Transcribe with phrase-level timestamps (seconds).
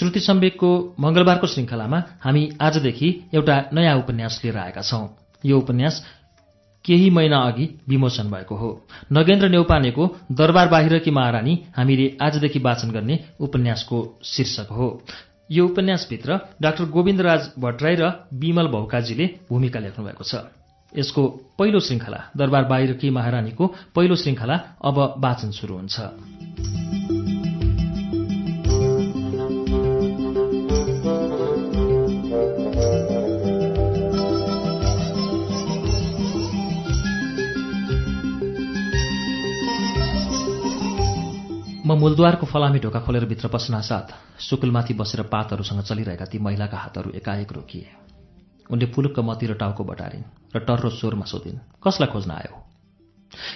[0.00, 0.68] श्रुति सम्वेकको
[1.00, 5.06] मंगलबारको श्रृङ्खलामा हामी आजदेखि एउटा नयाँ उपन्यास लिएर आएका छौं।
[5.44, 6.00] यो उपन्यास
[6.84, 8.70] केही महिना अघि विमोचन भएको हो।
[9.12, 14.88] नगेन्द्र नेौपानेको दरबार बाहिरकी महारानी हामीले आजदेखि वाचन गर्ने उपन्यासको शीर्षक हो।
[15.50, 20.48] यो उपन्यासभित्र डाक्टर गोविन्दराज भट्टराई र विमल भौकाजीले भूमिका लेख्नु भएको छ।
[20.92, 26.29] यसको पहिलो श्रृङ्खला दरबार बाहिरकी महारानीको पहिलो श्रृङ्खला अब वाचन सुरु हुन्छ।
[42.00, 47.88] मूलद्वारको फलामी ढोका खोलेर भित्र पस्नासाथ सुकुलमाथि बसेर पातहरूसँग चलिरहेका ती महिलाका हातहरू एकाएक रोकिए।
[48.70, 50.24] उनले फुलुक्क मती र टाउको बटारिन्
[50.56, 52.52] र टर्रो स्वरमा सोधिन् कसलाई खोज्न आयो?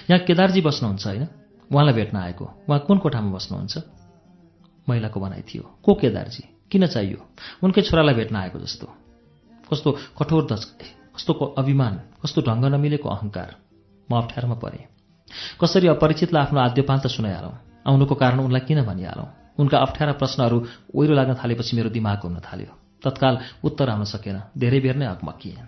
[0.09, 1.23] यहाँ केदारजी बस्नुहुन्छ होइन?
[1.71, 3.73] उहाँलाई भेट्न आएको। उहाँ कुन कोठामा बस्नुहुन्छ?
[4.87, 6.43] महिलाको भनाइ थियो को केदारजी?
[6.69, 7.19] किन चाहियो?
[7.65, 8.87] उनकै छोरालाई भेट्न आएको जस्तो।
[9.73, 9.89] कस्तो
[10.21, 13.49] कठोर दचकाइ कस्तो अभिमान कस्तो ढङ्ग नमिलेको अहङ्कार
[14.09, 14.85] म अप्ठ्यारोमा परेँ।
[15.61, 17.64] कसरी अपरिचितलाई आफ्नो आद्यपान्त सुनाइहालौँ?
[17.85, 19.27] आउनुको कारण उनलाई किन भनिहालौँ?
[19.59, 20.57] उनका अप्ठ्यारा प्रश्नहरू
[20.95, 22.71] ओहिरो लाग्न थालेपछि मेरो दिमाग घुम्न थाल्यो।
[23.03, 25.63] तत्काल उत्तर आउन सकेन। धेरै बेर नै अकमकिए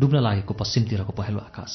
[0.00, 1.72] डुब्न लागेको पश्चिमतिरको पहेँलो आकाश।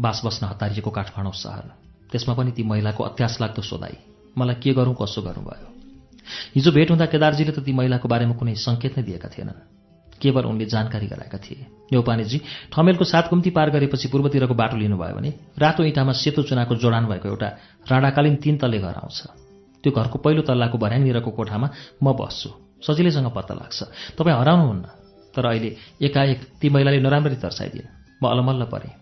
[0.00, 1.66] बास बस्न हतारिएको काठमाडौँ सहर।
[2.10, 3.96] त्यसमा पनि ती महिलाको अत्यास लाग्दो सोधाई
[4.38, 5.79] मलाई के गरौँ कसो गरौँ भयो।
[6.54, 9.58] हिजो भेट हुँदा केदारजीले त ती महिलाको बारेमा कुनै सङ्केत नै दिएका थिएनन्।
[10.20, 12.38] केवल उनले जानकारी गराएका थिए। न्यौपानेजी
[12.72, 17.28] ठमेलको सात कुम्ती पार गरेपछि पूर्वतिरको बाटो लिनुभयो भने रातो इँटामा सेतो चुनाको जोडान भएको
[17.28, 17.48] एउटा
[17.90, 19.18] राणाकालीन तीन तल्ले घर आउँछ।
[19.80, 21.68] त्यो घरको पहिलो तल्लाको भर्याङनिरको कोठामा
[22.04, 22.50] म बस्छु।
[22.84, 23.78] सजिलैसँग पत्ता लाग्छ।
[24.20, 24.84] तपाईँ हराउनुहुन्न।
[25.34, 25.70] तर अहिले
[26.04, 27.88] एकाएक ती महिलाले नराम्ररी तर्साइदिन्
[28.20, 28.92] म अलमल्ल परेँ।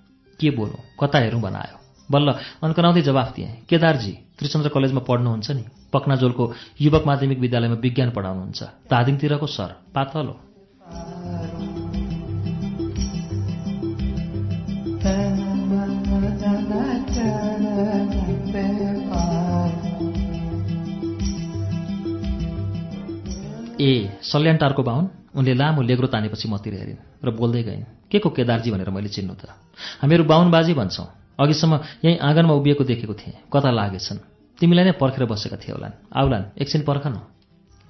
[0.41, 0.81] के बोलौँ?
[1.01, 1.41] कता हेरौँ?
[1.43, 1.77] बनायो
[2.09, 2.29] बल्ल
[2.63, 5.65] अन्कनाउँदै जवाफ दिएँ। केदारजी त्रिचन्द्र कलेजमा पढ्नुहुन्छ नि?
[5.93, 6.45] पक्नाजोलको
[6.81, 10.35] युवक माध्यमिक विद्यालयमा विज्ञान पढाउनुहुन्छ। धादिङतिरको सर पातलो।
[23.81, 28.71] ए सल्यानटारको बाहुन उनले लामो लेग्रो तानेपछि मतिर हेरिन् र बोल्दै गइन् के को केदारजी?
[28.71, 29.55] भनेर मैले चिन्नु त।
[30.03, 31.07] हामीहरू बाहुनबाजी भन्छौँ।
[31.39, 31.75] अघिसम्म
[32.05, 34.38] यहीँ आँगनमा उभिएको देखेको थिएँ। कता लागेछन्?
[34.61, 37.15] तिमीलाई नै पर्खेर बसेका थिए होलान् आउलान् एकछिन पर्खन।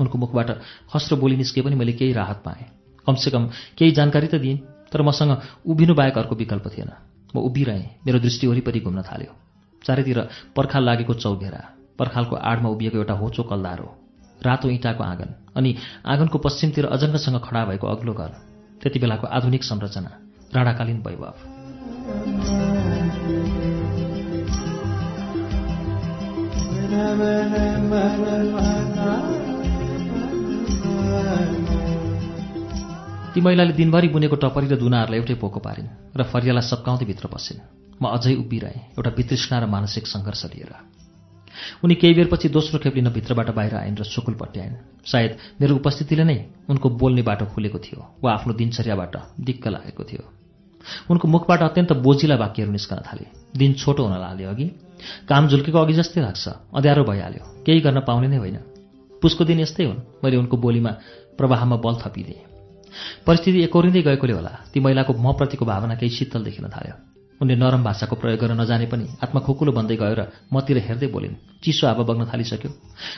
[0.01, 0.51] उनको मुखबाट
[0.93, 2.65] खस्रो बोली निस्के पनि मैले केही राहत पाएँ।
[3.07, 3.45] कमसेकम
[3.79, 4.59] केही जानकारी त दिइन्
[4.93, 5.33] तर मसँग
[5.67, 6.91] उभिनु बाहेक अर्को विकल्प थिएन।
[7.35, 9.33] म उभिरहेँ मेरो दृष्टि वरिपरि घुम्न थाल्यो।
[9.83, 10.19] चारैतिर
[10.57, 11.63] पर्खाल लागेको चौघेरा
[11.99, 13.89] पर्खालको आडमा उभिएको एउटा होचो कल्दारो
[14.41, 15.71] रातो इँटाको आँगन अनि
[16.07, 18.31] आँगनको पश्चिमतिर अजङ्गसँग खडा भएको अग्लो घर
[18.83, 20.11] त्यति बेलाको आधुनिक संरचना
[20.55, 22.58] राणाकालीन वैभव।
[33.35, 37.61] ती महिलाले दिनभरि बुनेको टपरी र दुनाहरूलाई एउटै पोको पारिन् र फरियालाई सप्काउँदै भित्र पसिन्।
[38.03, 40.73] म अझै उभिरहेँ एउटा वितृष्णा र मानसिक सङ्घर्ष लिएर।
[41.85, 46.25] उनी केही बेरपछि दोस्रो खेप लिन भित्रबाट बाहिर आइन् र सुकुल पट्याइन्। सायद मेरो उपस्थितिले
[46.25, 46.39] नै
[46.69, 50.25] उनको बोल्ने बाटो खुलेको थियो वा आफ्नो दिनचर्याबाट दिक्क लागेको थियो।
[51.11, 53.27] उनको मुखबाट अत्यन्त बोजिला वाक्यहरू निस्कन थाले।
[53.59, 54.88] दिन छोटो हुन लाग्यो अघि।
[55.29, 58.57] काम झुल्केको अघि जस्तै लाग्छ। अँध्यारो भइहाल्यो। केही गर्न पाउने नै होइन।
[59.23, 60.91] पुसको दिन यस्तै हुन्। मैले उनको बोलीमा
[61.39, 62.43] प्रवाहमा बल थपिदिएँ।
[63.27, 66.95] परिस्थिति एकौरिँदै गएकोले होला। ती महिलाको मप्रतिको भावना केही शीतल देखिन थाल्यो।
[67.43, 71.35] उनले नरम भाषाको प्रयोग गर्न नजाने पनि आत्मा खुकुलो बन्दै गयो र मतिर हेर्दै बोलिन्
[71.63, 72.71] चिसो हावा बग्न थालिसक्यो।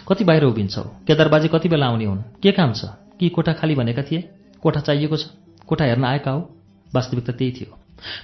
[0.08, 0.82] कति बाहिर उभिन्छौ?
[0.82, 2.22] केदारबाजे कति बेला आउने हुन्?
[2.42, 2.84] के काम छ?
[3.20, 4.28] कि कोठा खाली भनेका थिए?
[4.62, 5.24] कोठा चाहिएको छ?
[5.66, 6.56] कोठा हेर्न आएका हो?
[6.94, 7.79] वास्तविकता त्यही थियो।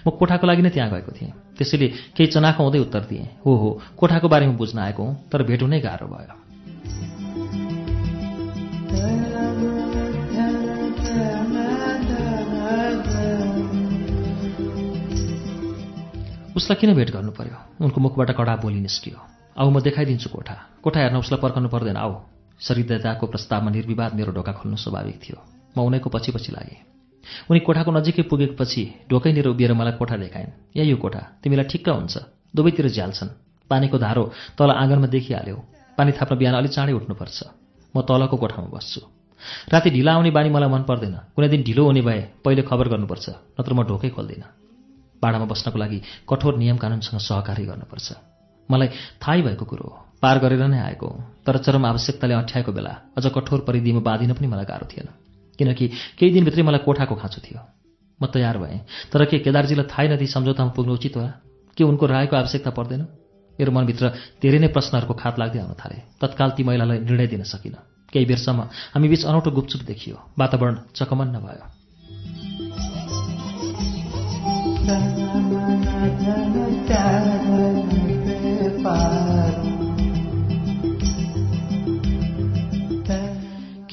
[0.07, 3.69] म कोठाको लागि नै त्यहाँ गएको थिएँ। त्यसैले केही चनाखो हुँदै उत्तर दिएँ। हो हो
[3.97, 6.35] कोठाको बारेमा बुझ्न आएको हुँ तर भेट हुनै गाह्रो भयो।
[16.57, 17.85] उसलाई किन भेट गर्नु पर्यो?
[17.85, 19.19] उनको मुखबाट कडा बोली निस्कियो।
[19.61, 22.13] आऊ म देखाइदिन्छु कोठा। कोठा हेर्न उसलाई पर्खनु पर्दैन आऊ।
[22.61, 25.37] शरीरदाताको प्रस्तावमा निर्विवाद मेरो ढोका खोल्नु स्वाभाविक थियो।
[25.77, 26.96] म उनैको पछि पछि लागेँ।
[27.51, 31.21] उनी कोठाको नजिकै पुगेपछि ढोकैनिर उभिएर मलाई कोठा देखाइन्। यहाँ यो कोठा?
[31.43, 32.15] तिमीलाई ठिक्क हुन्छ।
[32.55, 33.31] दुवैतिर झ्याल्छन्।
[33.71, 34.25] पानीको धारो
[34.59, 35.57] तल आँगनमा देखिहाल्यो।
[35.99, 37.39] पानी थाप्न बिहान अलिक चाँडै उठ्नुपर्छ।
[37.95, 39.01] म तलको कोठामा बस्छु।
[39.73, 43.27] राति ढिला आउने बानी मलाई मन पर्दैन। कुनै दिन ढिलो हुने भए पहिले खबर गर्नुपर्छ
[43.59, 44.49] नत्र म ढोकै खोल्दिनँ।
[45.23, 48.09] भाडामा बस्नको लागि कठोर नियम कानुनसँग सहकारी गर्नुपर्छ।
[48.69, 48.89] मलाई
[49.23, 49.89] थाहै भएको कुरो
[50.23, 51.09] पार गरेर नै आएको
[51.47, 55.09] तर चरम आवश्यकताले अठ्याएको बेला अझ कठोर परिधिमा बाँधिन पनि मलाई गाह्रो थिएन।
[55.59, 57.61] किनकि केही दिनभित्रै मलाई कोठाको खाँचो थियो।
[58.23, 58.81] म तयार भएँ।
[59.13, 61.33] तर के केदारजीलाई थाहै नदिई सम्झौतामा पुग्नु उचित होला
[61.77, 63.03] के उनको रायको आवश्यकता पर्दैन?
[63.61, 64.09] मेरो मनभित्र
[64.43, 67.81] धेरै नै प्रश्नहरूको खात लाग्दै आउन थाले। तत्काल ती महिलालाई निर्णय दिन सकिनँ।
[68.13, 68.61] केही बेरसम्म
[68.95, 71.65] हामी बीच अनौठो गुपचुप देखियो। वातावरण चकमन्न भयो।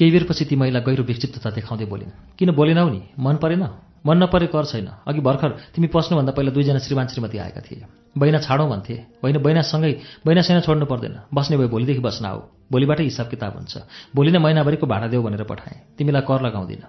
[0.04, 3.00] केही बेरपछि ती महिला गहिरो विक्षिप्तता देखाउँदै बोलिन् किन बोलेनौ नि?
[3.16, 3.64] मन परेन?
[4.04, 8.38] मन नपरे कर छैन। अघि भर्खर तिमी पस्नुभन्दा पहिला दुईजना श्रीमान श्रीमती आएका थिए। बैना
[8.44, 13.28] छाडौँ भन्थे। होइन बैनासँगै बैना सैना छोड्नु पर्दैन। बस्ने भए भोलिदेखि बस्न आऊ। भोलिबाटै हिसाब
[13.32, 13.72] किताब हुन्छ।
[14.12, 16.82] भोलि नै महिनाभरिको भाडा देऊ भनेर पठाएँ। तिमीलाई कर लगाउँदिन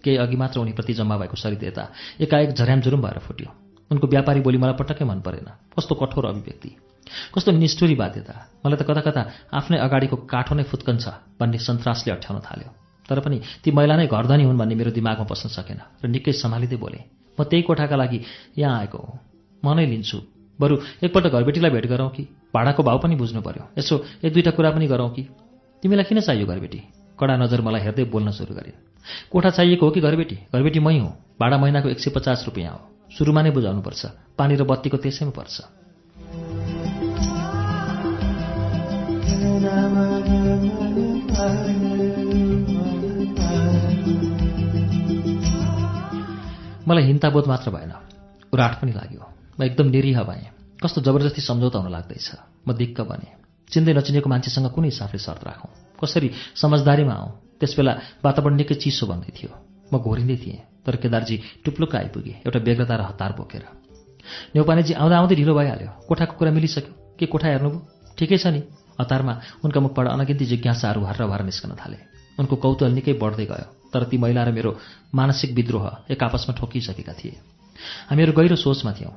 [0.00, 1.84] केही अघि मात्र उनीप्रति जम्मा भएको सरिदेता
[2.16, 3.48] एकाएक झर्यामझुरुम भएर फुट्यो।
[3.92, 6.87] उनको व्यापारी बोली मलाई पटक्कै मन परेन। कस्तो कठोर अभिव्यक्ति।
[7.34, 8.34] कस्तो निष्ठुरी बाध्यता
[8.64, 9.22] मलाई त कता कता
[9.52, 11.04] आफ्नै अगाडिको काठो नै फुत्कन्छ
[11.40, 12.70] भन्ने सन्तासले अठ्याउन थाल्यो।
[13.08, 16.76] तर पनि ती महिला नै घरधनी हुन् भन्ने मेरो दिमागमा बस्न सकेन र निकै सम्हालिँदै
[16.76, 17.00] बोले
[17.38, 18.18] म त्यही कोठाका लागि
[18.58, 19.12] यहाँ आएको हो।
[19.64, 20.18] म नै लिन्छु।
[20.58, 22.22] बरु एकपल्ट घरबेटीलाई भेट गरौँ कि?
[22.54, 23.94] भाडाको भाउ पनि बुझ्नु पर्यो। यसो
[24.24, 25.22] एक दुईवटा कुरा पनि गरौँ कि?
[25.82, 26.80] तिमीलाई किन चाहियो घरबेटी?
[27.18, 28.74] कडा नजर मलाई हेर्दै बोल्न सुरु गरेँ।
[29.30, 30.36] कोठा चाहिएको हो कि घरबेटी?
[30.52, 32.80] घरबेटी मै हुँ। भाडा महिनाको एक सय पचास रुपियाँ हो।
[33.14, 34.02] सुरुमा नै बुझाउनुपर्छ।
[34.38, 35.54] पानी र बत्तीको त्यसैमा पर्छ।
[46.88, 47.92] मलाई हिन्ताबोध मात्र भएन।
[48.52, 49.22] उराट पनि लाग्यो।
[49.60, 50.46] म एकदम निरीह भएँ।
[50.82, 52.32] कस्तो जबरजस्ती सम्झौता हुन लाग्दैछ।
[52.68, 53.28] म दिक्क बने।
[53.70, 55.70] चिन्दै नचिनेको मान्छेसँग कुन हिसाबले शर्त राखौँ।
[56.04, 57.30] कसरी समझदारीमा आउँ?
[57.60, 57.92] त्यसबेला
[58.24, 59.50] वातावरण निकै चिसो भन्दै थियो।
[59.92, 63.64] म घोरिँदै थिएँ तर केदारजी टुप्लुक्क आइपुगे। एउटा बेग्रता र हतार बोकेर।
[64.56, 67.80] नेउपानेजी आउँदा आउँदै ढिलो भइहाल्यो। कोठाको कुरा मिलिसक्यो। के कोठा हेर्नुभयो?
[68.18, 69.34] ठिकै छ नि। हतारमा
[69.64, 71.98] उनका मुखबाट अनगिन्ती जिज्ञासाहरू हर्र भएर निस्कन थाले।
[72.38, 74.70] उनको कौतूहल निकै बढ्दै गयो तर ती महिला र मेरो
[75.14, 77.34] मानसिक विद्रोह एक आपसमा ठोकिसकेका थिए।
[78.10, 79.14] हामीहरू गहिरो सोचमा थियौँ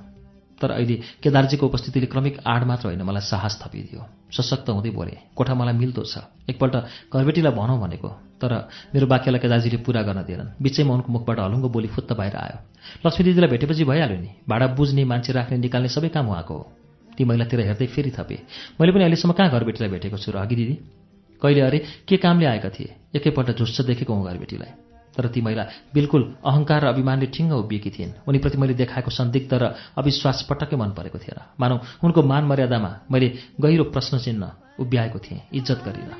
[0.61, 5.53] तर अहिले केदारजीको उपस्थितिले क्रमिक आड मात्र होइन मलाई साहस थपिदियो। सशक्त हुँदै बोले कोठा
[5.57, 6.21] मलाई मिल्दो छ?
[6.45, 6.75] एकपल्ट
[7.09, 8.09] घरबेटीलाई भनौँ भनेको
[8.41, 12.57] तर मेरो वाक्यलाई केदारजीले पुरा गर्न दिएनन्। बिचैमा उनको मुखबाट हलुङ्गो बोली फुत्त बाहिर आयो।
[13.05, 16.65] लक्ष्मी दिदीलाई भेटेपछि भइहाल्यो नि। भाडा बुझ्ने मान्छे राख्ने निकाल्ने सबै काम उहाँको हो।
[17.17, 18.37] ती महिलातिर हेर्दै फेरि थपे
[18.81, 20.75] मैले पनि अहिलेसम्म कहाँ घरबेटीलाई भेटेको छु र अघि दिदी?
[21.41, 21.79] कहिले अरे?
[22.07, 22.95] के कामले आएका थिए?
[23.15, 24.71] एकैपल्ट झुस्स देखेको हुँ घरबेटीलाई
[25.17, 25.63] तर ती महिला
[25.93, 30.95] बिल्कुल अहङ्कार र अभिमानले ठिङ्ग उभिएकी थिइन्। उनीप्रति मैले देखाएको सन्दिग्ध र अविश्वास पटक्कै मन
[30.95, 33.27] परेको थिएन। मानौ उनको मान मर्यादामा मैले
[33.59, 36.15] गहिरो प्रश्न चिन्ह उभ्याएको थिएँ। इज्जत गरिनँ।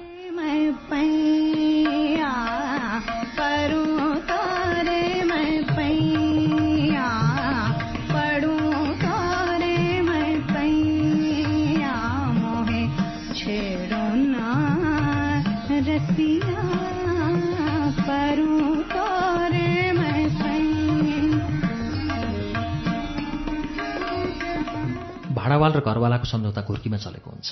[25.51, 27.49] भाडावाल र घरवालाको सम्झौता घुर्कीमा चलेको हुन्छ।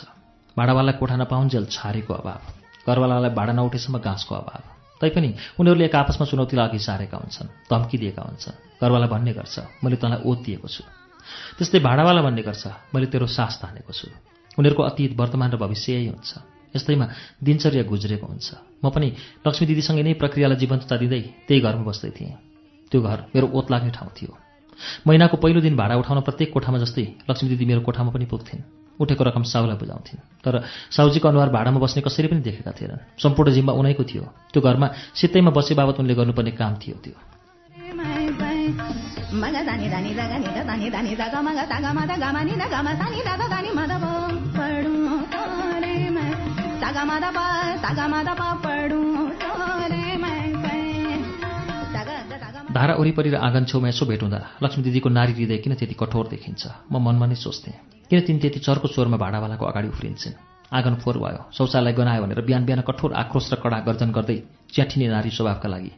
[0.55, 2.39] भाडावाललाई कोठा नपाउन्जेल छारेको अभाव
[2.87, 4.63] घरवालालाई भाडा नउठेसम्म घाँसको अभाव।
[5.03, 5.29] तैपनि
[5.59, 10.19] उनीहरूले एक आपसमा चुनौतीलाई अघि सारेका हुन्छन् धम्की दिएका हुन्छन्। घरवाला भन्ने गर्छ मैले तँलाई
[10.23, 10.83] ओत दिएको छु।
[11.59, 12.63] त्यस्तै भाडावाला भन्ने गर्छ
[12.95, 14.07] मैले तेरो सास तानेको छु।
[14.55, 16.31] उनीहरूको अतीत वर्तमान र भविष्य यही हुन्छ।
[16.75, 17.05] यस्तैमा
[17.43, 18.47] दिनचर्या गुज्रेको हुन्छ।
[18.79, 19.07] म पनि
[19.43, 22.35] लक्ष्मी दिदीसँगै नै प्रक्रियालाई जीवन्तता दिँदै त्यही घरमा बस्दै थिएँ।
[22.91, 24.48] त्यो घर मेरो ओत लाग्ने ठाउँ थियो।
[25.07, 28.61] महिनाको पहिलो दिन भाडा उठाउन प्रत्येक कोठामा जस्तै लक्ष्मी दिदी मेरो कोठामा पनि पुग्थिन्।
[28.99, 33.73] उठेको रकम साउलाई बुझाउँथिन्। तर साउजीको अनुहार भाडामा बस्ने कसैले पनि देखेका थिएनन्। सम्पूर्ण जिम्मा
[33.73, 37.13] उनैको थियो। त्यो घरमा सित्तैमा बसे बाबत उनले गर्नुपर्ने काम थियो त्यो।
[52.69, 56.27] धारा वरिपरि र आँगन छेउमा यसो भेट हुँदा लक्ष्मी दिदीको नारी हृदय किन त्यति कठोर
[56.29, 56.63] देखिन्छ?
[56.91, 57.73] म मनमा नै सोच्थेँ
[58.09, 60.37] किन तिनी त्यति चर्को स्वरमा भाडावालाको अगाडि उफ्रिन्छन्?
[60.69, 64.37] आँगन फोहोर भयो शौचालय गनायो भनेर बिहान बिहान कठोर आक्रोश र कडा गर्जन गर्दै
[64.69, 65.91] च्याठिने नारी स्वभावका लागि।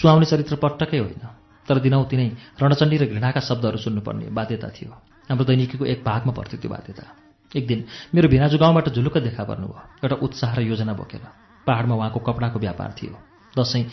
[0.00, 1.24] सुहाउने चरित्र पटक्कै होइन
[1.68, 4.92] तर दिनौ तिनै रणचण्डी र घृणाका शब्दहरू सुन्नुपर्ने बाध्यता थियो।
[5.28, 7.04] हाम्रो दैनिकीको एक भागमा पर्थ्यो त्यो बाध्यता।
[7.52, 7.84] एक दिन
[8.16, 11.24] मेरो भिनाजु गाउँबाट झुलुक्क देखा पर्नुभयो एउटा उत्साह र योजना बोकेर।
[11.68, 13.12] पहाडमा उहाँको कपडाको व्यापार थियो।
[13.54, 13.84] दसैँ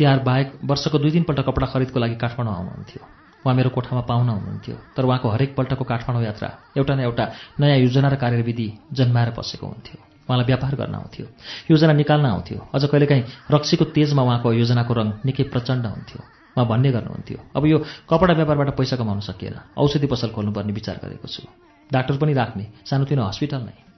[0.00, 3.00] तिहार बाहेक वर्षको दुई दिनपल्ट कपडा खरिदको लागि काठमाडौँ आउनुहुन्थ्यो।
[3.44, 7.24] उहाँ मेरो कोठामा पाहुना हुनुहुन्थ्यो। तर उहाँको हरेकपल्टको काठमाडौँ यात्रा एउटा न एउटा
[7.60, 11.26] नयाँ योजना र कार्यविधि जन्माएर बसेको हुन्थ्यो। उहाँलाई व्यापार गर्न आउँथ्यो।
[11.70, 16.20] योजना निकाल्न आउँथ्यो। अझ कहिलेकाहीँ रक्सीको तेजमा उहाँको योजनाको रङ निकै प्रचण्ड हुन्थ्यो।
[16.56, 17.78] उहाँ भन्ने गर्नुहुन्थ्यो अब यो
[18.08, 21.44] कपडा व्यापारबाट पैसा कमाउन सकिएन। औषधि पसल खोल्नुपर्ने विचार गरेको छु।
[21.92, 23.89] डाक्टर पनि राख्ने। सानोतिनो हस्पिटल नै।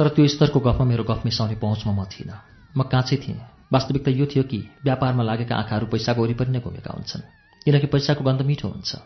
[0.00, 2.32] तर त्यो स्तरको गफमा मेरो गफ मिसाउने पहुँचमा म थिइनँ।
[2.72, 3.36] म काँचै थिएँ।
[3.68, 7.22] वास्तविकता यो थियो कि व्यापारमा लागेका आँखाहरू पैसाको वरिपरि नै घुमेका हुन्छन्
[7.68, 8.96] किनकि पैसाको गन्ध मिठो हुन्छ।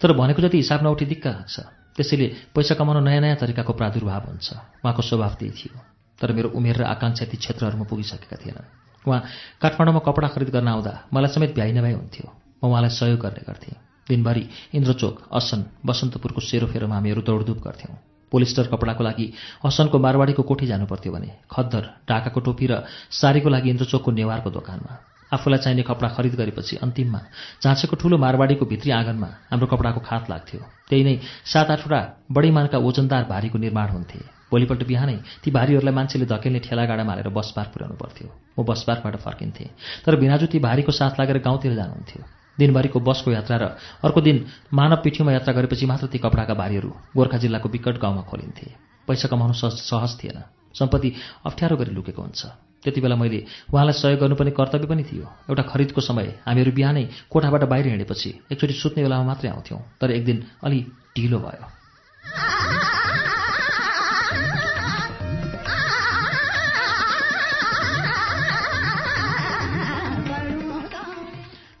[0.00, 1.56] तर भनेको जति हिसाब नउठी दिक्क लाग्छ
[2.00, 2.26] त्यसैले
[2.56, 4.48] पैसा कमाउन नयाँ नयाँ तरिकाको प्रादुर्भाव हुन्छ।
[4.80, 5.76] उहाँको स्वभाव त्यही थियो।
[6.18, 8.66] तर मेरो उमेर र आकाङ्क्षा ती क्षेत्रहरूमा पुगिसकेका थिएनन्।
[9.04, 9.20] उहाँ
[9.60, 12.26] काठमाडौँमा कपडा खरिद गर्न आउँदा मलाई समेत भ्याइ नभ्याइ हुन्थ्यो।
[12.64, 13.76] म उहाँलाई सहयोग गर्ने गर्थेँ।
[14.08, 19.26] दिनभरि इन्द्रचोक असन बसन्तपुरको सेरोफेरोमा हामीहरू दौडधुप गर्थ्यौँ। पोलिस्टर कपडाको लागि
[19.64, 22.82] असनको मारवाडीको कोठी जानुपर्थ्यो भने खद्दर ढाकाको टोपी र
[23.22, 24.92] सारीको लागि इन्द्रचोकको नेवारको दोकानमा।
[25.34, 27.20] आफूलाई चाहिने कपडा खरिद गरेपछि अन्तिममा
[27.62, 30.60] झाँसेको ठुलो मारवाडीको भित्री आँगनमा हाम्रो कपडाको खात लाग्थ्यो।
[30.90, 31.14] त्यही नै
[31.52, 32.00] सात आठवटा
[32.30, 37.66] बढी मानका ओजनदार भारीको निर्माण हुन्थे। भोलिपल्ट बिहानै ती भारीहरूलाई मान्छेले धकेल्ने ठेलागाडामा हालेर बसपार
[37.74, 39.68] पुर्याउनु पर्थ्यो म बसपार्कबाट फर्किन्थेँ
[40.06, 42.22] तर भिनाजु ती भारीको साथ लागेर गाउँतिर जानुहुन्थ्यो।
[42.58, 43.64] दिनभरिको बसको यात्रा र
[44.04, 44.36] अर्को दिन
[44.72, 48.66] मानव पिठ्यौमा यात्रा गरेपछि मात्र ती कपडाका भारीहरू गोर्खा जिल्लाको विकट गाउँमा खोलिन्थे।
[49.08, 50.38] पैसा कमाउनु सहज थिएन।
[50.74, 51.10] सम्पत्ति
[51.46, 52.42] अप्ठ्यारो गरी लुकेको हुन्छ।
[52.84, 57.62] त्यति बेला मैले उहाँलाई सहयोग गर्नुपर्ने कर्तव्य पनि थियो। एउटा खरिदको समय हामीहरू बिहानै कोठाबाट
[57.64, 60.80] बाहिर हिँडेपछि एकचोटि सुत्ने बेलामा मात्रै आउँथ्यौँ तर एक दिन अलि
[61.16, 61.64] ढिलो भयो।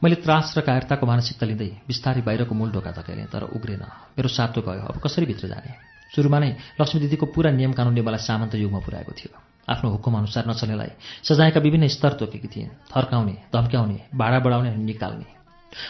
[0.04, 4.60] मैले त्रास र कायरताको मानसिकता लिँदै बिस्तारै बाहिरको मूल ढोका धकेलेँ तर उग्रेन। मेरो सातो
[4.60, 5.70] गयो। अब कसरी भित्र जाने?
[6.12, 9.32] सुरुमा नै लक्ष्मी दिदीको पुरा नियम कानुनले मलाई सामन्त युगमा पुऱ्याएको थियो।
[9.64, 10.90] आफ्नो हुकुम अनुसार नचल्नेलाई
[11.24, 15.28] सजायका विभिन्न स्तर तोकेकी थिए थर्काउने धम्क्याउने भाडा बढाउने अनि निकाल्ने।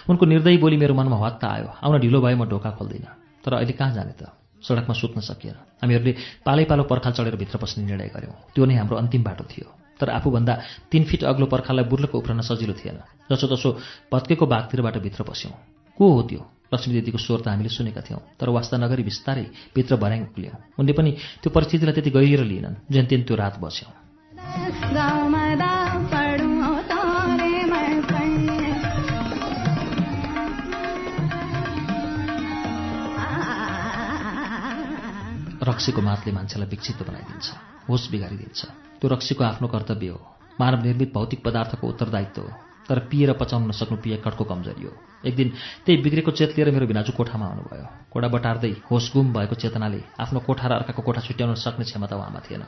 [0.06, 3.11] उनको निर्दयी बोली मेरो मनमा हत्ता आयो। आउन ढिलो भए म ढोका खोल्दिनँ।
[3.42, 4.30] तर अहिले कहाँ जाने त?
[4.62, 6.12] सडकमा सुत्न सकिएन। हामीहरूले
[6.47, 10.08] पालै पालो पर्खाल चढेर भित्र पस्ने निर्णय गऱ्यौँ त्यो नै हाम्रो अन्तिम बाटो थियो। तर
[10.10, 10.54] आफूभन्दा
[10.90, 12.98] तिन फिट अग्लो पर्खाललाई बुर्लको उफ्रन सजिलो थिएन।
[13.30, 13.70] जसोतसो
[14.12, 15.54] भत्केको बाघतिरबाट भित्र पस्यौँ
[15.98, 16.42] को हो त्यो?
[16.74, 20.92] लक्ष्मी दिदीको स्वर त हामीले सुनेका थियौँ तर वास्ता नगरी बिस्तारै भित्र भर्याङ उक्ल्यौँ। उनले
[20.92, 21.10] पनि
[21.42, 23.92] त्यो परिस्थितिलाई त्यति गहिरो लिएनन् जेन तेन त्यो रात बस्यौँ।
[35.64, 37.46] रक्सीको मातले मान्छेलाई विक्षिप्त बनाइदिन्छ
[37.88, 38.60] होस बिगारिदिन्छ।
[39.04, 40.20] त्यो रक्सीको आफ्नो कर्तव्य हो।
[40.56, 42.49] मानव निर्मित भौतिक पदार्थको उत्तरदायित्व हो।
[42.88, 44.92] तर पिएर पचाउन नसक्नु पिएकडको कमजोरी हो।
[45.28, 45.49] एक दिन
[45.84, 50.40] त्यही बिग्रेको चेत लिएर मेरो बिनाजु कोठामा आउनुभयो। कोडा बटार्दै होस गुम भएको चेतनाले आफ्नो
[50.40, 52.64] कोठा र अर्काको कोठा छुट्याउन सक्ने क्षमता उहाँमा थिएन।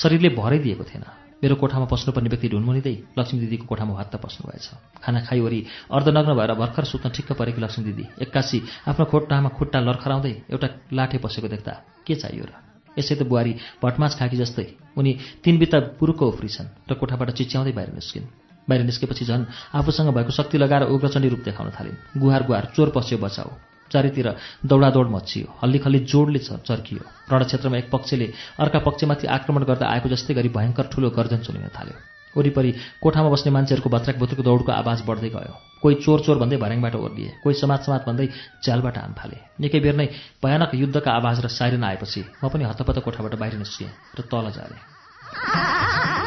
[0.00, 1.04] शरीरले भरै दिएको थिएन।
[1.44, 4.66] मेरो कोठामा पस्नुपर्ने व्यक्ति ढुनमुनिँदै लक्ष्मी दिदीको कोठामा हात त पस्नुभएछ।
[5.04, 5.60] खाना खाइवरी
[5.92, 8.58] अर्धनग्न भएर भर्खर सुत्न ठिक्क परेकी लक्ष्मी दिदी एक्कासी
[8.88, 11.72] आफ्नो खोट्टामा खुट्टा लर्खराउँदै एउटा लाठे पसेको देख्दा
[12.08, 12.52] के चाहियो र?
[12.98, 13.52] यसै त बुहारी
[13.82, 14.66] भटमास खाकी जस्तै।
[14.98, 15.12] उनी
[15.44, 18.26] तिन बित्ता पुरुको उफ्रिछन् र कोठाबाट चिच्याउँदै बाहिर निस्किन्।
[18.68, 23.18] बाहिर निस्केपछि झन् आफूसँग भएको शक्ति लगाएर उग्रचण्डी रूप देखाउन थालिन्। गुहार गुहार चोर पस्यो
[23.18, 23.50] बचाऊ
[23.90, 24.28] चारैतिर
[24.68, 26.38] दौडादौड मचियो हल्ली खल्ली जोडले
[26.68, 27.02] चर्कियो।
[27.32, 28.26] रणक्षेत्रमा एक पक्षले
[28.60, 32.70] अर्का पक्षमाथि आक्रमण गर्दा आएको जस्तै गरी भयङ्कर ठुलो गर्जन सुनिन थाल्यो। वरिपरि
[33.02, 37.30] कोठामा बस्ने मान्छेहरूको भत्राक भुत्रुको दौडको आवाज बढ्दै गयो। कोही चोर चोर भन्दै भर्याङबाट ओर्लिए
[37.42, 38.26] कोही समाज समाज भन्दै
[38.64, 40.06] झ्यालबाट हान थाले निकै बेर नै
[40.42, 46.17] भयानक युद्धका आवाज र साइरन आएपछि म पनि हतपत कोठाबाट बाहिर निस्किएँ र तल जालेँ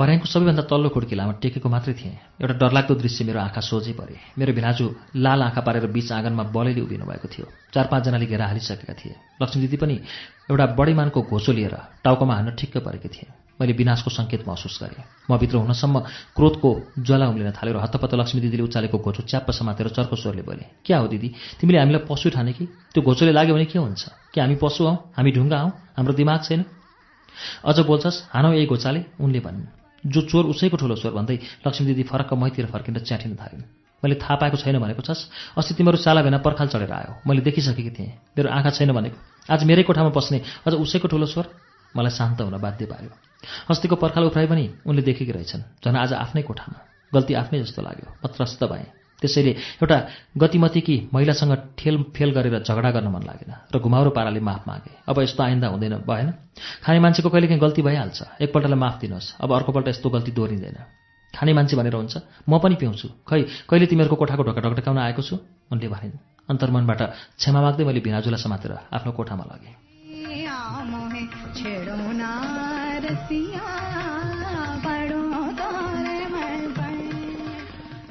[0.00, 4.52] भर्याङको सबैभन्दा तल्लो खुड्किलामा टेकेको मात्रै थिएँ। एउटा डरलाग्दो दृश्य मेरो आँखा सोझै परे। मेरो
[4.56, 4.84] भिनाजु
[5.20, 9.60] लाल आँखा पारेर बिच आँगनमा बलैले उभिनु भएको थियो। चार पाँचजनाले घेरा हालिसकेका थिए। लक्ष्मी
[9.62, 9.94] दिदी पनि
[10.50, 13.28] एउटा बढी मानको घोचो लिएर टाउकोमा हान्न ठिक्क परेकी थिए।
[13.60, 15.98] मैले विनाशको सङ्केत महसुस गरेँ। म भित्र हुनसम्म
[16.32, 16.70] क्रोधको
[17.04, 20.96] ज्वाला उम्लिन थाल्यो र हतपत्त लक्ष्मी दिदीले उचालेको घोचो च्याप्प समातेर चर्को स्वरले बोले क्या
[20.96, 21.28] हो दिदी?
[21.60, 22.64] तिमीले हामीलाई पशु ठाने कि?
[22.96, 24.32] त्यो घोचोले लाग्यो भने के हुन्छ?
[24.32, 24.94] कि हामी पशु हौ?
[25.12, 25.68] हामी ढुङ्गा हौ?
[25.92, 26.64] हाम्रो दिमाग छैन?
[27.68, 32.02] अझ बोल्छस् हानौ यही घोचाले उनले भनिन्। जो चोर उसैको ठुलो चोर भन्दै लक्ष्मी दिदी
[32.02, 33.62] फरक्क मैतिर फर्किएर च्याठिन थालिन्।
[34.04, 35.28] मैले थाहा पाएको छैन भनेको छस्।
[35.58, 39.16] अस्ति तिमीहरू साला भेना पर्खाल चढेर आयो। मैले देखिसकेकी थिएँ। मेरो आँखा छैन भनेको।
[39.52, 41.46] आज मेरै कोठामा बस्ने अझ उसैको ठुलो स्वर
[41.96, 43.10] मलाई शान्त हुन बाध्य पार्यो।
[43.70, 46.78] अस्तिको पर्खाल उफ्राइ पनि उनले देखेकी रहेछन्। झन् आज आफ्नै कोठामा।
[47.14, 49.96] गल्ती आफ्नै जस्तो लाग्यो। म त्रस्त भएँ। त्यसैले एउटा
[50.36, 55.16] गतिमतीकी महिलासँग ठेल फेल गरेर झगडा गर्न मन लागेन र घुमाउरो पाराले माफ मागे। अब
[55.20, 56.28] यस्तो आइन्दा हुँदैन भएन?
[56.84, 60.78] खाने मान्छेको कहिले काहीँ गल्ती भइहाल्छ। एकपल्टलाई माफ दिनुहोस्। अब अर्कोपल्ट यस्तो गल्ती दोहोरिँदैन।
[61.34, 62.16] खाने मान्छे भनेर हुन्छ
[62.48, 65.38] म पनि पिउँछु। खै कहिले तिमीहरूको कोठाको ढोका ढकढकाउन आएको छु?
[65.70, 66.18] उनले भनिन्।
[66.50, 67.02] अन्तर्मनबाट
[67.38, 69.74] क्षमा माग्दै मैले भिनाजुलाई समातेर आफ्नो कोठामा लगेँ।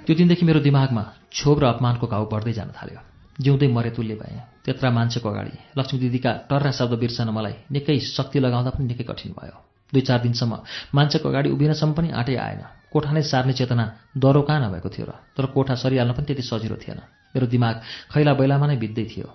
[0.09, 2.99] त्यो दिनदेखि मेरो दिमागमा क्षोभ र अपमानको घाउ बढ्दै जान थाल्यो।
[3.37, 8.39] जिउँदै मरे तुल्य भएँ। त्यत्रा मान्छेको अगाडि लक्ष्मी दिदीका टर्रा शब्द बिर्सन मलाई निकै शक्ति
[8.41, 9.55] लगाउँदा पनि निकै कठिन भयो।
[9.93, 10.53] दुई चार दिनसम्म
[10.97, 13.85] मान्छेको अगाडि उभिनसम्म पनि आँटै आएन। कोठा नै सार्ने चेतना
[14.17, 16.99] डह्रो कहाँ नभएको थियो र तर कोठा सरिहाल्न पनि त्यति सजिलो थिएन।
[17.37, 17.75] मेरो दिमाग
[18.09, 19.29] खैला बैलामा नै बित्दै थियो।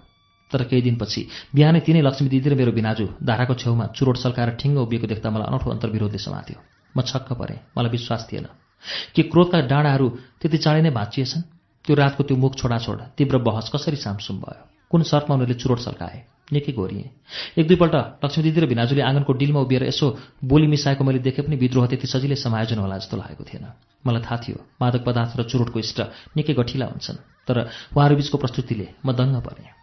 [0.51, 4.83] तर केही दिनपछि बिहानै तिनै लक्ष्मी दिदी र मेरो बिनाजु धाराको छेउमा चुरोट सल्काएर ठिङ्ग
[4.83, 6.59] उभिएको देख्दा मलाई अनौठो अन्तर्विरोधले समात्यो।
[6.95, 8.64] म छक्क परेँ। मलाई विश्वास थिएन।
[9.15, 10.09] कि क्रोधका डाँडाहरू
[10.41, 11.43] त्यति चाँडै नै भाँचिएछन्।
[11.85, 14.63] त्यो रातको त्यो मुख छोडाछोड तीव्र बहस कसरी सामसुम भयो?
[14.91, 16.19] कुन शर्तमा उनीहरूले चुरोट सल्काए?
[16.53, 17.09] निकै घोरिएँ
[17.59, 20.07] एक दुईपल्ट लक्ष्मी दिदी र भिनाजुले आँगनको डिलमा उभिएर यसो
[20.45, 23.65] बोली मिसाएको मैले देखे पनि विद्रोह त्यति सजिलै समायोजन होला जस्तो लागेको थिएन।
[24.05, 25.99] मलाई थाहा थियो मादक पदार्थ र चुरोटको इष्ट
[26.37, 27.57] निकै गठिला हुन्छन् तर
[27.97, 29.74] उहाँहरूबीचको प्रस्तुतिले म दङ्ग परेँ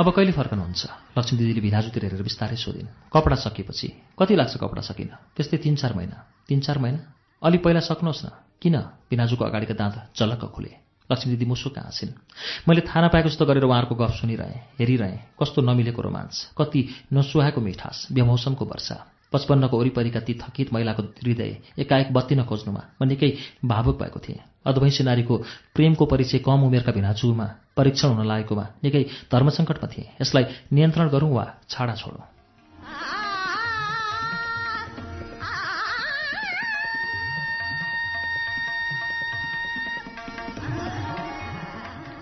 [0.00, 0.82] अब कहिले फर्कनुहुन्छ?
[1.18, 5.36] लक्ष्मी दिदीले भिनाजुतिर हेरेर बिस्तारै सोधिन्। कपडा सकिएपछि कति लाग्छ कपडा सकिन?
[5.36, 6.16] त्यस्तै तिन चार महिना।
[6.48, 7.00] तिन चार महिना?
[7.42, 8.28] अलि पहिला सक्नुहोस् न।
[8.64, 8.76] किन?
[9.12, 10.72] भिनाजुको अगाडिका दाँत चलक्क खुले।
[11.12, 12.16] लक्ष्मी दिदी मुसुक हाँसिन्।
[12.64, 16.80] मैले थाहा नपाएको जस्तो गरेर उहाँहरूको गफ सुनिरहेँ हेरिरहेँ कस्तो नमिलेको रोमाञ्च कति
[17.12, 18.96] नसुहाएको मिठास बेमौसमको वर्षा।
[19.32, 23.30] पचपन्नको वरिपरिका ती थकित महिलाको हृदय एकाएक बत्ती नखोज्नुमा म निकै
[23.64, 25.36] भावुक भएको थिएँ। अधवैंशी नारीको
[25.74, 29.02] प्रेमको परिचय कम उमेरका भिनाजुमा परीक्षण हुन लागेकोमा निकै
[29.32, 32.24] धर्मसङ्कटमा थिएँ। यसलाई नियन्त्रण गरौँ वा छाडा छोडौँ?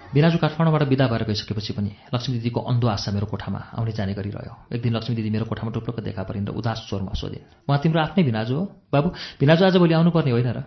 [0.08, 4.54] बिनाजु काठमाडौँबाट विदा भएर गइसकेपछि पनि लक्ष्मी दिदीको अन्धो आशा मेरो कोठामा आउने जाने गरिरह्यो।
[4.72, 8.00] एक दिन लक्ष्मी दिदी मेरो कोठामा टुप्लुक्क देखा परिन् र उदास स्वरमा सोधिन्। उहाँ तिम्रो
[8.00, 8.64] आफ्नै भिनाजु हो?
[8.88, 10.58] बाबु भिनाजु आज भोलि आउनुपर्ने होइन र?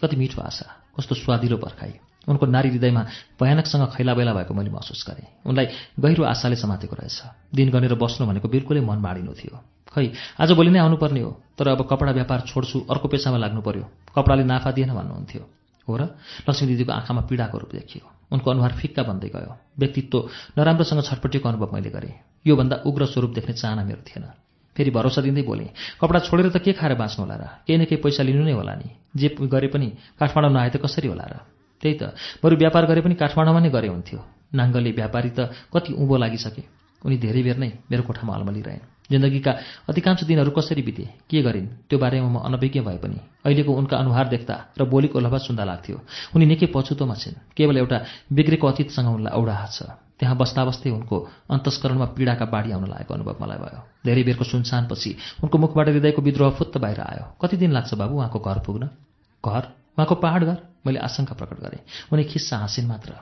[0.00, 0.66] कति मिठो आशा।
[0.96, 1.92] कस्तो स्वादिलो पर्खाइ
[2.28, 3.02] उनको नारी हृदयमा
[3.40, 5.66] भयानकसँग खैला बैला भएको मैले महसुस गरेँ। उनलाई
[6.00, 9.56] गहिरो आशाले समातेको रहेछ। दिन गनेर बस्नु भनेको बिल्कुलै मन बाँडिनु थियो।
[9.88, 13.84] खै आज भोलि नै आउनुपर्ने हो तर अब कपडा व्यापार छोड्छु अर्को पेसामा लाग्नु पर्यो।
[14.14, 15.42] कपडाले नाफा दिएन भन्नुहुन्थ्यो।
[15.88, 16.02] हो र?
[16.46, 20.18] लक्ष्मी दिदीको आँखामा पीडाको रूप देखियो। उनको अनुहार फिक्का बन्दै गयो। व्यक्तित्व
[20.58, 22.14] नराम्रोसँग छटपटिएको अनुभव मैले गरेँ।
[22.46, 24.24] योभन्दा उग्र स्वरूप देख्ने चाहना मेरो थिएन।
[24.76, 27.44] फेरि भरोसा दिँदै बोलेँ कपडा छोडेर त के खाएर बाँच्नु होला र?
[27.66, 31.08] केही न केही पैसा लिनु नै होला नि। जे गरे पनि काठमाडौँ नआए त कसरी
[31.08, 31.34] होला र?
[31.82, 34.20] त्यही त बरु व्यापार गरे पनि काठमाडौँमा नै गरे हुन्थ्यो।
[34.54, 35.40] नाङ्गले व्यापारी त
[35.74, 36.62] कति उँभो लागिसके।
[37.02, 39.52] उनी धेरै बेर नै मेरो कोठामा अल्मलिरहेन् जिन्दगीका
[39.90, 41.04] अधिकांश दिनहरू कसरी बिते?
[41.26, 41.66] के गरिन्?
[41.90, 45.96] त्यो बारेमा म अनभिज्ञ भए पनि। अहिलेको उनका अनुहार देख्दा र बोलीको लभा सुन्दा लाग्थ्यो।
[46.36, 47.98] उनी निकै पछुतोमा छिन्। केवल एउटा
[48.30, 49.78] बिग्रेको अतीतसँग उनलाई औडाहा छ।
[50.20, 51.16] त्यहाँ बस्दा बस्दै उनको
[51.48, 56.50] अन्तस्करणमा पीडाका बाढी आउन लागेको अनुभव मलाई भयो। धेरै बेरको सुनसानपछि उनको मुखबाट हृदयको विद्रोह
[56.60, 58.84] फुत्त बाहिर आयो। कति दिन लाग्छ बाबु उहाँको घर पुग्न?
[59.40, 59.64] घर?
[59.96, 60.56] उहाँको पहाड घर?
[60.86, 61.80] मैले आशंका प्रकट गरेँ।
[62.12, 63.16] उनी खिस्सा हाँसिन् मात्र।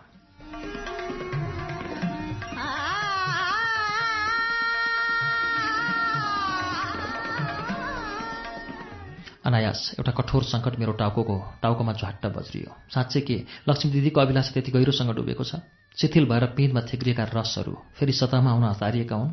[9.47, 13.37] अनायास एउटा कठोर सङ्कट मेरो टाउको टाउकोमा झ्वाट्ट बज्रियो। साँच्चै के?
[13.69, 15.63] लक्ष्मी दिदीको अभिलाषा त्यति गहिरोसँग डुबेको छ?
[15.97, 19.33] शिथिल भएर पिँधमा थेग्रिएका रसहरू फेरि सतहमा आउन हतारिएका हुन्।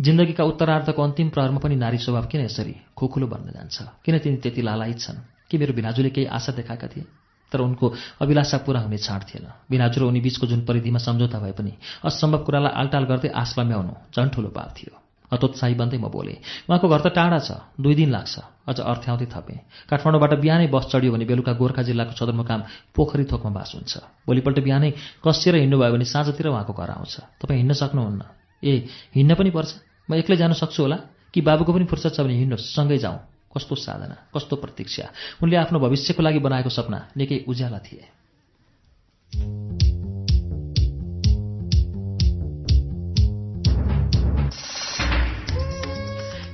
[0.00, 3.82] जिन्दगीका उत्तरार्धको अन्तिम प्रहरमा पनि नारी स्वभाव किन यसरी खोखुलो बन्न जान्छ?
[4.04, 5.16] किन तिनी त्यति लालायित छन्?
[5.50, 7.04] कि मेरो भिनाजुले केही आशा देखाएका थिए?
[7.52, 11.52] तर उनको अभिलाषा पूरा हुने छाड थिएन। बिनाजु र उनी बिचको जुन परिधिमा सम्झौता भए
[11.52, 11.72] पनि
[12.04, 16.38] असम्भव कुरालाई आलटाल गर्दै आश झन् ठुलो पाप थियो। हतोत्साही बन्दै म बोलेँ
[16.68, 18.34] उहाँको घर त टाढा छ दुई दिन लाग्छ।
[18.68, 22.60] अझ अर्थ्याउँदै थपेँ। काठमाडौँबाट बिहानै बस चढ्यो भने बेलुका गोर्खा जिल्लाको सदरमुकाम
[22.92, 23.92] पोखरी थोकमा बास हुन्छ।
[24.28, 24.90] भोलिपल्ट बिहानै
[25.24, 28.22] कसिएर हिँड्नुभयो भने साँझतिर उहाँको घर आउँछ। तपाईँ हिँड्न सक्नुहुन्न।
[28.62, 28.72] ए
[29.16, 29.70] हिँड्न पनि पर्छ?
[30.08, 30.98] म एक्लै जान सक्छु होला?
[31.32, 35.04] कि बाबुको पनि फुर्सद छ भने हिँड्नुहोस् सँगै जाउँ। कस्तो साधना कस्तो प्रतीक्षा।
[35.42, 38.04] उनले आफ्नो भविष्यको लागि बनाएको सपना निकै उज्याला थिए।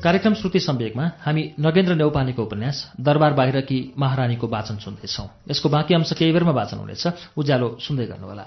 [0.05, 6.13] कार्यक्रम श्रुति सम्वेकमा हामी नगेन्द्र नेौपानेको उपन्यास दरबार बाहिरकी महारानीको वाचन सुन्दैछौँ। यसको बाँकी अंश
[6.13, 8.45] केही बेरमा वाचन हुनेछ। उज्यालो सुन्दै गर्नुहोला।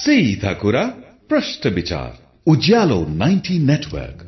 [0.00, 0.84] सीधा कुरा
[1.28, 4.22] प्रश्न विचार। उज्यालो 90 नेटवर्क।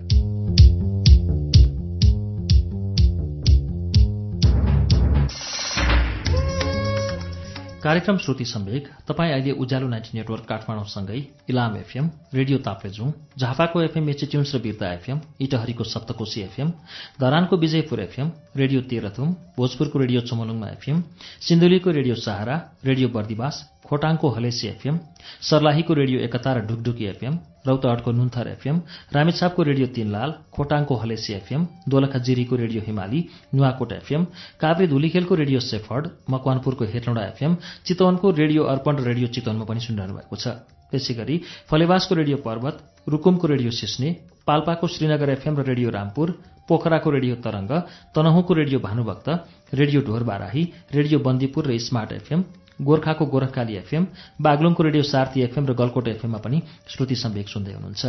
[7.83, 11.19] कार्यक्रम श्रुति सम्वेक। तपाईँ अहिले उज्यालो नाइन्टी नेटवर्क काठमाडौँसँगै
[11.51, 16.73] इलाम एफएम रेडियो ताप्लेजुङ झापाको एफएम मेचिट्युन्स र बिर्ता एफएम इटहरीको सप्तकोशी एफएम
[17.21, 21.03] धरानको विजयपुर एफएम रेडियो तेह्रथुम भोजपुरको रेडियो चमलुङमा एफएम
[21.49, 24.97] सिन्धुलीको रेडियो सहारा रेडियो बर्दिवास खोटाङको हलेसी एफएम
[25.43, 27.35] सर्लाहीको रेडियो एकता र ढुकढुकी एफएम
[27.67, 28.77] रौतहटको नुन्थर एफएम
[29.15, 33.21] रामेछापको रेडियो तीनलाल खोटाङको हलेसी एफएम दोलखा जिरीको रेडियो हिमाली
[33.55, 34.25] नुवाकोट एफएम
[34.61, 40.15] काभ्रे धुलीखेलको रेडियो सेफर्ड मकवानपुरको हेटौँडा एफएम चितवनको रेडियो अर्पण र रेडियो चितवनमा पनि सुनिरहनु
[40.19, 40.57] भएको छ।
[40.93, 42.77] त्यसै गरी फलेवासको रेडियो पर्वत
[43.09, 44.13] रुकुमको रेडियो सिस्ने
[44.47, 46.29] पाल्पाको श्रीनगर एफएम र रेडियो रामपुर
[46.69, 47.73] पोखराको रेडियो तरङ्ग
[48.15, 49.29] तनहुँको रेडियो भानुभक्त
[49.75, 52.41] रेडियो ढोर बाराही रेडियो बन्दीपुर र स्मार्ट एफएम
[52.81, 54.07] गोर्खाको गोरखकाली एफएम
[54.41, 58.03] बागलुङको रेडियो सार्थी एफएम र गलकोट एफएममा पनि श्रुति सम्वेक सुन्दै हुनुहुन्छ।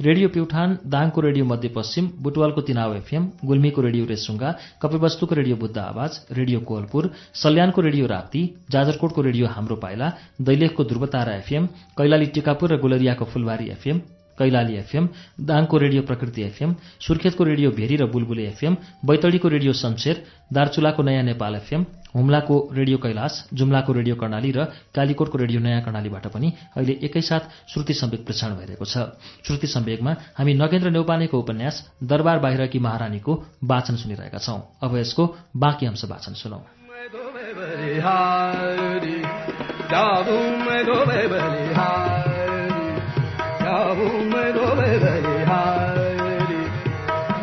[0.00, 4.50] रेडियो प्युठान दाङको रेडियो मध्यपश्चिम बुटवालको तिनाव एफएम गुल्मीको रेडियो रेसुङ्गा
[4.82, 11.34] कपिवस्तुको रेडियो बुद्ध आवाज रेडियो कोलपुर सल्यानको रेडियो राप्ती जाजरकोटको रेडियो हाम्रो पाइला दैलेखको ध्रुवतारा
[11.36, 11.66] एफएम
[11.98, 14.00] कैलाली टिकापुर र गुलरियाको फुलबारी एफएम
[14.38, 15.08] कैलाली एफएम
[15.40, 20.16] दाङको रेडियो प्रकृति एफएम सुर्खेतको रेडियो भेरी र बुलबुले एफएम बैतडीको रेडियो शमशेर
[20.52, 24.64] दार्चुलाको नयाँ नेपाल एफएम हुम्लाको रेडियो कैलाश जुम्लाको रेडियो कर्णाली र
[24.96, 28.96] कालीकोटको रेडियो नयाँ कर्णालीबाट पनि अहिले एकैसाथ श्रुति सम्वेक प्रसारण भइरहेको छ।
[29.44, 33.32] श्रुति सम्वेकमा हामी नगेन्द्र नेौपानेको उपन्यास दरबार बाहिरकी महारानीको
[33.64, 35.24] वाचन सुनिरहेका छौं। अब यसको
[35.56, 36.60] बाँकी अंश वाचन सुनौ।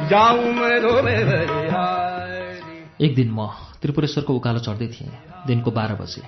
[0.06, 0.12] एक
[3.16, 3.50] दिन म
[3.82, 5.10] त्रिपुरेश्वरको उकालो चढ्दै थिएँ।
[5.48, 6.22] दिनको बाह्र बजे।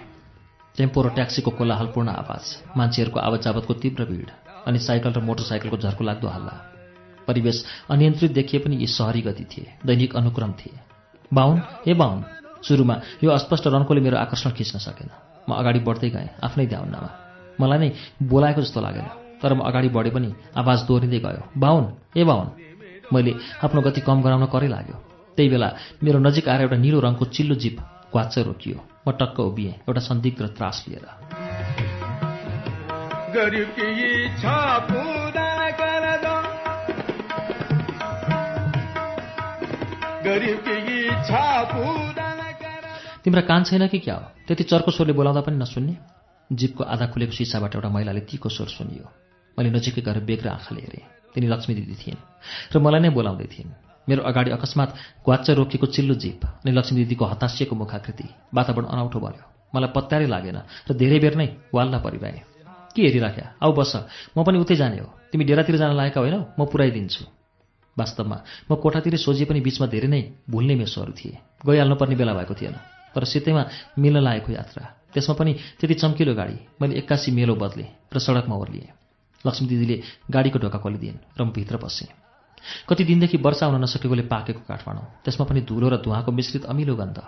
[0.77, 4.29] टेम्पो र ट्याक्सीको कोलाहलपूर्ण आवाज मान्छेहरूको आवत जावतको तीव्र भिड
[4.65, 6.55] अनि साइकल र मोटरसाइकलको झर्को लाग्दो हल्ला।
[7.27, 7.57] परिवेश
[7.93, 10.73] अनियन्त्रित देखिए पनि यी सहरी गति थिए दैनिक अनुक्रम थिए।
[11.31, 12.19] बाहुन ए बाहुन
[12.65, 15.09] सुरुमा यो अस्पष्ट रन्कोले मेरो आकर्षण खिच्न सकेन।
[15.45, 17.09] म अगाडि बढ्दै गएँ आफ्नै ध्याउन्नमा
[17.61, 17.89] मलाई नै
[18.25, 19.05] बोलाएको जस्तो लागेन
[19.37, 21.85] तर म अगाडि बढे पनि आवाज दोहोरिँदै गयो। बाहुन
[22.17, 22.47] ए बाहुन
[23.13, 24.95] मैले आफ्नो गति कम गराउन करै लाग्यो।
[25.35, 25.69] त्यही बेला
[26.03, 27.79] मेरो नजिक आएर एउटा निलो रङको चिल्लो जीप
[28.11, 31.05] क्वाच्च रोकियो। म टक्क उभिएँ एउटा सन्दिग्ध त्रास लिएर।
[43.23, 44.21] तिम्रा कान छैन कि क्या हो?
[44.47, 45.95] त्यति चर्को स्वरले बोलाउँदा पनि नसुन्ने।
[46.51, 49.05] जीपको आधा खुलेको सिसाबाट एउटा महिलाले तीको स्वर सुनियो।
[49.59, 52.21] मैले नजिकै गएर बेग्र आँखाले हेरेँ। तिनी लक्ष्मी दिदी थिइन्
[52.73, 53.69] र मलाई नै बोलाउँदै थिइन्।
[54.09, 54.89] मेरो अगाडि अकस्मात
[55.21, 60.57] ग्वाच्च रोकिएको चिल्लो जीप अनि लक्ष्मी दिदीको हतासिएको मुखाकृति वातावरण अनौठो बन्यो। मलाई पत्यारै लागेन
[60.89, 62.41] र धेरै बेर नै वाल्ला परिरहेँ
[62.89, 63.45] के हेरिराख्या?
[63.61, 63.93] आऊ बस।
[64.33, 66.41] म पनि उतै जाने हो। तिमी डेरातिर जान लागेका होइनौ?
[66.57, 67.23] म पुऱ्याइदिन्छु।
[67.97, 72.75] वास्तवमा म कोठातिर सोझे पनि बिचमा धेरै नै भुल्ने मेसोहरू थिए। गइहाल्नुपर्ने बेला भएको थिएन।
[73.13, 73.63] तर सितैमा
[74.01, 78.96] मिल्न लागेको यात्रा। त्यसमा पनि त्यति चम्किलो गाडी मैले एक्कासी मेलो बदलेँ र सडकमा ओर्लिएँ।
[79.45, 79.97] लक्ष्मी दिदीले
[80.31, 82.09] गाडीको ढोका खोलिदिइन् र म भित्र पसेँ
[82.89, 87.19] कति दिनदेखि वर्षा हुन नसकेकोले पाकेको काठमाडौँ त्यसमा पनि धुलो र धुवाको मिश्रित अमिलो गन्ध।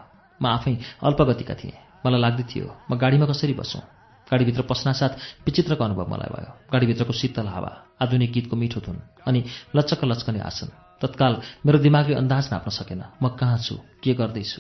[0.42, 3.84] म आफै अल्पगतिका थिएँ। मलाई लाग्दै थियो म गाडीमा कसरी बसौँ?
[4.28, 5.14] गाडीभित्र पस्नासाथ
[5.46, 9.40] विचित्रको अनुभव मलाई भयो। गाडीभित्रको शीतल हावा आधुनिक गीतको मिठो धुन अनि
[9.76, 10.70] लचक्क लचकने आसन।
[11.02, 11.34] तत्काल
[11.66, 14.60] मेरो दिमागले अन्दाज नाप्न सकेन म कहाँ छु के गर्दैछु?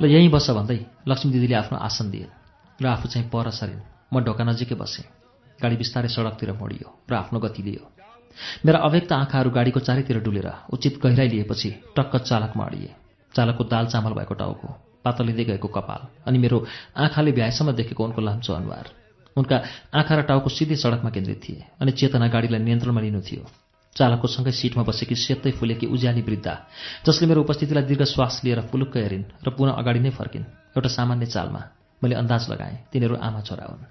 [0.00, 0.78] ल यहीँ बस भन्दै
[1.08, 2.26] लक्ष्मी दिदीले आफ्नो आसन दिए
[2.80, 3.80] र आफू चाहिँ पर सरिन्।
[4.12, 5.04] म ढोका नजिकै बसेँ।
[5.58, 7.82] गाडी बिस्तारै सडकतिर मोडियो र आफ्नो गति लियो।
[8.66, 12.92] मेरा अव्यक्त आँखाहरू गाडीको चारैतिर डुलेर उचित गहिराई लिएपछि टक्क चालकमा अडिए
[13.34, 14.68] चालकको दाल चामल भएको टाउको
[15.04, 16.58] पातलिँदै गएको कपाल अनि मेरो
[16.94, 18.86] आँखाले भ्याएसम्म देखेको उनको लाम्चो अनुहार।
[19.36, 19.56] उनका
[19.96, 23.44] आँखा र टाउको सिधै सडकमा केन्द्रित थिए अनि चेतना गाडीलाई नियन्त्रणमा लिनु थियो।
[23.96, 26.54] चालकको सँगै सिटमा बसेकी सेतै फुलेकी उज्याली वृद्धा
[27.06, 30.44] जसले मेरो उपस्थितिलाई दीर्घ श्वास लिएर फुलुक्क हेरिन् र पुनः अगाडि नै फर्किन्।
[30.76, 31.60] एउटा सामान्य चालमा
[32.02, 33.84] मैले अन्दाज लगाएँ तिनीहरू आमा छोरा हुन्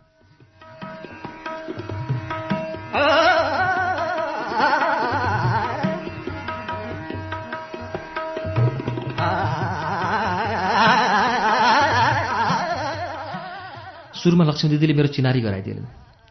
[14.16, 15.86] सुरुमा लक्ष्मी दिदीले मेरो चिनारी गराइदिएन्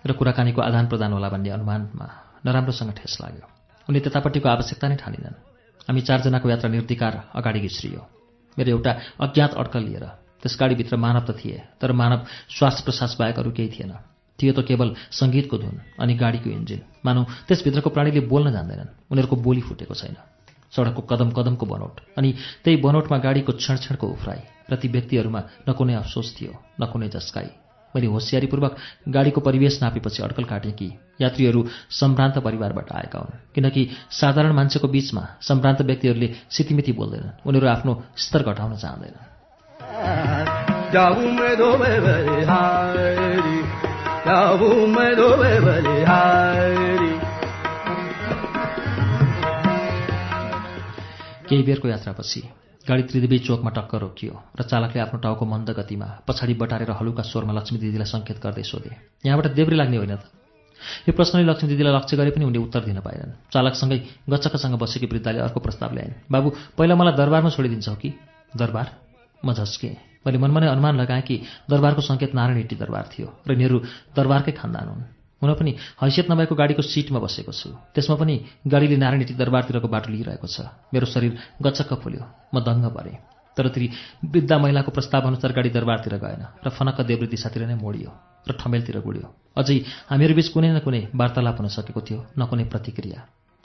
[0.06, 2.06] र कुराकानीको आदान प्रदान होला भन्ने अनुमानमा
[2.46, 3.53] नराम्रोसँग ठेस लाग्यो।
[3.88, 5.36] उनले त्यतापट्टिको आवश्यकता नै ठानिनन्
[5.88, 8.00] हामी चारजनाको यात्रा निर्धिकार अगाडि घिच्रियो।
[8.56, 10.04] मेरो एउटा अज्ञात अड्कल लिएर
[10.40, 12.18] त्यस गाडीभित्र मानव त थिए तर मानव
[12.48, 13.92] श्वास प्रश्वास बाहेक अरू केही थिएन।
[14.38, 19.62] थियो त केवल सङ्गीतको धुन अनि गाडीको इन्जिन। मानौ त्यसभित्रको प्राणीले बोल्न जान्दैनन्। उनीहरूको बोली
[19.68, 20.16] फुटेको छैन।
[20.72, 22.30] सडकको कदम कदमको बनोट अनि
[22.64, 27.63] त्यही बनोटमा गाडीको क्षण क्षणको उफ्राई प्रति व्यक्तिहरूमा न कुनै अफसोस थियो न कुनै जस्काई।
[27.96, 28.76] मैले होसियारीपूर्वक
[29.08, 35.28] गाडीको परिवेश नापेपछि अड्कल काटेँ कि यात्रीहरू सम्भ्रान्त परिवारबाट आएका हुन्। किनकि साधारण मान्छेको बीचमा
[35.40, 39.22] सम्भ्रान्त व्यक्तिहरूले सितिमिति बोल्दैनन्। उनीहरू आफ्नो स्तर घटाउन चाहँदैनन्।
[51.48, 52.42] केही बेरको यात्रापछि
[52.84, 57.52] गाडी त्रिदेवी चोकमा टक्कर रोकियो र चालकले आफ्नो टाउको मन्द गतिमा पछाडि बटारेर हलुका स्वरमा
[57.56, 58.92] लक्ष्मी दिदीलाई सङ्केत गर्दै सोधे
[59.24, 60.24] यहाँबाट देब्रे लाग्ने होइन त?
[61.08, 65.40] यो प्रश्नले लक्ष्मी दिदीलाई लक्ष्य गरे पनि उनले उत्तर दिन पाएनन्। चालकसँगै गच्चकसँग बसेकी वृद्धाले
[65.40, 68.08] अर्को प्रस्ताव ल्याइन् बाबु पहिला मलाई दरबारमा छोडिदिन्छौ कि?
[68.52, 68.86] दरबार?
[69.40, 71.36] म झस्केँ मैले मनमा नै अनुमान लगाएँ कि
[71.72, 73.78] दरबारको सङ्केत नारायण हिट्टी दरबार थियो र यिनीहरू
[74.12, 75.70] दरबारकै खानदान हुन्। हुन पनि
[76.02, 78.34] हैसियत नभएको गाडीको सिटमा बसेको छु। त्यसमा पनि
[78.66, 82.22] गाडीले नारायणी दरबारतिरको बाटो लिइरहेको छ। मेरो शरीर गचक्क फुल्यो।
[82.54, 83.16] म दङ्ग परेँ
[83.56, 83.86] तर ती
[84.34, 88.10] वृद्धा महिलाको प्रस्ताव अनुसार गाडी दरबारतिर गएन र फनक्क देव्री दिशातिर नै मोडियो
[88.48, 89.76] र ठमेलतिर गुड्यो। अझै
[90.10, 93.20] हामीहरू बिच कुनै न कुनै वार्तालाप हुन सकेको थियो न कुनै प्रतिक्रिया।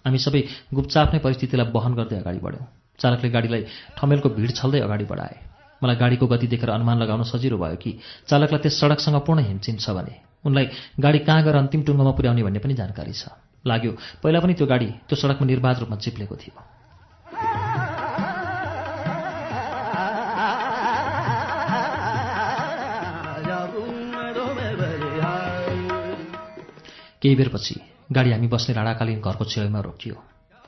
[0.05, 0.41] हामी सबै
[0.77, 2.65] गुप्चाप नै परिस्थितिलाई बहन गर्दै अगाडि बढ्यौँ।
[3.01, 3.61] चालकले गाडीलाई
[3.97, 5.35] ठमेलको भिड छल्दै अगाडि बढाए।
[5.81, 7.91] मलाई गाडीको गति देखेर अनुमान लगाउन सजिलो भयो कि
[8.29, 10.65] चालकलाई त्यस सडकसँग पूर्ण हिमचिम छ भने उनलाई
[10.99, 13.35] गाडी कहाँ गएर अन्तिम टुङ्गोमा पुर्याउने भन्ने पनि जानकारी छ।
[13.67, 13.91] लाग्यो
[14.23, 16.55] पहिला पनि त्यो गाडी त्यो सडकमा निर्वाध रूपमा चिप्लेको थियो।
[27.19, 27.75] केही बेरपछि
[28.15, 30.15] गाडी हामी बस्ने राणाकालीन घरको छेउमा रोकियो।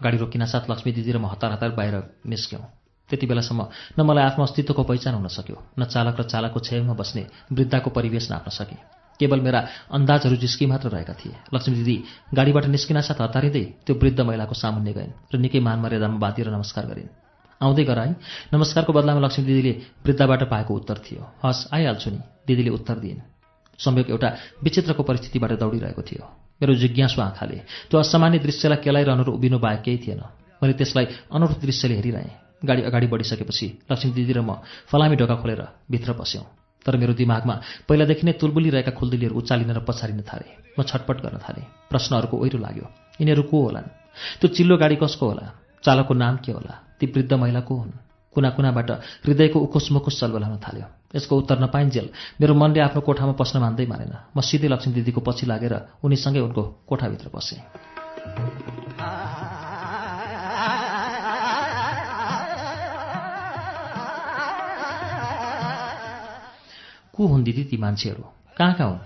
[0.04, 2.64] गाडी रोकिन साथ लक्ष्मी दिदी र म हतार हतार बाहिर निस्क्यौँ।
[3.10, 3.62] त्यति बेलासम्म
[3.96, 7.24] न मलाई आफ्नो अस्तित्वको पहिचान हुन सक्यो न चालक र चालकको छेउमा बस्ने
[7.56, 9.60] वृद्धाको परिवेश नाप्न सकेँ। केवल मेरा
[9.94, 11.96] अन्दाजहरू जिस्की मात्र रहेका थिए। लक्ष्मी दिदी
[12.34, 16.86] गाडीबाट निस्किन साथ हतारिँदै त्यो वृद्ध महिलाको सामुन्ने गइन् र निकै मान मर्यादामा बाँधिएर नमस्कार
[16.92, 17.10] गरिन्।
[17.62, 18.16] आउँदै है
[18.54, 19.74] नमस्कारको बदलामा लक्ष्मी दिदीले
[20.06, 23.22] वृद्धबाट पाएको उत्तर थियो। हस् आइहाल्छु नि दिदीले उत्तर दिइन्।
[23.80, 24.30] संयोग एउटा
[24.66, 26.24] विचित्रको परिस्थितिबाट दौडिरहेको थियो।
[26.62, 27.58] मेरो जिज्ञासु आँखाले
[27.90, 30.22] त्यो असामान्य दृश्यलाई केलाइरहनु र उभिनु बाहेक केही थिएन।
[30.62, 32.34] मैले त्यसलाई अनौठो दृश्यले हेरिरहेँ।
[32.66, 37.56] गाडी अगाडि बढिसकेपछि लक्ष्मी दिदी र म फलामी ढोका खोलेर भित्र पस्यौँ तर मेरो दिमागमा
[37.88, 42.86] पहिलादेखि नै तुलबुलिरहेका खुल्दुलीहरू उचालिन र पछारिन थाले। म छटपट गर्न थालेँ। प्रश्नहरूको ओहिरो लाग्यो।
[43.22, 43.88] यिनीहरू को होलान्?
[44.40, 45.46] त्यो चिल्लो गाडी कसको होला?
[45.84, 46.74] चालकको नाम के होला?
[47.00, 47.92] ती वृद्ध महिला को हुन्?
[48.34, 48.90] कुना कुनाबाट
[49.28, 52.08] हृदयको उखुस मुखुस चलबलाउन थाल्यो। यसको उत्तर नपाइन्जेल
[52.42, 56.64] मेरो मनले आफ्नो कोठामा पस्न मान्दै मानेन। म सिधै लक्ष्मी दिदीको पछि लागेर उनीसँगै उनको
[56.88, 57.60] कोठाभित्र पसेँ
[67.14, 68.24] को हुन् दिदी ती मान्छेहरू?
[68.58, 69.00] कहाँ कहाँ हुन्?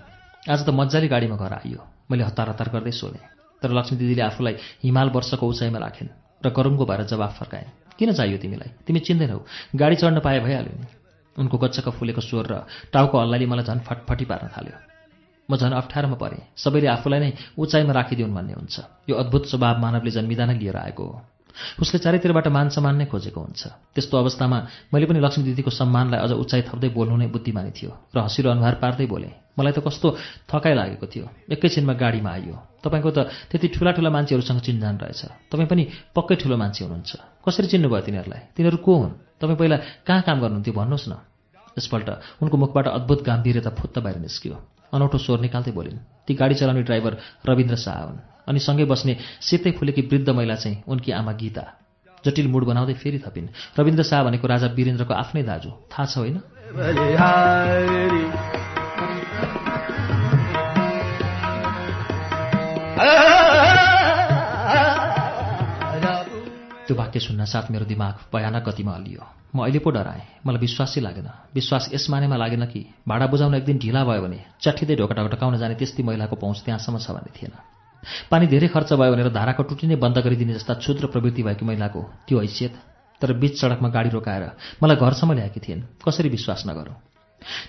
[0.50, 3.22] आज त मजाले गाडीमा घर आइयो। मैले हतार हतार गर्दै सोधेँ।
[3.62, 6.08] तर लक्ष्मी दिदीले आफूलाई हिमाल वर्षको उचाइमा राखेन्
[6.46, 8.70] र गरुङको भएर जवाफ फर्काएन् किन चाहियो तिमीलाई?
[8.86, 9.38] तिमी चिन्दैनौ।
[9.74, 10.86] गाडी चढ्न पाए भइहाल्यो नि।
[11.36, 12.54] उनको गच्चक फुलेको स्वर र
[12.94, 14.76] टाउको हल्लाले मलाई झन् फटफटी पार्न थाल्यो।
[15.50, 18.74] म झन् अप्ठ्यारोमा परेँ। सबैले आफूलाई नै उचाइमा राखिदिउन् भन्ने हुन्छ।
[19.10, 21.16] यो अद्भुत स्वभाव मानवले जन्मिँदा लिएर आएको हो।
[21.80, 23.62] उसले चारैतिरबाट मान सम्मान नै खोजेको हुन्छ।
[23.94, 24.58] त्यस्तो अवस्थामा
[24.92, 28.74] मैले पनि लक्ष्मी दिदीको सम्मानलाई अझ उचाइ थप्दै बोल्नु नै बुद्धिमानी थियो र हँसिलो अनुहार
[28.82, 30.08] पार्दै बोलेँ मलाई त कस्तो
[30.52, 35.68] थकाइ लागेको थियो। एकैछिनमा गाडीमा आइयो। तपाईँको त त्यति ठुला ठुला मान्छेहरूसँग चिन्जान रहेछ। तपाईँ
[35.68, 38.52] पनि पक्कै ठुलो मान्छे हुनुहुन्छ। कसरी चिन्नुभयो तिनीहरूलाई?
[38.52, 39.12] तिनीहरू को हुन्?
[39.40, 41.12] तपाईँ पहिला कहाँ काम गर्नुहुन्थ्यो भन्नुहोस् न।
[41.72, 42.08] यसपल्ट
[42.44, 44.54] उनको मुखबाट अद्भुत गाम्भीर्यता फुत्त बाहिर निस्कियो।
[44.92, 47.12] अनौठो स्वर निकाल्दै बोलिन् ती गाडी चलाउने ड्राइभर
[47.48, 51.64] रविन्द्र शाह हुन्। अनि सँगै बस्ने सेतै फुलेकी वृद्ध महिला चाहिँ उनकी आमा गीता।
[52.24, 56.36] जटिल मुड बनाउँदै फेरि थपिन्। रविन्द्र शाह भनेको राजा वीरेन्द्रको आफ्नै दाजु। थाहा छ होइन?
[66.86, 69.22] त्यो वाक्य सुन्न साथ मेरो दिमाग भयानक गतिमा हल्लियो।
[69.54, 73.64] म अहिले पो डराएँ। मलाई विश्वासै लागेन। विश्वास यस मानेमा लागेन कि भाडा बुझाउन एक
[73.64, 77.54] दिन ढिला भयो भने चट्ठिँदै ढोका ढकटकाउन जाने त्यस्तै महिलाको पहुँच त्यहाँसम्म छ भन्ने थिएन।
[78.30, 82.00] पानी धेरै खर्च भयो भनेर धाराको टुटी नै बन्द गरिदिने जस्ता क्षुद्र प्रवृत्ति भएको महिलाको
[82.28, 82.74] त्यो हैसियत।
[83.20, 84.44] तर बीच सडकमा गाडी रोकाएर
[84.82, 86.96] मलाई घरसम्म ल्याएकी थिइन्। कसरी विश्वास नगरौँ।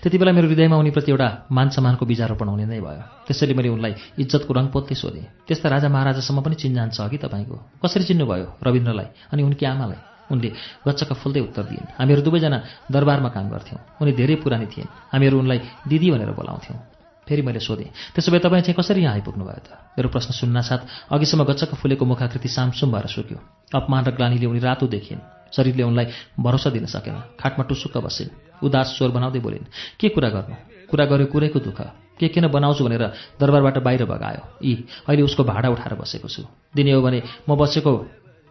[0.02, 3.94] त्यति बेला मेरो हृदयमा उनीप्रति एउटा मान सम्मानको बिजारोपण हुने नै भयो। त्यसैले मैले उनलाई
[4.18, 7.56] इज्जतको रङ पोत्दै सोधेँ त्यस्ता राजा महाराजासम्म पनि चिन्जान छ कि तपाईँको?
[7.84, 10.00] कसरी चिन्नुभयो रविन्द्रलाई अनि उनकी आमालाई?
[10.28, 10.48] उनले
[10.84, 12.58] गच्चका फुल्दै उत्तर दिइन् हामीहरू दुवैजना
[12.92, 16.97] दरबारमा काम गर्थ्यौँ। उनी धेरै पुरानी थिइन्। हामीहरू उनलाई दिदी भनेर बोलाउँथ्यौँ।
[17.28, 19.68] फेरि मैले सोधेँ त्यसो भए तपाईँ चाहिँ कसरी यहाँ आइपुग्नु भयो त?
[20.00, 23.38] मेरो प्रश्न सुन्नासाथ अघिसम्म गच्चक फुलेको मुखाकृति सामसुम भएर सुक्यो।
[23.76, 25.20] अपमान र ग्लानीले उनी रातो देखिन्।
[25.52, 26.06] शरीरले उनलाई
[26.40, 29.68] भरोसा दिन सकेन। खाटमा टुसुक्क बसिन्। उदास स्वर बनाउँदै बोलिन्
[30.00, 30.56] के कुरा गर्नु?
[30.90, 31.80] कुरा गर्यो कुरैको दुःख।
[32.18, 33.04] के किन बनाउँछु भनेर
[33.40, 34.42] दरबारबाट बाहिर भगायो?
[34.64, 34.74] यी
[35.08, 36.42] अहिले उसको भाडा उठाएर बसेको छु।
[36.74, 37.92] दिने हो भने म बसेको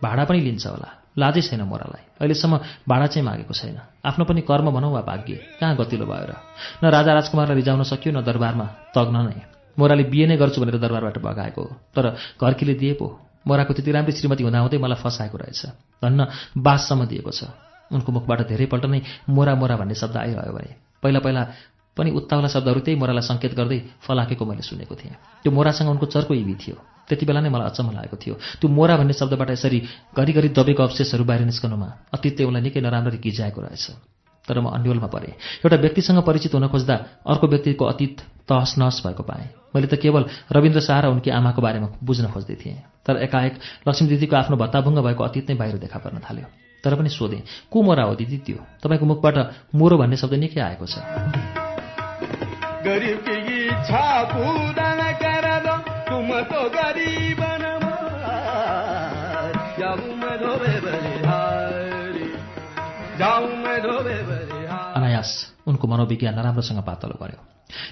[0.03, 2.53] भाडा पनि लिन्छ होला। लाजै छैन मोरालाई। अहिलेसम्म
[2.87, 6.33] भाडा चाहिँ मागेको छैन। आफ्नो पनि कर्म भनौँ वा भाग्य कहाँ गतिलो भयो र?
[6.83, 9.37] न राजा राजकुमारलाई रिजाउन सक्यो न दरबारमा तग्न नै।
[9.77, 12.05] मोराले बिहे नै गर्छु भनेर दरबारबाट भगाएको हो। तर
[12.41, 13.05] घरकीले दिए पो
[13.47, 15.61] मोराको त्यति राम्रै श्रीमती हुँदाहुँदै मलाई फसाएको रहेछ।
[16.01, 16.19] धन्न
[16.57, 17.49] बाससम्म दिएको छ।
[17.91, 18.99] उनको मुखबाट धेरैपल्ट नै
[19.29, 21.41] मोरा मोरा भन्ने शब्द आइरह्यो भने। पहिला पहिला
[21.97, 26.33] पनि उत्ताउला शब्दहरू त्यही मोरालाई सङ्केत गर्दै फलाकेको मैले सुनेको थिएँ। त्यो मोरासँग उनको चर्को
[26.33, 29.79] इबी थियो। त्यति बेला नै मलाई अचम्म लागेको थियो। त्यो मोरा भन्ने शब्दबाट यसरी
[30.11, 33.85] घरिघरि दबेको अवशेषहरू बाहिर निस्कनुमा अतीतले उनलाई निकै नराम्ररी गिजाएको रहेछ।
[34.47, 36.95] तर म अन्यलमा परेँ। एउटा व्यक्तिसँग परिचित हुन खोज्दा
[37.27, 38.15] अर्को व्यक्तिको अतीत
[38.47, 42.55] तहस नहस भएको पाएँ। मैले त केवल रविन्द्र शाह र उनकी आमाको बारेमा बुझ्न खोज्दै
[42.55, 43.53] थिएँ। तर एकाएक
[43.87, 46.47] लक्ष्मी दिदीको आफ्नो भत्ताभुङ्ग भएको अतीत नै बाहिर देखा पर्न थाल्यो।
[46.83, 48.59] तर पनि सोधेँ को मोरा हो दिदी त्यो?
[48.83, 49.37] तपाईँको मुखबाट
[49.75, 50.95] मोरो भन्ने शब्द निकै आएको छ।
[65.67, 67.39] उनको मनोविज्ञान नराम्रोसँग पातलो गर्यो।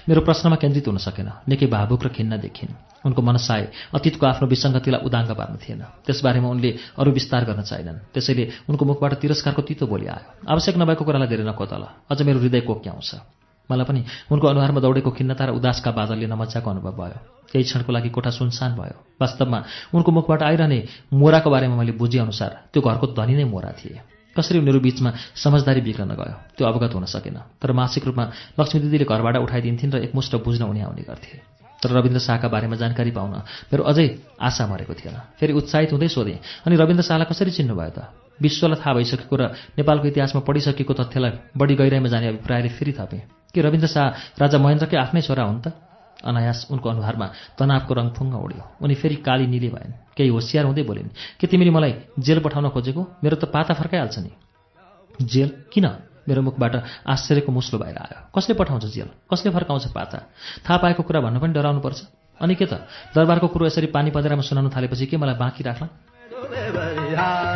[0.08, 2.72] मेरो प्रश्नमा केन्द्रित हुन सकेन। निकै भावुक र खिन्न देखिन्।
[3.06, 3.62] उनको मनसाय
[3.94, 9.12] अतीतको आफ्नो विसङ्गतिलाई उदाङ्ग पार्नु थिएन। त्यसबारेमा उनले अरू विस्तार गर्न चाहेनन्। त्यसैले उनको मुखबाट
[9.20, 13.10] तिरस्कारको तितो बोली आयो। आवश्यक नभएको कुरालाई धेरै नकोतल। अझ मेरो हृदय कोक्याउँछ
[13.70, 17.18] मलाई पनि उनको अनुहारमा दौडेको खिन्नता र उदासका बादलले नमजाको अनुभव भयो।
[17.50, 19.58] केही क्षणको लागि कोठा सुनसान भयो। वास्तवमा
[19.94, 20.78] उनको मुखबाट आइरहने
[21.12, 26.12] मोराको बारेमा मैले बुझेअनुसार त्यो घरको धनी नै मोरा थिए। कसरी उनीहरू बिचमा समझदारी बिग्रन
[26.20, 26.34] गयो?
[26.56, 28.24] त्यो अवगत हुन सकेन। तर मासिक रूपमा
[28.60, 33.10] लक्ष्मी दिदीले घरबाट उठाइदिन्थिन् र एकमुष्ट बुझ्न उनी आउने गर्थे। तर रविन्द्र शाहका बारेमा जानकारी
[33.10, 33.32] पाउन
[33.72, 34.06] मेरो अझै
[34.40, 37.98] आशा मरेको थिएन। फेरि उत्साहित हुँदै सोधेँ अनि रविन्द्र शाहलाई कसरी चिन्नुभयो त?
[38.40, 39.42] विश्वलाई थाहा भइसकेको र
[39.80, 43.22] नेपालको इतिहासमा पढिसकेको तथ्यलाई बढी गहिराइमा जाने अभिप्रायले फेरि थपेँ।
[43.54, 44.06] कि रविन्द्र शाह
[44.40, 45.72] राजा महेन्द्रकै आफ्नै छोरा हुन् त?
[46.26, 47.26] अनायास उनको अनुहारमा
[47.58, 51.10] तनावको रङ फुङ्ग उड्यो। उनी फेरि काली निली भएन् केही होसियार हुँदै बोलिन्
[51.40, 53.02] के तिमीले मलाई जेल पठाउन खोजेको?
[53.24, 54.30] मेरो त पाता फर्काइहाल्छ नि।
[55.22, 55.50] जेल?
[55.72, 55.86] किन?
[56.28, 56.74] मेरो मुखबाट
[57.06, 59.08] आश्चर्यको मुस्लो बाहिर आयो। कसले पठाउँछ जेल?
[59.30, 60.18] कसले फर्काउँछ पाता?
[60.66, 62.00] थाहा पाएको कुरा भन्नु पनि डराउनुपर्छ।
[62.40, 62.82] अनि के त?
[63.14, 65.88] दरबारको कुरो यसरी पानी पँधेरामा सुनाउनु थालेपछि के मलाई बाँकी राख्ला?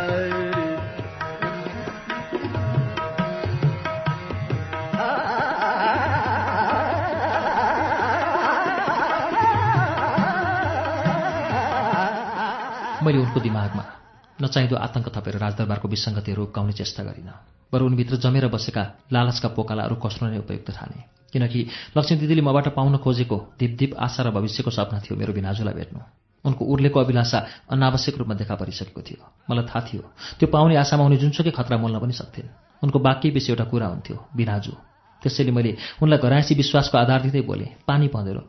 [13.11, 13.83] मैले उनको दिमागमा
[14.39, 17.35] नचाहिँदो आतंक थपेर राजदरबारको विसङ्गतिहरू उक्काउने चेष्टा गरिनँ।
[17.71, 20.97] बरु उनभित्र जमेर बसेका लालचका पोकालाई अरू कस्नु नै उपयुक्त ठाने।
[21.27, 21.59] किनकि
[21.97, 25.99] लक्ष्मी दिदीले मबाट पाउन खोजेको दिप आशा र भविष्यको सपना थियो मेरो बिनाजुलाई भेट्नु।
[26.47, 29.19] उनको उर्लेको अभिलाषा अनावश्यक रूपमा देखा परिसकेको थियो।
[29.51, 30.03] मलाई थाहा थियो
[30.39, 32.47] त्यो पाउने आशामा उनी जुनसुकै खतरा मोल्न पनि सक्थेन्।
[32.83, 34.73] उनको बाँकी बेसी एउटा कुरा हुन्थ्यो बिनाजु।
[35.21, 38.41] त्यसैले मैले उनलाई घरायसी विश्वासको आधार दिँदै बोलेँ पानी पँधेरो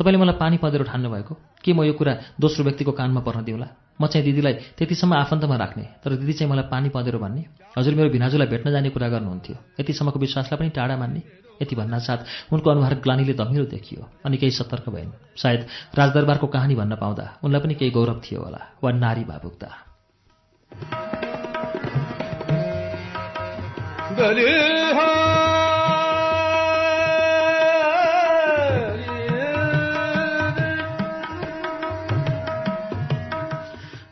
[0.00, 3.85] तपाईँले मलाई पानी पँधेरो ठान्नु भएको के म यो कुरा दोस्रो व्यक्तिको कानमा पर्न दिउँला?
[4.00, 7.42] म चाहिँ दिदीलाई त्यतिसम्म आफन्तमा राख्ने तर दिदी चाहिँ मलाई पानी पँधेरो भन्ने
[7.78, 11.22] हजुर मेरो भिनाजुलाई भेट्न जाने कुरा गर्नुहुन्थ्यो। यतिसम्मको विश्वासलाई पनि टाढा मान्ने।
[11.62, 15.60] यति भन्नासाथ उनको अनुहार ग्लानीले धमिलो देखियो अनि केही सतर्क भइन् सायद
[15.96, 19.68] राजदरबारको कहानी भन्न पाउँदा उनलाई पनि केही गौरव थियो होला वा नारी भावुकता।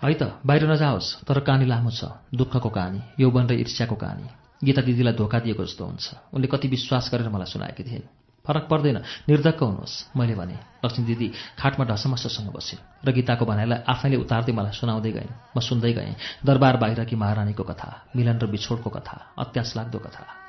[0.05, 4.29] है त बाहिर नजाओस् तर कहानी लामो छ दुःखको कहानी यौवन र ईर्ष्याको कहानी
[4.65, 8.09] गीता दिदीलाई धोका दिएको जस्तो हुन्छ। उनले कति विश्वास गरेर मलाई सुनाएकी थिइन्
[8.45, 14.17] फरक पर्दैन निर्धक्क हुनुहोस् मैले भने। लक्ष्मी दिदी खाटमा ढसमस्ससँग बसिन् र गीताको भनाइलाई आफैले
[14.21, 19.17] उतार्दै मलाई सुनाउँदै गइन्। म सुन्दै गएँ। दरबार बाहिरकी महारानीको कथा मिलन र बिछोडको कथा
[19.41, 20.44] अत्यास लाग्दो कथा।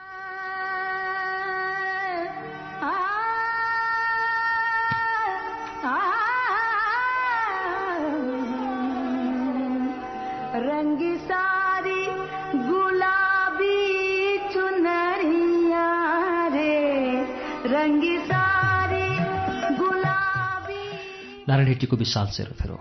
[21.55, 22.77] नारायण हिट्टीको विशाल सेरोफेरो।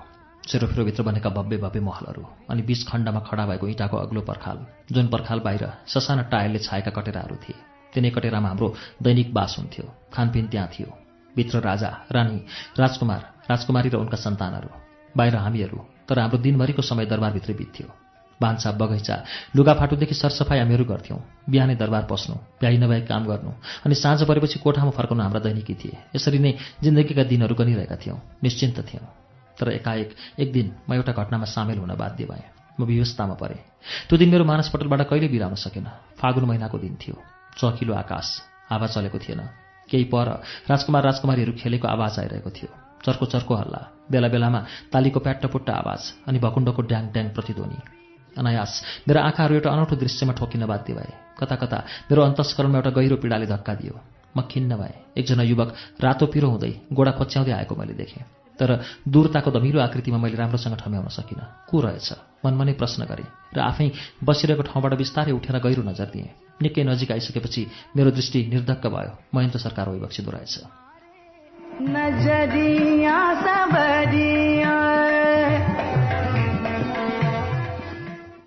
[0.51, 4.59] सेरोफेरोभित्र बनेका भव्य भव्य महलहरू अनि बीच खण्डमा खडा भएको इँटाको अग्लो पर्खाल
[4.91, 7.55] जुन पर्खाल बाहिर ससाना टायरले छाएका कटेराहरू थिए।
[7.95, 10.91] तिनै कटेरामा हाम्रो दैनिक बास हुन्थ्यो खानपिन त्यहाँ थियो।
[11.35, 12.39] भित्र राजा रानी
[12.75, 14.71] राजकुमार राजकुमारी र उनका सन्तानहरू।
[15.15, 17.89] बाहिर हामीहरू तर हाम्रो दिनभरिको समय दरबारभित्रै बित्थ्यो।
[18.43, 19.17] भान्सा बगैँचा
[19.57, 21.19] लुगाफाटोदेखि सरसफाइ हामीहरू गर्थ्यौँ।
[21.51, 23.51] बिहानै दरबार पस्नु भ्याइ नभए काम गर्नु।
[23.87, 28.79] अनि साँझ परेपछि कोठामा फर्काउनु हाम्रा दैनिकी थिए। यसरी नै जिन्दगीका दिनहरू गनिरहेका थियौँ। निश्चिन्त
[28.89, 29.07] थियौँ।
[29.59, 32.45] तर एकाएक एक दिन म एउटा घटनामा सामेल हुन बाध्य भएँ।
[32.81, 33.61] म व्यवस्थामा परेँ।
[34.09, 35.87] त्यो दिन मेरो मानसपटलबाट कहिले बिराउन सकेन।
[36.19, 37.17] फागुन महिनाको दिन थियो।
[37.59, 38.27] चकिलो आकाश।
[38.71, 39.41] हावा चलेको थिएन।
[39.89, 42.71] केही पर राजकुमार राजकुमारीहरू खेलेको आवाज आइरहेको थियो।
[43.05, 43.81] चर्को चर्को हल्ला।
[44.11, 44.61] बेला बेलामा
[44.93, 48.04] तालीको प्याट्टपुट्ट आवाज अनि भकुण्डको ड्याङ ड्याङ प्रतिध्वनि।
[48.39, 51.79] अनायास। मेरो आँखाहरू एउटा अनौठो दृश्यमा ठोकिन बाध्य भए। कता कता
[52.11, 53.95] मेरो अन्तस्करणमा एउटा गहिरो पीडाले धक्का दियो।
[54.37, 55.69] म खिन्न भएँ। एकजना युवक
[56.03, 58.25] रातो पिरो हुँदै गोडा खोच्याउँदै आएको मैले देखेँ।
[58.59, 58.71] तर
[59.09, 62.09] दूरताको धमिलो आकृतिमा मैले राम्रोसँग ठम्याउन सकिनँ। को रहेछ?
[62.45, 63.91] मनमा नै प्रश्न गरेँ र आफै
[64.23, 66.31] बसिरहेको ठाउँबाट बिस्तारै उठेर गहिरो नजर दिएँ।
[66.63, 67.63] निकै नजिक आइसकेपछि
[67.97, 70.55] मेरो दृष्टि निर्धक्क भयो। महेन्द्र सरकार भइबक्सिदो रहेछ।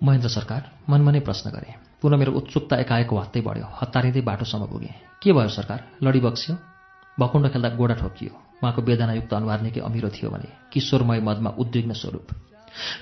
[0.02, 4.94] महेन्द्र सरकार मनमा नै प्रश्न गरेँ। पुनः मेरो उत्सुकता एकाएक वात्तै बढ्यो। हतारिँदै बाटोसम्म पुगेँ।
[5.22, 5.78] के भयो सरकार?
[6.02, 6.54] लडी बक्स्यो?
[7.18, 8.32] भकुण्ड खेल्दा गोडा ठोकियो
[8.62, 12.26] उहाँको वेदनायुक्त अनुहार निकै अमिरो थियो भने किशोरमय मदमा उद्विग्न स्वरूप।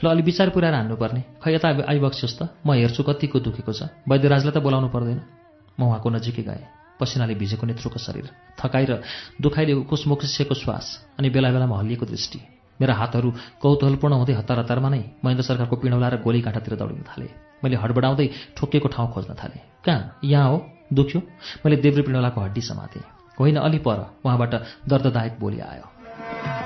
[0.01, 4.53] ल अलि विचार पुऱ्याएर हान्नुपर्ने। खै यता आइबक्सियोस् त। म हेर्छु कतिको दुखेको छ। वैद्यराजलाई
[4.57, 5.21] त बोलाउनु पर्दैन।
[5.77, 6.65] म उहाँको नजिकै गएँ।
[6.97, 8.93] पसिनाले भिजेको नेत्रुको शरीर। थकाइ र
[9.37, 10.87] दुखाइले कुसमुखिसिएको श्वास
[11.21, 16.09] अनि बेला बेलामा हल्लिएको दृष्टि। मेरा हातहरू कौतूहलपूर्ण हुँदै हतार हतारमा नै महेन्द्र सरकारको पिँडौला
[16.09, 17.31] र गोली काँटातिर दौडिन थालेँ।
[17.64, 20.20] मैले हडबडाउँदै ठोकिएको ठाउँ खोज्न थालेँ। कहाँ?
[20.24, 20.57] यहाँ हो?
[20.93, 21.20] दुख्यो?
[21.64, 23.03] मैले देब्रे पिँडौलाको हड्डी समातेँ।
[23.41, 24.55] होइन अलि पर उहाँबाट
[24.89, 26.66] दर्ददायक बोली आयो।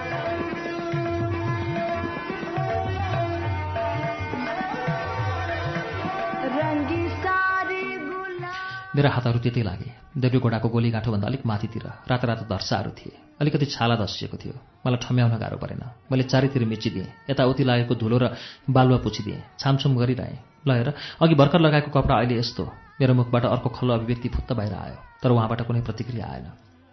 [8.90, 13.66] मेरा हातहरू त्यतै लागे। देब्रे घोडाको गोली गाँठोभन्दा अलिक माथितिर राता रातो धर्साहरू थिए। अलिकति
[13.70, 18.34] छाला धसिएको थियो। मलाई ठम्याउन गाह्रो परेन। मैले चारैतिर मिचिदिएँ। यताउति लागेको धुलो र
[18.66, 20.88] बालुवा पुछिदिएँ। छामछुम गरिरहेँ। ल हेर
[21.22, 22.64] अघि भर्खर लगाएको कपडा अहिले यस्तो।
[22.98, 26.46] मेरो मुखबाट अर्को खल्लो अभिव्यक्ति फुत्त बाहिर आयो। तर उहाँबाट कुनै प्रतिक्रिया आएन।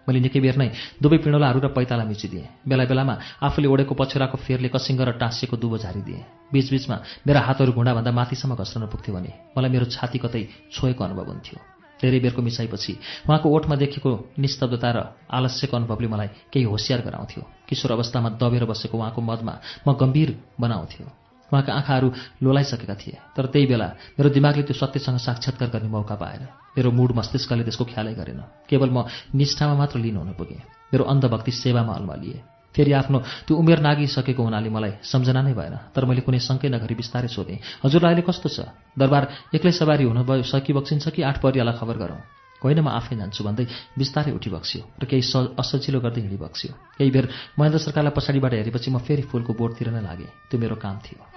[0.07, 0.69] मैले निकै बेर नै
[1.01, 5.77] दुवै पिँडोलाहरू र पैताला मिचिदिएँ। बेला बेलामा आफूले ओढेको पछुराको फेरले कसिङ्ग र टाँसिएको दुबो
[5.81, 6.95] झारिदिएँ। बीचबीचमा
[7.27, 12.19] मेरा हातहरू घुँडाभन्दा माथिसम्म घस्रन पुग्थ्यो भने मलाई मेरो छाती कतै छोएको अनुभव हुन्थ्यो। धेरै
[12.19, 12.93] बेरको मिसाइपछि
[13.27, 18.97] उहाँको ओठमा देखेको निस्तब्धता र आलस्यको अनुभवले मलाई केही होसियार गराउँथ्यो। किशोर अवस्थामा दबेर बसेको
[18.97, 19.53] उहाँको मदमा
[19.87, 20.29] म गम्भीर
[20.59, 21.05] बनाउँथ्यो।
[21.51, 22.07] उहाँका आँखाहरू
[22.43, 23.87] लोलाइसकेका थिए तर त्यही बेला
[24.19, 26.43] मेरो दिमागले त्यो सत्यसँग साक्षात्कार गर्ने मौका पाएन।
[26.75, 31.51] मेरो मुड मस्तिष्कले त्यसको ख्यालै गरेन। केवल म निष्ठामा मात्र लिन हुन पुगेँ। मेरो अन्धभक्ति
[31.51, 33.17] सेवामा अल्मलिएँ। फेरि आफ्नो
[33.49, 37.57] त्यो उमेर नागिसकेको हुनाले मलाई सम्झना नै भएन। तर मैले कुनै शङ्कै नगरी बिस्तारै सोधेँ
[37.83, 38.57] हजुरलाई अहिले कस्तो छ?
[38.93, 39.23] दरबार
[39.57, 40.45] एक्लै सवारी हुनुभयो
[40.77, 42.21] बक्सिन्छ कि आठ परियालाई खबर गरौँ?
[42.61, 43.65] होइन म आफै जान्छु भन्दै
[43.97, 45.21] बिस्तारै उठी बक्स्यो र केही
[45.61, 50.01] असजिलो गर्दै हिँडी बक्स्यो। केही बेर महेन्द्र सरकारलाई पछाडिबाट हेरेपछि म फेरि फुलको बोटतिर नै
[50.01, 51.36] लागेँ। त्यो मेरो काम थियो।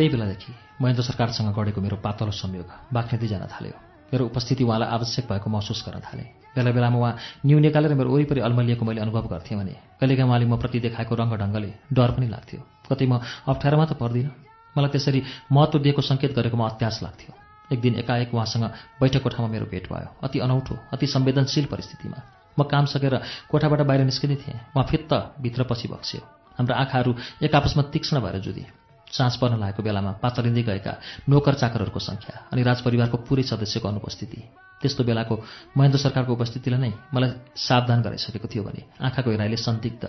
[0.00, 3.76] त्यही बेलादेखि महेन्द्र सरकारसँग गढेको मेरो पातलो संयोग बाख्नेदै जान थाल्यो।
[4.12, 7.12] मेरो उपस्थिति उहाँलाई आवश्यक भएको महसुस गर्न थालेँ। बेला बेलामा उहाँ
[7.44, 11.70] न्यु निकालेर मेरो वरिपरि अल्मलिएको मैले अनुभव गर्थेँ भने कहिलेकाहीँ उहाँले म प्रति देखाएको रङ्गढङ्गले
[11.92, 14.32] डर पनि लाग्थ्यो। कतै म अप्ठ्यारोमा त पर्दिनँ।
[14.72, 15.20] मलाई त्यसरी
[15.52, 17.32] महत्त्व दिएको सङ्केत गरेकोमा अत्यास लाग्थ्यो।
[17.68, 18.64] एक दिन एकाएक उहाँसँग
[19.04, 22.18] बैठक कोठामा मेरो भेट भयो। अति अनौठो अति संवेदनशील परिस्थितिमा।
[22.56, 23.20] म काम सकेर
[23.52, 25.12] कोठाबाट बाहिर निस्किँदै थिएँ। उहाँ फित्त
[25.44, 26.20] भित्र पछि बक्स्यो।
[26.56, 27.12] हाम्रो आँखाहरू
[27.44, 28.79] एक आपसमा तीक्ष्ण भएर जुधे
[29.10, 30.92] साँझ पर्न लागेको बेलामा पातलिँदै गएका
[31.28, 34.40] नोकर चाकरहरूको सङ्ख्या अनि राजपरिवारको पुरै सदस्यको अनुपस्थिति।
[34.80, 35.34] त्यस्तो बेलाको
[35.76, 40.04] महेन्द्र सरकारको उपस्थितिले नै मलाई सावधान गराइसकेको थियो भने आँखाको हेराइले सन्दिग्ध।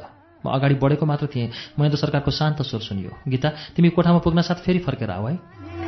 [0.45, 4.61] म अगाडि बढेको मात्र थिएँ। महेन्द्र सरकारको शान्त स्वर सुनियो। गीता तिमी कोठामा पुग्न साथ
[4.65, 5.80] फेरि फर्केर आऊ है।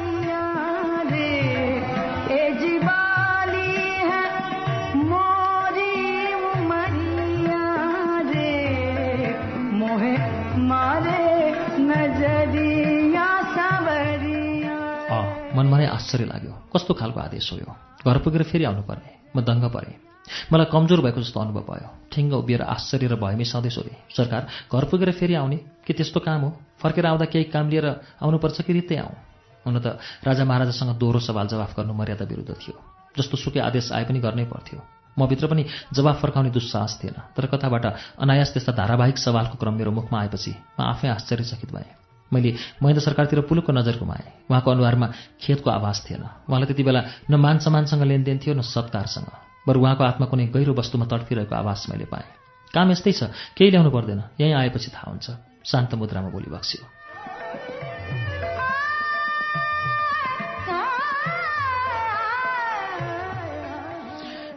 [15.78, 17.70] नै आश्चर्य लाग्यो। कस्तो खालको आदेश हो यो?
[18.06, 19.96] घर पुगेर फेरि आउनुपर्ने। म दङ्ग परेँ।
[20.52, 24.84] मलाई कमजोर भएको जस्तो अनुभव भयो। ठिङ्ग उभिएर आश्चर्य र भयमै सधैँ सोधेँ सरकार घर
[24.88, 25.58] पुगेर फेरि आउने?
[25.86, 26.50] के त्यस्तो काम हो?
[26.80, 27.86] फर्केर आउँदा केही काम लिएर
[28.24, 29.16] आउनुपर्छ कि रित्तै आउँ?
[29.66, 32.76] हुन त राजा महाराजासँग दोहोरो सवाल जवाफ गर्नु मर्यादा विरुद्ध थियो।
[33.18, 34.80] जस्तो सुकै आदेश आए पनि गर्नै पर्थ्यो।
[35.20, 37.86] म भित्र पनि जवाफ फर्काउने दुस्साहस थिएन। तर कताबाट
[38.20, 42.03] अनायास त्यस्ता धारावाहिक सवालको क्रम मेरो मुखमा आएपछि म आफै आश्चर्यचकित भएँ।
[42.34, 45.08] मैले महेन्द्र सरकारतिर पुलुकको नजर गुमाएँ। उहाँको अनुहारमा
[45.38, 49.30] खेतको आवाज थिएन। उहाँलाई त्यति बेला न मान सम्मानसँग लेनदेन थियो न सत्कारसँग।
[49.68, 52.28] बरु उहाँको आत्मा कुनै गहिरो वस्तुमा तड्किरहेको आवाज मैले पाएँ।
[52.74, 53.22] काम यस्तै छ
[53.54, 55.28] केही ल्याउनु पर्दैन। यहीँ आएपछि थाहा हुन्छ।
[55.64, 56.82] शान्त मुद्रामा बोली बक्स्यो।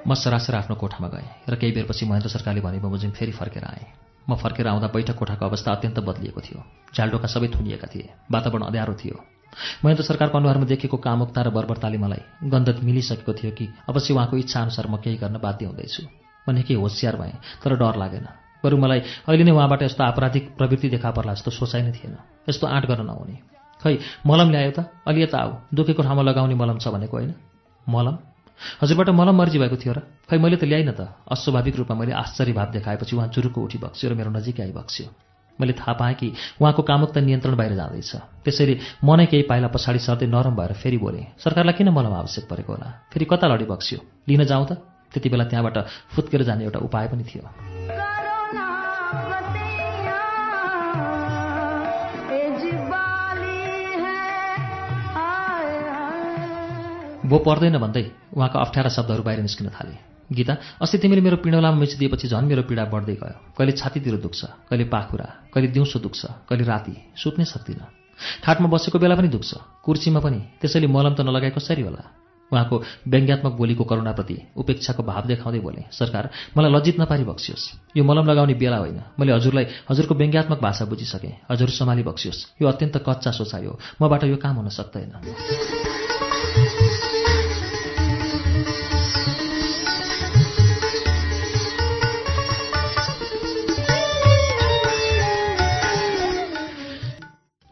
[0.06, 4.05] म सरासर आफ्नो कोठामा गएँ र केही बेरपछि महेन्द्र सरकारले भने बमोजिम फेरि फर्केर आएँ।
[4.28, 6.60] म फर्केर आउँदा बैठक कोठाको अवस्था अत्यन्त बदलिएको थियो।
[6.94, 9.16] झ्यालडोका सबै थुनिएका थिए। वातावरण अँध्यारो थियो।
[9.84, 14.86] महेन्द्र सरकारको अनुहारमा देखेको कामुकता र बर्बरताले मलाई गन्धत मिलिसकेको थियो कि अवश्य उहाँको इच्छाअनुसार
[14.86, 16.02] म केही गर्न बाध्य हुँदैछु।
[16.48, 18.26] म निकै होसियार भएँ तर डर लागेन।
[18.64, 19.00] बरु मलाई
[19.30, 22.16] अहिले नै उहाँबाट यस्तो आपराधिक प्रवृत्ति देखा पर्ला जस्तो सोचाइ नै थिएन।
[22.48, 23.36] यस्तो आँट गर्न नहुने।
[23.82, 24.90] खै मलम ल्यायो त?
[25.06, 27.34] अलि यता आऊ। दुखेको ठाउँमा लगाउने मलम छ भनेको होइन?
[27.88, 28.35] मलम?
[28.82, 29.98] हजुरबाट मलम मर्जी भएको थियो र।
[30.28, 34.10] खै मैले त ल्याइनँ त। अस्वाभाविक रूपमा मैले आश्चर्य भाव देखाएपछि उहाँ चुरुको उठी बक्स्यो
[34.10, 35.06] र मेरो नजिकै आइबक्स्यो।
[35.60, 38.12] मैले थाहा पाएँ कि उहाँको कामुकता नियन्त्रण बाहिर जाँदैछ।
[38.44, 42.72] त्यसैले म केही पाइला पछाडि सर्दै नरम भएर फेरि बोलेँ सरकारलाई किन मलम आवश्यक परेको
[42.72, 42.88] होला?
[43.12, 43.98] फेरि कता लडी बक्स्यो?
[44.28, 44.72] लिन जाउँ त?
[45.12, 45.76] त्यति बेला त्यहाँबाट
[46.12, 48.25] फुत्केर जाने एउटा उपाय पनि थियो।
[57.26, 58.04] भो पर्दैन भन्दै
[58.34, 59.96] उहाँका अप्ठ्यारा शब्दहरू बाहिर निस्किन थाले।
[60.32, 64.84] गीता अस्ति तिमीले मेरो पिँडौलामा मिचिदिएपछि झन् मेरो पीडा बढ्दै गयो। कहिले छातीतिर दुख्छ कहिले
[64.90, 67.86] पाखुरा कहिले दिउँसो दुख्छ कहिले राति सुत्नै सक्दिनँ।
[68.44, 69.50] खाटमा बसेको बेला पनि दुख्छ
[69.84, 72.02] कुर्सीमा पनि त्यसैले मलम त नलगाए कसरी होला?
[72.52, 77.64] उहाँको व्यङ्ग्यात्मक बोलीको करुणाप्रति उपेक्षाको भाव देखाउँदै बोले सरकार मलाई लज्जित नपारी बक्सियोस्।
[77.96, 82.66] यो मलम लगाउने बेला होइन। मैले हजुरलाई हजुरको व्यङ्ग्यात्मक भाषा बुझिसकेँ। हजुर सम्हाली बक्सियोस्। यो
[82.68, 85.10] अत्यन्त कच्चा सोचाइ हो। मबाट यो काम हुन सक्दैन।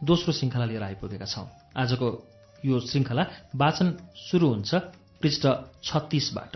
[0.05, 2.07] दोस्रो श्रृङ्खला लिएर आइपुगेका छौँ। आजको
[2.61, 3.23] यो श्रृङ्खला
[3.57, 3.87] वाचन
[4.29, 4.71] सुरु हुन्छ
[5.21, 5.43] पृष्ठ
[5.81, 6.53] छत्तिसबाट।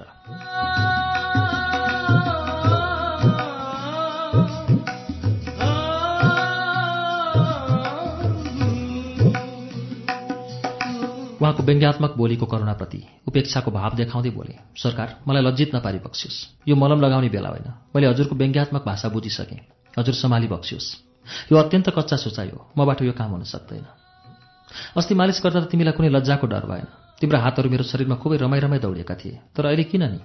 [11.42, 16.38] उहाँको व्यङ्ग्यात्मक बोलीको करुणाप्रति उपेक्षाको भाव देखाउँदै बोले सरकार मलाई लज्जित नपारी बक्सियोस्।
[16.68, 19.60] यो मलम लगाउने बेला होइन। मैले हजुरको व्यङ्ग्यात्मक भाषा बुझिसकेँ।
[19.98, 21.09] हजुर सम्हाली बक्सियोस्।
[21.52, 23.86] यो अत्यन्त कच्चा सोचाइ हो। मबाट यो काम हुन सक्दैन।
[24.98, 26.88] अस्ति मालिस गर्दा त तिमीलाई कुनै लज्जाको डर भएन।
[27.20, 30.20] तिम्रो हातहरू मेरो शरीरमा खुबै रमाइ रमाइ दौडिएका थिए। तर अहिले किन नि?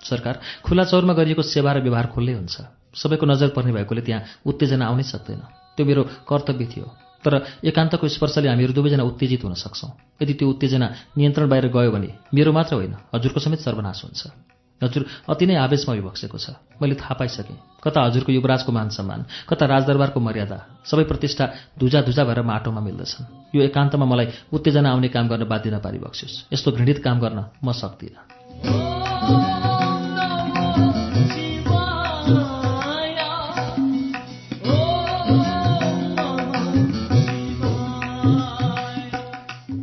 [0.00, 2.56] सरकार खुला चौरमा गरिएको सेवा र व्यवहार खुल्लै हुन्छ।
[2.94, 5.40] सबैको नजर पर्ने भएकोले त्यहाँ उत्तेजना आउनै सक्दैन।
[5.76, 6.86] त्यो मेरो कर्तव्य थियो।
[7.24, 7.32] तर
[7.64, 9.90] एकान्तको स्पर्शले हामीहरू दुवैजना उत्तेजित हुन सक्छौँ।
[10.22, 10.86] यदि त्यो उत्तेजना
[11.16, 14.51] नियन्त्रण बाहिर गयो भने मेरो मात्र होइन हजुरको समेत सर्वनाश हुन्छ।
[14.82, 19.64] हजुर अति नै आवेशमा विभक्सेको छ। मैले थाहा पाइसकेँ। कता हजुरको युवराजको मान सम्मान कता
[19.66, 25.28] राजदरबारको मर्यादा सबै प्रतिष्ठा धुजा धुजा भएर माटोमा मिल्दछन्। यो एकान्तमा मलाई उत्तेजना आउने काम
[25.28, 28.20] गर्न बाध्य नपारी बक्सियोस् यस्तो घृणित काम गर्न म सक्दिनँ।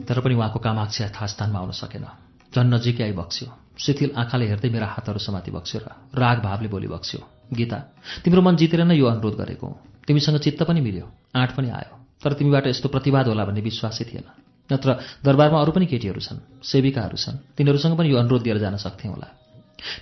[0.10, 2.06] तर पनि उहाँको कामाक्षी यथास्थानमा आउन सकेन।
[2.54, 3.47] झन् नजिकै आई बक्स्यो
[3.78, 7.20] शिथिल आँखाले हेर्दै मेरा हातहरू समाति बक्स्यो र राग भावले बोली बक्स्यो
[7.54, 7.78] गीता
[8.24, 9.68] तिम्रो मन जितेर नै यो अनुरोध गरेको
[10.08, 11.93] तिमीसँग चित्त पनि मिल्यो आँट पनि आयो
[12.24, 14.28] तर तिमीबाट यस्तो प्रतिवाद होला भन्ने विश्वासै थिएन।
[14.70, 14.89] नत्र
[15.24, 19.28] दरबारमा अरू पनि केटीहरू छन् सेविकाहरू छन् तिनीहरूसँग पनि यो अनुरोध दिएर जान सक्थेँ होला।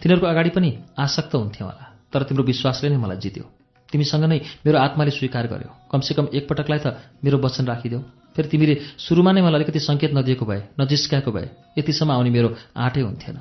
[0.02, 3.46] तिनीहरूको अगाडि पनि आसक्त हुन्थ्यो होला तर तिम्रो विश्वासले नै मलाई जित्यो।
[3.94, 6.88] तिमीसँग नै मेरो आत्माले स्वीकार गर्यो। कमसेकम एकपटकलाई त
[7.24, 8.02] मेरो वचन राखिदेऊ।
[8.38, 13.02] फेरि तिमीले सुरुमा नै मलाई अलिकति सङ्केत नदिएको भए नजिस्काएको भए यतिसम्म आउने मेरो आँटै
[13.02, 13.38] हुन्थेन।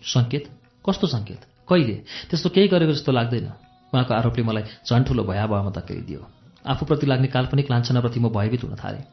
[0.00, 0.44] सङ्केत?
[0.84, 1.40] कस्तो सङ्केत?
[1.68, 1.96] कहिले?
[2.32, 3.46] त्यस्तो केही गरेको जस्तो लाग्दैन।
[3.92, 6.20] उहाँको आरोपले मलाई झन् ठुलो भयावहमा धकेलिदियो
[6.64, 9.04] आफूप्रति लाग्ने काल्पनिक लान्छनाप्रति म भयभीत हुन थालेँ।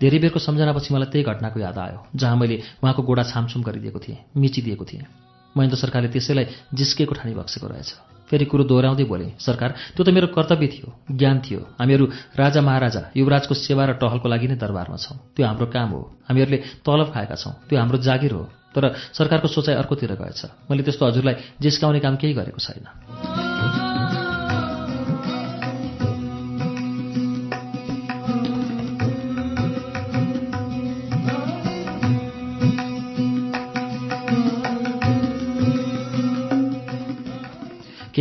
[0.00, 4.18] धेरै बेरको सम्झनापछि मलाई त्यही घटनाको याद आयो जहाँ मैले उहाँको गोडा छामछुम गरिदिएको थिएँ
[4.40, 5.04] मिचिदिएको थिएँ।
[5.52, 10.26] महेन्द्र सरकारले त्यसैलाई जिस्केको ठानी बक्सेको रहेछ। फेरि कुरो दोहोऱ्याउँदै बोले सरकार त्यो त मेरो
[10.34, 12.04] कर्तव्य थियो ज्ञान थियो। हामीहरू
[12.36, 16.58] राजा महाराजा युवराजको सेवा र टहलको लागि नै दरबारमा छौँ। त्यो हाम्रो काम हो। हामीहरूले
[16.86, 18.84] तलब खाएका छौँ। त्यो हाम्रो जागिर हो। तर
[19.16, 22.84] सरकारको सोचाइ अर्कोतिर गएछ। मैले त्यस्तो हजुरलाई जिस्काउने काम केही गरेको छैन।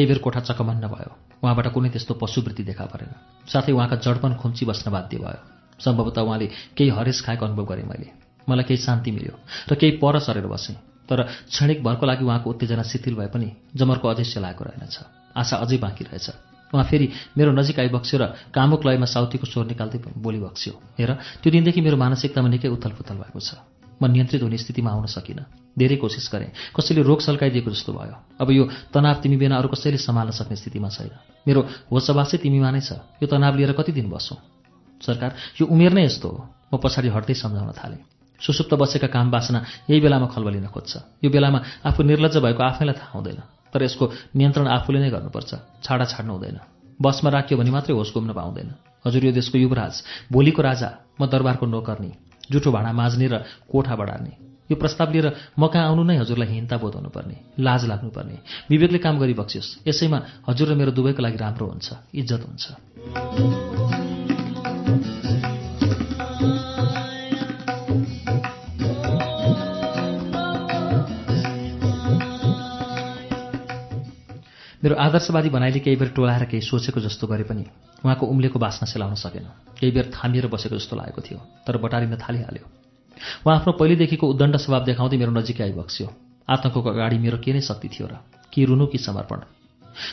[0.05, 1.11] बेर कोठा चकमन्न भयो।
[1.43, 3.11] उहाँबाट कुनै त्यस्तो पशुवृत्ति देखा परेन।
[3.47, 5.41] साथै उहाँका जडपन खुम्ची बस्न बाध्य भयो।
[5.79, 6.47] सम्भवतः उहाँले
[6.77, 8.07] केही हरेस खाएको अनुभव गरेँ मैले।
[8.49, 9.35] मलाई केही शान्ति मिल्यो
[9.69, 10.75] र केही पर सरेर बसेँ।
[11.09, 14.95] तर क्षणिक भरको लागि उहाँको उत्तेजना शिथिल भए पनि जमरको अझै सेलाएको रहेनछ।
[15.35, 16.29] आशा अझै बाँकी रहेछ।
[16.73, 21.11] उहाँ फेरि मेरो नजिक आइबक्स्यो र कामुक लयमा साउथीको स्वर निकाल्दै बोली बक्स्यो। हेर
[21.43, 23.61] त्यो दिनदेखि मेरो मानसिकतामा निकै उथल पुथल भएको छ।
[24.01, 28.49] म नियन्त्रित हुने स्थितिमा आउन सकिनँ। धेरै कोसिस गरेँ। कसैले रोग सल्काइदिएको जस्तो भयो। अब
[28.51, 31.11] यो तनाव तिमी बिना अरू कसैले सम्हाल्न सक्ने स्थितिमा छैन।
[31.47, 34.35] मेरो होसबासै तिमीमा नै छ। यो तनाव लिएर कति दिन बस्छौ
[35.01, 36.39] सरकार यो उमेर नै यस्तो हो।
[36.71, 38.03] म पछाडि हट्दै सम्झाउन थालेँ।
[38.41, 43.15] सुसुप्त बसेका काम बासना यही बेलामा खलबलिन खोज्छ। यो बेलामा आफू निर्लज भएको आफैलाई थाहा
[43.15, 43.39] हुँदैन।
[43.71, 45.51] तर यसको नियन्त्रण आफूले नै गर्नुपर्छ।
[45.83, 46.57] छाडा छाड्नु हुँदैन।
[46.99, 48.69] बसमा राख्यो भने मात्रै होस घुम्न पाउँदैन।
[49.03, 49.93] हजुर यो देशको युवराज
[50.31, 50.89] भोलिको राजा
[51.19, 52.11] म दरबारको नोकर्नी।
[52.51, 53.35] जुठो भाँडा माझ्ने र
[53.71, 54.33] कोठा बढार्ने
[54.69, 55.27] यो प्रस्ताव लिएर
[55.59, 58.37] म कहाँ आउनु नै हजुरलाई हिंता बोध हुनुपर्ने लाज लाग्नुपर्ने
[58.69, 60.19] विवेकले काम गरी बक्सियोस् यसैमा
[60.49, 64.04] हजुर र मेरो दुवैको लागि राम्रो हुन्छ इज्जत हुन्छ।
[74.85, 77.63] मेरो आदर्शवादी बनाइले केही बेर टोलाएर केही सोचेको जस्तो गरे पनि
[78.05, 79.45] उहाँको उम्लेको बास्ना सेलाउन सकेन।
[79.81, 82.65] केही बेर थामिएर बसेको जस्तो लागेको थियो तर बटारिन थालिहाल्यो।
[83.45, 86.07] उहाँ आफ्नो पहिलेदेखिको उद्दण्ड स्वभाव देखाउँदै मेरो नजिकै आइबक्स्यो।
[86.47, 88.21] आतङ्कको अगाडि मेरो के नै शक्ति थियो र
[88.53, 89.39] कि रुनु कि समर्पण।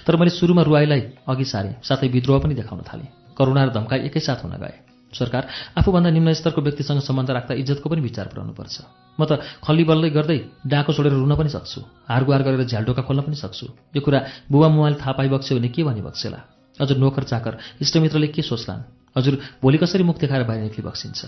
[0.09, 4.41] तर मैले सुरुमा रुवाईलाई अघि सारेँ साथै विद्रोह पनि देखाउन थालेँ। करुणा र धम्काई एकैसाथ
[4.49, 5.43] हुन गए। सरकार
[5.79, 8.77] आफूभन्दा निम्न स्तरको व्यक्तिसँग सम्बन्ध राख्दा इज्जतको पनि विचार पुऱ्याउनुपर्छ
[9.19, 13.37] म त खल्ली बल्लै गर्दै डाको छोडेर रुन पनि सक्छु हारगुहार गरेर झ्यालडोका खोल्न पनि
[13.37, 16.41] सक्छु। यो कुरा बुबा मुवाले थाहा पाइबक्स्यो भने के भनिबक्सेला
[16.81, 17.53] हजुर नोकर चाकर
[17.85, 18.83] इष्टमित्रले के सोच्लान्
[19.17, 21.21] हजुर भोलि कसरी मुख देखाएर बाहिर निक्लिबक्सिन्छ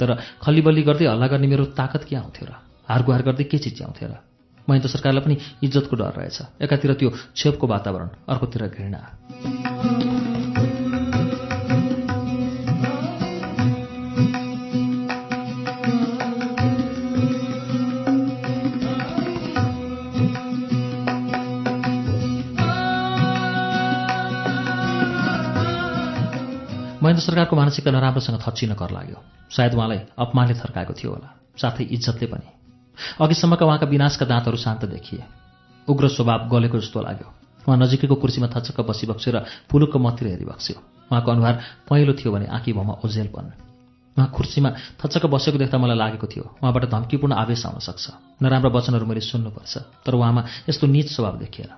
[0.00, 0.10] तर
[0.42, 2.52] खल्ली बल्ली गर्दै हल्ला गर्ने मेरो ताकत के आउँथ्यो र?
[2.90, 4.14] हारगुहार गर्दै के चिज आउँथ्यो र?
[4.68, 10.15] महेन्द्र सरकारलाई पनि इज्जतको डर रहेछ। एकातिर त्यो छेपको वातावरण अर्कोतिर घृणा।
[27.06, 32.26] महेन्द्र सरकारको मानसिकता नराम्रोसँग थच्चिन कर लाग्यो। सायद उहाँलाई अपमानले थर्काएको थियो होला। साथै इज्जतले
[32.26, 32.48] पनि।
[33.22, 35.22] अघिसम्मका उहाँका विनाशका दाँतहरू शान्त देखिए।
[35.86, 37.28] उग्र स्वभाव गलेको जस्तो लाग्यो।
[37.62, 39.38] उहाँ नजिकैको कुर्सीमा थचक्क बसिबक्स्यो र
[39.70, 40.76] पुलुकको मतिर हेरिबक्स्यो
[41.10, 41.54] उहाँको अनुहार
[41.86, 43.46] पहेँलो थियो भने आँखी भाउमा ओझेलपन
[44.16, 48.04] उहाँ कुर्सीमा थचक्क बसेको देख्दा मलाई लागेको थियो उहाँबाट धम्कीपूर्ण आवेश आउन सक्छ।
[48.42, 51.70] नराम्रा वचनहरू मैले सुन्नुपर्छ तर उहाँमा यस्तो निज स्वभाव देखिएन।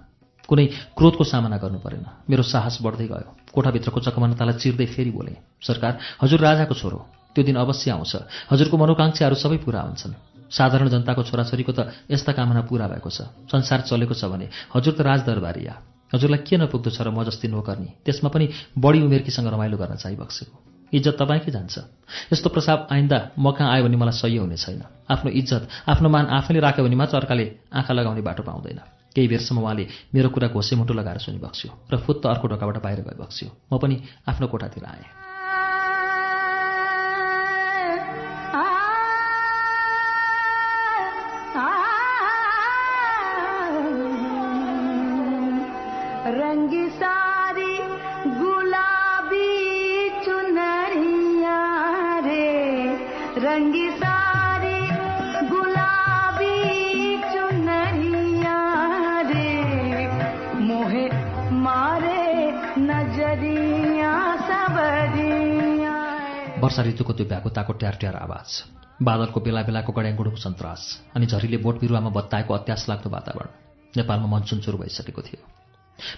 [0.49, 0.65] कुनै
[0.97, 5.33] क्रोधको सामना गर्नु परेन। मेरो साहस बढ्दै गयो। कोठाभित्रको चकमनतालाई चिर्दै फेरि बोले
[5.63, 5.93] सरकार
[6.23, 6.99] हजुर राजाको छोरो
[7.35, 8.13] त्यो दिन अवश्य आउँछ।
[8.51, 10.15] हजुरको मनोकाङ्क्षाहरू सबै पुरा हुन्छन्।
[10.49, 11.81] साधारण जनताको छोराछोरीको त
[12.11, 15.75] यस्ता कामना पुरा भएको छ। संसार चलेको छ भने हजुर त राजदरबारिया
[16.13, 17.89] हजुरलाई के नपुग्दो छ र म जस्तै नोकर्नी?
[18.05, 18.47] त्यसमा पनि
[18.81, 20.57] बढी उमेरकीसँग रमाइलो गर्न चाहिबक्सेको
[20.93, 21.75] इज्जत तपाईँकै जान्छ?
[22.33, 24.83] यस्तो प्रसाव आइन्दा म कहाँ आयो भने मलाई सही हुने छैन।
[25.13, 29.61] आफ्नो इज्जत आफ्नो मान आफैले राख्यो भने मात्र अर्काले आँखा लगाउने बाटो पाउँदैन। केही बेरसम्म
[29.63, 33.97] उहाँले मेरो कुरा घोसेमुटो लगाएर सुनिबक्स्यो र फुत्त अर्को ढोकाबाट बाहिर गइबक्स्यो। म पनि
[34.29, 35.28] आफ्नो कोठातिर आएँ।
[66.69, 68.49] वर्षा ऋतुको त्यो भ्याकुताको ट्यार ट्यार आवाज।
[69.01, 70.81] बादलको बेला बेलाको गड्याङगुडुको सन्तास
[71.17, 73.49] अनि झरीले बोट बिरुवामा बत्ताएको अत्यास लाग्दो वातावरण।
[73.95, 75.41] नेपालमा मनसुन सुरु भइसकेको थियो।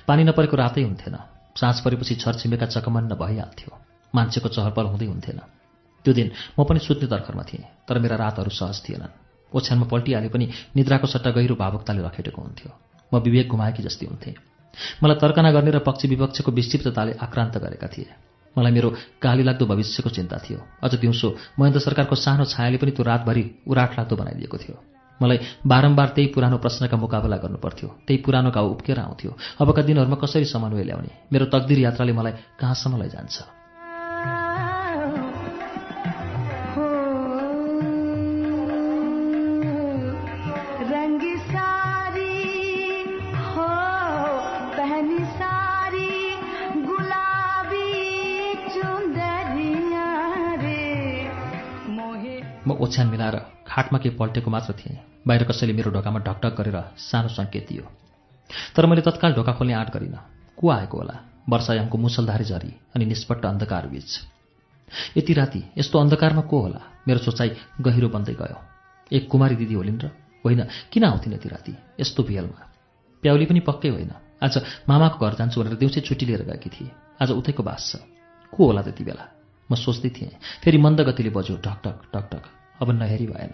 [0.09, 1.16] पानी नपरेको रातै हुन्थेन।
[1.55, 3.70] साँझ परेपछि छरछिमेका चकमन्न भइहाल्थ्यो।
[4.14, 5.38] मान्छेको चहलपहल हुँदै हुन्थेन।
[6.05, 6.28] त्यो दिन
[6.59, 9.14] म पनि सुत्ने तर्खरमा थिएँ तर मेरा रातहरू सहज थिएनन्।
[9.53, 10.46] ओछ्यानमा पल्टिहाले पनि
[10.76, 12.70] निद्राको सट्टा गहिरो भावुकताले रखेटेको हुन्थ्यो।
[13.12, 14.34] म विवेक घुमाएकी जस्तै हुन्थेँ।
[15.03, 18.11] मलाई तर्कना गर्ने र पक्ष विपक्षको विक्षिप्तताले आक्रान्त गरेका थिए।
[18.59, 18.88] मलाई मेरो
[19.22, 21.28] गाली लाग्दो भविष्यको चिन्ता थियो। अझ दिउँसो
[21.59, 24.76] महेन्द्र सरकारको सानो छायाले पनि त्यो रातभरि उराट लाग्दो बनाइदिएको थियो।
[25.22, 29.30] मलाई बारम्बार त्यही पुरानो प्रश्नका मुकाबला गर्नुपर्थ्यो। त्यही पुरानो घाउ उप्केर आउँथ्यो।
[29.61, 33.60] अबका दिनहरूमा कसरी समन्वय ल्याउने मेरो तकदिर यात्राले मलाई कहाँसम्म लैजान्छ
[52.91, 53.36] ओछ्यान मिलाएर
[53.66, 57.86] खाटमा केही पल्टेको मात्र थिएँ। बाहिर कसैले मेरो ढोकामा ढकढक गरेर सानो सङ्केत दियो।
[58.74, 60.18] तर मैले तत्काल ढोका खोल्ने आँट गरिनँ।
[60.59, 61.16] को आएको होला?
[61.49, 64.11] वर्षायामको मुसलधारी झरी अनि निष्पट्ट अन्धकार बीच।
[65.16, 66.80] यति राति यस्तो अन्धकारमा को होला?
[67.07, 68.59] मेरो सोचाइ गहिरो बन्दै गयो।
[69.12, 70.11] एक कुमारी दिदी होलिन् र
[70.45, 71.74] होइन किन आउँथिन् यति राति?
[72.01, 72.61] यस्तो भियलमा।
[73.22, 74.12] प्याउली पनि पक्कै होइन।
[74.43, 74.55] आज
[74.88, 76.91] मामाको घर जान्छु भनेर दिउँसै छुट्टी लिएर गएकी थिए।
[77.22, 78.03] आज उतैको बास छ।
[78.51, 79.24] को होला त्यति बेला?
[79.70, 80.34] म सोच्दै थिएँ।
[80.64, 83.53] फेरि मन्द गतिले बज्यो ढकढक ढकढक। अब नहेरी भएन।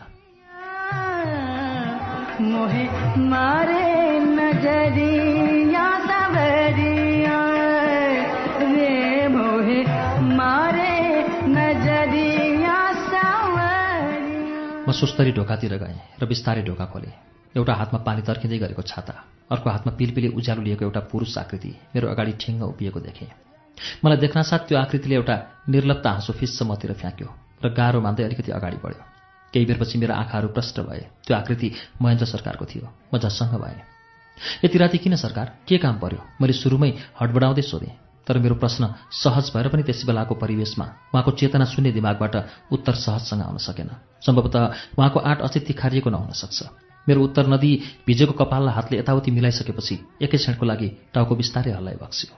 [2.47, 2.85] मोहे
[3.27, 3.85] मारे
[4.21, 7.39] नजरिया सबरिया
[8.61, 9.81] रे मोहे
[10.37, 10.93] मारे
[11.49, 17.13] नजरिया सवरिया। म सुस्तरी ढोकातिर गएँ र बिस्तारै ढोका खोलेँ।
[17.57, 19.15] एउटा हातमा पानी तर्किँदै गरेको छाता
[19.51, 23.29] अर्को हातमा पिलपिले उज्यालो लिएको एउटा पुरुष आकृति मेरो अगाडि ठिङ्ग उभिएको देखेँ।
[24.05, 25.37] मलाई देख्नासाथ त्यो आकृतिले एउटा
[25.69, 27.29] निर्लप्त हाँसो फिस्स मतिर फ्याँक्यो
[27.65, 29.16] र गाह्रो मान्दै अलिकति अगाडि बढ्यो।
[29.53, 31.73] केही बेरपछि मेरा आँखाहरू प्रष्ट भए। त्यो आकृति
[32.03, 33.83] महेन्द्र सरकारको थियो। म झस्सङ्ग भएँ।
[34.65, 35.47] यति राति किन सरकार?
[35.69, 36.21] के काम पर्यो?
[36.41, 37.95] मैले सुरुमै हडबडाउँदै सोधेँ।
[38.27, 40.85] तर मेरो प्रश्न सहज भएर पनि त्यस बेलाको परिवेशमा
[41.15, 42.37] उहाँको चेतना शून्य दिमागबाट
[42.73, 43.91] उत्तर सहजसँग आउन सकेन।
[44.27, 44.63] सम्भवतः
[44.99, 46.63] उहाँको आँट अझै तिखारिएको नहुन सक्छ।
[47.09, 52.35] मेरो उत्तर नदी भिजेको कपाललाई हातले यताउति मिलाइसकेपछि एकै क्षणको लागि टाउको बिस्तारै हल्लाइ बक्स्यो।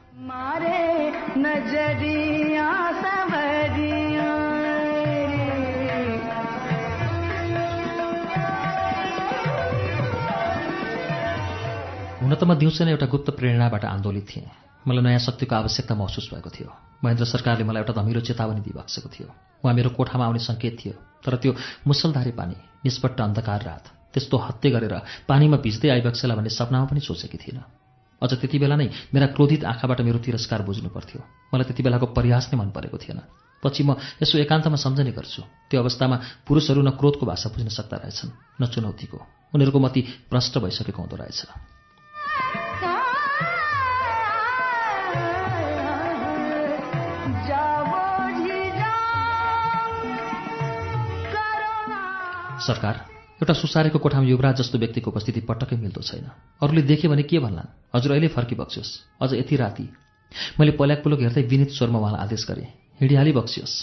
[12.28, 14.52] हुन त म दिउँसो नै एउटा गुप्त प्रेरणाबाट आन्दोलित थिएँ।
[14.84, 16.68] मलाई नयाँ शक्तिको आवश्यकता महसुस भएको थियो।
[17.00, 19.28] महेन्द्र सरकारले मलाई एउटा धमिलो चेतावनी दिइबक्सेको थियो।
[19.64, 20.92] उहाँ मेरो कोठामा आउने सङ्केत थियो
[21.24, 21.56] तर त्यो
[21.88, 27.38] मुसलधारे पानी निष्पट्ट अन्धकार रात त्यस्तो हत्ते गरेर पानीमा भिज्दै आइबक्सेला भन्ने सपनामा पनि सोचेकी
[27.40, 27.64] थिइनँ।
[28.20, 32.52] अझ त्यति बेला नै मेरा क्रोधित आँखाबाट मेरो तिरस्कार बुझ्नु पर्थ्यो। मलाई त्यति बेलाको परिहास
[32.52, 33.24] नै मन परेको थिएन।
[33.64, 38.60] पछि म यसो एकान्तमा सम्झने गर्छु। त्यो अवस्थामा पुरुषहरू न क्रोधको भाषा बुझ्न सक्दा रहेछन्
[38.60, 39.18] न चुनौतीको।
[39.56, 41.77] उनीहरूको मती भ्रष्ट भइसकेको हुँदो रहेछ।
[52.58, 52.96] सरकार
[53.40, 56.26] एउटा सुसारेको कोठामा युवराज जस्तो व्यक्तिको उपस्थिति पटक्कै मिल्दो छैन।
[56.60, 57.68] अरूले देखे भने के भन्लान्?
[57.96, 58.90] हजुर अहिले फर्किबक्सियोस्
[59.22, 59.86] अझ यति राति।
[60.60, 62.68] मैले पल्याक पुलक हेर्दै विनित स्वरमा उहाँलाई आदेश गरेँ।
[63.00, 63.74] हिँडिहाली बक्सियोस्।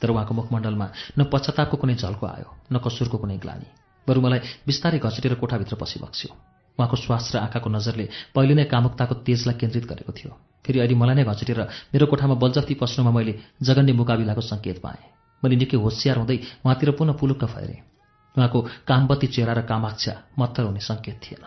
[0.00, 0.86] तर उहाँको मुखमण्डलमा
[1.18, 3.68] न पश्चातापको कुनै झल्को आयो न कसुरको कुनै ग्लानी।
[4.08, 6.30] बरु मलाई बिस्तारै घचेटेर कोठाभित्र पसिबक्स्यो
[6.78, 10.30] उहाँको श्वास र आँखाको नजरले पहिले नै कामुकताको तेजलाई केन्द्रित गरेको थियो।
[10.66, 11.60] फेरि अहिले मलाई नै घचेटेर
[11.94, 15.02] मेरो कोठामा बलजफ्ती पस्नुमा मैले जगन्य मुकाबिलाको सङ्केत पाएँ।
[15.44, 17.80] मैले निकै होसियार हुँदै उहाँतिर पुनः पुलुक्क फैरेँ।
[18.36, 18.58] उहाँको
[18.88, 21.44] कामवती चेहरा र कामाक्षा मत्तर हुने सङ्केत थिएन।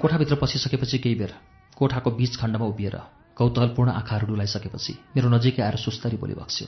[0.00, 1.32] कोठाभित्र पसिसकेपछि केही बेर
[1.76, 2.96] कोठाको बीच खण्डमा उभिएर
[3.36, 6.66] कौतूहलपूर्ण आँखाहरू डुलाइसकेपछि मेरो नजिकै आएर सुस्तरी बोली बक्स्यो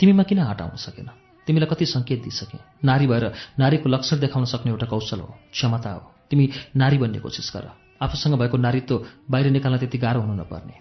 [0.00, 1.08] तिमीमा किन हटाउन सकेन?
[1.46, 3.24] तिमीलाई कति सङ्केत दिइसके। नारी भएर
[3.58, 6.00] नारीको लक्षण देखाउन सक्ने एउटा कौशल हो क्षमता हो।
[6.30, 7.70] तिमी नारी बन्ने कोसिस गर।
[8.02, 8.94] आफूसँग भएको नारीत्व
[9.30, 10.74] बाहिर निकाल्न त्यति गाह्रो हुनु नपर्ने।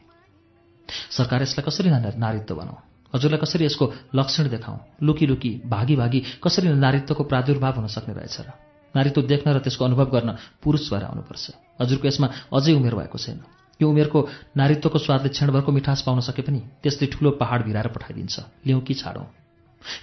[1.11, 2.77] सरकार यसलाई कसरी नारीत्व बनाऊ
[3.13, 3.85] हजुरलाई कसरी यसको
[4.15, 4.79] लक्षण देखाउँ?
[5.03, 8.72] लुकी लुकी भागी भागी कसरी नारीत्वको प्रादुर्भाव हुन सक्ने रहेछ र?
[8.95, 10.29] नारीत्व देख्न र त्यसको अनुभव गर्न
[10.63, 11.45] पुरुष भएर आउनुपर्छ।
[11.81, 13.39] हजुरको यसमा अझै उमेर भएको छैन।
[13.81, 14.19] यो उमेरको
[14.57, 18.35] नारीत्वको स्वादले क्षणभरको मिठास पाउन सके पनि त्यसले ठुलो पहाड भिराएर पठाइदिन्छ।
[18.65, 19.25] ल्याउँ कि छाडौँ।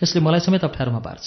[0.03, 1.27] यसले मलाई समेत अप्ठ्यारोमा पार्छ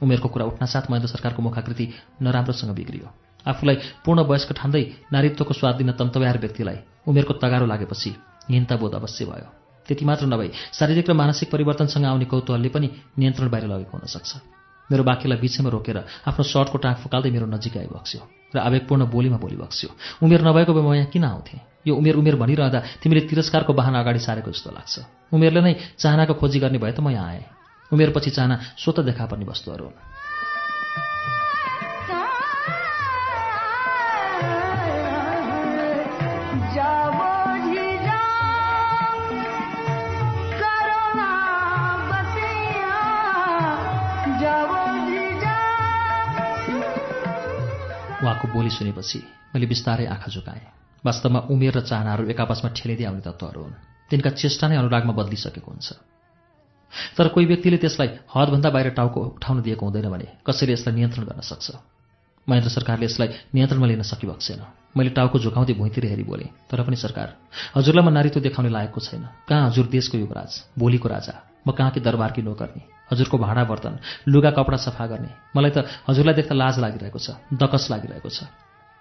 [0.00, 1.84] उमेरको कुरा उठ्नासाथ महेन्द्र सरकारको मुखाकृति
[2.22, 3.08] नराम्रोसँग बिग्रियो।
[3.46, 4.82] आफूलाई पूर्ण वयस्क ठान्दै
[5.12, 8.10] नारीत्वको स्वाद दिन तन्तव्यार व्यक्तिलाई उमेरको तगारो लागेपछि
[8.50, 9.48] हिंताबोध अवश्य भयो।
[9.86, 12.88] त्यति मात्र नभई शारीरिक र मानसिक परिवर्तनसँग आउने कौतूहलले पनि
[13.18, 14.55] नियन्त्रण बाहिर लगेको हुन सक्छ
[14.90, 18.22] मेरो बाँकीलाई बिचैमा रोकेर आफ्नो सर्टको टाँक फुकाल्दै मेरो नजिकै आइबक्स्यो
[18.54, 19.90] र आवेगपूर्ण बोलीमा बोली बक्स्यो
[20.22, 21.60] उमेर नभएको भए म यहाँ किन आउँथेँ?
[21.86, 24.94] यो उमेर उमेर भनिरहँदा तिमीले तिरस्कारको बाहना अगाडि सारेको जस्तो लाग्छ।
[25.34, 27.44] उमेरले नै चाहनाको खोजी गर्ने भए त म यहाँ आएँ।
[27.90, 29.98] उमेरपछि चाहना स्वत देखा पर्ने वस्तुहरू हुन्।
[48.46, 49.18] उहाँको बोली सुनेपछि
[49.54, 50.62] मैले बिस्तारै आँखा झुकाएँ।
[51.04, 53.74] वास्तवमा उमेर र चाहनाहरू एक आपसमा ठेलिँदै आउने तत्त्वहरू हुन्।
[54.10, 55.88] तिनका चेष्टा नै अनुरागमा बदलिसकेको हुन्छ।
[57.18, 61.40] तर कोही व्यक्तिले त्यसलाई हदभन्दा बाहिर टाउको उठाउन दिएको हुँदैन भने कसैले यसलाई नियन्त्रण गर्न
[61.42, 61.66] सक्छ?
[62.46, 64.62] महेन्द्र सरकारले यसलाई नियन्त्रणमा लिन सकिरहेको छैन
[64.96, 67.28] मैले टाउको झुकाउँदै भुइँतिर हेरी बोलेँ तर पनि सरकार
[67.76, 71.34] हजुरलाई म नारीत्व देखाउने लायकको छैन। कहाँ हजुर देशको युवराज भोलिको राजा?
[71.68, 72.82] म कहाँ कि दरबारकी नोकर्नी?
[73.12, 75.30] हजुरको भाँडा बर्तन लुगा कपडा सफा गर्ने?
[75.52, 78.48] मलाई त हजुरलाई देख्दा लाज लागिरहेको छ दकस लागिरहेको छ।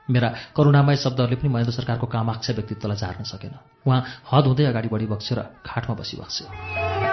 [0.07, 3.53] मेरा करुणामय शब्दहरूले पनि महेन्द्र सरकारको कामाक्षा व्यक्तित्वलाई झार्न सकेन।
[3.87, 7.04] उहाँ हद हुँदै अगाडि बढी बक्स्यो र खाटमा बसी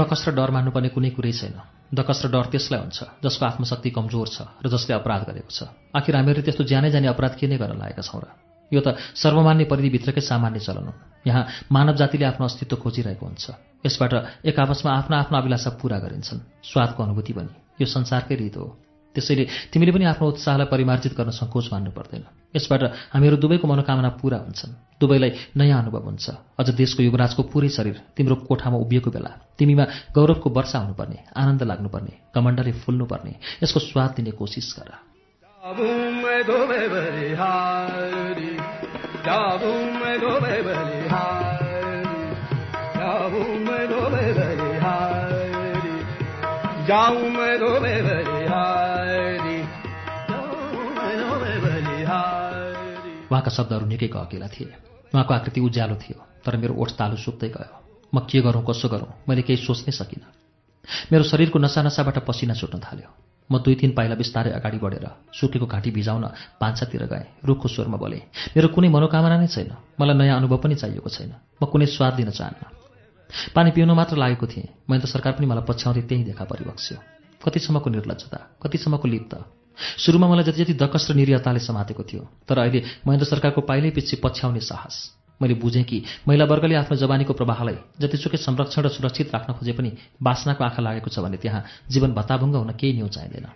[0.00, 1.56] दकस र डर मान्नुपर्ने कुनै कुरै छैन।
[1.92, 5.60] दकस र डर त्यसलाई हुन्छ जसको आत्मशक्ति कमजोर छ र जसले अपराध गरेको छ।
[5.92, 8.26] आखिर हामीहरूले त्यस्तो जानै जाने अपराध के नै गर्न लागेका छौँ र?
[8.72, 10.94] यो त सर्वमान्य परिधिभित्रकै सामान्य चलन हो।
[11.26, 11.42] यहाँ
[11.72, 13.44] मानव जातिले आफ्नो अस्तित्व खोजिरहेको हुन्छ।
[13.86, 14.12] यसबाट
[14.46, 18.66] एक आपसमा आफ्ना आफ्ना अभिलाषा पूरा गरिन्छन्। स्वादको अनुभूति पनि। यो संसारकै रीत हो।
[19.14, 22.22] त्यसैले तिमीले पनि आफ्नो उत्साहलाई परिमार्जित गर्न सङ्कोच मान्नु पर्दैन।
[22.56, 22.82] यसबाट
[23.14, 26.26] हामीहरू दुवैको मनोकामना पूरा हुन्छन्। दुवैलाई नयाँ अनुभव हुन्छ।
[26.58, 29.84] अझ देशको युवराजको पुरै शरीर तिम्रो कोठामा उभिएको बेला तिमीमा
[30.14, 33.32] गौरवको वर्षा हुनुपर्ने आनन्द लाग्नुपर्ने कमण्डले फुल्नुपर्ने
[33.62, 34.90] यसको स्वाद दिने कोसिस गर।
[53.30, 54.74] उहाँका शब्दहरू निकै गहकिला थिए।
[55.14, 57.76] उहाँको आकृति उज्यालो थियो तर मेरो ओठ तालु सुक्दै गयो।
[58.14, 60.26] म के गरौँ कसो गरौँ मैले केही सोच्नै सकिनँ।
[61.12, 63.08] मेरो शरीरको नसा नसाबाट पसिना छुट्न थाल्यो।
[63.50, 66.24] म दुई तिन पाइला बिस्तारै अगाडि बढेर सुकेको घाँटी भिजाउन
[66.58, 68.18] पान्छातिर गएँ। रुखको स्वरमा बोले
[68.54, 72.30] मेरो कुनै मनोकामना नै छैन। मलाई नयाँ अनुभव पनि चाहिएको छैन। म कुनै स्वाद लिन
[72.30, 72.62] चाहन्न।
[73.54, 76.98] पानी पिउन मात्र लागेको थिएँ। मैले त सरकार पनि मलाई पछ्याउँदै त्यहीँ देखा परिबक्स्यो।
[77.42, 79.34] कतिसम्मको निर्लजता कतिसम्मको लिप्त।
[79.98, 84.16] सुरुमा मलाई जति जति दकस र निरीयताले समातेको थियो तर अहिले महेन्द्र सरकारको पाइलै पछि
[84.24, 84.96] पछ्याउने साहस।
[85.40, 89.90] मैले बुझेँ कि महिला वर्गले आफ्नो जवानीको प्रवाहलाई जतिसुकै संरक्षण र सुरक्षित राख्न खोजे पनि
[90.20, 93.46] बासनाको आँखा लागेको छ भने त्यहाँ जीवन भत्ताभुङ्ग हुन केही न्यू चाहिँदैन।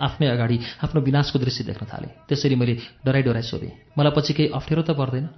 [0.00, 2.74] आफ्नै अगाडि आफ्नो विनाशको दृश्य देख्न थालेँ। त्यसरी मैले
[3.04, 5.28] डराइ डराइ सोधेँ मलाई पछि केही अप्ठ्यारो त पर्दैन?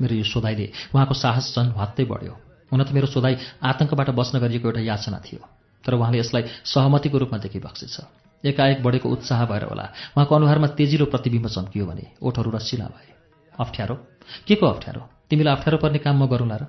[0.00, 2.34] मेरो यो सोधाइले उहाँको साहस झन् भत्तै बढ्यो।
[2.72, 5.40] हुन त मेरो सोधाइ आतङ्कबाट बस्न गरिएको एउटा याचना थियो
[5.84, 7.96] तर उहाँले यसलाई सहमतिको रूपमा देखिबक्सेछ
[8.44, 9.84] एकाएक बढेको उत्साह भएर होला।
[10.16, 13.08] उहाँको अनुहारमा तेजिलो प्रतिबिम्ब चम्कियो भने ओठहरू रसिला भए।
[13.60, 13.94] अप्ठ्यारो?
[14.46, 15.00] के को अप्ठ्यारो?
[15.30, 16.64] तिमीलाई अप्ठ्यारो पर्ने काम म गरौँला र?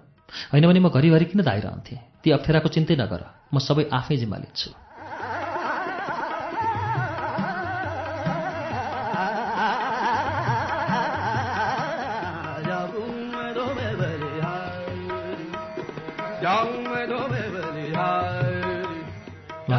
[0.51, 1.99] होइन भने म घरिघरि किन धाइरहन्थेँ?
[2.23, 4.90] ती अप्ठ्याराको चिन्तै नगर। म सबै आफै जिम्मा लिन्छु।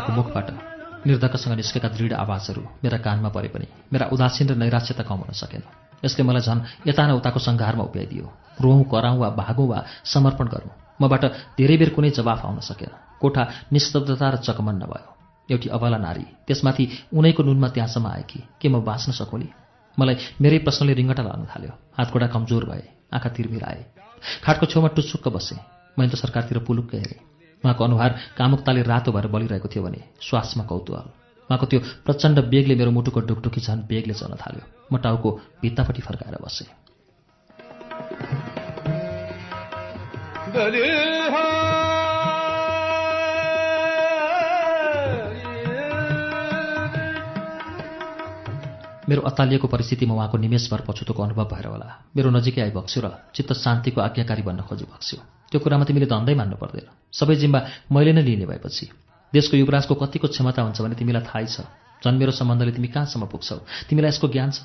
[0.02, 5.32] उहाँको मुखबाट निर्धक्कसँग निस्केका दृढ आवाजहरू मेरा कानमा परे पनि मेरा उदासीन र नैराश्यता कमाउन
[5.32, 5.62] सकेन।
[6.04, 8.26] यसले मलाई झन् यता न उताको सङ्घारमा उभ्याइदियो।
[8.58, 11.22] रोहौँ कराउँ वा भागौँ वा समर्पण गरौँ। मबाट
[11.58, 12.90] धेरै बेर कुनै जवाफ आउन सकेन।
[13.22, 13.42] कोठा
[13.72, 15.10] निस्तब्धता र चकमन्न भयो।
[15.48, 16.84] एउटी अबला नारी त्यसमाथि
[17.14, 19.48] उनैको नुनमा त्यहाँसम्म आएकी के म बाँच्न सकौँली
[19.98, 22.84] मलाई मेरै प्रश्नले रिङ्गटा लाग्न थाल्यो। हातगोडा कमजोर भए
[23.14, 23.80] आँखा तिरमिर आए।
[24.44, 25.58] खाटको छेउमा टुसुक्क बसेँ।
[25.98, 27.31] मैले त सरकारतिर पुलुक्क हेरेँ।
[27.64, 31.10] उहाँको अनुहार कामुकताले रातो भएर बलिरहेको थियो भने श्वासमा कौतूहल।
[31.48, 36.38] उहाँको त्यो प्रचण्ड बेगले मेरो मुटुको डुकडुकी झन् बेगले चल्न थाल्यो। म टाउको भित्तापट्टि फर्काएर
[36.42, 36.66] बसेँ।
[49.12, 53.06] मेरो अत्तालिएको परिस्थितिमा उहाँको निमेषभर पछुतोको अनुभव भएर होला। मेरो नजिकै आइबक्स्यो र
[53.36, 55.20] चित्त शान्तिको आज्ञाकारी बन्न खोजिबक्स्यो
[55.52, 57.60] त्यो कुरामा तिमीले धन्दै मान्नु पर्दैन। सबै जिम्मा
[57.92, 58.88] मैले नै लिने भएपछि।
[59.36, 61.68] देशको युवराजको कतिको क्षमता हुन्छ भने तिमीलाई थाहै छ।
[62.00, 63.56] झन् मेरो सम्बन्धले तिमी कहाँसम्म पुग्छौ?
[63.92, 64.64] तिमीलाई यसको ज्ञान छ?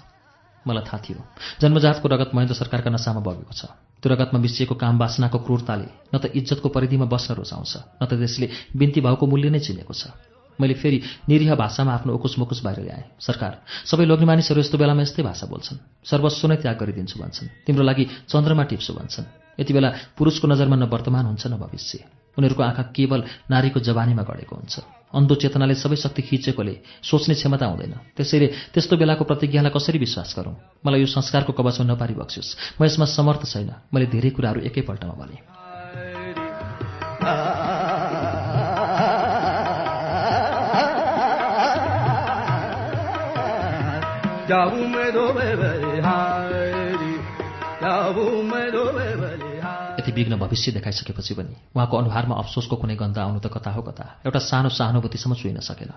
[0.64, 1.20] मलाई थाहा थियो।
[1.60, 3.68] जन्मजातको रगत महेन्द्र सरकारका नसामा बगेको छ।
[4.00, 8.48] त्यो रगतमा मिसिएको काम वासनाको क्रूरताले न त इज्जतको परिधिमा बस्न रुचाउँछ न त त्यसले
[8.76, 10.12] बिन्ती भावको मूल्य नै चिनेको छ।
[10.60, 15.02] मैले फेरि निरीह भाषामा आफ्नो उकुस मुकुस बाहिर ल्याएँ। सरकार सबै लोग्ने मानिसहरू यस्तो बेलामा
[15.02, 19.26] यस्तै भाषा बोल्छन्। सर्वस्व नै त्याग गरिदिन्छु भन्छन्। तिम्रो लागि चन्द्रमा टिप्छु भन्छन्।
[19.60, 21.98] यति बेला पुरुषको नजरमा न वर्तमान हुन्छ न भविष्य।
[22.38, 24.76] उनीहरूको आँखा केवल नारीको जवानीमा गढेको हुन्छ।
[25.08, 30.56] अन्धो चेतनाले सबै शक्ति खिचेकोले सोच्ने क्षमता हुँदैन। त्यसैले त्यस्तो बेलाको प्रतिज्ञालाई कसरी विश्वास गरौँ?
[30.86, 35.38] मलाई यो संस्कारको कवचमा नपारी बक्सियोस् म यसमा समर्थ छैन। मैले धेरै कुराहरू एकैपल्टमा भने।
[50.00, 54.22] यति विघ्न भविष्य देखाइसकेपछि पनि उहाँको अनुहारमा अफसोसको कुनै गन्ध आउनु त कता हो कता?
[54.26, 55.90] एउटा सानो सहानुभूतिसम्म चुइन सकेन।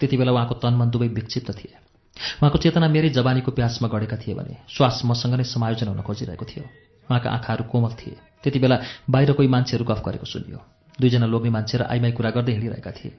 [0.00, 1.76] त्यति बेला उहाँको तनमन दुवै विक्षिप्त थिए।
[2.16, 6.64] उहाँको चेतना मेरै जवानीको प्यासमा गढेका थिए भने श्वास मसँग नै समायोजन हुन खोजिरहेको थियो।
[7.10, 10.58] उहाँका आँखाहरू कोमल थिए। त्यति बेला बाहिर कोही मान्छेहरू गफ गरेको सुनियो।
[11.00, 13.12] दुईजना लोग्ने मान्छे र आइमाई कुरा गर्दै हिँडिरहेका थिए।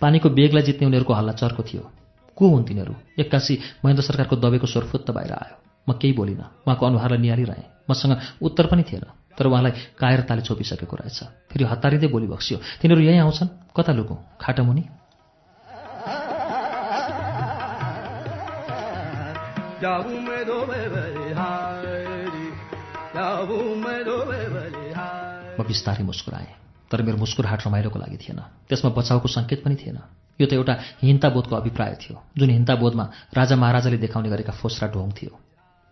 [0.00, 1.92] पानीको बेगलाई जित्ने उनीहरूको हल्ला चर्को थियो।
[2.38, 2.94] को हुन् तिनीहरू?
[3.18, 5.54] एक्कासी महेन्द्र सरकारको दबेको स्वर फुत्त बाहिर आयो।
[5.88, 9.02] म केही बोलिनँ। उहाँको अनुहारलाई निहालिरहेँ। मसँग उत्तर पनि थिएन।
[9.34, 11.18] तर उहाँलाई कायर ताले छोपिसकेको रहेछ।
[11.50, 13.74] फेरि हतारिँदै बोली बक्सियो तिनीहरू यहीँ आउँछन्?
[13.74, 14.84] कता लुकौँ खाटामुनि?
[25.58, 26.54] म बिस्तारै मुस्कुराएँ
[26.90, 29.98] तर मेरो मुस्कुराहट रमाइलोको लागि थिएन। त्यसमा बचाउको सङ्केत पनि थिएन।
[30.40, 35.32] यो त एउटा हिंताबोधको अभिप्राय थियो जुन हिंताबोधमा राजा महाराजाले देखाउने गरेका फोस्रा ढोङ थियो।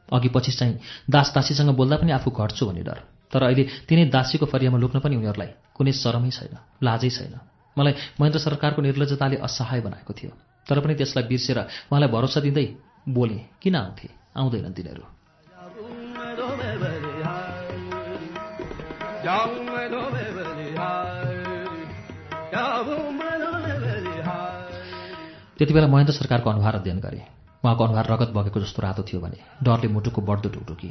[0.09, 0.75] अघि पछि चाहिँ
[1.11, 2.99] दास दासीसँग बोल्दा पनि आफू घट्छु भन्ने डर
[3.33, 7.35] तर अहिले तिनै दासीको फरियामा लुक्न पनि उनीहरूलाई कुनै शरमै छैन लाजै छैन।
[7.77, 10.31] मलाई महेन्द्र सरकारको निर्लजताले असहाय बनाएको थियो
[10.67, 11.59] तर पनि त्यसलाई बिर्सेर
[11.91, 12.67] उहाँलाई भरोसा दिँदै
[13.09, 14.09] बोलेँ किन आउँथे?
[14.37, 15.05] आउँदैनन् तिनीहरू।
[25.57, 27.25] त्यति बेला महेन्द्र सरकारको अनुहार अध्ययन गरेँ।
[27.65, 30.91] उहाँको अनुहार रगत बगेको जस्तो रातो थियो भने डरले मुटुको बढ्दो ढुकढुकी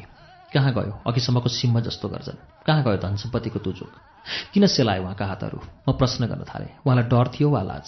[0.53, 0.93] कहाँ गयो?
[1.07, 3.59] अघिसम्मको सिंह जस्तो गर्जन। कहाँ गयो धन सम्पत्तिको
[4.53, 5.59] किन सेलायो उहाँका हातहरू?
[5.89, 7.87] म प्रश्न गर्न थालेँ। उहाँलाई डर थियो वा लाज?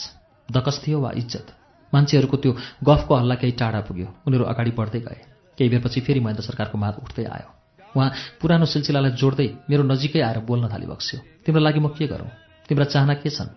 [0.50, 1.48] दकस थियो वा इज्जत?
[1.94, 2.52] मान्छेहरूको त्यो
[2.84, 5.20] गफको हल्ला केही टाढा पुग्यो। उनीहरू अगाडि बढ्दै गए।
[5.58, 7.50] केही बेरपछि फेरि महेन्द्र सरकारको मात उठ्दै आयो।
[7.96, 8.10] उहाँ
[8.42, 12.30] पुरानो सिलसिलालाई जोड्दै मेरो नजिकै आएर बोल्न थाली बक्स्यो तिम्रो लागि म के गरौँ?
[12.70, 13.50] तिम्रा चाहना के छन्?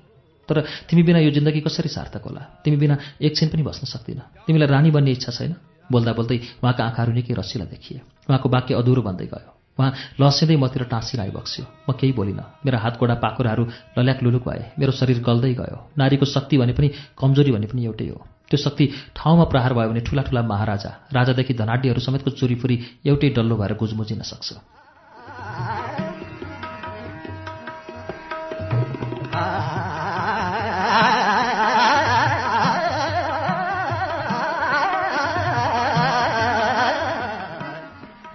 [0.50, 2.42] तर तिमी बिना यो जिन्दगी कसरी सार्थक होला?
[2.66, 5.54] तिमी बिना एकछिन पनि बस्न सक्दिन। तिमीलाई रानी बन्ने इच्छा छैन?
[5.86, 10.82] बोल्दा बोल्दै उहाँका आँखाहरू निकै रसिला देखिए। उहाँको वाक्य अधुरो बन्दै गयो। उहाँ लसिँदै मतिर
[10.90, 13.64] टाँसिन आइबक्स्यो म केही बोलिनँ। मेरा हात गोडा पाखुराहरू
[13.96, 18.08] लल्याक लुलुक भए। मेरो शरीर गल्दै गयो। नारीको शक्ति भने पनि कमजोरी भने पनि एउटै
[18.10, 18.18] हो।
[18.50, 18.84] त्यो शक्ति
[19.16, 22.76] ठाउँमा प्रहार भयो भने ठुला ठुला महाराजा राजादेखि धनाड्यहरू समेतको चोरीफुरी
[23.06, 24.48] एउटै डल्लो भएर गुजमुजिन सक्छ।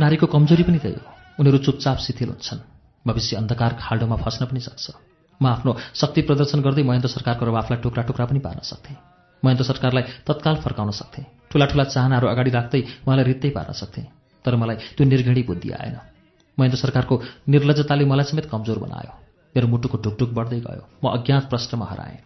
[0.05, 1.09] नारीको कमजोरी पनि त्यही हो।
[1.41, 2.61] उनीहरू चुपचाप शिथिल हुन्छन्।
[3.05, 4.85] भविष्य अन्धकार खाल्डोमा फस्न पनि सक्छ।
[5.41, 8.97] म आफ्नो शक्ति प्रदर्शन गर्दै महेन्द्र सरकारको रवाफलाई टुक्रा टुक्रा पनि पार्न सक्थेँ।
[9.43, 14.05] महेन्द्र सरकारलाई तत्काल फर्काउन सक्थेँ। ठुला ठुला चाहनाहरू अगाडि राख्दै उहाँलाई रित्तै पार्न सक्थेँ।
[14.45, 15.97] तर मलाई त्यो निर्घिणी बुद्धि आएन।
[16.57, 17.15] महेन्द्र सरकारको
[17.49, 19.13] निर्लजताले मलाई समेत कमजोर बनायो।
[19.55, 22.19] मेरो मुटुको ढुकढुक बढ्दै गयो। म अज्ञात प्रश्नमा हराएँ।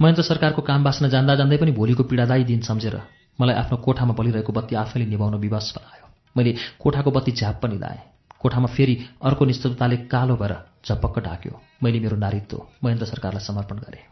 [0.00, 2.96] महेन्द्र सरकारको काम बाँच्न जान्दा जान्दै पनि भोलिको पीडादायी दिन सम्झेर
[3.38, 6.03] मलाई आफ्नो कोठामा बलिरहेको बत्ती आफैले निभाउन विवश बनायो।
[6.36, 8.00] मैले कोठाको बत्ती झ्याप पनि लाएँ।
[8.40, 10.54] कोठामा फेरि अर्को निष्ठताले कालो भएर
[10.86, 14.02] झपक्क ढाक्यो। मैले मेरो नारीत्व महेन्द्र सरकारलाई समर्पण गरेँ।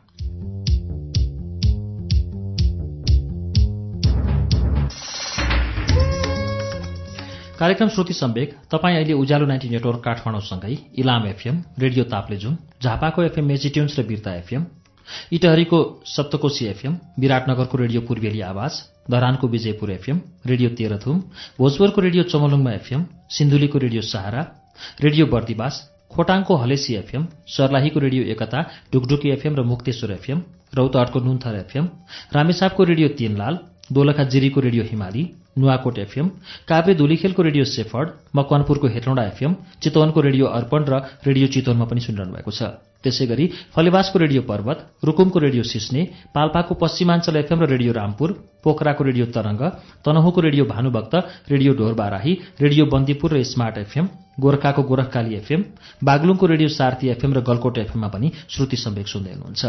[7.59, 13.47] कार्यक्रम श्रुति सम्वेक तपाईँ अहिले उज्यालो नाइन्टी नेटवर्क काठमाडौँसँगै इलाम एफएम रेडियो ताप्लेजुङ झापाको एफएम
[13.47, 14.67] मेजिट्युन्स र बिर्ता एफएम
[15.33, 18.73] इटहरीको सप्तकोशी एफएम विराटनगरको रेडियो पूर्वेली आवाज
[19.11, 21.19] धरानको विजयपुर एफएम रेडियो तेह्रथुम
[21.59, 23.05] भोजपुरको रेडियो चमलुङमा एफएम
[23.37, 24.43] सिन्धुलीको रेडियो सहारा
[25.01, 25.75] रेडियो बर्दिवास
[26.15, 28.61] खोटाङको हलेसी एफएम सर्लाहीको रेडियो एकता
[28.93, 30.43] ढुकढुकी एफएम र मुक्तेश्वर एफएम
[30.77, 31.89] रौतहटको नुन्थर एफएम
[32.35, 33.59] रामेसापको रेडियो तीनलाल
[33.93, 35.23] दोलखा जिरीको रेडियो हिमाली
[35.59, 36.29] नुवाकोट एफएम
[36.69, 42.33] काभ्रे धुलीखेलको रेडियो सेफर्ड मकवानपुरको हेटौँडा एफएम चितवनको रेडियो अर्पण र रेडियो चितवनमा पनि सुनिरहनु
[42.33, 42.63] भएको छ।
[43.05, 46.03] त्यसै गरी फलेवासको रेडियो पर्वत रुकुमको रेडियो सिस्ने
[46.35, 48.31] पाल्पाको पश्चिमाञ्चल एफएम र रेडियो रामपुर
[48.65, 49.63] पोखराको radio Tarang
[50.05, 51.15] तनहुको radio Bhanubhakta
[51.49, 54.09] radio Dhorbarahi radio Bandipur र स्मार्ट एफएम
[54.41, 55.65] गोर्खाको गोरखकाली एफएम
[56.03, 59.65] बागलुङको रेडियो सार्थी एफएम र गलकोट एफएममा पनि श्रुति सम्वेक सुन्दै हुनुहुन्छ।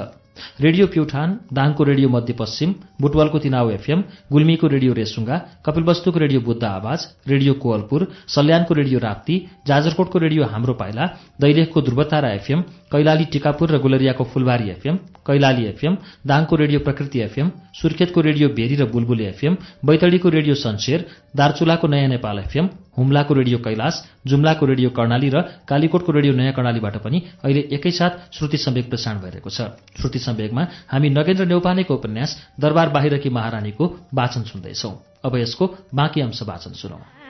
[0.61, 2.69] रेडियो प्युठान दाङको रेडियो मध्यपश्चिम
[3.01, 3.99] बुटवलको तिनाउ एफएम
[4.31, 9.35] गुल्मीको रेडियो रेसुङ्गा कपिलवस्तुको रेडियो बुद्ध आवाज रेडियो कोवलपुर सल्यानको रेडियो राप्ती
[9.67, 11.05] जाजरकोटको रेडियो हाम्रो पाइला
[11.39, 12.63] दैलेखको ध्रुवतारा एफएम
[12.93, 14.95] कैलाली टिकापुर र गुलरियाको फुलबारी एफएम
[15.27, 21.05] कैलाली एफएम दाङको रेडियो प्रकृति एफएम सुर्खेतको रेडियो भेरी र बुलबुले एफएम बैतडीको रेडियो सन्सेर
[21.35, 26.97] दार्चुलाको नयाँ नेपाल एफएम हुम्लाको रेडियो कैलाश जुम्लाको रेडियो कर्णाली र कालीकोटको रेडियो नयाँ कर्णालीबाट
[27.01, 32.89] पनि अहिले एकैसाथ श्रुति सम्वेक प्रसारण भइरहेको छ। श्रुति सम्वेकमा हामी नगेन्द्र नेौपानेको उपन्यास दरबार
[32.93, 33.83] बाहिरकी महारानीको
[34.13, 34.91] वाचन सुन्दैछौ।
[35.25, 37.22] अब यसको बाँकी अंश वाचन सुनौ।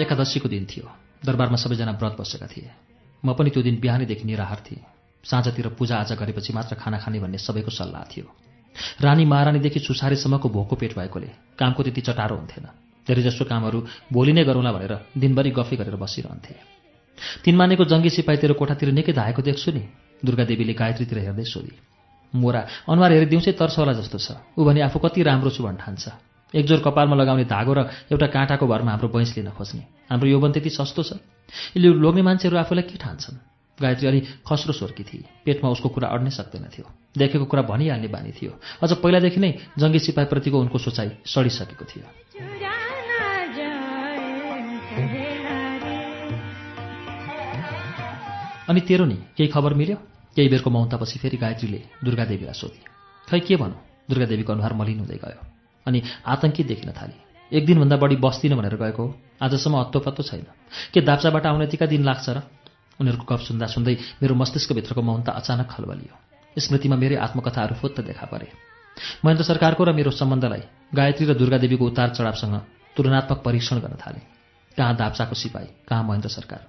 [0.00, 0.86] एकादशीको दिन थियो।
[1.24, 2.70] दरबारमा सबैजना व्रत बसेका थिए।
[3.24, 4.82] म पनि त्यो दिन बिहानैदेखि निराहार थिएँ।
[5.24, 8.26] साँझतिर पूजाआजा गरेपछि मात्र खाना खाने भन्ने सबैको सल्लाह थियो।
[9.00, 12.66] रानी महारानीदेखि सुसारेसम्मको भोको पेट भएकोले कामको त्यति चटारो हुन्थेन।
[13.06, 13.78] धेरैजसो कामहरू
[14.12, 16.54] भोलि नै गरौँला भनेर दिनभरि गफै गरेर बसिरहन्थे।
[17.44, 19.82] तिनमानेको जङ्गी सिपाही तेरो कोठातिर निकै धाएको देख्छु नि।
[20.26, 21.74] दुर्गादेवीले गायत्रीतिर हेर्दै सोधी।
[22.34, 24.28] मोरा अनुहार हेरी दिउँसै तर्छ होला जस्तो छ।
[24.58, 27.80] ऊ भने आफू कति राम्रो छु भन्न ठान्छ एकजोर कपालमा लगाउने धागो र
[28.14, 31.12] एउटा काँटाको भरमा हाम्रो बैंस लिन खोज्ने। हाम्रो यौवन त्यति सस्तो छ।
[31.74, 33.36] यसले लोग्ने मान्छेहरू आफूलाई के ठान्छन्?
[33.74, 36.86] गायत्री अलि खस्रो स्वर्की थिए। पेटमा उसको कुरा अड्नै सक्दैन थियो।
[37.18, 38.52] देखेको कुरा भनिहाल्ने बानी थियो।
[38.82, 42.06] अझ पहिलादेखि नै जङ्गी सिपाहीप्रतिको उनको सोचाइ सडिसकेको थियो।
[48.70, 49.96] अनि तेरो नि केही खबर मिल्यो?
[50.34, 52.80] केही बेरको मौनतापछि फेरि गायत्रीले दुर्गादेवीलाई सोधी
[53.28, 53.78] खै के भनौँ
[54.10, 55.40] दुर्गादेवीको अनुहार मलिन हुँदै गयो।
[55.86, 57.16] अनि आतङ्कित देखिन थाली।
[57.56, 60.46] एक दिनभन्दा बढी बस्दिनँ भनेर गएको हो। आजसम्म हत्तोपत्तो छैन।
[60.94, 62.42] के दाप्चाबाट आउने यतिका दिन लाग्छ र?
[63.00, 66.14] उनीहरूको गफ सुन्दा सुन्दै मेरो मस्तिष्कभित्रको मौनता अचानक खलबलियो।
[66.56, 68.48] स्मृतिमा मेरै आत्मकथाहरू फुत्त देखा परे।
[69.24, 70.62] महेन्द्र सरकारको र मेरो सम्बन्धलाई
[70.94, 72.54] गायत्री र दुर्गादेवीको उतार चढावसँग
[72.96, 74.20] तुलनात्मक परीक्षण गर्न थाले।
[74.76, 76.60] कहाँ दाप्चाको सिपाही कहाँ महेन्द्र सरकार?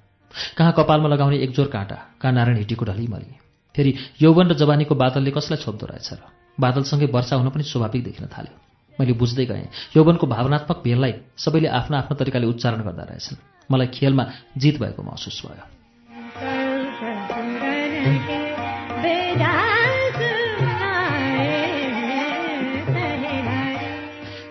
[0.57, 3.37] कहाँ कपालमा लगाउने एकजोर काँटा कहाँ नारायण हिटीको ढलिमली
[3.75, 3.91] फेरि
[4.21, 6.21] यौवन र जवानीको बादलले कसलाई छोप्दो रहेछ र?
[6.59, 9.67] बादलसँगै वर्षा हुन पनि स्वाभाविक देखिन थाल्यो। मैले बुझ्दै गएँ।
[9.97, 13.37] यौवनको भावनात्मक भेललाई सबैले आफ्नो आफ्नो तरिकाले उच्चारण गर्दा रहेछन्।
[13.71, 14.23] मलाई खेलमा
[14.57, 15.65] जित भएको महसुस भयो।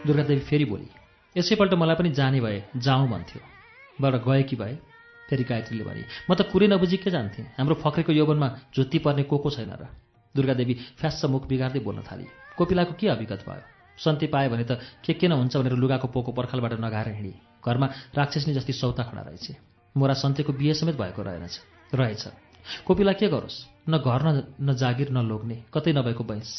[0.07, 0.89] दुर्गादेवी फेरि बोली
[1.37, 3.41] यसैपल्ट मलाई पनि जाने भए जाउँ भन्थ्यो।
[3.99, 4.77] बाट गए कि भए
[5.31, 7.57] फेरि गायत्रीले भने म त कुरै नबुझी के जान्थेँ?
[7.57, 9.89] हाम्रो फक्रेको यौवनमा झुत्ती पर्ने को को छैन र।
[10.35, 12.27] दुर्गादेवी फ्यास्स मुख बिगार्दै बोल्न थाली
[12.57, 13.74] कोपिलाको के अभिगत भयो?
[13.99, 18.55] सन्ती पायो भने त के के नहुन्छ भनेर लुगाको पोको पर्खालबाट नगाएर हिँडी। घरमा राक्षसनी
[18.55, 19.47] जस्ती सौता खडा रहेछ।
[19.95, 21.55] मोरा सन्तेको बिहे समेत भएको रहेनछ
[21.95, 22.25] रहेछ।
[22.87, 23.57] कोपिला के गरोस्?
[23.89, 24.29] न घर न
[24.61, 26.51] न जागिर न लोग्ने। कतै नभएको बैंस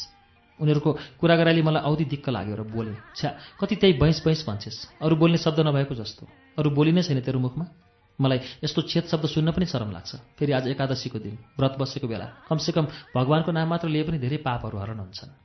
[0.60, 3.30] उनीहरूको कुरा गराइले मलाई औधी दिक्क लाग्यो र बोले छ्या
[3.60, 6.24] कति त्यही बैंस बैंस भन्छेस्। अरू बोल्ने शब्द नभएको जस्तो।
[6.56, 7.66] अरू बोली नै छैन तेरो मुखमा?
[8.18, 12.48] मलाई यस्तो छेद शब्द सुन्न पनि शरम लाग्छ। फेरि आज एकादशीको दिन। व्रत बसेको बेला।
[12.48, 15.36] कमसेकम भगवानको नाम मात्र लिए पनि धेरै पापहरू हरण हुन्छन्।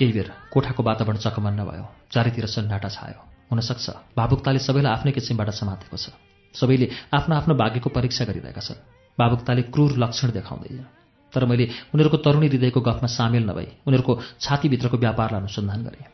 [0.00, 3.20] केही बेर कोठाको वातावरण चकमन्न भयो। चारैतिर सन्नाटा छायो।
[3.52, 6.16] हुनसक्छ भावुकताले सबैलाई आफ्नै किसिमबाट समातेको छ।
[6.54, 8.80] सबैले आफ्नो आफ्नो भाग्यको परीक्षा गरिरहेका छन्।
[9.18, 10.84] भावुकताले क्रूर लक्षण देखाउँदैन
[11.32, 16.06] तर मैले उनीहरूको तरुणी हृदयको गफमा सामेल नभई उनीहरूको छातीभित्रको व्यापारलाई अनुसन्धान गरेँ।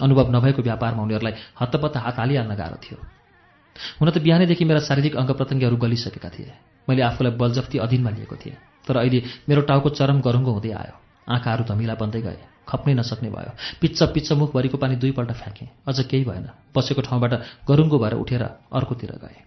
[0.00, 2.98] अनुभव नभएको व्यापारमा उनीहरूलाई हत्तपत्त हात हालिहाल्न गाह्रो थियो।
[4.00, 6.52] हुन त बिहानैदेखि मेरा शारीरिक अङ्ग प्रत्यङ्गहरू गलिसकेका थिए।
[6.88, 8.56] मैले आफूलाई बलजफ्ती अधीनमा लिएको थिएँ।
[8.88, 10.94] तर अहिले मेरो टाउको चरम गरुङ्गो हुँदै आयो।
[11.28, 16.24] आँखाहरू धमिला बन्दै गए। खप्नै नसक्ने भयो। पिच्च पिच्च मुखभरिको पानी दुईपल्ट फ्याँकेँ। अझ केही
[16.24, 17.32] भएन। बसेको ठाउँबाट
[17.68, 18.42] गरुङ्गो भएर उठेर
[18.72, 19.42] अर्कोतिर गएँ।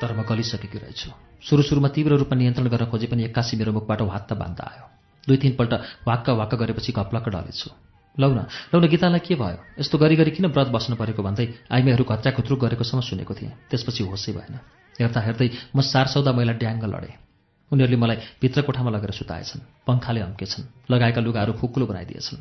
[0.00, 1.10] तर म गलिसकेकी रहेछु।
[1.48, 5.36] सुरु सुरुमा तीव्र रूपमा नियन्त्रण गर्न खोजे पनि एक्कासी मेरो मुखबाट वात्त बान्त आयो। दुई
[5.36, 5.72] तिनपल्ट
[6.06, 7.70] वाक्क वाक्क गरेपछि घप्लक्क डलेछु
[8.16, 9.58] लौ न लौ न गीतालाई के भयो?
[9.78, 14.32] यस्तो गरी गरी किन व्रत बस्नु परेको भन्दै आइमेहरू घच्याखुत्रुक गरेकोसम्म सुनेको थिएँ। त्यसपछि होसै
[14.38, 14.54] भएन।
[15.02, 17.14] हेर्दा हेर्दै म सारसौदा मैला ड्याङ्ग लडेँ।
[17.74, 22.38] उनीहरूले मलाई भित्र कोठामा लगेर सुताएछन् पङ्खाले अम्केछन् लगाएका लुगाहरू खुकुलो बनाइदिएछन्।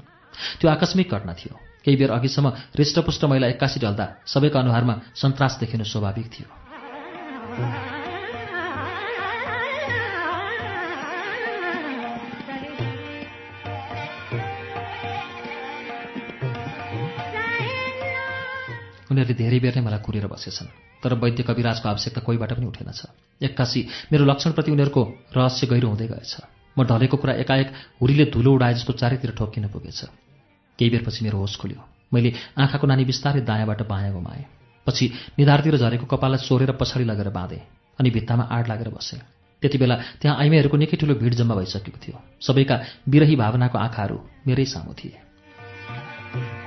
[0.61, 1.53] त्यो आकस्मिक घटना थियो।
[1.83, 6.47] केही बेर अघिसम्म हृष्टपुष्ट महिला एक्कासी ढल्दा सबैका अनुहारमा सन्तास देखिनु स्वाभाविक थियो।
[19.13, 20.69] उनीहरूले धेरै बेर नै मलाई कुरेर बसेछन्।
[21.03, 23.01] तर वैद्य कविराजको आवश्यकता कोहीबाट पनि उठेनछ
[23.41, 23.79] एक्कासी
[24.11, 25.01] मेरो लक्षणप्रति उनीहरूको
[25.35, 26.33] रहस्य गहिरो हुँदै गएछ।
[26.73, 27.69] म ढलेको कुरा एकाएक
[28.01, 29.99] हुरीले धुलो उडाए जस्तो चारैतिर ठोक्किन पुगेछ।
[30.79, 31.81] केही बेरपछि मेरो होस खुल्यो।
[32.13, 34.45] मैले आँखाको नानी बिस्तारै दायाँबाट बायाँ गुमाएँ।
[34.87, 35.05] पछि
[35.37, 37.61] निधारतिर झरेको कपाललाई सोरेर पछाडि लगेर बाँधेँ
[37.99, 39.21] अनि भित्तामा आड लागेर बसेँ।
[39.61, 42.75] त्यति बेला त्यहाँ आइमाईहरूको निकै ठुलो भिड जम्मा भइसकेको थियो। सबैका
[43.07, 46.62] विरही भावनाको आँखाहरू मेरै सामु थिए।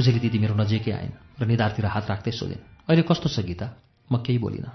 [0.00, 3.66] उजेली दिदी मेरो नजिकै आइन् र निधारतिर हात राख्दै सोधिन् अहिले कस्तो छ गीता?
[4.10, 4.72] म केही बोलिनँ।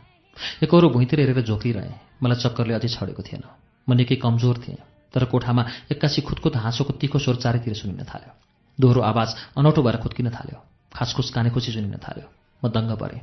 [0.64, 3.44] एकहोरो भुइँतिर हेरेर झोक्रिरहेँ मलाई चक्करले अझै छडेको थिएन।
[3.88, 4.80] म निकै कमजोर थिएँ
[5.14, 8.32] तर कोठामा एक्कासी खुदकुद हाँसोको तिखो स्वर चारैतिर सुनिन थाल्यो।
[8.80, 10.58] दोहोरो आवाज अनौठो भएर खुत्किन थाल्यो।
[10.92, 12.28] खासखुस कानेखुसी सुनिन थाल्यो।
[12.62, 13.22] म दङ्ग परेँ।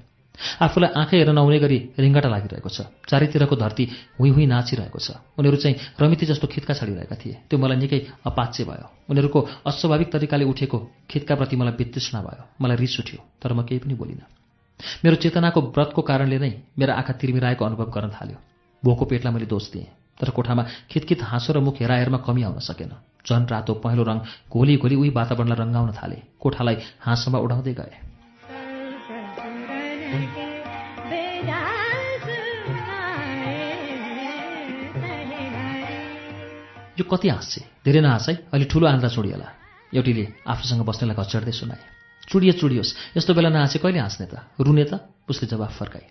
[0.61, 3.85] आफूलाई आँखै हेर्न नहुने गरी रिङ्गटा लागिरहेको छ। चारैतिरको धरती
[4.19, 8.65] हुँ हुँ नाचिरहेको छ। उनीहरू चाहिँ रमिती जस्तो खित्का छडिरहेका थिए। त्यो मलाई निकै अपाच्य
[8.65, 10.79] भयो। उनीहरूको अस्वाभाविक तरिकाले उठेको
[11.11, 14.27] खित्काप्रति मलाई वितृष्णा भयो। मलाई रिस उठ्यो तर म केही पनि बोलिनँ।
[15.05, 18.39] मेरो चेतनाको व्रतको कारणले नै मेरा आँखा तिरमिराएको अनुभव गर्न थाल्यो।
[18.83, 19.87] भोको पेटलाई मैले दोष दिएँ
[20.19, 22.93] तर कोठामा खितखित हाँसो र मुख हेराहेरमा कमी आउन सकेन।
[23.23, 24.19] झन् रातो पहेँलो रङ
[24.51, 28.12] घोली घोली उही वातावरणलाई रङ्गाउन थाले। कोठालाई हाँसोमा उडाउँदै गए।
[30.13, 30.19] यो
[37.05, 37.61] कति हाँस्छे?
[37.85, 38.35] धेरै नहाँस है?
[38.35, 39.49] अहिले ठुलो आन्द्रा छोडिएला
[39.95, 41.79] एउटीले आफूसँग बस्नेलाई घचर्दै सुनाए।
[42.29, 44.35] चुडिए चुडियोस्। यस्तो बेला नहाँसे कहिले हाँस्ने त?
[44.61, 45.01] रुने त?
[45.31, 46.07] उसले जवाफ फर्काए।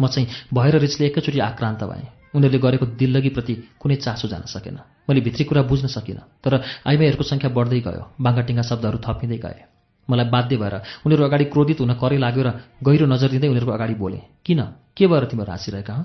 [0.00, 4.78] म चाहिँ भएर रिचले एकैचोटि आक्रान्त भएँ। उनीहरूले गरेको दिल्लगीप्रति कुनै चासो जान सकेन।
[5.10, 9.69] मैले भित्री कुरा बुझ्न सकिनँ तर आइमाईहरूको सङ्ख्या बढ्दै गयो। बाङ्गाटिङ्गा शब्दहरू थपिँदै गए।
[10.08, 10.74] मलाई बाध्य भएर।
[11.06, 12.50] उनीहरू अगाडि क्रोधित हुन करै लाग्यो र
[12.84, 14.60] गहिरो नजर दिँदै उनीहरूको अगाडि बोले किन?
[14.96, 16.04] के भएर तिमीहरू हाँसिरहेका हँ?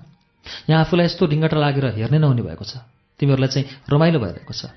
[0.69, 2.81] यहाँ आफूलाई यस्तो ढिङ्गटा लागेर हेर्नै नहुने भएको छ।
[3.19, 4.73] तिमीहरूलाई चाहिँ रमाइलो भइरहेको छ।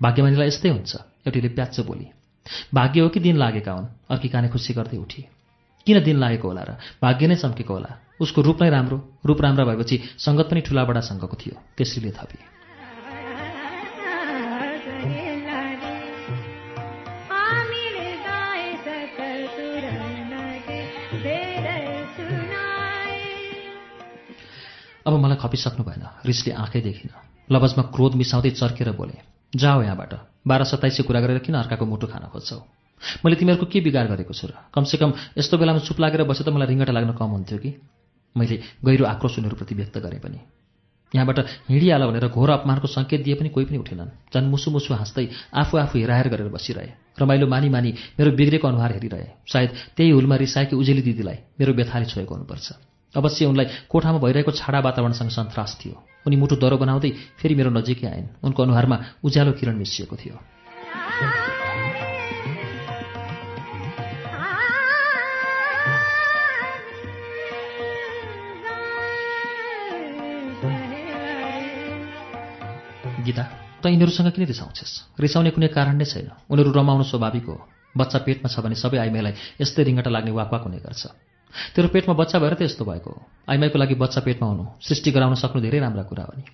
[0.00, 0.92] भाग्यमानीलाई यस्तै हुन्छ।
[1.26, 2.06] एउटीले प्याच्च बोली
[2.74, 3.86] भाग्य हो कि दिन लागेका हुन्?
[4.10, 5.22] अर्की काने खुसी गर्दै उठी।
[5.86, 6.70] किन दिन लागेको होला र?
[7.02, 7.90] भाग्य नै चम्केको होला।
[8.20, 12.38] उसको रूप नै राम्रो। रूप राम्रो भएपछि सङ्गत पनि ठुलाबडासँगको थियो त्यसरीले थपी।
[25.10, 27.10] अब मलाई खपिसक्नु भएन। रिसले आँखै देखिन।
[27.50, 29.16] लबजमा क्रोध मिसाउँदै चर्केर बोले
[29.52, 30.12] जाओ यहाँबाट।
[30.46, 32.58] बाह्र सत्ताइसै कुरा गरेर किन अर्काको मुटु खान खोज्छौ?
[33.26, 34.54] मैले तिमीहरूको के बिगार गरेको छु र?
[34.70, 37.70] कमसेकम यस्तो बेलामा चुप लागेर बसे त मलाई रिङ्गटा लाग्न कम हुन्थ्यो कि?
[38.36, 38.56] मैले
[38.86, 40.38] गहिरो आक्रोश उनीहरूप्रति व्यक्त गरेँ पनि।
[41.14, 45.26] यहाँबाट हिँडिहाल भनेर घोर अपमानको सङ्केत दिए पनि कोही पनि उठेनन्। झन् मुसु मुसु हाँस्दै
[45.50, 50.36] आफू आफू हेराहेर गरेर बसिरहे। रमाइलो मानी मानी मेरो बिग्रेको अनुहार हेरिरहे। सायद त्यही हुलमा
[50.36, 55.94] रिसाएकी उजेली दिदीलाई मेरो व्यथाले छोएको हुनुपर्छ। अवश्य उनलाई कोठामा भइरहेको छाडा वातावरणसँग सन्तास थियो।
[56.26, 57.10] उनी मुटु दरो बनाउँदै
[57.42, 60.38] फेरि मेरो नजिकै आइन्। उनको अनुहारमा उज्यालो किरण मिसिएको थियो।
[73.26, 73.44] गीता
[73.82, 75.18] त यिनीहरूसँग किन रिसाउँछस्?
[75.18, 77.58] रिसाउने कुनै कारण नै छैन। उनीहरू रमाउनु स्वाभाविक हो।
[77.96, 81.29] बच्चा पेटमा छ भने सबै आइमाईलाई यस्तै रिङ्गटा लाग्ने वाकवाक हुने गर्छ।
[81.74, 83.12] तेरो पेटमा बच्चा भएर त यस्तो भएको
[83.50, 86.44] आइमाईको लागि बच्चा पेटमा हुनु सृष्टि गराउन सक्नु धेरै राम्रा कुरा हो नि।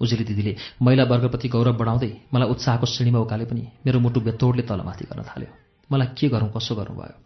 [0.00, 5.04] उजेली दिदीले महिला वर्गप्रति गौरव बढाउँदै मलाई उत्साहको श्रेणीमा उकाले पनि मेरो मुटु बेतोडले तलमाथि
[5.10, 5.50] गर्न थाल्यो।
[5.90, 7.16] मलाई के गरौँ कसो गर्नु भयो।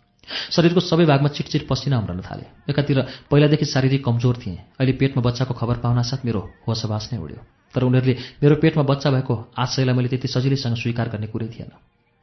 [0.52, 2.98] शरीरको सबै भागमा चिटचिट पसिना उम्रन थाले। एकातिर
[3.30, 7.40] पहिलादेखि शारीरिक कमजोर थिएँ। अहिले पेटमा बच्चाको खबर पाउनासाथ मेरो होसबास नै उड्यो।
[7.74, 11.72] तर उनीहरूले मेरो पेटमा बच्चा भएको आशयलाई मैले त्यति सजिलैसँग स्वीकार गर्ने कुरै थिएन।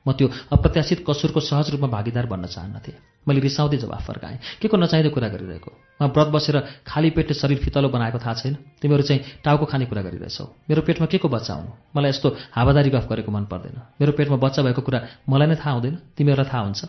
[0.06, 2.95] म त्यो अप्रत्याशित कसुरको सहज रूपमा भागीदार बन्न चाहन्नथेँ
[3.27, 5.72] मैले रिसाउँदै जवाफ फर्काएँ। के को नचाहिँदो कुरा गरिरहेको?
[5.98, 10.02] म व्रत बसेर खाली पेटले शरीर फितलो बनाएको थाहा छैन। तिमीहरू चाहिँ टाउको खाने कुरा
[10.06, 14.11] गरिरहेछौ। मेरो पेटमा के को बच्चा हुनु मलाई यस्तो हावादारी गफ गरेको मन पर्दैन। मेरो
[14.14, 16.82] पेटमा बच्चा भएको कुरा मलाई नै थाहा हुँदैन। तिमीहरूलाई थाहा हुन्छ।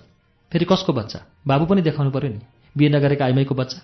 [0.52, 1.18] फेरि कसको बच्चा?
[1.48, 2.40] बाबु पनि देखाउनु पऱ्यो नि।
[2.76, 3.78] बिहे नगरेका आइमाईको बच्चा?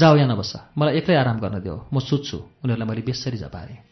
[0.00, 3.91] जाऊ यहाँ नबस्छ मलाई एक्लै आराम गर्न देऊ। म सुत्छु। उनीहरूलाई मैले बेसरी झपारेँ।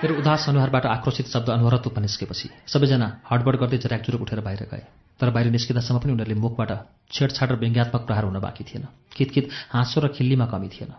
[0.00, 4.84] मेरो उदास अनुहारबाट आक्रोशित शब्द अनवरत उपनिस्केपछि सबैजना हडबड गर्दै जराकजुरुक उठेर बाहिर गए।
[5.20, 6.70] तर बाहिर निस्किँदासम्म पनि उनीहरूले मुखबाट
[7.12, 10.96] छेडछाड र व्यङ्ग्यात्मक प्रहार हुन बाँकी थिएन। कितकित हाँसो र खिल्लीमा कमी थिएन।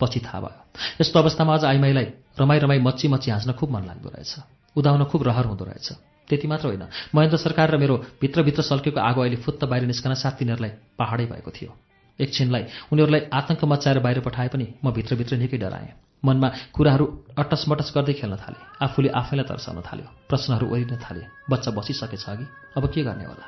[0.00, 0.58] पछि थाहा भयो।
[1.00, 2.06] यस्तो अवस्थामा अझ आइमाईलाई
[2.42, 4.34] रमाई रमाई मच्ची मच्ची हाँस्न खुब मन लाग्दो रहेछ।
[4.76, 5.88] उदाउन खुब रहर हुँदो रहेछ।
[6.28, 10.42] त्यति मात्र होइन। महेन्द्र सरकार र मेरो भित्रभित्र सल्केको आगो अहिले फुत्त बाहिर निस्कन साथ
[10.42, 11.70] तिनीहरूलाई पहाडै भएको थियो।
[12.18, 17.06] एकछिनलाई उनीहरूलाई आतङ्क मचाएर बाहिर पठाए पनि म भित्रभित्र निकै डराएँ। मनमा कुराहरू
[17.38, 22.86] अटसमटस गर्दै खेल्न थाले। आफूले आफैलाई तर्साउन थाल्यो। प्रश्नहरू ओरिन थाले। बच्चा बसिसकेछ अघि। अब
[22.92, 23.46] के गर्ने होला?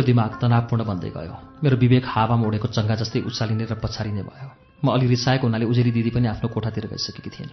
[0.00, 4.48] मेरो दिमाग तनावपूर्ण बन्दै गयो। मेरो विवेक हावामा उडेको चङ्गा जस्तै उचालिने र पछारिने भयो।
[4.80, 7.52] म अलि रिसाएको हुनाले उजेरी दिदी पनि आफ्नो कोठातिर गइसकेकी थिइन्।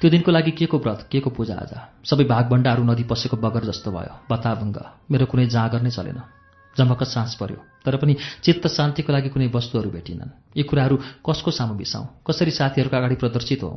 [0.00, 1.72] त्यो दिनको लागि के को व्रत के को पूजा आज?
[2.08, 4.76] सबै भागभण्डाहरू नदी पसेको बगर जस्तो भयो। बताभङ्ग
[5.12, 6.20] मेरो कुनै जाँगर नै चलेन।
[6.80, 11.76] जमक्क सास पर्यो। तर पनि चित्त शान्तिको लागि कुनै वस्तुहरू भेटिनन्। यी कुराहरू कसको सामु
[11.76, 12.24] बिसाउँ?
[12.24, 13.72] कसरी साथीहरूको अगाडि प्रदर्शित हो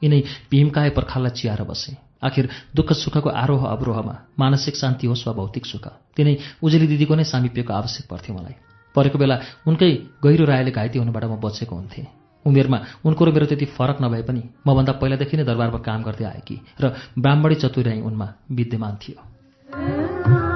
[0.00, 5.66] यिनै भीमकाय पर्खाललाई चियाएर बसे। आखिर दुःख सुखको आरोह अवरोहमा मानसिक शान्ति होस् वा भौतिक
[5.66, 5.86] सुख
[6.16, 8.56] तिनै उजेली दिदीको नै सामिप्यको आवश्यक पर्थ्यो मलाई।
[8.94, 9.36] परेको बेला
[9.66, 9.90] उनकै
[10.24, 12.06] गहिरो रायले घाइते हुनबाट म बचेको हुन्थेँ।
[12.44, 16.56] उमेरमा उनको र मेरो त्यति फरक नभए पनि मभन्दा पहिलादेखि नै दरबारमा काम गर्दै आएकी
[16.80, 16.84] र
[17.18, 20.47] ब्राह्मणी चतुर्याई उनमा विद्यमान थियो।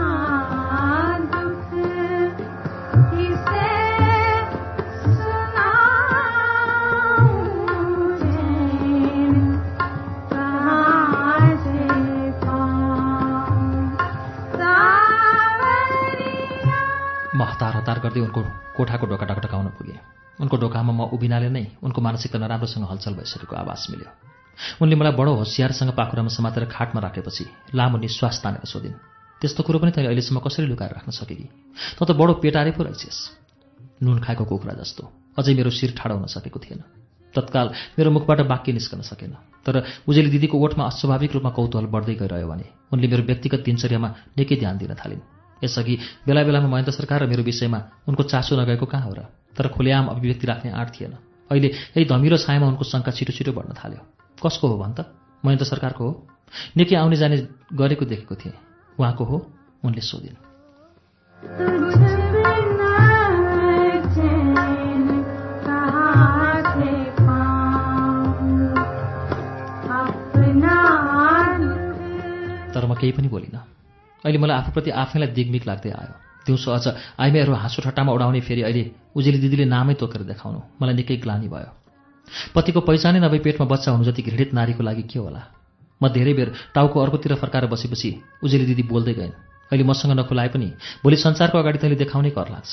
[17.63, 18.43] हतार हतार गर्दै उनको
[18.77, 19.99] कोठाको ढोका ढकढकाउन पुगेँ।
[20.43, 24.11] उनको ढोकामा म उभिनाले नै उनको मानसिकता नराम्रोसँग हलचल भइसकेको आवाज मिल्यो।
[24.83, 27.45] उनले मलाई बडो होसियारसँग पाखुरामा समातेर खाटमा राखेपछि
[27.79, 28.99] लामो निश्वास तानेर सोधिन्
[29.41, 31.47] त्यस्तो कुरो पनि तैँले अहिलेसम्म कसरी लुकाएर राख्न सकेकी
[31.99, 33.21] त त बडो पेटारे पो रहेछस्।
[34.03, 35.03] नुन खाएको कुखुरा जस्तो
[35.39, 36.83] अझै मेरो शिर ठाडो हुन सकेको थिएन।
[37.35, 37.67] तत्काल
[37.97, 42.67] मेरो मुखबाट वाक्य निस्कन सकेन। तर उजेली दिदीको ओठमा अस्वाभाविक रूपमा कौतूहल बढ्दै गइरह्यो भने
[42.91, 45.23] उनले मेरो व्यक्तिगत दिनचर्यामा निकै ध्यान दिन थालिन्।
[45.63, 49.21] यसअघि बेला बेलामा महेन्द्र सरकार र मेरो विषयमा उनको चासो नगएको कहाँ हो र
[49.57, 51.13] तर खुलेआम अभिव्यक्ति राख्ने आँट थिएन
[51.51, 54.01] अहिले यही धमिलो छायामा उनको शङ्का छिटो छिटो बढ्न थाल्यो
[54.39, 55.01] कसको हो भन् त
[55.45, 56.13] महेन्द्र सरकारको हो
[56.77, 57.37] निकै आउने जाने
[57.75, 58.55] गरेको देखेको थिएँ
[58.99, 59.37] उहाँको हो
[59.85, 60.41] उनले सोधिन्
[72.73, 73.82] तर म केही पनि बोलिनँ
[74.24, 76.15] अहिले मलाई आफूप्रति आफैलाई दिगमिक लाग्दै आयो।
[76.47, 76.86] दिउँसो अझ
[77.19, 78.85] आइमाईहरू हाँसो ठट्टामा उडाउने फेरि अहिले
[79.15, 81.70] उजेली दिदीले नामै तोकेर देखाउनु। मलाई निकै ग्लानी भयो।
[82.55, 85.43] पतिको पहिचानै नभई पेटमा बच्चा हुनु जति घृणित नारीको लागि के होला?
[86.03, 88.11] म धेरै बेर टाउको अर्कोतिर फर्काएर बसेपछि
[88.43, 89.35] उजेली दिदी बोल्दै गइन्।
[89.70, 90.69] अहिले मसँग नखुलाए पनि
[91.03, 92.73] भोलि संसारको अगाडि तैँले देखाउनै कर लाग्छ।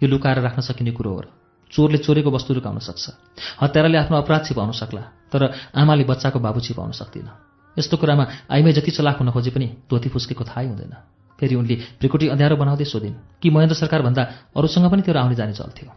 [0.00, 1.22] यो लुकाएर राख्न सकिने कुरो हो
[1.72, 3.04] चोरले चोरेको वस्तु लुकाउन सक्छ।
[3.62, 5.02] हत्याराले आफ्नो अपराध छिपाउन सक्ला
[5.32, 5.42] तर
[5.76, 7.28] आमाले बच्चाको बाबु छिपाउन सक्दिन।
[7.78, 10.94] यस्तो कुरामा आइमै जति चलाक हुन खोजे पनि धोती फुस्केको थाहै हुँदैन।
[11.38, 14.22] फेरि उनले भ्रिकुटी अँध्यारो बनाउँदै सोधिन् कि महेन्द्र सरकारभन्दा
[14.56, 15.88] अरूसँग पनि तेरो आउने जाने चल्थ्यो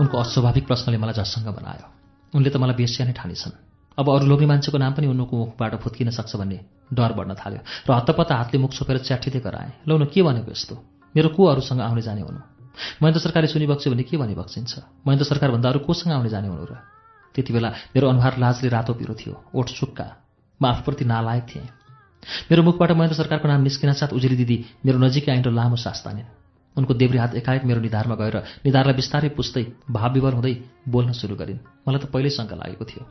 [0.00, 1.86] उनको अस्वाभाविक प्रश्नले मलाई झस्सङ्ग बनायो।
[2.34, 6.10] उनले त मलाई बेस्या नै ठानेछन्। अब अरू लोग्ने मान्छेको नाम पनि उनको मुखबाट फुत्किन
[6.10, 6.58] सक्छ भन्ने
[6.92, 10.74] डर बढ्न थाल्यो। र हत्तपत्त हातले मुख छोपेर च्याठिँदै कराएँ लौ न के भनेको यस्तो?
[11.14, 12.40] मेरो को अरूसँग आउने जाने हुनु।
[13.02, 14.72] महेन्द्र सरकारले सुनिबक्स्यो भने के भनी बक्सिन्छ
[15.06, 16.74] महेन्द्र सरकारभन्दा अरू कोसँग आउने जाने हुनु र
[17.34, 20.06] त्यति बेला मेरो अनुहार लाजले रातो पिरो थियो ओठ सुक्का।
[20.60, 21.66] म आफूप्रति नालायक थिएँ।
[22.50, 24.56] मेरो मुखबाट महेन्द्र सरकारको नाम निस्किन साथ उजेली दिदी
[24.86, 26.43] मेरो नजिकै आइन र लामो सास तानिन्
[26.78, 28.36] उनको देब्रे हात एकाएक मेरो निधारमा गएर
[28.66, 30.54] निधारलाई बिस्तारै पुस्दै भाव विवर हुँदै
[30.88, 33.02] बोल्न सुरु गरिन्। मलाई त पहिल्यै शङ्का लागेको थियो।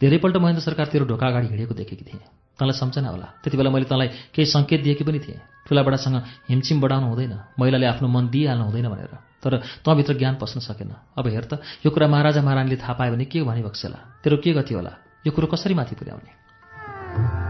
[0.00, 2.22] धेरैपल्ट महेन्द्र सरकार तेरो ढोका अगाडि हिँडेको देखेकी थिएँ।
[2.58, 6.16] तँलाई सम्झना होला। त्यति बेला मैले तँलाई केही सङ्केत दिएकी पनि थिएँ। ठुलाबडासँग
[6.48, 9.12] हिमचिम बढाउनु हुँदैन। महिलाले आफ्नो मन दिइहाल्नु हुँदैन भनेर।
[9.42, 9.56] तर
[9.86, 13.42] तँभित्र ज्ञान पस्न सकेन। अब हेर त यो कुरा महाराजा महारानीले थाहा पायो भने के
[13.42, 13.98] भनी बक्सेला?
[14.22, 14.92] तेरो के गति होला?
[15.26, 17.49] यो कुरो कसरी माथि पुर्याउने?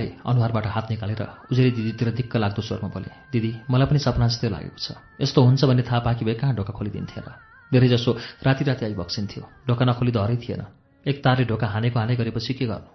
[0.00, 1.22] पाऊँ मैले बिस्तारै अनुहारबाट हात निकालेर
[1.52, 5.64] उजेरी दिदीतिर दिक्क लाग्दो स्वरमा बोलेँ दिदी मलाई पनि सपना जस्तै लागेको छ। यस्तो हुन्छ
[5.64, 7.28] भन्ने थाहा पाकी भए कहाँ ढोका खोलिदिन्थे र?
[7.72, 8.10] धेरैजसो
[8.42, 10.62] राति राति आइबक्सिन्थ्यो ढोका नखोली धरै थिएन।
[11.06, 12.88] एक तारले ढोका हानेको हाने गरेपछि के गर्नु?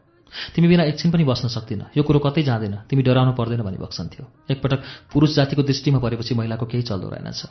[0.56, 4.26] तिमी बिना एकछिन पनि बस्न सक्दिन। यो कुरो कतै जाँदैन। तिमी डराउनु पर्दैन भनी बक्सन्थ्यो
[4.52, 4.80] एकपटक
[5.14, 7.42] पुरुष जातिको दृष्टिमा परेपछि महिलाको केही चल्दो रहेनछ।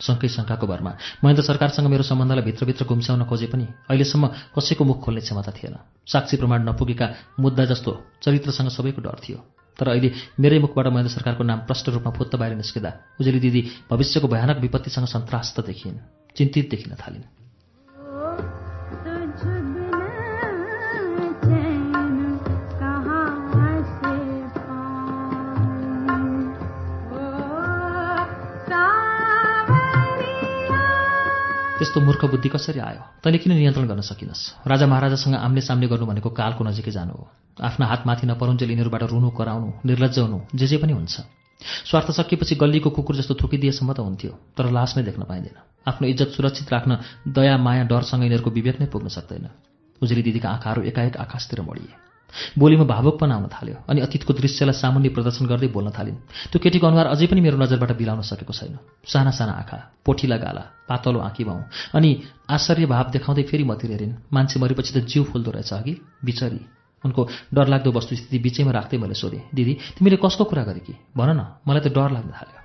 [0.00, 0.92] शङ्कै शङ्काको भरमा
[1.24, 5.76] महेन्द्र सरकारसँग मेरो सम्बन्धलाई भित्रभित्र गुम्स्याउन खोजे पनि। अहिलेसम्म कसैको मुख खोल्ने क्षमता थिएन।
[6.06, 7.06] साक्षी प्रमाण नपुगेका
[7.40, 7.90] मुद्दा जस्तो
[8.22, 9.38] चरित्रसँग सबैको डर थियो।
[9.78, 13.60] तर अहिले मेरै मुखबाट महेन्द्र सरकारको नाम प्रष्ट रूपमा फुत्त बाहिर निस्किँदा उजेली दिदी
[13.90, 15.98] भविष्यको भयानक विपत्तिसँग सन्त्रास्त देखिन्
[16.36, 17.37] चिन्तित देखिन थालिन्।
[31.88, 33.00] त्यस्तो मूर्ख बुद्धि कसरी आयो?
[33.24, 34.68] तैँले किन नियन्त्रण गर्न सकिनस्?
[34.68, 37.24] राजा महाराजासँग आम्ने सामने गर्नु भनेको कालको नजिकै जानु हो।
[37.56, 41.24] आफ्ना हातमाथि नपरुन्जेल यिनीहरूबाट रुनु कराउनु निर्लज्ज हुनु जे जे पनि हुन्छ।
[41.88, 45.56] स्वार्थ सकिएपछि गल्लीको कुकुर जस्तो थुकिदिएसम्म त हुन्थ्यो तर लास नै देख्न पाइँदैन।
[45.88, 46.92] आफ्नो इज्जत सुरक्षित राख्न
[47.24, 49.48] दया माया डरसँग यिनीहरूको विवेक नै पुग्न सक्दैन।
[50.04, 52.07] उजेली दिदीका आँखाहरू एकाएक आकाशतिर मडिए
[52.58, 56.16] बोलीमा भावुकपन आउन थाल्यो अनि अतीतको दृश्यलाई सामुन्य प्रदर्शन गर्दै बोल्न थालिन्।
[56.52, 60.62] त्यो केटीको अनुहार अझै पनि मेरो नजरबाट बिलाउन सकेको छैन। साना साना आँखा पोठिला गाला
[60.88, 61.58] पातलो आँखी भाउ
[61.96, 62.10] अनि
[62.50, 65.94] आश्चर्य भाव देखाउँदै फेरि मतिर हेरिन्। मान्छे मरेपछि त जिउ फुल्दो रहेछ अघि।
[66.24, 66.60] बिचरी।
[67.04, 67.22] उनको
[67.54, 70.94] डरलाग्दो वस्तुस्थिति बिचैमा राख्दै मैले सोधेँ दिदी तिमीले कसको कुरा गरे कि?
[71.16, 72.57] भन न मलाई त डर लाग्न थाल्यो।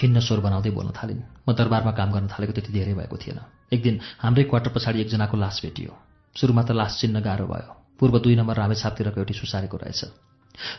[0.00, 3.80] खिन्न स्वर बनाउँदै बोल्न थालिन्। म दरबारमा काम गर्न थालेको त्यति धेरै भएको थिएन। एक
[3.82, 5.92] दिन हाम्रै क्वार्टर पछाडि एकजनाको लास भेटियो।
[6.36, 7.70] सुरुमा त लास चिन्न गाह्रो भयो।
[8.00, 10.00] पूर्व दुई नम्बर रामेछापतिरको एउटी सुसारेको रहेछ।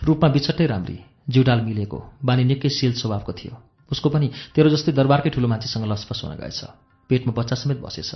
[0.04, 0.98] रूपमा बिछट्टै राम्री
[1.30, 3.54] जिउडाल मिलेको बानी निकै शिल स्वभावको थियो।
[3.92, 4.28] उसको पनि
[4.58, 6.60] तेरो जस्तै दरबारकै ठुलो मान्छेसँग लसपस हुन गएछ।
[7.10, 8.12] पेटमा बच्चा समेत बसेछ।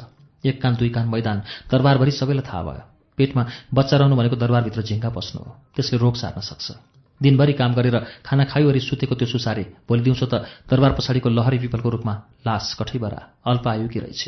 [0.46, 1.38] एक कान दुई कान मैदान
[1.70, 2.84] दरबारभरि सबैलाई थाहा भयो।
[3.18, 7.98] पेटमा बच्चा रहनु भनेको दरबारभित्र झिङ्गा पस्नु हो। त्यसले रोग सार्न सक्छ। दिनभरि काम गरेर
[8.26, 12.14] खाना खाइवरी सुतेको त्यो सुसारे भोलि दिउँसो त दरबार पछाडिको लहरी पिपलको रूपमा
[12.48, 14.24] लास कठैबरा अल्प आयुकी रहेछ।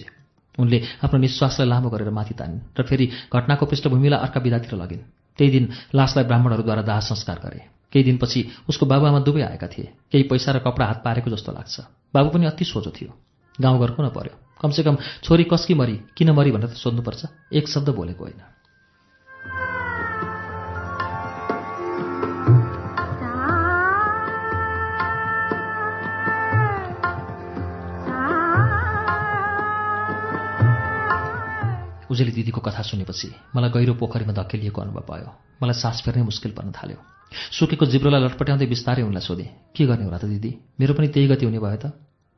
[0.59, 5.03] उनले आफ्नो निश्वासलाई लामो गरेर माथि तानिन् र फेरि घटनाको पृष्ठभूमिलाई अर्का विधातिर लगिन्।
[5.37, 7.59] त्यही दिन लासलाई ब्राह्मणहरूद्वारा दाह संस्कार गरे।
[7.93, 8.39] केही दिनपछि
[8.69, 11.75] उसको बाबुआमा दुवै आएका थिए। केही पैसा र कपडा हात पारेको जस्तो लाग्छ।
[12.13, 13.13] बाबु पनि अति सोझो थियो।
[13.61, 14.33] गाउँघरको न पर्यो?
[14.61, 18.41] कमसेकम छोरी कसकी मरी किन मरी भनेर त सोध्नुपर्छ। एक शब्द बोलेको होइन।
[32.17, 35.29] उजेली दिदीको कथा सुनेपछि मलाई गहिरो पोखरीमा धकेलिएको अनुभव भयो।
[35.61, 36.97] मलाई सास फेर्नै मुस्किल पर्न थाल्यो।
[37.53, 40.51] सुकेको जिब्रोलाई लटपट्याउँदै बिस्तारै उनलाई सोधेँ के गर्ने होला त दिदी?
[40.81, 41.93] मेरो पनि त्यही गति हुने भयो त?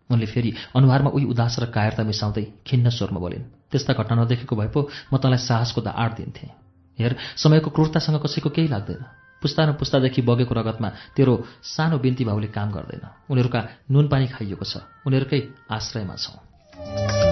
[0.10, 4.68] उनले फेरि अनुहारमा उही उदास र कायरता मिसाउँदै खिन्न स्वरमा बोलिन् त्यस्ता घटना नदेखेको भए
[4.76, 6.52] पो म तँलाई साहसको द आँट दिन्थेँ।
[7.00, 9.02] हेर समयको क्रूरतासँग कसैको केही लाग्दैन।
[9.40, 11.34] पुस्ता न पुस्तादेखि बगेको रगतमा तेरो
[11.64, 15.40] सानो बिन्ती भाउले काम गर्दैन। उनीहरूका नुन पानी खाइएको छ। उनीहरूकै
[15.72, 17.29] आश्रयमा छौँ।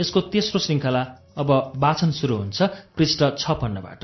[0.00, 1.02] यसको तेस्रो श्रृङ्खला
[1.36, 2.58] अब वाचन सुरु हुन्छ
[2.96, 4.02] पृष्ठ छपन्नबाट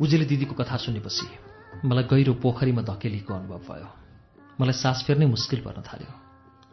[0.00, 1.26] उजेली दिदीको कथा सुनेपछि
[1.84, 3.88] मलाई गहिरो पोखरीमा धकेलीको अनुभव भयो।
[4.60, 6.12] मलाई सास फेर्नै मुस्किल पर्न थाल्यो।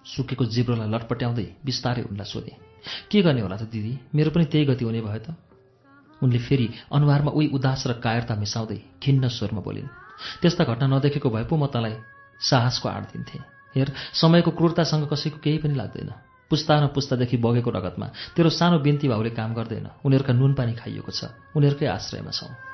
[0.06, 2.67] सुकेको जिब्रोलाई लटपट्याउँदै बिस्तारै उनलाई सोधेँ
[3.12, 3.94] के गर्ने होला त दिदी?
[4.16, 5.36] मेरो पनि त्यही गति हुने भयो त।
[6.22, 9.90] उनले फेरि अनुहारमा उही उदास र कायरता मिसाउँदै खिन्न स्वरमा बोलिन्
[10.42, 11.96] त्यस्ता घटना नदेखेको भए पो म तँलाई
[12.42, 13.42] साहसको आड दिन्थेँ।
[13.76, 16.12] हेर समयको क्रूरतासँग कसैको केही पनि लाग्दैन।
[16.50, 21.12] पुस्ता न पुस्तादेखि बगेको रगतमा तेरो सानो बिन्ती भाउले काम गर्दैन। उनीहरूका नुन पानी खाइएको
[21.12, 22.67] छ। उनीहरूकै आश्रयमा छौँ।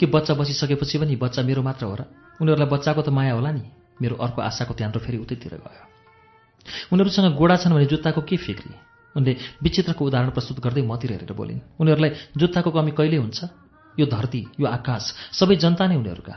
[0.00, 2.02] के बच्चा बसिसकेपछि पनि बच्चा मेरो मात्र हो र
[2.40, 3.64] उनीहरूलाई बच्चाको त माया होला नि।
[3.96, 5.84] मेरो अर्को आशाको त्यान्द्रो फेरि उतैतिर गयो।
[6.92, 8.72] उनीहरूसँग गोडा छन् भने जुत्ताको के फिक्री?
[9.16, 9.32] उनले
[9.64, 13.38] विचित्रको उदाहरण प्रस्तुत गर्दै मतिर हेरेर बोलिन् उनीहरूलाई जुत्ताको कमी कहिले हुन्छ?
[13.96, 16.34] यो धरती यो आकाश सबै जनता नै उनीहरूका।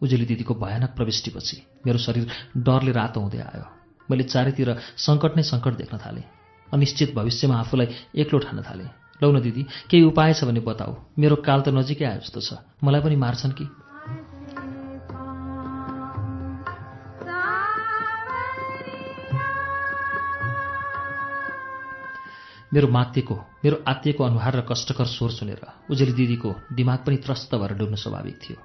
[0.00, 2.24] उजेली दिदीको भयानक प्रविष्टिपछि मेरो शरीर
[2.56, 3.66] डरले रातो हुँदै आयो।
[4.08, 6.24] मैले चारैतिर सङ्कट नै सङ्कट देख्न थालेँ।
[6.72, 7.86] अनिश्चित भविष्यमा आफूलाई
[8.16, 12.04] एक्लो ठान्न थालेँ। लौ न दिदी केही उपाय छ भने बताऊ। मेरो काल त नजिकै
[12.04, 13.66] आयो जस्तो छ। मलाई पनि मार्छन् कि?
[22.72, 23.34] मेरो मातेको
[23.64, 25.60] मेरो आत्तिएको अनुहार र कष्टकर स्वर सुनेर
[25.92, 28.56] उजेली दिदीको दिमाग पनि त्रस्त भएर डुब्न स्वाभाविक थियो।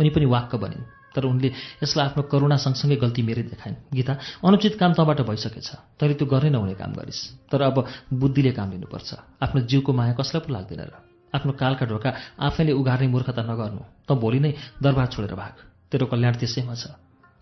[0.00, 1.48] उनी पनि वाक्क बनिन्। तर उनले
[1.82, 4.12] यसलाई आफ्नो करुणा सँगसँगै गल्ती मेरै देखाइन्। गीता
[4.44, 5.68] अनुचित काम तँबाट भइसकेछ।
[5.98, 7.20] तैँले त्यो गर्नै नहुने काम गरिस्।
[7.50, 7.76] तर अब
[8.12, 9.10] बुद्धिले काम लिनुपर्छ।
[9.42, 10.94] आफ्नो जिउको माया कसलाई पो लाग्दैन र।
[11.34, 15.54] आफ्नो कालका ढोका आफैले उघार्ने मूर्खता नगर्नु। त भोलि नै दरबार छोडेर भाग।
[15.90, 16.84] तेरो कल्याण त्यसैमा छ।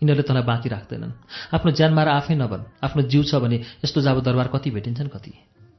[0.03, 1.13] यिनीहरूले तँलाई बाँकी राख्दैनन्।
[1.55, 5.33] आफ्नो ज्यान मार आफै नबन। आफ्नो जिउ छ भने यस्तो जाब दरबार कति भेटिन्छन् कति?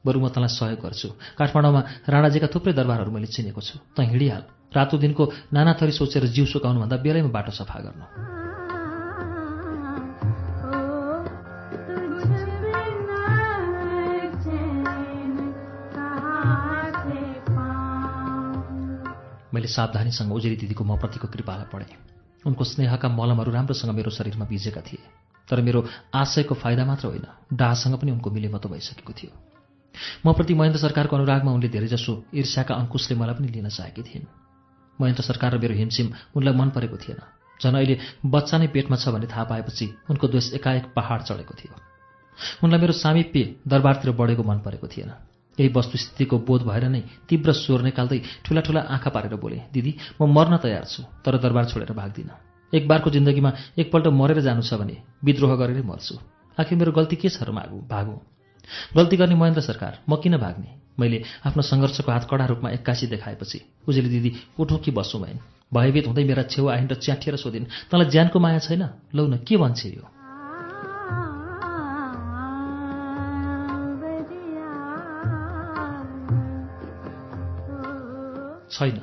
[0.04, 1.08] बरु म तँलाई सहयोग गर्छु।
[1.40, 4.42] काठमाडौँमा राणाजीका थुप्रै दरबारहरू मैले चिनेको छु। तँ हिँडिहाल।
[4.76, 5.22] रातो दिनको
[5.52, 8.06] नाना थरी सोचेर जिउ सुकाउनुभन्दा बेलैमा बाटो सफा गर्नु।
[19.54, 21.96] मैले सावधानीसँग उजेरी दिदीको म प्रतिको कृपालाई पढेँ।
[22.44, 25.00] उनको स्नेहका मलमहरू राम्रोसँग मेरो शरीरमा भिजेका थिए।
[25.48, 25.80] तर मेरो
[26.14, 29.53] आशयको फाइदा मात्र होइन डाहसँग पनि उनको मिलेमतो भइसकेको थियो।
[30.26, 34.26] म प्रति महेन्द्र सरकारको अनुरागमा उनले धेरैजसो ईर्ष्याका अङ्कुशले मलाई पनि लिन चाहेकी थिइन्।
[34.98, 36.06] महेन्द्र सरकार र मेरो हिमसिम
[36.36, 37.20] उनलाई मन परेको थिएन।
[37.60, 37.94] झन् अहिले
[38.26, 41.74] बच्चा नै पेटमा छ भन्ने थाहा पाएपछि उनको द्वेष एकाएक पहाड चढेको थियो।
[42.62, 45.12] उनलाई मेरो सामिप्य दरबारतिर बढेको मन परेको थिएन।
[45.58, 50.26] यही वस्तुस्थितिको बोध भएर नै तीव्र स्वर निकाल्दै ठुला ठुला आँखा पारेर बोले दिदी म
[50.26, 52.34] मर्न तयार छु तर दरबार छोडेर भाग्दिनँ।
[52.72, 56.14] एक बारको जिन्दगीमा एकपल्ट मरेर जानु छ भने विद्रोह गरेरै मर्छु।
[56.58, 57.86] आखिर मेरो गल्ती के छ र मागु?
[57.86, 58.14] भागु
[58.96, 60.70] गल्ती गर्ने महेन्द्र सरकार म किन भाग्ने?
[61.00, 65.38] मैले आफ्नो सङ्घर्षको हात कडा रूपमा एक्कासी देखाएपछि उजेली दिदी उठौँ कि बसौँ भइन्
[65.74, 68.82] भयभीत हुँदै मेरा छेउ आइन् र च्याठिएर सोधिन् तँलाई ज्यानको माया छैन?
[69.14, 70.06] लौ न के भन्छ यो?
[78.70, 79.00] छैन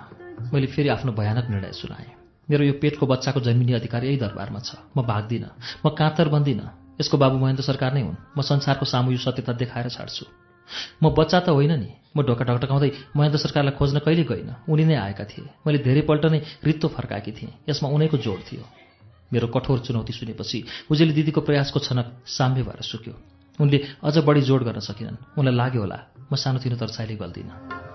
[0.54, 2.12] मैले फेरि आफ्नो भयानक निर्णय सुनाएँ।
[2.50, 5.52] मेरो यो पेटको बच्चाको जन्मिने अधिकार यही दरबारमा छ। म भाग्दिनँ
[5.86, 9.90] म कातर बन्दिनँ। यसको बाबु महेन्द्र सरकार नै हुन्। म संसारको सामु यो सत्यता देखाएर
[9.90, 10.26] छाड्छु।
[11.04, 14.96] म बच्चा त होइन नि। म ढोका ढकढकाउँदै महेन्द्र सरकारलाई खोज्न कहिले गइनँ। उनी नै
[14.96, 18.64] आएका थिए। मैले धेरैपल्ट नै रित्तो फर्काएकी थिएँ। यसमा उनैको जोड थियो।
[19.34, 23.14] मेरो कठोर चुनौती सुनेपछि उजेली दिदीको प्रयासको छनक साम्य भएर सुक्यो।
[23.60, 26.00] उनले अझ बढी जोड गर्न सकिनन्। उनलाई लाग्यो होला
[26.32, 27.91] म सानोतिनो तर्साइले गल्दिनँ।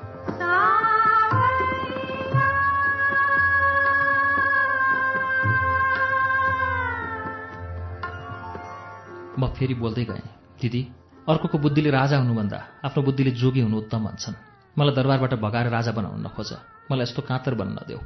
[9.39, 10.25] म फेरि बोल्दै गएँ।
[10.61, 10.81] दिदी
[11.29, 14.37] अर्कोको बुद्धिले राजा हुनुभन्दा आफ्नो बुद्धिले जोगी हुनु उत्तम भन्छन्।
[14.77, 16.51] मलाई दरबारबाट भगाएर राजा बनाउन नखोज।
[16.91, 18.01] मलाई यस्तो कातर बन्न नदेऊ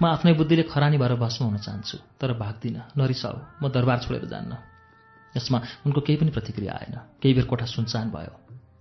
[0.00, 4.52] म आफ्नै बुद्धिले खरानी भएर भस्म हुन चाहन्छु तर भाग्दिनँ नरिसाऊ। म दरबार छोडेर जान्न।
[5.36, 8.32] यसमा उनको केही पनि प्रतिक्रिया आएन। केही बेर कोठा सुनसान भयो।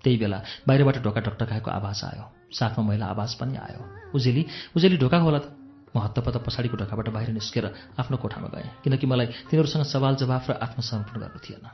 [0.04, 0.38] त्यही बेला
[0.68, 3.82] बाहिरबाट ढोका ढकढकाएको आवाज आयो। साथमा महिला आवाज पनि आयो।
[4.16, 4.44] उजेली
[4.76, 5.61] उजेली ढोका होला त।
[5.92, 7.66] म हत्तपत्त पछाडिको ढोकाबाट बाहिर निस्केर
[8.00, 11.68] आफ्नो कोठामा गएँ किनकि मलाई तिनीहरूसँग सवाल जवाफ र आत्मसमर्पण गर्नु थिएन।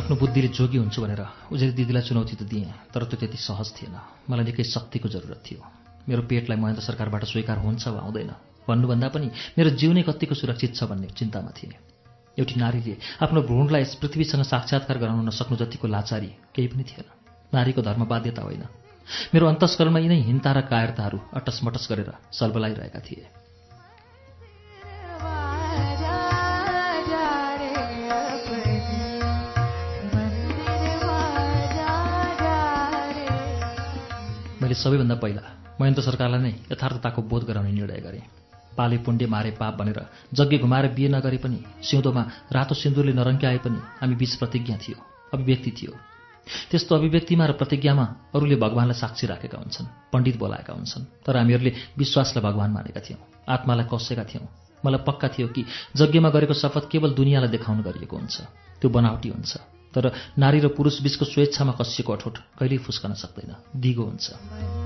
[0.00, 1.22] आफ्नो बुद्धिले जोगी हुन्छु भनेर
[1.54, 3.94] उजेल दिदीलाई चुनौती त दिएँ तर त्यो त्यति सहज थिएन।
[4.26, 5.62] मलाई निकै शक्तिको जरुरत थियो।
[6.10, 8.30] मेरो पेटलाई महेन्द्र सरकारबाट स्वीकार हुन्छ वा आउँदैन
[8.66, 9.26] भन्नुभन्दा पनि
[9.58, 11.74] मेरो जीव नै कत्तिको सुरक्षित छ भन्ने चिन्तामा थिएँ।
[12.38, 17.06] एउटी नारीले आफ्नो भ्रूणलाई यस पृथ्वीसँग साक्षात्कार गराउन नसक्नु जतिको लाचारी केही पनि थिएन।
[17.54, 18.64] नारीको धर्म बाध्यता होइन।
[19.34, 23.26] मेरो अन्तस्करणमा यिनै हिंता र कायरताहरू अटसमटस गरेर सल्बलाइरहेका थिए।
[34.62, 38.24] मैले सबैभन्दा पहिला महेन्द्र सरकारलाई नै यथार्थताको बोध गराउने निर्णय गरेँ।
[38.76, 40.00] पाले पुण्डे मारे पाप भनेर
[40.34, 44.98] जग्गे घुमाएर बिहे नगरे पनि सिउँदोमा रातो सिन्दुरले नरङ्क्याए पनि हामी बीच प्रतिज्ञा थियो
[45.34, 45.92] अभिव्यक्ति थियो।
[46.70, 48.04] त्यस्तो अभिव्यक्तिमा र प्रतिज्ञामा
[48.34, 53.86] अरूले भगवान्लाई साक्षी राखेका हुन्छन् पण्डित बोलाएका हुन्छन् तर हामीहरूले विश्वासलाई भगवान् मानेका थियौँ आत्मालाई
[53.92, 54.46] कसेका थियौँ।
[54.82, 55.62] मलाई पक्का थियो कि
[56.00, 58.36] यज्ञमा गरेको शपथ केवल दुनियाँलाई देखाउन गरिएको हुन्छ
[58.80, 59.52] त्यो बनावटी हुन्छ
[59.94, 60.04] तर
[60.38, 64.79] नारी र पुरुष बीचको स्वेच्छामा कसिएको अठोट कहिल्यै फुस्कन सक्दैन दिगो हुन्छ।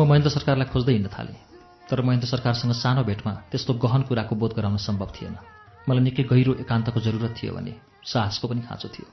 [0.00, 1.36] म महेन्द्र सरकारलाई खोज्दै हिँड्न थालेँ
[1.88, 5.36] तर महेन्द्र सरकारसँग सानो भेटमा त्यस्तो गहन कुराको बोध गराउन सम्भव थिएन।
[5.88, 7.72] मलाई निकै गहिरो एकान्तको जरुरत थियो भने
[8.08, 9.06] साहसको पनि खाँचो थियो।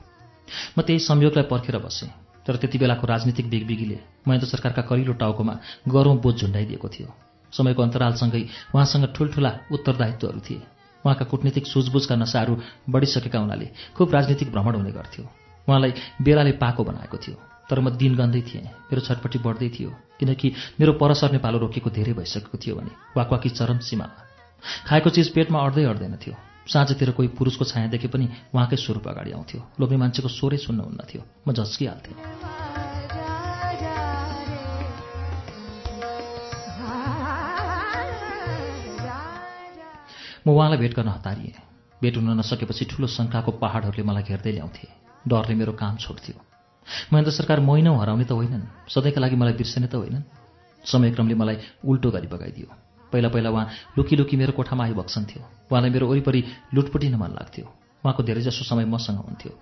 [0.72, 2.08] म त्यही संयोगलाई पर्खेर बसेँ
[2.46, 3.98] तर त्यति बेलाको राजनीतिक बिगबिगीले
[4.28, 5.54] महेन्द्र सरकारका करिलो टाउकोमा
[5.92, 7.08] गरौँ बोझ झुन्डाइदिएको थियो।
[7.52, 8.42] समयको अन्तरालसँगै
[8.72, 10.60] उहाँसँग ठुल्ठुला उत्तरदायित्वहरू थिए।
[11.04, 12.54] उहाँका कूटनीतिक सुझबुझका नसाहरू
[12.88, 15.24] बढिसकेका हुनाले खुब राजनीतिक भ्रमण हुने गर्थ्यो।
[15.68, 15.92] उहाँलाई
[16.24, 17.36] बेलाले पाको बनाएको थियो।
[17.68, 20.48] तर म दिन गन्दै थिएँ। मेरो छटपट्टि बढ्दै थियो किनकि
[20.80, 24.20] मेरो परसर नेपालो रोकेको धेरै भइसकेको थियो भने वाकवाकी चरम सीमामा।
[24.88, 26.34] खाएको चिज पेटमा अड्दै अड्दैन थियो।
[26.68, 31.22] साँझतिर कोही पुरुषको छाया देखे पनि उहाँकै स्वरूप अगाडि आउँथ्यो। लोग्ने मान्छेको स्वरै सुन्नुहुन्न थियो।
[31.44, 32.16] म झस्किहाल्थेँ।
[40.46, 41.56] म उहाँलाई भेट गर्न हतारिएँ।
[42.00, 44.86] भेट हुन नसकेपछि ठुलो शङ्काको पहाडहरूले मलाई घेर्दै ल्याउँथे।
[45.28, 46.47] डरले मेरो काम छोड्थ्यो।
[47.12, 50.24] महेन्द्र सरकार महिनौ हराउने त होइनन्। सधैँका लागि मलाई बिर्सने त होइनन्।
[50.84, 52.68] समयक्रमले मलाई उल्टो गरी बगाइदियो
[53.12, 53.66] पहिला पहिला उहाँ
[53.98, 55.40] लुकी लुकी मेरो कोठामा आइबक्सन्थ्यो
[55.70, 56.40] उहाँलाई मेरो वरिपरि
[56.74, 57.64] लुटपुटिन मन लाग्थ्यो।
[58.04, 59.52] उहाँको धेरैजसो समय मसँग हुन्थ्यो।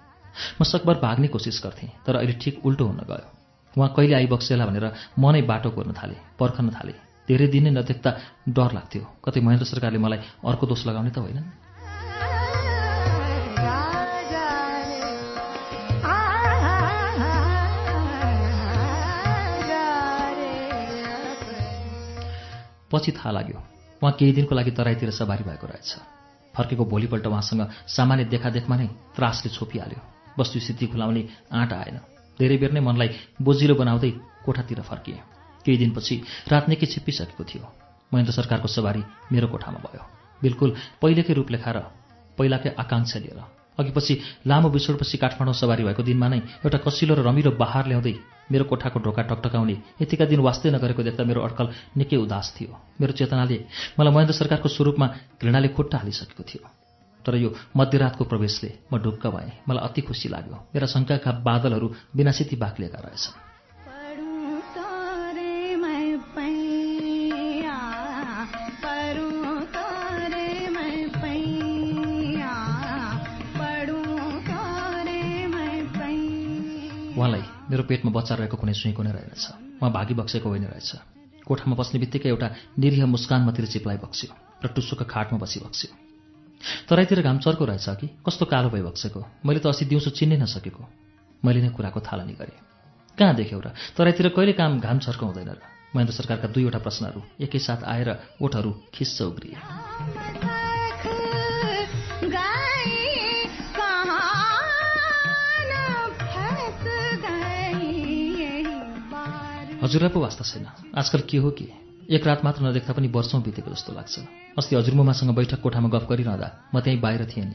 [0.61, 3.29] म सकभर भाग्ने कोसिस गर्थेँ तर अहिले ठिक उल्टो हुन गयो।
[3.77, 4.87] उहाँ कहिले आइबक्सेला भनेर
[5.19, 6.99] म नै बाटो कोर्न थालेँ पर्खन थालेँ।
[7.29, 8.11] धेरै दिन नै नदेख्दा
[8.49, 11.66] डर लाग्थ्यो। कतै महेन्द्र सरकारले मलाई अर्को दोष लगाउने त होइनन्।
[22.97, 23.61] पछि थाहा लाग्यो
[24.03, 25.91] उहाँ केही दिनको लागि तराईतिर सवारी भएको रहेछ।
[26.55, 28.87] फर्केको भोलिपल्ट उहाँसँग सामान्य देखादेखमा नै
[29.17, 30.01] त्रासले छोपिहाल्यो।
[30.39, 31.97] वस्तुस्थिति खुलाउने आँट आएन।
[32.39, 33.09] धेरै बेर नै मनलाई
[33.41, 34.11] बोजिलो बनाउँदै
[34.45, 35.21] कोठातिर फर्किएँ।
[35.65, 36.15] केही दिनपछि
[36.49, 37.65] रात निकै छिप्पिसकेको थियो।
[38.13, 39.03] महेन्द्र सरकारको सवारी
[39.33, 40.03] मेरो कोठामा भयो।
[40.43, 40.71] बिल्कुल
[41.03, 41.79] पहिलेकै रूपलेखा र
[42.39, 43.41] पहिलाकै आकाङ्क्षा लिएर।
[43.79, 44.15] अघिपछि
[44.47, 48.15] लामो बिछोडपछि काठमाडौँ सवारी भएको दिनमा नै एउटा कसिलो र रमिलो बहार ल्याउँदै
[48.51, 51.67] मेरो कोठाको ढोका टकटकाउने यतिका दिन वास्तै नगरेको देख्दा मेरो अड्कल
[51.97, 52.71] निकै उदास थियो।
[53.01, 53.59] मेरो चेतनाले
[53.99, 55.07] मलाई महेन्द्र सरकारको स्वरूपमा
[55.43, 56.63] घृणाले खुट्टा हालिसकेको थियो।
[57.27, 61.87] तर यो मध्यरातको प्रवेशले म ढुक्क भएँ। मलाई अति खुसी लाग्यो। मेरा शङ्काका बादलहरू
[62.17, 63.35] बिनासिती बाक्लिएका रहेछन्।
[77.17, 79.45] उहाँलाई मेरो पेटमा बच्चा रहेको कुनै सुइँको नै रहेनछ।
[79.83, 80.91] उहाँ भागी बक्सेको होइन रहेछ।
[81.47, 82.49] कोठामा बस्ने बित्तिकै एउटा
[82.79, 84.31] निरीह मुस्कान मतिर चिप्लाई बक्स्यो
[84.65, 85.91] र टुस्सुको खाटमा बसी बक्स्यो।
[86.89, 88.07] तराईतिर घाम चर्को रहेछ कि?
[88.27, 89.21] कस्तो कालो भइ बक्सेको?
[89.47, 90.83] मैले त अस्ति दिउँसो चिन्नै नसकेको।
[91.45, 92.59] मैले नै कुराको थालनी गरेँ।
[93.19, 93.75] कहाँ देख्यौ र?
[93.97, 95.61] तराईतिर कहिले काम घाम छर्को हुँदैन र?
[95.95, 98.09] महेन्द्र सरकारका दुईवटा प्रश्नहरू एकैसाथ आएर
[98.43, 100.56] ओठहरू खिस्स उग्रिए।
[109.87, 110.67] हजुरलाई पो वास्ता छैन।
[110.99, 111.71] आजकल के हो कि?
[112.11, 114.19] एक रात मात्र नदेख्दा पनि वर्षौँ बितेको जस्तो लाग्छ।
[114.59, 117.55] अस्ति हजुरमुमासँग बैठक कोठामा गफ गरिरहँदा म त्यहीँ बाहिर थिएँ नि।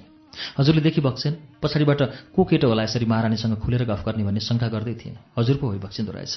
[0.60, 2.02] हजुरले देखि बक्सेन पछाडिबाट
[2.32, 6.12] को केटो होला यसरी महारानीसँग खुलेर गफ गर्ने भन्ने शङ्का गर्दै थिएँ। हजुर पो भइबक्सिँदो
[6.16, 6.36] रहेछ।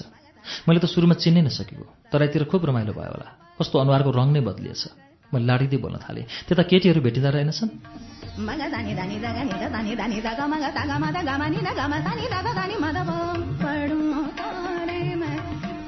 [0.66, 4.82] मैले त सुरुमा चिन्नै नसकेको। तराईतिर खुब रमाइलो भयो होला। कस्तो अनुहारको रङ नै बदलिएछ।
[5.30, 7.70] मैले लाडिँदै बोल्न थालेँ। त्यता केटीहरू भेटिँदा रहेनछन्?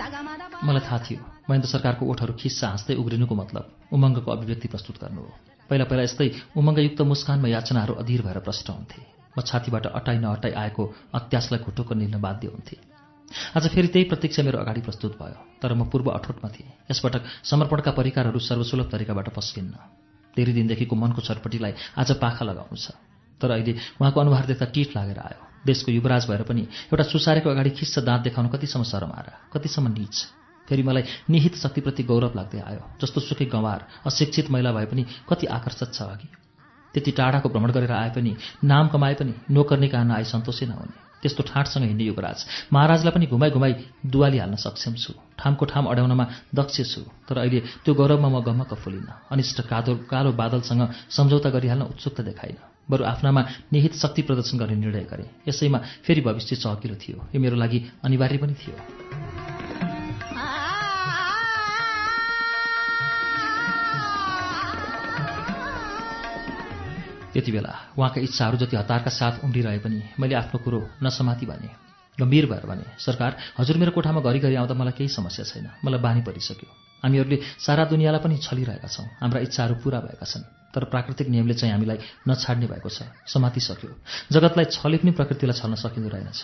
[0.06, 5.30] मलाई थाहा थियो। महेन्द्र सरकारको ओठहरू खिस्सा हाँस्दै उग्रिनुको मतलब उमङ्गको अभिव्यक्ति प्रस्तुत गर्नु हो।
[5.70, 9.00] पहिला पहिला यस्तै उमङ्गयुक्त मुस्कानमा याचनाहरू अधीर भएर प्रष्ट हुन्थे।
[9.36, 10.82] म छातीबाट अटाइ नअटाइ आएको
[11.14, 12.76] अत्यासलाई घुटुको निल्न बाध्य हुन्थे।
[13.56, 17.90] आज फेरि त्यही प्रतीक्षा मेरो अगाडि प्रस्तुत भयो तर म पूर्व अठोटमा थिएँ। यसपटक समर्पणका
[17.90, 19.74] परिकारहरू सर्वसुलभ तरिकाबाट पस्किन्न।
[20.36, 22.94] धेरै दिनदेखिको मनको छटपट्टिलाई आज पाखा लगाउनु छ।
[23.40, 27.70] तर अहिले उहाँको अनुहार देख्दा टिट लागेर आयो। देशको युवराज भएर पनि एउटा सुसारेको अगाडि
[27.78, 30.16] खिस्स दाँत देखाउनु कतिसम्म शरमारा कतिसम्म निच।
[30.68, 35.46] फेरि मलाई निहित शक्तिप्रति गौरव लाग्दै आयो जस्तो सुकै गँवार अशिक्षित महिला भए पनि कति
[35.46, 36.28] आकर्षक छ अघि।
[36.94, 38.32] त्यति टाढाको भ्रमण गरेर आए पनि
[38.64, 42.38] नाम कमाए पनि नोकर्नी कहाँ नआए सन्तोषै नहुने। त्यस्तो ठाँटसँग हिँड्ने युवराज
[42.72, 43.72] महाराजलाई पनि घुमाइ घुमाइ
[44.06, 46.24] दुवाली हाल्न सक्षम छु। ठामको ठाम अड्याउनमा
[46.54, 51.82] दक्ष छु तर अहिले त्यो गौरवमा म गम्मक फुलिनँ। अनिष्ट कादो कालो बादलसँग सम्झौता गरिहाल्न
[51.92, 52.56] उत्सुकता देखाइन।
[52.90, 53.42] बरु आफ्नामा
[53.72, 58.38] निहित शक्ति प्रदर्शन गर्ने निर्णय गरेँ। यसैमा फेरि भविष्य चहकिलो थियो। यो मेरो लागि अनिवार्य
[58.38, 58.76] पनि थियो।
[67.32, 71.68] त्यति बेला उहाँका इच्छाहरू जति हतारका साथ उम्रिरहे पनि मैले आफ्नो कुरो नसमाति भने
[72.20, 76.22] गम्भीर भएर भने सरकार हजुर मेरो कोठामा घरिघरि आउँदा मलाई केही समस्या छैन। मलाई बानी
[76.22, 80.44] परिसक्यो। हामीहरूले सारा दुनियाँलाई पनि छलिरहेका छौँ। हाम्रा इच्छाहरू पुरा भएका छन्।
[80.74, 81.98] तर प्राकृतिक नियमले चाहिँ हामीलाई
[82.28, 83.90] नछाड्ने भएको छ। समातिसक्यो।
[84.32, 86.40] जगतलाई छले पनि प्रकृतिलाई छल्न सकिँदो रहेनछ।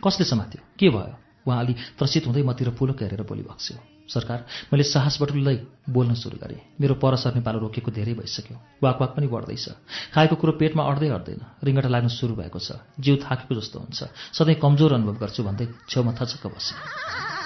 [0.00, 0.60] कसले समात्यो?
[0.78, 1.14] के भयो?
[1.46, 3.76] उहाँ अलि त्रसित हुँदै मतिर पुलक हेरेर बोली बक्स्यो
[4.08, 9.26] सरकार मैले साहस बोल्न सुरु गरेँ। मेरो पर सर्ने पालो रोकेको धेरै भइसक्यो। वाकवाक पनि
[9.28, 9.68] बढ्दैछ।
[10.12, 14.00] खाएको कुरो पेटमा अड्दै अड्दैन। रिङ्गटा लाग्न सुरु भएको छ। जिउ थाकेको जस्तो हुन्छ।
[14.36, 17.43] सधैँ कमजोर अनुभव गर्छु भन्दै छेउमा थचक्क बसेँ।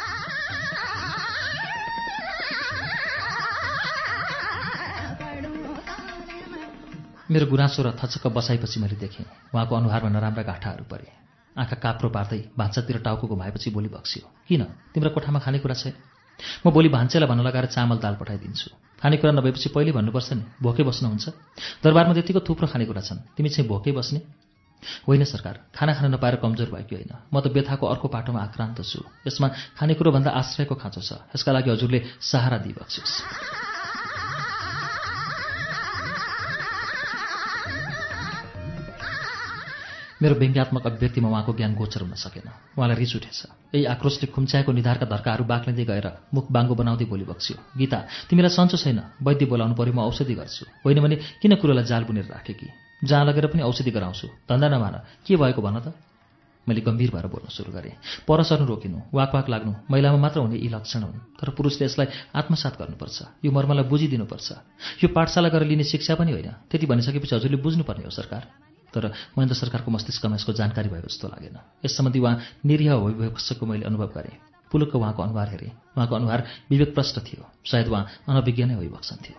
[7.28, 11.12] मेरो गुनासो र थचक्क बसाएपछि मैले देखेँ। उहाँको अनुहारमा नराम्रा गाठाहरू परे।
[11.56, 14.62] आँखा काप्रो पार्दै भान्सातिर टाउको घुमाएपछि बोली बक्सियो किन?
[14.96, 15.92] तिम्रो कोठामा खानेकुरा छैन।
[16.64, 21.26] म भोलि भान्सेलाई भन्न लगाएर चामल दाल पठाइदिन्छु। खानेकुरा नभएपछि पहिले भन्नुपर्छ नि भोकै बस्नुहुन्छ।
[21.84, 24.20] दरबारमा त्यतिको थुप्रो खानेकुरा छन्। तिमी चाहिँ भोकै बस्ने?
[25.04, 29.04] होइन सरकार खाना खान नपाएर कमजोर भएको होइन। म त व्यथाको अर्को पाटोमा आक्रान्त छु।
[29.28, 33.77] यसमा खानेकुरोभन्दा आश्रयको खाँचो छ। यसका लागि हजुरले सहारा दिइबक्सियोस्
[40.22, 43.38] मेरो व्यङ्ग्यात्मक अभिव्यक्तिमा उहाँको ज्ञान गोचर हुन सकेन। उहाँलाई रिस उठेछ।
[43.74, 48.76] यही आक्रोशले खुम्च्याएको निधारका धर्काहरू बाक्लिँदै गएर मुख बाङ्गो बनाउँदै बोली बक्सियो। गीता तिमीलाई सन्चो
[48.76, 52.66] छैन। वैद्य बोलाउनु पऱ्यो म औषधि गर्छु। होइन भने किन कुरोलाई जाल बुनेर राखे कि?
[53.04, 55.94] जहाँ लगेर पनि औषधि गराउँछु। धन्दा नमान के भएको भन त?
[56.66, 57.94] मैले गम्भीर भएर बोल्न सुरु गरेँ।
[58.26, 62.06] पर सर्नु रोकिनु वाक वाक लाग्नु महिलामा मात्र हुने यी लक्षण हुन्। तर पुरुषले यसलाई
[62.34, 64.48] आत्मसात गर्नुपर्छ। यो मर्मलाई बुझिदिनुपर्छ।
[64.98, 68.42] यो पाठशाला गरेर लिने शिक्षा पनि होइन। त्यति भनिसकेपछि हजुरले बुझ्नुपर्ने हो सरकार।
[68.98, 69.06] तर
[69.38, 74.10] महेन्द्र सरकारको मस्तिष्कमा यसको जानकारी भयो जस्तो लागेन। यस सम्बन्धी उहाँ निरीह भइबसेको मैले अनुभव
[74.10, 74.36] गरेँ।
[74.70, 79.36] पुलुकको उहाँको अनुहार हेरेँ। उहाँको अनुहार विवेकप्रष्ट थियो। सायद उहाँ अनभिज्ञ नै होइबक्सन थियो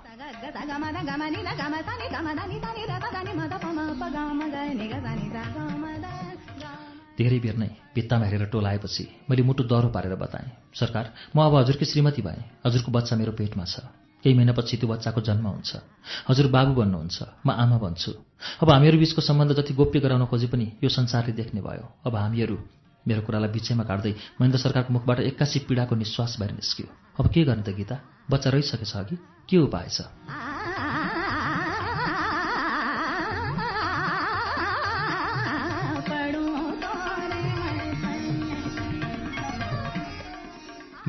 [7.19, 11.05] धेरै बेर नै भित्तामा हेरेर टोलाएपछि मैले मुटु दह्रो पारेर बताएँ सरकार
[11.35, 13.83] म अब हजुरकी श्रीमती भएँ। हजुरको बच्चा मेरो पेटमा छ।
[14.23, 15.71] केही महिनापछि त्यो बच्चाको जन्म हुन्छ।
[16.29, 18.11] हजुर बाबु भन्नुहुन्छ म आमा भन्छु।
[18.61, 22.57] अब हामीहरू बिचको सम्बन्ध जति गोप्य गराउन खोजे पनि यो संसारले देख्ने भयो। अब हामीहरू
[23.07, 26.87] मेरो कुरालाई बिचैमा काट्दै महेन्द्र सरकारको मुखबाट एक्कासी पीडाको निश्वास बाहिर निस्क्यो।
[27.19, 27.95] अब के गर्ने त गीता?
[28.31, 29.15] बच्चा रहिसकेछ अघि।
[29.49, 30.01] के उपाय छ?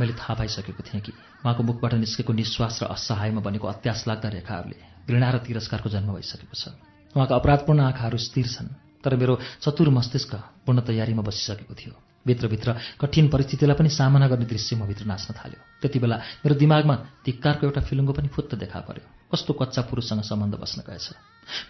[0.01, 1.13] मैले थाहा पाइसकेको थिएँ कि
[1.45, 4.79] उहाँको मुखबाट निस्केको निश्वास र असहायमा बनेको अत्यास लाग्दा रेखाहरूले
[5.09, 6.73] घृणा र तिरस्कारको जन्म भइसकेको छ।
[7.15, 8.73] उहाँका अपराधपूर्ण आँखाहरू स्थिर छन्
[9.05, 10.33] तर मेरो चतुर मस्तिष्क
[10.65, 15.61] पूर्ण तयारीमा बसिसकेको थियो। भित्रभित्र कठिन परिस्थितिलाई पनि सामना गर्ने दृश्य म भित्र नाच्न थाल्यो।
[15.81, 20.55] त्यति बेला मेरो दिमागमा धिक्कारको एउटा फिल्मको पनि फुत्त देखा पर्यो। कस्तो कच्चा पुरुषसँग सम्बन्ध
[20.61, 21.07] बस्न गएछ।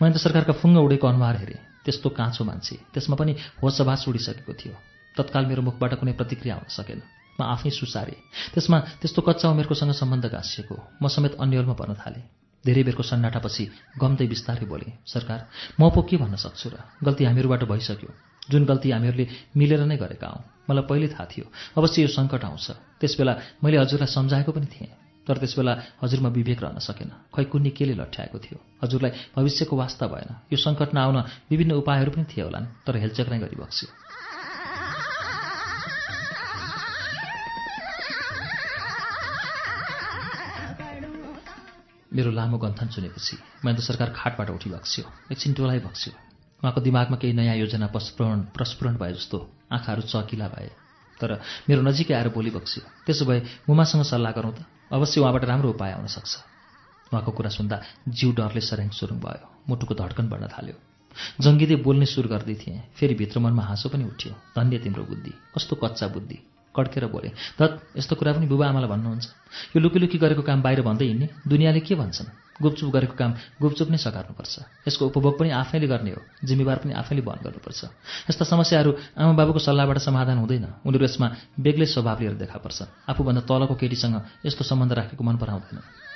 [0.03, 3.33] त सरकारका फुङ्ग उडेको अनुहार हेरेँ। त्यस्तो काँचो मान्छे। त्यसमा पनि
[3.63, 4.75] होसबास उडिसकेको थियो।
[5.15, 7.01] तत्काल मेरो मुखबाट कुनै प्रतिक्रिया आउन सकेन।
[7.41, 8.21] म आफै सुसारेँ।
[8.53, 12.25] त्यसमा त्यस्तो कच्चा उमेरकोसँग सम्बन्ध गाँसिएको म समेत अन्यलमा पर्न थालेँ।
[12.65, 13.65] धेरै बेरको सन्नाटापछि
[13.97, 15.41] गम्दै बिस्तारै बोलेँ सरकार
[15.81, 16.77] म पो के भन्न सक्छु र?
[17.01, 18.11] गल्ती हामीहरूबाट भइसक्यो।
[18.53, 19.27] जुन गल्ती हामीहरूले
[19.57, 21.45] मिलेर नै गरेका हौँ मलाई पहिले थाहा थियो।
[21.81, 22.67] अवश्य यो सङ्कट आउँछ।
[23.01, 23.33] त्यसबेला
[23.65, 24.93] मैले हजुरलाई सम्झाएको पनि थिएँ।
[25.25, 25.73] तर त्यसबेला
[26.05, 28.59] हजुरमा विवेक रहन सकेन। खै कुन्नी केले लट्ठ्याएको थियो?
[28.85, 31.19] हजुरलाई भविष्यको वास्ता भएन। यो सङ्कट नआउन
[31.49, 33.89] विभिन्न उपायहरू पनि थिए होलान् तर हेलचेक नै गरिबक्स्यो
[42.13, 46.13] मेरो लामो गन्थन सुनेपछि महेन्द्र सरकार खाटबाट उठी बक्स्यो एकछिन टोलाइ बक्स्यो।
[46.63, 49.39] उहाँको दिमागमा केही नयाँ योजना प्रस्फुरण प्रस्फुरण भए जस्तो
[49.73, 50.71] आँखाहरू चकिला भए।
[51.21, 51.31] तर
[51.69, 54.67] मेरो नजिकै आएर बोली बक्स्यो त्यसो भए मुमासँग सल्लाह गरौँ त?
[54.91, 56.33] अवश्य उहाँबाट राम्रो उपाय आउन सक्छ।
[57.15, 57.77] उहाँको कुरा सुन्दा
[58.09, 60.77] जिउ डरले सरेङ सुरुङ भयो मुटुको धड्कन बढ्न थाल्यो।
[61.41, 65.75] जङ्गिँदै बोल्ने सुरु गर्दै थिएँ फेरि भित्र मनमा हाँसो पनि उठ्यो। धन्य तिम्रो बुद्धि कस्तो
[65.83, 66.39] कच्चा बुद्धि।
[66.71, 69.27] कड्केर बोले धत यस्तो कुरा पनि बुबा आमालाई भन्नुहुन्छ।
[69.75, 72.31] यो लुकीलुकी गरेको काम बाहिर भन्दै हिँड्ने दुनियाँले के भन्छन्?
[72.61, 77.23] गुपचुप गरेको काम गुपचुप नै सघार्नुपर्छ। यसको उपभोग पनि आफैले गर्ने हो जिम्मेवार पनि आफैले
[77.25, 77.81] वहन गर्नुपर्छ।
[78.29, 81.27] यस्ता समस्याहरू आमा बाबुको सल्लाहबाट समाधान हुँदैन। उनीहरू यसमा
[81.57, 86.10] बेग्लै स्वभाव लिएर देखा पर्छन् आफूभन्दा तलको केटीसँग यस्तो सम्बन्ध राखेको मन पराउँदैन।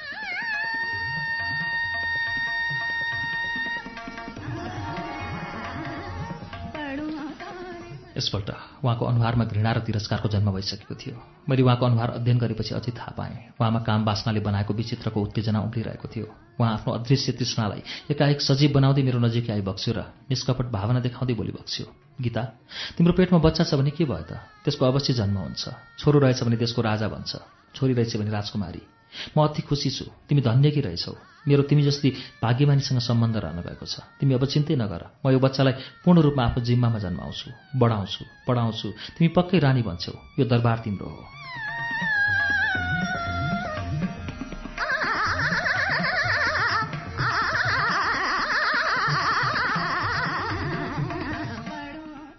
[8.17, 8.51] यसपल्ट
[8.85, 11.17] उहाँको अनुहारमा घृणा र तिरस्कारको जन्म भइसकेको थियो।
[11.49, 16.09] मैले उहाँको अनुहार अध्ययन गरेपछि अझै थाहा पाएँ। उहाँमा काम वासनाले बनाएको विचित्रको उत्तेजना उम्लिरहेको
[16.09, 16.27] थियो।
[16.61, 20.01] उहाँ आफ्नो अदृश्य तृष्णालाई एकाएक सजीव बनाउँदै मेरो नजिकै आइबक्स्यो र
[20.31, 21.87] निष्कपट भावना देखाउँदै बोलिबक्स्यो
[22.23, 22.43] गीता
[22.95, 24.39] तिम्रो पेटमा बच्चा छ भने के भयो त?
[24.63, 27.33] त्यसको अवश्य जन्म हुन्छ। छोरो रहेछ भने त्यसको राजा भन्छ
[27.75, 28.83] छोरी रहेछ भने राजकुमारी।
[29.35, 32.11] म अति खुसी छु। तिमी धन्यकी रहेछौ। मेरो तिमी जस्ती
[32.43, 35.73] भाग्यमानीसँग सम्बन्ध रहन गएको छ। तिमी अब चिन्तै नगर। म यो बच्चालाई
[36.05, 41.23] पूर्ण रूपमा आफ्नो जिम्मामा जन्माउँछु बढाउँछु पढाउँछु। तिमी पक्कै रानी भन्छौ यो दरबार तिम्रो हो।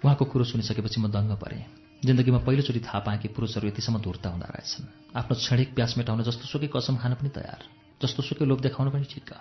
[0.05, 1.65] उहाँको कुरो सुनिसकेपछि म दङ्ग परेँ।
[2.05, 4.85] जिन्दगीमा पहिलोचोटि थाहा पाएँ कि पुरुषहरू यतिसम्म धुर्ता हुँदो रहेछन्।
[5.17, 9.05] आफ्नो क्षणिक प्यास मेटाउन जस्तो सुकै कसम खान पनि तयार। जस्तो सुकै लोभ देखाउन पनि
[9.05, 9.31] ठिक्क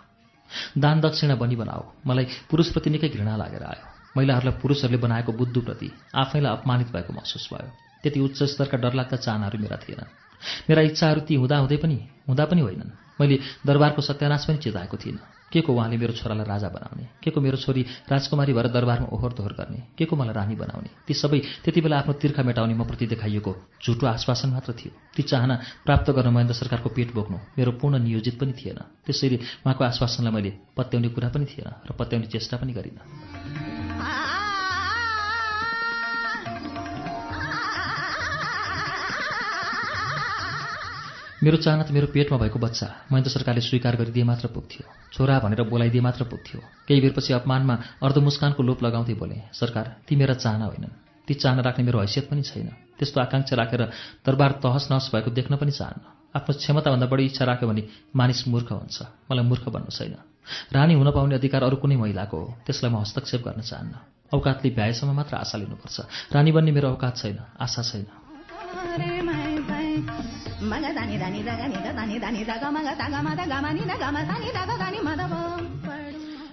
[0.78, 3.86] दान दक्षिणा बनी बनाऊ मलाई पुरुषप्रति निकै घृणा लागेर आयो।
[4.16, 7.70] महिलाहरूलाई पुरुषहरूले बनाएको बुद्धुप्रति आफैलाई अपमानित भएको महसुस भयो।
[8.02, 10.10] त्यति उच्च स्तरका डरलाग्दा चाहनाहरू मेरा थिएनन्
[10.68, 11.96] मेरा इच्छाहरू ती हुँदा हुँदै पनि
[12.28, 12.90] हुँदा पनि होइनन्।
[13.20, 15.22] मैले दरबारको सत्यानाश पनि चिताएको थिइनँ।
[15.54, 17.06] के को उहाँले मेरो छोरालाई राजा बनाउने?
[17.22, 19.82] के को मेरो छोरी राजकुमारी भएर दरबारमा ओहोर दोहोर गर्ने?
[19.94, 20.90] के को मलाई रानी बनाउने?
[21.06, 23.52] ती सबै त्यति बेला आफ्नो तिर्खा मेटाउने म प्रति देखाइएको
[23.86, 25.54] झुटो आश्वासन मात्र थियो। ती चाहना
[25.86, 30.50] प्राप्त गर्न महेन्द्र सरकारको पेट बोक्नु मेरो पूर्ण नियोजित पनि थिएन। त्यसैले उहाँको आश्वासनलाई मैले
[30.74, 33.73] पत्याउने कुरा पनि थिएन र पत्याउने चेष्टा पनि गरिनँ।
[41.44, 45.60] मेरो चाहना त मेरो पेटमा भएको बच्चा महेन्द्र सरकारले स्वीकार गरिदिए मात्र पुग्थ्यो। छोरा भनेर
[45.68, 50.96] बोलाइदिए मात्र पुग्थ्यो। केही बेरपछि अपमानमा अर्धमुस्कानको लोप लगाउँदै बोले सरकार ती मेरा चाहना होइनन्।
[51.28, 53.82] ती चाहना राख्ने मेरो हैसियत पनि छैन। त्यस्तो आकाङ्क्षा राखेर
[54.24, 57.82] दरबार तहस नहस भएको देख्न पनि चाहन्न। आफ्नो क्षमताभन्दा बढी इच्छा राख्यो भने
[58.16, 58.98] मानिस मूर्ख हुन्छ।
[59.28, 60.16] मलाई मूर्ख भन्नु छैन।
[60.72, 63.94] रानी हुन पाउने अधिकार अरू कुनै महिलाको हो। त्यसलाई म हस्तक्षेप गर्न चाहन्न।
[64.32, 65.96] औकातले भ्याएसम्म मात्र आशा लिनुपर्छ।
[66.32, 69.23] रानी बन्ने मेरो औकात छैन। आशा छैन।
[70.74, 74.48] मग दानी दानी दगा नि दानी दानी दगा मग दगा मद गमा नि गमा दानी
[74.58, 75.20] दगा दानी मद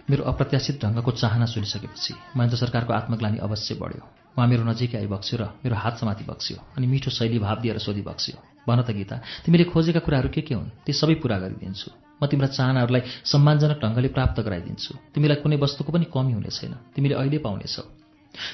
[0.09, 4.03] मेरो अप्रत्याशित ढङ्गको चाहना सुनिसकेपछि महेन्द्र सरकारको आत्मग्लानी अवश्य बढ्यो।
[4.37, 8.01] उहाँ मेरो नजिकै आइबक्स्यो र मेरो हात समाति बक्स्यो अनि मिठो शैली भाव दिएर सोधी
[8.05, 8.37] बक्स्यो।
[8.67, 9.15] भन त गीता
[9.45, 10.69] तिमीले खोजेका कुराहरू के के हुन्?
[10.85, 11.89] ती सबै पुरा गरिदिन्छु।
[12.21, 17.15] म तिम्रा चाहनाहरूलाई सम्मानजनक ढङ्गले प्राप्त गराइदिन्छु। तिमीलाई कुनै वस्तुको पनि कमी हुने छैन। तिमीले
[17.17, 17.83] अहिले पाउनेछौ।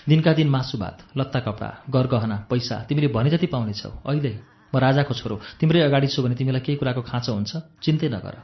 [0.09, 4.31] दिनका दिन मासु भात लत्ता कपडा गरगहना पैसा तिमीले भने जति पाउनेछौ। अहिले
[4.73, 7.51] म राजाको छोरो। तिम्रै अगाडि छु भने तिमीलाई केही कुराको खाँचो हुन्छ?
[7.81, 8.35] चिन्तै नगर।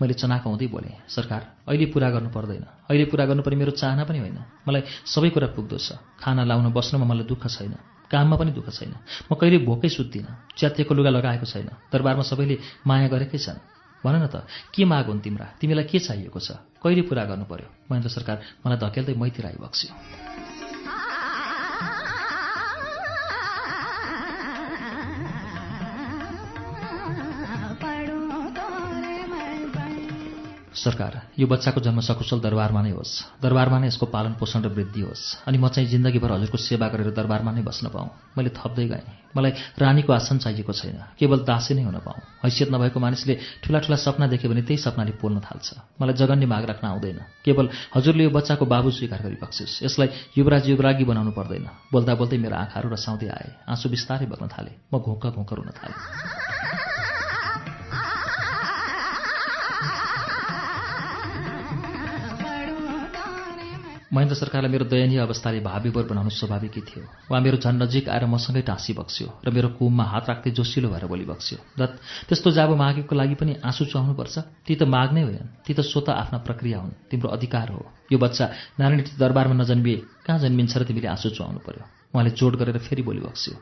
[0.00, 4.18] मैले चनाको हुँदै बोलेँ सरकार अहिले पुरा गर्नु पर्दैन। अहिले पुरा गर्नुपर्ने मेरो चाहना पनि
[4.18, 4.38] होइन।
[4.68, 7.76] मलाई सबै कुरा पुग्दो छ। खाना लाउन बस्नमा मलाई दुःख छैन।
[8.08, 8.94] काममा पनि दुःख छैन।
[9.28, 13.60] म कहिले भोकै सुत्दिनँ। च्यातिएको लुगा लगाएको छैन। दरबारमा सबैले माया गरेकै छन्।
[14.04, 15.46] भन न त के माग हुन् तिम्रा?
[15.60, 16.56] तिमीलाई के चाहिएको छ?
[16.80, 17.68] कहिले पुरा गर्नु पर्यो?
[17.90, 20.35] महेन्द्र सरकार मलाई धकेल्दै मैतिर आइबक्स्यो।
[30.76, 35.00] सरकार यो बच्चाको जन्म सकुशल दरबारमा नै होस्। दरबारमा नै यसको पालन पोषण र वृद्धि
[35.08, 39.04] होस्। अनि म चाहिँ जिन्दगीभर हजुरको सेवा गरेर दरबारमा नै बस्न पाऊँ। मैले थप्दै गएँ।
[39.32, 43.34] मलाई रानीको आसन चाहिएको छैन। केवल दासी नै हुन पाऊँ। हैसियत नभएको मानिसले
[43.64, 47.66] ठुला ठुला सपना देख्यो भने त्यही सपनाले पोल्न थाल्छ। मलाई जगन्य माग राख्न आउँदैन। केवल
[47.96, 52.88] हजुरले यो बच्चाको बाबु स्वीकार गरिबक्सिस् यसलाई युवराज युवरागी बनाउनु पर्दैन। बोल्दा बोल्दै मेरो आँखाहरू
[52.92, 56.95] रसाउँदै आए। आँसु बिस्तारै बग्न थाले। म घोक्का घोक्का रुन थालेँ।
[64.12, 68.62] महेन्द्र सरकारलाई मेरो दयनीय अवस्थाले भाविभर बनाउनु स्वाभाविकै थियो। उहाँ मेरो झन् नजिक आएर मसँगै
[68.62, 71.94] टाँसी बक्स्यो र मेरो कुममा हात राख्दै जोसिलो भएर बोली बक्स्यो दत्त
[72.30, 76.38] त्यस्तो जाबो मागेको लागि पनि आँसु चुहाउनुपर्छ। ती त माग्नै होइनन्। ती त स्वत आफ्ना
[76.46, 78.44] प्रक्रिया हुन्। तिम्रो अधिकार हो। यो बच्चा
[78.78, 81.84] नारायण दरबारमा नजन्मिए कहाँ जन्मिन्छ र तिमीले आँसु चुहाउनु पर्यो?
[82.14, 83.54] उहाँले जोड गरेर फेरि बोली बक्स्यो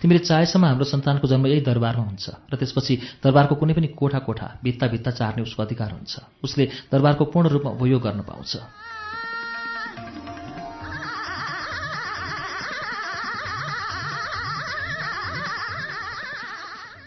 [0.00, 4.46] तिमीले चाहेसम्म हाम्रो सन्तानको जन्म यही दरबारमा हुन्छ र त्यसपछि दरबारको कुनै पनि कोठा कोठा
[4.62, 6.14] भित्ता भित्ता चार्ने उसको अधिकार हुन्छ।
[6.46, 8.52] उसले दरबारको पूर्ण रूपमा उपयोग गर्न पाउँछ।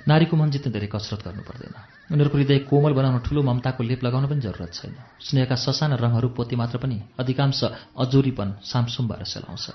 [0.07, 1.76] नारीको मन जित्ने धेरै कसरत गर्नु पर्दैन।
[2.11, 6.56] उनीहरूको हृदय कोमल बनाउन ठुलो ममताको लेप लगाउन पनि जरुरत छैन। स्नेहका ससाना रङहरू पोते
[6.56, 7.61] मात्र पनि अधिकांश
[7.98, 9.65] अजोरीपन सामसुम भएर सेलाउँछ।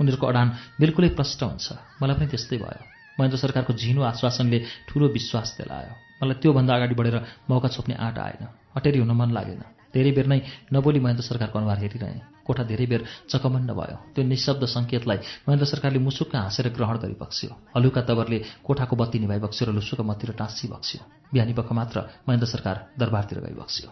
[0.00, 0.48] उनीहरूको अडान
[0.80, 1.66] बिल्कुलै प्रष्ट हुन्छ।
[2.02, 2.84] मलाई पनि त्यस्तै भयो।
[3.20, 4.58] महेन्द्र सरकारको झिनो आश्वासनले
[4.88, 7.16] ठुलो विश्वास दिलायो। मलाई त्योभन्दा अगाडि बढेर
[7.50, 8.42] मौका छोप्ने आँट आएन।
[8.76, 10.40] अटेरी हुन मन लागेन। धेरै बेर नै
[10.76, 13.02] नबोली महेन्द्र सरकारको अनुहार हेरिरहेँ। कोठा धेरै बेर
[13.32, 15.18] चकमन्न भयो। त्यो निशब्द सङ्केतलाई
[15.48, 20.68] महेन्द्र सरकारले मुसुक्क हाँसेर ग्रहण गरिबक्स्यो। हलुका तवरले कोठाको बत्ती निभाइबक्स्यो र लुसुक मतिर टाँसी
[20.68, 21.00] बक्स्यो
[21.32, 21.96] बिहानी पख मात्र
[22.28, 23.90] महेन्द्र सरकार दरबारतिर गइबक्स्यो।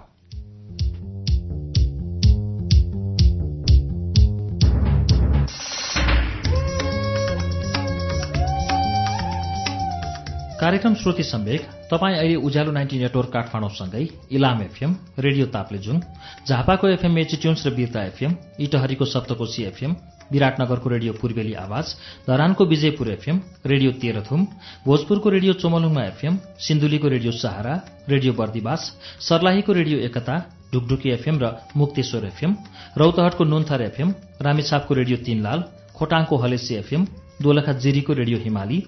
[10.54, 11.62] कार्यक्रम श्रुति सम्वेक
[11.94, 16.00] तपाईँ अहिले उज्यालो नाइन्टी नेटवर्क काठमाडौँसँगै इलाम एफएम रेडियो ताप्लेजुङ
[16.44, 19.94] झापाको एफएम मेचिट्युन्स र बिर्ता एफएम इटहरीको सप्तकोशी एफएम
[20.32, 21.94] विराटनगरको रेडियो पूर्वेली आवाज
[22.28, 24.46] धरानको विजयपुर एफएम रेडियो तेह्रथुम
[24.86, 27.74] भोजपुरको रेडियो चोमलुङमा एफएम सिन्धुलीको रेडियो सहारा
[28.08, 28.90] रेडियो बर्दिवास
[29.28, 30.38] सर्लाहीको रेडियो एकता
[30.72, 32.56] ढुकढुकी एफएम र मुक्तेश्वर एफएम
[32.98, 35.64] रौतहटको नुन्थर एफएम रामेछापको रेडियो तीनलाल
[35.94, 37.06] खोटाङको हलेसी एफएम
[37.42, 38.78] दोलखा जिरीको रेडियो हिमाली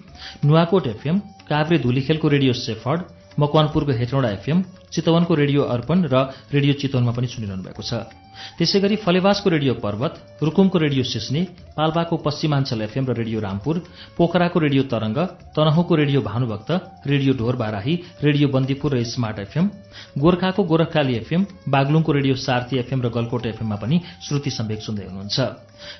[0.45, 1.19] नुवाकोट एफएम
[1.49, 3.01] काभ्रे धुलीखेलको रेडियो सेफर्ड
[3.39, 4.63] मकवानपुरको हेटौँडा एफएम
[4.93, 6.15] चितवनको रेडियो अर्पण र
[6.53, 8.26] रेडियो चितवनमा पनि सुनिरहनु भएको छ।
[8.59, 11.43] त्यसै गरी फलेवासको रेडियो पर्वत रुकुमको रेडियो सिस्ने
[11.77, 13.77] पाल्पाको पश्चिमाञ्चल एफएम र रेडियो रामपुर
[14.17, 15.19] पोखराको रेडियो तरंग
[15.57, 16.71] तनहुको रेडियो भानुभक्त
[17.07, 19.71] रेडियो ढोर बाराही रेडियो बन्दीपुर र स्मार्ट एफएम
[20.19, 23.97] गोर्खाको गोरखकाली एफएम बागलुङको रेडियो सार्थी एफएम र गलकोट एफएममा पनि
[24.27, 25.39] श्रुति सम्वेक सुन्दै हुनुहुन्छ।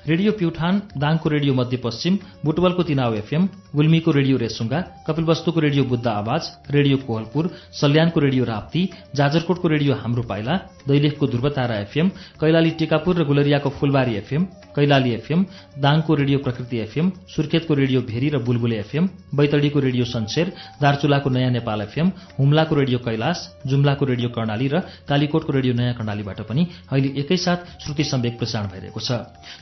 [0.07, 2.13] रेडियो प्युठान दाङको रेडियो मध्यपश्चिम
[2.45, 3.43] बुटवलको तिनाव एफएम
[3.75, 7.49] गुल्मीको रेडियो रेसुङ्गा कपिलवस्तुको रेडियो बुद्ध आवाज रेडियो कोहलपुर
[7.81, 8.81] सल्यानको रेडियो राप्ती
[9.15, 10.55] जाजरकोटको रेडियो हाम्रो पाइला
[10.87, 14.43] दैलेखको ध्रुवतारा एफएम कैलाली टिकापुर र गुलरियाको फुलबारी एफएम
[14.75, 15.45] कैलाली एफएम
[15.79, 21.51] दाङको रेडियो प्रकृति एफएम सुर्खेतको रेडियो भेरी र बुलबुले एफएम बैतडीको रेडियो सन्सेर दार्चुलाको नयाँ
[21.51, 23.37] नेपाल एफएम हुम्लाको रेडियो कैलाश
[23.67, 24.79] जुम्लाको रेडियो कर्णाली र
[25.09, 29.11] कालीकोटको रेडियो नयाँ कर्णालीबाट पनि अहिले एकैसाथ श्रुति सम्वेक प्रसारण भइरहेको छ।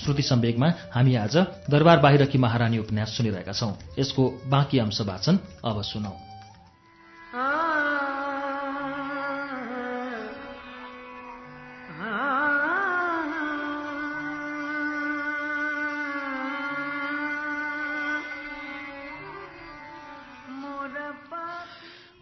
[0.04, 1.36] श्रुति सम्वेकमा हामी आज
[1.70, 6.14] दरबार बाहिरकी महारानी उपन्यास सुनिरहेका छौं। यसको बाँकी अंश वाचन अब सुनौ।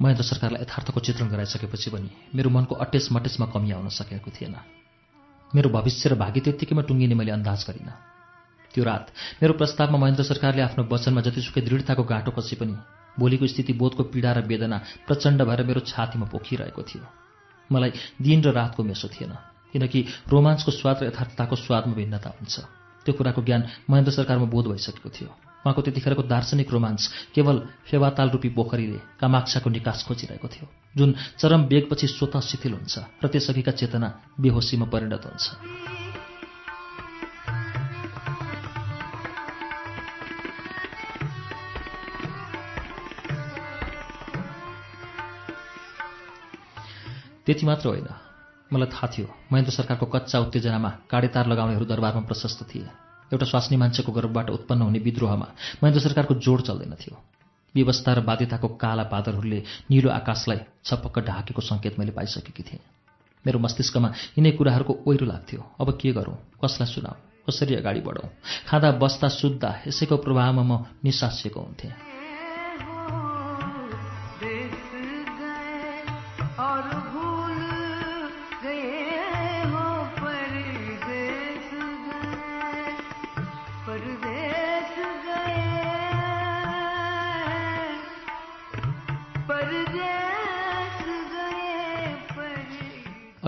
[0.03, 4.55] महेन्द्र सरकारलाई यथार्थको चित्रण गराइसकेपछि पनि मेरो मनको अटेस मटेसमा कमी आउन सकेको थिएन।
[5.55, 7.95] मेरो भविष्य र भाग्य त्यत्तिकैमा टुङ्गिने मैले अन्दाज गरिनँ।
[8.73, 9.05] त्यो रात
[9.41, 12.75] मेरो प्रस्तावमा महेन्द्र सरकारले आफ्नो वचनमा जतिसुकै दृढताको गाँटो कसी पनि
[13.15, 14.77] भोलिको स्थिति बोधको पीडा र वेदना
[15.07, 17.05] प्रचण्ड भएर मेरो छातीमा पोखिरहेको थियो।
[17.69, 19.33] मलाई दिन र रातको मेसो थिएन
[19.71, 22.55] किनकि रोमान्सको स्वाद र यथार्थताको स्वादमा भिन्नता हुन्छ।
[23.05, 25.29] त्यो कुराको ज्ञान महेन्द्र सरकारमा बोध भइसकेको थियो।
[25.63, 32.07] उहाँको त्यतिखेरको दार्शनिक रोमान्स केवल फेवाताल रूपी पोखरीले कामाक्षाको निकास खोजिरहेको थियो जुन चरम वेगपछि
[32.07, 34.07] स्वतः शिथिल हुन्छ र त्यसअघिका चेतना
[34.39, 35.45] बेहोसीमा परिणत हुन्छ।
[47.45, 48.07] त्यति मात्र होइन
[48.71, 53.02] मलाई थाहा थियो महेन्द्र सरकारको कच्चा उत्तेजनामा काँडेतार लगाउनेहरू दरबारमा प्रशस्त थिए।
[53.33, 55.47] एउटा स्वास्नी मान्छेको गर्भबाट उत्पन्न हुने विद्रोहमा
[55.81, 57.17] महेन्द्र सरकारको जोड चल्दैन थियो।
[57.75, 62.81] व्यवस्था र बाध्यताको काला बादरहरूले निलो आकाशलाई छपक्क ढाकेको सङ्केत मैले पाइसकेकी थिएँ।
[63.45, 66.37] मेरो मस्तिष्कमा यिनै कुराहरूको ओहिरो लाग्थ्यो। अब के गरौँ?
[66.61, 67.15] कसलाई सुनाऊ?
[67.49, 68.29] कसरी अगाडि बढौँ?
[68.69, 72.12] खाँदा बस्दा सुत्दा यसैको प्रभावमा म निसासिएको हुन्थेँ।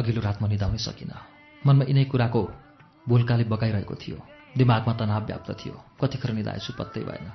[0.05, 1.17] अघिल्लो रात म निदाउनै सकिनँ।
[1.65, 2.41] मनमा यिनै कुराको
[3.09, 4.17] भुल्काले बगाइरहेको थियो।
[4.53, 7.27] दिमागमा तनाव व्याप्त थियो। कतिखेर निदाएछु पत्तै भएन।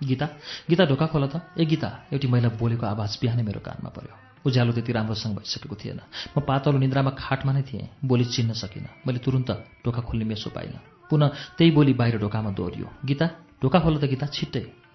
[0.00, 0.26] गीता
[0.70, 4.14] गीता ढोका खोल त। ए गीता एउटी महिला बोलेको आवाज बिहानै मेरो कानमा पर्यो।
[4.46, 6.00] उज्यालो त्यति राम्रोसँग भइसकेको थिएन।
[6.36, 9.50] म पातलो निन्द्रामा खाटमा नै थिएँ। बोली चिन्न सकिनँ। मैले तुरुन्त
[9.82, 10.78] ढोका खोल्ने मेसो पाइनँ।
[11.10, 11.28] पुनः
[11.58, 13.26] त्यही बोली बाहिर ढोकामा दोहोरियो गीता
[13.62, 14.85] ढोका खोल त गीता छिट्टै।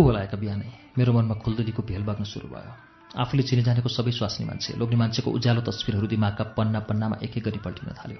[0.00, 0.72] को होला एका बिहानै?
[0.98, 2.72] मेरो मनमा खुल्दुलीको भेल बग्न सुरु भयो।
[3.20, 7.44] आफूले चिने जानेको सबै स्वास्नी मान्छे लोग्ने मान्छेको उज्यालो तस्विरहरू दिमागका पन्ना पन्नामा एक एक
[7.44, 8.18] गरी पल्टिन थाल्यो।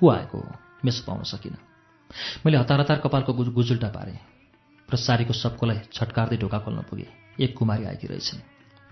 [0.00, 0.52] को आएको हो?
[0.84, 1.56] मेसो पाउन सकिनँ।
[2.46, 4.18] मैले हतार हतार कपालको गुज- गुजुल्टा पारेँ
[4.94, 7.08] र सारीको सबकोलाई छटकार्दै ढोका खोल्न पुगे।
[7.40, 8.40] एक कुमारी आएकी रहेछन्।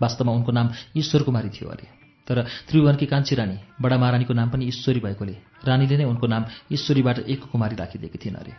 [0.02, 1.88] वास्तवमा उनको नाम ईश्वर कुमारी थियो अरे।
[2.26, 7.18] तर त्रिभुवनकी कान्छी रानी बडा महारानीको नाम पनि ईश्वरी भएकोले रानीले नै उनको नाम ईश्वरीबाट
[7.18, 8.52] एक कुमारी राखिदिएकी थिइन् अरे।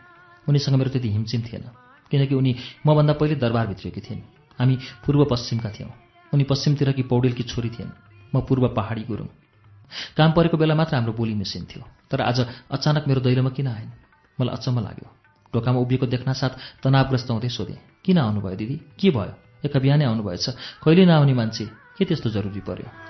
[0.50, 1.64] उनीसँग मेरो त्यति हिमचिम थिएन।
[2.12, 2.56] किनकि उनी
[2.88, 4.22] मभन्दा पहिले दरबार भित्रिएकी थिइन्।
[4.60, 4.76] हामी
[5.06, 5.92] पूर्व पश्चिमका थियौँ।
[6.34, 7.92] उनी पश्चिमतिरकी पौडेलकी छोरी थिइन्।
[8.36, 9.28] म पूर्व पहाडी गुरुङ।
[10.18, 12.40] काम परेको बेला मात्र हाम्रो बोली मिसिन्थ्यो तर आज
[12.72, 13.92] अचानक मेरो दैलोमा किन आइन्
[14.42, 15.08] मलाई अचम्म लाग्यो।
[15.54, 18.76] ढोकामा उभिएको देख्नासाथ तनावग्रस्त हुँदै सोधेँ किन आउनुभयो दिदी?
[19.00, 19.34] के भयो?
[19.66, 20.46] एका बिहानै आउनुभएछ।
[20.84, 21.66] कहिले नआउने मान्छे?
[21.98, 23.05] के त्यस्तो जरुरी पर्यो?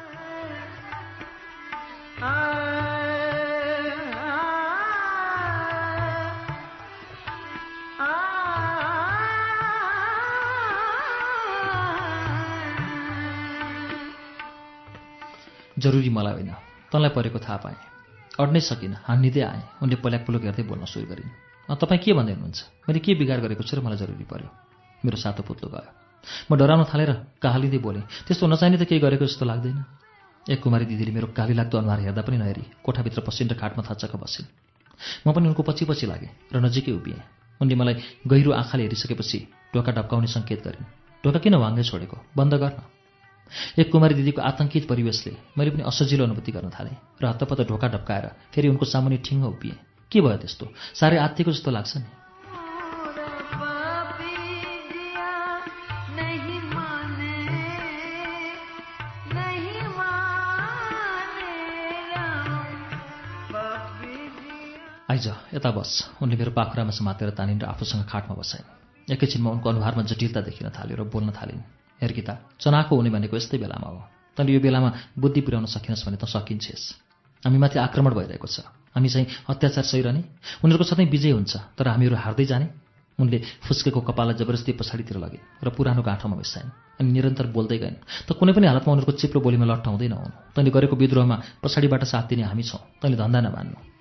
[15.77, 16.51] जरुरी मलाई होइन।
[16.91, 17.77] तँलाई परेको थाहा पाएँ।
[18.39, 21.29] अड्नै सकिनँ हान्निँदै आएँ। उनले पल्याक पुलक हेर्दै बोल्न सुरु गरिन्।
[21.69, 22.59] तपाईँ के भन्दै हुनुहुन्छ?
[22.87, 24.49] मैले के बिगार गरेको छु र मलाई जरुरी पर्यो?
[25.03, 25.91] मेरो सातो पुत्लो गयो
[26.49, 27.11] म डराउन थालेर
[27.41, 29.77] कहालिँदै बोलेँ त्यस्तो नचाहिने त केही गरेको जस्तो लाग्दैन।
[30.45, 34.13] एक कुमारी दिदीले मेरो काली लाग्दो अनुहार हेर्दा पनि नहेरी कोठाभित्र पसिन् र खाटमा थच्चक
[34.15, 34.47] बसिन्।
[35.25, 37.21] म पनि उनको पछि पछि लागेँ र नजिकै उभिएँ।
[37.61, 37.95] उनले मलाई
[38.25, 39.39] गहिरो आँखाले हेरिसकेपछि
[39.73, 40.85] ढोका ढप्काउने सङ्केत गरिन्।
[41.23, 42.17] ढोका किन वाङ्गै छोडेको?
[42.37, 42.94] बन्द गर्न।
[43.79, 48.25] एक कुमारी दिदीको आतङ्कित परिवेशले मैले पनि असजिलो अनुभूति गर्न थालेँ र हत्तपत्त ढोका ढप्काएर
[48.53, 49.77] फेरि उनको सामुन्ने ठिङ्ग उभिएँ।
[50.11, 50.65] के भयो त्यस्तो?
[50.95, 52.09] साह्रै आत्तिएको जस्तो लाग्छ नि।
[65.05, 68.67] आइज यता बस। उनले मेरो पाखुरामा समातेर तानिन् र आफूसँग खाटमा बसाइन्।
[69.13, 73.57] एकैछिनमा उनको अनुहारमा जटिलता देखिन थाल्यो र बोल्न थालिन्। हेर गीता चनाको हुने भनेको यस्तै
[73.57, 73.99] बेलामा हो।
[74.37, 74.89] तैँले यो बेलामा
[75.19, 76.83] बुद्धि पुर्याउन सकिनस् भने त सकिन्छेस्।
[77.43, 80.21] हामीमाथि आक्रमण भइरहेको छ। हामी चाहिँ अत्याचार सहिरहने।
[80.63, 82.67] उनीहरूको सधैँ विजय हुन्छ तर हामीहरू हार्दै जाने।
[83.15, 88.35] उनले फुस्केको कपाललाई जबरजस्ती पछाडितिर लगे र पुरानो गाँठोमा बसाइन् अनि निरन्तर बोल्दै गइन् त
[88.35, 92.43] कुनै पनि हालतमा उनीहरूको चिप्लो बोलीमा लट्ठ हुँदै नहुनु। तैँले गरेको विद्रोहमा पछाडिबाट साथ दिने
[92.43, 93.94] हामी छौँ। तैँले धन्दा नमान्नु।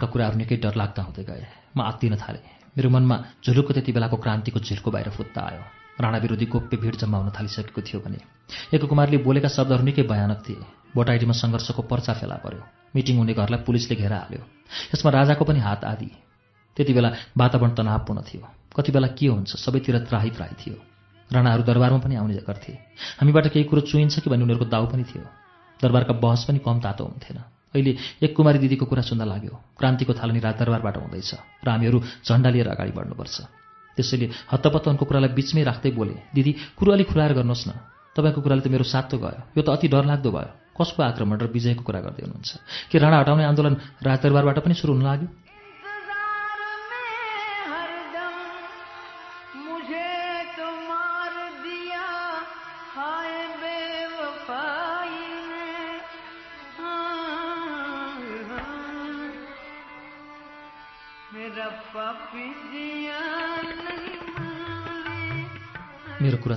[0.00, 1.44] उनका कुराहरू निकै डरलाग्दा हुँदै गए।
[1.76, 2.40] म आत्तिन थालेँ।
[2.72, 5.62] मेरो मनमा झुलुकको त्यति बेलाको क्रान्तिको झिल्को बाहिर फुत्ता आयो।
[6.00, 8.16] राणा विरोधी गोप्य भिड जम्मा हुन थालिसकेको थियो भने।
[8.72, 10.64] एक कुमारले बोलेका शब्दहरू निकै भयानक थिए।
[10.96, 12.64] बोटाइडीमा सङ्घर्षको पर्चा फेला पर्यो।
[12.96, 14.42] मिटिङ हुने घरलाई पुलिसले घेरा हाल्यो।
[14.96, 16.08] यसमा राजाको पनि हात आदि।
[16.76, 20.76] त्यति बेला वातावरण तनावपूर्ण थियो। कति बेला के हुन्छ सबैतिर त्राही त्राही थियो।
[21.28, 22.72] राणाहरू दरबारमा पनि आउने गर्थे।
[23.20, 25.28] हामीबाट केही कुरो चुइन्छ कि भन्ने उनीहरूको दाउ पनि थियो।
[25.82, 27.92] दरबारका बहस पनि कम तातो हुन्थेन। अहिले
[28.22, 31.30] एक कुमारी दिदीको कुरा सुन्दा लाग्यो। क्रान्तिको थालनी रात दरबारबाट हुँदैछ।
[31.64, 33.36] र हामीहरू झन्डा लिएर अगाडि बढ्नुपर्छ।
[33.96, 37.70] त्यसैले हत्तपत्त उनको कुरालाई बिचमै राख्दै बोले दिदी कुरो अलिक खुलाएर गर्नुहोस् न।
[38.16, 41.82] तपाईँको कुराले त मेरो सातो गयो। यो त अति डरलाग्दो भयो। कसको आक्रमण र विजयको
[41.86, 42.50] कुरा गर्दै हुनुहुन्छ?
[42.90, 45.28] के राणा हटाउने आन्दोलन राज दरबारबाट पनि सुरु हुन लाग्यो?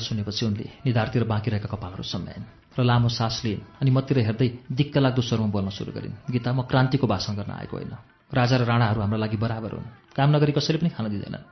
[0.03, 2.45] सुनेपछि उनले निधारतिर बाँकी रहेका कपालहरू सम्झाइन्
[2.77, 6.61] र लामो सास लिइन् अनि मतिर हेर्दै दिक्क लाग्दो स्वरमा बोल्न सुरु गरिन्। गीता म
[6.67, 7.93] क्रान्तिको भाषण गर्न आएको होइन।
[8.33, 11.43] राजा र राणाहरू हाम्रो लागि बराबर हुन्। काम नगरी कसैले पनि खान दिँदैनन्।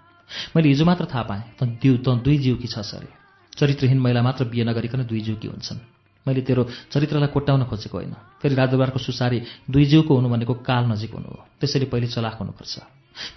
[0.56, 3.10] मैले हिजो मात्र थाहा पाएँ त दिउ त दुई जीवकी छस् अरे
[3.54, 5.80] चरित्रहीन महिला मात्र बिहे नगरिकन दुई जीवकी हुन्छन्।
[6.26, 11.12] मैले तेरो चरित्रलाई कोट्याउन खोजेको होइन। फेरि राजदरबारको सुसारी दुई जीवको हुनु भनेको काल नजिक
[11.14, 12.74] हुनु हो। त्यसैले पहिले चलाक हुनुपर्छ।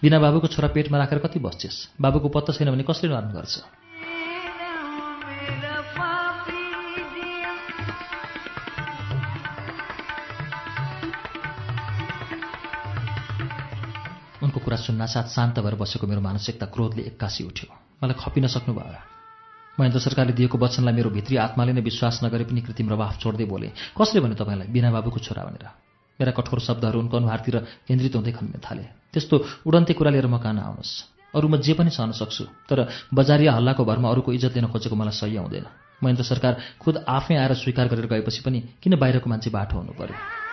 [0.02, 2.00] बिना बाबुको छोरा पेटमा राखेर कति बस्छेस्?
[2.00, 3.83] बाबुको पत्ता छैन भने कसले मार्नु गर्छ?
[14.74, 17.70] कुरा सुन्नासाथ शान्त भएर बसेको मेरो मानसिकता क्रोधले एक्कासी उठ्यो।
[18.02, 18.98] मलाई खपिन सक्नु भयो
[19.78, 23.70] महेन्द्र सरकारले दिएको वचनलाई मेरो भित्री आत्माले नै विश्वास नगरे पनि कृत्रिम रवाफ छोड्दै बोले
[23.94, 24.66] कसले भन्यो तपाईँलाई?
[24.74, 25.66] बिना बाबुको छोरा भनेर।
[26.18, 27.56] मेरा कठोर शब्दहरू उनको अनुहारतिर
[27.86, 28.84] केन्द्रित हुँदै खनिन थाले।
[29.14, 30.94] त्यस्तो उडन्ते कुरा लिएर म कहाँ आउनुहोस्
[31.34, 35.14] अरू म जे पनि सहन सक्छु तर बजारिया हल्लाको भरमा अरूको इज्जत लिन खोजेको मलाई
[35.14, 35.66] सही आउँदैन।
[36.02, 36.52] महेन्द्र सरकार
[36.82, 40.43] खुद आफै आएर स्वीकार गरेर गएपछि पनि किन बाहिरको मान्छे बाटो हुनु पर्यो?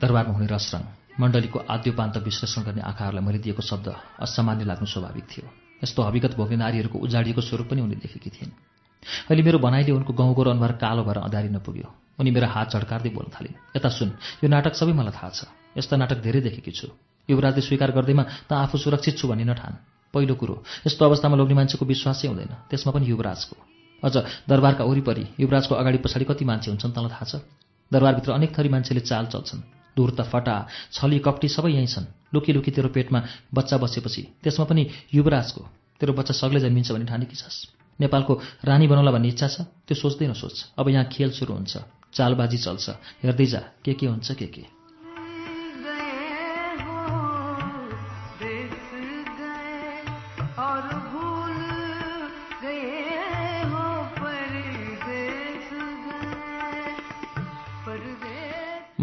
[0.00, 0.82] दरबारमा हुने रसरङ
[1.20, 3.88] मण्डलीको आद्योपान्त विश्लेषण गर्ने आँखाहरूलाई मैले दिएको शब्द
[4.24, 5.46] असामान्य लाग्नु स्वाभाविक थियो।
[5.84, 8.52] यस्तो हविगत भोग्ने नारीहरूको उजाडिएको स्वरूप पनि उनले देखेकी थिइन्।
[9.28, 11.88] अहिले मेरो भनाइले उनको गाउँको अनुहार कालो भएर अँध्यारिन पुग्यो।
[12.20, 14.08] उनी मेरो हात झड्कार्दै बोल्न थालिन् यता सुन
[14.44, 15.40] यो नाटक सबै मलाई थाहा छ।
[15.76, 16.88] यस्ता नाटक धेरै देखेकी छु।
[17.28, 19.72] युवराजले स्वीकार गर्दैमा त आफू सुरक्षित छु भन्ने नठान।
[20.14, 20.54] पहिलो कुरो
[20.86, 23.56] यस्तो अवस्थामा लोग्ने मान्छेको विश्वासै हुँदैन। त्यसमा पनि युवराजको।
[24.02, 24.16] अझ
[24.48, 27.34] दरबारका वरिपरि युवराजको अगाडि पछाडि कति मान्छे हुन्छन् तँलाई थाहा छ?
[27.92, 30.56] दरबारभित्र अनेक थरी मान्छेले चाल चल्छन्। धुर्त फटा
[30.92, 33.20] छली कप्टी सबै यहीँ छन्। लुकी लुकी तेरो पेटमा
[33.54, 34.82] बच्चा बसेपछि त्यसमा पनि
[35.14, 35.62] युवराजको।
[36.00, 37.58] तेरो बच्चा सग्लै जन्मिन्छ भने ठानेकी छस्।
[38.00, 38.32] नेपालको
[38.64, 39.56] रानी बनाउला भन्ने इच्छा छ
[39.86, 41.74] त्यो सोच्दै नसोच अब यहाँ खेल सुरु हुन्छ
[42.16, 42.86] चालबाजी चल्छ।
[43.22, 44.79] हेर्दै जा के के हुन्छ के के।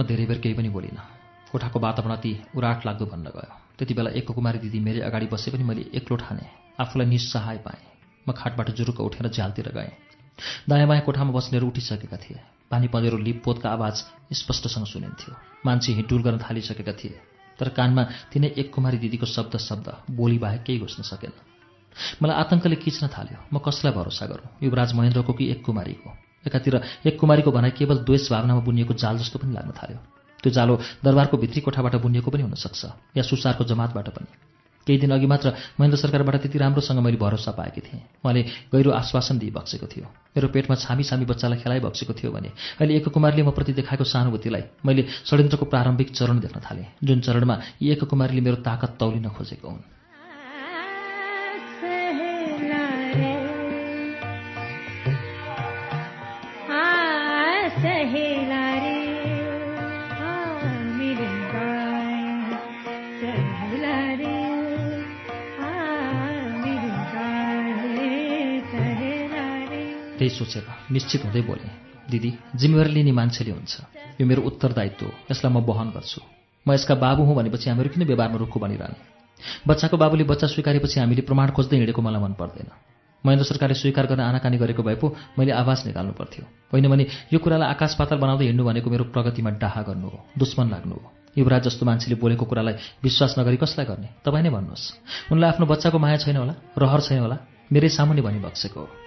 [0.08, 1.04] धेरै बेर केही पनि बोलिनँ।
[1.52, 5.52] कोठाको वातावरण अति उराट लाग्दो भन्न गयो। त्यति बेला एक कुमारी दिदी मेरै अगाडि बसे
[5.52, 6.46] पनि मैले एक्लो ठाने
[6.80, 7.84] आफूलाई निस्सहाय पाएँ।
[8.28, 9.92] म खाटबाट जुरुक्क उठेर झ्यालतिर गएँ।
[10.70, 12.40] दायाँ बायाँ कोठामा बस्नेहरू उठिसकेका थिए।
[12.72, 13.96] पानी पँधेरो लिपपोतका आवाज
[14.34, 15.36] स्पष्टसँग सुनिन्थ्यो।
[15.66, 17.16] मान्छे हिँडुल गर्न थालिसकेका थिए।
[17.60, 18.04] तर कानमा
[18.34, 21.34] तिनै एक कुमारी दिदीको शब्द शब्द बोली बाहेक केही घुस्न सकेन।
[22.22, 24.50] मलाई आतङ्कले किच्न थाल्यो। म कसलाई भरोसा गरौँ?
[24.64, 26.27] युवराज महेन्द्रको कि एक कुमारीको?
[26.48, 26.76] एकातिर
[27.06, 30.00] एक कुमारीको भनाइ केवल द्वेष भावनामा बुनिएको जाल जस्तो पनि लाग्न थाल्यो।
[30.44, 34.30] त्यो जालो दरबारको भित्री कोठाबाट बुनिएको पनि हुनसक्छ या सुसारको जमातबाट पनि।
[34.88, 38.42] केही दिन अघि मात्र महेन्द्र सरकारबाट त्यति राम्रोसँग मैले भरोसा पाएकी थिएँ। उहाँले
[38.72, 42.50] गहिरो आश्वासन दिइबक्सेको थियो। मेरो पेटमा छामी छामी बच्चालाई खेलाइबक्सेको थियो भने
[42.80, 47.56] अहिले एक कुमारले म प्रति देखाएको सहानुभूतिलाई मैले षड्यन्त्रको प्रारम्भिक चरण देख्न थालेँ। जुन चरणमा
[47.84, 49.97] यी एक कुमारीले मेरो ताकत तौलिन खोजेको हुन्।
[70.28, 71.72] त्यही सोचेर निश्चित हुँदै बोलेँ
[72.12, 73.74] दिदी जिम्मेवारी लिने मान्छेले हुन्छ।
[74.20, 76.20] यो मेरो उत्तरदायित्व हो। यसलाई म वहन गर्छु।
[76.68, 79.00] म यसका बाबु हुँ भनेपछि हामीहरू किन व्यवहारमा रुखो बनिरहने?
[79.64, 82.68] बच्चाको बाबुले बच्चा स्वीकारेपछि हामीले प्रमाण खोज्दै हिँडेको मलाई मन पर्दैन।
[83.24, 86.44] महेन्द्र सरकारले स्वीकार गर्न आनाकानी गरेको भए पो मैले आवाज निकाल्नु पर्थ्यो।
[86.76, 90.68] होइन भने यो कुरालाई आकाश पाताल बनाउँदै हिँड्नु भनेको मेरो प्रगतिमा डाहा गर्नु हो दुश्मन
[90.76, 91.08] लाग्नु हो।
[91.40, 94.08] युवराज जस्तो मान्छेले बोलेको कुरालाई विश्वास नगरी कसलाई गर्ने?
[94.28, 97.38] तपाईँ नै भन्नुहोस्। उनलाई आफ्नो बच्चाको माया छैन होला रहर छैन होला।
[97.72, 99.07] मेरै सामुन्ने भनी बक्सेको हो।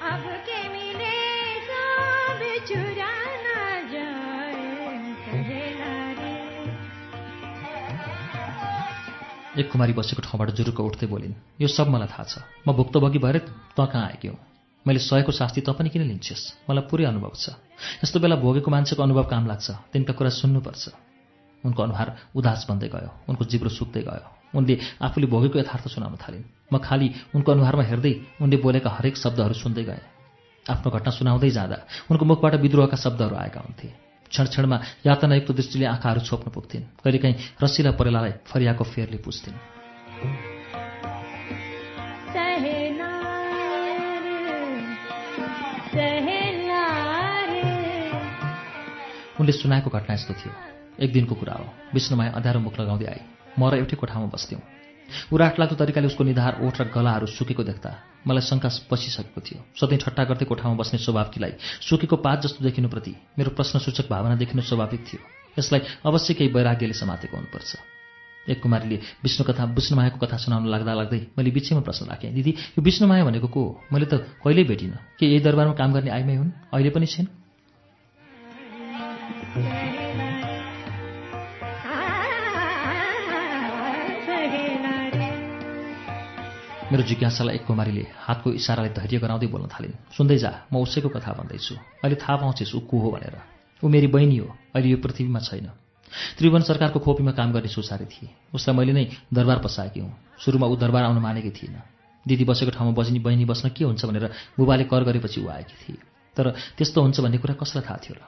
[0.00, 0.08] एक
[9.72, 13.38] कुमारी बसेको ठाउँबाट जुरुक्क उठ्दै बोलिन् यो सब मलाई थाहा छ। म भुक्तभोगी भएर
[13.76, 14.28] तँ कहाँ आएकी
[14.88, 16.64] मैले सहेको शास्ति तँ पनि किन लिन्छेस्?
[16.70, 17.60] मलाई पुरै अनुभव छ।
[18.00, 20.88] यस्तो बेला भोगेको मान्छेको अनुभव काम लाग्छ। तिनका कुरा सुन्नुपर्छ।
[21.64, 26.44] उनको अनुहार उदास बन्दै गयो। उनको जिब्रो सुक्दै गयो। उनले आफूले भोगेको यथार्थ सुनाउन थालिन्।
[26.72, 30.02] म खालि उनको अनुहारमा हेर्दै उनले बोलेका हरेक शब्दहरू सुन्दै गएँ।
[30.66, 31.76] आफ्नो घटना सुनाउँदै जाँदा
[32.10, 33.88] उनको मुखबाट विद्रोहका शब्दहरू आएका हुन्थे।
[34.30, 39.56] क्षण क्षणमा यातनायुक्त दृष्टिले आँखाहरू छोप्न पुग्थिन्। कहिलेकाहीँ रसिला परेलालाई फरियाको फेरले पुज्थिन्।
[49.40, 50.52] उनले सुनाएको घटना यस्तो थियो।
[51.00, 51.64] एक दिनको कुरा हो।
[51.96, 54.62] विष्णुमाया अँध्यारो मुख लगाउँदै आई म र एउटै कोठामा बस्थ्यौँ।
[55.58, 57.90] लाग्दो तरिकाले उसको निधार ओठ र गलाहरू सुकेको देख्दा
[58.26, 61.52] मलाई शङ्का पसिसकेको थियो। सधैँ ठट्टा गर्दै कोठामा बस्ने स्वभावकीलाई
[61.82, 65.20] सुकेको पात जस्तो देखिनुप्रति मेरो प्रश्नसूचक भावना देखिनु स्वाभाविक थियो।
[65.58, 67.70] यसलाई अवश्य केही वैराग्यले समातेको हुनुपर्छ।
[68.48, 72.80] एक कुमारीले विष्णु कथा विष्णुमायाको कथा सुनाउन लाग्दा लाग्दै मैले बिचैमा प्रश्न राखेँ दिदी यो
[72.82, 73.82] विष्णुमाया भनेको को हो?
[73.92, 76.50] मैले त कहिल्यै भेटिनँ। के यही दरबारमा काम गर्ने आइमै हुन्?
[76.72, 77.26] अहिले पनि छैन?
[86.90, 91.32] मेरो जिज्ञासालाई एक कुमारीले हातको इसाराले धैर्य गराउँदै बोल्न थालिन्। सुन्दै जा म उसैको कथा
[91.38, 93.38] भन्दैछु। अहिले थाहा पाउँछेस् ऊ को हो भनेर।
[93.78, 95.70] ऊ मेरी बहिनी हो अहिले यो पृथ्वीमा छैन।
[96.34, 100.10] त्रिभुवन सरकारको खोपीमा काम गर्ने सुसारी थिए। उसलाई मैले नै दरबार पसाएकी हुँ।
[100.42, 101.82] सुरुमा ऊ दरबार आउन मानेकी थिइनँ।
[102.26, 104.26] दिदी बसेको ठाउँमा बस्ने बहिनी बस्न के हुन्छ भनेर
[104.58, 105.98] बुबाले कर गरेपछि ऊ आएकी थिए।
[106.34, 108.26] तर त्यस्तो हुन्छ भन्ने कुरा कसलाई थाहा थियो र?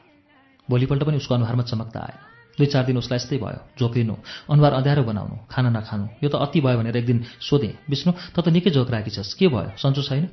[0.70, 4.14] भोलिपल्ट पनि उसको अनुहारमा चमक्ता आएन। दुई चार दिन उसलाई यस्तै भयो झोक्रिनु
[4.52, 8.36] अनुहार अँध्यारो बनाउनु खाना नखानु। यो त अति भयो भनेर एक दिन सोधेँ विष्णु त
[8.44, 9.76] त निकै झोक्राएकी छस् के भयो?
[9.76, 10.28] सन्चो छैन?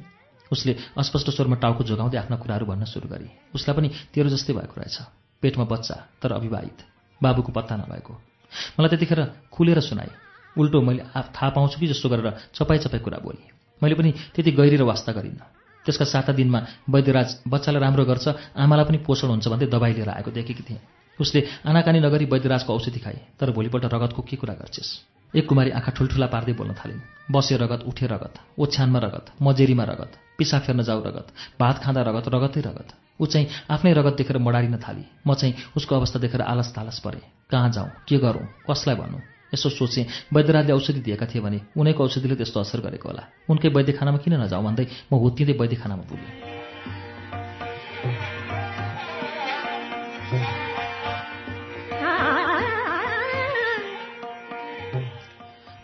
[0.52, 4.76] उसले अस्पष्ट स्वरमा टाउको जोगाउँदै आफ्ना कुराहरू भन्न सुरु गरे उसलाई पनि तेरो जस्तै भएको
[4.82, 4.98] रहेछ
[5.44, 6.80] पेटमा बच्चा तर अविवाहित
[7.22, 8.14] बाबुको पत्ता नभएको।
[8.76, 9.22] मलाई त्यतिखेर
[9.54, 10.10] खुलेर सुनाए
[10.58, 12.28] उल्टो मैले थाहा पाउँछु कि जस्तो गरेर
[12.58, 13.46] चपाइ चपाइ कुरा बोलेँ।
[13.82, 15.46] मैले पनि त्यति गहिरेर वास्ता गरिनँ।
[15.86, 16.60] त्यसका साता दिनमा
[16.90, 18.28] वैद्यराज बच्चालाई राम्रो गर्छ
[18.58, 20.82] आमालाई पनि पोषण हुन्छ भन्दै दबाई लिएर आएको देखेकी थिएँ।
[21.20, 24.90] उसले आनाकानी नगरी वैद्यराजको औषधि खाए तर भोलिपल्ट रगतको के कुरा गर्छेस्?
[25.34, 27.02] एक कुमारी आँखा ठुल्ठुला पार्दै बोल्न थालिन्।
[27.32, 31.28] बसे रगत उठे रगत ओछ्यानमा रगत मजेरीमा रगत पिसा फेर्न जाऊ रगत
[31.60, 32.90] भात खाँदा रगत रगतै रगत।
[33.22, 37.22] ऊ चाहिँ आफ्नै रगत देखेर मडारिन थाली। म चाहिँ उसको अवस्था देखेर आलस तालस परे।
[37.52, 37.90] कहाँ जाउँ?
[38.08, 38.46] के गरौँ?
[38.66, 39.22] कसलाई भनौँ
[39.54, 44.18] यसो सोचेँ। वैद्यराजले औषधि दिएका थिए भने उनैको औषधिले त्यस्तो असर गरेको होला। उनकै वैद्यखानामा
[44.18, 46.59] किन नजाउँ भन्दै म हुत्तिँदै वैद्यखानामा पुगेँ।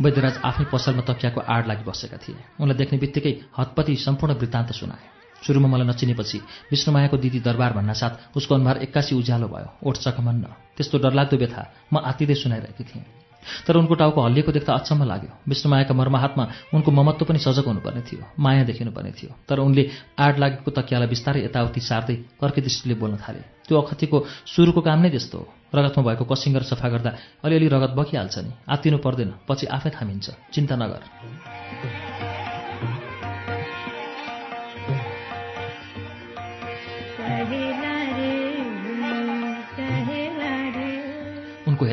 [0.06, 5.06] वैद्यराज आफ्नै पसलमा तकियाको आड लागि बसेका थिए। उनलाई देख्ने बित्तिकै हतपति सम्पूर्ण वृत्तान्त सुनाए
[5.41, 6.38] सुरुमा मलाई नचिनेपछि
[6.72, 10.45] विष्णुमायाको दिदी दरबार भन्नासाथ उसको अनुहार एक्कासी उज्यालो भयो। ओठ चकमन्न।
[10.77, 11.64] त्यस्तो डरलाग्दो व्यथा
[11.94, 13.25] म आत्तिँदै सुनाइरहेकी थिएँ।
[13.68, 18.24] तर उनको टाउको हल्लिएको देख्दा अचम्म लाग्यो। विष्णुमायाका मर्माहातमा उनको ममत्व पनि सजग हुनुपर्ने थियो
[18.40, 19.84] माया देखिनुपर्ने थियो। तर उनले
[20.20, 25.10] आड लागेको तकियालाई बिस्तारै यताउति सार्दै कर्की दृष्टिले बोल्न थाले। त्यो अखतीको सुरुको काम नै
[25.10, 25.46] त्यस्तो हो।
[25.76, 27.12] रगतमा भएको कसिङ्गर सफा गर्दा
[27.44, 31.02] अलिअलि रगत बगिहाल्छ नि। आत्तिनु पर्दैन पछि आफै थामिन्छ। चिन्ता नगर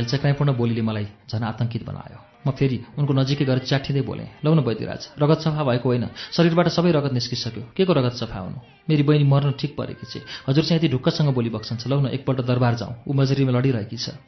[0.02, 4.66] हेलचक्राइपूर्ण बोलीले मलाई झन् आतंकित बनायो। म फेरि उनको नजिकै गएर च्याठिँदै बोलेँ लौ न
[4.66, 6.04] वैद्यराज रगत सफा भएको होइन।
[6.34, 8.58] शरीरबाट सबै रगत निस्किसक्यो। के को रगत सफा हुनु?
[8.90, 12.40] मेरी बहिनी मर्न ठिक परेकी छ। हजुर चाहिँ यति ढुक्कसँग बोली बक्सन्छ। लौ न एकपल्ट
[12.42, 14.18] दरबार जाउँ। ऊ मजरीमा लडिरहेकी छ।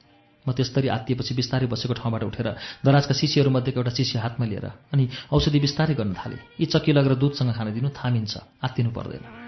[0.47, 2.49] म त्यस्तरी आत्तिएपछि बिस्तारै बसेको ठाउँबाट उठेर
[2.87, 7.51] दराजका सिसीहरूमध्येको एउटा सिसी हातमा लिएर अनि औषधि बिस्तारै गर्न थालेँ। यी चक्की लगेर दुधसँग
[7.51, 9.44] खान दिनु थामिन्छ। आत्तिनु पर्दैन।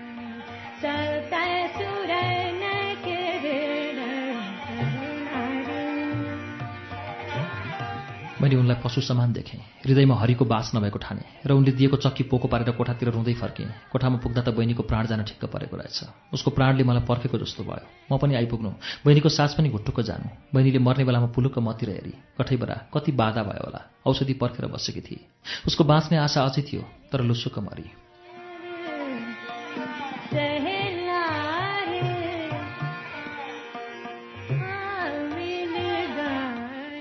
[8.36, 12.48] मैले उनलाई पशु समान देखेँ। हृदयमा हरिको बास नभएको ठाने र उनले दिएको चक्की पोको
[12.48, 16.84] पारेर कोठातिर रुँदै फर्केँ कोठामा पुग्दा त बहिनीको प्राण जान ठिक्क परेको रहेछ। उसको प्राणले
[16.84, 18.70] मलाई पर्खेको जस्तो भयो। म पनि आइपुग्नु।
[19.08, 23.64] बहिनीको सास पनि घुट्टुक्क जानु। बहिनीले मर्ने बेलामा पुलुक्क मतिर हेरी। कठैबरा कति बाधा भयो
[23.64, 25.20] होला। औषधि पर्खेर बसेकी थिए।
[25.66, 28.05] उसको बाँच्ने आशा अझै थियो तर लुसुक्क मरी।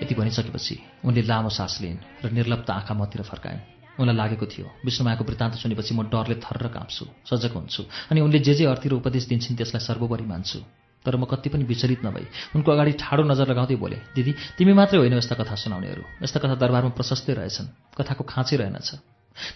[0.05, 5.23] यति भनिसकेपछि उनले लामो सास लिइन् र निर्लप्त आँखा मतिर फर्काइन्। उनलाई लागेको थियो विष्णुमायाको
[5.23, 9.25] वृत्तान्त सुनेपछि म डरले थर्र काँप्छु सजग हुन्छु अनि उनले जे जे अर्थी र उपदेश
[9.25, 10.59] दिन्छन् त्यसलाई सर्वोपरि मान्छु।
[11.05, 14.99] तर म कति पनि विचलित नभई उनको अगाडि ठाडो नजर लगाउँदै बोले दिदी तिमी मात्रै
[14.99, 17.67] होइन यस्ता कथा सुनाउनेहरू। यस्ता कथा दरबारमा प्रशस्तै रहेछन्।
[17.97, 18.89] कथाको खाँचै रहेनछ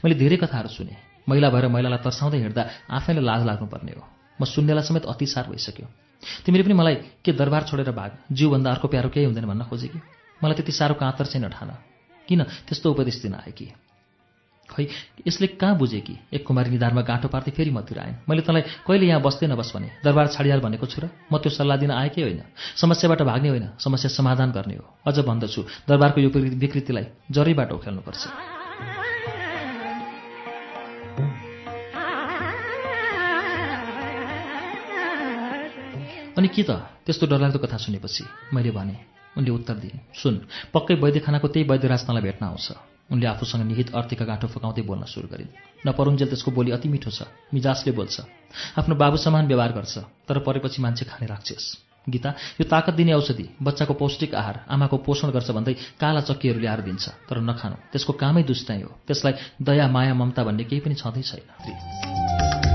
[0.02, 0.96] मैले धेरै कथाहरू सुने।
[1.30, 4.04] महिला भएर महिलालाई तर्साउँदै हिँड्दा आफैलाई लाज लाग्नुपर्ने हो।
[4.40, 5.88] म सुन्नेलाई समेत अतिसार भइसक्यो।
[6.46, 6.96] तिमीले पनि मलाई
[7.26, 8.12] के दरबार छोडेर भाग?
[8.32, 10.00] जिउभन्दा अर्को प्यारो केही हुँदैन भन्न खोजे कि?
[10.44, 11.70] मलाई त्यति साह्रो काँतर चाहिँ नठान।
[12.28, 12.44] किन?
[12.44, 13.68] त्यस्तो उपदेश दिन आए कि?
[14.70, 14.86] खै
[15.28, 16.16] यसले कहाँ बुझे कि?
[16.34, 19.90] एक कुमारी निधारमा गाँठो पार्दै फेरि मतिर आएन मैले तँलाई कहिले यहाँ बस्दै नबस् भने?
[20.06, 21.10] दरबार छाडिहाल भनेको छु र?
[21.34, 22.42] म त्यो सल्लाह दिन आएकै होइन।
[22.78, 28.24] समस्याबाट भाग्ने होइन। समस्या समाधान गर्ने हो। अझ भन्दछु। दरबारको यो विकृतिलाई जरैबाट उखेल्नुपर्छ।
[36.38, 36.72] अनि के त?
[37.04, 40.36] त्यस्तो डरलाग्दो कथा सुनेपछि मैले भने उनले उत्तर दिए। सुन
[40.76, 42.68] पक्कै वैद्यखानाको त्यही वैद्यराज तँलाई भेट्न आउँछ।
[43.10, 45.56] उनले आफूसँग निहित अर्थीका गाँठो फकाउँदै बोल्न सुरु गरिन्
[45.88, 48.16] नपरुन्जेल त्यसको बोली अति मिठो छ मिजासले बोल्छ।
[48.78, 49.98] आफ्नो बाबु समान व्यवहार गर्छ
[50.30, 51.66] तर परेपछि मान्छे खाने राक्षस।
[52.08, 52.30] गीता
[52.62, 57.06] यो ताकत दिने औषधि बच्चाको पौष्टिक आहार आमाको पोषण गर्छ भन्दै काला चक्कीहरू ल्याएर दिन्छ
[57.26, 62.69] तर नखानु। त्यसको कामै दुष्टाइ हो। त्यसलाई दया माया ममता भन्ने केही पनि छँदै छैन।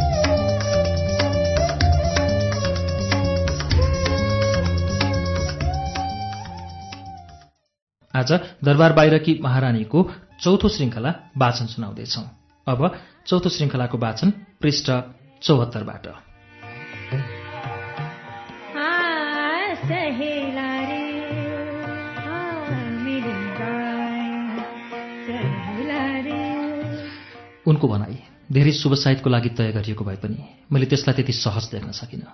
[8.15, 8.31] आज
[8.65, 9.99] दरबार बाहिरकी महारानीको
[10.41, 12.23] चौथो श्रृङ्खला वाचन सुनाउँदैछौ।
[12.67, 12.81] अब
[13.27, 14.31] चौथो श्रृङ्खलाको वाचन
[14.63, 14.87] पृष्ठ
[15.43, 16.07] चौहत्तरबाट।
[27.67, 28.17] उनको भनाई
[28.53, 30.39] धेरै शुभ साहितको लागि तय गरिएको भए पनि
[30.71, 32.31] मैले त्यसलाई त्यति सहज देख्न सकिनँ।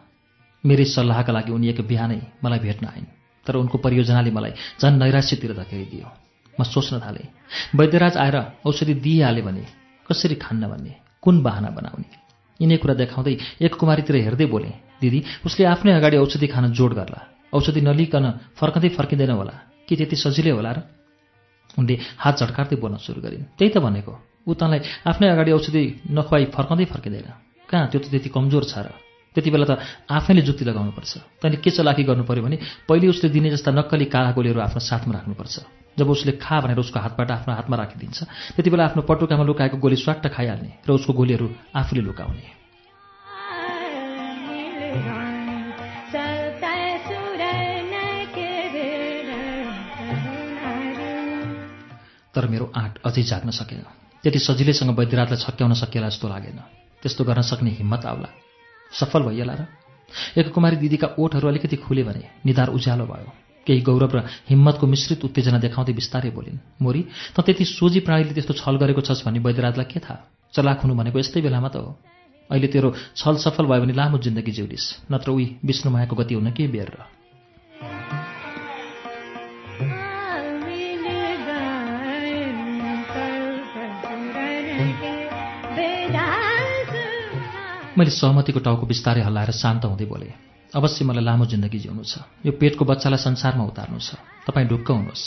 [0.65, 5.53] मेरै सल्लाहका लागि उनी एक बिहानै मलाई भेट्न आइन्। तर उनको परियोजनाले मलाई झन् नैराश्यतिर
[5.61, 6.09] धकेलिदियो।
[6.61, 7.29] म सोच्न थालेँ
[7.75, 8.37] वैद्यराज आएर
[8.67, 9.65] औषधि दिइहाले भने
[10.07, 10.93] कसरी खान्न भन्ने?
[11.23, 12.09] कुन बाहना बनाउने?
[12.61, 13.35] यिनै कुरा देखाउँदै
[13.65, 17.21] एक कुमारीतिर हेर्दै बोलेँ दिदी उसले आफ्नै अगाडि औषधि खान जोड गर्ला।
[17.55, 18.25] औषधि नलिकन
[18.59, 19.55] फर्कँदै फर्किँदैन होला।
[19.89, 20.79] कि त्यति सजिलै होला र?
[21.79, 24.13] उनले हात झट्कार्दै बोल्न सुरु गरिन् त्यही त भनेको
[24.47, 24.81] ऊ तँलाई
[25.11, 25.83] आफ्नै अगाडि औषधि
[26.15, 27.27] नखुवाई फर्काउँदै फर्किँदैन।
[27.71, 29.10] कहाँ त्यो त त्यति कमजोर छ र?
[29.35, 29.79] त्यति बेला त
[30.11, 31.13] आफैले जुक्ति लगाउनुपर्छ।
[31.43, 32.57] तैँले के चलाकी गर्नु पर्यो भने
[32.89, 35.55] पहिले उसले दिने जस्ता नक्कली काला गोलीहरू आफ्नो साथमा राख्नुपर्छ।
[35.99, 38.19] जब उसले खा भनेर उसको हातबाट आफ्नो हातमा राखिदिन्छ
[38.57, 42.59] त्यति बेला आफ्नो पटुकामा लुकाएको गोली स्वाट्ट खाइहाल्ने र उसको गोलीहरू आफूले लुकाउने।
[52.35, 53.83] तर मेरो आँट अझै जाग्न सकेन।
[54.23, 56.59] त्यति सजिलैसँग वैद्यराजलाई छक्क्याउन सकिएला जस्तो लागेन।
[57.03, 58.50] त्यस्तो गर्न सक्ने हिम्मत आउला।
[58.93, 59.67] सफल भइएला र।
[60.37, 63.31] एक कुमारी दिदीका ओठहरू अलिकति खुले भने निधार उज्यालो भयो।
[63.67, 64.19] केही गौरव र
[64.49, 67.03] हिम्मतको मिश्रित उत्तेजना देखाउँदै बिस्तारै बोलिन् मोरी
[67.37, 70.17] त त्यति सोझी प्राणीले त्यस्तो छल गरेको छस् भन्ने वैद्यराजलाई के थाहा?
[70.55, 71.95] चलाक हुनु भनेको यस्तै बेलामा त हो।
[72.51, 76.67] अहिले तेरो छल सफल भयो भने लामो जिन्दगी जिउलिस् नत्र उही विष्णुमायाको गति हुन के
[76.67, 76.99] बेर र।
[88.01, 90.33] मैले सहमतिको टाउको बिस्तारै हल्लाएर शान्त हुँदै बोले
[90.73, 94.17] अवश्य मलाई लामो जिन्दगी जिउनु छ। यो पेटको बच्चालाई संसारमा उतार्नु छ।
[94.49, 95.25] तपाईँ ढुक्क हुनुहोस्।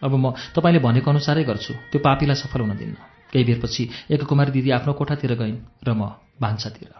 [0.00, 2.96] अब म तपाईँले भनेको अनुसारै गर्छु। त्यो पापीलाई सफल हुन दिन्न।
[3.28, 6.96] केही बेरपछि एक कुमारी दिदी आफ्नो कोठातिर गइन् र म भान्सातिर।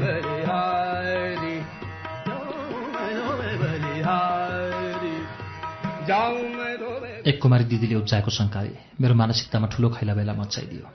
[0.00, 0.29] मैं
[6.30, 10.86] एक कुमारी दिदीले उब्जाएको शङ्काले मेरो मानसिकतामा ठुलो खैला बेला मचाइदियो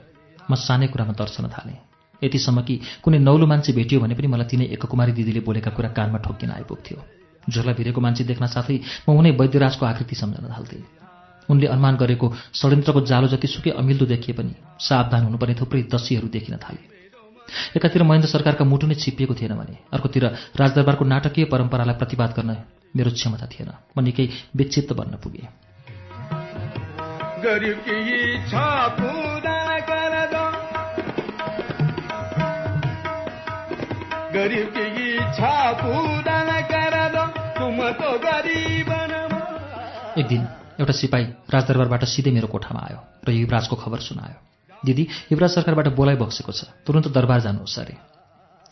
[0.50, 1.78] म सानै कुरामा तर्सन थालेँ।
[2.22, 5.90] यतिसम्म कि कुनै नौलो मान्छे भेटियो भने पनि मलाई तिनै एक कुमारी दिदीले बोलेका कुरा
[5.98, 6.98] कानमा ठोक्किन आइपुग्थ्यो।
[7.46, 8.76] झोला भिरेको मान्छे देख्न साथै
[9.06, 10.82] म उनै वैद्यराजको आकृति सम्झन थाल्थेँ।
[11.48, 12.26] उनले अनुमान गरेको
[12.58, 14.52] षड्यन्त्रको जालो जतिसुकै अमिल्दो देखिए पनि
[14.82, 16.82] सावधान हुनुपर्ने थुप्रै दशीहरू देखिन थाले
[17.76, 20.24] एकातिर महेन्द्र सरकारका मुटु नै छिपिएको थिएन भने अर्कोतिर
[20.60, 22.50] राजदरबारको नाटकीय परम्परालाई प्रतिवाद गर्न
[22.96, 25.48] मेरो क्षमता थिएन। म निकै विक्षिप्त बन्न पुगेँ।
[40.16, 40.42] एक दिन
[40.80, 44.38] एउटा सिपाही राजदरबारबाट सिधै मेरो कोठामा आयो र युवराजको खबर सुनायो।
[44.84, 45.02] दिदी
[45.32, 47.96] युवराज सरकारबाट बोलाइ बक्सेको छ। तुरन्त दरबार जानुहोस् अरे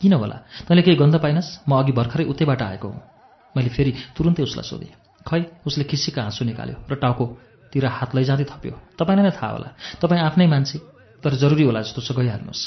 [0.01, 0.37] किन होला?
[0.67, 1.69] तैँले केही गन्ध पाइनस्?
[1.69, 3.14] म अघि भर्खरै उतैबाट आएको हुँ।
[3.55, 4.93] मैले फेरि तुरुन्तै उसलाई सोधेँ।
[5.25, 8.73] खै उसले खिसीका आँसु निकाल्यो र टाउकोतिर हात लैजाँदै थप्यो?
[8.99, 10.77] तपाईँलाई नै थाहा होला। तपाईँ आफ्नै मान्छे
[11.23, 12.63] तर जरुरी होला जस्तो छ गइहाल्नुहोस्।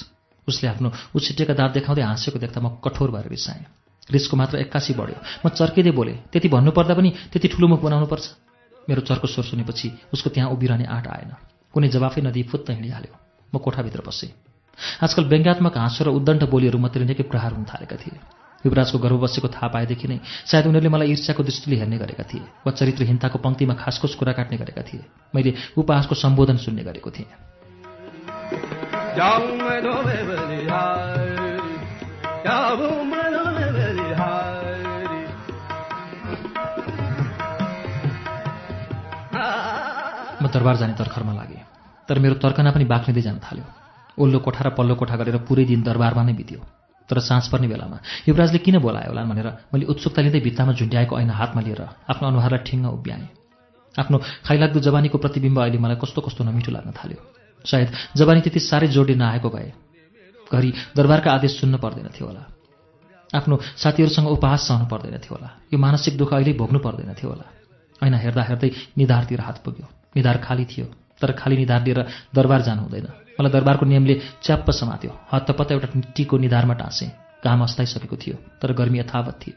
[0.49, 3.65] उसले आफ्नो उछिटेका दाँत देखाउँदै हाँसेको देख्दा म कठोर भएर रिसाएँ।
[4.11, 8.27] रिसको मात्र एक्कासी बढ्यो। म चर्किँदै बोलेँ त्यति भन्नुपर्दा पनि त्यति ठुलो मुख बनाउनुपर्छ।
[8.89, 11.31] मेरो चर्को स्वर सुनेपछि उसको त्यहाँ उभिरहने आँट आएन।
[11.75, 13.13] कुनै जवाफै नदिई फुत्त हिँडिहाल्यो।
[13.53, 14.33] म कोठाभित्र बसेँ।
[15.05, 18.17] आजकल व्यङ्ग्यात्मक हाँसो र उद्दण्ड बोलीहरू मात्रै निकै प्रहार हुन थालेका थिए।
[18.59, 20.19] युवराजको गर्व बसेको थाहा पाएदेखि नै
[20.51, 24.83] सायद उनीहरूले मलाई ईर्ष्याको दृष्टिले हेर्ने गरेका थिए वा चरित्रहीनताको पङ्क्तिमा खासखुस कुरा काट्ने गरेका
[24.83, 25.05] थिए।
[25.35, 27.31] मैले उपहासको सम्बोधन सुन्ने गरेको थिएँ।
[40.43, 41.63] म दरबार जाने तर्खरमा लागेँ
[42.09, 43.65] तर मेरो तर्कना पनि बाक्लिँदै जान थाल्यो।
[44.19, 46.78] ओल्लो कोठा र पल्लो कोठा गरेर पुरै दिन दरबारमा नै बित्यो।
[47.09, 47.99] तर साँझ पर्ने बेलामा।
[48.29, 52.63] युवराजले किन बोलायो होला भनेर मैले उत्सुकता लिँदै भित्तामा झुन्ड्याएको ऐना हातमा लिएर आफ्नो अनुहारलाई
[52.69, 53.27] ठिङ्ग उभ्याएँ
[53.95, 54.17] आफ्नो
[54.47, 57.21] खाइलाग्दो जवानीको प्रतिबिम्ब अहिले मलाई कस्तो कस्तो नमिठो लाग्न थाल्यो।
[57.65, 59.73] सायद जवानी त्यति साह्रै जोडी नआएको भए
[60.53, 62.43] घरि दरबारका आदेश सुन्न पर्दैन थियो होला।
[63.35, 67.47] आफ्नो साथीहरूसँग उपहास सहनु पर्दैन थियो होला। यो मानसिक दुःख अहिले भोग्नु पर्दैन थियो होला।
[68.01, 69.87] ऐना हेर्दा हेर्दै निधारतिर हात पुग्यो।
[70.17, 70.87] निधार खाली थियो।
[71.21, 72.01] तर खाली निधार लिएर
[72.35, 73.07] दरबार जानु हुँदैन।
[73.41, 77.11] मलाई दरबारको नियमले च्याप्प समात्यो। हत्तपत्त एउटा टीको निधारमा टाँसेँ।
[77.45, 79.57] घाम अस्ताइसकेको थियो तर गर्मी यथावत थियो।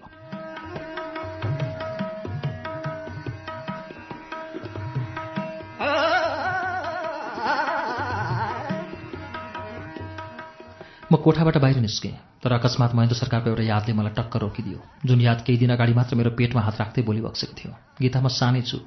[11.12, 15.40] म कोठाबाट बाहिर निस्केँ। तर अकस्मात महेन्द्र सरकारको एउटा यादले मलाई टक्क रोकिदियो। जुन याद
[15.46, 18.78] केही दिन अगाडि मात्र मेरो पेटमा हात राख्दै बोली बक्सेको थियो। गीता म सानै छु।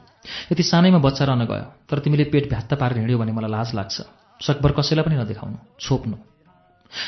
[0.51, 3.97] यति सानैमा बच्चा रहन गयो। तर तिमीले पेट भ्यात्त पारेर हिँड्यो भने मलाई लाज लाग्छ।
[4.41, 6.17] सकभर कसैलाई पनि नदेखाउनु छोप्नु।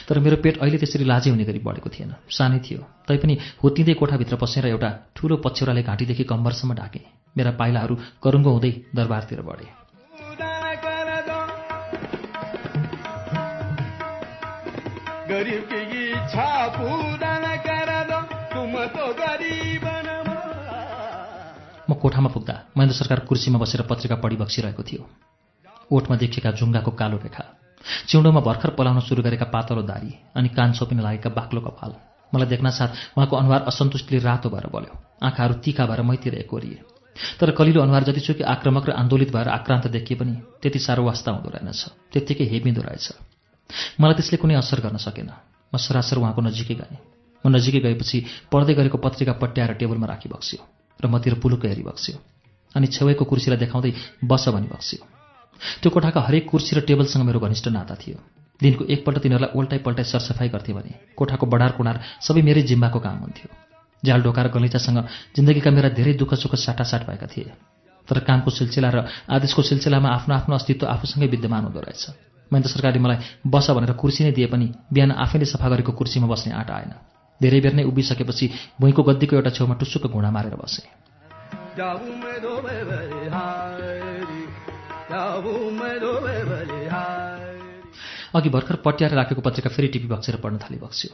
[0.07, 4.37] तर मेरो पेट अहिले त्यसरी लाजै हुने गरी बढेको थिएन। सानै थियो। तैपनि हुत्तिँदै कोठाभित्र
[4.39, 7.05] पसेर एउटा ठुलो पछ्यौराले घाँटीदेखि कम्बरसम्म ढाकेँ।
[7.37, 9.67] मेरा पाइलाहरू करुङ्गो हुँदै दरबारतिर बढे।
[21.97, 25.03] कोठामा पुग्दा महेन्द्र सरकार कुर्सीमा बसेर पत्रिका पढी बक्सिरहेको थियो।
[25.93, 27.45] ओठमा देखिएका जुङ्गाको कालो रेखा
[28.09, 31.93] चिउँडोमा भर्खर पलाउन सुरु गरेका पातलो दारी अनि कान छोपिन लागेका बाक्लो कपाल
[32.33, 36.79] मलाई देख्न साथ उहाँको अनुहार असन्तुष्टिले रातो भएर बल्यो। आँखाहरू तिखा भएर मैतिर एकोरिए।
[37.41, 41.49] तर कलिलो अनुहार जतिसुकै आक्रामक र आन्दोलित भएर आक्रान्त देखिए पनि त्यति साह्रो वास्ता हुँदो
[41.55, 43.07] रहेनछ। त्यत्तिकै हेपिँदो रहेछ।
[44.01, 45.31] मलाई त्यसले कुनै असर गर्न सकेन।
[45.73, 46.99] म सरासर उहाँको नजिकै गएँ।
[47.45, 48.19] म नजिकै गएपछि
[48.51, 50.61] पढ्दै गरेको पत्रिका पट्याएर टेबलमा राखी बक्स्यो।
[51.01, 52.17] र मतिर पुलुक्क हेरी बक्स्यो
[52.75, 53.93] अनि छेउको कुर्सीलाई देखाउँदै
[54.25, 55.01] बस भनी बक्स्यो
[55.81, 58.19] त्यो कोठाका हरेक कुर्सी र टेबलसँग मेरो घनिष्ठ नाता थियो।
[58.61, 63.17] दिनको एकपल्ट तिनीहरूलाई ओल्टाइ पल्टाइ सरसफाइ गर्थे भने कोठाको बडार कुणार सबै मेरै जिम्माको काम
[63.19, 63.49] हुन्थ्यो।
[64.03, 64.99] झ्याल ढोकाएर गलैँचासँग
[65.37, 67.53] जिन्दगीका मेरा धेरै दुःख सुख साटासाट भएका थिए।
[68.09, 68.99] तर कामको सिलसिला र
[69.29, 72.05] आदेशको सिलसिलामा आफ्नो आफ्नो अस्तित्व आफूसँगै विद्यमान हुँदो रहेछ।
[72.51, 76.53] महेन्द्र सरकारले मलाई बस भनेर कुर्सी नै दिए पनि बिहान आफैले सफा गरेको कुर्सीमा बस्ने
[76.55, 76.93] आँट आएन।
[77.43, 78.47] धेरै बेर नै उभिसकेपछि
[78.81, 80.87] भुइँको गद्दीको एउटा छेउमा टुस्सुको घुँडा मारेर बसेँ।
[88.35, 91.11] अघि भर्खर पट्याएर राखेको पत्रिका फेरि टिपी बक्सेर पढ्न थाली बक्स्यो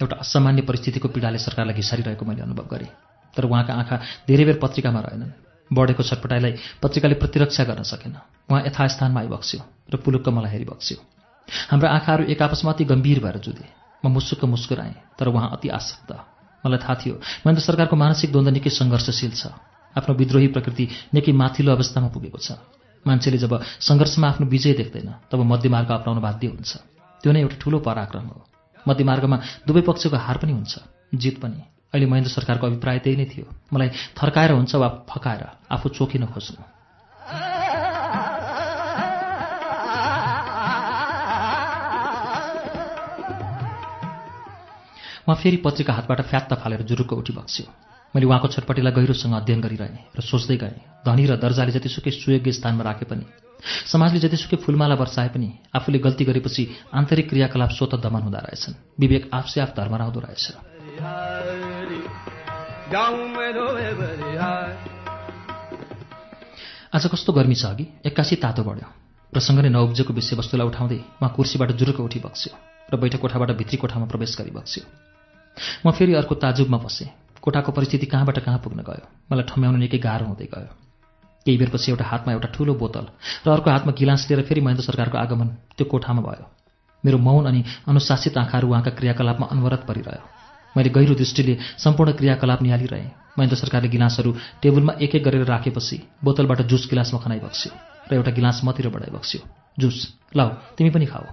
[0.00, 2.90] एउटा असामान्य परिस्थितिको पीडाले सरकारलाई घिसारिरहेको मैले अनुभव गरेँ।
[3.36, 3.96] तर उहाँका आँखा
[4.28, 5.32] धेरै बेर पत्रिकामा रहेनन्।
[5.70, 6.52] बढेको छटपटाइलाई
[6.82, 8.14] पत्रिकाले प्रतिरक्षा गर्न सकेन।
[8.50, 10.96] उहाँ यथास्थानमा आइबक्स्यो र पुलुक्क मलाई हेरिबक्स्यो।
[11.70, 16.10] हाम्रो आँखाहरू एक आपसमा अति गम्भीर भएर जुधे। म मुस्सुक्क मुस्कुराएँ तर उहाँ अति आसक्त।
[16.64, 17.14] मलाई थाहा थियो
[17.44, 19.52] महेन्द्र सरकारको मानसिक द्वन्द्व निकै सङ्घर्षशील छ।
[19.96, 22.60] आफ्नो विद्रोही प्रकृति निकै माथिल्लो अवस्थामा पुगेको छ।
[23.06, 26.70] मान्छेले जब सङ्घर्षमा आफ्नो विजय देख्दैन तब मध्यमार्ग अप्नाउन बाध्य हुन्छ।
[27.24, 28.38] त्यो नै एउटा ठुलो पराक्रम हो।
[28.88, 29.36] मध्यमार्गमा
[29.66, 30.74] दुवै पक्षको हार पनि हुन्छ
[31.14, 31.60] जित पनि।
[31.92, 35.42] अहिले महेन्द्र सरकारको अभिप्राय त्यही नै थियो। मलाई थर्काएर हुन्छ वा फकाएर
[35.74, 36.62] आफू चोकिन खोज्नु।
[45.30, 47.66] उहाँ फेरि पत्रिका हातबाट फ्यात्त फालेर जुरुक्क उठी बक्स्यो
[48.14, 52.82] मैले उहाँको छटपटीलाई गहिरोसँग अध्ययन गरिरहेँ र सोच्दै गएँ धनी र दर्जाले जतिसुकै सुयोग्य स्थानमा
[52.82, 53.24] राखे पनि
[53.86, 59.30] समाजले जतिसुकै फुलमाला वर्षाए पनि आफूले गल्ती गरेपछि आन्तरिक क्रियाकलाप स्वत दमन हुँदो रहेछन्। विवेक
[59.30, 60.46] आफसे आफ धर्मराउँदो रहेछ।
[66.90, 67.84] आज कस्तो गर्मी छ अघि?
[68.02, 68.88] एक्कासी तातो बढ्यो।
[69.32, 72.52] प्रसङ्ग नै नउब्जेको विषयवस्तुलाई उठाउँदै उहाँ कुर्सीबाट जुरुक उठी बक्स्यो
[72.90, 75.09] र बैठक कोठाबाट भित्री कोठामा प्रवेश गरी बक्स्यो
[75.86, 77.08] म फेरि अर्को ताजुबमा बसेँ।
[77.42, 79.04] कोठाको परिस्थिति कहाँबाट कहाँ पुग्न गयो?
[79.32, 80.72] मलाई ठम्याउन निकै गाह्रो हुँदै गयो।
[81.46, 83.06] केही बेरपछि एउटा हातमा एउटा ठुलो बोतल
[83.46, 86.44] र अर्को हातमा गिलास लिएर फेरि महेन्द्र सरकारको आगमन त्यो कोठामा भयो।
[87.04, 90.24] मेरो मौन अनि अनुशासित आँखाहरू उहाँका क्रियाकलापमा अनवरत परिरह्यो।
[90.76, 94.30] मैले गहिरो दृष्टिले सम्पूर्ण क्रियाकलाप निहालिरहेँ। महेन्द्र सरकारले गिलासहरू
[94.62, 97.72] टेबलमा एक एक गरेर राखेपछि बोतलबाट जुस गिलासमा खनाइबक्स्यो
[98.12, 99.40] र एउटा गिलास मतिर बढाइबक्स्यो
[99.78, 99.96] जुस
[100.36, 101.24] लाऊ तिमी पनि खाऊ।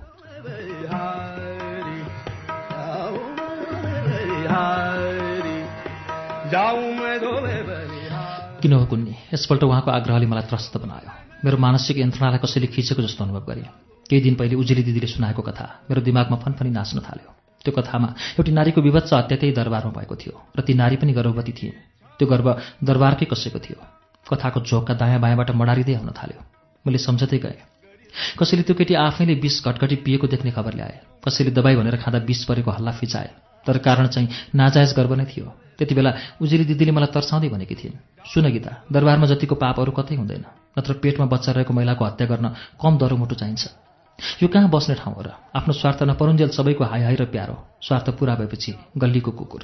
[8.62, 9.16] किन हो कुन्नी?
[9.34, 11.12] यसपल्ट उहाँको आग्रहले मलाई त्रस्त बनायो।
[11.44, 13.68] मेरो मानसिक यन्त्रणालाई कसैले खिचेको जस्तो अनुभव गरेँ।
[14.10, 17.30] केही दिन पहिले उजेली दिदीले सुनाएको कथा। मेरो दिमागमा फनफनी नाच्न थाल्यो।
[17.66, 18.08] त्यो कथामा
[18.40, 21.76] एउटी नारीको विभत्स हत्या त्यही दरबारमा भएको थियो र ती नारी पनि गर्भवती थिइन्
[22.16, 22.48] त्यो गर्भ
[22.80, 23.78] दरबारकै कसैको थियो।
[24.24, 26.42] कथाको झोकका दायाँ बायाँबाट मडारिँदै आउन थाल्यो।
[26.88, 27.60] मैले सम्झँदै गएँ।
[28.40, 30.96] कसैले त्यो केटी आफैले विष घटघटी पिएको देख्ने खबर ल्याए।
[31.28, 33.30] कसैले दबाई भनेर खाँदा विष परेको हल्ला फिचाए
[33.68, 37.98] तर कारण चाहिँ नाजायज गर्व नै थियो। त्यति बेला उजेली दिदीले मलाई तर्साउँदै भनेकी थिइन्
[38.26, 40.44] सुन गीता दरबारमा जतिको पाप अरू कतै हुँदैन
[40.78, 42.48] नत्र पेटमा बच्चा रहेको महिलाको हत्या गर्न
[42.82, 43.64] कम दरोमुटु चाहिन्छ।
[44.42, 45.30] यो कहाँ बस्ने ठाउँ हो र?
[45.56, 49.64] आफ्नो स्वार्थ नपरुन्जेल सबैको हाई हाई र प्यारो स्वार्थ पुरा भएपछि गल्लीको कुकुर।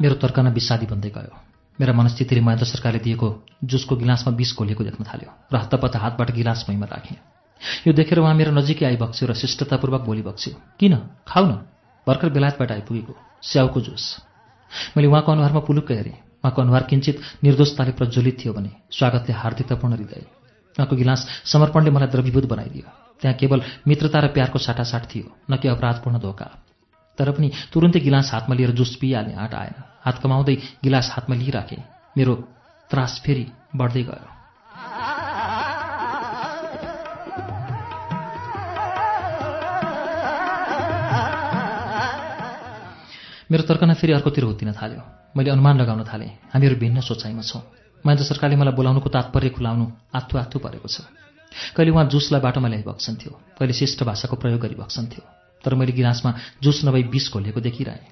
[0.00, 1.34] मेरो तर्कना विषादी बन्दै गयो।
[1.78, 3.28] मेरा मनस्थितिले महेन्द्र सरकारले दिएको
[3.64, 7.18] जुसको गिलासमा विष घोलिएको देख्न थाल्यो। र हत्तापत्ता हातबाट गिलास भुइँमा राखेँ
[7.86, 10.94] यो देखेर उहाँ मेरो नजिकै आइबक्स्यो र शिष्टतापूर्वक बोली बक्स्यो किन?
[11.26, 11.52] खाऊ न।
[12.06, 14.04] भर्खर बेलायतबाट आइपुगेको। स्याउको जुस।
[14.96, 20.22] मैले उहाँको अनुहारमा पुलुक्क हेरेँ। उहाँको अनुहार किञ्चित निर्दोषताले प्रज्वलित थियो भने स्वागतले हार्दिकतापूर्ण हृदय।
[20.78, 22.86] उहाँको गिलास समर्पणले मलाई द्रवीभूत बनाइदियो।
[23.20, 26.46] त्यहाँ केवल मित्रता र प्यारको साटासाट थियो न कि अपराधपूर्ण धोका।
[27.18, 29.76] तर पनि तुरुन्तै गिलास हातमा लिएर जुस पिइहाल्ने आँट आएन।
[30.06, 30.54] हात कमाउँदै
[30.84, 31.82] गिलास हातमा लिइराखेँ।
[32.16, 32.34] मेरो
[32.90, 34.26] त्रास फेरि बढ्दै गयो।
[43.50, 45.02] मेरो तर्कना फेरि अर्कोतिर हुत्तिन थाल्यो।
[45.36, 47.62] मैले अनुमान लगाउन थालेँ हामीहरू भिन्न सोचाइमा छौँ।
[48.04, 51.00] महेन्द्र सरकारले मलाई बोलाउनुको तात्पर्य खुलाउनु आत्थु आत्थु परेको छ।
[51.74, 55.22] कहिले उहाँ जुसलाई बाटोमा ल्याइबक्सन्थ्यो कहिले शिष्ट भाषाको प्रयोग गरिबक्सन्थ्यो
[55.64, 56.30] तर मैले गिलासमा
[56.62, 58.06] जुस नभई बिस घोलिएको देखिरहेँ।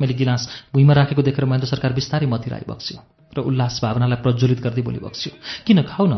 [0.00, 2.98] मैले गिलास भुइँमा राखेको देखेर महेन्द्र सरकार बिस्तारै मतिर आइबक्स्यो
[3.36, 5.32] र उल्लास भावनालाई प्रज्वलित गर्दै बोली बक्स्यो
[5.66, 6.14] किन खाऊ न?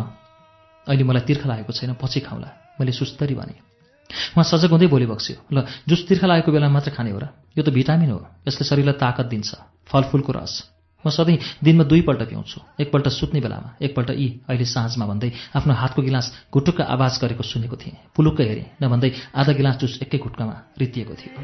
[0.86, 2.48] अहिले मलाई तिर्खा लागेको छैन पछि खाउँला।
[2.78, 3.54] मैले सुस्तरी भने।
[4.34, 7.26] उहाँ सजग हुँदै बोली बक्स्यो ल जुस तिर्खा लागेको बेलामा मात्र खाने हो र।
[7.59, 9.50] यो त भिटामिन हो। यसले शरीरलाई ताकत दिन्छ
[9.86, 10.71] फलफुलको रस।
[11.02, 16.02] म सधैँ दिनमा दुईपल्ट पिउँछु। एकपल्ट सुत्ने बेलामा एकपल्ट यी अहिले साँझमा भन्दै आफ्नो हातको
[16.02, 21.14] गिलास घुटुक्क आवाज गरेको सुनेको थिएँ। पुलुक्क हेरेँ नभन्दै आधा गिलास जुस एकै घुट्कामा रितिएको
[21.14, 21.34] थियो।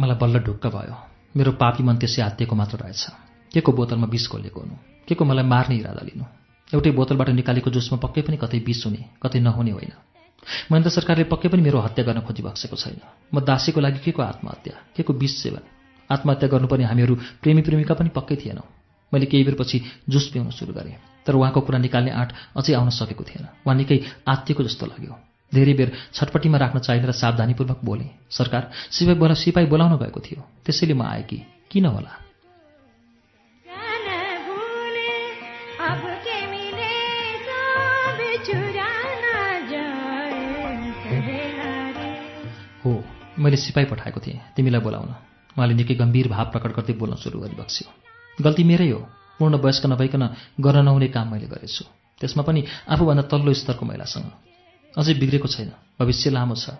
[0.00, 0.96] मलाई बल्ल ढुक्क भयो।
[1.36, 3.04] मेरो पापी मन त्यसै आत्तिएको मात्र रहेछ।
[3.52, 4.76] के को बोतलमा विष घोलिएको हुनु?
[5.08, 6.24] के को मलाई मार्ने इरादा लिनु?
[6.72, 9.92] एउटै बोतलबाट निकालेको जुसमा पक्कै पनि कतै विष हुने कतै नहुने होइन।
[10.70, 13.00] महेन्द्र सरकारले पक्कै पनि मेरो हत्या गर्न खोजिबक्सेको छैन।
[13.34, 15.62] म दासीको लागि के को आत्महत्या के को विष सेवन?
[16.10, 18.66] आत्महत्या गर्नुपर्ने हामीहरू प्रेमी प्रेमिका पनि पक्कै थिएनौँ।
[19.12, 19.78] मैले केही बेरपछि
[20.08, 20.94] जुस पिउन सुरु गरेँ
[21.26, 25.14] तर उहाँको कुरा निकाल्ने आँट अझै आउन सकेको थिएन। उहाँ निकै आत्तिएको जस्तो लाग्यो।
[25.52, 30.40] धेरै बेर छटपट्टिमा राख्न चाहिने र सावधानीपूर्वक बोले सरकार सिपाही बोला सिपाही बोलाउन गएको थियो।
[30.64, 31.38] त्यसैले म आएँ कि?
[31.70, 32.29] किन होला?
[43.40, 45.08] मैले सिपाही पठाएको थिएँ। तिमीलाई बोलाउन।
[45.56, 47.88] उहाँले निकै गम्भीर भाव प्रकट गर्दै बोल्न सुरु गरिबक्स्यो।
[48.42, 49.00] गल्ती मेरै हो।
[49.38, 50.22] पूर्ण वयस्क नभइकन
[50.60, 51.84] गर्न नहुने काम मैले गरेछु।
[52.20, 54.28] त्यसमा पनि आफूभन्दा तल्लो स्तरको महिलासँग।
[54.98, 56.76] अझै बिग्रेको छैन। भविष्य लामो छ।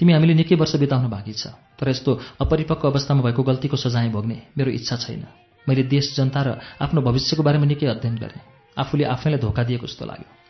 [0.00, 4.36] तिमी हामीले निकै वर्ष बिताउन बाँकी छ। तर यस्तो अपरिपक्व अवस्थामा भएको गल्तीको सजाय भोग्ने
[4.56, 5.24] मेरो इच्छा छैन।
[5.68, 6.48] मैले देश जनता र
[6.80, 8.40] आफ्नो भविष्यको बारेमा निकै अध्ययन गरेँ।
[8.80, 10.41] आफूले आफैलाई धोका दिएको जस्तो लाग्यो।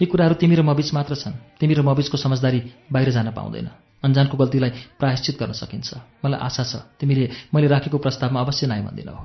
[0.00, 2.60] यी कुराहरू तिमी र मबिच मात्र छन्। तिमी र मबिचको समझदारी
[2.92, 3.68] बाहिर जान पाउँदैन।
[4.00, 5.88] अन्जानको गल्तीलाई प्रायश्चित गर्न सकिन्छ।
[6.24, 9.16] मलाई आशा छ तिमीले मैले राखेको प्रस्तावमा अवश्य नाइ भन्दिनौ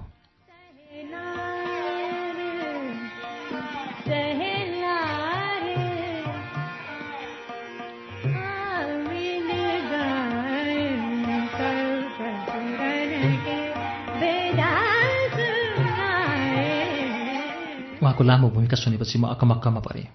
[18.06, 20.06] उहाँको लामो भूमिका सुनेपछि म अकमक्कमा परेँ।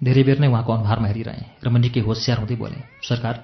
[0.00, 3.34] धेरै बेर नै उहाँको अनुहारमा हेरिरहेँ र म निकै होसियार हुँदै बोलेँ सरकार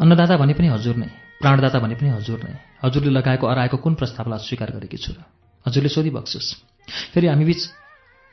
[0.00, 1.10] अन्नदाता भने पनि हजुर नै
[1.40, 2.54] प्राणदाता भने पनि हजुर नै।
[2.84, 5.20] हजुरले लगाएको अराएको कुन प्रस्तावलाई अस्वीकार गरेकी छु र?
[5.66, 6.50] हजुरले सोधिबक्सोस्
[7.12, 7.60] फेरि हामीबीच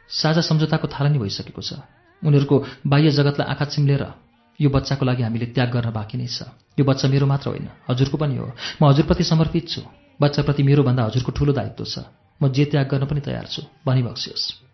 [0.10, 1.72] साझा सम्झौताको थालनी भइसकेको छ।
[2.22, 2.56] उनीहरूको
[2.88, 4.04] बाह्य जगतलाई आँखा चिम्लेर
[4.60, 6.48] यो बच्चाको लागि हामीले त्याग गर्न बाँकी नै छ।
[6.78, 8.48] यो बच्चा मेरो मात्र होइन हजुरको पनि हो।
[8.80, 9.82] म हजुरप्रति समर्पित छु।
[10.22, 12.06] बच्चाप्रति मेरोभन्दा हजुरको ठुलो दायित्व छ।
[12.42, 14.71] म जे त्याग गर्न पनि तयार छु। भनिबक्सियोस्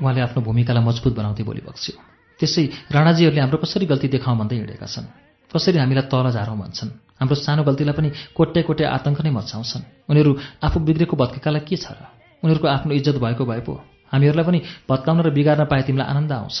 [0.00, 1.94] उहाँले आफ्नो भूमिकालाई मजबुत बनाउँदै बोली बक्स्यो।
[2.40, 2.62] त्यसै
[2.94, 5.06] राणाजीहरूले हाम्रो कसरी गल्ती देखाउँ भन्दै हिँडेका छन्।
[5.50, 10.30] कसरी हामीलाई तल झारौँ भन्छन्। हाम्रो सानो गल्तीलाई पनि कोट्टे कोट्टे आतङ्क नै मचाउँछन् उनीहरू
[10.62, 11.98] आफू बिग्रेको भत्केकालाई के छ र?
[12.42, 13.74] उनीहरूको आफ्नो इज्जत भएको भए पो
[14.14, 16.58] हामीहरूलाई पनि भत्काउन र बिगार्न पाए तिमीलाई आनन्द आउँछ।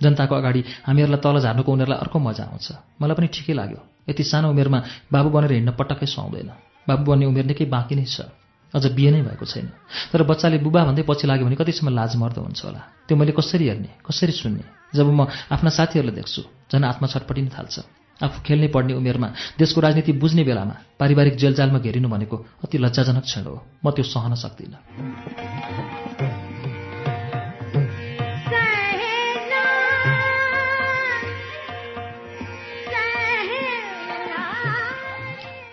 [0.00, 2.66] जनताको अगाडि हामीहरूलाई तल झार्नुको उनीहरूलाई अर्को मजा आउँछ।
[3.02, 4.78] मलाई पनि ठिकै लाग्यो। यति सानो उमेरमा
[5.10, 6.50] बाबु बनेर हिँड्न पटक्कै सुहाउँदैन।
[6.86, 8.30] बाबु बन्ने उमेर निकै बाँकी नै छ।
[8.74, 9.70] अझ बिहे नै भएको छैन।
[10.12, 13.66] तर बच्चाले बुबा भन्दै पछि लाग्यो भने कतिसम्म लाज मर्दो हुन्छ होला। त्यो मैले कसरी
[13.68, 14.64] हेर्ने कसरी सुन्ने?
[14.94, 17.76] जब म आफ्ना साथीहरूलाई देख्छु झन् आत्मा छटपटिन थाल्छ।
[18.16, 19.28] आफू खेल्नै पढ्ने उमेरमा
[19.60, 24.34] देशको राजनीति बुझ्ने बेलामा पारिवारिक जेलजालमा घेरिनु भनेको अति लज्जाजनक क्षण हो। म त्यो सहन
[24.34, 24.80] सक्दिनँ।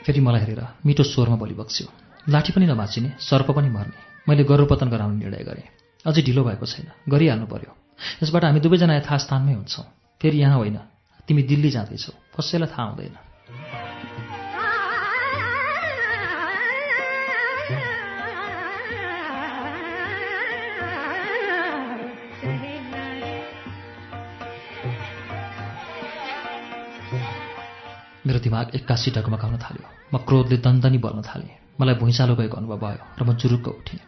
[0.04, 4.90] फेरि मलाई हेरेर मिठो स्वरमा बोली बक्स्यो। लाठी पनि नभाँचिने सर्प पनि मर्ने। मैले गर्वपतन
[4.90, 5.68] गराउने निर्णय गरेँ।
[6.06, 7.76] अझै ढिलो भएको छैन। गरिहाल्नु पर्यो।
[8.24, 9.86] यसबाट हामी दुवैजना यथास्थानमै हुन्छौँ।
[10.22, 10.80] फेरि यहाँ होइन।
[11.28, 13.16] तिमी दिल्ली जाँदैछौ। कसैलाई थाहा हुँदैन।
[28.28, 33.04] मेरो दिमाग एक्कासी डगमगाउन थाल्यो। म क्रोधले दन्दनी बल्न थालेँ। मलाई भुइँचालो गएको अनुभव भयो
[33.18, 34.00] र म जुरुक्क उठेँ।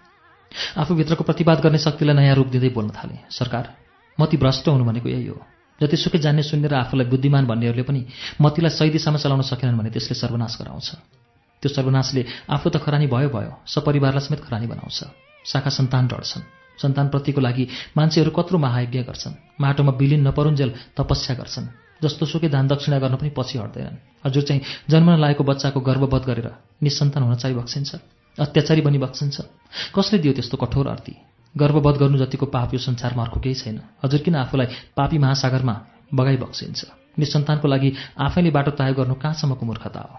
[0.77, 3.65] आफूभित्रको प्रतिवाद गर्ने शक्तिलाई नयाँ रूप दिँदै बोल्न थालेँ। सरकार
[4.19, 5.39] मती भ्रष्ट हुनु भनेको यही हो।
[5.81, 8.01] जतिसुकै जान्ने सुन्ने र आफूलाई बुद्धिमान भन्नेहरूले पनि
[8.41, 10.89] मतीलाई सही दिशामा चलाउन सकेनन् भने त्यसले सर्वनाश गराउँछ।
[11.63, 14.99] त्यो सर्वनाशले आफू त खरानी भयो भयो सपरिवारलाई समेत खरानी बनाउँछ।
[15.45, 16.43] शाखा सन्तान डढ्छन्।
[16.79, 17.67] सन्तानप्रतिको लागि
[17.97, 23.29] मान्छेहरू कत्रो महायज्ञ गर्छन्। माटोमा विलिन नपरुन्जेल तपस्या गर्छन्। जस्तो सुकै दान दक्षिणा गर्न पनि
[23.31, 26.47] पछि हट्दैनन्। हजुर चाहिँ जन्मन लागेको बच्चाको गर्भवध गरेर
[26.83, 27.95] निसन्तान हुन चाहिँ बक्सिन्छ।
[28.37, 29.37] अत्याचारी बनी बक्सिन्छ।
[29.95, 31.15] कसले दियो त्यस्तो कठोर अर्थी
[31.55, 34.67] गर्भवध गर्नु जतिको पाप यो संसारमा अर्को केही छैन। हजुर किन आफूलाई
[34.97, 35.75] पापी महासागरमा
[36.13, 36.79] बगाई बक्सिन्छ?
[37.19, 37.89] निसन्तानको लागि
[38.19, 40.15] आफैले बाटो तय गर्नु कहाँसम्मको मूर्खता हो?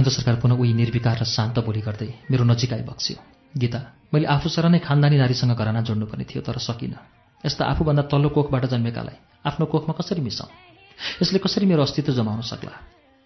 [0.00, 3.16] महेन्द्र सरकार पुनः उही निर्विकार र शान्त बोली गर्दै मेरो नजिक आइबक्स्यो
[3.52, 3.80] गीता
[4.12, 6.96] मैले आफूसर नै खानदानी नारीसँग घराना जोड्नुपर्ने थियो तर सकिनँ।
[7.44, 10.48] यस्ता आफूभन्दा तल्लो कोखबाट जन्मेकालाई आफ्नो कोखमा कसरी मिसाउँ
[11.20, 12.72] यसले कसरी मेरो अस्तित्व जमाउन सक्ला?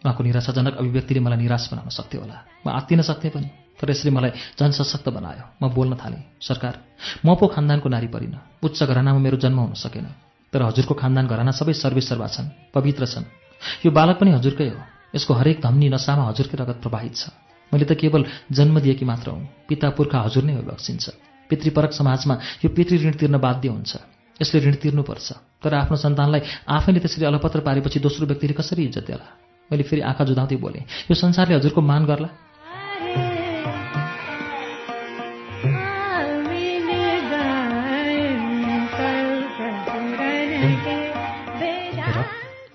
[0.02, 2.36] उहाँको निराशाजनक अभिव्यक्तिले मलाई निराश बनाउन सक्थ्यो होला।
[2.66, 3.48] म आत्तिन सक्थेँ पनि
[3.78, 6.74] तर यसले मलाई झन् सशक्त बनायो। म बोल्न थालेँ सरकार
[7.22, 8.34] म पो खानदानको नारी परिन।
[8.66, 10.10] उच्च घरानामा मेरो जन्म हुन सकेन।
[10.50, 13.30] तर हजुरको खानदान घराना सबै सर्वे सर्वा छन् पवित्र छन्।
[13.86, 17.30] यो बालक पनि हजुरकै हो। यसको हरेक धम्नी नसामा हजुरकै रगत प्रवाहित छ।
[17.72, 21.04] मैले त केवल जन्म दिएकी मात्र हुँ। पिता पुर्खा हजुर नै बक्सिन्छ
[21.50, 22.34] पितृपरक समाजमा
[22.64, 23.92] यो पितृ ऋण तिर्न बाध्य हुन्छ।
[24.42, 25.28] यसले ऋण तिर्नुपर्छ।
[25.62, 29.26] तर आफ्नो सन्तानलाई आफैले त्यसरी अलपत्र पारेपछि दोस्रो व्यक्तिले कसरी इज्जत देला?
[29.70, 32.28] मैले फेरि आँखा जुदाउँदै बोलेँ यो संसारले हजुरको मान गर्ला?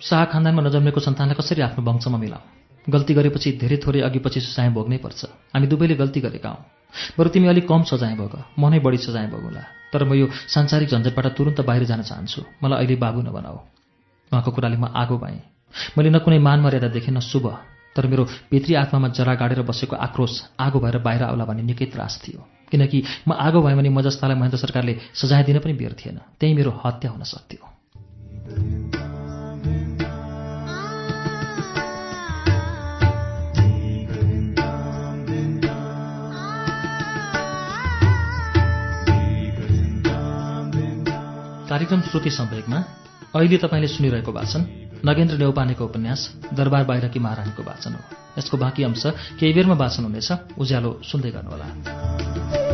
[0.10, 2.42] शाह खानदानमा नजन्मेको सन्तानलाई कसरी आफ्नो वंशमा मिलाऊ?
[2.90, 5.22] गल्ती गरेपछि धेरै थोरै अघिपछि सजाय भोग्नै पर्छ।
[5.54, 6.66] हामी दुवैले गल्ती गरेका हौँ।
[7.18, 9.64] बरु तिमी अलिक कम सजाय भोग। म नै बढी सजाय भोगौँला
[9.94, 13.58] तर म यो सांसारिक झन्झटबाट तुरन्त बाहिर जान चाहन्छु। मलाई अहिले बाबु नबनाऊ।
[14.34, 15.46] उहाँको कुराले म आगो भएँ।
[15.94, 17.46] मैले न कुनै मान मर्यादा देखेँ न शुभ।
[17.94, 22.18] तर मेरो पितृ आत्मामा जरा गाडेर बसेको आक्रोश आगो भएर बाहिर आउला भन्ने निकै त्रास
[22.26, 22.42] थियो।
[22.72, 22.98] किनकि
[23.30, 26.74] म आगो भएँ भने म जस्तालाई महेन्द्र सरकारले सजाय दिन पनि बेर थिएन। त्यही मेरो
[26.82, 27.62] हत्या हुन सक्थ्यो।
[41.70, 42.78] कार्यक्रम श्रुति सम्वेकमा
[43.36, 44.62] अहिले तपाईँले सुनिरहेको वाचन
[45.06, 46.22] नगेन्द्र नेौपानेको उपन्यास
[46.54, 48.02] दरबार बाहिरकी महारानीको वाचन हो।
[48.38, 49.04] यसको बाँकी अंश
[49.40, 52.69] केही बेरमा वाचन हुनेछ। उज्यालो सुन्दै गर्नुहोला।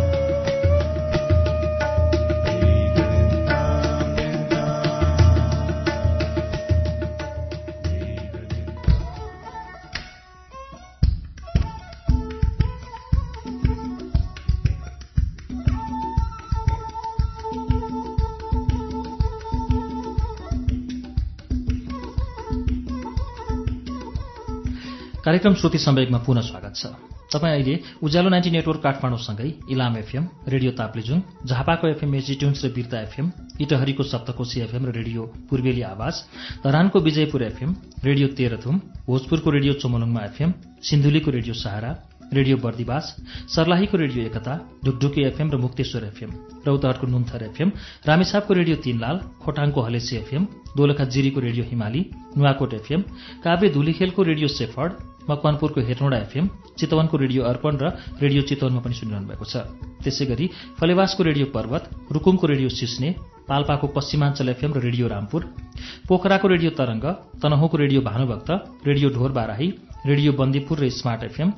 [25.25, 26.85] कार्यक्रम श्रुति सम्वेकमा पुनः स्वागत छ।
[27.33, 33.01] तपाईँ अहिले उज्यालो नाइन्टी नेटवर्क काठमाडौँसँगै इलाम एफएम रेडियो ताप्लेजुङ झापाको एफएम मेजिट्युन्स र बिर्ता
[33.01, 33.31] एफएम
[33.61, 36.15] इटहरीको सप्तकोशी एफएम र रेडियो पूर्वेली आवाज
[36.63, 37.75] धरानको विजयपुर एफएम
[38.05, 38.77] रेडियो तेह्रथुम
[39.07, 40.53] भोजपुरको रेडियो चोमलुङमा एफएम
[40.89, 41.91] सिन्धुलीको रेडियो सहारा
[42.33, 43.09] रेडियो बर्दिवास
[43.55, 44.53] सर्लाहीको रेडियो एकता
[44.85, 46.37] ढुकढुकी एफएम र मुक्तेश्वर एफएम
[46.67, 47.71] रौतहटको नुन्थर एफएम
[48.05, 50.47] रामेछापको रेडियो तीनलाल खोटाङको हलेसी एफएम
[50.77, 52.05] दोलखा जिरीको रेडियो हिमाली
[52.37, 53.01] नुवाकोट एफएम
[53.43, 56.45] काभ्रे धुलीखेलको रेडियो सेफर्ड मकवानपुरको हेटौँडा एफएम
[56.79, 57.85] चितवनको रेडियो अर्पण र
[58.23, 59.55] रेडियो चितवनमा पनि सुनिरहनु भएको छ।
[60.03, 60.45] त्यसै गरी
[60.79, 61.83] फलेवासको रेडियो पर्वत
[62.13, 63.09] रुकुमको रेडियो सिस्ने
[63.49, 65.41] पाल्पाको पश्चिमाञ्चल एफएम र रेडियो रामपुर
[66.07, 67.05] पोखराको रेडियो तरङ्ग
[67.41, 68.49] तनहुँको रेडियो भानुभक्त
[68.87, 69.67] रेडियो ढोर बाराही
[70.05, 71.49] रेडियो बन्दीपुर र स्मार्ट एफएम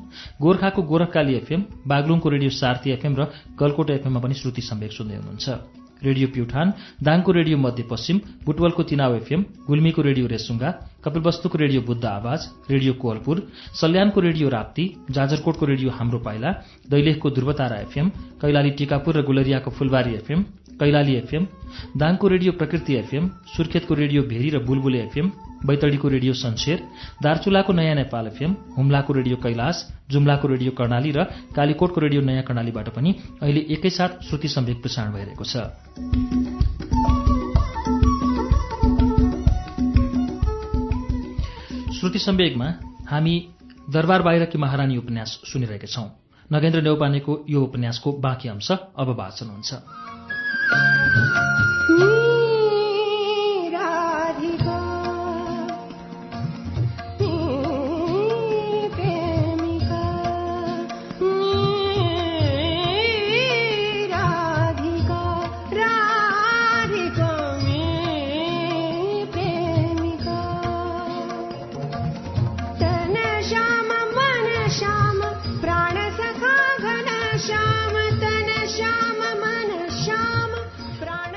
[0.42, 3.22] गोर्खाको गोरखकाली एफएम बागलुङको रेडियो सार्थी एफएम र
[3.60, 9.42] गलकोट एफएममा पनि श्रुति सम्वेक सुन्दै हुनुहुन्छ। रेडियो प्युठान दाङको रेडियो मध्यपश्चिम बुटवलको तिनाव एफएम
[9.68, 10.72] गुल्मीको रेडियो रेसुङ्गा
[11.04, 13.42] कपिलवस्तुको रेडियो बुद्ध आवाज रेडियो कोवलपुर
[13.82, 16.54] सल्यानको रेडियो राप्ती जाजरकोटको रेडियो हाम्रो पाइला
[16.90, 18.10] दैलेखको ध्रुवतारा एफएम
[18.42, 20.46] कैलाली टिकापुर र गुलरियाको फुलबारी एफएम
[20.80, 21.48] कैलाली एफएम
[21.98, 25.32] दाङको रेडियो प्रकृति एफएम सुर्खेतको रेडियो भेरी र बुलबुले एफएम
[25.66, 26.84] बैतडीको रेडियो सन्सेर
[27.24, 31.24] दार्चुलाको नयाँ नेपाल एफएम हुम्लाको रेडियो कैलाश जुम्लाको रेडियो कर्णाली र
[31.56, 35.56] कालीकोटको रेडियो नयाँ कर्णालीबाट पनि अहिले एकैसाथ श्रुति सम्वेक प्रसारण भइरहेको छ।
[41.98, 42.68] श्रुति सम्वेगमा
[43.10, 43.36] हामी
[43.90, 46.08] दरबार बाहिरकी महारानी उपन्यास सुनिरहेका छौं।
[46.50, 49.74] नगेन्द्र नेौपानेको यो उपन्यासको बाँकी अंश अब वाचन हुन्छ।
[51.90, 52.17] うん。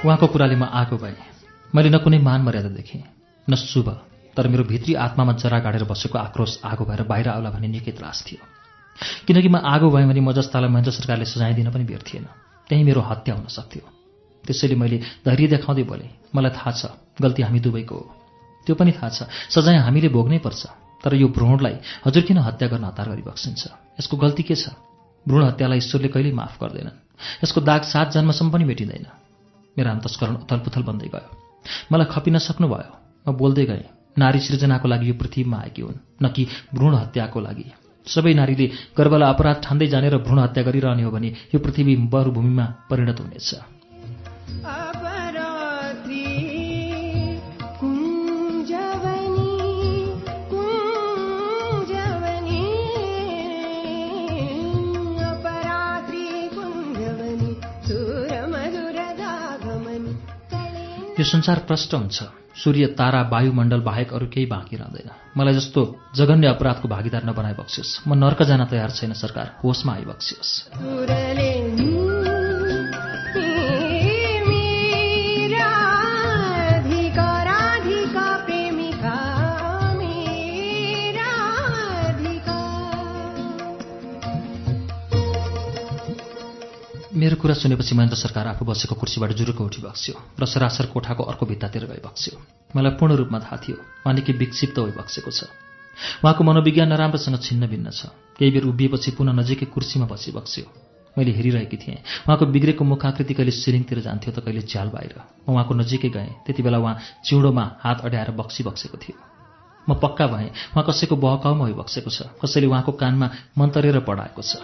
[0.01, 1.13] उहाँको कुराले म आगो भएँ।
[1.77, 3.05] मैले न कुनै मान मर्यादा देखेँ
[3.49, 3.89] न शुभ
[4.33, 8.25] तर मेरो भित्री आत्मामा जरा गाडेर बसेको आक्रोश आगो भएर बाहिर आउला भन्ने निकै त्रास
[8.25, 8.41] थियो।
[9.29, 12.25] किनकि म आगो भएँ भने म जस्तालाई महेन्द्र सरकारले सजाय दिन पनि बेर थिएन।
[12.65, 13.85] त्यही मेरो हत्या हुन सक्थ्यो।
[14.45, 18.05] त्यसैले मैले धैर्य देखाउँदै बोलेँ मलाई थाहा छ गल्ती हामी दुवैको हो।
[18.65, 20.65] त्यो पनि थाहा छ सजाय हामीले भोग्नै पर्छ
[21.05, 21.77] तर यो भ्रूणलाई
[22.09, 23.63] हजुर किन हत्या गर्न हतार गरी बक्सिन्छ
[24.01, 24.73] यसको गल्ती के छ?
[25.29, 26.97] भ्रूण हत्यालाई ईश्वरले कहिल्यै माफ गर्दैनन्।
[27.45, 29.20] यसको दाग सात जन्मसम्म पनि मेटिँदैन
[29.79, 31.29] मेरो अन्तस्करण उथलपुथल बन्दै गयो।
[31.93, 32.93] मलाई खपिन सक्नुभयो।
[33.27, 33.85] म बोल्दै गएँ
[34.19, 36.43] नारी सृजनाको लागि यो पृथ्वीमा आएकी हुन् न कि
[36.75, 37.67] भ्रूण हत्याको लागि।
[38.07, 38.67] सबै नारीले
[38.99, 43.49] गर्वलाई अपराध ठान्दै जाने र भ्रूण हत्या गरिरहने हो भने यो पृथ्वी मरुभूमिमा परिणत हुनेछ।
[61.21, 62.23] यो संसार प्रष्ट हुन्छ।
[62.65, 68.09] सूर्य तारा वायुमण्डल बाहेक अरू केही बाँकी रहँदैन। मलाई जस्तो जघन्य अपराधको भागीदार नबनाइ बक्सियोस्
[68.09, 72.10] म नर्क जान तयार छैन सरकार। होसमा आइबक्सियोस्।
[87.31, 91.47] मेरो कुरा सुनेपछि महेन्द्र सरकार आफू बसेको कुर्सीबाट जुरुको उठी बक्स्यो र सरासर कोठाको अर्को
[91.47, 92.35] भित्तातिर गई बक्स्यो
[92.75, 95.47] मलाई पूर्ण रूपमा थाहा थियो उहाँ निकै विक्षिप्त होइ बक्सेको छ।
[96.27, 100.67] उहाँको मनोविज्ञान नराम्रोसँग छिन्न भिन्न छ। केही बेर उभिएपछि पुनः नजिकै कुर्सीमा बसी बक्स्यो
[101.15, 105.15] मैले हेरिरहेकी थिएँ। उहाँको बिग्रेको मुखाकृति कहिले सिलिङतिर जान्थ्यो त कहिले झ्याल बाहिर।
[105.47, 106.99] म उहाँको नजिकै गएँ। त्यति बेला उहाँ
[107.31, 109.15] चिउँडोमा हात अड्याएर बक्सी बक्सेको थियो।
[109.87, 114.59] म पक्का भएँ उहाँ कसैको बहकाउमा बक्सेको छ। कसैले उहाँको कानमा मन्तरेर पढाएको छ।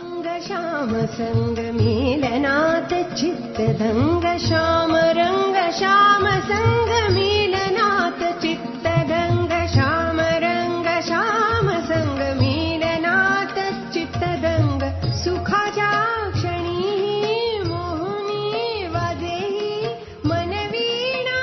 [3.19, 13.57] चित्त दङ्ग श्याम रङ्ग श्याम सङ्ग मेलनाथ चित्त गङ्ग श्याम रङ्ग श्याम सङ्ग मेलनाथ
[13.95, 14.83] चित्त दङ्ग
[15.23, 15.93] सुखाच्या
[16.35, 16.81] क्षणी
[17.69, 19.71] मोहिनी वाजेही
[20.27, 21.39] मनवीणा।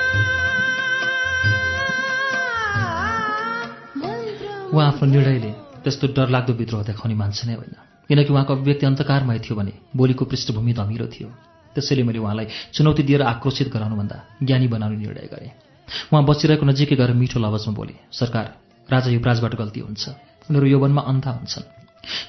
[4.72, 5.50] उहाँ आफ्नो निर्णयले
[5.82, 7.74] त्यस्तो डरलाग्दो विद्रोह देखाउने मान्छे नै होइन।
[8.08, 11.28] किनकि उहाँको अभिव्यक्ति अन्तकारमय थियो भने बोलीको पृष्ठभूमि धमिलो थियो।
[11.74, 15.50] त्यसैले मैले उहाँलाई चुनौती दिएर आक्रोशित गराउनुभन्दा ज्ञानी बनाउने निर्णय गरेँ।
[16.12, 18.46] उहाँ बसिरहेको नजिकै गएर मिठो लवजमा बोले सरकार
[18.90, 20.08] राजा युवराजबाट गल्ती हुन्छ।
[20.50, 21.64] उनीहरू यौवनमा अन्धा हुन्छन्।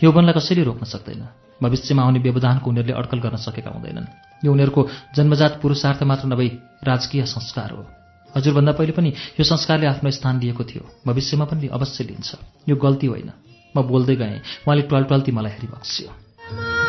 [0.03, 1.27] यौवनलाई कसैले रोक्न सक्दैन।
[1.63, 4.07] भविष्यमा आउने व्यवधानको उनीहरूले अड्कल गर्न सकेका हुँदैनन्।
[4.45, 4.81] यो उनीहरूको
[5.15, 6.47] जन्मजात पुरुषार्थ मात्र नभई
[6.83, 7.85] राजकीय संस्कार हो।
[8.35, 9.09] हजुरभन्दा पहिले पनि
[9.39, 12.35] यो संस्कारले आफ्नो स्थान लिएको थियो। भविष्यमा पनि अवश्य लिन्छ।
[12.69, 13.31] यो गल्ती होइन।
[13.77, 16.84] म बोल्दै गएँ। उहाँले टल्टल्ती मलाई हेरी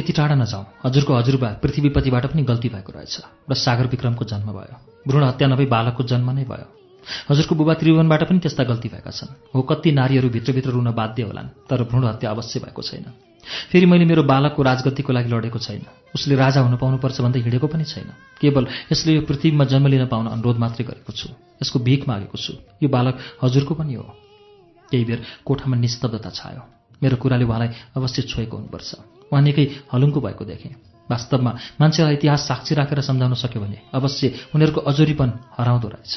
[0.00, 4.76] त्यति टाढा नजाउँ हजुरको हजुरबा पृथ्वीपतिबाट पनि गल्ती भएको रहेछ र सागर विक्रमको जन्म भयो।
[5.04, 6.68] भ्रूण हत्या नभई बालकको जन्म नै भयो।
[7.28, 11.48] हजुरको बुबा त्रिभुवनबाट पनि त्यस्ता गल्ती भएका छन्। हो कति नारीहरू भित्रभित्र रुन बाध्य होलान्
[11.68, 13.04] तर भ्रूण हत्या अवश्य भएको छैन।
[13.72, 15.84] फेरि मैले मेरो बालकको राजगतिको लागि लडेको छैन।
[16.16, 18.08] उसले राजा हुन पाउनुपर्छ भन्दै हिँडेको पनि छैन।
[18.40, 21.28] केवल यसले यो पृथ्वीमा जन्म लिन पाउन अनुरोध मात्रै गरेको छु।
[21.60, 24.08] यसको भिख मागेको छु। यो बालक हजुरको पनि हो।
[24.88, 26.62] केही बेर कोठामा निस्तब्धता छायो।
[27.02, 30.74] मेरो कुराले उहाँलाई अवश्य छोएको हुनुपर्छ। उहाँ निकै हलुङ्को भएको देखेँ।
[31.10, 35.28] वास्तवमा मान्छेलाई इतिहास साक्षी राखेर सम्झाउन सक्यो भने अवश्य उनीहरूको अजोरीपन
[35.58, 36.14] हराउँदो रहेछ।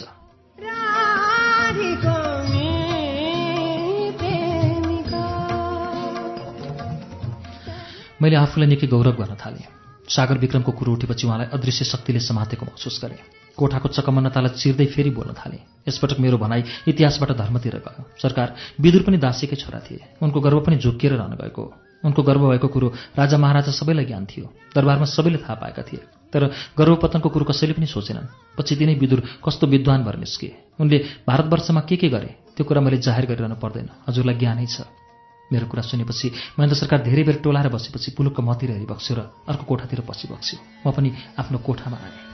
[8.22, 9.68] मैले आफूलाई निकै गौरव गर्न थालेँ।
[10.08, 13.20] सागर विक्रमको कुरो उठेपछि उहाँलाई अदृश्य शक्तिले समातेको महसुस गरेँ।
[13.58, 19.18] कोठाको चकमन्नतालाई चिर्दै फेरि बोल्न थालेँ। यसपटक मेरो भनाइ इतिहासबाट धर्मतिर गयो। सरकार विदुर पनि
[19.18, 23.72] दासीकै छोरा थिए। उनको गर्व पनि झुक्किएर रहन गएको। उनको गर्व भएको कुरो राजा महाराजा
[23.72, 26.02] सबैलाई ज्ञान थियो दरबारमा सबैले थाहा पाएका थिए।
[26.34, 26.44] तर
[26.78, 30.50] गर्भपतनको कुरो कसैले पनि सोचेनन्। पछि तिनै विदुर कस्तो विद्वान भएर निस्के।
[30.82, 34.90] उनले भारतवर्षमा के के गरे त्यो कुरा मैले जाहेर गरिरहनु पर्दैन। हजुरलाई ज्ञानै छ।
[35.52, 39.64] मेरो कुरा सुनेपछि महेन्द्र सरकार धेरै बेर टोलाएर बसेपछि पुलुक्क मतिर हेरी बक्स्यो र अर्को
[39.70, 42.34] कोठातिर पछि बक्स्यो म पनि आफ्नो कोठामा आएँ।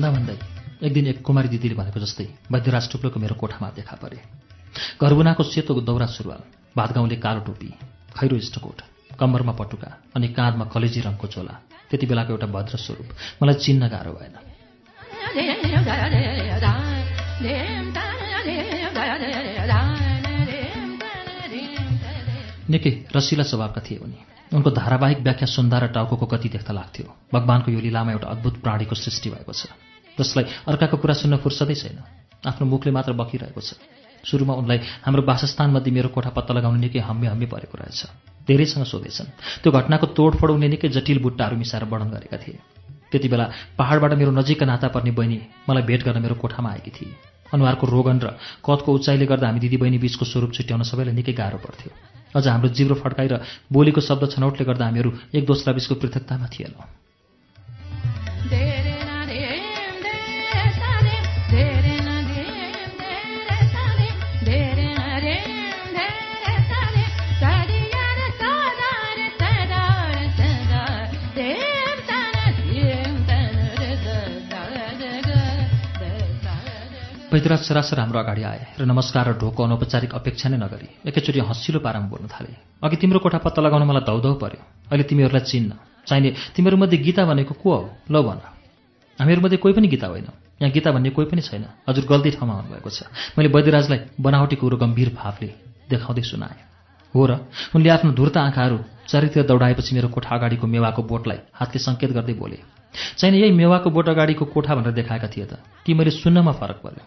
[0.00, 0.36] नभन्दै
[0.80, 4.18] एक दिन एक कुमारी दिदीले भनेको जस्तै वैद्यराज टुप्लोको मेरो कोठामा देखा परे।
[4.96, 6.40] घरबुनाको सेतो दौरा सुरुवाल
[6.72, 7.68] भातगाउँले कालो टोपी
[8.16, 8.78] खैरो इष्टकोट
[9.20, 11.54] कम्मरमा पटुका अनि काँधमा कलेजी रङको चोला
[11.90, 13.08] त्यति बेलाको एउटा भद्र स्वरूप।
[13.42, 14.34] मलाई चिन्न गाह्रो भएन।
[22.70, 24.18] निकै रसिला स्वभावका थिए उनी।
[24.54, 28.94] उनको धारावाहिक व्याख्या सुन्दा र टाउको गति देख्दा लाग्थ्यो। भगवानको यो लीलामा एउटा अद्भुत प्राणीको
[28.94, 29.66] सृष्टि भएको छ।
[30.20, 31.98] जसलाई अर्काको कुरा सुन्न फुर्सदै छैन।
[32.44, 33.80] आफ्नो मुखले मात्र बकिरहेको छ।
[34.20, 38.00] सुरुमा उनलाई हाम्रो वासस्थानमध्ये मेरो कोठा पत्ता लगाउन निकै हम्मे हम्मे परेको रहेछ।
[38.44, 39.28] धेरैसँग सोधेछन्।
[39.64, 42.60] त्यो घटनाको तोडफोड उनले निकै जटिल बुट्टाहरू मिसाएर वर्णन गरेका थिए।
[43.10, 43.46] त्यति बेला
[43.80, 47.16] पहाडबाट मेरो नजिकका नाता पर्ने बहिनी मलाई भेट गर्न मेरो कोठामा आएकी थिए।
[47.48, 51.90] अनुहारको रोगन र कदको उचाइले गर्दा हामी दिदीबहिनी बीचको स्वरूप छुट्याउन सबैलाई निकै गाह्रो पर्थ्यो।
[52.36, 53.42] अझ हाम्रो जिब्रो फड्काइ र
[53.72, 56.99] बोलीको शब्द छनौटले गर्दा हामीहरू एक दोस्रा बीचको पृथकतामा थिएनौँ।
[77.30, 81.78] वैद्यराज सरासर हाम्रो अगाडि आए र नमस्कार र ढोको अनौपचारिक अपेक्षा नै नगरी एकैचोटि हँसिलो
[81.78, 82.50] पारामा बोल्न थाले।
[82.82, 85.70] अघि तिम्रो कोठा पत्ता लगाउन मलाई धौधौ पर्यो। अहिले तिमीहरूलाई चिन्न।
[86.10, 87.86] चाहिने तिमीहरूमध्ये गीता भनेको को हो?
[88.10, 88.38] ल भन।
[89.18, 90.26] हामीहरूमध्ये कोही पनि गीता होइन।
[90.58, 93.06] यहाँ गीता भन्ने कोही पनि छैन। हजुर गल्ती ठाउँमा आउनुभएको छ।
[93.38, 95.54] मैले वैद्यराजलाई बनावटी कुरो गम्भीर भावले
[95.86, 96.58] देखाउँदै सुनाएँ।
[97.14, 97.46] हो र
[97.78, 102.58] उनले आफ्नो धुर्त आँखाहरू चारैतिर दौडाएपछि मेरो कोठा अगाडिको मेवाको बोटलाई हातले सङ्केत गर्दै बोले।
[103.18, 107.04] चाहिने यही मेवाको बोट अगाडिको कोठा भनेर देखाएका थिए त। कि मैले सुन्नमा फरक पर्यो?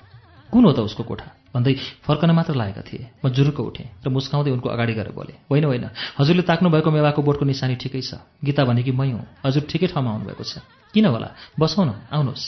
[0.52, 1.26] कुन हो त उसको कोठा?
[1.56, 1.74] भन्दै
[2.06, 5.86] फर्कन मात्र लागेका थिए। म जुरुक्क उठेँ र मुस्काउँदै उनको अगाडि गएर बोले होइन होइन
[6.20, 10.12] हजुरले ताक्नु भएको मेवाको बोटको निशानी ठिकै छ। गीता भनेकी मै हुँ। हजुर ठिकै ठाउँमा
[10.12, 10.62] आउनुभएको छ।
[10.94, 11.30] किन होला?
[11.60, 12.46] बसौँ न आउनुहोस्।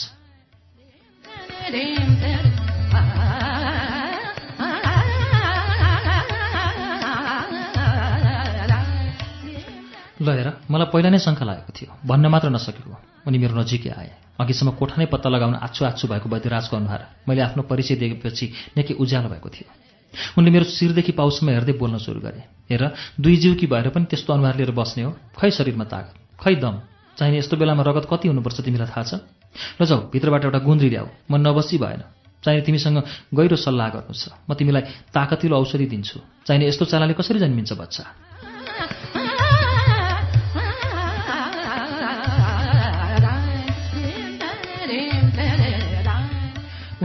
[10.26, 12.98] ल मलाई पहिला नै शङ्का लागेको थियो। भन्न मात्र नसकेको।
[13.28, 17.42] उनी मेरो नजिकै आए। अघिसम्म कोठा नै पत्ता लगाउन आछु आछु भएको वैद्यराजको अनुहार मैले
[17.48, 18.45] आफ्नो परिचय दिएपछि
[18.78, 19.70] निकै उज्यालो भएको थियो।
[20.38, 22.84] उनले मेरो शिरदेखि पाउसम्म हेर्दै बोल्न सुरु गरे। हेर
[23.22, 26.14] दुई जीवकी भएर पनि त्यस्तो अनुहार लिएर बस्ने हो। खै शरीरमा तागत?
[26.40, 26.76] खै दम?
[27.18, 29.14] चाहिने यस्तो बेलामा रगत कति हुनुपर्छ तिमीलाई थाहा छ?
[29.80, 32.02] ल जाऊ भित्रबाट एउटा गुन्द्री ल्याऊ। म नबसी भएन।
[32.44, 32.98] चाहिने तिमीसँग
[33.34, 34.84] गहिरो सल्लाह गर्नु छ म तिमीलाई
[35.16, 38.04] ताकतिलो औषधि दिन्छु। चाहिने यस्तो चालाले कसरी जन्मिन्छ बच्चा?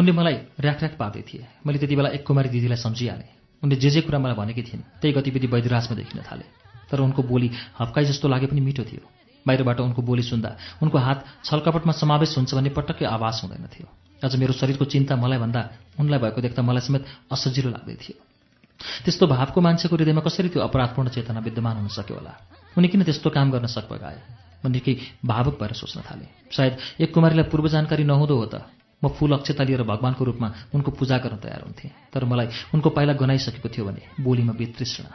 [0.01, 3.29] उनले मलाई र्याक पार्दै थिए। मैले त्यति बेला एक कुमारी दिदीलाई सम्झिहालेँ।
[3.63, 6.45] उनले जे जे कुरा मलाई भनेकी थिइन् त्यही गतिविधि वैद्यराजमा देखिन थाले।
[6.89, 9.05] तर उनको बोली हप्काई जस्तो लागे पनि मिठो थियो।
[9.47, 10.51] बाहिरबाट उनको बोली सुन्दा
[10.83, 13.89] उनको हात छलकपटमा समावेश हुन्छ भन्ने पटक्कै आवाज हुँदैन थियो।
[14.25, 15.61] अझ मेरो शरीरको चिन्ता मलाई भन्दा
[16.01, 18.17] उनलाई भएको देख्दा मलाई समेत असजिलो लाग्दै थियो।
[19.05, 22.33] त्यस्तो भावको मान्छेको हृदयमा कसरी त्यो अपराधपूर्ण चेतना विद्यमान हुन सक्यो होला?
[22.77, 24.19] उनी किन त्यस्तो काम गर्न सकपगाए
[24.65, 24.93] म निकै
[25.25, 29.65] भावुक भएर सोच्न थालेँ। सायद एक कुमारीलाई पूर्व जानकारी नहुँदो हो त। म फूल अक्षता
[29.65, 34.03] लिएर भगवान्को रूपमा उनको पूजा गर्न तयार हुन्थेँ। तर मलाई उनको पाइला गनाइसकेको थियो भने
[34.21, 35.11] बोलीमा वितृष्णा।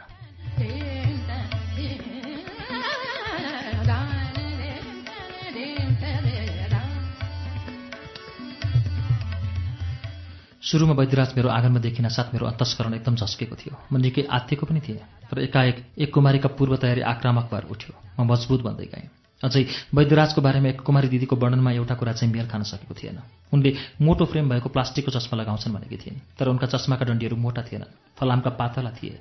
[10.66, 14.80] सुरुमा वैद्यराज मेरो आँगनमा देखिन साथ मेरो अन्तस्करण एकदम झस्केको थियो। म निकै आत्तिएको पनि
[14.82, 14.98] थिएँ
[15.30, 20.40] तर एकाएक एक कुमारीका पूर्व तयारी आक्रामक भएर उठ्यो। म मजबुत बन्दै गएँ। अझै वैद्यराजको
[20.40, 23.18] बारेमा एक कुमारी दिदीको वर्णनमा एउटा कुरा चाहिँ मेल खान सकेको थिएन।
[23.52, 28.16] उनले मोटो फ्रेम भएको प्लास्टिकको चस्मा लगाउँछन् भनेकी थिइन् तर उनका चस्माका डन्डीहरू मोटा थिएनन्
[28.16, 29.20] फलामका पातला थिए।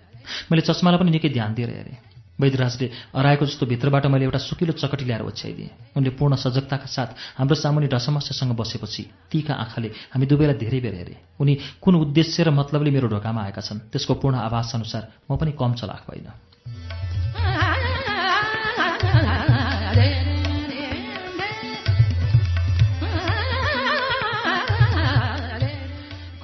[0.51, 1.97] मैले चस्मालाई पनि निकै ध्यान दिएर हेरेँ।
[2.35, 7.55] वैद्यराजले अराएको जस्तो भित्रबाट मैले एउटा सुकिलो चकटी ल्याएर ओछ्याइदिएँ। उनले पूर्ण सजगताका साथ हाम्रो
[7.55, 12.91] सामुनि ढसमस्यसँग बसेपछि तीका आँखाले हामी दुवैलाई धेरै बेर हेरे। उनी कुन उद्देश्य र मतलबले
[12.91, 16.27] मेरो ढोकामा आएका छन् त्यसको पूर्ण आभास अनुसार म पनि कम चलाक भइन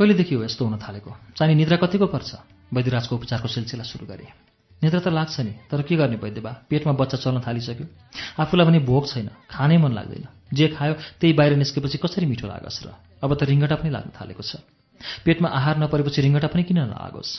[0.01, 1.13] कहिलेदेखि हो यस्तो हुन थालेको?
[1.37, 2.29] चाहिने निद्रा कतिको पर्छ?
[2.73, 4.25] वैद्यराजको उपचारको सिलसिला सुरु गरे।
[4.81, 7.85] निद्रा त लाग्छ नि तर के गर्ने वैद्यबा पेटमा बच्चा चल्न थालिसक्यो।
[8.41, 10.25] आफूलाई पनि भोग छैन खानै मन लाग्दैन।
[10.57, 12.97] जे खायो त्यही बाहिर निस्केपछि कसरी मिठो लागोस् र?
[13.21, 14.65] अब त रिङ्गटा पनि लाग्न थालेको छ।
[15.21, 17.31] पेटमा आहार नपरेपछि रिङ्गटा पनि किन नलागोस्?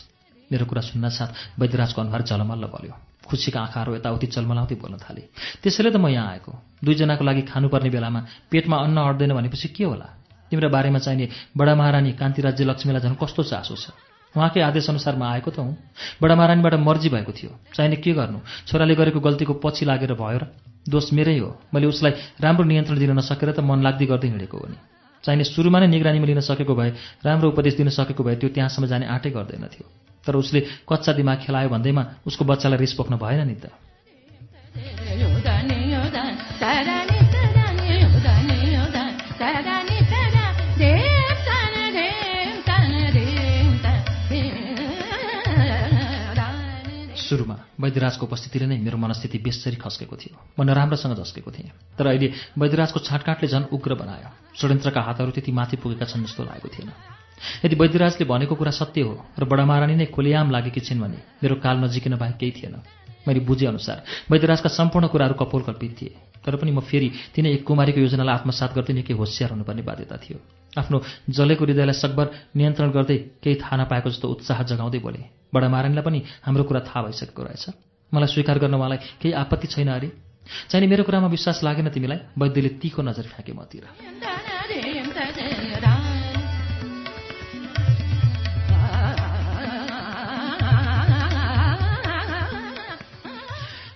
[0.55, 2.95] मेरो कुरा सुन्न साथ वैद्यराजको अनुहार झलमल्ल बल्यो।
[3.27, 5.23] खुसीका आँखाहरू यताउति चलमलाउँदै बोल्न थाले।
[5.67, 10.22] त्यसैले त म यहाँ आएको। दुईजनाको लागि खानुपर्ने बेलामा पेटमा अन्न अट्दैन भनेपछि के होला?
[10.53, 13.97] तिम्रो बारेमा चाहिने बडा महारानी कान्ति राज्य लक्ष्मीलाई झन् कस्तो चासो छ?
[14.37, 15.77] उहाँकै आदेशअनुसार म आएको त हुँ।
[16.21, 18.39] बडा महारानीबाट मर्जी भएको थियो। चाहिने के गर्नु?
[18.69, 20.45] छोराले गरेको गल्तीको पछि लागेर भयो र?
[20.89, 24.67] दोष मेरै हो। मैले उसलाई राम्रो नियन्त्रण दिन नसकेर त मन लाग्दै गर्दै हिँडेको हो
[24.69, 24.77] नि।
[25.25, 26.91] चाहिने सुरुमा नै निगरानीमा लिन सकेको भए
[27.25, 29.87] राम्रो उपदेश दिन सकेको भए त्यो त्यहाँसम्म जाने आँटै गर्दैन थियो।
[30.27, 33.71] तर उसले कच्चा दिमाग खेलायो भन्दैमा उसको बच्चालाई रिस पोख्न भएन नि त।
[47.33, 52.29] सुरुमा वैद्यराजको उपस्थितिले नै मेरो मनस्थिति बेसरी खस्केको थियो। म नराम्रोसँग झस्केको थिएँ। तर अहिले
[52.61, 54.29] वैद्यराजको छाँटकाँटले झन् उग्र बनायो।
[54.61, 56.93] षड्यन्त्रका हातहरू त्यति माथि पुगेका छन् जस्तो लागेको थिएन।
[57.65, 61.55] यदि वैद्यराजले भनेको कुरा सत्य हो र बडा महारानी नै खोलियाम लागेकी छिन् भने मेरो
[61.65, 62.77] काल नजिकिन बाहेक केही थिएन।
[63.25, 66.13] मैले बुझेअनुसार वैद्यराजका सम्पूर्ण कुराहरू कपोल कल्पित थिए।
[66.45, 70.39] तर पनि म फेरि तिनै एक कुमारीको योजनालाई आत्मसात गर्दै निकै होसियार हुनुपर्ने बाध्यता थियो।
[70.75, 70.97] आफ्नो
[71.31, 76.23] जलेको हृदयलाई सकभर नियन्त्रण गर्दै केही थाहा नपाएको जस्तो उत्साह जगाउँदै बोले बडा महारानीलाई पनि
[76.45, 77.65] हाम्रो कुरा थाहा भइसकेको रहेछ।
[78.15, 80.09] मलाई स्वीकार गर्न उहाँलाई केही आपत्ति छैन अरे।
[80.71, 83.85] चाहिने मेरो कुरामा विश्वास लागेन तिमीलाई। वैद्यले तीको नजर फ्याँके मतिर।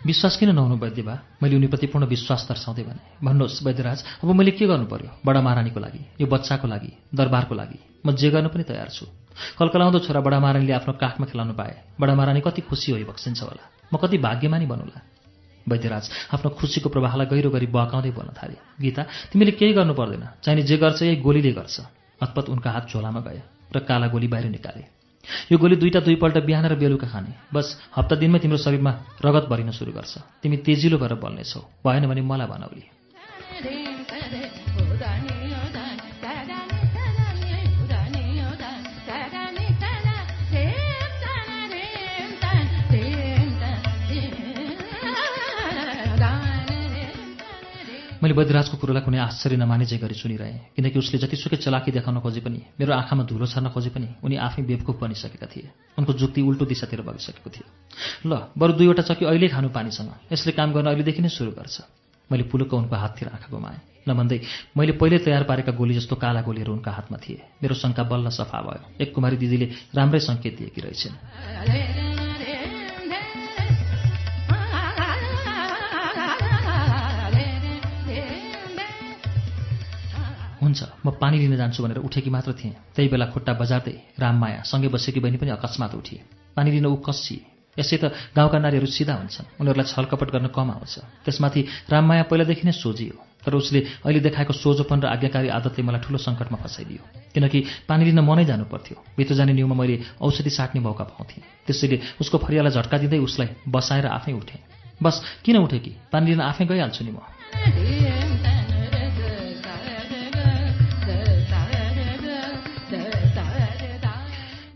[0.07, 1.15] विश्वास किन नहुनु वैद्य बा?
[1.43, 5.10] मैले उनीप्रति पूर्ण विश्वास दर्शाउँदै भने। भन्नुहोस् वैद्यराज अब मैले के गर्नु पर्यो?
[5.26, 9.07] बडा महारानीको लागि यो बच्चाको लागि दरबारको लागि। म जे गर्नु पनि तयार छु।
[9.59, 13.65] कलकलाउँदो छोरा बडा महारानीले आफ्नो काखमा खेलाउनु पाए। बडा महारानी कति खुसी होइ बक्सिन्छ होला।
[13.91, 14.99] म कति भाग्यमानी बनौला।
[15.67, 16.05] वैद्यराज
[16.35, 19.02] आफ्नो खुसीको प्रवाहलाई गहिरो गरी बहकाउँदै बोल्न थाले। गीता
[19.35, 21.76] तिमीले केही गर्नु पर्दैन। चाहिने जे गर्छ यही गोलीले गर्छ।
[22.23, 23.43] हतपत उनका हात झोलामा गए
[23.75, 24.95] र काला गोली बाहिर निकाले।
[25.53, 28.93] यो गोली दुईटा दुईपल्ट बिहान र बेलुका खाने। बस हप्ता दिनमै तिम्रो शरीरमा
[29.25, 32.85] रगत भरिन सुरु गर्छ। तिमी तेजिलो भएर बल्नेछौ। भएन भने मलाई भनौली
[48.27, 52.43] मैले वैद्यराजको कुरोलाई कुनै आश्चर्य नमाने जे गरी सुनिरहेँ किनकि उसले जतिसुकै चलाकी देखाउन खोजे
[52.43, 56.65] पनि मेरो आँखामा धुलो छर्न खोजे पनि उनी आफै बेवकुफ बनिसकेका थिए। उनको जुक्ति उल्टो
[56.67, 57.67] दिशातिर बगिसकेको थियो।
[58.27, 61.87] ल बरु दुईवटा चकी अहिले खानु पानीसँग। यसले काम गर्न अहिलेदेखि नै सुरु गर्छ।
[62.27, 64.39] मैले पुलुक्क उनको हाततिर आँखा गुमाएँ। नभन्दै
[64.75, 68.59] मैले पहिले तयार पारेका गोली जस्तो काला गोलीहरू उनका हातमा थिए। मेरो शङ्का बल्ल सफा
[68.59, 72.16] भयो। एक कुमारी दिदीले राम्रै सङ्केत दिएकी रहेछन्।
[80.67, 84.89] हुन्छ म पानी लिन जान्छु भनेर उठेकी मात्र थिएँ। त्यही बेला खुट्टा बजार्दै राममाया सँगै
[84.91, 86.20] बसेकी बहिनी पनि अकस्मात उठिए।
[86.57, 87.41] पानी लिन ऊ कसिए
[87.77, 91.61] यसै त गाउँका नारीहरू सिधा हुन्छन्। उनीहरूलाई छलकपट गर्न कम आउँछ। त्यसमाथि
[91.93, 96.57] राममाया पहिलादेखि नै सोझियो तर उसले अहिले देखाएको सोझोपन र आज्ञाकारी आदतले मलाई ठुलो सङ्कटमा
[96.57, 97.03] फसाइदियो।
[97.36, 101.97] किनकि पानी लिन मनै जानु पर्थ्यो भित्र जाने न्युमा मैले औषधि साट्ने मौका पाउँथेँ। त्यसैले
[102.20, 104.61] उसको फरियालाई झट्का दिँदै उसलाई बसाएर आफै उठेँ।
[104.97, 108.16] बस किन उठेँ कि पानी लिन आफै गइहाल्छु नि म।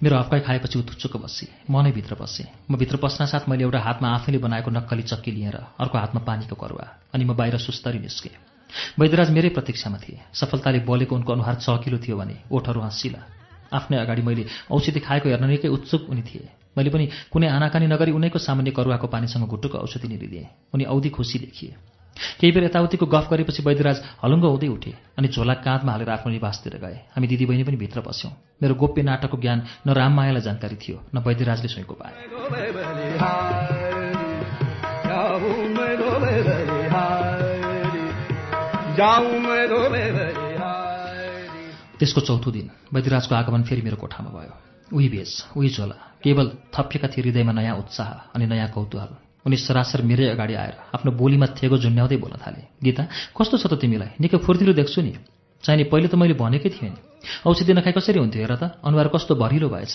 [0.02, 0.82] मेरो हप्काइ खाएपछि ऊ
[1.18, 5.30] बसी। म नै भित्र बसेँ। म भित्र पस्नासाथ मैले एउटा हातमा आफैले बनाएको नक्कली चक्की
[5.30, 8.32] लिएर अर्को हातमा पानीको करुवा अनि म बाहिर सुस्तरी निस्केँ।
[8.96, 13.20] वैद्यराज मेरै प्रतीक्षामा थिए। सफलताले बोलेको उनको अनुहार चकिलो थियो भने ओठहरू हाँसिला।
[13.76, 16.48] आफ्नै अगाडि मैले औषधि खाएको हेर्न निकै उत्सुक उनी थिए।
[16.78, 21.38] मैले पनि कुनै आनाकानी नगरी उनैको सामान्य करुवाको पानीसँग घुटुको औषधि निलिदिएँ। उनी औधी खुसी
[21.44, 21.76] देखिए।
[22.40, 26.76] केही बेर यताउतिको गफ गरेपछि वैद्यराज हलुङ्ग हुँदै उठे अनि झोला काँधमा हालेर आफ्नो निवासतिर
[26.76, 28.32] गए। हामी दिदीबहिनी पनि भित्र बस्यौँ।
[28.62, 32.12] मेरो गोप्य नाटकको ज्ञान न राममायालाई जानकारी थियो न वैद्यराजले सुइँको पाए।
[41.98, 44.54] त्यसको चौथो दिन वैद्यराजको आगमन फेरि मेरो कोठामा भयो।
[44.96, 50.02] उही भेष उही झोला केवल थपिएका थिए हृदयमा नयाँ उत्साह अनि नयाँ कौतूहल। उनी सरासर
[50.02, 53.02] मेरै अगाडि आएर आफ्नो बोलीमा थेगो झुन्ड्याउँदै बोल्न थाले। गीता
[53.36, 54.20] कस्तो छ त तिमीलाई?
[54.20, 55.12] निकै फुर्तिलो देख्छु नि।
[55.64, 57.00] चाहिने पहिले त मैले भनेकै थिएँ नि।
[57.46, 58.64] औषधि नखाइ कसरी हुन्थ्यो हेर त?
[58.84, 59.94] अनुहार कस्तो भरिलो भएछ।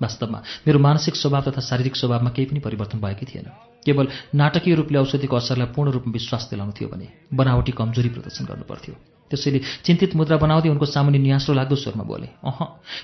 [0.00, 3.48] वास्तवमा मेरो मानसिक स्वभाव तथा शारीरिक स्वभावमा केही पनि परिवर्तन भएकै थिएन।
[3.80, 8.94] केवल नाटकीय रूपले औषधिको असरलाई पूर्ण रूपमा विश्वास दिलाउनु थियो भने बनावटी कमजोरी प्रदर्शन गर्नुपर्थ्यो।
[9.30, 12.58] त्यसैले चिन्तित मुद्रा बनाउँदै उनको सामुन्ने नियास्रो लाग्दो स्वरमा बोले अह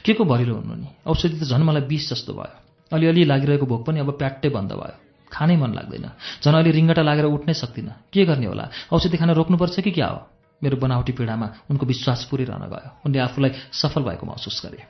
[0.04, 0.88] के को भरिलो हुनु नि?
[1.08, 2.60] औषधि त झन् मलाई विष जस्तो भयो।
[2.92, 6.06] अलिअलि लागिरहेको भोक पनि अब प्याट्टै बन्द भयो। खानै मन लाग्दैन।
[6.44, 8.68] झन् अहिले रिङ्गटा लागेर उठ्नै सक्दिनँ। के गर्ने होला?
[8.92, 10.20] औषधि खान रोक्नुपर्छ कि क्या हो?
[10.62, 14.80] मेरो बनावटी पीडामा उनको विश्वास पुरै रहन गयो। उनले आफूलाई सफल भएको महसुस गरे।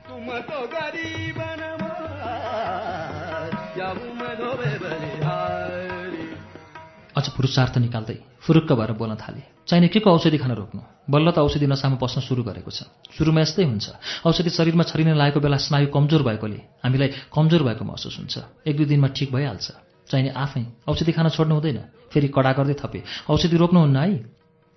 [7.13, 10.81] अझ पुरुषार्थ निकाल्दै फुरुक्क भएर बोल्न थाले। चाहिने के को औषधि खान रोक्नु?
[11.09, 13.85] बल्ल त औषधि नसामा पस्न सुरु गरेको छ। सुरुमा यस्तै हुन्छ।
[14.25, 18.85] औषधि शरीरमा छरिन लागेको बेला स्नायु कमजोर भएकोले हामीलाई कमजोर भएको महसुस हुन्छ। एक दुई
[18.85, 21.79] दिनमा ठिक भइहाल्छ। चाहिने आफै औषधि खान छोड्नु हुँदैन।
[22.13, 24.13] फेरि कडा गर्दै थपे। औषधि रोक्नुहुन्न है?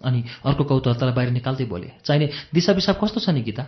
[0.01, 3.65] अनि अर्को कौतूहलतालाई बाहिर निकाल्दै बोले चाहिने दिशा पिसाब कस्तो छ नि गीता?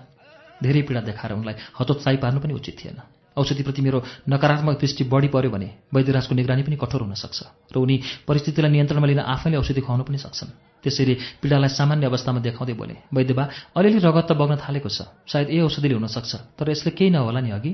[0.60, 3.00] धेरै पीडा देखाएर उनलाई हतोत्साही पार्नु पनि उचित थिएन।
[3.36, 3.98] औषधिप्रति मेरो
[4.28, 9.06] नकारात्मक दृष्टि बढी पर्यो भने वैद्यराजको निगरानी पनि कठोर हुन सक्छ र उनी परिस्थितिलाई नियन्त्रणमा
[9.06, 10.50] लिन आफैले औषधि खुवाउनु पनि सक्छन्।
[10.82, 13.44] त्यसैले पीडालाई सामान्य अवस्थामा देखाउँदै बोले वैद्यबा
[13.78, 17.40] अलिअलि रगत त बग्न थालेको छ। सायद यही औषधिले हुन सक्छ तर यसले केही नहोला
[17.40, 17.72] नि अघि।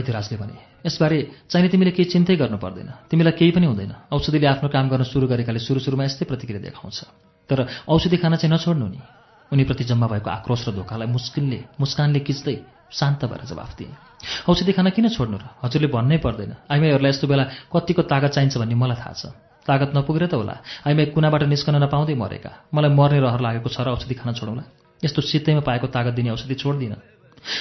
[0.00, 0.56] वैद्यराजले भने
[0.88, 1.18] यसबारे
[1.52, 5.28] चाहिने तिमीले केही चिन्तै गर्नु पर्दैन। तिमीलाई केही पनि हुँदैन। औषधिले आफ्नो काम गर्न सुरु
[5.28, 6.98] गरेकाले सुरु सुरुमा यस्तै प्रतिक्रिया देखाउँछ।
[7.48, 9.00] तर औषधि खान चाहिँ नछोड्नु नि।
[9.52, 12.56] उनीप्रति जम्मा भएको आक्रोश र धोकालाई मुस्किलले मुस्कानले किच्दै
[12.90, 13.92] शान्त भएर जवाफ दिए।
[14.48, 15.44] औषधि खान किन छोड्नु र?
[15.62, 19.24] हजुरले भन्नै पर्दैन। आइमाईहरूलाई यस्तो बेला कतिको तागत चाहिन्छ भन्ने मलाई थाहा छ।
[19.66, 20.54] तागत नपुगेर त होला।
[20.86, 24.64] आइमाई कुनाबाट निस्कन नपाउँदै मरेका। मलाई मर्ने रहर लागेको छ र औषधि खान छोडौँला।
[25.04, 27.19] यस्तो सित्तैमा पाएको तागत दिने औषधि छोड्दिनँ।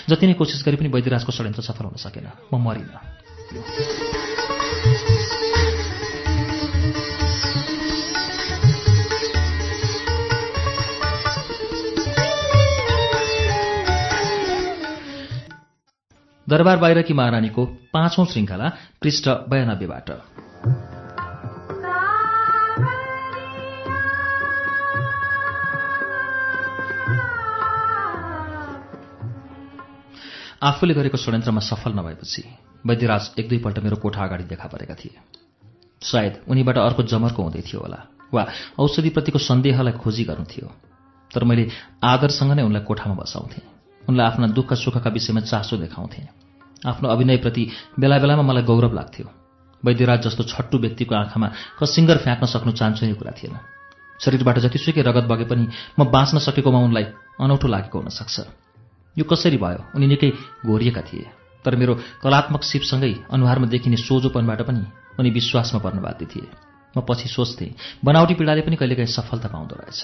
[0.10, 3.00] जति नै कोसिस गरे पनि वैद्यराजको षड्यन्त्र सफल हुन सकेन। म मरिनँ।
[16.50, 18.68] दरबार बाहिरकी महारानीको पाँचौं श्रृङ्खला
[19.02, 20.10] पृष्ठ बयानब्बेबाट।
[30.62, 32.44] आफूले गरेको षड्यन्त्रमा सफल नभएपछि
[32.84, 35.16] वैद्यराज एक दुईपल्ट मेरो कोठा अगाडि देखा परेका थिए।
[36.02, 38.00] सायद उनीबाट अर्को जमर्को हुँदै थियो होला
[38.34, 38.44] वा
[38.76, 40.68] औषधिप्रतिको सन्देहलाई खोजी गर्नु थियो।
[41.32, 41.64] तर मैले
[42.04, 43.64] आदरसँग नै उनलाई कोठामा बसाउँथेँ।
[44.04, 46.28] उनलाई आफ्ना दुःख सुखका विषयमा चासो देखाउँथेँ।
[46.88, 47.64] आफ्नो अभिनयप्रति
[47.96, 49.28] बेला बेलामा मलाई गौरव लाग्थ्यो।
[49.84, 51.48] वैद्यराज जस्तो छट्टु व्यक्तिको आँखामा
[51.80, 53.56] कसिङ्गर फ्याँक्न सक्नु चान्चुने कुरा थिएन।
[54.20, 55.68] शरीरबाट जतिसुकै रगत बगे पनि
[56.00, 57.06] म बाँच्न सकेकोमा उनलाई
[57.40, 58.68] अनौठो लागेको हुनसक्छ।
[59.18, 59.82] यो कसरी भयो?
[59.96, 60.30] उनी निकै
[60.66, 61.26] घोरिएका थिए।
[61.66, 64.84] तर मेरो कलात्मक सिपसँगै अनुहारमा देखिने सोझोपनबाट पनि
[65.20, 66.48] उनी विश्वासमा पर्न बाध्य थिए।
[66.98, 70.00] म पछि सोच्थेँ बनावटी पीडाले पनि कहिलेकाहीँ सफलता पाउँदो रहेछ।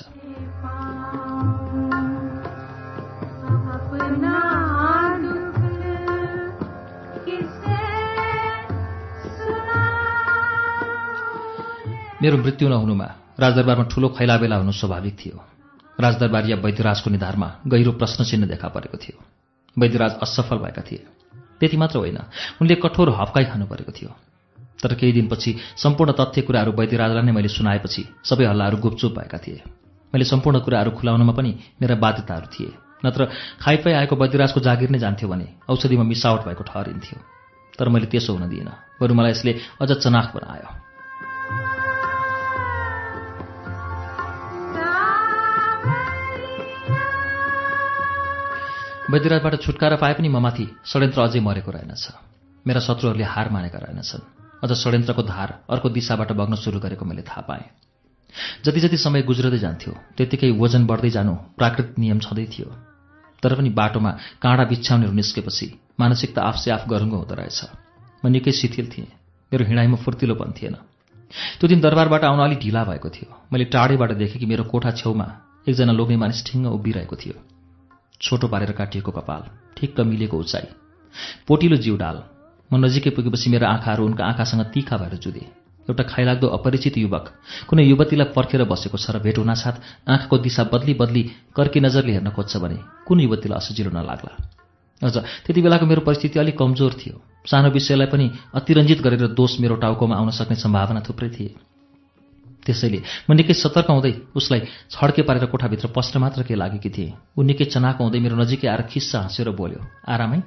[12.22, 13.08] मेरो मृत्यु नहुनुमा
[13.40, 15.55] राजदरबारमा ठूलो खैलाबेला हुनु स्वाभाविक थियो।
[15.99, 19.24] राजदरबारिया वैद्यराजको निधारमा गहिरो प्रश्न चिन्ह देखा परेको थियो।
[19.80, 21.06] वैद्यराज असफल भएका थिए।
[21.59, 22.19] त्यति मात्र होइन
[22.61, 24.11] उनले कठोर हप्काई खानु परेको थियो।
[24.83, 29.61] तर केही दिनपछि सम्पूर्ण तथ्य कुराहरू वैद्यराजलाई नै मैले सुनाएपछि सबै हल्लाहरू गुपचुप भएका थिए।
[30.14, 31.51] मैले सम्पूर्ण कुराहरू खुलाउनमा पनि
[31.82, 32.72] मेरा बाध्यताहरू थिए।
[33.06, 33.25] नत्र
[33.61, 37.19] खाइपाइ आएको वैद्यराजको जागिर नै जान्थ्यो भने औषधिमा मिसावट भएको ठहरिन्थ्यो।
[37.80, 39.51] तर मैले त्यसो हुन दिइनँ बरु मलाई यसले
[39.82, 40.84] अझ चनाख बनायो
[49.06, 52.03] वैद्यराजबाट छुटकारा पाए पनि ममाथि षड्यन्त्र अझै मरेको रहेनछ।
[52.66, 54.24] मेरा शत्रुहरूले हार मानेका रहेनछन्।
[54.64, 57.69] अझ षड्यन्त्रको धार अर्को दिशाबाट बग्न सुरु गरेको मैले थाहा पाएँ।
[58.66, 62.67] जति जति समय गुज्रदै जान्थ्यो त्यत्तिकै वजन बढ्दै जानु प्राकृतिक नियम छँदै थियो।
[63.43, 64.11] तर पनि बाटोमा
[64.42, 65.67] काँडा बिछ्याउनेहरू निस्केपछि
[66.00, 67.59] मानसिकता आफसे आफ गरुङ्गो हुँदो रहेछ।
[68.25, 69.09] म निकै शिथिल थिएँ।
[69.53, 70.75] मेरो हिँडाइमा फुर्तिलोपन थिएन।
[71.61, 75.27] त्यो दिन दरबारबाट आउन अलिक ढिला भएको थियो। मैले टाढैबाट देखेँ कि मेरो कोठा छेउमा
[75.69, 77.55] एकजना लोग्ने मानिस ठिङ्ग उभिरहेको थियो।
[78.21, 79.41] छोटो पारेर काटिएको कपाल
[79.77, 80.67] ठिक्क मिलेको उचाइ।
[81.47, 82.17] पोटिलो जिउ डाल।
[82.69, 85.45] म नजिकै पुगेपछि मेरा आँखाहरू उनका आँखासँग तिखा भएर जुधे
[85.87, 87.25] एउटा खाइलाग्दो अपरिचित युवक।
[87.69, 91.23] कुनै युवतीलाई पर्खेर बसेको छ र भेट हुनासाथ आँखाको दिशा बदली बदली
[91.55, 94.33] कर्की नजरले हेर्न खोज्छ भने कुन युवतीलाई असजिलो नलाग्ला?
[95.01, 99.75] अझ त्यति बेलाको मेरो परिस्थिति अलिक कमजोर थियो। सानो विषयलाई पनि अतिरञ्जित गरेर दोष मेरो
[99.77, 101.74] टाउकोमा आउन सक्ने सम्भावना थुप्रै थिए।
[102.65, 104.61] त्यसैले म निकै सतर्क हुँदै उसलाई
[104.91, 108.81] छड्के पारेर कोठाभित्र पस्न मात्र के लागेकी थिएँ। ऊ निकै चनाको हुँदै मेरो नजिकै आएर
[108.89, 110.39] खिस्सा हाँसेर बोल्यो आरामै?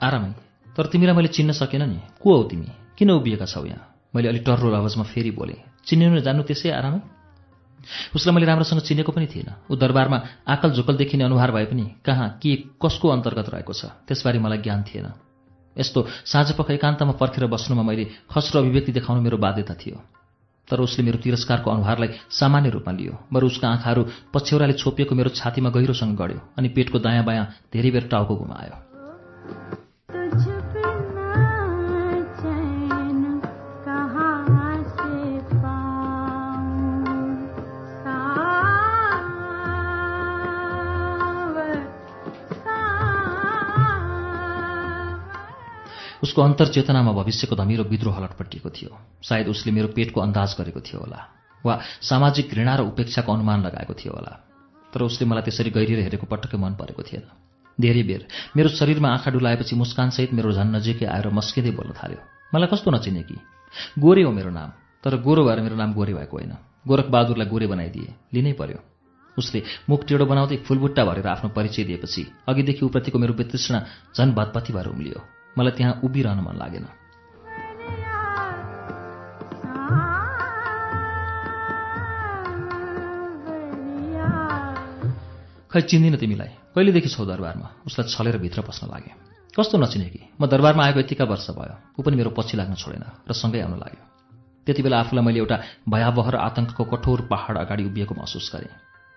[0.00, 0.30] आरामै
[0.76, 2.68] तर तिमीलाई मैले चिन्न सकेन नि। को हौ तिमी?
[2.96, 3.84] किन उभिएका छौ यहाँ?
[4.14, 7.19] मैले अलिक टर्रो आवाजमा फेरि बोलेँ चिनिनु जान्नु त्यसै आरामै?
[8.14, 10.18] उसलाई मैले राम्रोसँग चिनेको पनि थिइनँ। ऊ दरबारमा
[10.48, 14.82] आकल झुकल देखिने अनुहार भए पनि कहाँ के कसको अन्तर्गत रहेको छ त्यसबारे मलाई ज्ञान
[14.84, 15.06] थिएन।
[15.76, 19.96] यस्तो साँझपख एकान्तमा पर्खेर बस्नुमा मैले खस्रो अभिव्यक्ति देखाउनु मेरो बाध्यता थियो।
[20.68, 24.02] तर उसले मेरो तिरस्कारको अनुहारलाई सामान्य रूपमा लियो बरु उसका आँखाहरू
[24.34, 28.76] पछ्यौराले छोपिएको मेरो छातीमा गहिरोसँग गढ्यो अनि पेटको दायाँ बायाँ धेरै बेर टाउको घुमायो
[46.22, 48.90] उसको अन्तर्चेतनामा भविष्यको धमिलो विद्रोह लटपटिएको थियो।
[49.22, 51.20] सायद उसले मेरो पेटको अन्दाज गरेको थियो होला
[51.64, 54.32] वा सामाजिक घृणा र उपेक्षाको अनुमान लगाएको थियो होला।
[54.92, 57.24] तर उसले मलाई त्यसरी गहिरिएर हेरेको पटक्कै मन परेको थिएन।
[57.78, 58.22] धेरै बेर
[58.56, 62.20] मेरो शरीरमा आँखा डुलाएपछि मुस्कानसहित मेरो झन् नजिकै आएर मस्किँदै बोल्न थाल्यो
[62.52, 63.36] मलाई कस्तो नचिने कि?
[63.96, 64.70] गोरे हो मेरो नाम
[65.04, 66.52] तर गोरो भएर मेरो नाम गोरे भएको होइन।
[66.84, 68.80] गोरखबहादुरलाई गोरे बनाइदिए लिनै पर्यो।
[69.36, 73.78] उसले मुख टेढो बनाउँदै फुलबुट्टा भरेर आफ्नो परिचय दिएपछि अघिदेखि उप्रतिको मेरो वितृष्णा
[74.16, 76.86] झन् भतपति भएर उम्लियो। मलाई त्यहाँ उभिरहन मन लागेन।
[85.70, 86.50] खै चिन्दिनँ तिमीलाई?
[86.74, 87.86] कहिलेदेखि छौ दरबारमा?
[87.86, 89.10] उसलाई छलेर भित्र पस्न लागे।
[89.54, 90.20] कस्तो नचिने कि?
[90.40, 93.78] म दरबारमा आएको यतिका वर्ष भयो। ऊ पनि मेरो पछि लाग्न छोडेन र सँगै आउन
[93.78, 94.02] लाग्यो।
[94.66, 95.56] त्यति बेला आफूलाई मैले एउटा
[95.86, 98.74] भयावह र आतङ्कको कठोर पहाड अगाडि उभिएको महसुस गरेँ।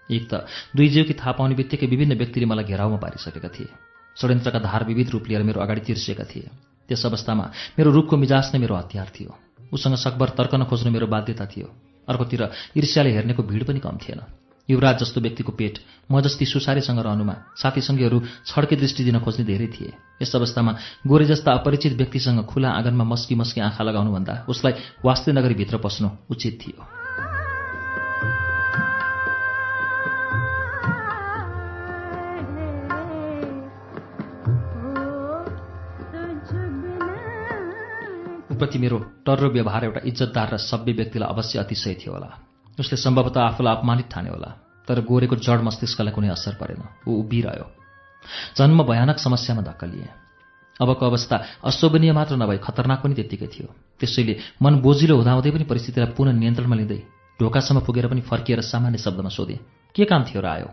[0.09, 0.45] एक त
[0.77, 5.27] दुई जीवकी थाहा पाउने बित्तिकै विभिन्न व्यक्तिले मलाई घेराउमा पारिसकेका थिए। षड्यन्त्रका धार विविध रूप
[5.27, 6.49] लिएर मेरो अगाडि तिर्सिएका थिए।
[6.89, 7.45] त्यस अवस्थामा
[7.79, 9.31] मेरो रूपको मिजाज नै मेरो हतियार थियो।
[9.73, 11.67] उसँग सकभर तर्कन खोज्नु मेरो बाध्यता थियो।
[12.07, 12.41] अर्कोतिर
[12.77, 14.21] ईर्ष्याले हेर्नेको भिड पनि कम थिएन।
[14.69, 15.79] युवराज जस्तो व्यक्तिको पेट
[16.11, 20.71] म जस्ती सुसारेसँग रहनुमा साथीसङ्गीहरू छड्के दृष्टि दिन खोज्ने धेरै थिए। यस अवस्थामा
[21.07, 26.09] गोरे जस्ता अपरिचित व्यक्तिसँग खुला आँगनमा मस्की मस्की आँखा लगाउनुभन्दा उसलाई वास्ते नगरी भित्र पस्नु
[26.31, 27.02] उचित थियो।
[38.63, 42.29] उप्रति मेरो टर्रो व्यवहार एउटा इज्जतदार र सभ्य व्यक्तिलाई अवश्य अतिशय थियो होला।
[42.79, 44.49] उसले सम्भवतः आफूलाई अपमानित ठाने होला
[44.87, 47.67] तर गोरेको जड मस्तिष्कलाई कुनै असर परेन। ऊ उभिरह्यो।
[48.57, 50.07] जन्म भयानक समस्यामा धक्कलिए।
[50.79, 53.67] अबको अवस्था अशोभनीय मात्र नभई खतरनाक पनि त्यत्तिकै थियो।
[53.99, 54.33] त्यसैले
[54.63, 56.99] मन बोजिलो हुँदाहुँदै पनि परिस्थितिलाई पुनः नियन्त्रणमा लिँदै
[57.39, 59.59] ढोकासम्म पुगेर पनि फर्किएर सामान्य शब्दमा सोधेँ
[59.95, 60.69] के काम थियो र आयो?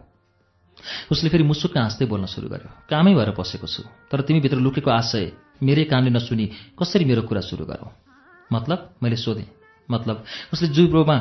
[1.13, 5.33] उसले फेरि मुसुक्क हाँस्दै बोल्न सुरु गर्यो। कामै भएर पसेको छु तर तिमीभित्र लुकेको आशय
[5.63, 6.47] मेरै कानले नसुनी
[6.79, 7.91] कसरी मेरो कुरा सुरु गरौँ?
[8.53, 8.79] मतलब?
[9.03, 9.49] मैले सोधेँ।
[9.91, 10.25] मतलब?
[10.53, 11.17] उसले जुब्रोमा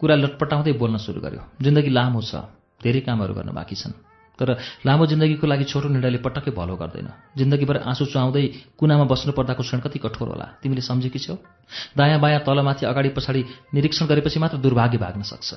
[0.00, 2.34] कुरा लटपटाउँदै बोल्न सुरु गर्यो। जिन्दगी लामो छ
[2.82, 3.92] धेरै कामहरू गर्न बाँकी छन्।
[4.38, 4.54] तर
[4.86, 8.44] लामो जिन्दगीको लागि छोटो निर्णयले पटक्कै भलो गर्दैन। जिन्दगीभर आँसु चुहाउँदै
[8.78, 11.34] कुनामा बस्नु पर्दाको क्षण कति कठोर होला। तिमीले सम्झेकी छौ?
[11.98, 13.42] दायाँ बायाँ तलमाथि अगाडि पछाडि
[13.74, 15.48] निरीक्षण गरेपछि मात्र दुर्भाग्य भाग्न सक्छ।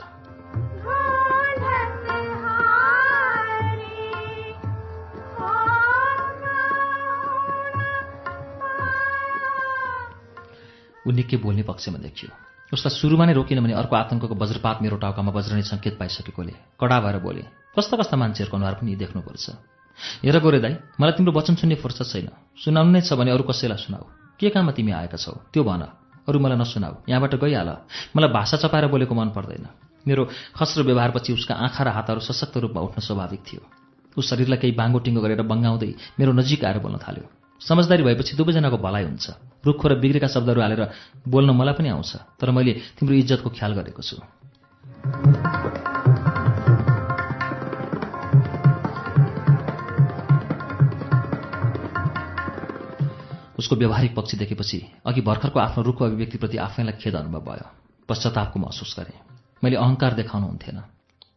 [11.07, 12.29] ऊ निकै बोल्ने पक्षमा देखियो
[12.71, 17.17] उसलाई सुरुमा नै रोकिन भने अर्को आतङ्कको वज्रपात मेरो टाउकामा बज्रने सङ्केत पाइसकेकोले कडा भएर
[17.19, 17.43] बोले
[17.75, 19.45] कस्ता कस्ता मान्छेहरूको अनुहार पनि देख्नुपर्छ।
[20.23, 22.27] हेर गोरे दाई मलाई तिम्रो वचन सुन्ने फुर्सद छैन।
[22.59, 24.03] सुनाउनु नै छ भने अरू कसैलाई सुनाऊ।
[24.39, 25.31] के काममा तिमी आएका छौ?
[25.51, 25.83] त्यो भन।
[26.27, 27.69] अरू मलाई नसुनाऊ। यहाँबाट गइहाल।
[28.15, 29.67] मलाई भाषा चपाएर बोलेको मन पर्दैन।
[30.03, 30.23] मेरो
[30.55, 33.61] खस्रो व्यवहारपछि उसका आँखा र हातहरू सशक्त रूपमा उठ्न स्वाभाविक थियो।
[34.15, 37.25] ऊ शरीरलाई केही बाङ्गो टिङ्गो गरेर बङ्गाउँदै मेरो नजिक आएर बोल्न थाल्यो।
[37.61, 40.81] समझदारी भएपछि दुवैजनाको भलाइ हुन्छ। रुखो र बिग्रेका शब्दहरू हालेर
[41.27, 44.17] बोल्न मलाई पनि आउँछ। तर मैले तिम्रो इज्जतको ख्याल गरेको छु।
[53.61, 57.67] उसको व्यवहारिक पक्ष देखेपछि अघि भर्खरको आफ्नो रुखको अभिव्यक्तिप्रति आफैलाई खेद अनुभव भयो।
[58.09, 59.19] पश्चातापको महसुस गरेँ।
[59.63, 60.81] मैले अहङ्कार देखाउनुहुन्थेन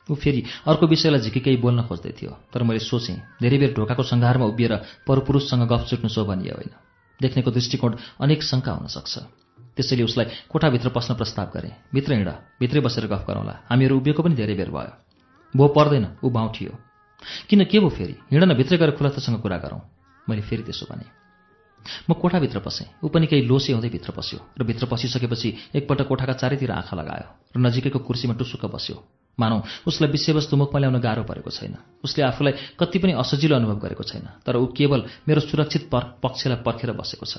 [0.09, 4.45] ऊ फेरि अर्को विषयलाई झिकिकै बोल्न खोज्दै थियो तर मैले सोचेँ धेरै बेर ढोकाको सङ्घारमा
[4.45, 6.73] उभिएर परपुरुषसँग गफ सुट्नु शोभनीय होइन।
[7.21, 9.15] देख्नेको दृष्टिकोण अनेक शङ्का हुन सक्छ।
[9.77, 14.35] त्यसैले उसलाई कोठाभित्र पस्न प्रस्ताव गरेँ भित्र हिँड भित्रै बसेर गफ गरौँला। हामीहरू उभिएको पनि
[14.35, 14.93] धेरै बेर भयो।
[15.55, 16.73] भो पर्दैन ऊ बाउठियो
[17.49, 18.15] किन के भो फेरि?
[18.31, 19.81] हिँड न भित्रै गएर खुलस्तसँग कुरा गरौँ।
[20.27, 21.07] मैले फेरि त्यसो भने
[22.09, 26.33] म कोठाभित्र पसेँ। ऊ पनि केही लोसे हुँदै भित्र पस्यो र भित्र पसिसकेपछि एकपल्ट कोठाका
[26.33, 28.97] चारैतिर आँखा लगायो र नजिकैको कुर्सीमा टुसुक्क बस्यो।
[29.41, 34.03] मानौ। उसलाई विषयवस्तु मुखमा ल्याउन गाह्रो परेको छैन। उसले आफूलाई कति पनि असजिलो अनुभव गरेको
[34.03, 37.37] छैन। तर ऊ केवल मेरो सुरक्षित पर पक्षलाई पर्खेर बसेको छ।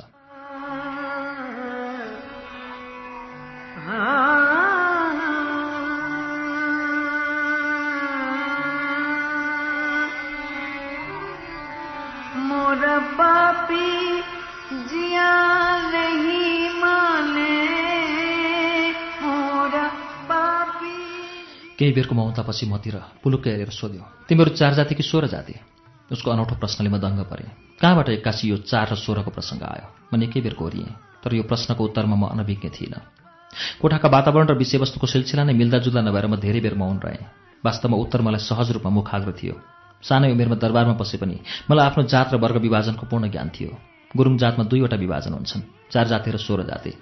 [21.86, 25.54] केही बेरको मौतापछि मतिर पुलुक्कै हेरेर सोध्यो तिमीहरू चार जाति कि सोह्र जाति?
[26.10, 29.86] उसको अनौठो प्रश्नले म दङ्ग परेँ। कहाँबाट एक्कासी यो चार र सोह्रको प्रसङ्ग आयो?
[30.10, 30.90] म निकै बेर कोरिएँ
[31.22, 33.02] तर यो प्रश्नको उत्तरमा म अनभिज्ञ थिइनँ।
[33.82, 37.22] कोठाका वातावरण र विषयवस्तुको सिलसिला नै मिल्दाजुल्दा नभएर म धेरै बेर मौन रहेँ।
[37.62, 39.56] वास्तवमा उत्तर मलाई सहज रूपमा मुखाग्र थियो।
[40.02, 41.38] सानै उमेरमा दरबारमा बसे पनि
[41.70, 43.70] मलाई आफ्नो जात र वर्ग विभाजनको पूर्ण ज्ञान थियो।
[44.18, 46.94] गुरुङ जातमा दुईवटा विभाजन हुन्छन् चार जाति र सोह्र जाति।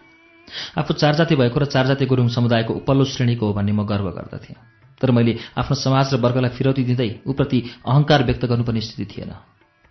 [0.79, 4.07] आफू चार जाति भएको र चार जाति गुरुङ समुदायको उपल्लो श्रेणीको हो भन्ने म गर्व
[4.11, 9.31] गर्दथेँ। तर मैले आफ्नो समाज र वर्गलाई फिरौती दिँदै उप्रति अहङ्कार व्यक्त गर्नुपर्ने स्थिति थिएन।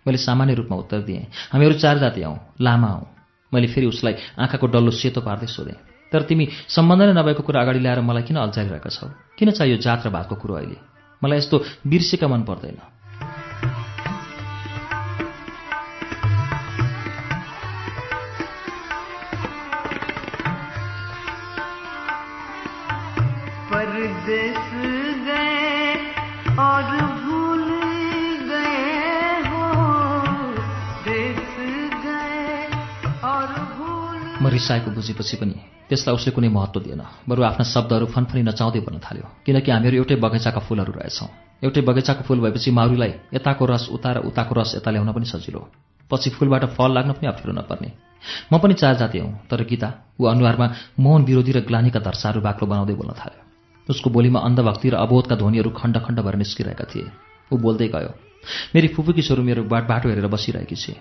[0.07, 3.07] मैले सामान्य रूपमा उत्तर दिएँ। हामीहरू चार जाति हौँ लामा हौँ।
[3.53, 5.77] मैले फेरि उसलाई आँखाको डल्लो सेतो पार्दै सोधेँ
[6.11, 9.07] तर तिमी सम्बन्ध नै नभएको कुरा अगाडि ल्याएर मलाई किन अल्झाइरहेका छौ?
[9.37, 10.77] किन चाहियो जात र भातको कुरो अहिले?
[11.23, 11.57] मलाई यस्तो
[11.87, 12.77] बिर्सेका मन पर्दैन।
[23.73, 24.62] परदेस
[34.53, 35.55] रिसाएको बुझेपछि पनि
[35.89, 40.15] त्यसलाई उसले कुनै महत्त्व दिएन। बरु आफ्ना शब्दहरू फनफनी नचाउँदै भन्न थाल्यो किनकि हामीहरू एउटै
[40.23, 41.29] बगैँचाका फुलहरू रहेछौँ।
[41.63, 45.61] एउटै बगैँचाको फुल भएपछि माउरीलाई यताको रस उता र उताको रस यता ल्याउन पनि सजिलो।
[46.11, 47.89] पछि फुलबाट फल लाग्न पनि अप्ठ्यारो नपर्ने।
[48.51, 50.67] म पनि चार जाति हौँ तर गीता ऊ अनुहारमा
[50.99, 53.41] मोहन विरोधी र ग्लानीका धर्साहरू बाक्लो बनाउँदै बोल्न थाल्यो।
[53.87, 57.07] उसको बोलीमा अन्धभक्ति र अबोधका ध्वनिहरू खण्ड खण्ड भएर निस्किरहेका थिए।
[57.51, 58.11] ऊ बोल्दै गयो
[58.75, 60.93] मेरी फुपूकी छोरो मेरो बाट बाटो हेरेर बसिरहेकी छे।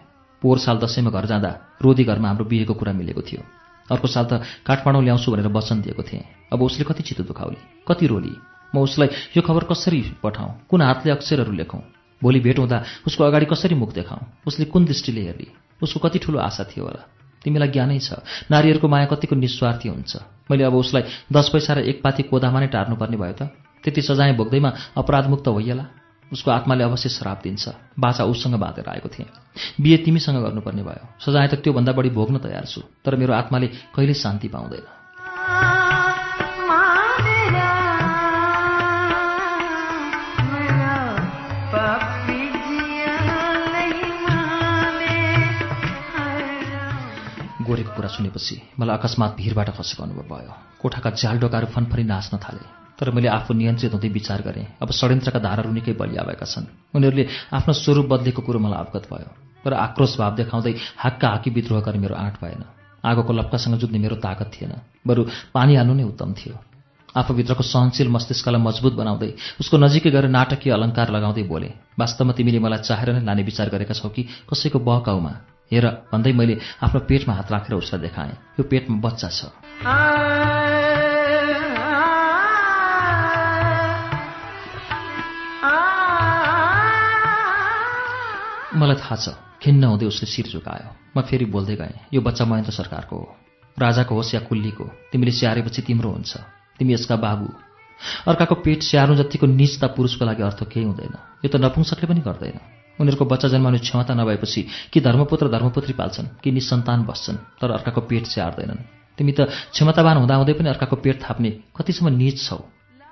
[0.42, 1.50] पोहोर साल दसैँमा घर जाँदा
[1.82, 3.42] रोदी घरमा हाम्रो बिहेको कुरा मिलेको थियो।
[3.88, 4.32] अर्को साल त
[4.66, 8.34] काठमाडौँ ल्याउँछु भनेर वचन दिएको थिएँ। अब उसले कति चित्त दुखाउली कति रोली?
[8.74, 11.82] म उसलाई यो खबर कसरी पठाउँ कुन हातले अक्षरहरू लेखौँ?
[12.22, 15.46] भोलि भेट हुँदा उसको अगाडि कसरी मुख देखाउँ उसले कुन दृष्टिले हेर्ने?
[15.82, 17.02] उसको कति ठुलो आशा थियो होला।
[17.42, 20.16] तिमीलाई ज्ञानै छ नारीहरूको माया कतिको निस्वार्थी हुन्छ।
[20.50, 23.50] मैले अब उसलाई दस पैसा र एक पाथी कोदामा नै टार्नुपर्ने भयो त?
[23.82, 25.84] त्यति सजाय भोग्दैमा अपराधमुक्त भइएला
[26.32, 29.28] उसको आत्माले अवश्य श्राप दिन्छ। बाछा उसँग बाँधेर आएको थिएँ।
[29.80, 34.14] बिहे तिमीसँग गर्नुपर्ने भयो। सजाय त त्योभन्दा बढी भोग्न तयार छु तर मेरो आत्माले कहिल्यै
[34.16, 34.86] शान्ति पाउँदैन।
[47.62, 52.81] गोरेको कुरा सुनेपछि मलाई अकस्मात भिरबाट खसेको अनुभव भयो। कोठाका झ्याल डोकाहरू फनफनी नाच्न थाले।
[53.02, 57.26] तर मैले आफू नियन्त्रित हुँदै विचार गरेँ। अब षड्यन्त्रका धाराहरू निकै बलिया भएका छन्। उनीहरूले
[57.50, 59.30] आफ्नो स्वरूप बदलेको कुरो मलाई अवगत भयो।
[59.66, 62.62] तर आक्रोश भाव देखाउँदै हाक्का हाकी विद्रोह गर्ने मेरो आँट भएन।
[63.02, 66.54] आगोको लप्कासँग जुझ्ने मेरो ताकत थिएन। बरु पानी हाल्नु नै उत्तम थियो।
[67.10, 72.86] आफूभित्रको सहनशील मस्तिष्कलाई मजबुत बनाउँदै उसको नजिकै गएर नाटकीय अलङ्कार लगाउँदै बोले वास्तवमा तिमीले मलाई
[72.86, 75.32] चाहेर नै लाने विचार गरेका छौ कि कसैको बहकाउमा?
[75.74, 80.80] हेर भन्दै मैले आफ्नो पेटमा हात राखेर उसलाई देखाएँ। यो पेटमा बच्चा छ।
[88.72, 89.26] मलाई थाहा छ
[89.60, 93.28] खिन्न हुँदै उसले शिर झुकायो। म फेरि बोल्दै गएँ यो बच्चा महेन्द्र सरकारको हो।
[93.76, 96.32] राजाको होस् या कुल्लीको तिमीले स्याहारेपछि तिम्रो हुन्छ।
[96.80, 97.46] तिमी यसका बाबु।
[98.26, 102.58] अर्काको पेट स्याहार्नु जतिको निजता पुरुषको लागि अर्थ केही हुँदैन। यो त नपुंसकले पनि गर्दैन।
[102.96, 104.60] उनीहरूको बच्चा जन्माउने क्षमता नभएपछि
[104.92, 108.80] कि धर्मपुत्र धर्मपुत्री पाल्छन् कि निसन्तान बस्छन् तर अर्काको पेट स्याहार्दैनन्।
[109.18, 112.58] तिमी त क्षमतावान हुँदाहुँदै पनि अर्काको पेट थाप्ने कतिसम्म निज छौ।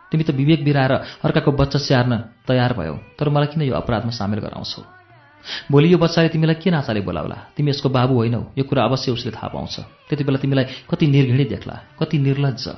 [0.08, 0.92] तिमी त विवेक बिराएर
[1.24, 2.14] अर्काको बच्चा स्याहार्न
[2.48, 4.99] तयार भयौ तर मलाई किन यो अपराधमा सामेल गराउँछौ?
[5.70, 9.30] भोलि यो बच्चाले तिमीलाई के नाचाले बोलाउला तिमी यसको बाबु होइनौ यो कुरा अवश्य उसले
[9.32, 9.74] थाहा पाउँछ।
[10.08, 12.68] त्यति बेला तिमीलाई कति निर्घिणी देख्ला कति निर्लज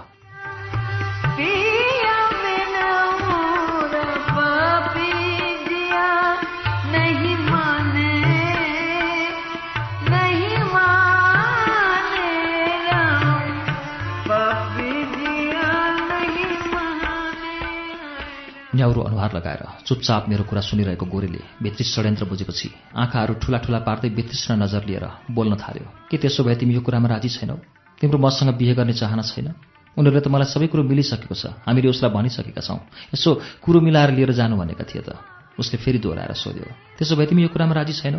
[19.23, 24.59] अनुहार लगाएर चुपचाप मेरो कुरा सुनिरहेको गोरेले भित्री षड्यन्त्र बुझेपछि आँखाहरू ठुला ठुला पार्दै वितृष्ण
[24.59, 27.57] नजर लिएर बोल्न थाल्यो के त्यसो भए तिमी यो कुरामा राजी छैनौ?
[28.03, 29.55] तिम्रो मसँग बिहे गर्ने चाहना छैन?
[29.95, 32.81] उनीहरूले त मलाई सबै कुरो मिलिसकेको छ। हामीले उसलाई भनिसकेका छौँ।
[33.15, 33.31] यसो
[33.63, 35.15] कुरो मिलाएर लिएर जानु भनेका थिए त।
[35.55, 36.67] उसले फेरि दोहोऱ्याएर सोध्यो
[36.99, 38.19] त्यसो भए तिमी यो कुरामा राजी छैनौ?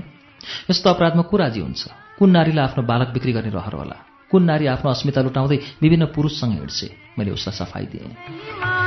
[0.71, 1.81] यस्तो अपराधमा को राजी हुन्छ?
[2.19, 3.97] कुन नारीलाई आफ्नो बालक बिक्री गर्ने रहर होला?
[4.31, 6.87] कुन नारी आफ्नो अस्मिता लुटाउँदै विभिन्न पुरुषसँग हिँड्छे?
[7.19, 8.82] मैले उसलाई सफाई दिएँ।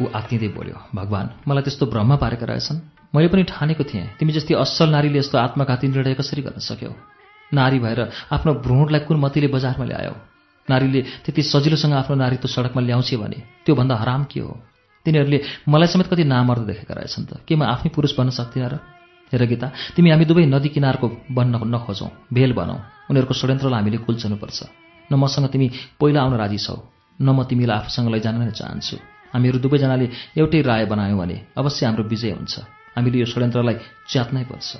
[0.00, 2.78] ऊ आत्तिँदै बोल्यो भगवान् मलाई त्यस्तो भ्रम पारेका रहेछन्।
[3.14, 6.92] मैले पनि ठानेको थिएँ। तिमी जस्तै असल नारीले यस्तो आत्मघाती निर्णय कसरी गर्न सक्यौ?
[7.52, 8.00] नारी भएर
[8.34, 10.14] आफ्नो भ्रूणलाई कुन मतीले बजारमा ल्यायौ?
[10.68, 14.52] नारीले त्यति सजिलोसँग आफ्नो नारीत्व सडकमा ल्याउँछ भने त्योभन्दा हराम के हो?
[15.06, 18.74] तिनीहरूले मलाई समेत कति नामर्द देखेका रहेछन् त। के म आफै पुरुष बन्न सक्दिनँ र?
[19.32, 19.66] हेर गीता
[19.96, 22.78] तिमी हामी दुवै नदी किनारको बन्न नखोजौँ भेल बनाऊ
[23.10, 24.58] उनीहरूको षड्यन्त्रलाई हामीले कुल्चनुपर्छ।
[25.08, 25.66] न मसँग तिमी
[25.96, 26.76] पहिला आउन राजी छौ।
[27.16, 30.06] न म तिमीलाई आफूसँग लैजान नै चाहन्छु। हामीहरू दुवैजनाले
[30.36, 32.54] एउटै राय बनायौँ भने अवश्य हाम्रो विजय हुन्छ।
[32.96, 34.70] हामीले यो षड्यन्त्रलाई च्यात्नै पर्छ।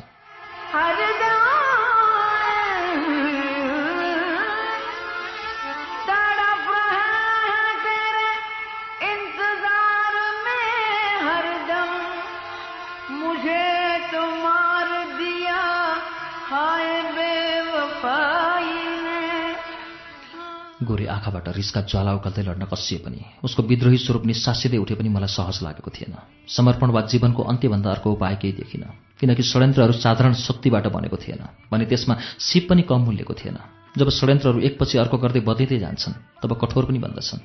[20.96, 25.28] गोरे आँखाबाट रिसका ज्वाला उकल्दै लड्न कसिए पनि। उसको विद्रोही स्वरूप निस्सासिँदै उठे पनि मलाई
[25.28, 26.16] सहज लागेको थिएन।
[26.48, 28.88] समर्पण वा जीवनको अन्त्यभन्दा अर्को उपाय केही देखिनँ।
[29.20, 33.58] किनकि षड्यन्त्रहरू साधारण शक्तिबाट बनेको थिएन भने त्यसमा सिप पनि कम मूल्यको थिएन।
[33.92, 37.40] जब षड्यन्त्रहरू एकपछि अर्को गर्दै बदलिँदै जान्छन् तब कठोर पनि बन्दछन्।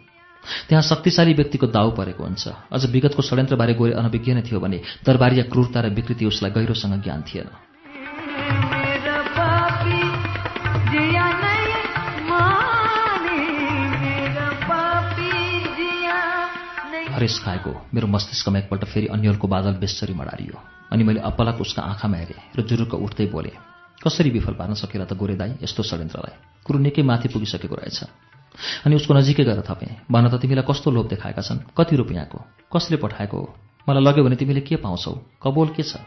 [0.68, 5.44] त्यहाँ शक्तिशाली व्यक्तिको दाउ परेको हुन्छ। अझ विगतको षड्यन्त्रबारे गोरे अनभिज्ञ नै थियो भने दरबारिया
[5.52, 7.48] क्रूरता र विकृति उसलाई गहिरोसँग ज्ञान थिएन।
[17.22, 20.58] हरेस खाएको मेरो मस्तिष्कमा एकपल्ट फेरि अन्यलको बादल बेसरी मडारियो।
[20.90, 23.54] अनि मैले अपलक उसका आँखामा हेरेँ र जुरुक्क उठ्दै बोलेँ
[24.02, 28.00] कसरी विफल पार्न सकेला त गोरे दाई यस्तो षड्यन्त्रलाई। कुरो निकै माथि पुगिसकेको रहेछ।
[28.90, 31.62] अनि उसको नजिकै गएर थपेँ। भन त तिमीलाई कस्तो लोभ देखाएका छन्?
[31.78, 32.40] कति रुपियाँको
[32.74, 33.38] कसले पठाएको?
[33.38, 33.54] हो
[33.86, 35.14] मलाई लग्यो भने तिमीले के पाउँछौ?
[35.46, 36.02] कबोल के छ?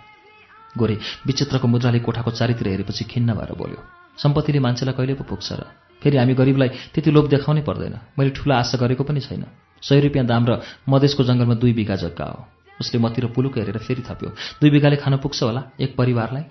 [0.74, 0.98] गोरे
[1.30, 3.78] विचित्रको मुद्राले कोठाको चारितिर हेरेपछि खिन्न भएर बोल्यो
[4.18, 5.62] सम्पत्तिले मान्छेलाई कहिले पो पुग्छ र
[6.04, 9.44] फेरि हामी गरिबलाई त्यति लोभ देखाउनै पर्दैन। मैले ठुलो आशा गरेको पनि छैन।
[9.82, 12.40] सय रुपियाँ दाम र मधेसको जङ्गलमा दुई बिघा जग्गा हो।
[12.80, 14.28] उसले मतिर पुलुक हेरेर फेरि थप्यो।
[14.60, 16.44] दुई बिगाले खान पुग्छ होला एक परिवारलाई?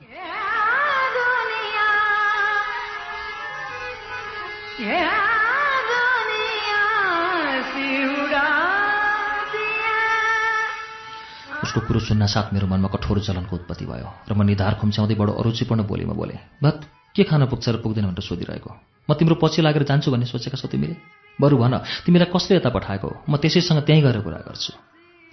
[11.63, 15.31] उसको कुरो सुन्न साथ मेरो मनमा कठोर जलनको उत्पत्ति भयो र म निधार खुम्च्याउँदै बडो
[15.31, 16.81] अरुचिपूर्ण बोलीमा बोले भत
[17.15, 18.71] के खान पुग्छ र पुग्दैन भनेर सोधिरहेको
[19.09, 20.95] म तिम्रो पछि लागेर जान्छु भन्ने सोचेका छौ तिमीले?
[21.39, 21.73] बरु भन
[22.05, 23.07] तिमीलाई कसले यता पठाएको?
[23.07, 24.71] हो म त्यसैसँग त्यहीँ गएर कुरा गर्छु।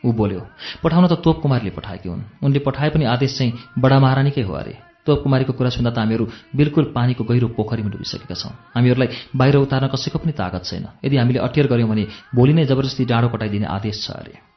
[0.04, 0.40] ऊ बोल्यो
[0.82, 4.74] पठाउन त तोप कुमारले पठाएकी हुन्। उनले पठाए पनि आदेश चाहिँ बडा महारानीकै हो अरे।
[5.06, 6.24] तोप कुमारीको कुरा सुन्दा त हामीहरू
[6.56, 11.38] बिल्कुल पानीको गहिरो पोखरीमा डुबिसकेका छौँ। हामीहरूलाई बाहिर उतार्न कसैको पनि तागत छैन। यदि हामीले
[11.46, 14.49] अटियर गऱ्यौँ भने भोलि नै जबरजस्ती डाँडो कटाइदिने आदेश छ अरे।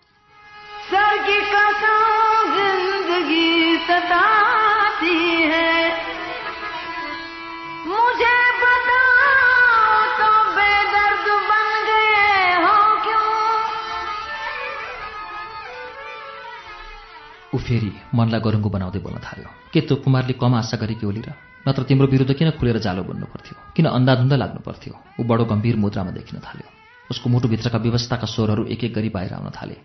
[17.54, 21.34] ऊ फेरि मनलाई गरुङ्गो बनाउँदै बोल्न थाल्यो। के त्यो कुमारले कम आशा गरेकी होली र?
[21.68, 23.56] नत्र तिम्रो विरुद्ध किन खुलेर जालो बोल्नु पर्थ्यो?
[23.76, 24.94] किन अन्धाधुन्दा लाग्नु पर्थ्यो?
[25.20, 26.68] ऊ बडो गम्भीर मुद्रामा देखिन थाल्यो।
[27.12, 29.78] उसको मुटुभित्रका व्यवस्थाका स्वरहरू एक एक गरी बाहिर आउन थाले।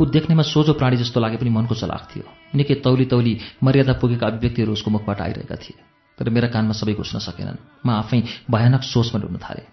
[0.00, 2.24] ऊ देख्नेमा सोझो प्राणी जस्तो लागे पनि मनको चलाक थियो।
[2.54, 3.32] निकै तौली तौली
[3.62, 5.76] मर्यादा पुगेका अभिव्यक्तिहरू उसको मुखबाट आइरहेका थिए।
[6.18, 8.18] तर मेरा कानमा सबै घुस्न सकेनन्। म आफै
[8.50, 9.66] भयानक सोचमा डुब्न थालेँ।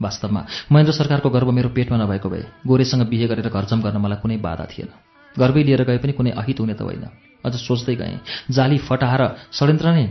[0.00, 0.42] वास्तवमा
[0.72, 4.64] महेन्द्र सरकारको गर्व मेरो पेटमा नभएको भए गोरेसँग बिहे गरेर घरजम गर्न मलाई कुनै बाधा
[4.64, 4.88] थिएन।
[5.36, 7.04] गर्वै लिएर गए पनि कुनै अहित हुने त होइन।
[7.44, 8.18] अझ सोच्दै गएँ
[8.50, 10.06] जाली फटाएर षड्यन्त्र नै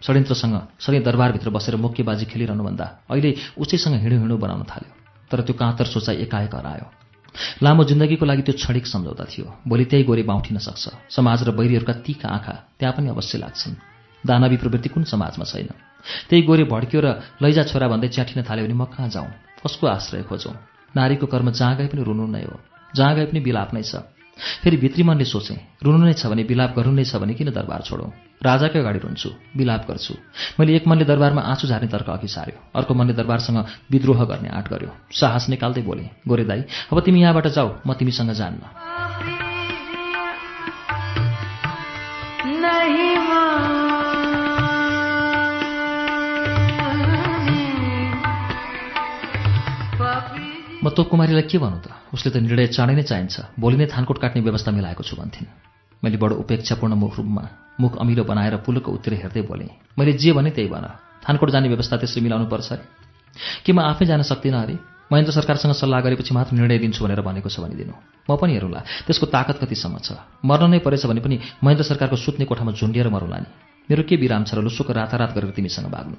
[0.00, 4.92] षड्यन्त्रसँग सधैँ दरबारभित्र बसेर मुक्केबाजी खेलिरहनुभन्दा अहिले उसैसँग हिँडो हिँडो बनाउन थाल्यो।
[5.30, 6.86] तर त्यो काँतर सोचाइ एकाएक हरायो।
[7.62, 11.92] लामो जिन्दगीको लागि त्यो क्षणिक सम्झौता थियो। भोलि त्यही गोरे बाउठिन सक्छ। समाज र बैरीहरूका
[12.02, 13.74] तीका आँखा त्यहाँ पनि अवश्य लाग्छन्।
[14.24, 15.68] दानवी प्रवृत्ति कुन समाजमा छैन?
[16.28, 19.30] त्यही गोरे भड्कियो र लैजा छोरा भन्दै च्याठिन थाल्यो भने म कहाँ जाउँ?
[19.62, 20.54] कसको आश्रय खोजौँ?
[20.96, 22.56] नारीको कर्म जहाँ गए पनि रुनु नै हो।
[22.96, 24.02] जहाँ गए पनि बिलाप नै छ।
[24.62, 27.82] फेरि भित्री मनले सोचेँ रुनु नै छ भने बिलाप गर्नु नै छ भने किन दरबार
[27.82, 28.10] छोडौँ?
[28.40, 30.14] राजाकै अगाडि रुन्छु बिलाप गर्छु।
[30.60, 33.58] मैले एक मनले दरबारमा आँसु झार्ने तर्क अघि सार्यो अर्को मनले दरबारसँग
[33.92, 36.60] विद्रोह गर्ने आँट गर्यो। साहस निकाल्दै बोले गोरे दाई
[36.92, 39.49] अब तिमी यहाँबाट जाऊ म तिमीसँग जान्न।
[50.80, 51.92] म तोप कुमारीलाई के भनौँ त?
[52.16, 55.46] उसले त निर्णय चाँडै नै चाहिन्छ। भोलि नै थानकोट काट्ने व्यवस्था मिलाएको छु भन्थिन्।
[56.00, 57.44] मैले बडो उपेक्षापूर्ण मुख रूपमा
[57.76, 59.68] मुख अमिलो बनाएर पुलको उत्तिर हेर्दै बोलेँ
[60.00, 60.86] मैले जे भने त्यही भन।
[61.20, 62.84] थानकोट जाने व्यवस्था त्यसरी मिलाउनु पर्छ अरे
[63.64, 64.76] कि म आफै जान सक्दिनँ अरे
[65.12, 67.92] महेन्द्र सरकारसँग सल्लाह गरेपछि मात्र निर्णय दिन्छु भनेर भनेको छ भनिदिनु।
[68.24, 70.16] म पनि हेरौँला। त्यसको ताकत कतिसम्म छ?
[70.48, 73.48] मर्न नै परेछ भने पनि महेन्द्र सरकारको सुत्ने कोठामा झुन्डिएर मरौँला नि।
[73.84, 76.16] मेरो के विराम छ र लुसोको रातारात गरेर तिमीसँग भाग्नु?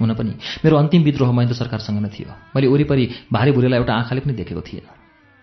[0.00, 0.32] हुन पनि।
[0.64, 4.62] मेरो अन्तिम विद्रोह महेन्द्र सरकारसँग नै थियो। मैले वरिपरि भारी भुरेलाई एउटा आँखाले पनि देखेको
[4.62, 4.86] थिएन।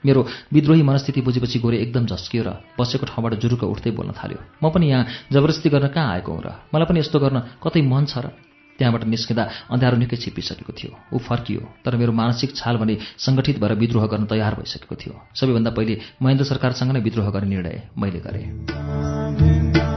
[0.04, 0.22] मेरो
[0.54, 4.86] विद्रोही मनस्थिति बुझेपछि गोरे एकदम झस्कियो र बसेको ठाउँबाट जुरुक उठ्दै बोल्न थाल्यो। म पनि
[4.90, 6.50] यहाँ जबरजस्ती गर्न कहाँ आएको हुँ र?
[6.70, 8.30] मलाई पनि यस्तो गर्न कतै मन छ र?
[8.78, 13.74] त्यहाँबाट निस्किँदा अँध्यारो निकै छिपिसकेको थियो। ऊ फर्कियो तर मेरो मानसिक छाल भने सङ्गठित भएर
[13.80, 19.95] विद्रोह गर्न तयार भइसकेको थियो। सबैभन्दा पहिले महेन्द्र सरकारसँग नै विद्रोह गर्ने निर्णय मैले गरेँ।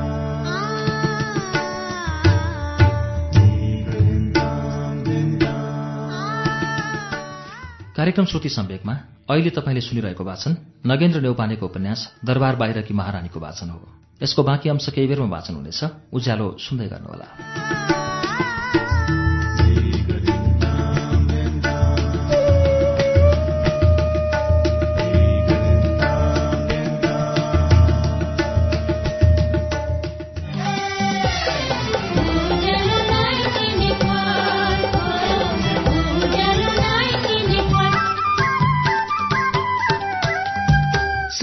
[7.99, 8.93] कार्यक्रम श्रुति सम्वेकमा
[9.31, 13.83] अहिले तपाईँले सुनिरहेको वाचन नगेन्द्र नेौपानेको उपन्यास दरबार बाहिरकी महारानीको वाचन हो।
[14.23, 17.27] यसको बाँकी अंश केही बेरमा वाचन हुनेछ। उज्यालो सुन्दै गर्नुहोला।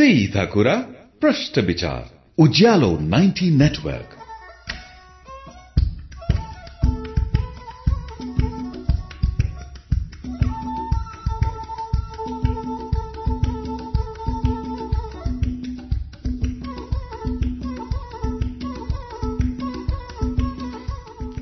[0.05, 0.73] सीधा कुरा
[1.21, 2.01] प्रश्न विचार
[2.37, 4.11] उज्यालो 90 नेटवर्क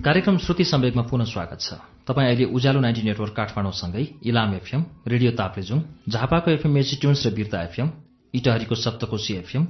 [0.04, 1.74] कार्यक्रम श्रुति सम्वेकमा पुनः स्वागत छ।
[2.08, 7.34] तपाईँ अहिले उज्यालो नाइन्टी नेटवर्क काठमाडौँसँगै इलाम एफएम रेडियो ताप्लेजुङ झापाको एफएम मेजी ट्युन्स र
[7.36, 7.92] बिर्ता एफएम
[8.34, 9.68] इटहरीको सप्तकोशी एफएम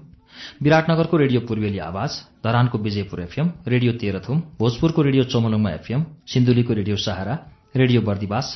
[0.64, 2.12] विराटनगरको रेडियो पूर्वेली आवाज
[2.46, 7.36] धरानको विजयपुर एफएम रेडियो तेह्रथुम भोजपुरको रेडियो चोमलुङमा एफएम सिन्धुलीको रेडियो सहारा
[7.76, 8.48] रेडियो बर्दिवास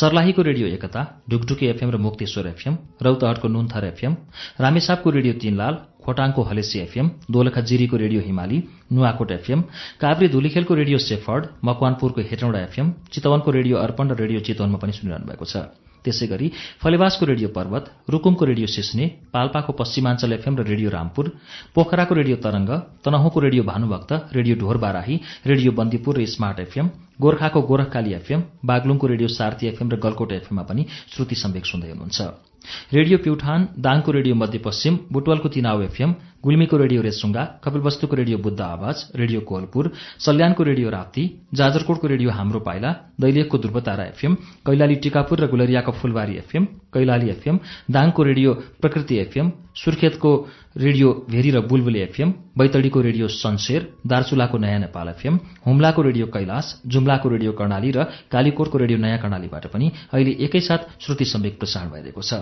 [0.00, 1.00] सर्लाहीको रेडियो एकता
[1.30, 4.16] ढुकढुकी एफएम र मुक्तेश्वर एफएम रौतहटको नुन्थर एफएम
[4.60, 5.74] रामेसापको रेडियो तीनलाल
[6.04, 9.60] खोटाङको हलेसी एफएम दोलखा जिरीको रेडियो हिमाली नुवाकोट एफएम
[10.02, 15.26] काभ्रे धुलीखेलको रेडियो सेफर्ड मकवानपुरको हेटौँडा एफएम चितवनको रेडियो अर्पण र रेडियो चितवनमा पनि सुनिरहनु
[15.30, 15.56] भएको छ।
[16.04, 16.46] त्यसै गरी
[16.82, 21.26] फलेवासको रेडियो पर्वत रुकुमको रेडियो सिस्ने पाल्पाको पश्चिमाञ्चल एफएम र रेडियो रामपुर
[21.74, 22.70] पोखराको रेडियो तरंग
[23.04, 25.16] तनहुँको रेडियो भानुभक्त रेडियो ढोर बाराही
[25.46, 26.86] रेडियो बन्दीपुर र स्मार्ट एफएम
[27.20, 30.82] गोर्खाको गोरखकाली एफएम बागलुङको रेडियो सार्थी एफएम र गलकोट एफएममा पनि
[31.14, 32.51] श्रुति सम्वेक सुन्दै हुनुहुन्छ।
[32.92, 39.04] रेडियो प्युठान दाङको रेडियो मध्यपश्चिम बुटवलको तिनाउ एफएम गुल्मीको रेडियो रेसुङ्गा कपिलवस्तुको रेडियो बुद्ध आवाज
[39.16, 41.24] रेडियो कोहलपुर सल्यानको रेडियो राप्ती
[41.54, 44.34] जाजरकोटको रेडियो हाम्रो पाइला दैलेखको ध्रुवतारा एफएम
[44.66, 47.58] कैलाली टिकापुर र गुलरियाको फुलबारी एफएम कैलाली एफएम
[47.90, 50.30] दाङको रेडियो प्रकृति एफएम सुर्खेतको
[50.76, 56.66] रेडियो भेरी र बुलबुले एफएम बैतडीको रेडियो सनसेर दार्चुलाको नयाँ नेपाल एफएम हुम्लाको रेडियो कैलाश
[56.86, 62.22] जुम्लाको रेडियो कर्णाली र कालीकोटको रेडियो नयाँ कर्णालीबाट पनि अहिले एकैसाथ श्रुति सम्वेक प्रसारण भइरहेको
[62.22, 62.32] छ।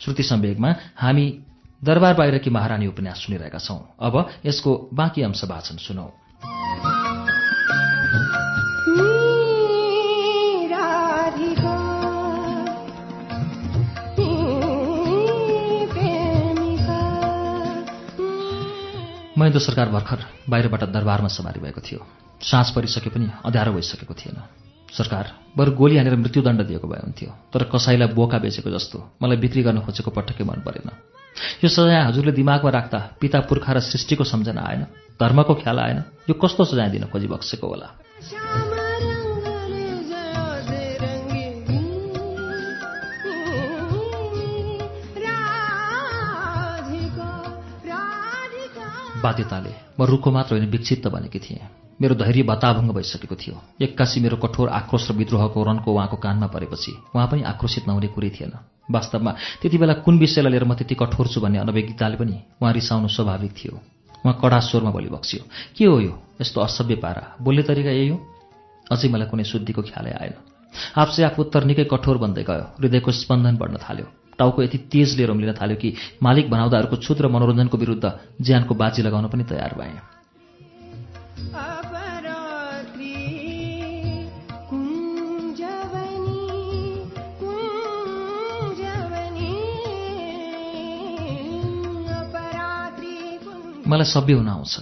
[0.00, 1.26] श्रुति सम्वेकमा हामी
[1.84, 4.14] दरबार बाहिरकी महारानी उपन्यास सुनिरहेका छौं। अब
[4.46, 6.08] यसको बाँकी अंश वाचन सुनौ।
[19.40, 22.00] महेन्द्र सरकार भर्खर बाहिरबाट दरबारमा सवारी भएको थियो।
[22.44, 24.36] साँझ परिसके पनि अँध्यारो भइसकेको थिएन।
[24.92, 25.24] सरकार
[25.56, 29.80] बरु गोली हानेर मृत्युदण्ड दिएको भए हुन्थ्यो। तर कसैलाई बोका बेचेको जस्तो मलाई बिक्री गर्न
[29.80, 30.90] खोजेको पटक्कै मन परेन।
[31.64, 34.82] यो सजाय हजुरले दिमागमा राख्दा पिता पुर्खा र सृष्टिको सम्झना आएन
[35.16, 37.88] धर्मको ख्याल आएन। यो कस्तो सजाय दिन खोजी बक्सेको होला?
[49.20, 51.60] बाध्यताले म रुखो मात्र होइन विक्षिप्त बनेकी थिएँ।
[52.00, 56.92] मेरो धैर्य बताभङ्ग भइसकेको थियो। एक्कासी मेरो कठोर आक्रोश र विद्रोहको रनको उहाँको कानमा परेपछि
[57.14, 58.52] उहाँ पनि आक्रोशित नहुने कुरै थिएन।
[58.90, 63.08] वास्तवमा त्यति बेला कुन विषयलाई लिएर म त्यति कठोर छु भन्ने अनभिज्ञताले पनि उहाँ रिसाउनु
[63.08, 63.74] स्वाभाविक थियो।
[64.24, 65.42] उहाँ कडा स्वरमा बोली बक्सियो
[65.76, 66.12] के हो यो?
[66.40, 68.16] यस्तो असभ्य पारा। बोल्ने तरिका यही हो?
[68.92, 70.34] अझै मलाई कुनै शुद्धिको ख्यालै आएन।
[70.96, 74.06] आफसे आफ उत्तर निकै कठोर बन्दै गयो। हृदयको स्पन्दन बढ्न थाल्यो।
[74.40, 78.06] टाउको यति तेज लिएर उम्लिन थाल्यो कि मालिक बनाउँदाहरूको क्षुद्र मनोरञ्जनको विरुद्ध
[78.40, 80.00] ज्यानको बाजी लगाउन पनि तयार भएँ।
[93.88, 94.74] मलाई सभ्य हुन आउँछ।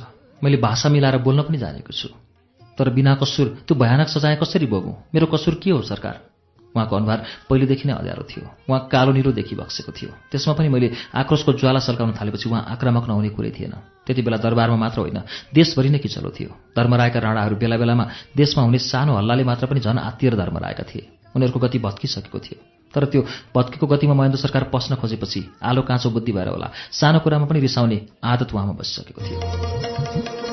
[0.44, 2.08] मैले भाषा मिलाएर बोल्न पनि जानेको छु।
[2.78, 6.20] तर बिना कसुर त्यो भयानक सजाय कसरी भोगौँ मेरो कसुर के हो सरकार?
[6.76, 7.18] उहाँको अनुहार
[7.50, 11.80] पहिलेदेखि नै अँध्यारो थियो। उहाँ कालो निरो देखि बक्सेको थियो। त्यसमा पनि मैले आक्रोशको ज्वाला
[11.80, 13.74] सल्काउन थालेपछि उहाँ आक्रामक नहुने कुरै थिएन।
[14.06, 15.18] त्यति बेला दरबारमा मात्र होइन
[15.54, 18.04] देशभरि नै किचलो थियो। धर्मरायका राणाहरू बेला बेलामा
[18.36, 22.58] देशमा हुने सानो हल्लाले मात्र पनि झन् आत्तिएर धर्मरायका थिए। उनीहरूको गति भत्किसकेको थियो।
[22.94, 23.22] तर त्यो
[23.56, 27.98] भत्केको गतिमा महेन्द्र सरकार पस्न खोजेपछि आलो काँचो बुद्धि भएर होला। सानो कुरामा पनि रिसाउने
[28.24, 30.47] आदत उहाँमा बसिसकेको थियो।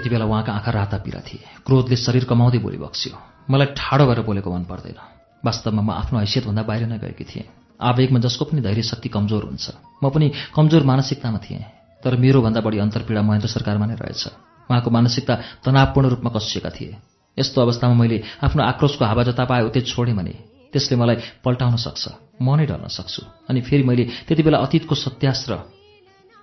[0.00, 3.12] त्यति बेला उहाँका आँखा राता पिरा थिए। क्रोधले शरीर कमाउँदै बोली बक्स्यो।
[3.52, 4.96] मलाई ठाडो भएर बोलेको मन पर्दैन।
[5.44, 7.44] वास्तवमा म आफ्नो हैसियतभन्दा बाहिर नै गएकी थिएँ।
[7.76, 9.66] आवेगमा जसको पनि धैर्य शक्ति कमजोर हुन्छ।
[10.00, 11.64] म पनि कमजोर मानसिकतामा थिएँ।
[12.00, 14.24] तर मेरोभन्दा बढी अन्तर्पीडा महेन्द्र सरकारमा नै रहेछ।
[14.72, 15.34] उहाँको मानसिकता
[15.68, 16.96] तनावपूर्ण रूपमा कसिएका थिए।
[17.36, 20.32] यस्तो अवस्थामा मैले आफ्नो आक्रोशको हावा जता पाए उतै छोडेँ भने
[20.72, 25.44] त्यसले मलाई पल्टाउन सक्छ। म नै डर्न सक्छु। अनि फेरि मैले त्यति बेला अतीतको सत्यास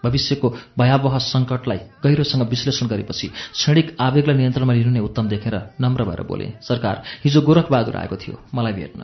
[0.08, 0.48] भविष्यको
[0.80, 6.48] भयावह सङ्कटलाई गहिरोसँग विश्लेषण गरेपछि क्षणिक आवेगलाई नियन्त्रणमा लिनु नै उत्तम देखेर नम्र भएर बोले
[6.64, 9.02] सरकार हिजो गोरखबहादुर आएको थियो मलाई भेट्न।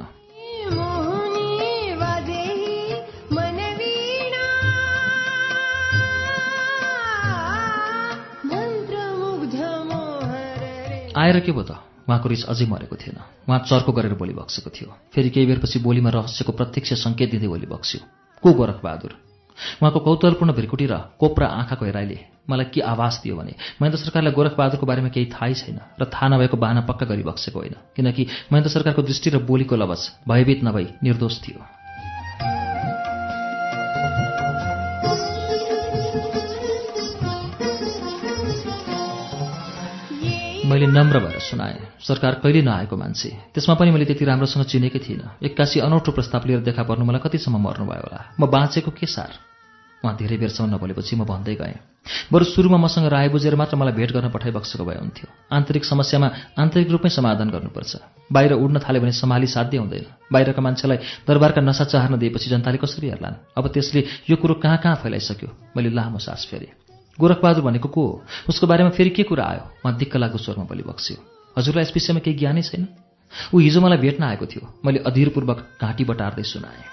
[11.14, 11.72] आएर के भयो त?
[12.10, 13.18] उहाँको रिस अझै मरेको थिएन।
[13.48, 17.68] उहाँ चर्को गरेर बोली बक्सेको थियो। फेरि केही बेरपछि बोलीमा रहस्यको प्रत्यक्ष सङ्केत दिँदै बोली
[17.70, 18.02] बक्स्यो।
[18.44, 19.33] को गोरखबहादुर
[19.82, 23.54] उहाँको कौतूहलपूर्ण भ्रिकुटी र कोप्रा आँखाको हेराइले मलाई के आवाज दियो भने?
[23.82, 27.76] महेन्द्र सरकारलाई गोरखबहादुरको बारेमा केही थाहै छैन र थाहा नभएको बाहना पक्का गरी बक्सेको होइन।
[27.96, 31.83] किनकि महेन्द्र सरकारको दृष्टि र बोलीको लवज भयभीत नभई निर्दोष थियो।
[40.66, 45.44] मैले नम्र भएर सुनाएँ। सरकार कहिले नआएको मान्छे। त्यसमा पनि मैले त्यति राम्रोसँग चिनेकै थिइनँ।
[45.44, 49.32] एक्कासी अनौठो प्रस्ताव लिएर देखा पर्नु मलाई कतिसम्म मर्नुभयो होला। म बाँचेको के सार?
[50.04, 51.80] उहाँ धेरै बेरसम्म नबोलेपछि म भन्दै गएँ।
[52.32, 56.28] बरु सुरुमा मसँग राय बुझेर मात्र मलाई भेट गर्न पठाइबक्सेको भए हुन्थ्यो। आन्तरिक समस्यामा
[56.60, 61.84] आन्तरिक रूपमै समाधान गर्नुपर्छ। बाहिर उड्न थाल्यो भने सम्हाली साध्य हुँदैन। बाहिरका मान्छेलाई दरबारका नसा
[61.92, 63.36] चाहर्न दिएपछि जनताले कसरी हेर्लान्?
[63.56, 65.50] अब त्यसले यो कुरो कहाँ कहाँ फैलाइसक्यो?
[65.76, 66.83] मैले लामो सास फेरेँ।
[67.20, 68.24] गोरखबहादुर भनेको को हो?
[68.50, 69.62] उसको बारेमा फेरि के कुरा आयो?
[69.86, 71.18] उहाँ दिक्क लाग्दो स्वरमा बोली बक्स्यो।
[71.58, 72.88] हजुरलाई यस विषयमा केही ज्ञानै छैन?
[73.54, 76.84] ऊ हिजो मलाई भेट्न आएको थियो। मैले अधीरपूर्वक घाँटी बटार्दै सुनाएँ।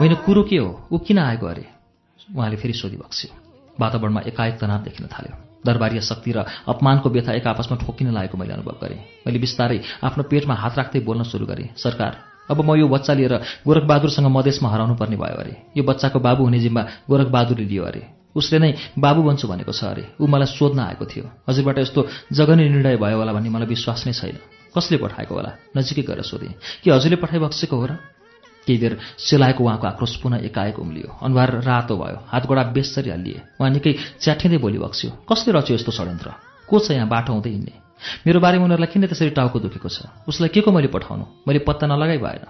[0.00, 0.88] होइन कुरो के हो?
[0.92, 1.66] ऊ किन आएको अरे?
[2.36, 3.30] उहाँले फेरि सोधिबक्स्यो
[3.80, 5.36] वातावरणमा एकाएक तनाव देखिन थाल्यो।
[5.66, 10.22] दरबारीय शक्ति र अपमानको व्यथा एक आपसमा ठोकिन लागेको मैले अनुभव गरेँ। मैले बिस्तारै आफ्नो
[10.24, 13.34] पेटमा हात राख्दै बोल्न सुरु गरेँ। सरकार अब म यो बच्चा लिएर
[13.66, 18.02] गोरखबहादुरसँग मधेसमा हराउनु पर्ने भयो अरे। यो बच्चाको बाबु हुने जिम्मा गोरखबहादुरले लियो अरे।
[18.36, 22.68] उसले नै बाबु बन्छु भनेको छ अरे। ऊ मलाई सोध्न आएको थियो। हजुरबाट यस्तो जगनी
[22.68, 24.38] निर्णय भयो होला भन्ने मलाई विश्वास नै छैन।
[24.76, 25.50] कसले पठाएको होला?
[25.76, 27.92] नजिकै गएर सोधेँ। कि हजुरले पठाइबक्सेको हो र?
[28.66, 33.70] केही बेर सेलाएको उहाँको आक्रोश पुनः एकाएक उम्लियो। अनुहार रातो भयो। हातगोडा बेसरी हल्लिए। उहाँ
[33.70, 36.28] निकै च्याठिँदै बोली बक्स्यो। कसले रच्यो यस्तो षड्यन्त्र?
[36.68, 37.83] को छ यहाँ बाटो हुँदै हिँड्ने?
[38.26, 40.08] मेरो बारेमा उनीहरूलाई किन त्यसरी टाउको दुखेको छ?
[40.28, 41.24] उसलाई के को मैले पठाउनु?
[41.48, 42.44] मैले पत्ता नलगाइ भएन।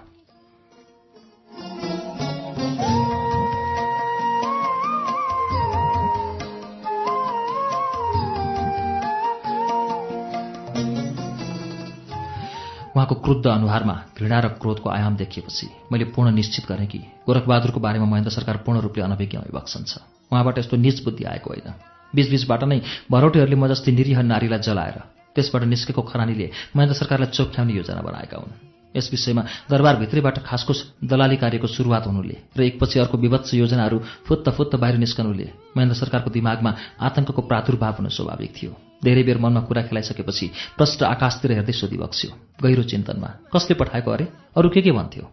[12.95, 18.07] उहाँको क्रुद्ध अनुहारमा घृणा र क्रोधको आयाम देखिएपछि मैले पूर्ण निश्चित गरेँ कि गोरखबहादुरको बारेमा
[18.07, 19.99] महेन्द्र सरकार पूर्ण रूपले अनभिज्ञ भइबक्सन छ।
[20.31, 21.75] उहाँबाट यस्तो निज बुद्धि आएको होइन।
[22.15, 22.79] बीचबीचबाट नै
[23.11, 28.53] भरौटेहरूले म जस्तै निरीह नारीलाई जलाएर त्यसबाट निस्केको खरानीले महेन्द्र सरकारलाई चोख्याउने योजना बनाएका हुन्।
[28.95, 34.75] यस विषयमा दरबारभित्रैबाट खासखुस दलाली कार्यको सुरुवात हुनुले र एकपछि अर्को विभत्स योजनाहरू फुत्त फुत्त
[34.75, 35.47] बाहिर निस्कनुले
[35.77, 38.71] महेन्द्र सरकारको दिमागमा आतंकको प्रादुर्भाव हुन स्वाभाविक थियो।
[39.03, 40.47] धेरै बेर मनमा कुरा खेलाइसकेपछि
[40.77, 42.31] प्रष्ट आकाशतिर हेर्दै सोधिबक्स्यो
[42.63, 44.25] गहिरो चिन्तनमा कसले पठाएको अरे?
[44.55, 45.23] अरू के के भन्थ्यो?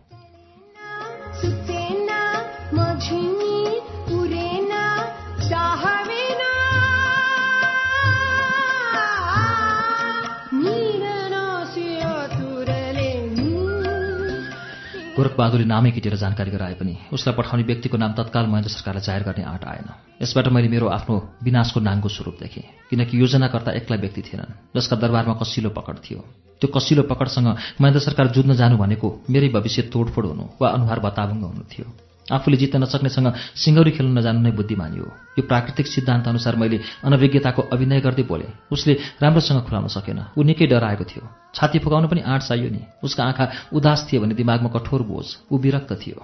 [15.33, 19.45] गोरखबहादुरले नामै किटेर जानकारी गराए पनि उसलाई पठाउने व्यक्तिको नाम तत्काल महेन्द्र सरकारलाई जाहेर गर्ने
[19.49, 19.89] आँट आएन।
[20.21, 25.35] यसबाट मैले मेरो आफ्नो विनाशको नाङ्गो स्वरूप देखेँ किनकि योजनाकर्ता एक्लै व्यक्ति थिएनन् जसका दरबारमा
[25.41, 26.21] कसिलो पकड थियो।
[26.61, 27.49] त्यो कसिलो पकडसँग
[27.81, 32.57] महेन्द्र सरकार जुझ्न जानु भनेको मेरै भविष्य तोडफोड हुनु वा अनुहार बताभङ्ग हुनु थियो। आफूले
[32.57, 38.01] जित्न नसक्नेसँग सिङ्गौरी खेल्न नजानु नै बुद्धिमानी हो। यो प्राकृतिक सिद्धान्त अनुसार मैले अनभिज्ञताको अभिनय
[38.01, 41.23] गर्दै बोलेँ। उसले राम्रोसँग खुलाउन सकेन। ऊ निकै डराएको थियो।
[41.55, 45.59] छाती फुकाउन पनि आँट चाहियो नि। उसका आँखा उदास थिए भने दिमागमा कठोर बोझ। ऊ
[45.59, 46.23] विरक्त थियो।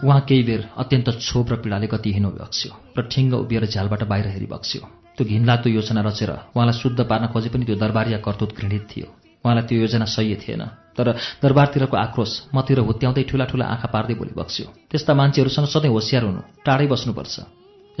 [0.00, 4.46] उहाँ केही बेर अत्यन्त क्षोभ र पीडाले गतिहीन बक्स्यो र ठिङ्ग उभिएर झ्यालबाट बाहिर हेरी
[4.46, 9.06] बक्स्यो त्यो घिनलाग्दो योजना रचेर उहाँलाई शुद्ध पार्न खोजे पनि त्यो दरबारिया कर्तुत घृणित थियो।
[9.44, 10.64] उहाँलाई त्यो योजना सही थिएन।
[10.96, 11.12] तर
[11.44, 16.40] दरबारतिरको आक्रोश मतिर हुत्याउँदै ठुला ठुला आँखा पार्दै बोली बक्स्यो। त्यस्ता मान्छेहरूसँग सधैँ होसियार हुनु
[16.64, 17.36] टाढै बस्नुपर्छ।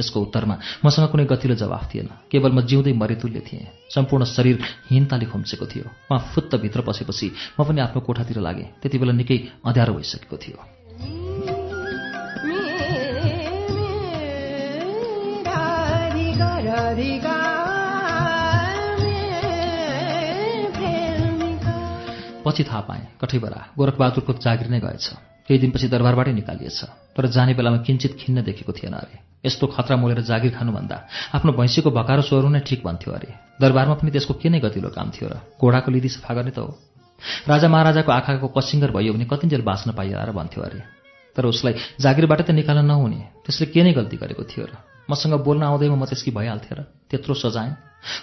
[0.00, 4.56] यसको उत्तरमा मसँग कुनै गतिलो जवाफ थिएन। केवल म जिउँदै मरितुल्य थिएँ। सम्पूर्ण शरीर
[4.88, 7.26] हिनताले खुम्सेको थियो। उहाँ फुत्त भित्र पसेपछि
[7.60, 10.79] म पनि आफ्नो कोठातिर लागेँ। त्यति बेला निकै अँध्यारो भइसकेको थियो।
[22.44, 25.06] पछि थाहा पाएँ कठैबरा गोरखबहादुरको जागिर नै गएछ।
[25.46, 26.80] केही दिनपछि दरबारबाटै निकालिएछ
[27.16, 30.96] तर जाने बेलामा किञ्चित खिन्न देखेको थिएन अरे। यस्तो खतरा मोलेर जागिर खानुभन्दा
[31.36, 33.30] आफ्नो भैँसीको भकारो सोहोर्नु नै ठिक भन्थ्यो अरे।
[33.60, 36.72] दरबारमा पनि त्यसको के नै गतिलो काम थियो र घोडाको लिदी सफा गर्ने त हो।
[37.48, 40.80] राजा महाराजाको आँखाको कसिङ्गर भयो भने कतिन्जेल बाँच्न पाइएर र भन्थ्यो अरे।
[41.36, 45.62] तर उसलाई जागिरबाट त निकाल्न नहुने त्यसले के नै गल्ती गरेको थियो र मसँग बोल्न
[45.66, 46.80] आउँदैमा म त्यसकी भइहाल्थेँ र
[47.10, 47.74] त्यत्रो सजाएँ।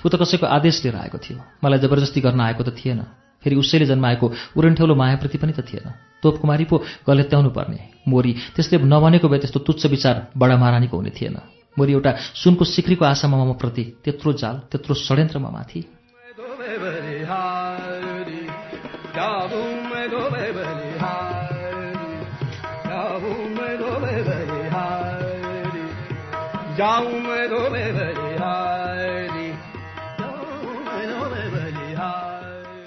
[0.05, 3.01] ऊ त कसैको आदेश लिएर आएको थियो। मलाई जबरजस्ती गर्न आएको त थिएन।
[3.43, 4.25] फेरि उसैले जन्माएको
[4.57, 5.87] उरन्ठेउलो मायाप्रति पनि त थिएन।
[6.23, 6.75] तोपकुमारी पो
[7.05, 11.37] गलेत्याउनु पर्ने मोरी त्यसले नभनेको भए त्यस्तो तुच्छ विचार बडा महारानीको हुने थिएन।
[11.77, 15.79] मोरी एउटा सुनको सिक्रीको आशामा म प्रति त्यत्रो जाल त्यत्रो षड्यन्त्रमा माथि।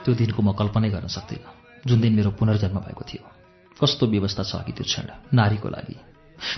[0.04, 1.50] त्यो दिनको म कल्पनै गर्न सक्दिनँ।
[1.86, 3.22] जुन दिन मेरो पुनर्जन्म भएको थियो।
[3.82, 5.06] कस्तो व्यवस्था छ अघि त्यो क्षण?
[5.34, 5.96] नारीको लागि।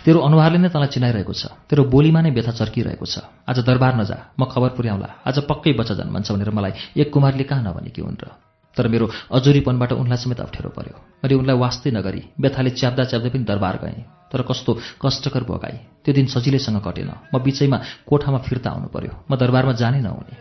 [0.05, 4.36] तेरो अनुहारले नै तँलाई चिनाइरहेको छ। तेरो बोलीमा नै व्यथा चर्किरहेको छ। आज दरबार नजा।
[4.36, 8.28] म खबर पुर्याउँला। आज पक्कै बच्चा जन्मन्छ भनेर मलाई एक कुमारले कहाँ नभनेकी हुन् र।
[8.77, 13.44] तर मेरो अजुरीपनबाट उनलाई समेत अप्ठ्यारो पर्यो। मैले उनलाई वास्तै नगरी व्यथाले च्याप्दा च्याप्दै पनि
[13.44, 17.78] दरबार गएँ। तर कस्तो कष्टकर भोगाई त्यो दिन सजिलैसँग कटेन। म बिचैमा
[18.09, 20.35] कोठामा फिर्ता आउनु पर्यो म दरबारमा जानै नहुने।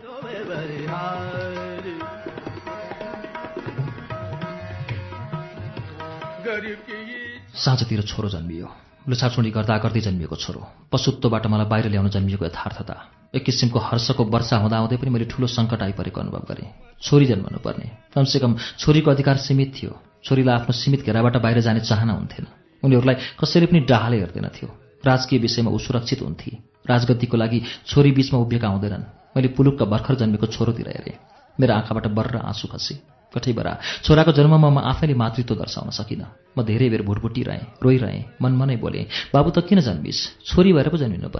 [7.52, 8.68] साँझतिर छोरो जन्मियो।
[9.08, 12.96] लुछाछुँडी गर्दा गर्दै जन्मिएको छोरो। पशुत्वबाट मलाई बाहिर ल्याउन जन्मिएको यथार्थता।
[13.34, 16.68] एक किसिमको हर्षको वर्षा हुँदाहुँदै पनि मैले ठुलो सङ्कट आइपरेको अनुभव गरेँ।
[17.02, 19.92] छोरी जन्मनु पर्ने कमसेकम छोरीको अधिकार सीमित थियो।
[20.24, 24.68] छोरीलाई आफ्नो सीमित घेराबाट बाहिर जाने चाहना हुन्थेन। उनीहरूलाई कसैले पनि डाहाले हेर्दैनथ्यो
[25.06, 26.50] राजकीय विषयमा ऊ सुरक्षित हुन्थे।
[26.86, 29.04] राजगद्दीको लागि छोरी बीचमा उभिएका हुँदैनन्।
[29.36, 31.18] मैले पुलुकका भर्खर जन्मेको छोरोतिर हेरेँ।
[31.58, 32.94] मेरो आँखाबाट बर्र आँसु खसे।
[33.34, 33.72] कठैबरा
[34.04, 36.26] छोराको जन्ममा म आफैले मातृत्व दर्शाउन सकिनँ।
[36.58, 40.20] म धेरै बेर भुटभुटिरहेँ रोइरहेँ मनमनै बोलेँ बाबु त किन जन्मिस्?
[40.46, 41.30] छोरी भएर पो जन्मिनु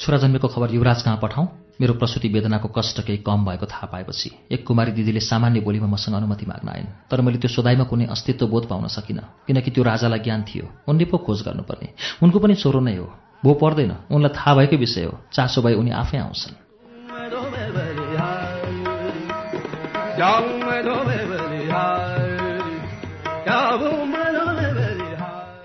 [0.00, 1.48] छोरा जन्मेको खबर युवराज कहाँ पठाउँ।
[1.80, 6.14] मेरो प्रसुति वेदनाको कष्ट केही कम भएको थाहा पाएपछि एक कुमारी दिदीले सामान्य बोलीमा मसँग
[6.14, 10.18] अनुमति माग्न आइन् तर मैले त्यो सोधाइमा कुनै अस्तित्व बोध पाउन सकिनँ किनकि त्यो राजालाई
[10.18, 11.88] ज्ञान थियो। उनले पो खोज गर्नुपर्ने।
[12.22, 13.14] उनको पनि छोरो नै हो।
[13.44, 16.54] भो पर्दैन। उनलाई थाहा भएकै विषय हो। चासो भए उनी आफै आउँछन्।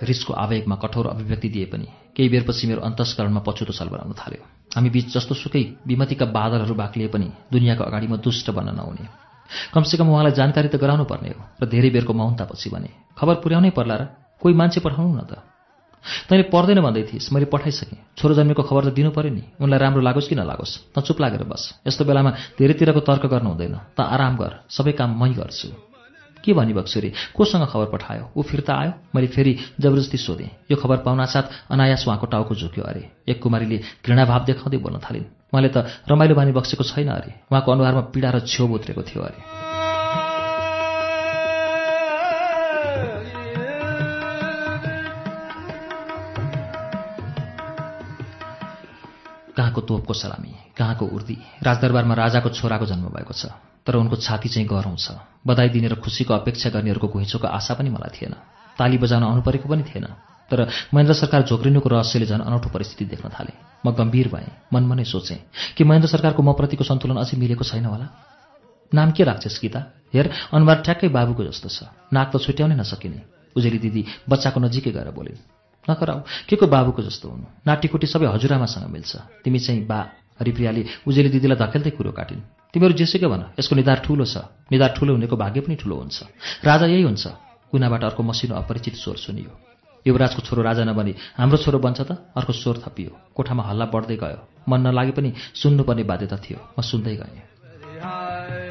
[0.09, 4.43] रिसको आवेगमा कठोर अभिव्यक्ति दिए पनि केही बेरपछि मेरो अन्तस्करणमा पछुतो सलबराउन थाल्यो।
[4.75, 9.05] हामी बीच जस्तो सुकै विमतिका बादलहरू बाक्लिए पनि दुनियाँको अगाडि म दुष्ट बन्न नहुने।
[9.73, 13.95] कमसेकम उहाँलाई जानकारी त गराउनु पर्ने हो र धेरै बेरको मौनतापछि भने। खबर पुर्याउनै पर्ला
[13.95, 14.03] र
[14.41, 15.33] कोही मान्छे पठाउनु न त।
[16.29, 20.01] तैँले पर्दैन भन्दै थिइस् मैले पठाइसकेँ। छोरो जन्मेको खबर त दिनु पऱ्यो नि। उनलाई राम्रो
[20.01, 20.95] लागोस् कि नलागोस्?
[20.95, 25.11] त चुप लागेर बस। यस्तो बेलामा धेरैतिरको तर्क गर्नु हुँदैन। त आराम गर। सबै काम
[25.19, 25.88] मै गर्छु।
[26.45, 27.13] के भनी बक्सुरी?
[27.35, 28.31] कोसँग खबर पठायो?
[28.37, 28.91] ऊ फिर्ता आयो?
[29.15, 34.45] मैले फेरि जबरजस्ती सोधेँ। यो खबर पाउनासाथ अनायास उहाँको टाउको झुक्यो अरे। एक कुमारीले घृणाभाव
[34.45, 35.77] देखाउँदै बोल्न थालिन्। उहाँले त
[36.09, 39.68] रमाइलो बानी बक्सेको छैन अरे। उहाँको अनुहारमा पीडा र छेउ उत्रेको थियो अरे।
[49.69, 51.37] कहाँको तोपको सलामी कहाँको उर्दी?
[51.61, 53.53] राजदरबारमा राजाको छोराको जन्म भएको छ
[53.85, 55.13] तर उनको छाती चाहिँ गरौँ छ।
[55.45, 58.33] बधाई दिने र खुसीको अपेक्षा गर्नेहरूको घुइँचोको आशा पनि मलाई थिएन।
[58.77, 60.05] ताली बजाउन आउनुपरेको पनि थिएन।
[60.49, 60.59] तर
[60.93, 63.53] महेन्द्र सरकार झोक्रिनुको रहस्यले झन् अनौठो परिस्थिति देख्न थाले।
[63.85, 65.37] म गम्भीर भएँ मनमा नै सोचेँ
[65.77, 68.07] कि महेन्द्र सरकारको म प्रतिको सन्तुलन अझै मिलेको छैन होला?
[68.91, 69.79] नाम के राख्छस् गीता?
[70.13, 71.77] हेर अनुहार ठ्याक्कै बाबुको जस्तो छ।
[72.09, 77.29] नाक त छुट्याउनै नसकिने। उजेली दिदी बच्चाको नजिकै गएर बोलिन् नकराउ के को बाबुको जस्तो
[77.29, 77.45] हुनु?
[77.67, 79.11] नाटीकुटी सबै हजुरआमासँग मिल्छ।
[79.43, 79.99] तिमी चाहिँ बा
[80.39, 82.41] हरिप्रियाले उजेली दिदीलाई धकेल्दै कुरो काटिन्।
[82.73, 84.35] तिमीहरू जेसुकै भन यसको निधार ठुलो छ।
[84.71, 86.17] निधार ठुलो हुनेको भाग्य पनि ठुलो हुन्छ।
[86.63, 87.25] राजा यही हुन्छ।
[87.71, 89.51] कुनाबाट अर्को मसिनो अपरिचित स्वर सुनियो।
[90.07, 94.39] युवराजको छोरो राजा नबनी हाम्रो छोरो बन्छ त अर्को स्वर थपियो। कोठामा हल्ला बढ्दै गयो।
[94.69, 98.68] मन नलागे पनि सुन्नुपर्ने बाध्यता थियो। म सुन्दै गएँ।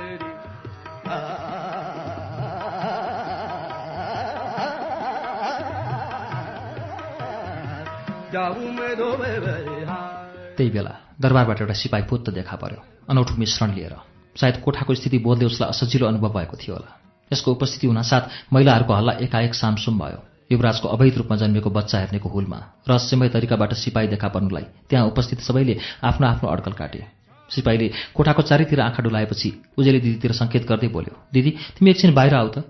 [10.57, 13.95] त्यही बेला दरबारबाट एउटा सिपाही पुत्त देखा पर्यो। अनौठो मिश्रण लिएर।
[14.37, 16.91] सायद कोठाको स्थिति बोधले उसलाई असजिलो अनुभव भएको थियो होला।
[17.33, 20.21] यसको उपस्थिति हुनासाथ महिलाहरूको हल्ला एकाएक सामसुम भयो।
[20.53, 22.59] युवराजको अवैध रूपमा जन्मेको बच्चा हेर्नेको हुलमा
[22.89, 27.05] रहस्यमय तरिकाबाट सिपाही देखा पर्नुलाई त्यहाँ उपस्थित सबैले आफ्नो आफ्नो अड्कल काटे।
[27.51, 29.49] सिपाहीले कोठाको चारैतिर आँखा डुलाएपछि
[29.79, 31.51] उजेली दिदीतिर सङ्केत गर्दै बोल्यो दिदी
[31.81, 32.65] तिमी एकछिन बाहिर आऊ त।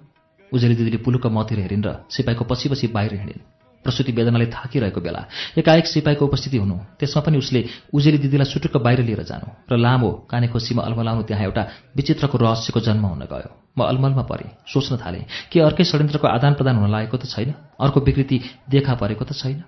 [0.52, 5.20] उजेली दिदीले पुलुक मतिर हेरिन् र सिपाहीको पछि पछि बाहिर हिँडिन्। प्रसुति वेदनाले थाकिरहेको बेला
[5.58, 7.60] एकाएक सिपाहीको उपस्थिति हुनु त्यसमा पनि उसले
[7.94, 11.62] उजेली दिदीलाई सुटुक्क बाहिर लिएर जानु र लामो काने खोसीमा अलमलाउनु त्यहाँ एउटा
[11.97, 16.76] विचित्रको रहस्यको जन्म हुन गयो। म अलमलमा परेँ सोच्न थालेँ के अर्कै षड्यन्त्रको आदान प्रदान
[16.76, 17.55] हुन लागेको त छैन?
[17.81, 18.36] अर्को विकृति
[18.70, 19.62] देखा परेको त छैन?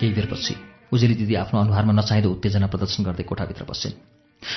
[0.00, 0.54] केही बेरपछि
[0.92, 3.94] उजेली दिदी आफ्नो अनुहारमा नचाहिँदो उत्तेजना प्रदर्शन गर्दै कोठाभित्र बसिन्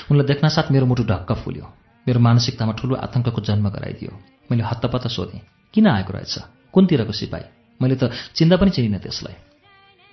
[0.09, 1.65] उनलाई देख्नासाथ मेरो मुटु ढक्क फुल्यो।
[2.07, 4.11] मेरो मानसिकतामा ठुलो आतङ्कको जन्म गराइदियो।
[4.51, 5.41] मैले हत्तपत्त सोधेँ
[5.73, 6.35] किन आएको रहेछ?
[6.73, 7.45] कुनतिरको सिपाही?
[7.81, 9.35] मैले त चिन्दा पनि चिनिनँ त्यसलाई।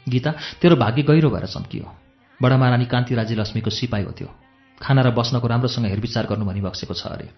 [0.07, 1.87] गीता तेरो भाग्य गहिरो भएर चम्कियो।
[2.41, 4.29] बडा महारानी कान्ति राजी लक्ष्मीको सिपाही हो त्यो।
[4.81, 7.29] खाना र बस्नको राम्रोसँग हेरविचार गर्नु भनी बक्सेको छ अरे।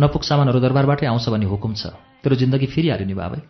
[0.00, 3.40] नपुग सामानहरू दरबारबाटै आउँछ भन्ने हुकुम छ। तेरो जिन्दगी फेरि हाल्यो नि बाबै।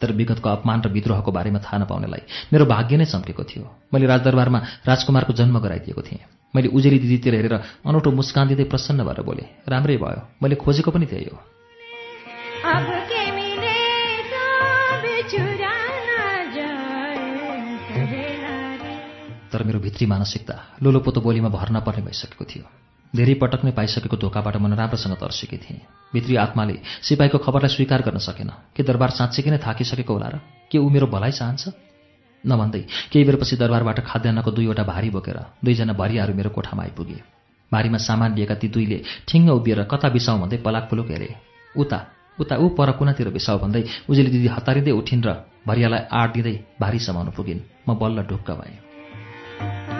[0.00, 4.58] तर विगतको अपमान र विद्रोहको बारेमा थाहा नपाउनेलाई मेरो भाग्य नै चम्केको थियो। मैले राजदरबारमा
[4.86, 6.22] राजकुमारको जन्म गराइदिएको थिएँ।
[6.54, 7.54] मैले उजेली दिदीतिर हेरेर
[7.86, 11.38] अनौठो मुस्कान दिँदै प्रसन्न भएर बोले राम्रै भयो। मैले खोजेको पनि त्यही हो
[17.98, 18.96] रे
[19.52, 22.64] तर मेरो भित्री मानसिकता लोलोपोतो बोलीमा भर नपर्ने भइसकेको थियो।
[23.16, 25.80] धेरै पटक नै पाइसकेको धोकाबाट मन राम्रोसँग तर्सेकी थिएँ।
[26.12, 30.36] भित्री आत्माले सिपाहीको खबरलाई स्वीकार गर्न सकेन। के दरबार साँच्चीकै नै थाकिसकेको होला र
[30.70, 31.62] के ऊ मेरो भलाइ चाहन्छ?
[32.44, 37.18] नभन्दै केही बेरपछि दरबारबाट खाद्यान्नको दुईवटा भारी बोकेर दुईजना भरियाहरू मेरो कोठामा आइपुगे।
[37.72, 41.28] भारीमा सामान लिएका ती दुईले ठिङ्ग उभिएर कता बिसाउँ भन्दै पलाक पुलुक हेरे।
[41.74, 41.98] उता
[42.38, 45.28] उता ऊ पर कुनातिर बिसाउ भन्दै उजेली दिदी हतारिँदै उठिन् र
[45.66, 49.97] भरियालाई आड दिँदै भारी समाउन पुगिन्। म बल्ल ढुक्क भएँ।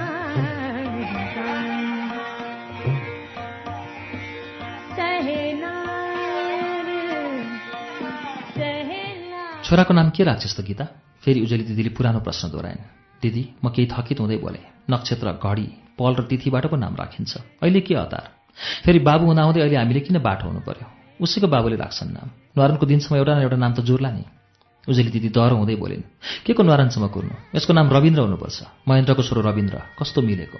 [9.69, 10.85] छोराको नाम के राख्छस् त गीता?
[11.21, 16.13] फेरि उजेली दिदीले पुरानो प्रश्न दोहोऱ्याइन्। दिदी म केही थकित हुँदै बोले नक्षत्र घडी पल
[16.17, 18.25] र तिथिबाट पो नाम राखिन्छ। अहिले के हतार
[18.89, 20.87] फेरि बाबु हुँदाहुँदै अहिले हामीले किन बाटो हुनु पर्यो
[21.21, 24.25] उसैको बाबुले राख्छन् नाम। न्वारानको दिनसम्म एउटा न एउटा नाम त जुर्ला नि।
[24.89, 26.05] उजेली दिदी डह्रो हुँदै बोलिन्
[26.49, 27.35] के को न्वारानसम्म कुर्नु?
[27.53, 30.59] यसको नाम रविन्द्र हुनुपर्छ। महेन्द्रको छोरो रविन्द्र कस्तो मिलेको?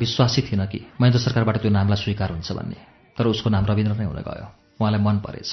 [0.00, 2.78] विश्वासै थिएन कि। महेन्द्र सरकारबाट त्यो नामलाई स्वीकार हुन्छ भन्ने।
[3.16, 4.46] तर उसको नाम रविन्द्र नै हुन गयो।
[4.80, 5.52] उहाँलाई मन परेछ।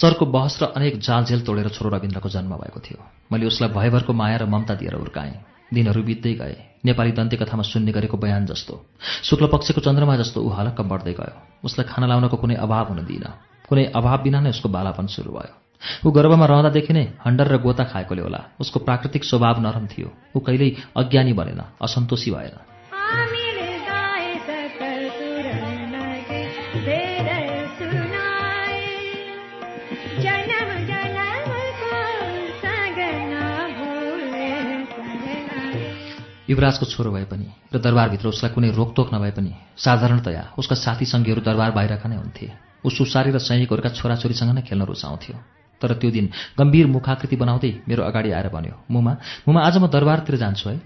[0.00, 2.98] चरको बहस र अनेक जालझेल तोडेर छोरो रविन्द्रको जन्म भएको थियो।
[3.32, 5.34] मैले उसलाई भयभरको माया र ममता दिएर हुर्काएँ।
[5.74, 8.74] दिनहरू बित्दै गए। नेपाली दन्ते कथामा सुन्ने गरेको बयान जस्तो।
[9.22, 13.32] शुक्ल पक्षको चन्द्रमा जस्तो ऊ हलक्क बढ्दै गयो। उसलाई खाना लाउनको कुनै अभाव हुन दिइनँ।
[13.68, 15.54] कुनै अभाव बिना नै उसको बालापन सुरु भयो।
[16.06, 20.38] ऊ गर्भमा रहँदादेखि नै हन्डर र गोता खाएकोले होला। उसको प्राकृतिक स्वभाव नरम थियो। ऊ
[20.40, 23.47] कहिल्यै अज्ञानी बनेन असन्तोषी भएन।
[36.48, 41.40] युवराजको छोरो भए पनि र दरबारभित्र उसलाई कुनै रोकटोक नभए पनि साधारणतया उसका साथी सङ्घीहरू
[41.44, 42.46] दरबार बाहिरका नै हुन्थे।
[42.84, 45.36] ऊ सुसारी र सैनिकहरूका छोराछोरीसँग नै खेल्न रुचाउँथ्यो।
[45.82, 46.26] तर त्यो दिन
[46.58, 49.12] गम्भीर मुखाकृति बनाउँदै मेरो अगाडि आएर भन्यो मुमा
[49.46, 50.76] मुमा आज म दरबारतिर जान्छु है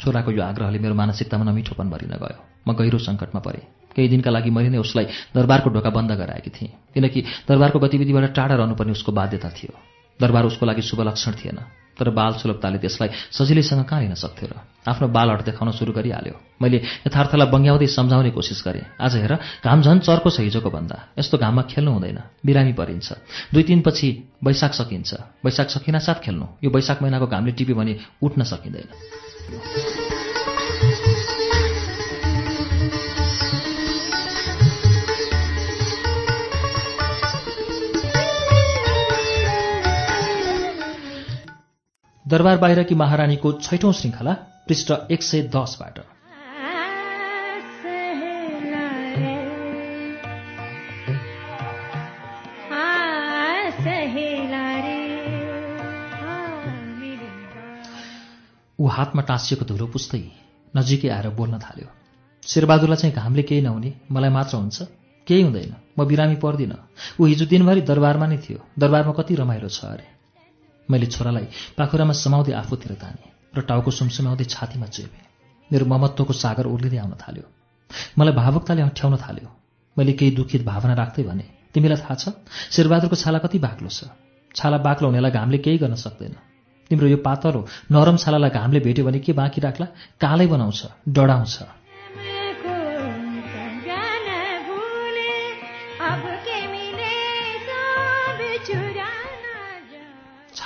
[0.00, 4.50] छोराको यो आग्रहले मेरो मानसिकतामा नमिठोपन भरिन गयो। म गहिरो सङ्कटमा परेँ। केही दिनका लागि
[4.50, 9.48] मैले नै उसलाई दरबारको ढोका बन्द गराएकी थिएँ किनकि दरबारको गतिविधिबाट टाढा रहनुपर्ने उसको बाध्यता
[9.54, 9.72] थियो।
[10.20, 11.58] दरबार उसको लागि शुभ लक्षण थिएन।
[11.98, 14.54] तर बाल सुलभताले त्यसलाई सजिलैसँग कहाँ लिन सक्थ्यो र?
[14.88, 19.34] आफ्नो बालहट देखाउन सुरु गरिहाल्यो। मैले यथार्थलाई बङ्ग्याउँदै सम्झाउने कोसिस गरेँ। आज हेर
[19.66, 23.08] घाम झन् चर्को छ हिजोको भन्दा। यस्तो घाममा खेल्नु हुँदैन। बिरामी परिन्छ।
[23.52, 24.08] दुई दिनपछि
[24.44, 25.10] वैशाख सकिन्छ।
[25.44, 30.07] वैशाख सकिनासाथ खेल्नु। यो वैशाख महिनाको घामले टिप्यो भने उठ्न सकिँदैन।
[42.28, 44.32] दरबार बाहिरकी महारानीको छैठौं श्रृङ्खला
[44.68, 45.98] पृष्ठ एक सय दसबाट।
[58.78, 60.20] ऊ हातमा टाँसिएको धुलो पुस्दै
[60.76, 61.88] नजिकै आएर बोल्न थाल्यो।
[62.42, 64.76] शेरबहादुरलाई चाहिँ घामले केही नहुने मलाई मात्र हुन्छ।
[65.26, 66.78] केही हुँदैन म बिरामी पर्दिनँ।
[67.20, 70.17] ऊ हिजो दिनभरि दरबारमा नै थियो। दरबारमा कति रमाइलो छ अरे।
[70.90, 71.46] मैले छोरालाई
[71.78, 73.22] पाखुरामा समाउँदै आफूतिर ताने
[73.56, 75.26] र टाउको सुमसुमाउँदै छातीमा चेपेँ
[75.70, 77.46] मेरो ममत्वको सागर उर्लिँदै आउन थाल्यो।
[78.18, 79.48] मलाई भावुकताले अँठ्याउन थाल्यो।
[79.96, 81.44] मैले केही दुखित भावना राख्दै भने
[81.74, 82.24] तिमीलाई थाहा छ
[82.74, 84.08] शेरबहादुरको छाला कति बाक्लो छ?
[84.54, 86.34] छाला बाक्लो हुनेलाई घामले केही गर्न सक्दैन।
[86.90, 87.60] तिम्रो यो पातलो
[87.92, 89.86] नरम छालालाई घामले भेट्यो भने के बाँकी राख्ला?
[90.20, 91.56] कालै बनाउँछ डढाउँछ।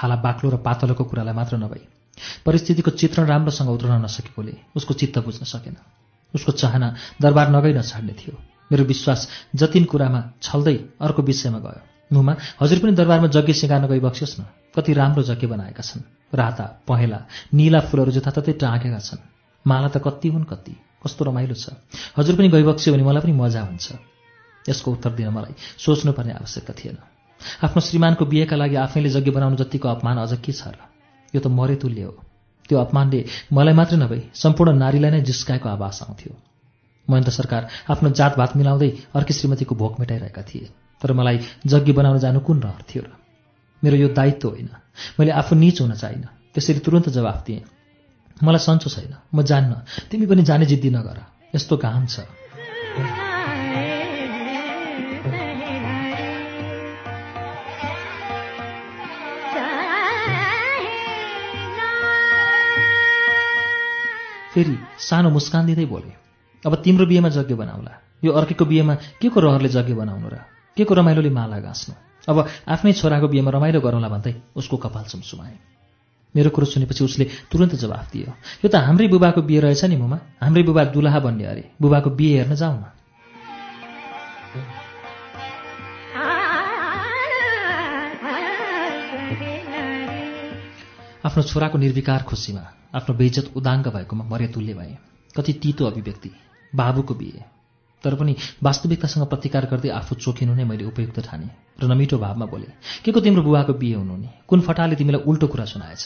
[0.03, 1.87] छाला बाक्लो र पातलोको कुरालाई मात्र नभई।
[2.43, 5.77] परिस्थितिको चित्रण राम्रोसँग उत्रन नसकेकोले उसको चित्त बुझ्न सकेन।
[6.35, 6.89] उसको चाहना
[7.23, 8.35] दरबार नगई नछाड्ने थियो।
[8.67, 14.01] मेरो विश्वास जतिन कुरामा छल्दै अर्को विषयमा गयो। मुमा हजुर पनि दरबारमा यज्ञ सिकाउन गई
[14.03, 16.03] बक्सियोस् न। कति राम्रो यज्ञ बनाएका छन्।
[16.35, 17.19] राता पहेँला
[17.55, 19.23] निला फुलहरू जताततै टाँगेका छन्।
[19.65, 20.75] माला त कति हुन् कति?
[21.07, 21.79] कस्तो रमाइलो छ।
[22.19, 23.87] हजुर पनि गइबक्स्यो भने मलाई पनि मजा हुन्छ।
[24.67, 26.99] यसको उत्तर दिन मलाई सोच्नुपर्ने आवश्यकता थिएन।
[27.65, 30.79] आफ्नो श्रीमानको बिहेका लागि आफैले यज्ञ बनाउनु जतिको अपमान अझ के छ र?
[31.35, 32.15] यो त मरे तुल्य हो।
[32.69, 36.33] त्यो अपमानले मलाई मात्रै नभई सम्पूर्ण नारीलाई नै जिस्काएको आवास आउँथ्यो।
[37.11, 40.71] महेन्द्र सरकार आफ्नो जातभात मिलाउँदै अर्की श्रीमतीको भोक मेटाइरहेका थिए
[41.03, 43.11] तर मलाई यज्ञ बनाउन जानु कुन रहर थियो र?
[43.85, 44.69] मेरो यो दायित्व होइन।
[45.21, 47.63] मैले आफू निच हुन चाहिनँ त्यसरी तुरन्त जवाफ दिएँ।
[48.45, 49.73] मलाई सन्चो छैन। म जान्न।
[50.11, 51.19] तिमी पनि जाने जिद्दी नगर।
[51.55, 52.21] यस्तो घाम छ।
[64.53, 66.13] फेरि सानो मुस्कान दिँदै बोले
[66.63, 67.93] अब तिम्रो बिहेमा यज्ञ बनाउला।
[68.25, 70.37] यो अर्कीको बिहेमा के को रहरले यज्ञ बनाउनु र?
[70.77, 71.95] के को रमाइलोले माला गाँच्नु?
[72.29, 72.37] अब
[72.69, 75.57] आफ्नै छोराको बिहेमा रमाइलो गरौँला भन्दै उसको कपाल सुमसुमाए
[76.35, 78.31] मेरो कुरो सुनेपछि उसले तुरन्त जवाफ दियो
[78.63, 82.33] यो त हाम्रै बुबाको बिहे रहेछ नि मुमा। हाम्रै बुबा दुलाहा बन्ने अरे बुबाको बिहे
[82.39, 82.85] हेर्न जाउँ न।
[91.33, 92.61] आफ्नो छोराको निर्विकार खुसीमा
[92.95, 94.97] आफ्नो बेइज्जत उदाङ्ग भएकोमा मर्यातुल्य भए।
[95.37, 96.31] कति तितो अभिव्यक्ति
[96.75, 97.41] बाबुको बिहे।
[98.05, 101.49] तर पनि वास्तविकतासँग प्रतिकार गर्दै आफू चोखिनु नै मैले उपयुक्त ठाने
[101.81, 102.69] र नमिठो भावमा बोले
[103.05, 106.05] के को तिम्रो बुवाको बिहे नि कुन फटाले तिमीलाई उल्टो कुरा सुनाएछ?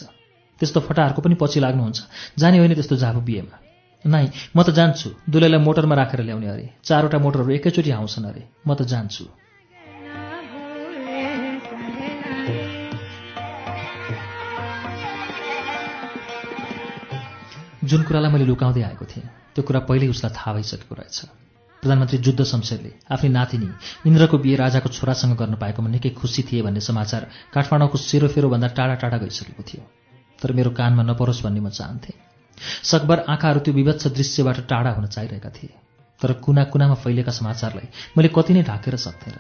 [0.60, 1.98] त्यस्तो फटाहरूको पनि पछि लाग्नुहुन्छ।
[2.38, 3.56] जाने होइन त्यस्तो जाबु बिहेमा।
[4.05, 8.74] नाइ म त जान्छु। दुलैलाई मोटरमा राखेर ल्याउने अरे। चारवटा मोटरहरू एकैचोटि आउँछन् अरे। म
[8.78, 9.26] त जान्छु।
[17.86, 21.18] जुन कुरालाई मैले लुकाउँदै आएको थिएँ त्यो कुरा पहिल्यै उसलाई थाहा भइसकेको रहेछ।
[21.82, 23.68] प्रधानमन्त्री जुद्ध शमशेरले आफ्नी नातिनी
[24.06, 27.23] इन्द्रको बिहे राजाको छोरासँग गर्न पाएकोमा निकै खुसी थिए भन्ने समाचार
[27.55, 29.82] काठमाडौँको सेरोफेरोभन्दा टाढा टाढा गइसकेको थियो।
[30.42, 32.16] तर मेरो कानमा नपरोस् भन्ने म चाहन्थेँ।
[32.82, 35.73] सकभर आँखाहरू त्यो विभत्स दृश्यबाट टाढा हुन चाहिरहेका थिए।
[36.20, 39.39] तर कुना कुनामा फैलिएका समाचारलाई मैले कति नै ढाकेर सक्थेँ र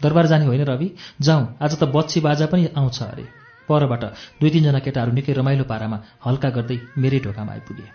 [0.00, 0.90] दरबार जाने होइन रवि?
[1.20, 4.04] जाउँ आज त बच्ची बाजा पनि आउँछ अरे। परबाट
[4.40, 7.86] दुई तिनजना केटाहरू निकै रमाइलो पारामा हल्का गर्दै मेरै ढोकामा आइपुगे।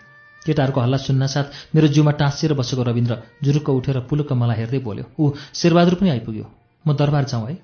[0.42, 5.24] केटाहरूको हल्ला सुन्नासाथ मेरो जिउमा टाँसिएर बसेको रविन्द्र जुरुक्क उठेर पुलुक्क मलाई हेर्दै बोल्यो ऊ
[5.54, 6.46] शेरबहादुर पनि आइपुग्यो।
[6.84, 7.56] म दरबार जाउँ है।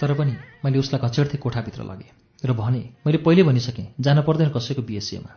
[0.00, 0.34] तर पनि
[0.64, 2.10] मैले उसलाई घचेड्दै कोठाभित्र लगेँ
[2.42, 5.30] र भने मैले पहिले भनिसकेँ जान पर्दैन कसैको बिएसिएमा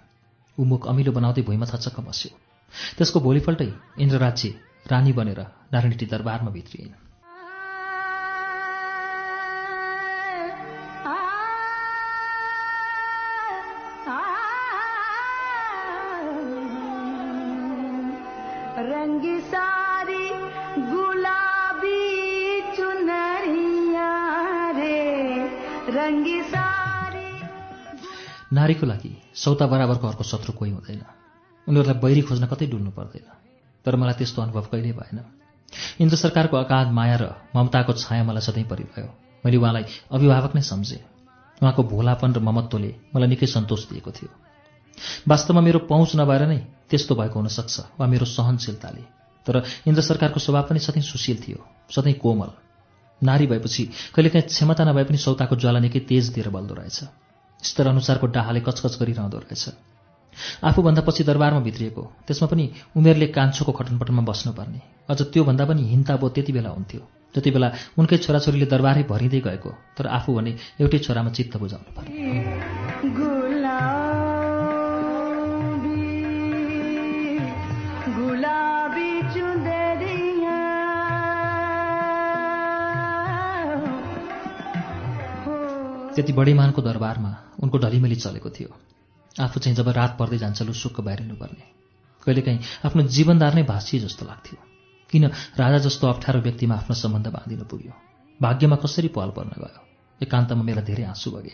[0.58, 2.55] ऊ मुख अमिलो बनाउँदै भुइँमा थचक्क बस्यो।
[2.98, 3.70] त्यसको भोलिपल्टै
[4.00, 4.50] इन्द्रराज्य
[4.92, 5.40] रानी बनेर
[5.74, 6.96] नारायणटी दरबारमा भित्रिइन्
[18.86, 20.24] रंगी सारी
[20.92, 22.02] गुलाबी
[22.76, 24.10] चुनरिया
[24.72, 24.98] रे।
[25.90, 27.28] रंगी सारी
[28.54, 31.02] नारीको लागि सौता बराबरको अर्को शत्रु कोही हुँदैन।
[31.68, 33.28] उनीहरूलाई बैरी खोज्न कतै डुल्नु पर्दैन।
[33.86, 35.20] तर मलाई त्यस्तो अनुभव कहिल्यै भएन।
[36.00, 39.10] इन्द्र सरकारको अगाध माया र ममताको छाया मलाई सधैँ परिरह्यो
[39.44, 41.04] मैले उहाँलाई अभिभावक नै सम्झेँ।
[41.62, 44.30] उहाँको भोलापन र ममत्वले मलाई निकै सन्तोष दिएको थियो।
[45.28, 49.04] वास्तवमा मेरो पहुँच नभएर नै त्यस्तो भएको हुनसक्छ वा मेरो सहनशीलताले।
[49.46, 49.56] तर
[49.88, 52.52] इन्द्र सरकारको स्वभाव पनि सधैँ सुशील थियो सधैँ कोमल।
[53.22, 53.84] नारी भएपछि
[54.16, 57.00] कहिलेकाहीँ क्षमता नभए पनि सौताको ज्वाला निकै तेज दिएर बल्दो रहेछ।
[57.64, 59.95] स्तर अनुसारको डाहाले कचकच गरिरहँदो रहेछ।
[60.64, 62.66] आफूभन्दा पछि दरबारमा भित्रिएको त्यसमा पनि
[62.98, 67.02] उमेरले कान्छोको खटनपटनमा बस्नुपर्ने। अझ त्योभन्दा पनि हिन्ताबोध त्यति बेला हुन्थ्यो।
[67.34, 67.68] त्यति बेला
[68.00, 72.16] उनकै छोराछोरीले दरबारै भरिँदै गएको तर आफू भने एउटै छोरामा चित्त बुझाउनु पर्ने।
[86.16, 88.72] त्यति बढीमानको दरबारमा उनको ढलिमेली चलेको थियो।
[89.36, 91.66] आफू चाहिँ जब रात पर्दै जान्छ लुसुक्क बाहिरिनुपर्ने
[92.24, 94.58] कहिलेकाहीँ आफ्नो जीवनदार नै भाँसिए जस्तो लाग्थ्यो।
[95.10, 95.26] किन
[95.58, 97.94] राजा जस्तो अप्ठ्यारो व्यक्तिमा आफ्नो सम्बन्ध बाँधिन पुग्यो?
[98.40, 99.82] भाग्यमा कसरी पहल पर्न गयो
[100.22, 101.54] एकान्तमा मेरा धेरै आँसु बगे।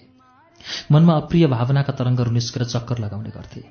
[0.92, 3.62] मनमा अप्रिय भावनाका तरङ्गहरू निस्केर चक्कर लगाउने गर्थे।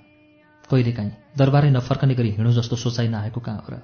[0.71, 3.83] कहिलेकाहीँ दरबारै नफर्कने गरी हिँडो जस्तो सोचाइ नआएको कहाँ हो र?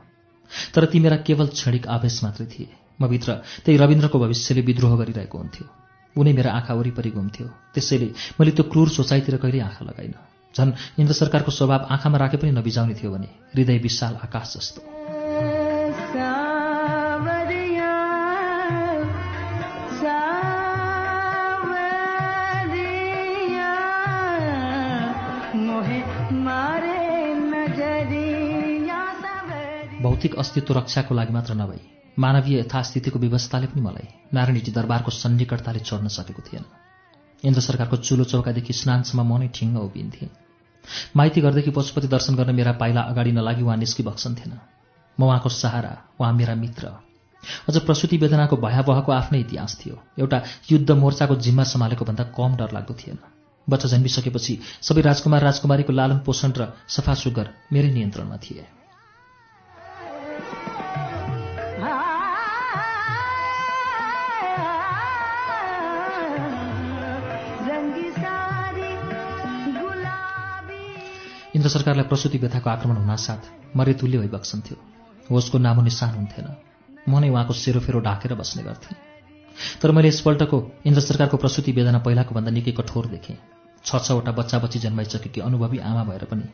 [0.74, 2.68] तर ती मेरा केवल क्षणिक आवेश मात्रै थिए।
[3.00, 3.32] म भित्र
[3.64, 5.85] त्यही रविन्द्रको भविष्यले विद्रोह गरिरहेको हुन्थ्यो।
[6.16, 8.08] उनै मेरा आँखा वरिपरि घुम्थ्यो। त्यसैले
[8.40, 10.14] मैले त्यो क्रूर सोचाइतिर कहिल्यै आँखा लगाइन।
[10.56, 14.80] झन् इन्द्र सरकारको स्वभाव आँखामा राखे पनि नबिजाउने थियो भने हृदय विशाल आकाश जस्तो।
[30.26, 31.78] भौतिक अस्तित्व रक्षाको लागि मात्र नभई
[32.18, 36.64] मानवीय यथास्थितिको व्यवस्थाले पनि मलाई नारायणजी दरबारको सन्निकटताले छोड्न सकेको थिएन।
[37.42, 40.30] इन्द्र सरकारको चुलो चौकादेखि स्नानसम्म म नै ठिङ्ग उभिन्थेँ।
[41.14, 44.52] माइती घरदेखि पशुपति दर्शन गर्न मेरा पाइला अगाडि नलागी उहाँ निस्किबक्सन्थेन
[45.18, 46.84] म उहाँको सहारा उहाँ मेरा मित्र।
[47.68, 50.38] अझ प्रसुति वेदनाको भयावहको आफ्नै इतिहास थियो। एउटा
[50.70, 53.18] युद्ध मोर्चाको जिम्मा सम्हालेको भन्दा कम डर लाग्दो थिएन।
[53.66, 58.66] बच्चा जन्मिसकेपछि सबै राजकुमार राजकुमारीको लालन पोषण र सफा सुग्घर मेरै नियन्त्रणमा थिए।
[71.56, 74.76] इन्द्र सरकारलाई प्रसुति व्यथाको आक्रमण हुनासाथ मरेतुल्य भई बक्सन्थ्यो
[75.30, 76.48] होसको नामो निशान हुन्थेन।
[77.08, 78.96] म नै उहाँको सेरोफेरो ढाकेर बस्ने गर्थेँ।
[79.80, 83.36] तर मैले यसपल्टको इन्द्र सरकारको प्रसुति वेदना पहिलाको भन्दा निकै कठोर देखेँ।
[83.84, 86.44] छ छवटा बच्चा बच्ची जन्माइसकेकी अनुभवी आमा भएर पनि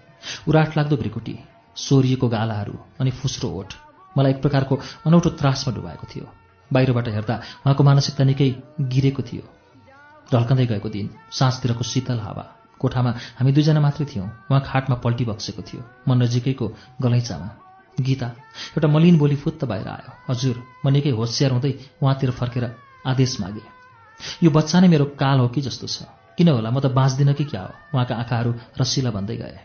[0.48, 1.34] उराट लाग्दो भ्रिकुटी
[1.76, 3.74] सोरिएको गालाहरू अनि फुस्रो ओठ
[4.16, 4.74] मलाई एक प्रकारको
[5.06, 6.26] अनौठो त्रासमा डुबाएको थियो।
[6.70, 7.34] बाहिरबाट हेर्दा
[7.66, 8.50] उहाँको मानसिकता निकै
[8.86, 9.44] गिरेको थियो।
[10.28, 12.44] ढल्कँदै गएको दिन साँझतिरको शीतल हावा
[12.82, 16.66] कोठामा हामी दुईजना मात्रै थियौँ। उहाँ खाटमा पल्टी बक्सेको थियो। म नजिकैको
[17.02, 17.48] गलैँचामा।
[18.00, 18.26] गीता
[18.74, 22.64] एउटा मलिन बोली फुत्त बाहिर आयो। हजुर म निकै होसियार हुँदै उहाँतिर फर्केर
[23.06, 23.64] आदेश मागे।
[24.42, 27.44] यो बच्चा नै मेरो काल हो कि जस्तो छ। किन होला म त बाँच्दिनँ कि
[27.44, 27.72] क्या हो?
[27.94, 29.58] उहाँका आँखाहरू रसिला भन्दै गए।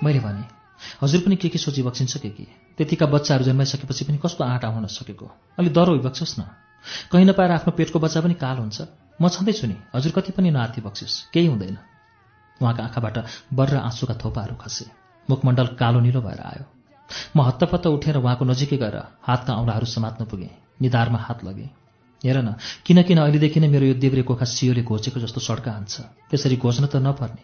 [0.00, 0.39] मैले भने
[1.02, 2.44] हजुर पनि के के सोची बक्सिन्छ के के?
[2.78, 5.26] त्यतिका बच्चाहरू जन्माइसकेपछि पनि कस्तो आँट आउन नसकेको
[5.58, 6.42] अलि डह्रो भइबक्सियोस् न।
[7.12, 8.78] कहीँ नपाएर आफ्नो पेटको बच्चा पनि काल हुन्छ।
[9.20, 11.76] म छँदैछु नि। हजुर कति पनि नआत्ती बक्सियोस्। केही हुँदैन।
[12.60, 13.16] उहाँका आँखाबाट
[13.54, 14.84] बर्र आँसुका थोपाहरू खसे।
[15.28, 16.64] मुखमण्डल कालो निलो भएर आयो।
[17.36, 21.68] म हत्तपत्त उठेर उहाँको नजिकै गएर हातका औँलाहरू समात्न पुगेँ। निधारमा हात लगेँ।
[22.24, 22.54] हेर न
[22.86, 26.86] किन किन अहिलेदेखि नै मेरो यो देब्रे कोखा सियोले घोचेको जस्तो सड्का हान्छ। त्यसरी घोच्न
[26.86, 27.42] त नपर्ने।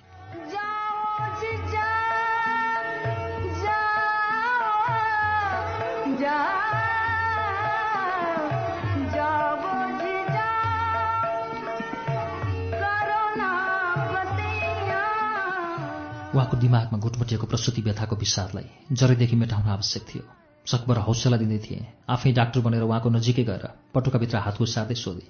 [16.57, 20.25] दिमागमा घुटमुटिएको प्रसुति व्यथाको विषादलाई जरैदेखि मेटाउन आवश्यक थियो।
[20.67, 25.28] सकभर हौसला दिँदै थिएँ। आफै डाक्टर बनेर उहाँको नजिकै गएर पटुकाभित्र हात घुसार्दै सोधेँ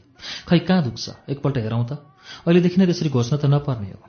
[0.49, 1.05] खै कहाँ दुख्छ?
[1.29, 1.93] एकपल्ट हेरौँ त।
[2.47, 4.01] अहिलेदेखि नै त्यसरी घोच्न त नपर्ने हो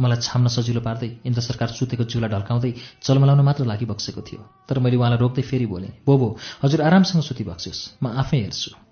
[0.00, 2.72] मलाई छाम्न सजिलो पार्दै इन्द्र सरकार सुतेको जिउलाई ढल्काउँदै
[3.04, 6.28] चलमलाउन मात्र लागिबक्सेको थियो। तर मैले उहाँलाई रोक्दै फेरि बोलेँ बोबो
[6.64, 8.85] हजुर आरामसँग सुतिबक्सियोस्। म आफै हेर्छु।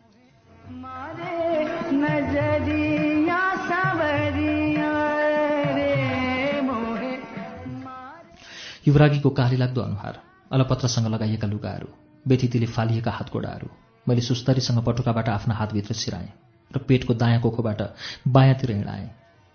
[8.87, 10.15] युवरागीको काली लाग्दो अनुहार
[10.51, 11.89] अलपत्रसँग लगाइएका लुगाहरू
[12.27, 13.69] बेथितीले फालिएका हातगोडाहरू।
[14.07, 16.29] मैले सुस्तरीसँग पटुकाबाट आफ्ना हातभित्र सिराएँ
[16.71, 17.81] र पेटको दायाँ कोखोबाट
[18.29, 19.09] बायाँतिर हिँडाएँ।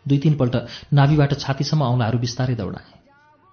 [0.05, 0.55] दुई तिनपल्ट
[0.93, 2.93] नाभिबाट छातीसम्म औँलाहरू बिस्तारै दौडाएँ।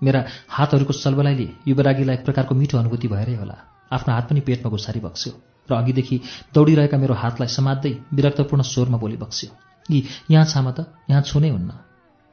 [0.00, 3.56] मेरा हातहरूको सलबलाइले युवरागीलाई एक प्रकारको मिठो अनुभूति भएरै होला।
[3.92, 5.32] आफ्नो हात पनि पेटमा घुसारी बक्स्यो
[5.68, 6.16] र अघिदेखि
[6.54, 9.50] दौडिरहेका मेरो हातलाई समात्दै विरक्तपूर्ण स्वरमा बोली बक्स्यो
[9.86, 9.98] यी
[10.30, 11.70] यहाँ छाम त यहाँ छुनै हुन्न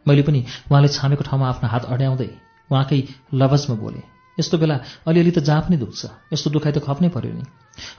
[0.06, 0.40] मैले पनि
[0.72, 2.30] उहाँले छामेको ठाउँमा आफ्नो हात अड्याउँदै
[2.72, 3.00] उहाँकै
[3.34, 4.02] लवजमा बोले
[4.40, 4.76] यस्तो बेला
[5.08, 7.44] अलिअलि त जहाँ पनि दुख्छ। यस्तो दुखाइ त खप्नै पर्यो नि।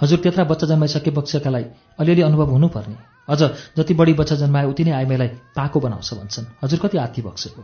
[0.02, 1.64] हजुर त्यत्रा बच्चा जन्माइसके बक्सेकालाई
[1.98, 3.42] अलिअलि अनुभव हुनुपर्ने। अझ
[3.78, 7.62] जति बढी बच्चा जन्माए उति नै आइमाईलाई पाको बनाउँछ भन्छन्। हजुर कति आत्ती बक्सेको?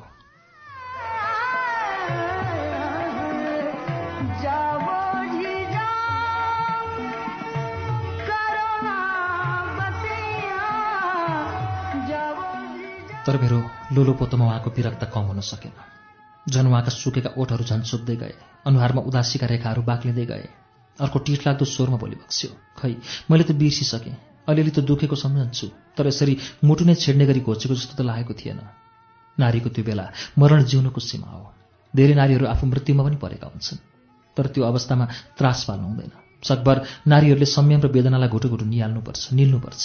[8.83, 8.95] ना
[13.27, 13.59] तर मेरो
[13.93, 16.00] लोलो पोतोमा उहाँको विरक्त कम हुन सकेन।
[16.51, 18.35] झन् उहाँका सुकेका ओठहरू झन् सुक्दै गए।
[18.67, 20.47] अनुहारमा उदासीका रेखाहरू बाक्लिँदै गए।
[20.99, 22.93] अर्को टिट लाग्दो स्वरमा बोली बक्स्यो खै
[23.31, 24.17] मैले त बिर्सिसकेँ।
[24.49, 28.61] अलिअलि त दुखेको सम्झन्छु तर यसरी मुटु नै छेड्ने गरी घोचेको जस्तो त लागेको थिएन।
[29.39, 30.05] नारीको त्यो बेला
[30.39, 31.45] मरण जिउनुको सीमा हो।
[31.95, 33.81] धेरै नारीहरू आफू मृत्युमा पनि परेका हुन्छन्
[34.37, 35.05] तर त्यो अवस्थामा
[35.39, 36.13] त्रास पाल्नु हुँदैन।
[36.43, 39.85] सकभर नारीहरूले संयम र वेदनालाई घुटु घुटु निहाल्नुपर्छ निल्नुपर्छ।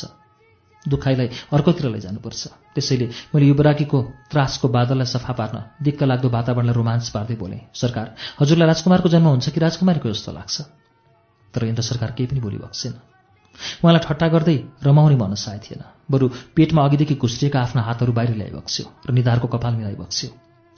[0.87, 2.41] दुखाइलाई अर्कोतिर लैजानुपर्छ
[2.75, 8.67] त्यसैले मैले युवराकीको त्रासको बादललाई सफा पार्न दिक्क लाग्दो वातावरणलाई रोमाञ्च पार्दै बोलेँ सरकार हजुरलाई
[8.67, 10.55] राजकुमारको जन्म हुन्छ कि राजकुमारीको जस्तो लाग्छ?
[11.53, 12.93] तर इन्द्र सरकार केही पनि बोली बक्सेन।
[13.83, 18.85] उहाँलाई ठट्टा गर्दै रमाउने मन साय थिएन। बरु पेटमा अघिदेखि घुस्रिएका आफ्ना हातहरू बाहिर ल्याइबक्स्यो
[19.07, 20.29] र निधारको कपाल मिलाइबक्स्यो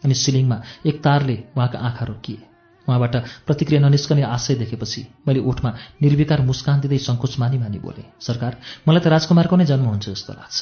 [0.03, 2.56] अनि सिलिङमा एक तारले उहाँका आँखा रोकिए।
[2.87, 5.69] उहाँबाट प्रतिक्रिया ननिस्कने आशय देखेपछि मैले ओठमा
[6.01, 8.57] निर्विकार मुस्कान दिँदै सङ्कोच मानी मानी बोले सरकार
[8.87, 10.59] मलाई त राजकुमारको नै जन्म हुन्छ जस्तो लाग्छ।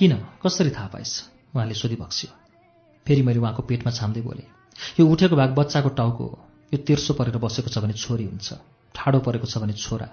[0.00, 0.12] किन?
[0.40, 1.14] कसरी थाहा पाइस्
[1.54, 2.30] उहाँले सोधिबक्स्यो
[3.06, 4.48] फेरि मैले उहाँको पेटमा छाम्दै बोलेँ
[5.00, 6.38] यो उठेको भाग बच्चाको टाउको हो।
[6.72, 10.08] यो तेर्सो परेर बसेको छ भने छोरी हुन्छ। ठाडो परेको छ भने छोरा।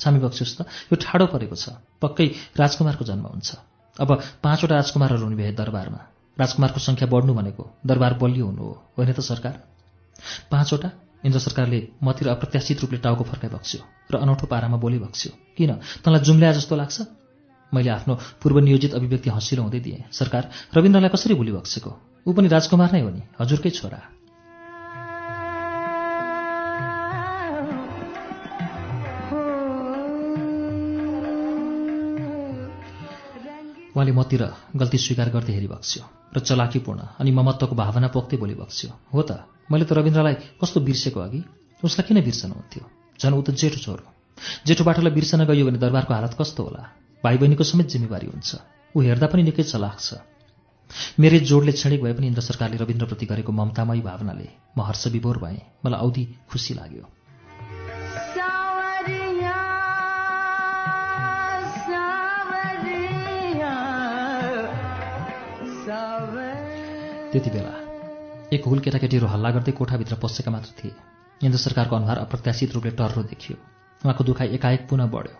[0.00, 3.50] छामी बक्सियोस् त यो ठाडो परेको छ। पक्कै राजकुमारको जन्म हुन्छ।
[4.00, 6.00] अब पाँचवटा राजकुमारहरू हुने भए दरबारमा।
[6.36, 9.54] राजकुमारको सङ्ख्या बढ्नु भनेको दरबार बलियो हुनु हो होइन त सरकार?
[10.48, 10.88] पाँचवटा
[11.28, 13.80] इन्द्र सरकारले मतिर अप्रत्याशित रूपले टाउको फर्काइ बक्स्यो
[14.10, 15.70] र अनौठो पारामा बोली बक्स्यो। किन?
[16.02, 16.98] तँलाई जुम्ल्याए जस्तो लाग्छ?
[17.72, 21.90] मैले आफ्नो पूर्व नियोजित अभिव्यक्ति हँसिलो हुँदै दिएँ। सरकार रविन्द्रलाई कसरी भुली बक्सेको?
[22.26, 24.00] ऊ पनि राजकुमार नै हो नि हजुरकै छोरा।
[34.02, 34.42] उहाँले मतिर
[34.74, 36.02] गल्ती स्वीकार गर्दै हेरिबक्स्यो
[36.34, 41.20] र चलाकीपूर्ण अनि ममत्वको भावना पोख्दै बोली बक्स्यो हो त मैले त रविन्द्रलाई कस्तो बिर्सेको
[41.22, 41.40] अघि?
[41.86, 42.82] उसलाई किन बिर्सनुहुन्थ्यो
[43.22, 44.04] झन् ऊ त जेठो छोरो
[44.66, 46.82] जेठो बाटोलाई बिर्सन गयो भने दरबारको हालत कस्तो होला?
[47.22, 48.50] भाइ बहिनीको समेत जिम्मेवारी हुन्छ।
[48.90, 50.18] ऊ हेर्दा पनि निकै चलाक छ।
[51.22, 55.62] मेरै जोडले क्षणिक भए पनि इन्द्र सरकारले रविन्द्रप्रति गरेको ममतामयी भावनाले म हर्ष विभोर भएँ।
[55.86, 57.21] मलाई औधी खुसी लाग्यो।
[67.32, 67.72] त्यति बेला
[68.52, 70.92] एक हुल केटाकेटीहरू हल्ला गर्दै कोठाभित्र पसेका मात्र थिए।
[71.40, 73.56] इन्द्र सरकारको अनुहार अप्रत्याशित रूपले टर्रो देखियो।
[74.02, 75.36] उहाँको दुखाइ एकाएक पुनः बढ्यो।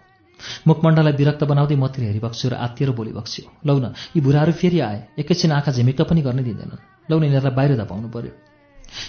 [0.66, 4.98] मुखमण्डललाई विरक्त बनाउँदै मतिर हेरिबक्स्यो र आत्तिएर बोली बक्स्यो लौ न यी बुढाहरू फेरि आए।
[5.20, 6.80] एकैछिन आँखा झिमिक्क पनि गर्ने दिँदैनन्।
[7.10, 8.32] लौ न यिनीहरूलाई बाहिर धपाउनु पर्यो।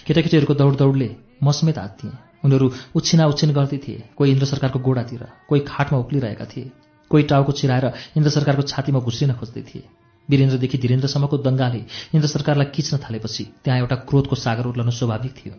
[0.06, 2.14] केटाकेटीहरूको दौड दौडले म समेत आत्तिएँ
[2.44, 2.68] उनीहरू
[3.00, 6.72] उछिना उछिन गर्दै थिए। कोही इन्द्र सरकारको गोडातिर कोही खाटमा उक्लिरहेका थिए।
[7.12, 7.86] कोही टाउको चिराएर
[8.20, 9.88] इन्द्र सरकारको छातीमा घुस्रिन खोज्दै थिए।
[10.30, 11.82] वीरेन्द्रदेखि धीरेन्द्रसम्मको दङ्गाले
[12.16, 15.54] इन्द्र सरकारलाई खिच्न थालेपछि त्यहाँ एउटा क्रोधको सागर उर्लन स्वाभाविक थियो।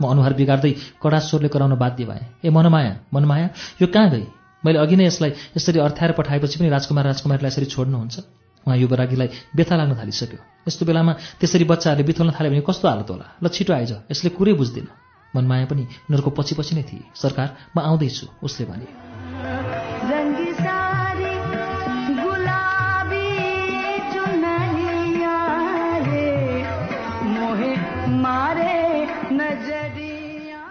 [0.00, 3.48] म अनुहार बिगार्दै कडा स्वरले कराउन बाध्य भएँ। ए मनमाया मनमाया
[3.82, 4.26] यो कहाँ गई?
[4.64, 8.16] मैले अघि नै यसलाई यसरी अर्थ्याएर पठाएपछि पनि राजकुमार राजकुमारीलाई यसरी छोड्नुहुन्छ?
[8.66, 13.26] उहाँ युवरागीलाई व्यथा लाग्न थालिसक्यो। यस्तो बेलामा त्यसरी बच्चाहरूले बिथोल्न थाल्यो भने कस्तो हालत होला?
[13.40, 14.86] ल छिटो आइज यसले कुरै बुझ्दिन।
[15.36, 20.39] मनमाया पनि उनीहरूको पछि पछि नै थिए। सरकार म आउँदैछु उसले भने।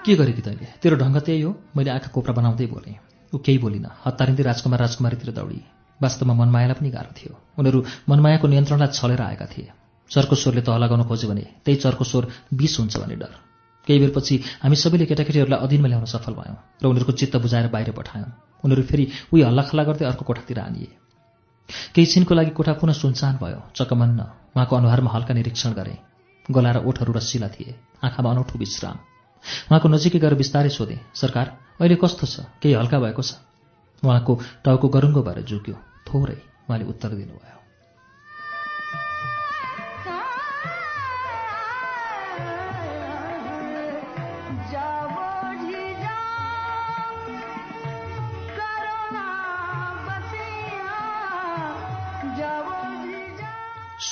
[0.06, 2.96] के गरे कि तैँले तेरो ढङ्ग त्यही हो। मैले आँखा कोप्रा बनाउँदै बोलेँ।
[3.34, 5.62] ऊ केही बोलिन। हतारिँदै राजकुमार राजकुमारीतिर दौडी।
[6.00, 7.80] वास्तवमा मनमायालाई पनि गाह्रो थियो। उनीहरू
[8.10, 9.68] मनमायाको नियन्त्रणलाई छलेर आएका थिए।
[10.12, 13.34] चर्को स्वरले तह लगाउन खोज्यो भने त्यही चर्को स्वर विष हुन्छ भन्ने डर।
[13.88, 18.32] केही बेरपछि हामी सबैले केटाकेटीहरूलाई अधीनमा ल्याउन सफल भयौँ र उनीहरूको चित्त बुझाएर बाहिर पठायौँ।
[18.64, 20.90] उनीहरू फेरि उही हल्लाखल्ला गर्दै अर्को कोठातिर आनिए
[21.94, 24.20] केही छिनको लागि कोठा पुनः सुनसान भयो। चकमन्न।
[24.56, 25.96] उहाँको अनुहारमा हल्का निरीक्षण गरे।
[26.50, 28.98] गला र ओठहरू रसिला थिए। आँखामा अनौठो विश्राम।
[29.70, 31.48] उहाँको नजिकै गएर बिस्तारै सोधे सरकार
[31.80, 32.36] अहिले कस्तो छ?
[32.62, 33.32] केही हल्का भएको छ?
[34.04, 35.76] उहाँको टाउको गरुङ्गो भएर झुक्यो
[36.08, 36.38] थोरै
[36.70, 37.59] उहाँले उत्तर दिनुभयो।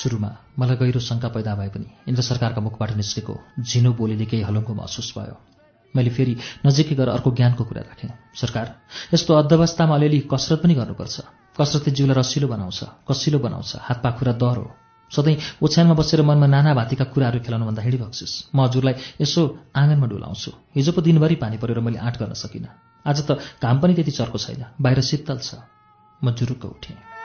[0.08, 4.72] सुरुमा मलाई गहिरो शङ्का पैदा भए पनि इन्द्र सरकारका मुखबाट निस्केको झिनो बोलीले केही हलुङ्गो
[4.80, 5.36] महसुस भयो।
[5.94, 8.66] मैले फेरि नजिकै गएर अर्को ज्ञानको कुरा राखेँ। सरकार
[9.14, 11.16] यस्तो अध्यवस्थामा अलिअलि कसरत पनि गर्नुपर्छ।
[11.60, 14.64] कसरतले जिउलाई रसिलो बनाउँछ कसिलो बनाउँछ। हात पाखुरा हो।
[15.10, 19.40] सधैँ ओछ्यानमा बसेर मनमा नाना भातीका कुराहरू खेलाउनुभन्दा हिँडी बक्सिस म हजुरलाई यसो
[19.76, 22.72] आँगनमा डुलाउँछु। हिजो पो दिनभरि पानी परेर मैले आँट गर्न सकिनँ।
[23.04, 25.60] आज त घाम पनि त्यति चर्को छैन। बाहिर शीतल छ।
[26.20, 27.17] म जुरुक्क उठेँ।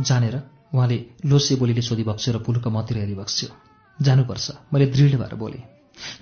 [0.00, 0.36] जानेर
[0.74, 3.48] उहाँले लोसे बोलीले सोधिबक्स्यो र पुलुक मतिर हेरिबक्स्यो
[3.98, 5.62] जानुपर्छ। मैले दृढ भएर बोलेँ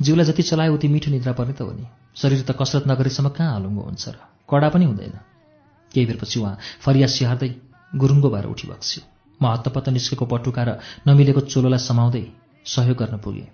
[0.02, 3.54] जिउलाई जति चलायो उति मिठो निद्रा पर्ने त हो नि। शरीर त कसरत नगरेसम्म कहाँ
[3.56, 4.16] हलुङ्गो हुन्छ र?
[4.46, 5.18] कडा पनि हुँदैन
[5.92, 7.50] केही बेरपछि उहाँ फरिया स्याहार्दै
[7.92, 9.02] गुरुङ्गो भएर उठिबक्स्यो
[9.40, 10.70] म हत्तपत्त निस्केको पटुका र
[11.06, 12.24] नमिलेको चोलोलाई समाउँदै
[12.66, 13.48] सहयोग गर्न पुगेँ।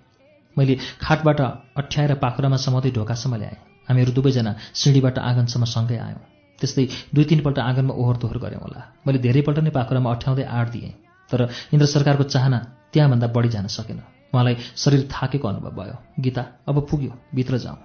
[0.57, 1.39] मैले खाटबाट
[1.81, 3.57] अठ्याएर पाखुरामा समाउँदै ढोकासम्म ल्याएँ
[3.89, 6.30] हामीहरू दुवैजना सिँढीबाट आँगनसम्म सँगै आयौँ।
[6.61, 10.91] त्यस्तै दुई तिनपल्ट आँगनमा ओहोर दोहोर गऱ्यौँ होला। मैले धेरैपल्ट नै पाखुरामा अठ्याउँदै आँट दिएँ
[11.29, 12.59] तर इन्द्र सरकारको चाहना
[12.93, 13.99] त्यहाँभन्दा बढी जान सकेन।
[14.33, 17.77] उहाँलाई शरीर थाकेको अनुभव भयो। गीता अब पुग्यो भित्र जाउँ।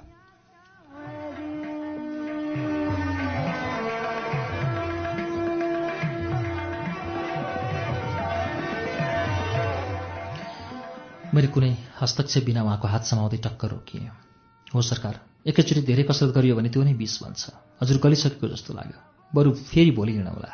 [11.35, 14.26] मैले कुनै हस्तक्षेप बिना उहाँको हात समाउँदै टक्क रोकिएँ।
[14.77, 15.15] हो सरकार।
[15.49, 17.43] एकैचोटि धेरै कसरत गरियो भने त्यो नै विष बन्छ।
[17.83, 18.99] हजुर गलिसकेको जस्तो लाग्यो।
[19.33, 20.53] बरु फेरि भोलि हिँडौँला।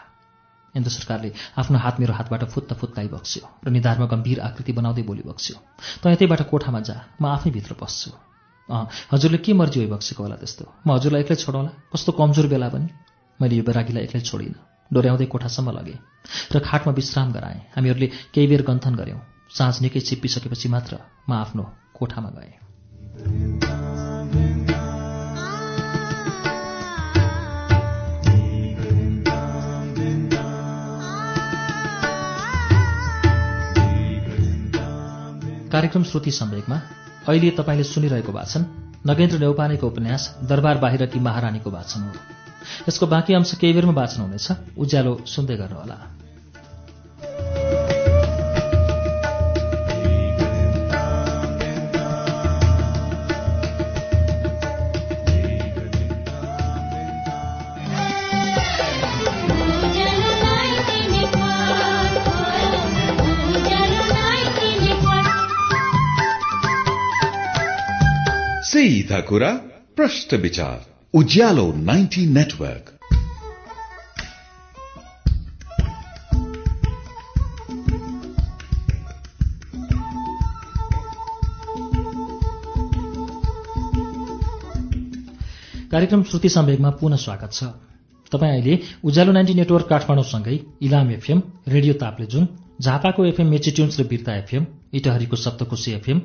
[0.75, 5.23] इन्द्र सरकारले आफ्नो हात मेरो हातबाट फुत्त फुत्ताइ बक्स्यो र निधारमा गम्भीर आकृति बनाउँदै बोली
[5.29, 5.57] बक्स्यो।
[6.01, 8.11] त यतैबाट कोठामा जा। म आफै भित्र पस्छु
[8.69, 12.89] अँ हजुरले के मर्जी भइबक्सेको होला त्यस्तो। म हजुरलाई एक्लै छोडौँला। कस्तो कमजोर बेला पनि।
[13.41, 14.57] मैले यो बेरागीलाई एक्लै छोडिनँ।
[14.91, 15.99] डोर्याउँदै कोठासम्म लगेँ
[16.53, 19.21] र खाटमा विश्राम गराएँ। हामीहरूले केही बेर गन्थन गऱ्यौँ।
[19.51, 20.93] साँझ निकै चिप्पिसकेपछि मात्र
[21.29, 23.72] म आफ्नो कोठामा गएँ।
[35.73, 36.77] कार्यक्रम श्रुति सम्वेकमा
[37.29, 38.63] अहिले तपाईँले सुनिरहेको वाचन
[39.07, 42.13] नगेन्द्र नेौपानेको उपन्यास दरबार बाहिरकी महारानीको वाचन हो।
[42.89, 45.97] यसको बाँकी अंश केही बेरमा वाचन हुनेछ। उज्यालो सुन्दै गर्नुहोला।
[68.83, 69.49] सीधा कुरा
[69.97, 70.79] प्रश्न विचार
[71.15, 72.89] उज्यालो 90 नेटवर्क
[85.91, 87.65] कार्यक्रम श्रुति सम्वेकमा पुनः स्वागत छ।
[88.33, 92.47] तपाईँ अहिले उज्यालो नाइन्टी नेटवर्क काठमाडौँसँगै इलाम एफएम रेडियो ताप्लेजुङ
[92.81, 96.21] झापाको एफएम मेचिट्युन्स र बिर्ता एफएम इटहरीको सप्तकोशी एफएम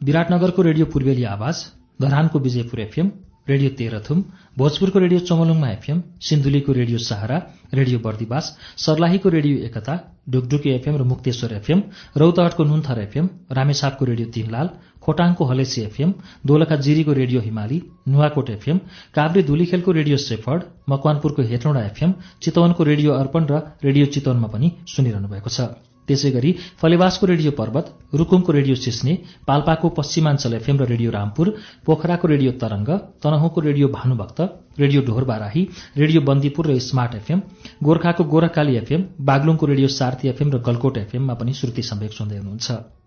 [0.00, 1.56] विराटनगरको रेडियो पूर्वेली आवाज
[2.00, 3.08] धरानको विजयपुर एफएम
[3.48, 4.22] रेडियो तेह्रथुम
[4.58, 5.98] भोजपुरको रेडियो चमलुङमा एफएम
[6.28, 7.36] सिन्धुलीको रेडियो सहारा
[7.74, 8.48] रेडियो बर्दिवास
[8.84, 9.96] सर्लाहीको रेडियो एकता
[10.30, 11.82] ढुकढुकी एफएम र मुक्तेश्वर एफएम
[12.22, 14.70] रौतहटको नुन्थर एफएम रामेछापको रेडियो तीनलाल
[15.04, 16.14] खोटाङको हलेसी एफएम
[16.46, 18.80] दोलखा जिरीको रेडियो हिमाली नुवाकोट एफएम
[19.14, 25.28] काभ्रे धुलीखेलको रेडियो सेफर्ड मकवानपुरको हेटौँडा एफएम चितवनको रेडियो अर्पण र रेडियो चितवनमा पनि सुनिरहनु
[25.28, 25.70] भएको छ।
[26.10, 26.50] त्यसै गरी
[26.82, 27.86] फलेवासको रेडियो पर्वत
[28.20, 29.14] रुकुमको रेडियो सिस्ने
[29.48, 31.46] पाल्पाको पश्चिमाञ्चल एफएम र रेडियो रामपुर
[31.86, 32.88] पोखराको radio Tarang
[33.22, 34.38] तनहुँको radio Bhanubhakta
[34.82, 35.62] radio Dhorbarahi
[35.96, 37.40] radio Bandipur र स्मार्ट एफएम
[37.88, 42.99] गोर्खाको गोरखकाली एफएम बागलुङको रेडियो सार्थी एफएम र गलकोट एफएममा पनि श्रुति सम्वेक सुन्दै हुनुहुन्छ।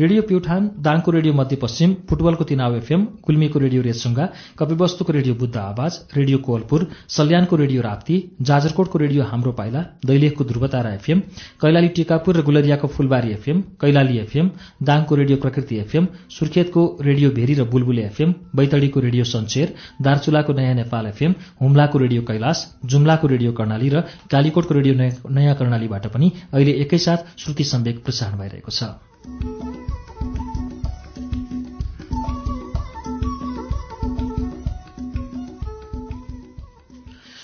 [0.00, 4.26] रेडियो प्युठान दाङको रेडियो मध्यपश्चिम फुटबलको तिनाव एफएम गुल्मीको रेडियो रेसुङ्गा
[4.58, 8.16] कपिवस्तुको रेडियो बुद्ध आवाज रेडियो कोवलपुर सल्यानको रेडियो राप्ती
[8.48, 11.18] जाजरकोटको रेडियो हाम्रो पाइला दैलेखको ध्रुवतारा एफएम
[11.62, 14.50] कैलाली टिकापुर र गुलरियाको फुलबारी एफएम कैलाली एफएम
[14.84, 16.06] दाङको रेडियो प्रकृति एफएम
[16.38, 22.22] सुर्खेतको रेडियो भेरी र बुलबुले एफएम बैतडीको रेडियो सञ्चेर दार्चुलाको नयाँ नेपाल एफएम हुम्लाको रेडियो
[22.30, 24.00] कैलाश जुम्लाको रेडियो कर्णाली र
[24.30, 24.94] कालीकोटको रेडियो
[25.30, 29.09] नयाँ कर्णालीबाट पनि अहिले एकैसाथ श्रुति सम्वेक प्रसारण भइरहेको छ।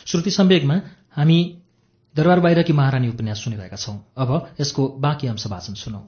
[0.07, 0.75] श्रुति सम्वेकमा
[1.17, 1.59] हामी
[2.17, 6.03] दरबार बाहिरकी महारानी उपन्यास सुनिरहेका छौं। अब यसको बाँकी अंश वाचन सुनौ।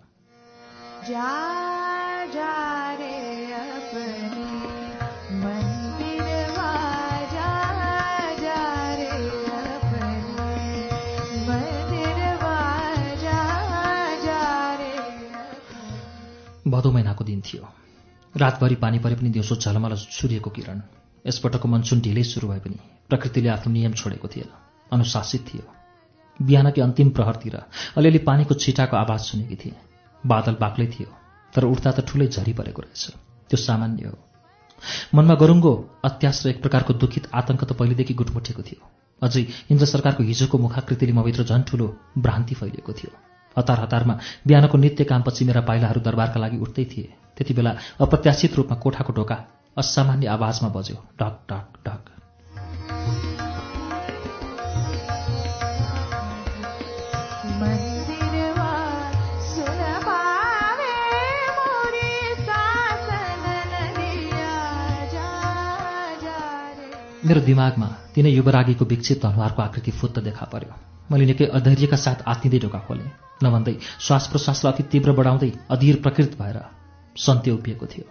[16.71, 17.69] भदौ महिनाको दिन थियो।
[18.35, 20.81] रातभरि पानी परे पनि दिउँसो झलमल सूर्यको किरण।
[21.25, 24.51] यसपटकको मनसुन ढिलै सुरु भए पनि प्रकृतिले आफ्नो नियम छोडेको थिएन
[24.93, 25.65] अनुशासित थियो।
[26.41, 27.57] बिहानकै अन्तिम प्रहरतिर
[27.97, 29.77] अलिअलि पानीको छिटाको आवाज सुनेकी थिए।
[30.25, 31.09] बादल बाक्लै थियो
[31.53, 33.05] तर उठ्दा त ठुलै झरी परेको रहेछ।
[33.51, 34.17] त्यो सामान्य हो।
[35.15, 35.73] मनमा गरुङ्गो
[36.05, 38.81] अत्यास र एक प्रकारको दुखित आतंक त पहिलेदेखि गुटमुठेको थियो।
[39.23, 41.87] अझै इन्द्र सरकारको हिजोको मुखाकृतिले मभित्र झन् ठुलो
[42.19, 43.13] भ्रान्ति फैलिएको थियो।
[43.59, 44.15] हतार हतारमा
[44.47, 49.37] बिहानको नित्य कामपछि मेरा पाइलाहरू दरबारका लागि उठ्दै थिए। त्यति बेला अप्रत्याशित रूपमा कोठाको ढोका
[49.77, 52.03] असामान्य आवाजमा बज्यो ढक ढक ढक।
[67.29, 70.73] मेरो दिमागमा तिनै युवरागीको विकसित अनुहारको आकृति फुत्त देखा पर्यो।
[71.11, 73.11] मैले निकै अधैर्यका साथ आत्तिँदै ढोका खोलेँ।
[73.45, 76.59] नभन्दै श्वास प्रश्वासलाई अति तीव्र बढाउँदै अधीर प्रकृत भएर
[77.17, 78.05] सन्ते उभिएको थियो।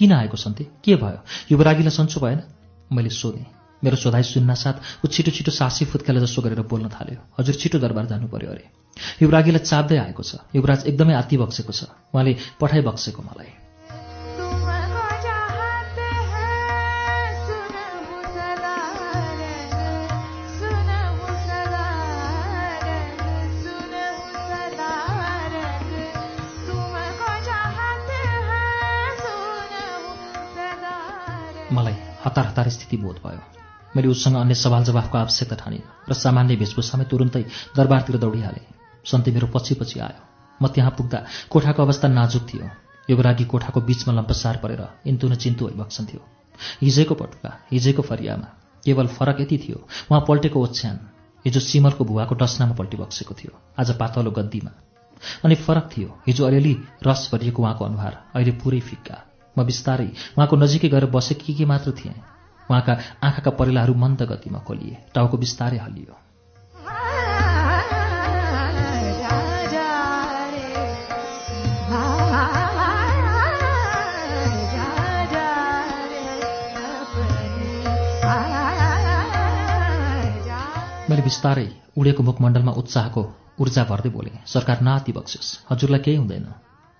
[0.00, 0.64] किन आएको सन्ते?
[0.84, 1.18] के भयो?
[1.50, 2.42] युवरागीलाई सन्चो भएन?
[2.92, 3.46] मैले सोधेँ।
[3.82, 8.06] मेरो सोधाइ सुन्नासाथ ऊ छिटो छिटो सासी फुत्केला जसो गरेर बोल्न थाल्यो। हजुर छिटो दरबार
[8.06, 8.64] जानु पर्यो अरे।
[9.22, 13.63] युवरागीलाई चाप्दै आएको छ। युवराज एकदमै आत्ति बक्सेको छ। उहाँले पठाइ बक्सेको मलाई।
[32.24, 33.40] हतार हतार स्थिति बोध भयो।
[33.96, 37.44] मैले उसँग अन्य सवाल जवाफको आवश्यकता ठानिनँ र सामान्य वेशभूषामै तुरुन्तै
[37.76, 38.66] दरबारतिर दौडिहालेँ।
[39.04, 40.22] सन्ते मेरो पछि पछि आयो।
[40.60, 41.18] म त्यहाँ पुग्दा
[41.50, 42.66] कोठाको अवस्था नाजुक थियो।
[43.10, 46.22] युवरागी कोठाको बीचमा लम्पसार परेर इन्तु न चिन्तु भइबक्सन थियो।
[46.82, 48.48] हिजैको पटुका हिजैको फरियामा
[48.84, 49.78] केवल फरक यति थियो
[50.10, 50.98] उहाँ पल्टेको ओछ्यान
[51.44, 54.72] हिजो सिमलको भुवाको डस्नामा पल्टी बक्सेको थियो आज पातलो गद्दीमा।
[55.44, 56.74] अनि फरक थियो हिजो अलिअलि
[57.06, 59.16] रस भरिएको उहाँको अनुहार अहिले पुरै फिक्का।
[59.56, 62.14] म बिस्तारै उहाँको नजिकै गएर बसेकी के मात्र थिएँ।
[62.70, 62.92] उहाँका
[63.22, 66.18] आँखाका परिलाहरू मन्द गतिमा खोलिए। टाउको बिस्तारै जा
[81.08, 81.68] मैले बिस्तारै
[81.98, 83.22] उडेको मुखमण्डलमा उत्साहको
[83.60, 86.46] ऊर्जा भर्दै बोलेँ सरकार नाति बक्सियोस्। हजुरलाई केही हुँदैन।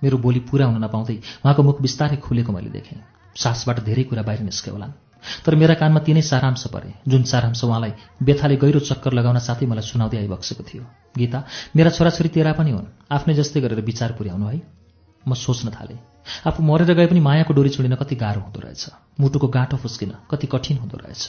[0.02, 2.98] मेरो बोली पुरा हुन नपाउँदै उहाँको मुख बिस्तारै खुलेको मैले देखेँ।
[3.36, 4.92] सासबाट धेरै कुरा बाहिर निस्के होलान्
[5.44, 7.92] तर मेरा कानमा तिनै सारांश परे जुन सारांश उहाँलाई
[8.22, 10.84] बेथाले गहिरो चक्कर लगाउन साथै मलाई सुनाउँदै आइबक्सेको थियो।
[11.18, 11.38] गीता
[11.76, 14.60] मेरा छोराछोरी तेरा पनि हुन्। आफ्नै जस्तै गरेर विचार पुर्याउनु है।
[15.24, 15.98] म सोच्न थालेँ
[16.46, 18.84] आफू मरेर गए पनि मायाको डोरी छोडिन कति गाह्रो हुँदो रहेछ।
[19.20, 21.24] मुटुको गाँठो फुस्किन कति कठिन हुँदो रहेछ।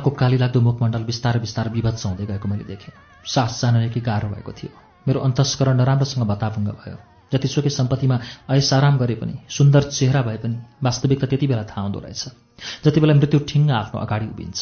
[0.00, 4.28] उहाँको काली लाग्दो मुखमण्डल बिस्तारै बिस्तारै विभत्स हुँदै गएको मैले देखेँ। सास जान कि गाह्रो
[4.32, 4.72] भएको थियो?
[5.04, 6.96] मेरो अन्तस्करण नराम्रोसँग बताभुङ्ग भयो।
[7.32, 8.16] जतिसुकै सम्पत्तिमा
[8.48, 12.24] ऐसाराम गरे पनि सुन्दर चेहरा भए पनि वास्तविकता त्यति बेला थाहा हुँदो रहेछ।
[12.84, 14.60] जति बेला मृत्यु ठिङ्ग आफ्नो अगाडि उभिन्छ।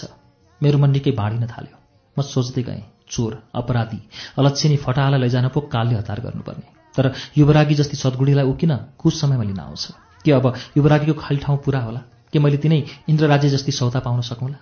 [0.61, 1.77] मेरो मन निकै बाँडिन थाल्यो।
[2.19, 4.01] म सोच्दै गएँ चोर अपराधी
[4.39, 9.45] अलच्छिनी फटाहाला लैजान पो कालले हतार गर्नुपर्ने। तर युवरागी जस्ती सद्गुणीलाई ऊ किन कुछ समयमा
[9.47, 9.85] लिन आउँछ?
[10.25, 12.03] के अब युवरागीको खाली ठाउँ पुरा होला?
[12.33, 14.59] के मैले तिनै इन्द्रराज्य जस्ती सौता पाउन सकौँला?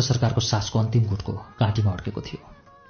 [0.00, 2.40] इन्द्र सरकारको सासको अन्तिम घुटको घाँटीमा अड्केको थियो।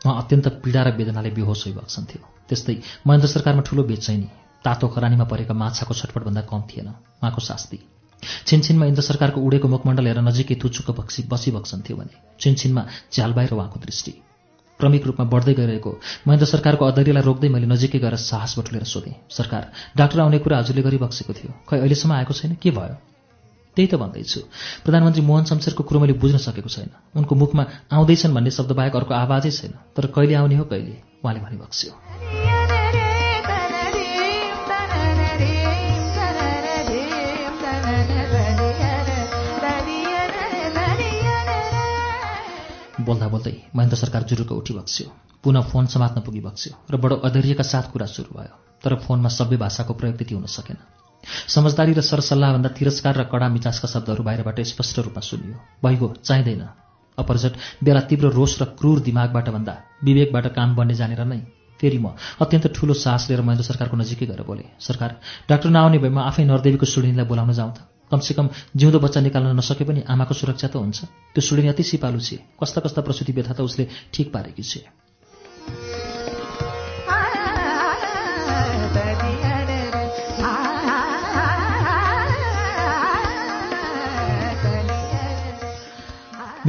[0.01, 2.75] उहाँ अत्यन्त पीडा र वेदनाले बेहोस भइबक्सन्थ्यो त्यस्तै
[3.07, 4.29] महेन्द्र सरकारमा ठूलो बेचैनी
[4.63, 7.79] तातो खरानीमा परेका माछाको छटपटभन्दा कम थिएन। उहाँको शास्ति।
[8.47, 13.79] छिनछिनमा इन्द्र सरकारको उडेको मुखमण्डल हेरेर नजिकै तुचुक्क बक्सी बसिबक्सन्थ्यो भने छिनछिनमा च्याल बाहिर उहाँको
[13.83, 14.13] दृष्टि।
[14.81, 15.91] क्रमिक रूपमा बढ्दै गइरहेको
[16.27, 19.63] महेन्द्र सरकारको अधैर्यलाई रोक्दै मैले नजिकै गएर साहस बटुलेर सोधेँ सरकार
[19.99, 22.55] डाक्टर आउने कुरा हजुरले गरिबक्सेको थियो। खै अहिलेसम्म आएको छैन?
[22.63, 22.95] के भयो?
[23.77, 24.41] त्यही त भन्दैछु।
[24.85, 29.15] प्रधानमन्त्री मोहन शमशेरको कुरो मैले बुझ्न सकेको छैन। उनको मुखमा आउँदैछन् भन्ने शब्द बाहेक अर्को
[29.15, 30.95] आवाजै छैन। तर कहिले आउने हो कहिले?
[31.25, 31.93] उहाँले भनिबक्स्यो।
[43.01, 45.07] बोल्दा बोल्दै महेन्द्र सरकार जुरुको उठी बक्स्यो
[45.45, 49.57] पुनः फोन समात्न पुगी बक्स्यो र बडो अधैर्यका साथ कुरा सुरु भयो। तर फोनमा सभ्य
[49.57, 50.77] भाषाको प्रयोग त्यति हुन सकेन।
[51.49, 56.63] समझदारी र सरसल्लाहभन्दा तिरस्कार र कडा मिचासका शब्दहरू बाहिरबाट स्पष्ट रूपमा सुनियो। भइगयो चाहिँदैन।
[57.19, 59.75] अपरझट बेला तीव्र रोष र क्रूर दिमागबाट भन्दा
[60.05, 61.41] विवेकबाट काम बन्ने जानेर नै।
[61.81, 65.11] फेरि म अत्यन्त ठूलो सास लिएर महेन्द्र सरकारको नजिकै गएर बोले सरकार
[65.49, 67.79] डाक्टर नआउने भएमा आफै नरदेवीको सुडिनीलाई बोलाउन जाउँ त।
[68.13, 70.99] कमसेकम जिउँदो बच्चा निकाल्न नसके पनि आमाको सुरक्षा त हुन्छ।
[71.33, 74.81] त्यो सुडिनी अति सिपालु छे। कस्ता कस्ता प्रसुति व्यथा त उसले ठिक पारेकी छे।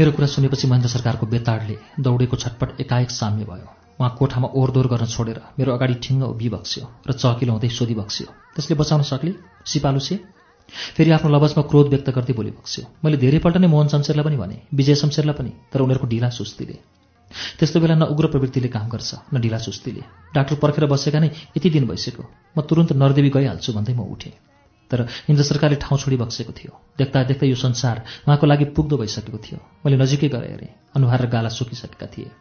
[0.02, 3.68] मेरो कुरा सुनेपछि महेन्द्र सरकारको बेताडले दौडेको छटपट एकाएक साम्य भयो।
[4.02, 9.02] उहाँ कोठामा ओहोरदोहोर गर्न छोडेर मेरो अगाडि ठिङ्ग उभिबक्स्यो र चकिलो हुँदै सोधिबक्स्यो। त्यसले बचाउन
[9.06, 9.32] सक्ले?
[9.62, 10.16] सिपालु छे
[10.98, 14.58] फेरि आफ्नो लवजमा क्रोध व्यक्त गर्दै बोली बक्स्यो मैले धेरैपल्ट नै मोहन शमशेरलाई पनि भने
[14.74, 16.76] विजय शमशेरलाई पनि तर उनीहरूको ढिला सुस्तीले।
[17.62, 20.02] त्यस्तो बेला न उग्र प्रवृत्तिले काम गर्छ न ढिला सुस्तीले।
[20.34, 22.24] डाक्टर पर्खेर बसेका नै यति दिन भइसक्यो।
[22.58, 24.51] म तुरन्त नरदेवी गइहाल्छु भन्दै म उठेँ।
[24.92, 29.40] तर इन्द्र सरकारले ठाउँ छोडी बक्सेको थियो। देख्दा देख्दै यो संसार उहाँको लागि पुग्दो भइसकेको
[29.40, 32.32] थियो। मैले नजिकै गएर हेरेँ। अनुहार र गाला सुकिसकेका थिए।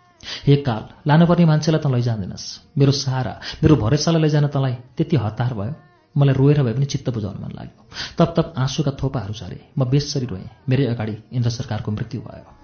[0.47, 2.47] हे काल लानुपर्ने मान्छेलाई त लैजाँदैनस्
[2.79, 5.75] मेरो सहारा मेरो भरोसालाई लैजान तँलाई त्यति हतार भयो।
[6.17, 7.81] मलाई रोएर भए पनि चित्त बुझाउन मन लाग्यो।
[8.19, 12.60] तप तप आँसुका थोपाहरू झरे। म बेसरी रोएँ। मेरै अगाडि इन्द्र सरकारको मृत्यु भयो।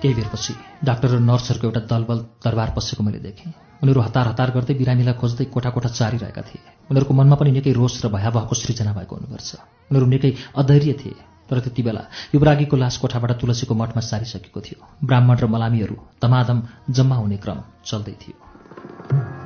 [0.00, 0.52] केही बेरपछि
[0.84, 5.44] डाक्टर र नर्सहरूको एउटा दलबल दरबार पसेको मैले देखेँ। उनीहरू हतार हतार गर्दै बिरामीलाई खोज्दै
[5.54, 9.50] कोठा कोठा चारिरहेका थिए। उनीहरूको मनमा पनि निकै रोष र भयावहको सृजना भएको हुनुपर्छ।
[9.90, 11.16] उनीहरू निकै अधैर्य थिए
[11.48, 12.02] तर त्यति बेला
[12.34, 16.58] युवरागीको लास कोठाबाट तुलसीको मठमा सारिसकेको थियो। ब्राह्मण र मलामीहरू धमाधम
[16.90, 19.39] जम्मा हुने क्रम चल्दै थियो।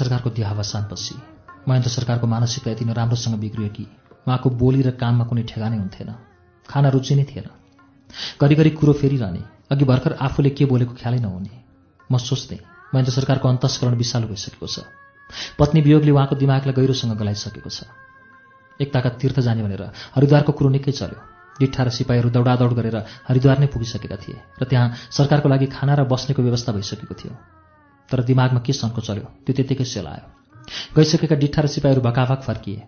[0.00, 1.14] सरकारको देहावसानपछि
[1.68, 3.84] महेन्द्र सरकारको मानसिकता यति नै राम्रोसँग बिग्रियो कि
[4.26, 6.10] उहाँको बोली र काममा कुनै ठेगानै हुन्थेन
[6.66, 7.48] खाना रुचि नै थिएन।
[8.40, 11.52] घरिघरि कुरो फेरिरहने अघि भर्खर आफूले के बोलेको ख्यालै नहुने।
[12.10, 12.58] म सोच्थेँ
[12.92, 14.82] महेन्द्र सरकारको अन्तस्करण विशालु भइसकेको छ।
[15.58, 17.86] पत्नी वियोगले उहाँको दिमागलाई गहिरोसँग गलाइसकेको छ।
[18.80, 19.82] एकताका तीर्थ जाने भनेर
[20.16, 21.18] हरिद्वारको कुरो निकै चल्यो।
[21.60, 22.96] डिठा र सिपाहीहरू दौडादौड गरेर
[23.28, 27.59] हरिद्वार नै पुगिसकेका थिए र त्यहाँ सरकारको लागि खाना र बस्नेको व्यवस्था भइसकेको थियो।
[28.10, 29.26] तर दिमागमा के सन्को चल्यो?
[29.44, 30.26] त्यो त्यत्तिकै सेलायो
[30.96, 32.82] गइसकेका डिठा र सिपाहीहरू भकाभक फर्किए।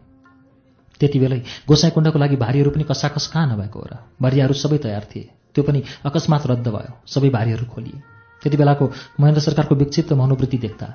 [1.00, 3.92] त्यति बेलै गोसाइकुण्डको लागि भारीहरू पनि कसाकस कहाँ नभएको हो र?
[4.22, 7.98] भारियाहरू सबै तयार थिए। त्यो पनि अकस्मात रद्द भयो। सबै भारीहरू खोलिए।
[8.42, 8.84] त्यति बेलाको
[9.20, 10.86] महेन्द्र सरकारको विक्षिप्त मनोवृत्ति देख्दा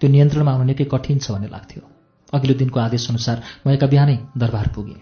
[0.00, 1.82] त्यो नियन्त्रणमा आउनु निकै कठिन छ भन्ने लाग्थ्यो।
[2.32, 5.00] अघिल्लो दिनको आदेशअनुसार म एका बिहानै दरबार पुगेँ।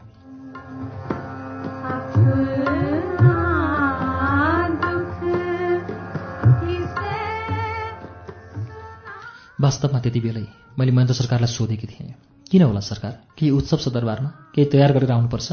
[9.60, 10.46] वास्तवमा त्यति बेलै
[10.78, 12.14] मैले महेन्द्र सरकारलाई सोधेकी थिएँ।
[12.50, 13.12] किन होला सरकार?
[13.38, 15.52] केही उत्सव छ दरबारमा केही तयार गरेर आउनुपर्छ?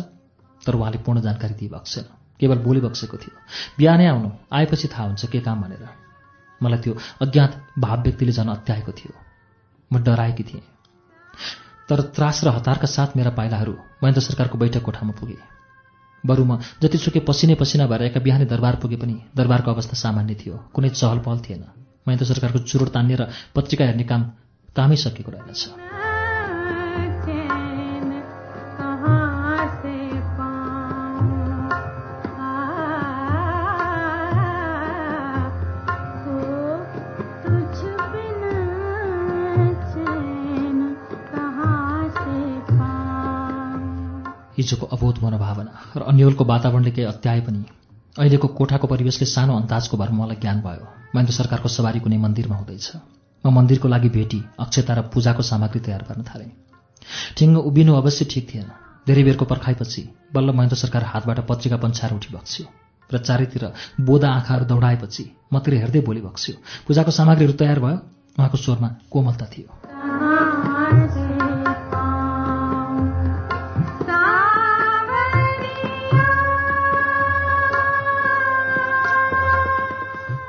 [0.65, 3.33] तर उहाँले पूर्ण जानकारी दिइबक्सेन छैन। केवल बोली बक्सेको थियो।
[3.77, 5.87] बिहानै आउनु आएपछि थाहा हुन्छ के काम भनेर।
[6.63, 9.13] मलाई त्यो अज्ञात भाव व्यक्तिले झन् अत्याएको थियो।
[9.93, 10.63] म डराएकी थिएँ।
[11.89, 13.73] तर त्रास र हतारका साथ मेरा पाइलाहरू
[14.03, 15.37] महेन्द्र सरकारको बैठक कोठामा पुगे।
[16.25, 20.55] बरु म जतिसुकै पसिनै पसिना भएर एका बिहानै दरबार पुगे पनि दरबारको अवस्था सामान्य थियो।
[20.73, 24.21] कुनै चहल पहल थिएन। महेन्द्र सरकारको चुरोट तान्ने र पत्रिका हेर्ने काम
[24.75, 25.91] कामै सकेको रहेनछ
[44.57, 47.82] हिजोको अबोध मनोभावना र अन्यलको वातावरणले केही अत्याए पनि
[48.13, 50.85] अहिलेको कोठाको परिवेशले सानो अन्दाजको भरमा मलाई ज्ञान भयो।
[51.15, 52.91] महेन्द्र सरकारको सवारी कुनै मन्दिरमा हुँदैछ।
[53.43, 56.51] म मन्दिरको लागि भेटी अक्षता र पूजाको सामग्री तयार गर्न थालेँ।
[57.37, 58.67] ठिङ्ग उभिनु अवश्य ठिक थिएन।
[59.07, 62.65] धेरै बेरको पर्खाइपछि बल्ल महेन्द्र सरकार हातबाट पत्रिका पन्छाएर उठी बक्स्यो
[63.09, 63.63] र चारैतिर
[64.05, 67.97] बोधा आँखाहरू दौडाएपछि मतिर हेर्दै बोली बक्स्यो पूजाको सामग्रीहरू तयार भयो?
[68.37, 71.22] उहाँको स्वरमा कोमलता थियो।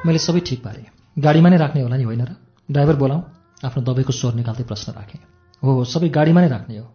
[0.05, 0.84] मैले सबै ठिक पारेँ।
[1.16, 2.33] गाडीमा नै राख्ने होला नि होइन र?
[2.68, 3.23] ड्राइभर बोलाउँ
[3.65, 5.20] आफ्नो दबाईको स्वर निकाल्दै प्रश्न राखेँ।
[5.62, 6.86] हो हो सबै गाडीमा नै राख्ने हो।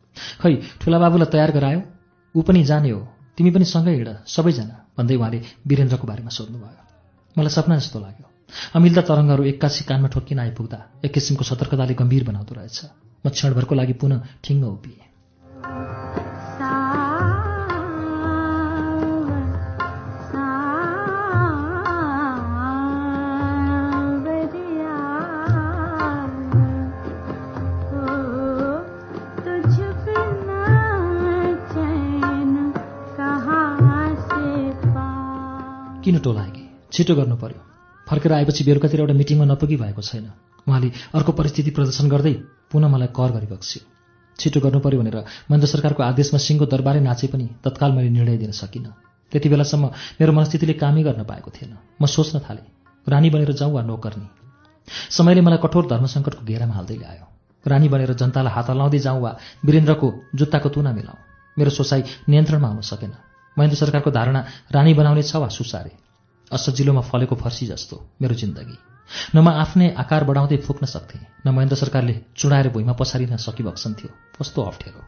[0.41, 1.81] खै ठुला बाबुलाई तयार गरायो?
[2.35, 3.01] ऊ पनि जाने हो।
[3.33, 6.81] तिमी पनि सँगै हिँड सबैजना भन्दै उहाँले वीरेन्द्रको बारेमा सोध्नुभयो।
[7.35, 8.25] मलाई सपना जस्तो लाग्यो।
[8.77, 12.77] अमिल्दा तरङ्गहरू एक्कासी कानमा ठोक्किन आइपुग्दा एक किसिमको सतर्कताले गम्भीर बनाउँदो रहेछ।
[13.25, 16.28] म क्षणभरको लागि पुनः ठिङ्ग उभिएँ।
[36.19, 37.61] किन टोलाए कि छिटो गर्नु पर्यो।
[38.07, 40.27] फर्केर आएपछि बेलुकातिर एउटा मिटिङमा नपुगी भएको छैन।
[40.67, 42.33] उहाँले अर्को परिस्थिति प्रदर्शन गर्दै
[42.71, 43.81] पुनः मलाई कर गरिबक्स्यो।
[44.39, 45.17] छिटो गर्नु पर्यो भनेर
[45.47, 48.91] महेन्द्र सरकारको आदेशमा सिंहको दरबारै नाचे पनि तत्काल मैले निर्णय दिन सकिनँ।
[49.31, 49.85] त्यति बेलासम्म
[50.19, 52.67] मेरो मनस्थितिले कामै गर्न पाएको थिएन। म सोच्न थालेँ
[53.07, 54.27] रानी बनेर जाउँ वा नोकर्नी।
[55.15, 57.25] समयले मलाई कठोर धर्मसङ्कटको घेरामा हाल्दै ल्यायो।
[57.63, 59.31] रानी बनेर जनतालाई हात हल्लाउँदै जाउँ वा
[59.63, 61.19] वीरेन्द्रको जुत्ताको तुना मिलाउँ।
[61.57, 63.13] मेरो सोचाइ नियन्त्रणमा आउन सकेन।
[63.57, 64.41] महेन्द्र सरकारको धारणा
[64.71, 66.08] रानी बनाउने छ वा सुसारे?
[66.51, 68.77] असजिलोमा फलेको फर्सी जस्तो मेरो जिन्दगी।
[69.35, 74.61] न म आफ्नै आकार बढाउँदै फुक्न सक्थेँ। न महेन्द्र सरकारले चुडाएर भुइँमा पसारिन सकिबक्सन्थ्यो कस्तो
[74.61, 75.01] अप्ठ्यारो।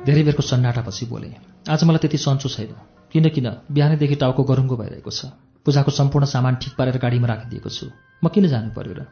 [0.00, 1.30] धेरै बेरको सन्नाटापछि बोले
[1.70, 2.72] आज मलाई त्यति सन्चो छैन।
[3.12, 7.86] किनकिन बिहानैदेखि टाउको गरुङ्गो भइरहेको छ। पूजाको सम्पूर्ण सामान ठिक पारेर गाडीमा राखिदिएको छु।
[8.24, 9.06] म किन जानु पर्यो र?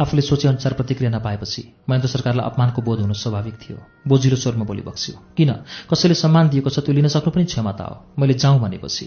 [0.00, 3.76] आफूले सोचेअनुसार प्रतिक्रिया नपाएपछि महेन्द्र सरकारलाई अपमानको बोध हुनु स्वाभाविक थियो।
[4.08, 5.52] बोजिलो स्वरमा बोली बक्स्यो। किन?
[5.90, 9.06] कसैले सम्मान दिएको छ त्यो लिन सक्नु पनि क्षमता हो। मैले जाउँ भनेपछि।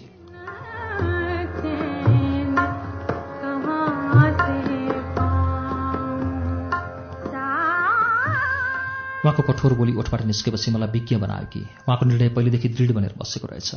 [9.20, 13.48] उहाँको कठोर बोली ओठबाट निस्केपछि मलाई विज्ञ बनायो कि उहाँको निर्णय पहिलेदेखि दृढ बनेर बसेको
[13.48, 13.76] रहेछ।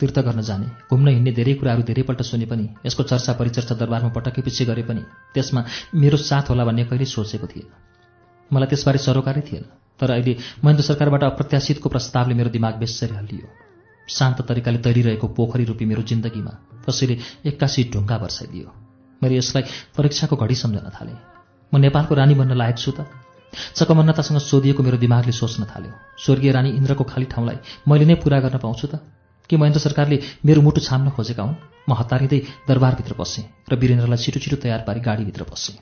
[0.00, 4.42] तीर्थ गर्न जाने। घुम्न हिँड्ने धेरै कुराहरू धेरैपल्ट सुने पनि यसको चर्चा परिचर्चा दरबारमा पटक्कै
[4.42, 5.02] पछि गरे पनि
[5.34, 5.60] त्यसमा
[5.94, 7.68] मेरो साथ होला भन्ने कहिल्यै सोचेको थिएन।
[8.50, 9.64] मलाई त्यसबारे सरोकारै थिएन
[10.00, 10.32] तर अहिले
[10.64, 13.48] महेन्द्र सरकारबाट अप्रत्याशितको प्रस्तावले मेरो दिमाग बेसरी हल्लियो
[14.08, 16.52] शान्त तरिकाले तैरिरहेको पोखरी रूपी मेरो जिन्दगीमा
[16.86, 17.14] कसैले
[17.46, 18.68] एक्कासी ढुङ्गा वर्षाइदियो
[19.22, 19.62] मैले यसलाई
[19.96, 21.18] परीक्षाको घडी सम्झन थालेँ।
[21.72, 23.06] म नेपालको रानी बन्न लायक छु त।
[23.76, 28.58] चकमन्नतासँग सोधिएको मेरो दिमागले सोच्न थाल्यो। स्वर्गीय रानी इन्द्रको खाली ठाउँलाई मैले नै पुरा गर्न
[28.58, 28.94] पाउँछु त।
[29.50, 31.58] के महेन्द्र सरकारले मेरो मुटु छाम्न खोजेका हुन्?
[31.88, 35.78] म हतारिँदै दरबारभित्र पसेँ र वीरेन्द्रलाई छिटो छिटो तयार पारी गाडीभित्र पसेँ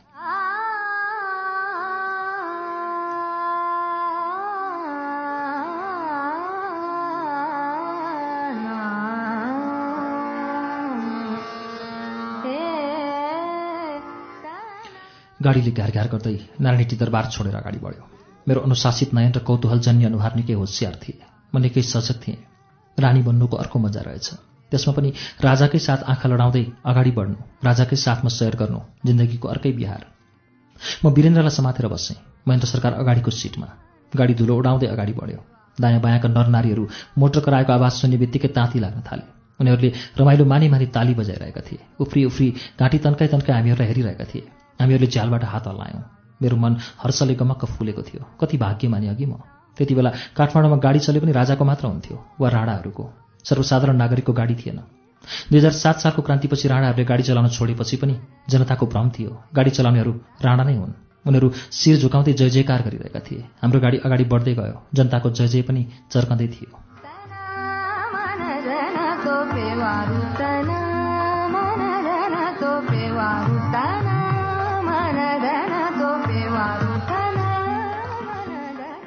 [15.39, 18.05] गाडीले घ्यार गर्दै नारायणटी दरबार छोडेर अगाडि बढ्यो।
[18.47, 21.23] मेरो अनुशासित नयन र कौतूहलजन्य अनुहार निकै होसियार थिए।
[21.55, 22.48] म निकै सजग थिएँ।
[23.01, 24.29] रानी बन्नुको अर्को मजा रहेछ।
[24.73, 30.03] त्यसमा पनि राजाकै साथ आँखा लडाउँदै अगाडि बढ्नु राजाकै साथमा सयर गर्नु जिन्दगीको अर्कै बिहार।
[31.05, 32.17] म वीरेन्द्रलाई समातेर बसेँ।
[32.49, 33.69] महेन्द्र सरकार अगाडिको सिटमा।
[34.13, 35.41] गाडी धुलो उडाउँदै अगाडि बढ्यो।
[35.79, 36.85] दायाँ बायाँका नरनारीहरू
[37.19, 39.25] मोटर कराएको आवाज सुन्ने बित्तिकै ताती लाग्न थाले।
[39.61, 42.47] उनीहरूले रमाइलो मानी मानी ताली बजाइरहेका थिए। उफ्री उफ्री
[42.81, 44.43] घाँटी तन्काई तन्काई हामीहरूलाई हेरिरहेका थिए।
[44.81, 46.03] हामीहरूले झ्यालबाट हात हल्लायौँ।
[46.43, 51.21] मेरो मन हर्षले गमक्क फुलेको थियो। कति भाग्यमानी अघि म। त्यति बेला काठमाडौँमा गाडी चले
[51.21, 53.05] पनि राजाको मात्र हुन्थ्यो वा राणाहरूको।
[53.45, 54.79] सर्वसाधारण नागरिकको गाडी थिएन।
[55.51, 58.15] दुई हजार सात सालको क्रान्तिपछि राणाहरूले गाडी चलाउन छोडेपछि पनि
[58.51, 60.13] जनताको भ्रम थियो। गाडी चलाउनेहरू
[60.45, 60.93] राणा नै हुन्।
[61.27, 65.63] उनीहरू शिर झुकाउँदै जय जयकार गरिरहेका थिए। हाम्रो गाडी अगाडि बढ्दै गयो। जनताको जय जय
[65.63, 65.83] पनि
[66.13, 66.88] चर्कँदै थियो।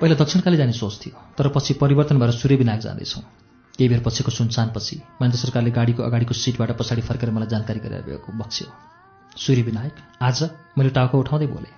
[0.02, 3.24] पहिला दक्षिणकाली जाने सोच थियो तर पछि परिवर्तन भएर सूर्यविनायक जाँदैछौँ।
[3.80, 8.68] केही बेर पछिको सुनसानपछि महेन्द्र सरकारले गाडीको अगाडिको सिटबाट पछाडि फर्केर मलाई जानकारी गराइरहेको बक्स्यो।
[9.38, 10.44] सूर्यविनायक आज
[10.78, 11.74] मैले टाउको उठाउँदै बोलेँ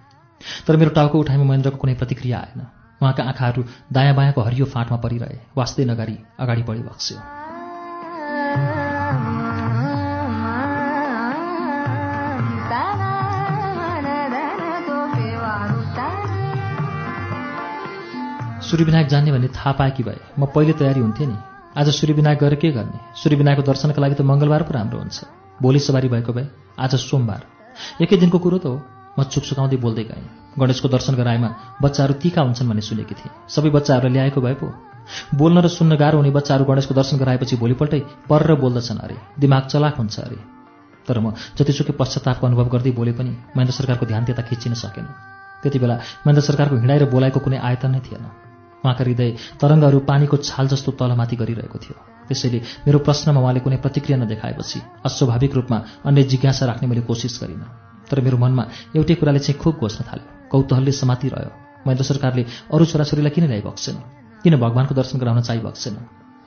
[0.67, 2.61] तर मेरो टाउको उठाइमा महेन्द्रको कुनै प्रतिक्रिया आएन।
[3.01, 7.17] उहाँका आँखाहरू दायाँ बायाँको हरियो फाँटमा परिरहे वास्तै नगारी अगाडि बढी बक्स्यो।
[18.73, 21.37] सूर्यविनायक जान्ने भन्ने थाहा पाए कि भए म पहिले तयारी हुन्थेँ नि।
[21.77, 22.99] आज सूर्यविनायक गएर के गर्ने?
[23.21, 25.17] सूर्यविनायकको दर्शनका लागि त मङ्गलबार पो राम्रो हुन्छ।
[25.61, 26.47] भोलि सवारी भएको भए
[26.81, 27.41] आज सोमबार।
[28.01, 28.81] एकै दिनको कुरो त हो।
[29.13, 30.25] म चुकचुकाउँदै बोल्दै गएँ।
[30.57, 31.49] गणेशको दर्शन गराएमा
[31.85, 34.65] बच्चाहरू तिखा हुन्छन् भन्ने सुनेकी थिएँ। सबै बच्चाहरूलाई ल्याएको भए पो।
[35.37, 40.01] बोल्न र सुन्न गाह्रो हुने बच्चाहरू गणेशको दर्शन गराएपछि भोलिपल्टै परेर बोल्दछन् अरे। दिमाग चलाक
[40.01, 40.39] हुन्छ अरे।
[41.05, 45.05] तर म जतिसुकै पश्चातापको अनुभव गर्दै बोले पनि महेन्द्र सरकारको ध्यान त्यता खिचिन सकेन।
[45.61, 45.95] त्यति बेला
[46.25, 48.25] महेन्द्र सरकारको हिँडाएर बोलाएको कुनै आयतन नै थिएन।
[48.83, 49.29] उहाँका हृदय
[49.61, 51.95] तरङ्गहरू पानीको छाल जस्तो तलमाथि गरिरहेको थियो।
[52.27, 57.67] त्यसैले मेरो प्रश्नमा उहाँले कुनै प्रतिक्रिया नदेखाएपछि अस्वाभाविक रूपमा अन्य जिज्ञासा राख्ने मैले कोसिस गरिनँ।
[58.09, 58.63] तर मेरो मनमा
[58.95, 61.51] एउटै कुराले चाहिँ खुब घोष्न थाल्यो। कौतूहलले समातिरह्यो
[61.87, 63.95] महेन्द्र सरकारले अरू छोराछोरीलाई किन ल्याइबक्सेन?
[64.43, 65.95] किन भगवान्को दर्शन गराउन चाहिबक्सेन?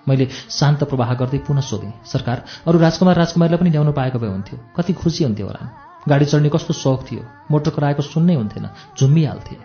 [0.09, 4.59] मैले शान्त प्रवाह गर्दै पुनः सोधेँ सरकार अरू राजकुमार राजकुमारीलाई पनि ल्याउनु पाएको भए हुन्थ्यो।
[4.77, 5.63] कति खुसी हुन्थ्यो होला।
[6.09, 9.57] गाडी चढ्ने कस्तो सौख थियो। मोटर कराएको सुन्नै हुन्थेन। झुम्मिहाल्थे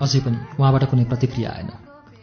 [0.00, 1.70] अझै पनि उहाँबाट कुनै प्रतिक्रिया आएन।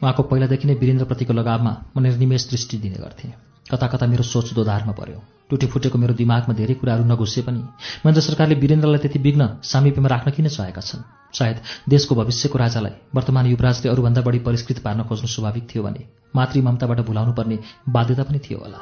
[0.04, 3.32] उहाँको पहिलादेखि नै वीरेन्द्रप्रतिको लगावमा म निर्निमेष दृष्टि दिने गर्थेँ।
[3.72, 7.60] कता कता मेरो सोच दोधारमा पर्यो। टुटी फुटेको मेरो दिमागमा धेरै कुराहरू नघुसे पनि
[8.04, 11.04] महेन्द्र सरकारले वीरेन्द्रलाई त्यति विघ्न सामिप्यमा राख्न किन चाहेका छन्?
[11.34, 11.58] सायद
[11.90, 16.02] देशको भविष्यको राजालाई वर्तमान युवराजले अरूभन्दा बढी परिष्कृत पार्न खोज्नु स्वाभाविक थियो भने
[16.36, 18.80] मातृ ममताबाट भुलाउनु पर्ने बाध्यता पनि थियो होला।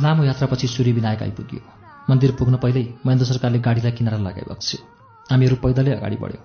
[0.00, 4.78] लामो यात्रापछि सूर्यविनायक आइपुग्यो। मन्दिर पुग्न पहिल्यै महेन्द्र सरकारले गाडीलाई किनारा लगाइबक्स्यो
[5.30, 6.44] हामीहरू पैदलै अगाडि बढ्यौँ।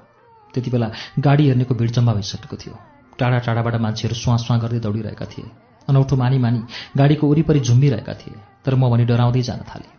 [0.53, 0.87] त्यति बेला
[1.19, 2.73] गाडी हेर्नेको भिड जम्मा भइसकेको थियो।
[3.19, 5.45] टाढा टाढाबाट मान्छेहरू स्वाँ स्वाँ गर्दै दौडिरहेका थिए।
[5.87, 6.59] अनौठो मानी मानी
[6.97, 9.91] गाडीको वरिपरि झुम्बिरहेका थिए। तर म भने डराउँदै जान थालेँ।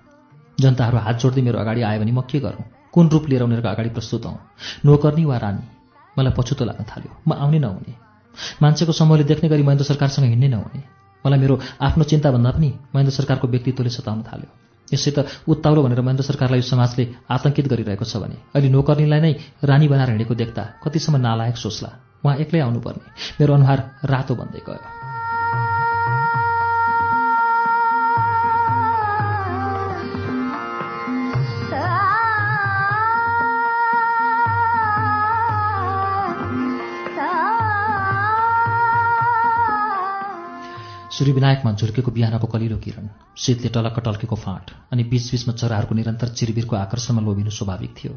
[0.58, 2.64] जनताहरू हात जोड्दै मेरो अगाडि आयो भने म के गरौँ?
[2.92, 4.38] कुन रूप लिएर उनीहरूको अगाडि प्रस्तुत हौँ?
[4.84, 5.64] नोकर्नी वा रानी?
[6.18, 7.94] मलाई पछुतो लाग्न थाल्यो। म आउने नहुने।
[8.62, 10.80] मान्छेको समूहले देख्ने गरी महेन्द्र सरकारसँग हिँड्नै नहुने।
[11.24, 14.50] मलाई मेरो आफ्नो चिन्ताभन्दा पनि महेन्द्र सरकारको व्यक्तित्वले सताउन थाल्यो।
[14.92, 17.04] यसै त उत्ताउलो भनेर महेन्द्र सरकारलाई यो समाजले
[17.34, 19.32] आतंकित गरिरहेको छ भने। अहिले नोकर्नीलाई नै
[19.64, 21.90] रानी बनाएर हिँडेको देख्दा कतिसम्म नालायक सोच्ला।
[22.24, 23.06] उहाँ एक्लै आउनुपर्ने।
[23.40, 25.01] मेरो अनुहार रातो बन्दै गयो।
[41.22, 43.06] सूर्यविनायकमा झुर्केको बिहानको कलिलो किरण
[43.38, 48.12] शीतले टलक्क टल्केको फाँट अनि बीचबीचमा चराहरूको निरन्तर चिरबिरको आकर्षणमा लोभिनु स्वाभाविक थियो।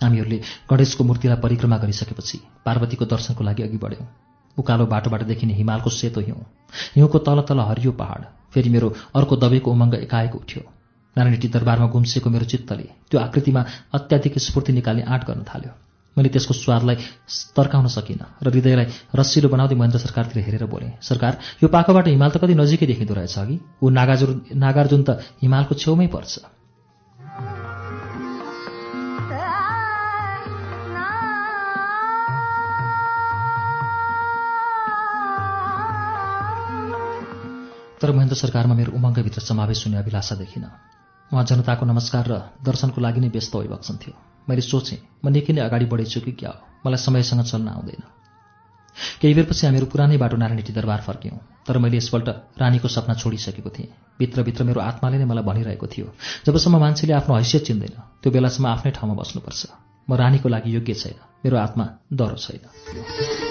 [0.00, 0.38] हामीहरूले
[0.70, 4.06] गणेशको मूर्तिलाई परिक्रमा गरिसकेपछि पार्वतीको दर्शनको लागि अघि बढ्यौँ।
[4.56, 6.42] उकालो बाटोबाट देखिने हिमालको सेतो हिउँ
[6.96, 10.62] हिउँको तल तल हरियो पहाड फेरि मेरो अर्को दबेको उमङ्ग एकाएक उठ्यो।
[11.16, 13.64] नारायणटी दरबारमा गुम्सेको मेरो चित्तले त्यो आकृतिमा
[13.94, 15.72] अत्याधिक स्फूर्ति निकाल्ने आँट गर्न थाल्यो।
[16.16, 16.96] मैले त्यसको स्वादलाई
[17.56, 21.32] तर्काउन सकिनँ र हृदयलाई रसिलो बनाउँदै महेन्द्र सरकारतिर हेरेर बोलेँ सरकार
[21.62, 23.56] यो पाखोबाट हिमाल त कति नजिकै देखिँदो रहेछ अघि?
[23.82, 25.10] ऊ नागार्जुन नागार्जुन त
[25.42, 26.34] हिमालको छेउमै पर्छ।
[38.00, 40.68] तर महेन्द्र सरकारमा मेरो उमङ्गभित्र समावेश हुने अभिलाषा देखिनँ।
[41.30, 44.12] उहाँ जनताको नमस्कार र दर्शनको लागि नै व्यस्त भइबक्सन्थ्यो
[44.50, 46.58] मैले सोचेँ म निकै नै अगाडि बढेछु कि क्या हो?
[46.86, 48.02] मलाई समयसँग चल्न आउँदैन।
[49.20, 52.28] केही बेरपछि हामीहरू पुरानै बाटो नारायणटी दरबार फर्क्यौँ तर मैले यसपल्ट
[52.60, 53.88] रानीको सपना छोडिसकेको थिएँ।
[54.18, 56.06] भित्रभित्र मेरो आत्माले नै मलाई भनिरहेको थियो
[56.46, 59.60] जबसम्म मान्छेले आफ्नो हैसियत चिन्दैन त्यो बेलासम्म आफ्नै ठाउँमा बस्नुपर्छ।
[60.08, 63.49] म रानीको लागि योग्य छैन मेरो आत्मा डरो छैन।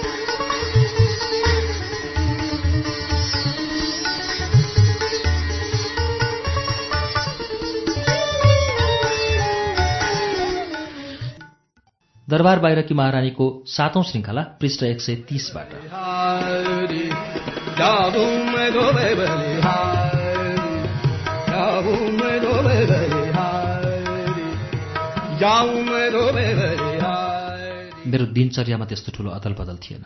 [12.29, 15.69] दरबार बाहिरकी महारानीको सातौं श्रृङ्खला पृष्ठ एक सय तीसबाट.
[28.07, 30.05] मेरो दिनचर्यामा त्यस्तो ठुलो अदल बदल थिएन।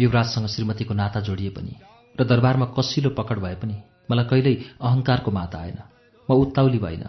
[0.00, 1.74] युवराजसँग श्रीमतीको नाता जोडिए पनि
[2.20, 3.76] र दरबारमा कसिलो पकड भए पनि
[4.10, 5.78] मलाई कहिल्यै अहङ्कारको माता आएन।
[6.28, 7.04] म उत्ताउली भइन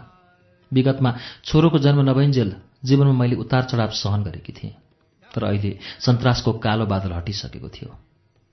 [0.72, 1.10] विगतमा
[1.44, 2.50] छोरोको जन्म नभइन्जेल
[2.82, 4.74] जीवनमा मैले उतार चढाव सहन गरेकी थिएँ।
[5.34, 7.96] तर अहिले सन्तासको कालो बादल हटिसकेको थियो।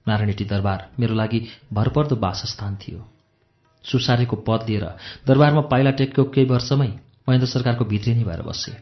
[0.08, 1.40] नारायणटी दरबार मेरो लागि
[1.74, 3.00] भरपर्दो वासस्थान थियो।
[3.86, 4.86] सुसारेको पद लिएर
[5.28, 6.88] दरबारमा पाइला टेकेको केही वर्षमै
[7.30, 8.74] महेन्द्र सरकारको भित्रिनी भएर बसे।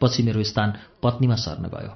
[0.00, 1.92] पछि मेरो स्थान पत्नीमा सर्न गयो।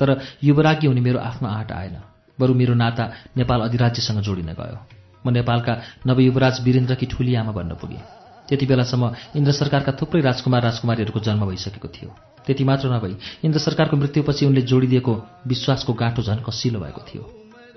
[0.00, 1.96] तर युवराज्ञी हुने मेरो आफ्नो आँट आएन।
[2.40, 3.04] बरु मेरो नाता
[3.36, 4.78] नेपाल अधिराज्यसँग जोडिन गयो।
[5.26, 5.74] म नेपालका
[6.06, 9.04] नवयुवराज वीरेन्द्रकी ठुली आमा बन्न पुगेँ। त्यति बेलासम्म
[9.36, 12.10] इन्द्र सरकारका थुप्रै राजकुमार राजकुमारीहरूको जन्म भइसकेको थियो।
[12.46, 15.14] त्यति मात्र नभई इन्द्र सरकारको मृत्युपछि उनले जोडिदिएको
[15.46, 17.22] विश्वासको गाँठो झन् कसिलो भएको थियो।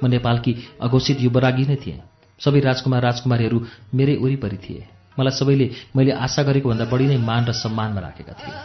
[0.03, 2.01] म नेपालकी अघोषित युवरागी नै थिएँ।
[2.39, 3.57] सबै राजकुमार राजकुमारीहरू
[3.93, 4.87] मेरै वरिपरि थिए।
[5.19, 8.55] मलाई सबैले मैले आशा गरेको भन्दा बढी नै मान र सम्मानमा राखेका थिए।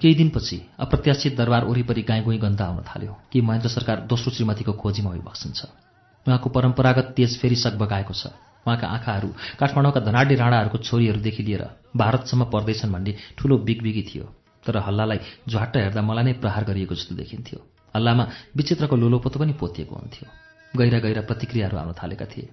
[0.00, 4.72] केही दिनपछि अप्रत्याशित दरबार वरिपरि गाई गोई गन्ध आउन थाल्यो। कि महेन्द्र सरकार दोस्रो श्रीमतीको
[4.72, 5.60] खोजीमा भइबक्सिन्छ
[6.26, 8.26] उहाँको परम्परागत तेज फेरि सकबगाएको छ।
[8.66, 11.64] उहाँका आँखाहरू काठमाडौँका धनाड्य राणाहरूको छोरीहरूदेखि लिएर
[11.96, 14.24] भारतसम्म पर्दैछन् भन्ने ठूलो बिगबिगी थियो।
[14.66, 17.58] तर हल्लालाई झ्वाट्ट हेर्दा मलाई नै प्रहार गरिएको जस्तो देखिन्थ्यो।
[17.94, 18.24] हल्लामा
[18.56, 20.26] विचित्रको लोलोपोतो पनि पोतिएको हुन्थ्यो।
[20.76, 22.48] गहिरा गहिरा प्रतिक्रियाहरू आउन थालेका थिए।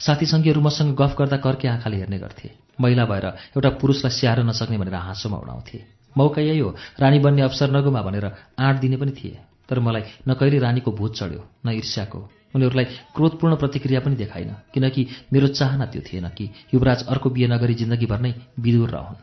[0.00, 4.94] साथीसङ्गीहरू मसँग गफ गर्दा कर्के आँखाले हेर्ने गर्थे। महिला भएर एउटा पुरुषलाई स्याहार नसक्ने भनेर
[4.94, 8.26] हाँसोमा उडाउँथे। मौका यही हो। रानी बन्ने अवसर नगुमा भनेर
[8.58, 9.38] आँट दिने पनि थिए।
[9.68, 12.18] तर मलाई न कहिले रानीको भूत चढ्यो न ईर्ष्याको।
[12.54, 17.74] उनीहरूलाई क्रोधपूर्ण प्रतिक्रिया पनि देखाइन किनकि मेरो चाहना त्यो थिएन कि युवराज अर्को बिहे नगरी
[17.74, 19.16] जिन्दगीभर नै विदुर रहन्।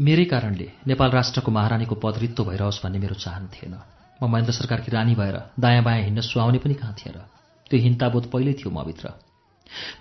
[0.00, 3.74] मेरै कारणले नेपाल राष्ट्रको महारानीको पद रित्तो भइरहोस् भन्ने मेरो चाहना थिएन।
[4.22, 7.18] म महेन्द्र सरकारकी रानी भएर दायाँ बायाँ हिँड्न सुहाउने पनि कहाँ थिएँ र?
[7.70, 9.08] त्यो हिन्ताबोध पहिल्यै थियो मभित्र।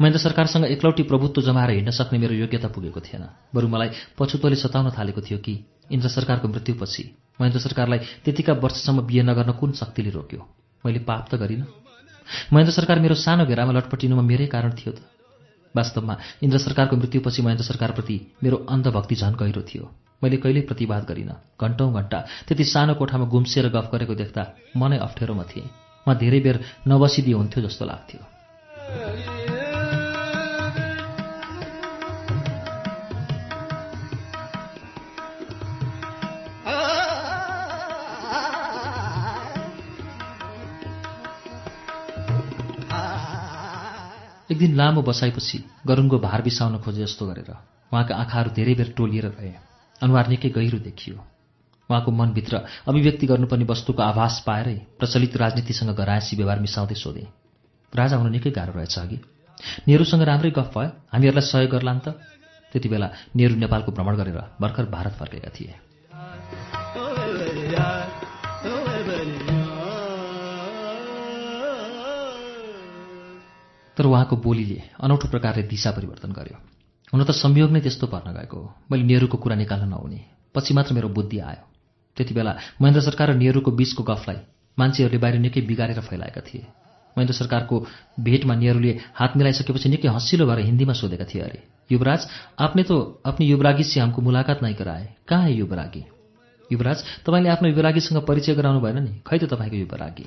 [0.01, 3.23] महेन्द्र सरकारसँग एकलौटी प्रभुत्व जमाएर हिँड्न सक्ने मेरो योग्यता पुगेको थिएन।
[3.55, 5.53] बरु मलाई पछुतोले सताउन थालेको थियो कि
[5.91, 7.03] इन्द्र सरकारको मृत्युपछि
[7.41, 10.41] महेन्द्र सरकारलाई त्यतिका वर्षसम्म बिहे नगर्न कुन शक्तिले रोक्यो?
[10.85, 11.65] मैले पाप त गरिनँ।
[12.53, 15.01] महेन्द्र सरकार मेरो सानो घेरामा लटपटिनुमा मेरै कारण थियो त।
[15.75, 21.35] वास्तवमा इन्द्र सरकारको मृत्युपछि महेन्द्र सरकारप्रति मेरो अन्धभक्ति झन् गहिरो थियो। मैले कहिल्यै प्रतिवाद गरिनँ।
[21.61, 24.43] घन्टौँ घन्टा। त्यति सानो कोठामा गुम्सिएर गफ गरेको देख्दा
[24.77, 25.67] मनै अप्ठ्यारोमा थिएँ।
[26.07, 26.55] म धेरै बेर
[26.87, 28.21] नबसिदिए हुन्थ्यो जस्तो लाग्थ्यो।
[44.45, 47.49] एक दिन लामो बसाइपछि गरुङको भार बिसाउन खोजे जस्तो गरेर
[47.91, 49.64] उहाँका आँखाहरू धेरै बेर टोलिएर रहे
[50.01, 51.15] अनुहार निकै गहिरो देखियो।
[51.89, 52.55] उहाँको मनभित्र
[52.87, 57.27] अभिव्यक्ति गर्नुपर्ने वस्तुको आभास पाएरै प्रचलित राजनीतिसँग गराएसी व्यवहार मिसाउँदै सोधे
[57.93, 59.17] राजा हुनु निकै गाह्रो रहेछ अघि।
[59.87, 62.07] नेहरूसँग राम्रै गफ भयो। हामीहरूलाई सहयोग गर्लान् त
[62.73, 65.73] त्यति बेला नेहरू नेपालको भ्रमण गरेर भर्खर भारत फर्केका थिए।
[73.97, 76.74] तर उहाँको बोलीले अनौठो प्रकारले दिशा परिवर्तन गर्यो।
[77.13, 80.19] हुन त संयोग नै त्यस्तो पर्न गएको हो। मैले नेहरूको कुरा निकाल्न नहुने।
[80.55, 81.63] पछि मात्र मेरो बुद्धि आयो।
[82.17, 82.51] त्यति बेला
[82.81, 84.37] महेन्द्र सरकार र नेहरूको बीचको गफलाई
[84.77, 86.65] मान्छेहरूले बाहिर निकै बिगारेर फैलाएका थिए।
[87.15, 87.75] महेन्द्र सरकारको
[88.19, 91.59] भेटमा नेहरूले हात मिलाइसकेपछि निकै हँसिलो भएर हिन्दीमा सोधेका थिए अरे
[91.91, 92.27] युवराज
[92.59, 96.03] आपने तो अपनी युवरागी से हमको मुलाकात नहीं कराए। कहाँ है युवरागी?
[96.71, 99.13] युवराज तपाईँले आफ्नो युवरागीसँग परिचय गराउनु भएन नि?
[99.27, 100.25] खै त तपाईँको युवरागी?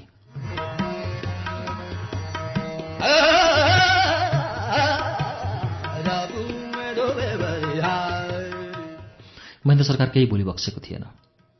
[9.66, 11.02] महेन्द्र सरकार केही बोली बक्सेको थिएन।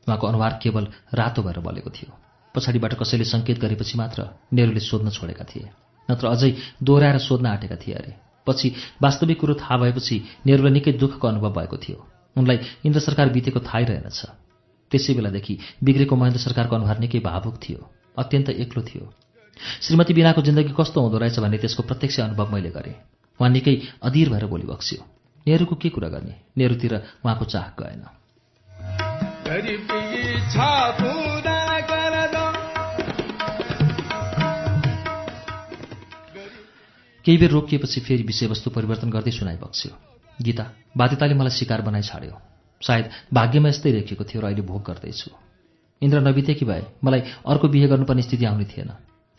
[0.07, 2.17] उहाँको अनुहार केवल रातो भएर बलेको थियो।
[2.55, 5.69] पछाडिबाट कसैले सङ्केत गरेपछि मात्र नेहरूले सोध्न छोडेका थिए।
[6.11, 8.13] नत्र अझै दोहोऱ्याएर सोध्न आँटेका थिए अरे।
[8.47, 13.59] पछि वास्तविक कुरो थाहा भएपछि नेहरूलाई निकै दुःखको अनुभव भएको थियो। उनलाई इन्द्र सरकार बितेको
[13.59, 14.25] थाहै रहेनछ।
[14.91, 17.79] त्यसै बेलादेखि बिग्रेको महेन्द्र सरकारको अनुहार निकै भावुक थियो।
[18.17, 19.13] अत्यन्त एक्लो थियो।
[19.81, 22.95] श्रीमती बिनाको जिन्दगी कस्तो हुँदो रहेछ भन्ने त्यसको प्रत्यक्ष अनुभव मैले गरेँ।
[23.39, 26.35] उहाँ निकै अधीर भएर बोली बक्स्यो। नेहरूको के कुरा गर्ने?
[26.57, 26.95] नेहरूतिर
[27.25, 28.03] उहाँको चाह गएन।
[37.25, 39.91] केही बेर रोकिएपछि फेरि विषयवस्तु परिवर्तन गर्दै सुनाइबक्स्यो
[40.41, 40.65] गीता
[40.97, 42.37] बाध्यताले मलाई शिकार बनाइ छाड्यो।
[42.81, 45.31] सायद भाग्यमा यस्तै लेखिएको थियो र अहिले भोग गर्दैछु।
[46.01, 46.83] इन्द्र नबितेकी भए?
[47.03, 48.91] मलाई अर्को बिहे गर्नुपर्ने स्थिति आउने थिएन।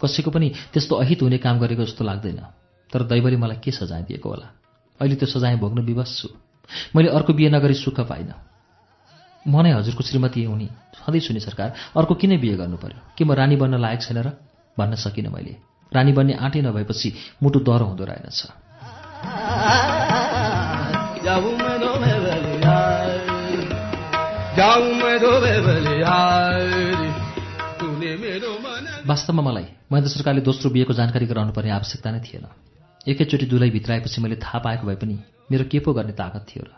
[0.05, 2.41] कसैको पनि त्यस्तो अहित हुने काम गरेको जस्तो लाग्दैन।
[2.93, 4.60] तर दैवले मलाई के सजाय दिएको होला?
[5.01, 6.29] अहिले त्यो सजाय भोग्न विवश छु।
[6.97, 8.35] मैले अर्को बिहे नगरी सुख पाइनँ।
[9.49, 10.69] म नै हजुरको श्रीमती हुने।
[11.01, 13.01] सधैँ सुने सरकार अर्को किन बिहे गर्नु पर्यो?
[13.17, 14.29] के म रानी बन्न लायक छैन र?
[14.79, 15.57] भन्न सकिनँ मैले।
[15.93, 17.09] रानी बन्ने आँटै नभएपछि
[17.43, 18.41] मुटु दह्रो हुँदो रहेनछ।
[29.09, 32.47] वास्तवमा मलाई महेन्द्र सरकारले दोस्रो बिहेको जानकारी गराउनुपर्ने आवश्यकता नै थिएन।
[33.09, 35.17] एकैचोटि दुलै भित्राएपछि मैले थाहा पाएको भए पनि
[35.51, 36.77] मेरो के पो गर्ने ताकत थियो र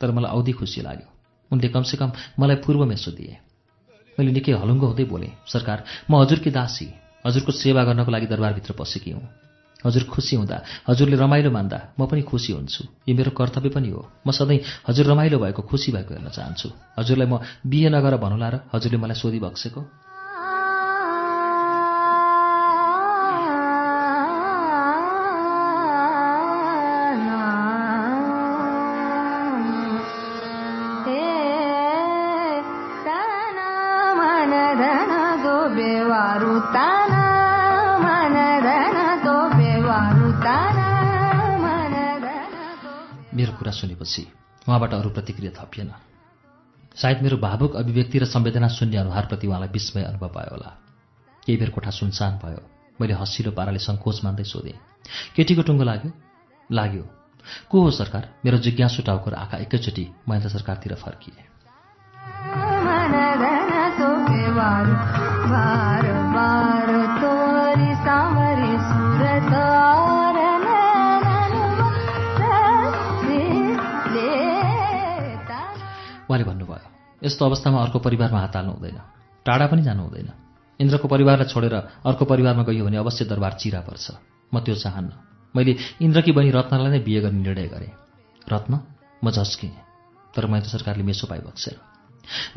[0.00, 1.08] तर मलाई औधी खुसी लाग्यो।
[1.50, 3.36] उनले कमसेकम मलाई पूर्वमेसो दिए।
[4.18, 5.78] मैले निकै हलुङ्गो हुँदै बोलेँ सरकार
[6.10, 6.86] म हजुरकी दासी
[7.24, 9.24] हजुरको सेवा गर्नको लागि दरबारभित्र पसेकी हुँ।
[9.84, 10.56] हजुर खुसी हुँदा
[10.88, 15.06] हजुरले रमाइलो मान्दा म पनि खुसी हुन्छु। यो मेरो कर्तव्य पनि हो। म सधैँ हजुर
[15.06, 16.68] रमाइलो भएको खुसी भएको हेर्न चाहन्छु।
[16.98, 19.80] हजुरलाई म बिहे नगर भन्नुला र हजुरले मलाई सोधिबक्सेको
[45.12, 45.92] प्रतिक्रिया थपिएन।
[46.96, 50.76] सायद मेरो भावुक अभिव्यक्ति र संवेदना शून्य अनुहारप्रति उहाँलाई विस्मय अनुभव भयो होला।
[51.46, 52.60] केही बेर कोठा सुनसान भयो।
[53.00, 54.78] मैले हँसिलो पाराले सङ्कोच मान्दै सोधेँ
[55.36, 56.10] केटीको टुङ्गो लाग्यो?
[56.72, 57.04] लाग्यो।
[57.70, 58.34] को हो सरकार?
[58.44, 61.44] मेरो जिज्ञासु टाउकर आँखा एकैचोटि महेन्द्र सरकारतिर फर्किए।
[65.52, 66.71] उहाँले
[77.22, 78.98] यस्तो अवस्थामा अर्को परिवारमा हात हाल्नु हुँदैन।
[79.46, 80.30] टाढा पनि जानु हुँदैन।
[80.80, 81.74] इन्द्रको परिवारलाई छोडेर
[82.06, 84.06] अर्को परिवारमा गयो भने अवश्य दरबार चिरा पर्छ।
[84.54, 85.12] म त्यो चाहन्न।
[85.54, 87.92] मैले इन्द्रकी बहिनी रत्नलाई नै बिहे गर्ने निर्णय गरेँ।
[88.46, 88.72] रत्न
[89.24, 89.70] म झस्केँ
[90.34, 91.76] तर महेन्द्र सरकारले मेसो पाइबक्सेन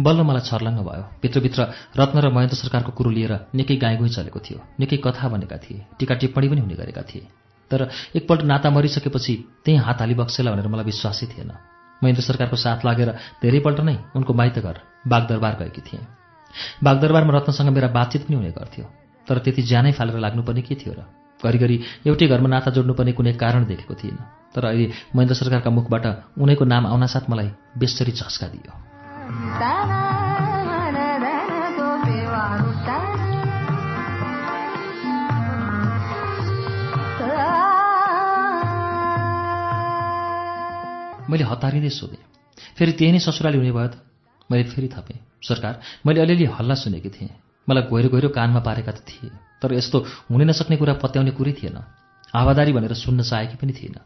[0.02, 1.62] बल्ल मलाई छर्लङ्ग भयो। भित्रभित्र
[1.98, 6.16] रत्न र महेन्द्र सरकारको कुरो लिएर निकै गाईगुई चलेको थियो। निकै कथा बनेका थिए। टिका
[6.16, 7.28] टिप्पणी पनि हुने गरेका थिए।
[7.72, 9.34] तर एकपल्ट नाता मरिसकेपछि
[9.66, 11.52] त्यहीँ हात हालिबक्सेला भनेर मलाई विश्वासै थिएन।
[12.06, 13.10] महेन्द्र सरकारको साथ लागेर
[13.42, 14.78] धेरैपल्ट नै उनको माइत घर
[15.08, 16.06] बागदरबार गएकी थिएँ।
[16.84, 18.86] बागदरबारमा रत्नसँग मेरा बातचित पनि हुने गर्थ्यो।
[19.28, 21.02] तर त्यति ज्यानै फालेर लाग्नुपर्ने के थियो र?
[21.42, 21.78] घरिघरि
[22.08, 24.18] एउटै घरमा नाता जोड्नुपर्ने कुनै कारण देखेको थिएन।
[24.56, 26.06] तर अहिले महेन्द्र सरकारका मुखबाट
[26.40, 28.72] उनैको नाम आउनासाथ मलाई बेसरी झस्का दियो
[41.30, 42.24] मैले हतारिँदै सोधेँ।
[42.78, 43.96] फेरि त्यही नै ससुराली हुने भयो त
[44.50, 45.74] मैले फेरि थपेँ। सरकार
[46.06, 47.34] मैले अलिअलि हल्ला सुनेकी थिएँ।
[47.68, 49.30] मलाई गहिरो गहिरो कानमा पारेका त थिए
[49.62, 49.98] तर यस्तो
[50.32, 51.78] हुनै नसक्ने कुरा पत्याउने कुरै थिएन।
[52.34, 53.98] हावादारी भनेर सुन्न चाहेकी पनि थिएन।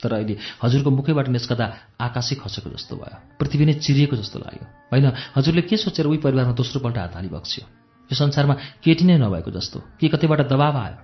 [0.00, 1.66] तर अहिले हजुरको मुखैबाट निस्कदा
[2.00, 6.52] आकाशै खसेको जस्तो भयो। पृथ्वी नै चिरिएको जस्तो लाग्यो। होइन हजुरले के सोचेर उही परिवारमा
[6.52, 7.64] दोस्रोपल्ट हात हालिबक्स्यो
[8.10, 10.98] यो संसारमा केटी नै नभएको जस्तो। के कतैबाट दबाव आयो?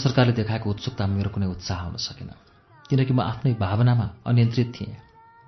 [0.00, 2.30] सरकारले देखाएको उत्सुकतामा मेरो कुनै उत्साह हुन सकेन।
[2.88, 4.96] किनकि म आफ्नै भावनामा अनियन्त्रित थिएँ।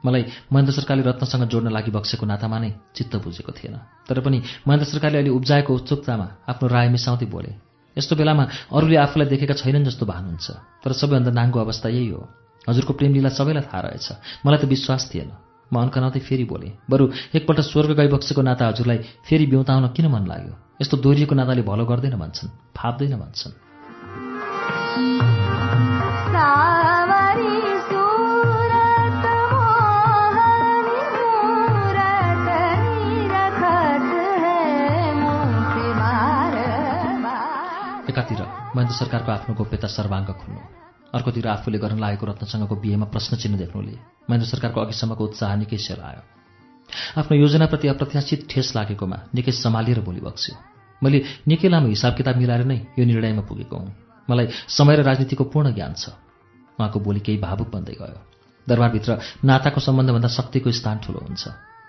[0.05, 0.23] मलाई
[0.53, 3.77] महेन्द्र सरकारले रत्नसँग जोड्न लागि बक्सेको नातामा नै चित्त बुझेको थिएन।
[4.09, 7.53] तर पनि महेन्द्र सरकारले अहिले उब्जाएको उत्सुकतामा आफ्नो राय मिसाउँदै बोले
[7.97, 10.47] यस्तो बेलामा अरूले आफूलाई देखेका छैनन् जस्तो भान हुन्छ
[10.83, 12.23] तर सबैभन्दा नाङ्गो अवस्था यही हो।
[12.69, 14.09] हजुरको प्रेमलीला सबैलाई थाहा रहेछ।
[14.47, 15.31] मलाई त विश्वास थिएन।
[15.73, 17.05] म अन्कनाउँदै फेरि बोलेँ बरु
[17.37, 20.55] एकपल्ट स्वर्ग गइबक्सेको नाता हजुरलाई फेरि बिउताउन किन मन लाग्यो?
[20.83, 23.72] यस्तो दोहोरिएको नाताले भलो गर्दैन भन्छन् फाप्दैन भन्छन्।
[38.23, 38.43] एकातिर
[38.75, 40.61] महेन्द्र सरकारको आफ्नो गोप्यता सर्वाङ्ग खुल्नु।
[41.11, 43.95] अर्कोतिर आफूले गर्न लागेको रत्नसँगको बिहेमा प्रश्न चिन्ह देख्नुले
[44.31, 46.23] महेन्द्र सरकारको अघिसम्मको उत्साह निकै सेलायो।
[47.19, 50.55] आफ्नो योजनाप्रति अप्रत्याशित ठेस लागेकोमा निकै सम्हालिएर बोली बक्स्यो
[51.03, 51.19] मैले
[51.51, 53.91] निकै लामो हिसाब किताब मिलाएर नै यो निर्णयमा पुगेको हुँ।
[54.29, 56.15] मलाई समय र राजनीतिको पूर्ण ज्ञान छ।
[56.79, 58.19] उहाँको बोली केही भावुक बन्दै गयो।
[58.67, 59.11] दरबारभित्र
[59.43, 61.43] नाताको सम्बन्धभन्दा शक्तिको स्थान ठुलो हुन्छ।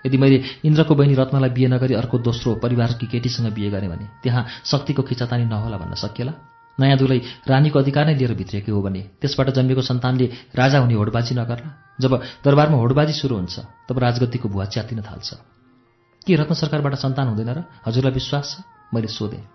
[0.05, 4.43] यदि मैले इन्द्रको बहिनी रत्नलाई बिहे नगरी अर्को दोस्रो परिवारकी केटीसँग बिहे गरेँ भने त्यहाँ
[4.65, 6.33] शक्तिको खिचातानी नहोला भन्न सकिएला?
[6.77, 10.25] नयाँ दुलै रानीको अधिकार नै लिएर भित्रिएको हो भने त्यसबाट जन्मेको सन्तानले
[10.57, 11.69] राजा हुने होडबाजी नगर्ला?
[12.01, 12.11] जब
[12.43, 13.55] दरबारमा होडबाजी सुरु हुन्छ
[13.87, 15.29] तब राजगद्दीको भुवा च्यातिन थाल्छ।
[16.25, 18.65] के रत्न सरकारबाट सन्तान हुँदैन र हजुरलाई विश्वास छ?
[18.89, 19.45] मैले सोधेँ।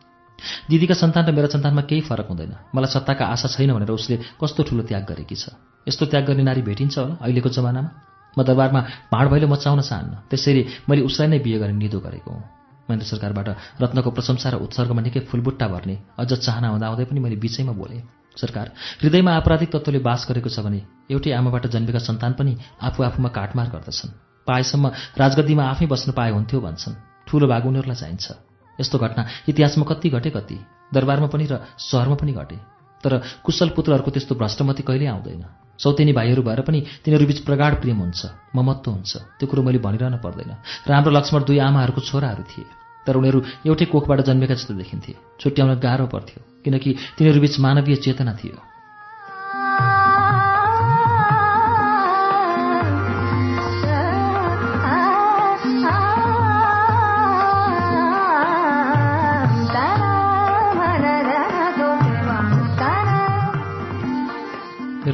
[0.70, 4.62] दिदीका सन्तान र मेरा सन्तानमा केही फरक हुँदैन। मलाई सत्ताका आशा छैन भनेर उसले कस्तो
[4.62, 5.58] ठुलो त्याग गरेकी छ?
[5.90, 8.80] यस्तो त्याग गर्ने नारी भेटिन्छ होला अहिलेको जमानामा। म दरबारमा
[9.12, 12.44] भाँड भैलो मचाउन चाहन्न। त्यसरी मैले उसलाई नै बिहे गर्ने निदो गरेको हुँ।
[12.88, 13.48] महेन्द्र सरकारबाट
[13.82, 18.00] रत्नको प्रशंसा र उत्सर्गमा निकै फुलबुट्टा भर्ने अझ चाहना हुँदाहुँदै पनि मैले बिचैमा बोलेँ
[18.36, 18.66] सरकार
[19.02, 20.80] हृदयमा आपराधिक तत्त्वले बास गरेको छ भने
[21.12, 24.16] एउटै आमाबाट जन्मेका सन्तान पनि आफू आफूमा काटमार गर्दछन्।
[24.48, 24.86] पाएसम्म
[25.20, 26.94] राजगद्दीमा आफै बस्न पाए हुन्थ्यो भन्छन्।
[27.26, 28.26] ठूलो भाग उनीहरूलाई चाहिन्छ।
[28.78, 30.56] यस्तो घटना इतिहासमा कति घटे कति
[30.94, 32.56] दरबारमा पनि र सहरमा पनि घटे।
[33.04, 33.12] तर
[33.44, 38.20] कुशल पुत्रहरूको त्यस्तो भ्रष्टमती कहिल्यै आउँदैन। सौतेनी भाइहरू भएर पनि तिनीहरूबीच प्रगाढ प्रेम हुन्छ
[38.56, 40.50] ममत्व हुन्छ। त्यो कुरो मैले भनिरहन पर्दैन।
[40.86, 42.66] र हाम्रो लक्ष्मण दुई आमाहरूको छोराहरू थिए।
[43.06, 48.77] तर उनीहरू एउटै कोखबाट जन्मेका जस्तो देखिन्थे। छुट्याउन गाह्रो पर्थ्यो किनकि तिनीहरूबीच मानवीय चेतना थियो।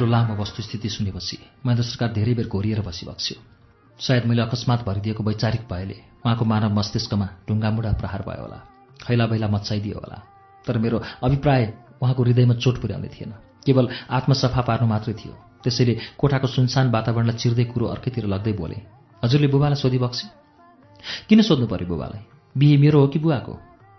[0.05, 3.37] मेरो लामो वस्तुस्थिति सुनेपछि महेन्द्र सरकार धेरै बेर घोरिएर बसिबक्स्यो।
[3.97, 8.59] सायद मैले अकस्मात भरिदिएको वैचारिक भएले उहाँको मानव मस्तिष्कमा ढुङ्गामुढा प्रहार भयो होला
[9.01, 10.19] खैला बैला मच्चाइदियो होला।
[10.65, 11.63] तर मेरो अभिप्राय
[12.05, 13.33] उहाँको हृदयमा चोट पुर्याउने थिएन।
[13.65, 15.33] केवल आत्मसफा पार्नु मात्रै थियो।
[15.65, 18.77] त्यसैले कोठाको सुनसान वातावरणलाई चिर्दै कुरो अर्कैतिर लग्दै बोले
[19.25, 20.27] हजुरले बुबालाई सोधिबक्से
[21.29, 22.23] किन सोध्नु पर्यो बुबालाई?
[22.53, 23.53] बिहे मेरो हो कि बुवाको?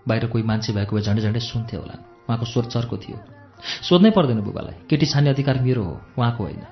[0.06, 1.96] बाहिर कोही मान्छे भएको भए झन्डै झन्डै सुन्थे होला।
[2.30, 3.18] उहाँको स्वर चर्को थियो।
[3.66, 6.64] सोध्नै पर्दैन बुबालाई। केटी छान्ने अधिकार मेरो हो उहाँको होइन।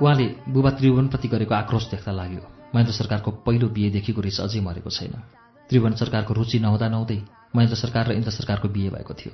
[0.00, 2.40] उहाँले बुबा त्रिभुवनप्रति गरेको आक्रोश देख्दा लाग्यो।
[2.74, 5.12] महेन्द्र सरकारको पहिलो बिहेदेखिको रिस अझै मरेको छैन।
[5.68, 7.18] त्रिभुवन सरकारको रुचि नहुँदा नहुँदै
[7.56, 9.32] महेन्द्र सरकार र इन्द्र सरकारको बिहे भएको थियो।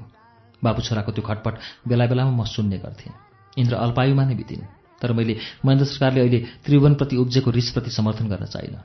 [0.65, 1.55] बाबु छोराको त्यो खटपट
[1.89, 3.26] बेला बेलामा म सुन्ने गर्थेँ।
[3.57, 4.65] इन्द्र अल्पायुमा नै बितिन्।
[5.03, 8.81] तर मैले महेन्द्र सरकारले अहिले त्रिभुवनप्रति उब्जेको रिसप्रति समर्थन गर्न चाहिनँ।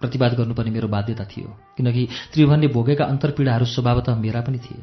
[0.00, 4.82] प्रतिवाद गर्नुपर्ने मेरो बाध्यता थियो किनकि त्रिभुवनले भोगेका अन्तर्पीडाहरू स्वभावतः मेरा पनि थिए।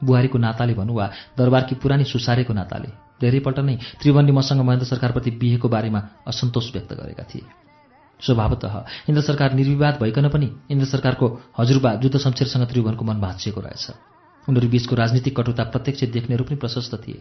[0.00, 1.06] बुहारीको नाताले भनौँ वा
[1.38, 2.88] दरबारकी पुरानी सुसारेको नाताले
[3.20, 7.44] धेरैपल्ट नै त्रिभुवनले मसँग महेन्द्र सरकारप्रति बिहेको बारेमा असन्तोष व्यक्त गरेका थिए।
[8.20, 8.74] स्वभावतः
[9.08, 11.26] इन्द्र सरकार निर्विवाद भइकन पनि इन्द्र सरकारको
[11.58, 13.86] हजुरबा जुद्ध शमशेरसँग त्रिभुवनको मन भाँचिएको रहेछ।
[14.48, 17.20] उनीहरू बीचको राजनीतिक कटुता प्रत्यक्ष देख्नेहरू पनि प्रशस्त थिए।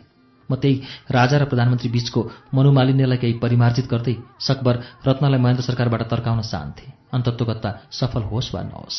[0.52, 0.76] म त्यही
[1.12, 2.22] राजा र प्रधानमन्त्री बीचको
[2.54, 4.76] मनोमालिन्यलाई केही परिमार्जित गर्दै सकभर
[5.08, 8.98] रत्नलाई महेन्द्र सरकारबाट तर्काउन चाहन्थे। अन्तत्वगत्ता सफल होस् वा नहोस्।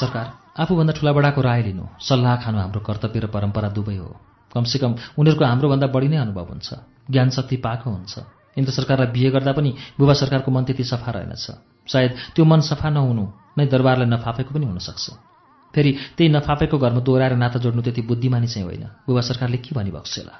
[0.00, 0.26] सरकार
[0.58, 5.86] आफूभन्दा ठुलाबडाको राय लिनु। सल्लाह खानु हाम्रो कर्तव्य र परम्परा दुवै हो। कमसेकम उनीहरूको हाम्रोभन्दा
[5.86, 6.68] बढी नै अनुभव हुन्छ।
[7.10, 8.18] ज्ञान शक्ति पाएको हुन्छ।
[8.56, 11.46] इन्द्र सरकारलाई बिहे गर्दा पनि बुबा सरकारको मन त्यति सफा रहेनछ।
[11.90, 13.24] सायद त्यो मन सफा नहुनु
[13.58, 15.10] नै दरबारलाई नफापेको पनि हुनसक्छ।
[15.74, 20.18] फेरि त्यही नफापेको घरमा दोहोऱ्याएर नाता जोड्नु त्यति बुद्धिमानी चाहिँ होइन। बुबा सरकारले के भनिबक्छ
[20.18, 20.34] होला?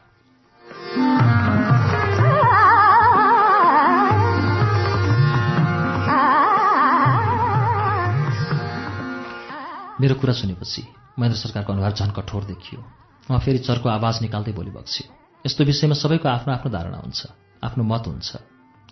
[10.00, 10.82] मेरो कुरा सुनेपछि
[11.18, 15.04] महेन्द्र सरकारको अनुहार झन् कठोर देखियो। उहाँ फेरि चर्को आवाज निकाल्दै बोलिबक्स्यो
[15.44, 17.20] यस्तो विषयमा सबैको आफ्नो आफ्नो धारणा हुन्छ
[17.64, 18.30] आफ्नो मत हुन्छ।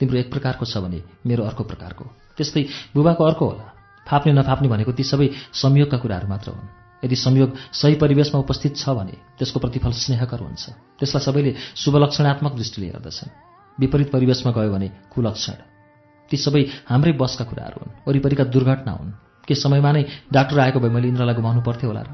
[0.00, 2.04] तिम्रो एक प्रकारको छ भने मेरो अर्को प्रकारको
[2.36, 2.62] त्यस्तै
[2.96, 3.66] बुबाको अर्को होला।
[4.08, 6.68] फाप्ने नफाप्ने भनेको ती सबै संयोगका कुराहरू मात्र हुन्।
[7.04, 10.64] यदि संयोग सही परिवेशमा उपस्थित छ भने त्यसको प्रतिफल स्नेहकर हुन्छ।
[10.98, 13.30] त्यसलाई सबैले शुभलक्षणात्मक दृष्टिले हेर्दछन्।
[13.78, 15.58] विपरीत परिवेशमा गयो भने कुलक्षण।
[16.30, 19.12] ती सबै हाम्रै बसका कुराहरू हुन्। वरिपरिका दुर्घटना हुन्।
[19.44, 20.02] के समयमा नै
[20.32, 22.10] डाक्टर आएको भए मैले इन्द्रलाई गुमाउनु पर्थ्यो होला र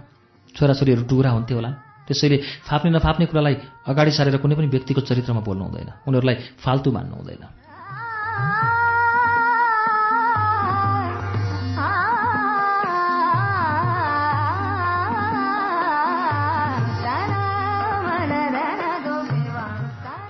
[0.57, 1.71] छोराछोरीहरू टुरा हुन्थे होला।
[2.09, 3.55] त्यसैले फाप्ने नफाप्ने कुरालाई
[3.85, 7.45] अगाडि सारेर कुनै पनि व्यक्तिको चरित्रमा बोल्नु हुँदैन। उनीहरूलाई फाल्तु मान्नु हुँदैन।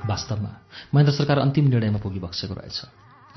[0.08, 0.52] वास्तवमा
[0.94, 2.78] महेन्द्र सरकार अन्तिम निर्णयमा पुगिबक्सेको रहेछ।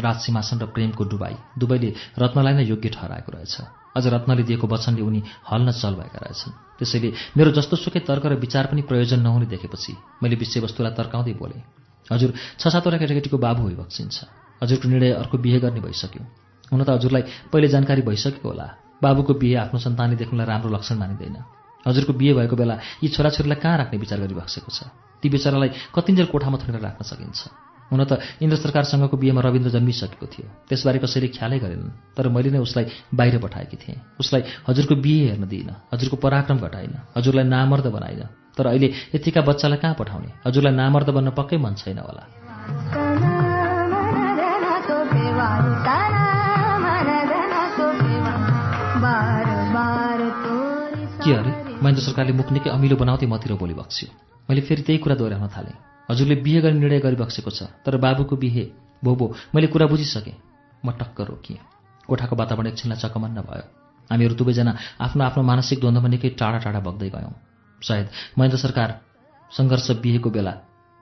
[0.01, 5.01] राज सिंहासन र प्रेमको डुबाई दुवैले रत्नलाई नै योग्य ठहराएको रहेछ। अझ रत्नले दिएको वचनले
[5.01, 9.45] उनी हल्न चल भएका रहेछन्। त्यसैले मेरो जस्तो सुकै तर्क र विचार पनि प्रयोजन नहुने
[9.51, 11.57] देखेपछि मैले विषयवस्तुलाई तर्काउँदै बोले
[12.07, 12.29] हजुर
[12.59, 14.17] छ सातवटा केटाकेटीको बाबु भइबक्सिन्छ
[14.63, 16.23] हजुरको निर्णय अर्को बिहे गर्ने भइसक्यो।
[16.71, 18.67] हुन त हजुरलाई पहिले जानकारी भइसकेको होला।
[19.03, 21.37] बाबुको बिहे आफ्नो सन्तानले देख्नुलाई राम्रो लक्षण मानिँदैन।
[21.87, 24.79] हजुरको बिहे भएको बेला यी छोराछोरीलाई कहाँ राख्ने विचार गरिबक्सेको छ?
[25.19, 27.39] ती बेचारालाई कतिन्जेल कोठामा थुनेर राख्न सकिन्छ।
[27.91, 32.59] हुन त इन्द्र सरकारसँगको बिहेमा रविन्द्र जन्मिसकेको थियो। त्यसबारे कसैले ख्यालै गरेनन् तर मैले नै
[32.63, 38.21] उसलाई बाहिर पठाएकी थिएँ। उसलाई हजुरको बिहे हेर्न दिइनँ हजुरको पराक्रम घटाइन हजुरलाई नामर्द बनाइन।
[38.57, 40.31] तर अहिले यतिका बच्चालाई कहाँ पठाउने?
[40.47, 42.23] हजुरलाई नामर्द बन्न पक्कै मन छैन होला।
[51.21, 51.51] के अरे?
[51.83, 54.09] महेन्द्र सरकारले मुख निकै अमिलो बनाउँदै मतिर बोली बक्स्यो।
[54.49, 58.63] मैले फेरि त्यही कुरा दोहोऱ्याउन थालेँ। हजुरले बिहे गर्ने निर्णय गरिबक्सेको छ तर बाबुको बिहे
[59.03, 60.35] भो भो मैले कुरा बुझिसकेँ।
[60.85, 61.59] म टक्क रोकिएँ।
[62.07, 63.65] कोठाको वातावरण एकछिनलाई चकमन्न भयो।
[64.09, 67.33] हामीहरू दुवैजना आफ्नो आफ्नो मानसिक द्वन्द्वमा निकै टाढा टाढा बग्दै गयौँ।
[67.81, 68.07] सायद
[68.37, 68.89] महेन्द्र सरकार
[69.51, 70.53] सङ्घर्ष बिहेको बेला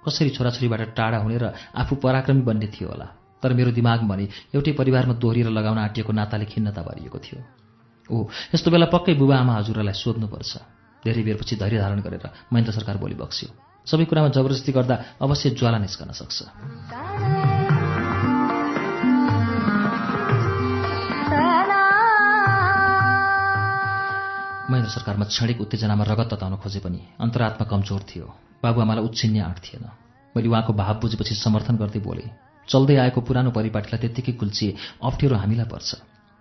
[0.04, 1.46] कसरी छोराछोरीबाट टाढा हुने र
[1.76, 3.08] आफू पराक्रमी बन्ने थियो होला।
[3.44, 7.40] तर मेरो दिमागमा भने एउटै परिवारमा दोहोरिएर लगाउन आँटिएको नाताले खिन्नता भरिएको थियो।
[8.10, 8.16] ओ
[8.54, 10.54] यस्तो बेला पक्कै बुबा आमा हजुरलाई सोध्नुपर्छ।
[11.04, 15.78] धेरै बेरपछि धैर्य धारण गरेर महेन्द्र सरकार बोली बक्स्यो। सबै कुरामा जबरजस्ती गर्दा अवश्य ज्वाला
[15.80, 16.38] निस्कन सक्छ।
[24.70, 28.26] महेन्द्र सरकारमा क्षणिक उत्तेजनामा रगत तताउन खोजे पनि अन्तरात्मा कमजोर थियो।
[28.62, 29.86] बाबुआमालाई उच्छिन्ने आँट थिएन।
[30.36, 32.26] मैले उहाँको भाव बुझेपछि समर्थन गर्दै बोले
[32.70, 35.90] चल्दै आएको पुरानो परिपाटीलाई त्यत्तिकै कुल्चिए अप्ठ्यारो हामीलाई पर्छ।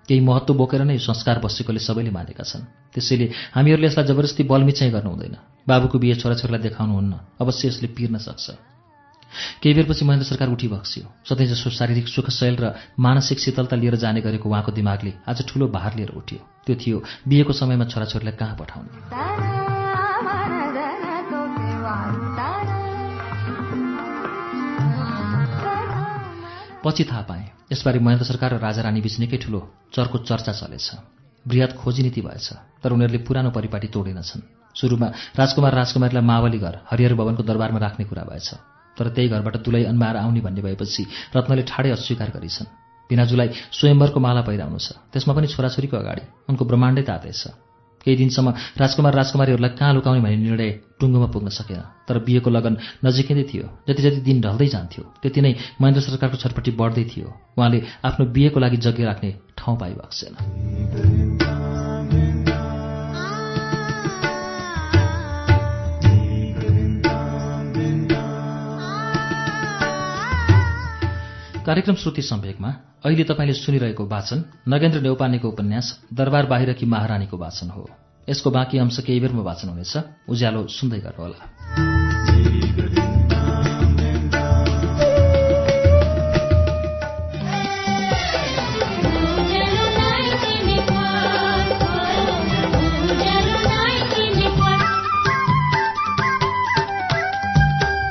[0.09, 3.27] केही महत्त्व बोकेर नै संस्कार बसेकोले सबैले मानेका छन्। त्यसैले
[3.57, 5.37] हामीहरूले यसलाई जबरजस्ती बलमिचाइ गर्नु हुँदैन
[5.69, 8.47] बाबुको बिहे छोराछोरीलाई देखाउनुहुन्न अवश्य यसले पिर्न सक्छ।
[9.61, 14.21] केही बेरपछि महेन्द्र सरकार उठी बक्स्यो सधैँ जसो शारीरिक सुखशैल र मानसिक शीतलता लिएर जाने
[14.25, 16.97] गरेको उहाँको दिमागले आज ठूलो भार लिएर उठ्यो। त्यो थियो
[17.29, 18.91] बिहेको समयमा छोराछोरीलाई कहाँ पठाउने।
[26.81, 29.61] पछि थाहा पाएँ यसबारे महेन्द्र सरकार र राजा रानी बीच निकै ठुलो
[29.93, 30.89] चर्को चर्चा चलेछ।
[31.45, 32.49] वृहत खोजी नीति भएछ
[32.81, 34.43] तर उनीहरूले पुरानो परिपाटी तोडेनछन्।
[34.79, 35.09] सुरुमा
[35.39, 38.49] राजकुमार राजकुमारीलाई मावली घर हरिहर भवनको दरबारमा राख्ने कुरा भएछ।
[38.97, 41.03] तर त्यही घरबाट दुलै अन्माएर आउने भन्ने भएपछि
[41.35, 42.67] रत्नले ठाडै अस्वीकार गरिछन्।
[43.11, 47.43] भिनाजुलाई स्वयम्वरको माला पहिराउनु छ। त्यसमा पनि छोराछोरीको अगाडि उनको ब्रह्माण्डै तातेछ।
[48.05, 48.49] केही दिनसम्म
[48.79, 52.75] राजकुमार राजकुमारीहरूलाई कहाँ लुकाउने भन्ने निर्णय टुङ्गोमा पुग्न सकेन। तर बिहेको लगन
[53.05, 57.29] नजिकै नै थियो। जति जति दिन ढल्दै जान्थ्यो त्यति नै महेन्द्र सरकारको छटपट्टि बढ्दै थियो।
[57.59, 61.28] उहाँले आफ्नो बिहेको लागि जग्गा राख्ने ठाउँ पाइबक्सेन।
[71.69, 72.69] कार्यक्रम श्रुति सम्वेकमा
[73.05, 77.91] अहिले तपाईँले सुनिरहेको वाचन नगेन्द्र नेौपानेको उपन्यास दरबार बाहिरकी महारानीको वाचन हो।
[78.29, 79.97] यसको बाँकी अंश केही बेरमा वाचन हुनेछ।
[80.29, 81.45] उज्यालो सुन्दै गर्नुहोला।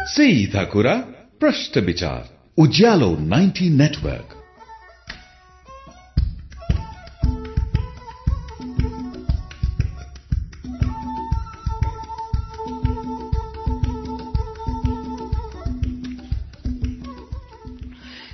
[0.06, 0.94] सीधा कुरा
[1.42, 4.30] प्रश्न विचार। उज्यालो 90 नेटवर्क।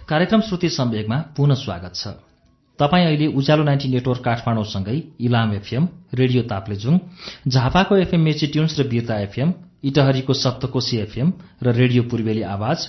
[0.10, 2.08] कार्यक्रम श्रुति सम्वेकमा पुनः स्वागत छ।
[2.80, 6.98] तपाईँ अहिले उज्यालो नाइन्टी नेटवर्क काठमाडौँसँगै इलाम एफएम रेडियो ताप्लेजुङ
[7.48, 11.32] झापाको एफएम मेची ट्युन्स र वीरता एफएम इटहरीको सप्तकोशी एफएम
[11.64, 12.88] र रेडियो पूर्वेली आवाज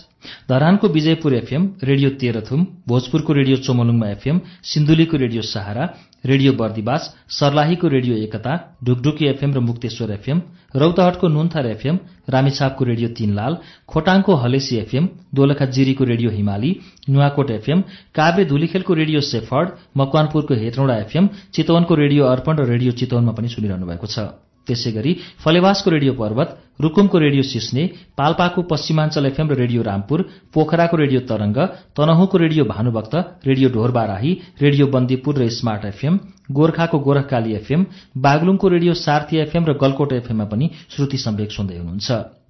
[0.50, 4.40] धरानको विजयपुर एफएम रेडियो तेह्रथुम भोजपुरको रेडियो चोमलुङमा एफएम
[4.72, 5.84] सिन्धुलीको रेडियो सहारा
[6.26, 7.08] रेडियो बर्दिवास
[7.38, 8.52] सर्लाहीको रेडियो एकता
[8.84, 10.38] ढुकढुकी एफएम र मुक्तेश्वर एफएम
[10.76, 11.98] रौतहटको नुन्थर एफएम
[12.30, 13.58] रामेछापको रेडियो तीनलाल
[13.88, 16.70] खोटाङको हलेसी एफएम दोलखा जिरीको रेडियो हिमाली
[17.08, 17.82] नुवाकोट एफएम
[18.14, 23.86] काभ्रे धुलीखेलको रेडियो सेफर्ड मकवानपुरको हेत्रौँडा एफएम चितवनको रेडियो अर्पण र रेडियो चितवनमा पनि सुनिरहनु
[23.86, 24.18] भएको छ।
[24.66, 25.12] त्यसै गरी
[25.44, 26.48] फलेवासको रेडियो पर्वत
[26.82, 27.82] रुकुमको रेडियो सिस्ने
[28.18, 30.18] पाल्पाको पश्चिमाञ्चल एफएम र रेडियो रामपुर
[30.54, 31.58] पोखराको radio Tarang
[31.96, 33.14] तनहुँको radio Bhanubhakta
[33.48, 36.14] radio Dhorbarahi radio Bandipur र स्मार्ट एफएम
[36.58, 37.86] गोर्खाको गोरखकाली एफएम
[38.26, 42.43] बागलुङको रेडियो सार्थी एफएम र गलकोट एफएममा पनि श्रुति सम्वेक सुन्दै हुनुहुन्छ।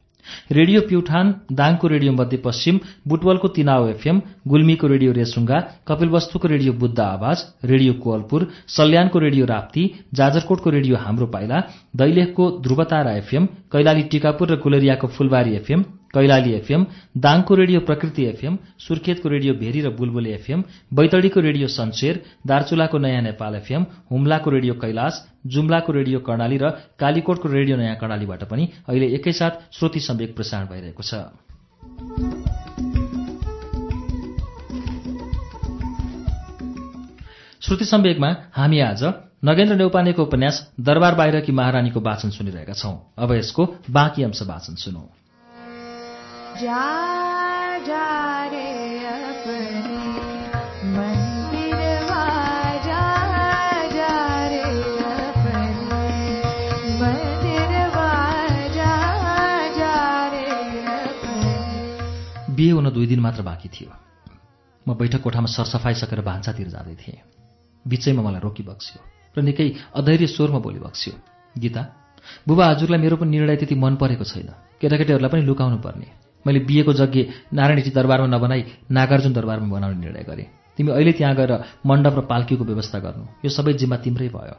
[0.53, 2.78] रेडियो प्युठान दाङको रेडियो मध्यपश्चिम
[3.09, 8.47] बुटवलको तिनाव एफएम गुल्मीको रेडियो रेसुङ्गा कपिलवस्तुको रेडियो बुद्ध आवाज रेडियो कोवलपुर
[8.77, 11.61] सल्यानको रेडियो राप्ती जाजरकोटको रेडियो हाम्रो पाइला
[11.97, 16.86] दैलेखको ध्रुवतारा एफएम कैलाली टिकापुर र गुलरियाको फुलबारी एफएम कैलाली एफएम
[17.18, 23.23] दाङको रेडियो प्रकृति एफएम सुर्खेतको रेडियो भेरी र बुलबुले एफएम बैतडीको रेडियो सन्सेर दार्चुलाको नयाँ
[23.23, 29.07] नेपाल एफएम हुम्लाको रेडियो कैलाश जुम्लाको रेडियो कर्णाली र कालीकोटको रेडियो नयाँ कर्णालीबाट पनि अहिले
[29.15, 31.12] एकैसाथ श्रुति सम्वेक प्रसारण भइरहेको छ।
[37.60, 39.02] श्रुति सम्वेकमा हामी आज
[39.44, 45.05] नगेन्द्र नेौपानेको उपन्यास दरबार बाहिरकी महारानीको वाचन सुनिरहेका छौं। अब यसको बाँकी अंश वाचन सुनौ।
[62.55, 63.91] बिहे हुन दुई दिन मात्र बाँकी थियो।
[64.89, 67.18] म बैठक कोठामा सरसफाइ सकेर भान्सातिर जाँदै थिएँ।
[67.89, 69.00] बिचैमा मलाई रोकिबक्स्यो
[69.39, 71.15] र निकै अधैर्य स्वरमा बोलिबक्स्यो
[71.58, 71.83] गीता
[72.49, 76.92] बुबा हजुरलाई मेरो पनि निर्णय त्यति मन परेको छैन। केटाकेटीहरूलाई पनि लुकाउनु पर्ने। मैले बिहेको
[76.92, 81.52] जग्गे नारायणजी दरबारमा नबनाई नागार्जुन दरबारमा बनाउने निर्णय गरेँ। तिमी अहिले त्यहाँ गएर
[81.86, 84.56] मण्डप र पाल्कीको व्यवस्था गर्नु। यो सबै जिम्मा तिम्रै भयो।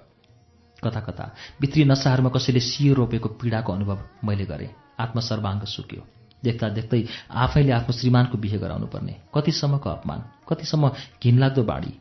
[0.83, 1.25] कता कता
[1.61, 6.01] भित्री नसाहरूमा कसैले सियो रोपेको पीडाको अनुभव मैले गरेँ। आत्मसर्वाङ्ग सुक्यो।
[6.43, 10.85] देख्दा देख्दै आफैले आफ्नो श्रीमानको बिहे गराउनु पर्ने कतिसम्मको अपमान कतिसम्म
[11.23, 11.93] घिनलाग्दो बाढी।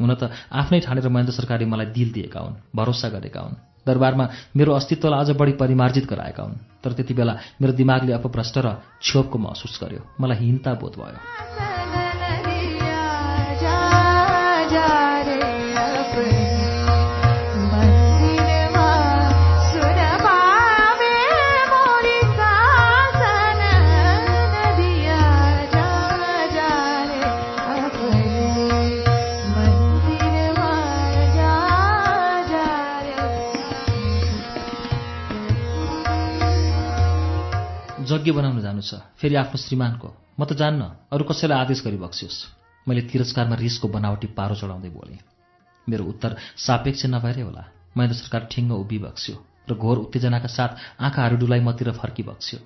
[0.00, 4.72] हुन त आफ्नै ठानेर महेन्द्र सरकारले मलाई दिल दिएका हुन् भरोसा गरेका हुन्। दरबारमा मेरो
[4.72, 8.68] अस्तित्वलाई अझ बढी परिमार्जित गराएका हुन्। तर त्यति बेला मेरो दिमागले अपभ्रष्ट र
[9.00, 12.09] क्षोभको महसुस गर्यो। मलाई हिंता बोध भयो।
[38.20, 42.38] यज्ञ बनाउन जानु छ। फेरि आफ्नो श्रीमानको। म त जान्न। अरू कसैलाई आदेश गरी बक्सियोस्।
[42.86, 45.20] मैले तिरस्कारमा रिसको बनावटी पारो चढाउँदै बोलेँ
[45.88, 47.64] मेरो उत्तर सापेक्ष नभएरै होला।
[47.96, 49.36] महेन्द्र सरकार ठिङ्ग उभि बक्स्यो
[49.68, 52.58] र घोर उत्तेजनाका साथ आँखाहरू डुलाई मतिर फर्की बक्स्यो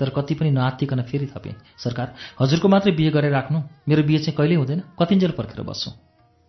[0.00, 3.58] तर कति पनि नआत्तिकन फेरि थपेँ। सरकार हजुरको मात्रै बिहे गरेर राख्नु?
[3.88, 5.92] मेरो बिहे चाहिँ कहिल्यै हुँदैन। कतिन्जेल पर्खेर बस्छौँ?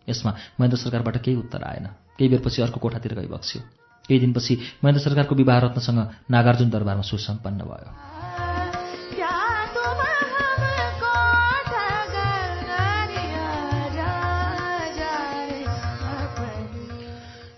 [0.08, 3.61] यसमा महेन्द्र सरकारबाट केही उत्तर आएन। केही बेरपछि अर्को कोठातिर गई बक्स्यो
[4.06, 6.00] केही दिनपछि महेन्द्र सरकारको विवाह रत्नसँग
[6.32, 8.23] नागार्जुन दरबारमा सुसम्पन्न भयो।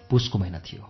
[0.10, 0.84] पुसको महिना थियो।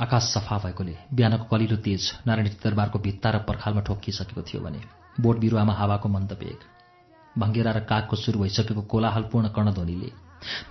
[0.00, 4.80] आकाश सफा भएकोले बिहानको कलिलो तेज नारायणी दरबारको भित्ता र पर्खालमा ठोक्किसकेको थियो भने
[5.20, 6.60] बोट बिरुवामा हावाको मन्द बेग
[7.38, 10.10] भङ्गेरा र कागको सुरु भइसकेको कोलाहलपूर्ण कर्णध्वनिले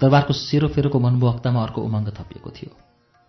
[0.02, 2.72] दरबारको सेरोफेरोको मनमोहकतामा अर्को उमङ्ग थपिएको थियो।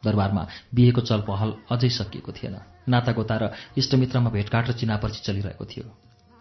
[0.05, 0.43] दरबारमा
[0.75, 2.57] बिहेको चलपहल अझै सकिएको थिएन।
[2.89, 3.45] नातागोता र
[3.77, 5.87] इष्टमित्रमा भेटघाट र चिनापर्ची चलिरहेको थियो।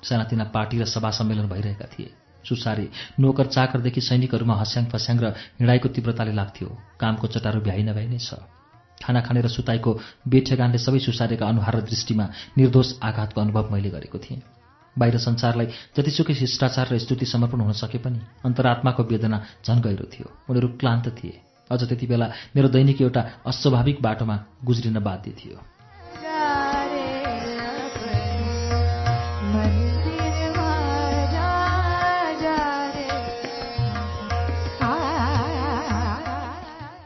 [0.03, 2.11] सानातिना पार्टी र सभा सम्मेलन भइरहेका थिए।
[2.45, 5.25] सुसारे। नोकर चाकरदेखि सैनिकहरूमा हस्याङ फस्याङ र
[5.59, 8.39] हिँडाइको तीव्रताले लाग्थ्यो। कामको चटारो भ्याइ नभ्याइ नै छ।
[9.03, 9.91] खाना खाने र सुताइको
[10.27, 12.25] बेठेगानले सबै सुसारेका अनुहार र दृष्टिमा
[12.57, 14.41] निर्दोष आघातको अनुभव मैले गरेको थिएँ।
[14.95, 15.67] बाहिर संसारलाई
[15.97, 21.07] जतिसुकै शिष्टाचार र स्तुति समर्पण हुन सके पनि अन्तरात्माको वेदना झन् गहिरो थियो। उनीहरू क्लान्त
[21.19, 21.41] थिए।
[21.71, 25.74] अझ त्यति बेला मेरो दैनिक एउटा अस्वाभाविक बाटोमा गुज्रिन बाध्य थियो।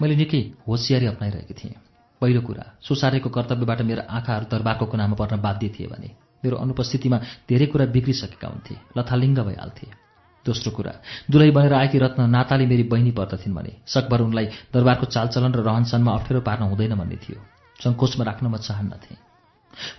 [0.01, 1.75] मैले निकै होसियारी अप्नाइरहेकी थिएँ।
[2.21, 6.09] पहिलो कुरा सुसारेको कर्तव्यबाट मेरो आँखाहरू दरबारको कुनामा पर्न बाध्य थिए भने
[6.43, 7.17] मेरो अनुपस्थितिमा
[7.49, 9.87] धेरै कुरा बिग्रिसकेका हुन्थे लथालिङ्ग भइहाल्थे।
[10.45, 10.93] दोस्रो कुरा
[11.31, 16.11] दुलही बनेर आएकी रत्न नाताले मेरी बहिनी पर्दथिन् भने सकभर उनलाई दरबारको चालचलन र रहनसहनमा
[16.15, 17.39] अप्ठ्यारो पार्न हुँदैन भन्ने थियो।
[17.83, 19.17] सङ्कोचमा राख्न म चाहन्नथेँ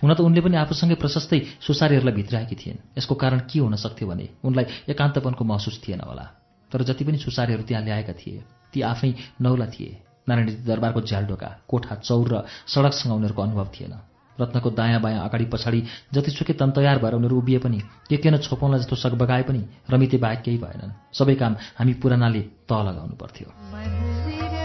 [0.01, 4.25] हुन त उनले पनि आफूसँगै प्रशस्तै सुसारीहरूलाई भित्राएकी थिइन्। यसको कारण के हुन सक्थ्यो भने
[4.45, 6.25] उनलाई एकान्तपनको महसुस थिएन होला।
[6.71, 8.41] तर जति पनि सुसारीहरू त्यहाँ ल्याएका थिए
[8.73, 9.91] ती आफै नौला थिए।
[10.27, 12.35] नारायणी दरबारको झ्यालडोका कोठा चौर र
[12.67, 13.93] सडकसँग उनीहरूको अनुभव थिएन।
[14.37, 15.79] रत्नको दायाँ बायाँ अगाडि पछाडि
[16.13, 20.57] जतिसुकै तन्तयार भएर उनीहरू उभिए पनि के केन छोपाउनलाई जस्तो सकबगाए पनि रमिते बाहेक केही
[20.57, 24.60] भएनन्। सबै काम हामी पुरानाले तह लगाउनु पर्थ्यो।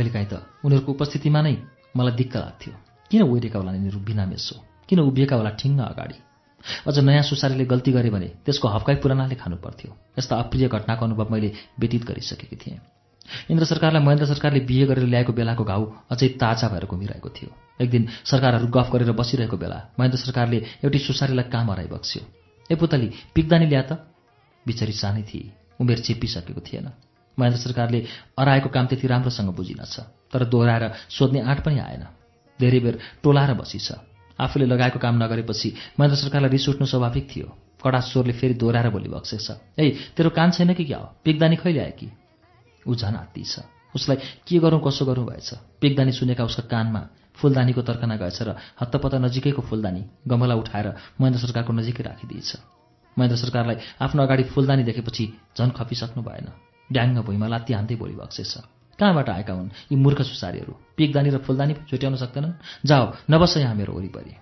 [0.00, 1.54] कहिलेकाहीँ त उनीहरूको उपस्थितिमा नै
[1.92, 2.72] मलाई दिक्क लाग्थ्यो।
[3.10, 4.56] किन ओइरेका होला यिनीहरू बिना मेसो?
[4.88, 6.16] किन उभिएका होला ठिङ्ग अगाडि?
[6.88, 11.26] अझ नयाँ सुसारीले गल्ती गरे भने त्यसको हप्काइ पुरानाले खानु पर्थ्यो यस्ता अप्रिय घटनाको अनुभव
[11.32, 11.48] मैले
[11.80, 12.80] व्यतीत गरिसकेकी थिएँ।
[13.50, 17.90] इन्द्र सरकारलाई महेन्द्र सरकारले बिहे गरेर ल्याएको बेलाको घाउ अझै ताजा भएर घुमिरहेको थियो। एक
[17.90, 22.22] दिन सरकारहरू गफ गरेर बसिरहेको बेला महेन्द्र सरकारले एउटी सुसारीलाई काम हराइबक्स्यो
[22.70, 23.90] ए पुतली पिक्दानी ल्या त।
[24.66, 26.88] बिचरी सानै थिए उमेर चेपिसकेको थिएन।
[27.40, 28.00] महेन्द्र सरकारले
[28.38, 29.96] अराएको काम त्यति राम्रोसँग बुझिनछ
[30.32, 32.04] तर दोहोऱ्याएर सोध्ने आँट पनि आएन।
[32.60, 33.88] धेरै बेर टोलाएर बसिछ।
[34.38, 37.48] आफूले लगाएको काम नगरेपछि महेन्द्र सरकारलाई रिस उठ्नु स्वाभाविक थियो।
[37.80, 39.48] कडा स्वरले फेरि दोहोऱ्याएर बोली बक्सेछ
[39.80, 39.84] ए
[40.16, 41.06] तेरो कान छैन कि क्या हो?
[41.24, 42.08] पिकदानी खैले आयो कि?
[42.86, 47.02] ऊ झन् आत्ती छ। उसलाई के गरौँ कसो गरौँ भएछ। पिकदानी सुनेका उसका कानमा
[47.36, 50.86] फुलदानीको तर्कना गएछ र हत्तपत्त नजिकैको फुलदानी गमला उठाएर
[51.20, 52.50] महेन्द्र सरकारको नजिकै राखिदिएछ।
[53.16, 55.24] महेन्द्र सरकारलाई आफ्नो अगाडि फुलदानी देखेपछि
[55.58, 56.48] झन् खपिसक्नु भएन।
[56.92, 58.58] ड्याङ्ग भुइँमा लात्ती हान्दै भोलि छ।
[58.98, 59.70] कहाँबाट आएका हुन्?
[59.92, 62.52] यी मूर्ख सुसारीहरू। पिकदानी र फुलदानी छुट्याउन सक्दैनन्?
[62.84, 64.36] जाओ नबस यहाँ मेरो वरिपरि।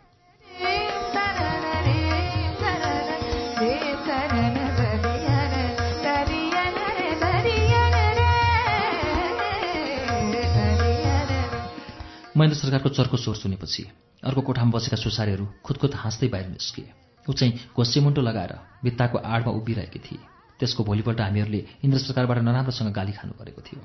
[12.39, 13.83] महेन्द्र सरकारको चर्को स्वर सुनेपछि
[14.25, 16.91] अर्को कोठामा बसेका सुसारीहरू खुदखुद हाँस्दै बाहिर निस्किए
[17.31, 18.53] ऊ चाहिँ घोसे लगाएर
[18.85, 23.81] भित्ताको आडमा उभिरहेकी थिए। त्यसको भोलिपल्ट हामीहरूले इन्द्र सरकारबाट नराम्रोसँग गाली खानु परेको थियो।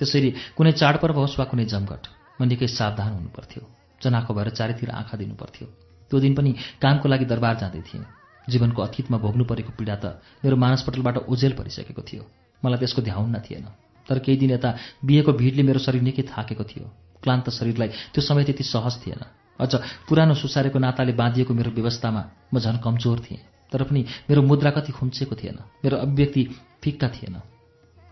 [0.00, 2.02] त्यसैले कुनै चाडपर्व होस् वा कुनै जमघट
[2.40, 3.62] म निकै सावधान हुनुपर्थ्यो।
[4.02, 5.66] जनाको भएर चारैतिर आँखा दिनुपर्थ्यो।
[6.10, 6.50] त्यो दिन पनि
[6.82, 8.04] कामको लागि दरबार जाँदै थिएँ।
[8.48, 10.04] जीवनको अतीतमा भोग्नु परेको पीडा त
[10.44, 12.22] मेरो मानसपटलबाट ओझेल परिसकेको थियो।
[12.62, 13.66] मलाई त्यसको ध्याउन्न थिएन
[14.06, 14.70] तर केही दिन यता
[15.04, 16.84] बिहेको भिडले मेरो शरीर निकै थाकेको थियो।
[17.22, 19.22] क्लान्त शरीरलाई त्यो समय त्यति सहज थिएन।
[19.60, 19.72] अझ
[20.08, 22.22] पुरानो सुसारेको नाताले बाँधिएको मेरो व्यवस्थामा
[22.52, 23.40] म झन् कमजोर थिएँ।
[23.74, 26.42] तर पनि मेरो मुद्रा कति खुम्चेको थिएन। मेरो अभिव्यक्ति
[26.82, 27.40] फिक्का थिएन।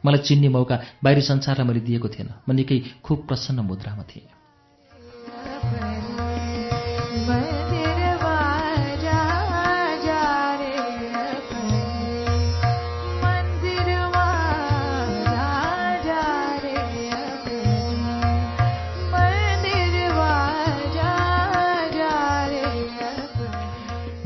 [0.04, 4.26] मलाई चिन्ने मौका बाहिरी संसारलाई मैले दिएको थिएन। म निकै खुब प्रसन्न मुद्रामा थिएँ।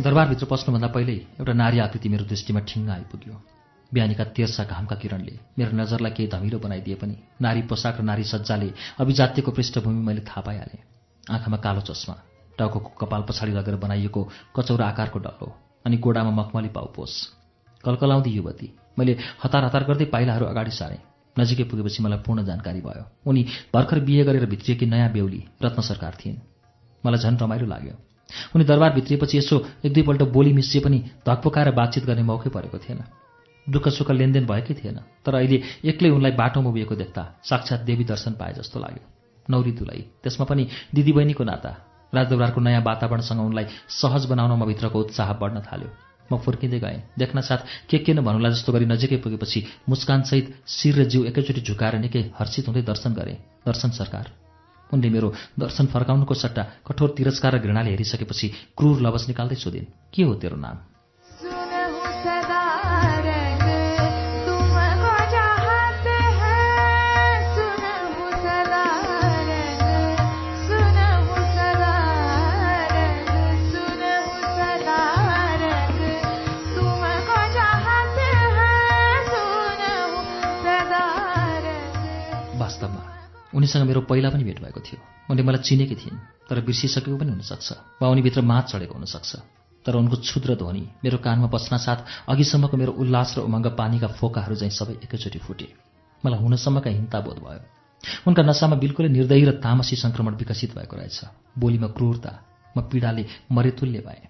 [0.07, 3.35] दरबारभित्र पस्नुभन्दा पहिल्यै एउटा नारी आकृति मेरो दृष्टिमा ठिङ्ग आइपुग्यो।
[3.93, 8.69] बिहानीका तेर्सा घामका किरणले मेरो नजरलाई केही धमिलो बनाइदिए पनि नारी पोसाक र नारी सज्जाले
[9.03, 10.83] अभिजात्यको पृष्ठभूमि मैले थाहा पाइहालेँ।
[11.27, 12.15] आँखामा कालो चस्मा
[12.59, 14.23] टाउको कपाल पछाडि लगेर बनाइएको
[14.57, 15.49] कचौरा आकारको डल्लो
[15.85, 17.13] अनि गोडामा मखमली पाउपोस
[17.85, 18.69] कलकलाउँदी युवती
[18.99, 21.03] मैले हतार हतार गर्दै पाइलाहरू अगाडि सारेँ।
[21.37, 23.43] नजिकै पुगेपछि मलाई पूर्ण जानकारी भयो। उनी
[23.75, 26.39] भर्खर बिहे गरेर भित्रिएकी नयाँ बेहुली रत्न सरकार थिइन्।
[27.05, 27.95] मलाई झन् रमाइलो लाग्यो।
[28.55, 33.01] उनी दरबार भित्रिएपछि यसो एक दुईपल्ट बोली मिसिए पनि धकपकाएर बातचित गर्ने मौकै परेको थिएन।
[33.67, 38.33] दुःख सुख लेनदेन भएकै थिएन तर अहिले एक्लै उनलाई बाटोमा उभिएको देख्दा साक्षात् देवी दर्शन
[38.39, 39.05] पाए जस्तो लाग्यो।
[39.51, 39.73] नौरी
[40.23, 41.71] त्यसमा पनि दिदीबहिनीको नाता।
[42.13, 45.91] राजदरबारको नयाँ वातावरणसँग उनलाई सहज बनाउन म भित्रको उत्साह बढ्न थाल्यो।
[46.31, 51.05] म फुर्किँदै गएँ देख्न साथ के के नभनुला जस्तो गरी नजिकै पुगेपछि मुस्कानसहित शिर र
[51.07, 54.46] जिउ एकैचोटि झुकाएर निकै हर्षित हुँदै दर्शन गरेँ। दर्शन सरकार।
[54.93, 60.23] उनले मेरो दर्शन फर्काउनुको सट्टा कठोर तिरस्कार र घृणाले हेरिसकेपछि क्रूर लवज निकाल्दै सोधिन् के
[60.23, 60.96] हो तेरो नाम?
[83.57, 86.19] उनीसँग मेरो पहिला पनि भेट भएको थियो। उनले मलाई चिनेकी थिइन्
[86.49, 87.69] तर बिर्सिसकेको पनि हुनसक्छ
[88.03, 89.33] वा उनीभित्र मात चढेको हुनसक्छ।
[89.87, 94.75] तर उनको क्षुद्र ध्वनि मेरो कानमा पस्नासाथ अघिसम्मको मेरो उल्लास र उमङ्ग पानीका फोकाहरू चाहिँ
[94.75, 95.69] सबै एकैचोटि फुटे।
[96.25, 97.63] मलाई हुनसम्मका हिंता बोध भयो।
[98.27, 101.19] उनका नसामा बिल्कुलै निर्दयी र तामसी सङ्क्रमण विकसित भएको रहेछ।
[101.59, 102.33] बोलीमा क्रूरता
[102.77, 104.25] म पीडाले मरेतुल्य भएँ।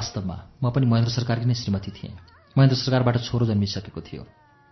[0.00, 2.12] वास्तवमा म पनि महेन्द्र सरकारकी नै श्रीमती थिएँ।
[2.56, 4.22] महेन्द्र सरकारबाट छोरो जन्मिसकेको थियो।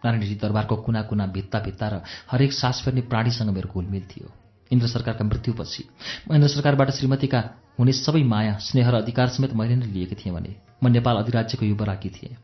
[0.02, 1.94] नारायणजी दरबारको कुना कुना भित्ता भित्ता र
[2.32, 4.28] हरेक सास फेर्ने प्राणीसँग मेरो घुलमिल थियो।
[4.70, 5.82] इन्द्र सरकारका मृत्युपछि
[6.28, 7.40] महेन्द्र सरकारबाट श्रीमतीका
[7.78, 11.64] हुने सबै माया स्नेह र अधिकार समेत मैले नै लिएकी थिएँ भने म नेपाल अधिराज्यको
[11.66, 12.36] युवराकी थिएँ।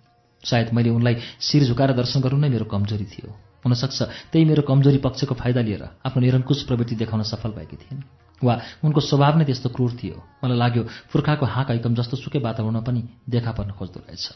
[0.42, 3.28] सायद मैले उनलाई शिर झुकाएर दर्शन गर्नु नै मेरो कमजोरी थियो।
[3.64, 3.98] हुनसक्छ
[4.32, 8.02] त्यही मेरो कमजोरी पक्षको फाइदा लिएर आफ्नो निरङ्कुश प्रवृत्ति देखाउन सफल भएकी थिइन्।
[8.42, 8.54] वा
[8.84, 10.82] उनको स्वभाव नै त्यस्तो क्रूर थियो। मलाई लाग्यो
[11.12, 14.26] पुर्खाको हाँक ऐकम जस्तो सुकै वातावरणमा पनि देखा पर्न खोज्दो रहेछ।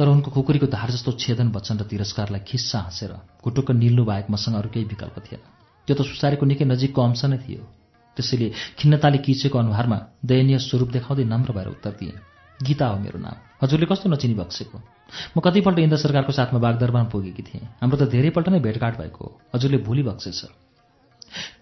[0.00, 3.12] तर उनको खुकुरीको धार जस्तो छेदन वचन र तिरस्कारलाई खिस्सा हाँसेर
[3.44, 5.44] घुटुक्क निल्नु बाहेक मसँग अरू केही विकल्प थिएन।
[5.84, 7.60] त्यो त सुसारेको निकै नजिकको अंश नै थियो।
[8.16, 8.48] त्यसैले
[8.80, 12.29] खिन्नताले किचेको अनुहारमा दयनीय स्वरूप देखाउँदै नम्र भएर उत्तर दिएँ।
[12.60, 14.76] गीता हो मेरो नाम। हजुरले कस्तो नचिनी बक्सेको?
[15.36, 19.30] म कतिपल्ट इन्द्र सरकारको साथमा बागदरबारमा पुगेकी थिएँ। हाम्रो त धेरैपल्ट नै भेटघाट भएको हो।
[19.54, 20.40] हजुरले भोलि बक्सेछ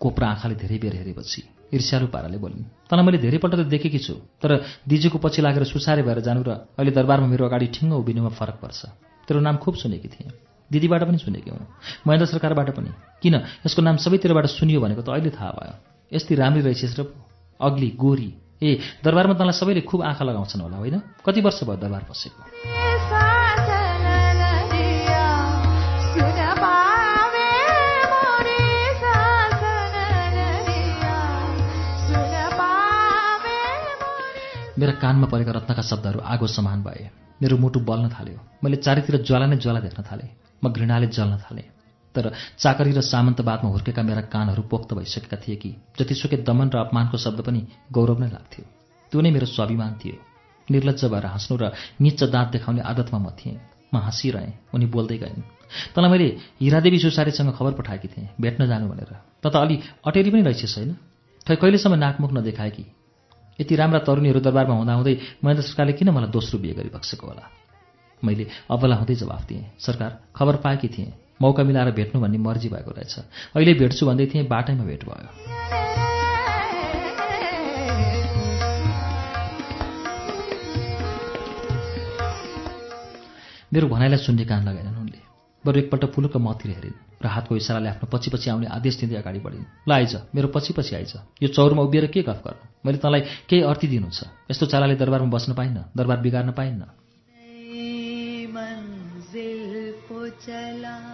[0.01, 1.41] कोप्रा आँखाले धेरै बेर हेरेपछि
[1.77, 6.21] ईर्ष्यालु पाराले बोलिन् तँलाई मैले धेरैपल्ट त देखेकी छु तर दिजुको पछि लागेर सुसारे भएर
[6.25, 8.81] जानु र अहिले दरबारमा मेरो अगाडि ठिङ्ग उभिनुमा फरक पर्छ।
[9.29, 10.33] तेरो नाम खुब सुनेकी थिएँ।
[10.71, 11.67] दिदीबाट पनि सुनेकी हुँ
[12.07, 12.91] महेन्द्र सरकारबाट पनि।
[13.23, 13.35] किन?
[13.67, 15.75] यसको नाम सबैतिरबाट सुनियो भनेको त अहिले थाहा भयो।
[16.13, 17.13] यस्तै राम्री रहेछस् र।
[17.61, 18.31] अग्ली गोरी
[18.63, 21.03] ए दरबारमा तँलाई सबैले खुब आँखा लगाउँछन् होला होइन?
[21.27, 22.49] कति वर्ष भयो दरबार मोरे
[34.79, 37.11] मेरा कानमा परेका रत्नका शब्दहरू आगो समान भए।
[37.43, 40.31] मेरो मुटु बल्न थाल्यो। मैले चारैतिर ज्वाला नै ज्वाला देख्न थालेँ।
[40.65, 41.78] म घृणाले जल्न थालेँ।
[42.15, 47.17] तर चाकरी र सामन्तवादमा हुर्केका मेरा कानहरू पोख्त भइसकेका थिए कि जतिसुकै दमन र अपमानको
[47.19, 47.61] शब्द पनि
[47.93, 48.65] गौरव नै लाग्थ्यो।
[49.13, 50.17] त्यो नै मेरो स्वाभिमान थियो।
[50.71, 53.61] निर्लज्ज भएर हाँस्नु र निच्च दाँत देखाउने आदतमा म थिएँ।
[53.95, 55.43] म हाँसिरहेँ। उनी बोल्दै गइन्।
[55.95, 56.29] तँलाई मैले
[56.61, 59.13] हिरादेवी सुसारीसँग खबर पठाएकी थिएँ। भेट्न जानु भनेर।
[59.43, 60.93] त त अलि अटेरी पनि रहेछस् होइन?
[61.47, 62.85] खै कहिलेसम्म नाकमुख नदेखाएकी
[63.61, 65.15] यति राम्रा तरुणीहरू दरबारमा हुँदाहुँदै
[65.45, 67.45] महेन्द्र सरकारले किन मलाई दोस्रो बिहे गरिबक्सेको होला?
[68.23, 72.91] मैले अबला हुँदै जवाफ दिएँ। सरकार खबर पाएकी थिएँ। मौका मिलाएर भेट्नु भन्ने मर्जी भएको
[72.91, 73.19] रहेछ।
[73.57, 75.29] अहिले भेट्छु भन्दै थिएँ बाटैमा भेट भयो।
[83.73, 85.21] मेरो भनाइलाई सुन्ने कान लगाएनन् उनले।
[85.67, 89.39] बरु एकपल्ट पुलुक मतिर हेरिन् र हातको इसाराले आफ्नो पछि पछि आउने आदेश दिँदै अगाडि
[89.39, 92.65] बढिन्। ल आइज मेरो पछि पछि आइज। यो चौरमा उभिएर के गफ गर्नु?
[92.87, 96.85] मैले तँलाई केही अर्थी दिनु छ। यस्तो चालाले दरबारमा बस्न पाइन्न दरबार बिगार्न पाइन्न।
[100.39, 101.08] चला।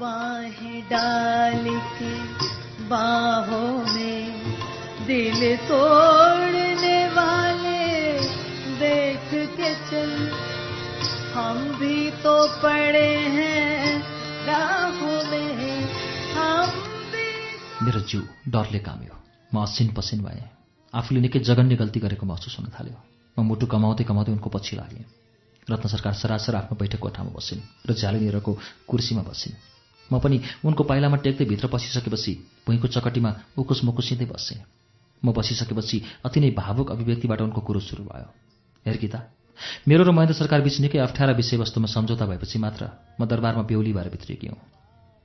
[0.00, 2.12] बाहें डाल के
[2.88, 4.54] बाहों में
[5.06, 8.12] दिल तोड़ने वाले
[8.78, 10.32] देख के चल।
[11.34, 14.02] हम भी तो पड़े हैं
[14.46, 15.82] राहों में।
[16.32, 16.82] हम
[17.86, 19.16] मेरो जिउ डरले काम्यो।
[19.54, 20.48] म असिन पसिन भएँ।
[20.94, 22.96] आफूले निकै जघन्य गल्ती गरेको महसुस हुन थाल्यो।
[23.42, 25.04] म मुटु कमाउँदै कमाउँदै उनको पछि लागेँ।
[25.70, 29.56] रत्न सरकार सरासर आफ्नो बैठक कोठामा बसिन् र झ्यालिनिरको कुर्सीमा बसिन्।
[30.12, 32.32] म पनि उनको पाइलामा टेक्दै भित्र पसिसकेपछि
[32.66, 34.58] भुइँको चकटीमा उकुस मुकुसिँदै बसेँ।
[35.22, 38.28] म बसिसकेपछि अति नै भावुक अभिव्यक्तिबाट उनको कुरो सुरु भयो।
[38.86, 39.20] हेर गीता
[39.88, 42.88] मेरो र महेन्द्र सरकार बीच निकै अप्ठ्यारा विषयवस्तुमा सम्झौता भएपछि मात्र
[43.20, 44.58] म दरबारमा बेहुली भएर भित्रिएकी हुँ।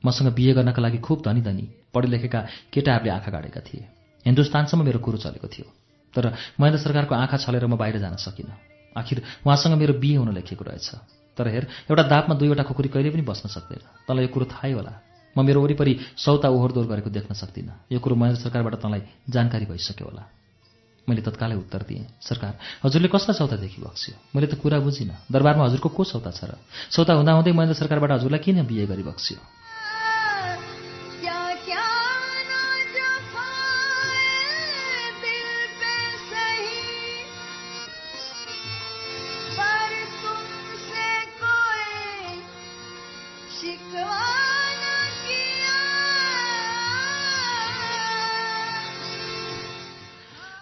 [0.03, 2.39] मसँग बिहे गर्नका लागि खुब धनी धनी पढे लेखेका
[2.73, 3.87] केटाहरूले आँखा गाडेका थिए।
[4.25, 5.65] हिन्दुस्तानसम्म मेरो कुरो चलेको थियो।
[6.13, 8.53] तर महेन्द्र सरकारको आँखा छलेर म बाहिर जान सकिनँ।
[8.95, 10.89] आखिर उहाँसँग मेरो बिहे हुन लेखिएको रहेछ।
[11.37, 14.93] तर हेर एउटा दापमा दुईवटा खुकुरी कहिले पनि बस्न सक्दैन। तँलाई यो कुरो थाहै होला।
[15.35, 20.07] म मेरो वरिपरि सौता ओहोरदोहोर गरेको देख्न सक्दिनँ। यो कुरो महेन्द्र सरकारबाट तँलाई जानकारी भइसक्यो
[20.07, 20.23] होला।
[21.05, 24.15] मैले तत्कालै उत्तर दिएँ सरकार हजुरले कसलाई सौता देखि बक्स्यो?
[24.35, 26.57] मैले त कुरा बुझिनँ। दरबारमा हजुरको को सौता छ र?
[26.89, 29.37] सौता हुँदाहुँदै महेन्द्र सरकारबाट हजुरलाई किन बिहे गरी बक्स्यो?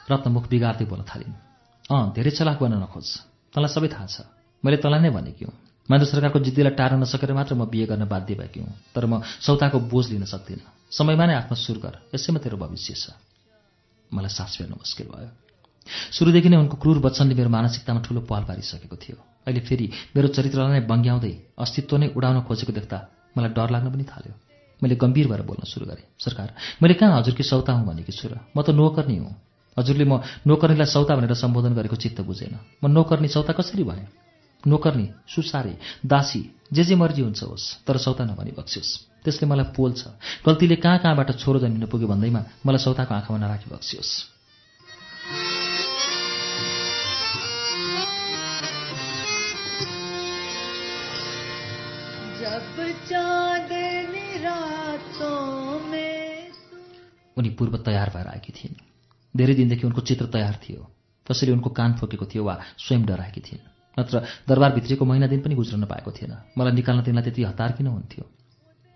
[0.10, 1.34] रत्नमुख बिगार्दै बोल्न थालिन्।
[1.86, 3.08] अँ धेरै चलाक बन्न नखोज।
[3.54, 4.18] तँलाई सबै थाहा छ।
[4.64, 5.56] मैले तँलाई नै भनेकी हुँ।
[5.90, 9.80] महेन्द्र सरकारको जिद्दीलाई टार्न नसकेर मात्र म बिहे गर्न बाध्य भएकी हुँ। तर म सौताको
[9.92, 13.06] बोझ लिन सक्दिनँ। समयमा नै आफ्नो सुर गर। यसैमा तेरो भविष्य छ।
[14.12, 15.30] मलाई सास फेर्न मुस्किल भयो।
[16.16, 19.18] सुरुदेखि नै उनको क्रूर वचनले मेरो मानसिकतामा ठूलो पाल पारिसकेको थियो।
[19.48, 22.98] अहिले फेरि मेरो चरित्रलाई नै बङ्ग्याउँदै अस्तित्व नै उडाउन खोजेको देख्दा
[23.36, 24.34] मलाई डर लाग्न पनि थाल्यो।
[24.82, 26.48] मैले गम्भीर भएर बोल्न सुरु गरेँ। सरकार
[26.80, 28.40] मैले कहाँ हजुरकी सौता हुँ भनेकी छु र?
[28.56, 29.36] म त नोकर्नी हुँ।
[29.78, 34.08] हजुरले म नोकर्नीलाई सौता भनेर सम्बोधन गरेको चित्त बुझेन। म नोकर्नी सौता कसरी भएँ?
[34.64, 36.42] नोकर्नी सुसारे दासी
[36.74, 40.02] जे जे मर्जी हुन्छ होस् तर सौता नभनी बक्सियोस्। त्यसले मलाई पोल्छ।
[40.46, 44.12] गल्तीले कहाँ कहाँबाट छोरो जन्मिन पुग्यो भन्दैमा मलाई सौताको आँखामा नराखी बक्सियोस्।
[57.38, 58.93] उनी पूर्व तयार भएर आएकी थिइन्।
[59.36, 60.82] धेरै दिनदेखि उनको चित्र तयार थियो।
[61.28, 63.64] कसैले उनको कान ठोकेको थियो वा स्वयं डराएकी थिइन्।
[63.98, 64.16] नत्र
[64.48, 68.24] दरबारभित्रीको महिना दिन पनि गुज्रन पाएको थिएन। मलाई निकाल्न तिनलाई त्यति हतार किन हुन्थ्यो?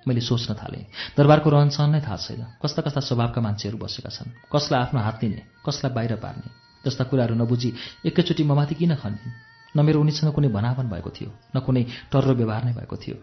[0.07, 0.85] मैले सोच्न थालेँ
[1.17, 5.41] दरबारको रहनसहन नै थाहा छैन। कस्ता कस्ता स्वभावका मान्छेहरू बसेका छन्। कसलाई आफ्नो हात दिने
[5.65, 6.49] कसलाई बाहिर पार्ने?
[6.85, 7.69] जस्ता कुराहरू नबुझी
[8.05, 12.63] एकैचोटि ममाथि किन खनिन् न मेरो उनीसँग कुनै भनाभन भएको थियो न कुनै टर्रो व्यवहार
[12.65, 13.15] नै भएको थियो।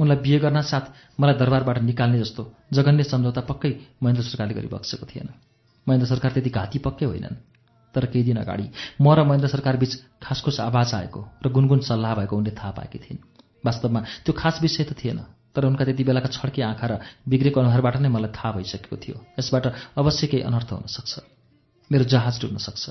[0.00, 0.84] उनलाई बिहे गर्न साथ
[1.20, 5.28] मलाई दरबारबाट निकाल्ने जस्तो जघन्य सम्झौता पक्कै महेन्द्र सरकारले गरी बक्सेको थिएन।
[5.86, 7.36] महेन्द्र सरकार त्यति घाती पक्कै होइनन्।
[7.94, 8.66] तर केही दिन अगाडि
[9.00, 9.92] म र महेन्द्र सरकार बीच
[10.22, 13.20] खासखुस आवाज आएको र गुनगुन सल्लाह भएको उनले थाहा पाएकी थिइन्।
[13.64, 15.18] वास्तवमा त्यो खास विषय त थिएन
[15.54, 16.92] तर उनका त्यति बेलाका छड्के आँखा र
[17.28, 19.66] बिग्रेको अनुहारबाट नै मलाई थाहा भइसकेको थियो। यसबाट
[19.96, 21.12] अवश्य केही अनर्थ हुन सक्छ।
[21.90, 22.84] मेरो जहाज डुब्न सक्छ।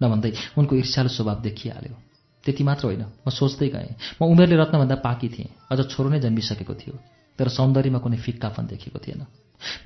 [0.00, 1.94] नभन्दै उनको ईर्ष्यालु स्वभाव देखिहाल्यो।
[2.44, 6.74] त्यति मात्र होइन म सोच्दै गएँ। म उमेरले रत्नभन्दा पाकी थिएँ। अझ छोरो नै जन्मिसकेको
[6.76, 6.94] थियो।
[7.38, 9.24] तर सौन्दर्यमा कुनै फिक्कापन देखेको थिएन।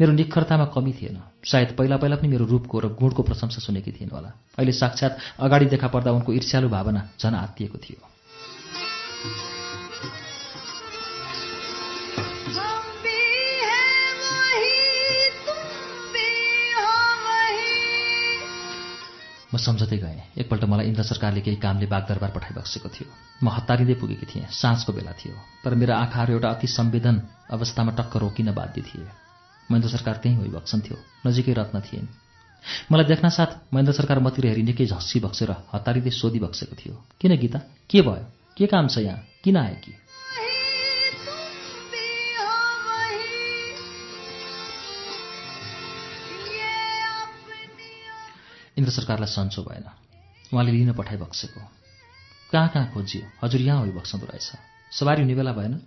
[0.01, 4.13] मेरो निखरतामा कमी थिएन। सायद पहिला पहिला पनि मेरो रूपको र गुणको प्रशंसा सुनेकी थिइन्
[4.13, 8.01] होला। अहिले साक्षात् अगाडि देखा पर्दा उनको ईर्ष्यालु भावना झन आत्तिएको थियो।
[19.51, 23.09] म सम्झँदै गएँ। एकपल्ट मलाई इन्द्र सरकारले केही कामले बागदरबार पठाइबक्सेको थियो।
[23.43, 25.35] म हतारिँदै पुगेकी थिएँ। साँझको बेला थियो।
[25.65, 27.17] तर मेरा आँखाहरू एउटा अति संवेदन
[27.51, 29.30] अवस्थामा टक्क रोकिन बाध्य थिए।
[29.71, 32.07] महेन्द्र सरकार त्यहीँ होइबक्सन थियो। नजिकै रत्न थिइन्
[32.93, 37.59] मलाई देख्नासाथ महेन्द्र सरकार मतिर हेरी निकै झस्सी बक्सेर हतारिँदै सोधी बक्सेको थियो। किन गीता?
[37.91, 38.27] के भयो?
[38.57, 39.25] के काम छ यहाँ?
[39.45, 39.93] किन आए कि?
[39.93, 40.51] वही
[41.25, 41.41] तुम
[41.89, 42.05] भी
[42.37, 42.51] हो
[42.85, 43.23] वही
[46.53, 46.71] ये
[47.25, 47.63] अपनी
[48.77, 49.87] इन्द्र सरकारलाई सन्चो भएन।
[50.53, 51.61] उहाँले लिन पठाइ बक्सेको।
[52.53, 53.25] कहाँ कहाँ खोजियो?
[53.45, 54.53] हजुर यहाँ होइ बक्सँदो रहेछ।
[54.93, 55.81] सवारी हुने बेला भएन।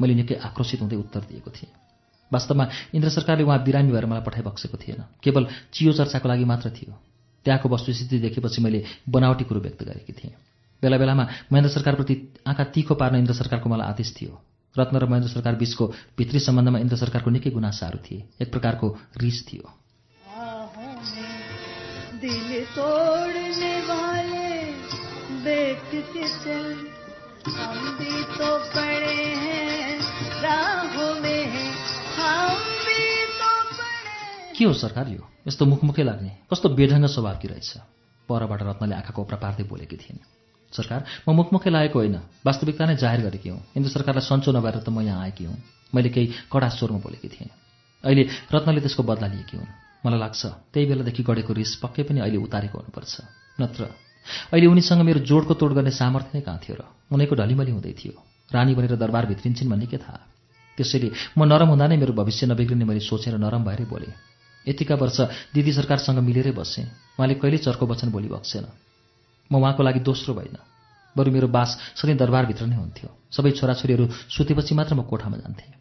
[0.00, 1.87] मैले निकै आक्रोशित हुँदै उत्तर दिएको थिएँ।
[2.32, 6.70] वास्तवमा इन्द्र सरकारले उहाँ बिरामी भएर मलाई पठाइ बक्सेको थिएन। केवल चियो चर्चाको लागि मात्र
[6.70, 6.98] थियो।
[7.44, 10.34] त्यहाँको वस्तुस्थिति देखेपछि मैले बनावटी कुरो व्यक्त गरेकी थिएँ।
[10.82, 14.42] बेला बेलामा महेन्द्र सरकारप्रति आँखा तिखो पार्न इन्द्र सरकारको मलाई आदेश थियो।
[14.78, 15.86] रत्न र महेन्द्र सरकार बीचको
[16.18, 19.64] भित्री सम्बन्धमा इन्द्र सरकारको निकै गुनासाहरू थिए। एक प्रकारको रिस थियो।
[22.20, 22.64] दिल
[34.58, 35.22] के हो सरकार यो?
[35.46, 37.70] यस्तो मुखमुखै लाग्ने। कस्तो बेढङ्ग स्वभावकी रहेछ?
[38.28, 40.18] परबाट रत्नले आँखा कोप्रा पार्दै बोलेकी थिइन्।
[40.72, 44.88] सरकार म मुखमुखै लागेको होइन। वास्तविकता नै जाहेर गरेकी हुँ। इन्द्र सरकारलाई सन्चो नभएर त
[44.90, 45.56] म यहाँ आएकी हुँ।
[45.94, 47.50] मैले केही कडा स्वरमा बोलेकी थिएँ।
[48.04, 48.22] अहिले
[48.52, 49.70] रत्नले त्यसको बदला लिएकी हुन्।
[50.06, 50.42] मलाई लाग्छ
[50.74, 53.14] त्यही बेलादेखि गढेको रिस पक्कै पनि अहिले उतारेको हुनुपर्छ।
[53.60, 53.82] नत्र
[54.52, 56.82] अहिले उनीसँग मेरो जोडको तोड गर्ने सामर्थ्य नै कहाँ थियो र?
[57.12, 58.14] उनीको ढलिमली हुँदै थियो।
[58.52, 60.20] रानी बनेर दरबार भित्रिन्छन् भन्ने के थाहा?
[60.76, 64.12] त्यसैले म नरम हुँदा नै मेरो भविष्य नबिग्रिने मैले सोचेर नरम भएरै बोलेँ।
[64.68, 65.18] यतिका वर्ष
[65.54, 66.84] दिदी सरकारसँग मिलेरै बसेँ।
[67.16, 68.66] उहाँले कहिल्यै चर्को वचन बोली बक्सेन।
[69.50, 70.56] म उहाँको लागि दोस्रो भइन
[71.16, 75.72] बरु मेरो बास सधैँ दरबारभित्र नै हुन्थ्यो। सबै छोराछोरीहरू सुतेपछि मात्र म कोठामा जान्थेँ।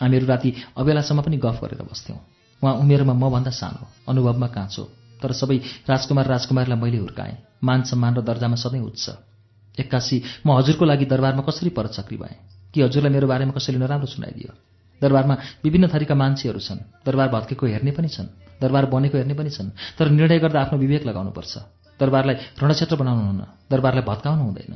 [0.00, 2.18] हामीहरू राति अबेलासम्म पनि गफ गरेर बस्थ्यौँ।
[2.62, 4.84] उहाँ उमेरमा मभन्दा सानो अनुभवमा काँचो
[5.22, 5.56] तर सबै
[5.88, 9.04] राजकुमार राजकुमारीलाई मैले हुर्काएँ। मान सम्मान र दर्जामा सधैँ उच्च।
[9.78, 12.36] एक्कासी म हजुरको लागि दरबारमा कसरी परचक्री भएँ?
[12.74, 14.50] कि हजुरलाई मेरो बारेमा कसैले नराम्रो सुनाइदियो?
[15.02, 18.28] दरबारमा विभिन्न थरीका मान्छेहरू छन्। दरबार भत्केको हेर्ने पनि छन्
[18.60, 21.54] दरबार बनेको हेर्ने पनि छन् तर निर्णय गर्दा आफ्नो विवेक लगाउनुपर्छ।
[22.00, 24.74] दरबारलाई रणक्षेत्र बनाउनु हुन्न दरबारलाई भत्काउनु हुँदैन।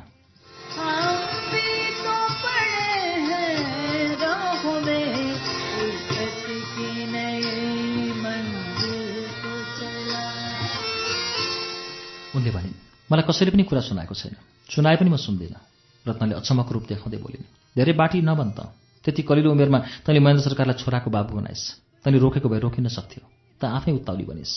[12.33, 12.77] उनले भनिन्
[13.11, 14.35] मलाई कसैले पनि कुरा सुनाएको छैन।
[14.73, 15.61] सुनाए पनि म सुन्दिनँ।
[16.07, 17.45] रत्नले अचम्मको रूप देखाउँदै बोलिन्
[17.77, 21.65] धेरै बाटी नभन् त। त्यति कलिलो उमेरमा तैँले महेन्द्र सरकारलाई छोराको बाबु बनाइस्।
[22.05, 23.23] तैँले रोकेको भए रोकिन सक्थ्यो।
[23.61, 24.53] त आफै उत्ताउली बनिस्।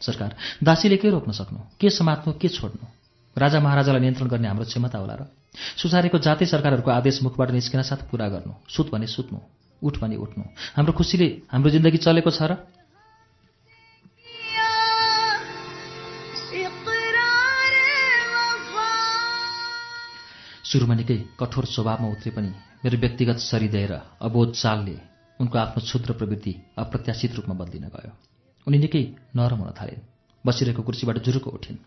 [0.00, 1.58] सरकार दासीले के रोक्न सक्नु?
[1.80, 2.32] के समात्नु?
[2.40, 2.86] के छोड्नु?
[3.36, 5.22] राजा महाराजालाई नियन्त्रण गर्ने हाम्रो क्षमता होला र?
[5.76, 9.38] सुसारेको जातीय सरकारहरूको आदेश मुखबाट निस्किन साथ पुरा गर्नु। सुत भने सुत्नु
[9.82, 10.44] उठ भने उठ्नु।
[10.76, 12.56] हाम्रो खुसीले हाम्रो जिन्दगी चलेको छ र?
[20.64, 22.50] सुरुमा निकै कठोर स्वभावमा उत्रे पनि
[22.82, 24.96] मेरो व्यक्तिगत सरिदय र अबोध चालले
[25.40, 28.12] उनको आफ्नो क्षुद्र प्रवृत्ति अप्रत्याशित रूपमा बदलिन गयो।
[28.66, 29.02] उनी निकै
[29.36, 30.04] नरम हुन थालिन्।
[30.44, 31.78] बसिरहेको कुर्सीबाट जुरुको उठिन्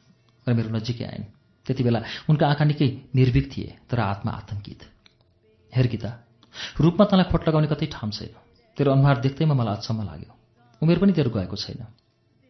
[0.48, 1.26] र मेरो नजिकै आइन्।
[1.66, 2.00] त्यति बेला
[2.30, 4.82] उनका आँखा निकै निर्भीक थिए तर आत्मा आतङ्कित
[5.74, 6.10] हेर गीता
[6.78, 8.34] रूपमा तँलाई खोट लगाउने कतै ठाउँ छैन।
[8.78, 10.32] तेरो अनुहार देख्दैमा मलाई अचम्म लाग्यो।
[10.82, 11.82] उमेर पनि तेरो गएको छैन।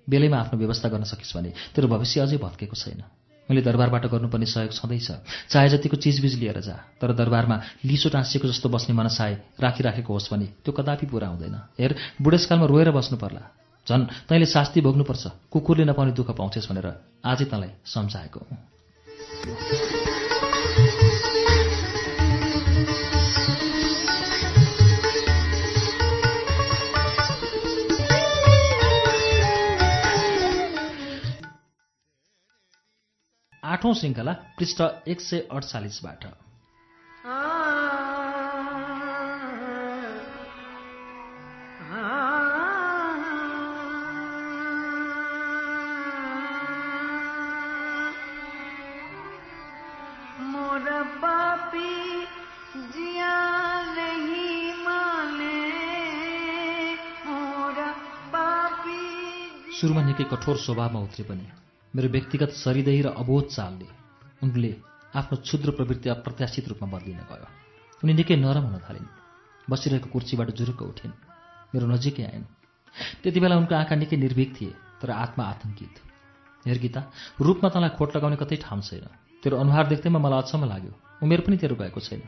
[0.07, 3.03] बेलैमा आफ्नो व्यवस्था गर्न सकिस् भने तेरो भविष्य अझै भत्केको छैन।
[3.49, 5.07] मैले दरबारबाट गर्नुपर्ने सहयोग छँदैछ
[5.49, 10.45] चाहे जतिको चिजबिज लिएर जा तर दरबारमा लिसो टाँसिएको जस्तो बस्ने मनसाय राखिराखेको होस् भने
[10.63, 13.43] त्यो कदापि पुरा हुँदैन। हेर बुढेसकालमा रोएर बस्नु पर्ला।
[13.87, 16.87] झन् तैँले शास्ति भोग्नुपर्छ कुकुरले नपाउने दुःख पाउँछेस् भनेर
[17.25, 18.39] आजै तँलाई सम्झाएको
[33.83, 34.79] आठौं श्रृङ्खला पृष्ठ
[35.11, 36.23] एक सय अडचालिसबाट
[59.79, 61.45] सुरुमा निकै कठोर स्वभावमा उत्रे पनि।
[61.93, 63.87] मेरो व्यक्तिगत सरिदय र अबोध चालले
[64.43, 64.71] उनले
[65.13, 67.47] आफ्नो क्षुद्र प्रवृत्ति अप्रत्याशित रूपमा बदलिन गयो।
[68.01, 69.07] उनी निकै नरम हुन थालिन्।
[69.69, 71.13] बसिरहेको कुर्सीबाट जुरुक्क उठिन्।
[71.73, 72.45] मेरो नजिकै आइन्।
[73.21, 75.95] त्यति बेला उनको आँखा निकै निर्भीक थिए तर आत्मा आतङ्कित
[76.65, 77.01] हेर गीता
[77.37, 79.05] रूपमा तँलाई खोट लगाउने कतै ठाउँ छैन।
[79.45, 82.21] तेरो अनुहार देख्दैमा मलाई अचम्म लाग्यो। उमेर पनि तेरो गएको छैन।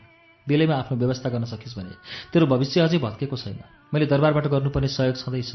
[0.46, 1.94] बेलैमा आफ्नो व्यवस्था गर्न सकिस् भने
[2.30, 3.58] तेरो भविष्य अझै भत्केको छैन।
[3.90, 5.52] मैले दरबारबाट गर्नुपर्ने सहयोग छँदैछ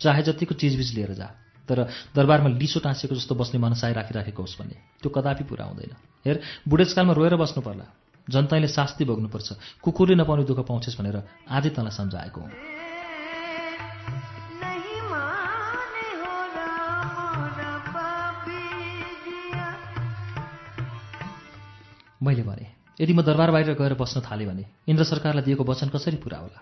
[0.00, 1.28] चाहे जतिको चिजबिज लिएर जा।
[1.70, 5.94] तर दरबारमा लिसो टाँसेको जस्तो बस्ने मनसाय राखिराखेको होस् भने त्यो कदापि पुरा हुँदैन।
[6.26, 7.86] हेर बुढेसकालमा रोएर बस्नु पर्ला
[8.26, 9.48] जनताले शास्ति भोग्नुपर्छ।
[9.82, 11.16] कुकुरले नपाउने दुःख पाउँछस् भनेर
[11.46, 12.50] आजै तँलाई सम्झाएको हुँ।
[22.20, 22.66] मैले भने
[23.00, 26.60] यदि म दरबार बाहिर गएर बस्न थालेँ भने इन्द्र सरकारलाई दिएको वचन कसरी पुरा होला?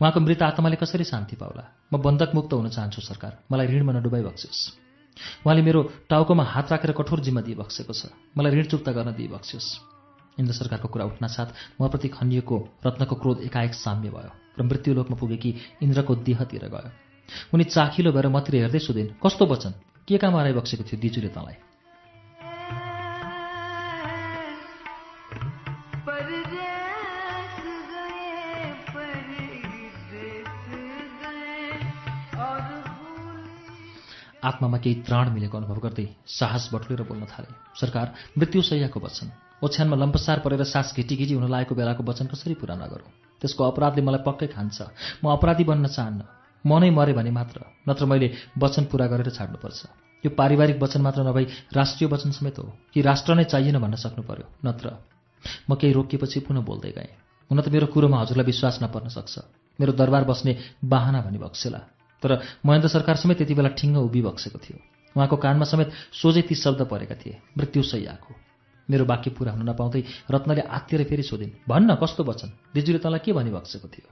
[0.00, 1.64] उहाँको मृत आत्माले कसरी शान्ति पाउला?
[1.92, 4.60] म बन्धक मुक्त हुन चाहन्छु सरकार। मलाई ऋणमा नडुबाई बक्सियोस्।
[5.46, 9.68] उहाँले मेरो टाउकोमा हात राखेर कठोर जिम्मा दिइबक्सेको छ। मलाई ऋण चुक्ता गर्न दिइबक्सियोस्
[10.38, 15.50] इन्द्र सरकारको कुरा उठ्नासाथ मप्रति खनिएको रत्नको क्रोध एकाएक साम्य भयो र मृत्युलोकमा पुगेकी
[15.82, 16.90] इन्द्रको देहतिर गयो।
[17.54, 19.72] उनी चाखिलो भएर मतिर हेर्दै सुधिन् कस्तो वचन?
[20.08, 21.56] के काम हराइबक्सेको थियो दिजुले तँलाई?
[34.48, 36.06] आत्मामा केही त्राण मिलेको अनुभव गर्दै
[36.38, 38.06] साहस बटुलेर बोल्न थाले। सरकार
[38.38, 39.26] मृत्युशैयाको वचन।
[39.64, 43.10] ओछ्यानमा लम्पसार परेर सास घिटी हुन लागेको बेलाको वचन कसरी पुरा नगरौँ
[43.42, 44.78] त्यसको अपराधले मलाई पक्कै खान्छ।
[45.22, 46.20] म अपराधी बन्न चाहन्न।
[46.64, 48.28] म नै मरे भने मात्र नत्र मैले
[48.58, 49.80] वचन पुरा गरेर छाड्नुपर्छ।
[50.24, 51.44] यो पारिवारिक वचन मात्र नभई
[51.74, 54.86] राष्ट्रिय वचन समेत हो। कि राष्ट्र नै चाहिएन भन्न सक्नु पर्यो नत्र।
[55.70, 57.12] म केही रोकिएपछि पुनः बोल्दै गएँ।
[57.50, 59.34] हुन त मेरो कुरोमा हजुरलाई विश्वास नपर्न सक्छ।
[59.78, 60.52] मेरो दरबार बस्ने
[60.84, 62.30] बाहना भनी बक्सेला। तर
[62.66, 64.78] महेन्द्र सरकार समेत त्यति बेला ठिङ्ग उभिबक्सेको थियो।
[65.16, 68.34] उहाँको कानमा समेत सोझै ती शब्द परेका थिए मृत्युशैयाको
[68.88, 72.48] मेरो वाक्य पुरा हुन नपाउँदै रत्नले आत्तिएर फेरि सोधिन् भन्न कस्तो वचन?
[72.74, 74.08] दिजुले तँलाई के भनिबक्सेको थियो?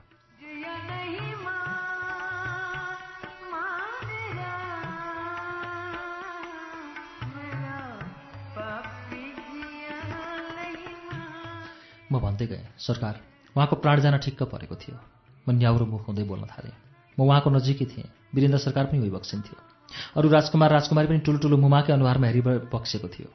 [12.07, 13.15] म भन्दै गएँ सरकार
[13.55, 14.95] उहाँको प्राण जान ठिक्क परेको थियो।
[15.47, 16.86] म न्याउरो मुख हुँदै बोल्न थालेँ।
[17.17, 19.57] म उहाँको नजिकै थिएँ। वीरेन्द्र सरकार पनि उभिबक्सिन्थ्यो
[20.17, 23.29] अरू राजकुमार राजकुमारी पनि ठुलो ठुलो मुमाकै अनुहारमा हेरिबक्सेको थियो।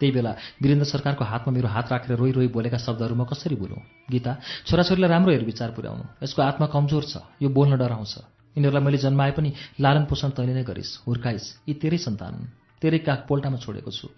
[0.00, 0.32] त्यही बेला
[0.62, 3.82] वीरेन्द्र सरकारको हातमा मेरो हात राखेर रोइ रोइ बोलेका शब्दहरू म कसरी बोलौँ?
[4.10, 4.32] गीता
[4.66, 8.14] छोराछोरीलाई राम्रो हेरविचार पुर्याउनु। यसको आत्मा कमजोर छ। यो बोल्न डराउँछ।
[8.56, 9.50] यिनीहरूलाई मैले जन्माए पनि
[9.80, 12.34] लालन पोषण तैँले नै गरिस्। हुर्काइस्। यी तेरै सन्तान।
[12.82, 14.10] तेरै काख पोल्टामा छोडेको छु।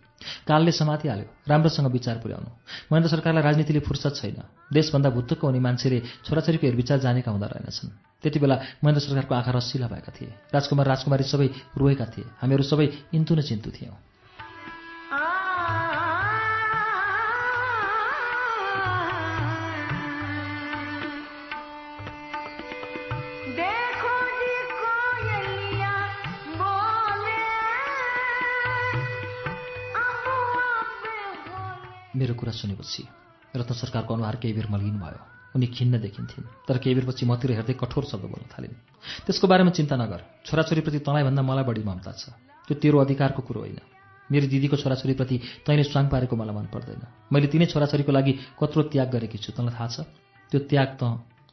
[0.49, 2.51] कालले समातिहाल्यो राम्रोसँग विचार पुर्याउनु।
[2.93, 4.39] महेन्द्र सरकारलाई राजनीतिले फुर्सद छैन।
[4.73, 7.89] देशभन्दा भुत्तुक हुने मान्छेले छोराछोरीको हेरविचार जानेका हुँदा रहेनछन्।
[8.23, 12.87] त्यति बेला महेन्द्र सरकारको आँखा रसिला भएका थिए। राजकुमार राजकुमारी सबै रोएका थिए। हामीहरू सबै
[13.15, 14.14] इन्तु न चिन्तु थियौँ।
[32.25, 33.03] मेरो कुरा सुनेपछि
[33.53, 35.21] रत्न सरकारको अनुहार केही बेर मलिन भयो।
[35.55, 38.75] उनी खिन्न देखिन्थिन् तर केही बेरपछि मतिर हेर्दै कठोर शब्द बोल्न थालिन्।
[39.29, 42.33] त्यसको बारेमा चिन्ता नगर छोराछोरीप्रति तँलाई भन्दा मलाई बढी ममता छ।
[42.67, 43.79] त्यो तेरो अधिकारको कुरो होइन।
[44.33, 45.37] मेरो दिदीको छोराछोरीप्रति
[45.69, 49.77] तैँले स्वाङ पारेको मलाई मन पर्दैन। मैले तिनै छोराछोरीको लागि कत्रो त्याग गरेकी छु तँलाई
[49.77, 49.97] थाहा छ?
[50.51, 51.03] त्यो त्याग त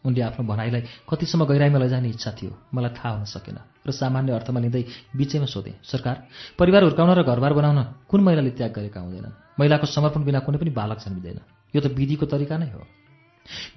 [0.06, 4.60] उनले आफ्नो भनाइलाई कतिसम्म गहिराइमा लैजाने इच्छा थियो। मलाई थाहा हुन सकेन र सामान्य अर्थमा
[4.60, 4.84] लिँदै
[5.16, 6.16] बिचैमा सोधेँ सरकार
[6.60, 9.34] परिवार हुर्काउन र घरबार बनाउन कुन महिलाले त्याग गरेका हुँदैनन्?
[9.60, 11.40] महिलाको समर्पण बिना कुनै पनि बालक जन्मिँदैन।
[11.74, 12.82] यो त विधिको तरिका नै हो।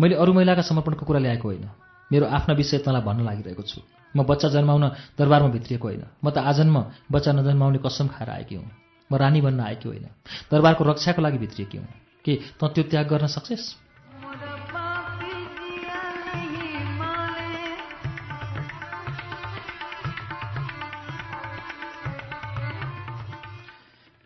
[0.01, 1.69] मैले अरू महिलाका समर्पणको कुरा ल्याएको होइन।
[2.13, 3.81] मेरो आफ्ना विषय तँलाई भन्न लागिरहेको छु।
[4.17, 4.85] म बच्चा जन्माउन
[5.19, 6.77] दरबारमा भित्रिएको होइन। म त आजन्म
[7.13, 8.71] बच्चा नजन्माउने कसम खाएर आएकी हुँ।
[9.11, 10.07] म रानी बन्न आएकी होइन।
[10.53, 11.89] दरबारको रक्षाको लागि भित्रिएकी हुँ।
[12.25, 13.84] के तँ त्यो त्याग गर्न सक्छेस्?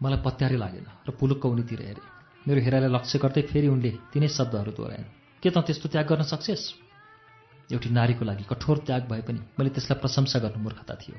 [0.02, 2.06] मलाई पत्यारै लागेन र पुलुक्क उनीतिर हेरेँ।
[2.46, 5.10] मेरो हेराइलाई लक्ष्य गर्दै फेरि उनले तिनै शब्दहरू दोहोऱ्याइन्।
[5.42, 6.64] के तँ त्यस्तो त्याग गर्न सक्छेस्?
[7.70, 11.16] एउटी नारीको लागि कठोर त्याग भए पनि मैले त्यसलाई प्रशंसा गर्नु मूर्खता थियो।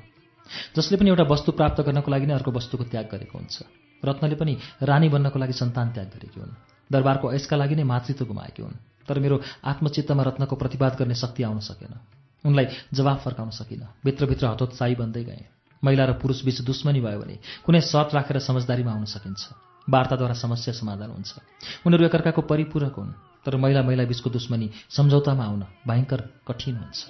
[0.76, 3.56] जसले पनि एउटा वस्तु प्राप्त गर्नको लागि नै अर्को वस्तुको त्याग गरेको हुन्छ।
[4.02, 4.52] रत्नले पनि
[4.82, 6.58] रानी बन्नको लागि सन्तान त्याग गरेकी हुन्।
[6.90, 11.60] दरबारको ऐसका लागि नै मातृत्व गुमाएकी हुन्। तर मेरो आत्मचित्तमा रत्नको प्रतिवाद गर्ने शक्ति आउन
[11.60, 11.94] सकेन।
[12.48, 17.36] उनलाई जवाफ फर्काउन सकिनँ। भित्रभित्र हतोत्साही बन्दै गएँ। महिला र पुरुष बीच दुश्मनी भयो भने
[17.64, 19.42] कुनै सर्ट राखेर समझदारीमा आउन सकिन्छ।
[19.88, 21.30] वार्ताद्वारा समस्या समाधान हुन्छ।
[21.86, 27.00] उनीहरू एकअर्काको परिपूरक हुन् तर महिला महिला बीचको दुश्मनी सम्झौतामा आउन भयङ्कर कठिन हुन्छ।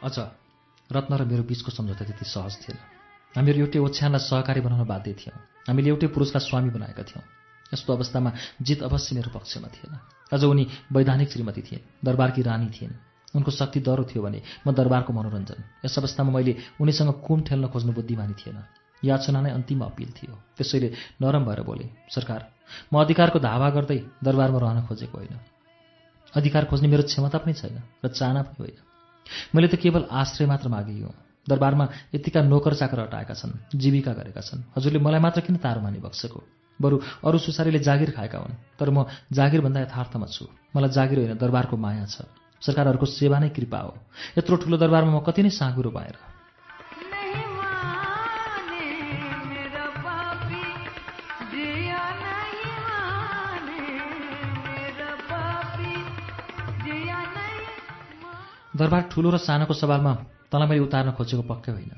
[0.00, 0.16] अझ
[0.90, 2.99] रत्न र मेरो बीचको सम्झौता त्यति सहज थिएन।
[3.34, 7.24] हामीहरू एउटै ओछ्यानलाई सहकारी बनाउन बाध्य थियौँ। हामीले एउटै पुरुषलाई स्वामी बनाएका थियौँ।
[7.72, 8.30] यस्तो अवस्थामा
[8.62, 9.94] जित अवश्य मेरो पक्षमा थिएन।
[10.34, 12.92] अझ उनी वैधानिक श्रीमती थिइन् दरबारकी रानी थिइन्।
[13.36, 17.92] उनको शक्ति दह्रो थियो भने म दरबारको मनोरञ्जन यस अवस्थामा मैले उनीसँग कुम ठेल्न खोज्नु
[17.94, 18.58] बुद्धिमानी थिएन।
[19.02, 20.88] याचना नै अन्तिम अपिल थियो। त्यसैले
[21.22, 22.40] नरम भएर बोले सरकार
[22.92, 25.38] म अधिकारको धावा गर्दै दरबारमा रहन खोजेको होइन।
[26.34, 28.78] अधिकार खोज्ने मेरो क्षमता पनि छैन र चाहना पनि होइन।
[29.54, 34.40] मैले त केवल आश्रय मात्र मागेकी हुँ। दरबारमा यतिका नोकर चाकर हटाएका छन् जीविका गरेका
[34.40, 36.40] छन्। हजुरले मलाई मात्र किन तारो मानि बक्सेको?
[36.80, 40.44] बरु अरू सुसारीले जागिर खाएका हुन् तर म जागिरभन्दा यथार्थमा छु।
[40.76, 42.28] मलाई जागिर होइन दरबारको माया छ।
[42.62, 43.92] सरकारहरूको सेवा नै कृपा हो।
[44.38, 46.16] यत्रो ठुलो दरबारमा म कति नै साँगुरो माने।
[58.76, 61.92] दरबार ठुलो र सानोको सवालमा तँलाई मैले उतार्न खोजेको पक्कै होइन।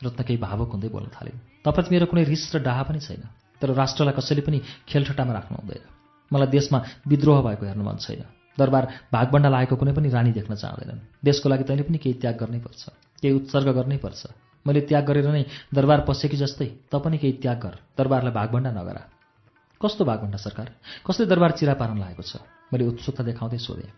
[0.00, 3.22] रत्न केही भावुक हुँदै बोल्न थालिन् तपाईँप्रति मेरो कुनै रिस र डाहा पनि छैन।
[3.60, 4.58] तर राष्ट्रलाई कसैले पनि
[4.88, 5.84] खेलठट्टामा राख्नु हुँदैन।
[6.30, 8.22] मलाई देशमा विद्रोह भएको हेर्नु मन छैन।
[8.58, 12.60] दरबार भागबन्डा लागेको कुनै पनि रानी देख्न चाहँदैनन्। देशको लागि तैँले पनि केही त्याग गर्नै
[12.62, 12.82] पर्छ।
[13.22, 14.22] केही उत्सर्ग गर्नै पर्छ।
[14.66, 19.02] मैले त्याग गरेर नै दरबार पसेकी जस्तै त पनि केही त्याग गर। दरबारलाई भागबन्डा नगरा।
[19.80, 20.68] कस्तो भागभन्डा सरकार?
[21.06, 22.42] कसले दरबार चिरा पार्न लागेको छ?
[22.72, 23.90] मैले उत्सुकता देखाउँदै सोधेँ।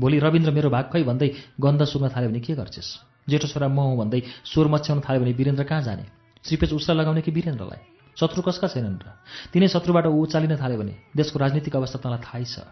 [0.00, 1.28] भोलि रविन्द्र मेरो भाग खै भन्दै
[1.60, 3.15] गन्ध सुक्न थाल्यो भने के गर्छेस्?
[3.26, 6.04] जेठो छोरा म हुँ भन्दै स्वर मच्याउन थाल्यो भने वीरेन्द्र कहाँ जाने?
[6.46, 7.82] श्रीपेच उसलाई लगाउने कि वीरेन्द्रलाई?
[8.14, 9.06] शत्रु कसका छैनन् र?
[9.52, 12.62] तिनै शत्रुबाट ऊ उचालिन थाल्यो भने देशको राजनीतिक अवस्था तँलाई थाहै छ।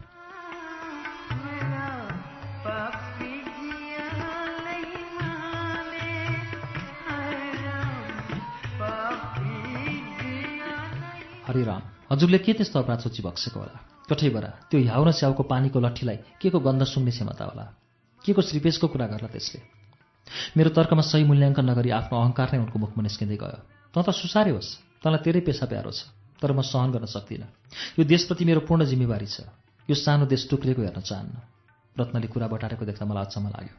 [11.45, 11.83] हरिराम
[12.15, 13.77] हजुरले के त्यस्तो अपराध सोची बक्सेको होला?
[14.09, 17.65] कठैबरा त्यो ह्याउ र स्याउको पानीको लट्ठीलाई के को गन्ध सुँग्ने क्षमता होला?
[18.25, 19.84] के को श्रीपेशको कुरा गर्ला त्यसले?
[20.57, 23.59] मेरो तर्कमा सही मूल्याङ्कन नगरी आफ्नो अहङ्कार नै उनको मुखमा निस्किँदै गयो।
[23.95, 26.09] तँ त सुसारे होस्। तँलाई तेरै पेसा प्यारो छ
[26.41, 27.49] तर म सहन गर्न सक्दिनँ।
[27.99, 29.49] यो देशप्रति मेरो पूर्ण जिम्मेवारी छ।
[29.89, 31.37] यो सानो देश टुक्रिएको हेर्न चाहन्न।
[31.97, 33.75] रत्नले कुरा बटारेको देख्दा मलाई अचम्म लाग्यो।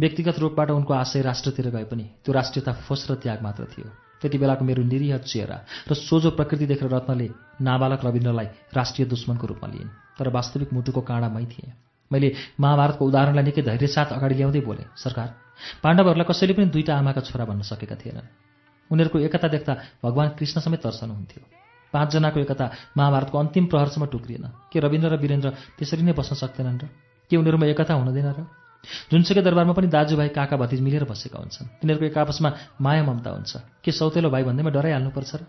[0.00, 3.88] व्यक्तिगत रूपबाट उनको आशय राष्ट्रतिर गए पनि त्यो राष्ट्रियता फोस र त्याग मात्र थियो।
[4.20, 5.56] त्यति बेलाको मेरो निरीह चेहरा
[5.88, 7.28] र सोझो प्रकृति देखेर रत्नले
[7.60, 11.72] नाबालक रविन्द्रलाई राष्ट्रिय दुश्मनको रूपमा लिइन्। तर वास्तविक मुटुको काँडा मै थिएँ।
[12.10, 12.28] मैले
[12.60, 15.45] महाभारतको उदाहरणलाई निकै धैर्य साथ अगाडि ल्याउँदै बोलेँ सरकार
[15.82, 18.28] पाण्डवहरूलाई कसैले पनि दुईटा आमाका छोरा भन्न सकेका थिएनन्।
[18.90, 19.72] उनीहरूको एकता देख्दा
[20.04, 21.42] भगवान् कृष्ण समेत तर्सनुहुन्थ्यो
[21.92, 26.84] पाँचजनाको एकता महाभारतको अन्तिम प्रहरसम्म टुक्रिएन। के रविन्द्र र वीरेन्द्र त्यसरी नै बस्न सक्दैनन् र
[27.30, 28.40] के उनीहरूमा एकता हुँदैन र?
[29.10, 33.52] जुनसुकै दरबारमा पनि दाजुभाइ काका भतिज मिलेर बसेका हुन्छन्। तिनीहरूको एक आपसमा माया ममता हुन्छ।
[33.82, 35.42] के सौतेलो भाइ भन्दैमा डराइहाल्नुपर्छ र?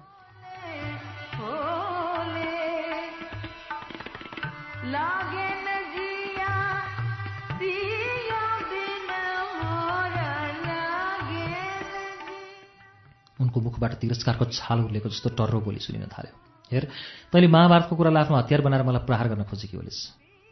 [13.42, 16.34] उनको मुखबाट तिरस्कारको छाल उर्लेको जस्तो टर्रो बोली सुनिन थाल्यो।
[16.72, 16.84] हेर
[17.32, 20.00] तैँले महाभारतको कुरालाई आफ्नो हतियार बनाएर मलाई प्रहार गर्न खोजेकी होलिस्।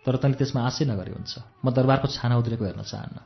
[0.06, 1.34] तर तैँले त्यसमा आशै नगरे हुन्छ।
[1.66, 3.18] म दरबारको छाना उद्रेको हेर्न चाहन्न।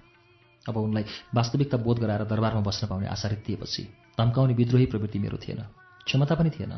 [0.65, 1.03] अब उनलाई
[1.35, 3.83] वास्तविकता बोध गराएर दरबारमा बस्न पाउने आशा दिएपछि
[4.17, 5.61] धम्काउने विद्रोही प्रवृत्ति मेरो थिएन।
[6.07, 6.73] क्षमता पनि थिएन।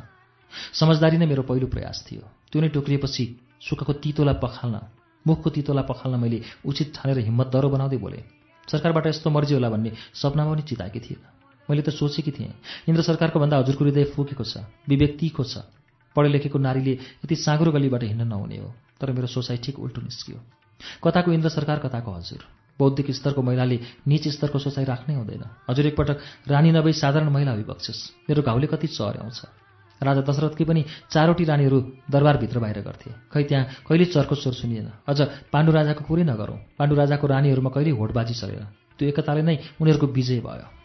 [0.74, 3.24] समझदारी नै मेरो पहिलो प्रयास थियो। त्यो नै टोक्रिएपछि
[3.62, 4.76] सुखको तितोलाई पखाल्न
[5.26, 8.24] मुखको तितोलाई पखाल्न मैले उचित ठानेर हिम्मत दरो बनाउँदै बोलेँ
[8.68, 11.41] सरकारबाट यस्तो मर्जी होला भन्ने सपनामा पनि चिताएकी थिएन।
[11.72, 12.52] मैले त सोचेकी थिएँ।
[12.92, 15.64] इन्द्र सरकारको भन्दा हजुरको हृदय फुकेको छ विवेक तीखो छ।
[16.16, 20.38] पढे लेखेको नारीले यति साँगुरो गलीबाट हिँड्न नहुने हो तर मेरो सोचाइ ठिक उल्टो निस्कियो।
[21.00, 22.44] कताको इन्द्र सरकार कताको हजुर।
[22.80, 26.18] बौद्धिक स्तरको महिलाले निच स्तरको सोचाइ राख्नै हुँदैन। हजुर एकपटक
[26.50, 29.40] रानी नभई साधारण महिला अभिबक्छस् मेरो घाउले कति चर्याउँछ
[30.02, 30.82] राजा दशरथकै पनि
[31.14, 31.78] चारवटी रानीहरू
[32.10, 35.20] दरबारभित्र बाहिर गर्थे। खै त्यहाँ कहिले चर्को स्वर सुनिएन। अझ
[35.54, 38.66] पाण्डु राजाको कुरै नगरौँ। पाण्डु राजाको रानीहरूमा कहिले होडबाजी चलेन
[38.98, 40.81] त्यो एकताले नै उनीहरूको विजय भयो।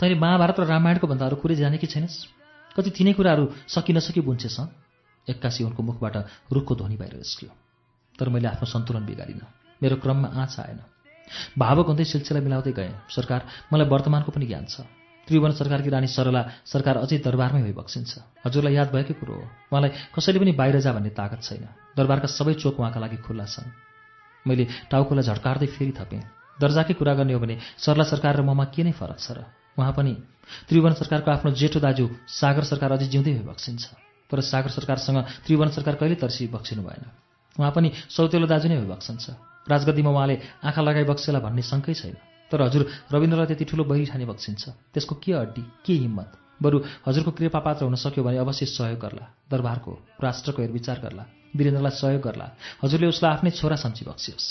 [0.00, 2.16] तैँले महाभारत र रामायणको भन्दा अरू कुरै जाने कि छैनस्?
[2.76, 4.60] कति तिनै कुराहरू सकि नसकी बुन्छेस्
[5.26, 6.16] एक्कासी उनको मुखबाट
[6.52, 7.50] रुखको ध्वनि बाहिर निस्कियो।
[8.18, 9.46] तर मैले आफ्नो सन्तुलन बिगारिनँ।
[9.82, 10.80] मेरो क्रममा आँच आएन।
[11.58, 13.40] भावक हुँदै सिलसिला मिलाउँदै गएँ। सरकार
[13.72, 14.84] मलाई वर्तमानको पनि ज्ञान छ।
[15.26, 20.38] त्रिभुवन सरकारकी रानी सरला सरकार अझै दरबारमै भइबक्सिन्छ हजुरलाई याद भएकै कुरो हो। उहाँलाई कसैले
[20.38, 23.66] पनि बाहिर जा भन्ने तागत छैन। दरबारका सबै चोक उहाँका लागि खुल्ला छन्।
[24.46, 26.22] मैले टाउकोलाई झड्कार्दै फेरि थपेँ।
[26.60, 29.38] दर्जाकै कुरा गर्ने हो भने सरला सरकार र ममा के नै फरक छ र?
[29.78, 30.14] उहाँ पनि
[30.68, 33.84] त्रिभुवन सरकारको आफ्नो जेठो दाजु सागर सरकार अझै जिउँदै भइबक्सिन्छ
[34.30, 37.04] तर सागर सरकारसँग त्रिभुवन सरकार कहिले तर्सी बक्सिनु भएन।
[37.56, 39.24] उहाँ पनि सौतेलो दाजु नै भइबक्सन्छ
[39.68, 42.16] राजगद्दीमा उहाँले आँखा लगाइ बक्सेला भन्ने शङ्कै छैन।
[42.50, 44.62] तर हजुर रविन्द्रलाई त्यति ठुलो बहिरी ठाने बक्सिन्छ।
[44.94, 46.30] त्यसको के अड्डी के हिम्मत?
[46.62, 49.92] बरु हजुरको कृपा पात्र हुन सक्यो भने अवश्य सहयोग गर्ला। दरबारको
[50.22, 51.24] राष्ट्रको हेरविचार गर्ला।
[51.56, 52.46] वीरेन्द्रलाई सहयोग गर्ला।
[52.84, 54.46] हजुरले उसलाई आफ्नै छोरा सम्झी बक्सियोस्।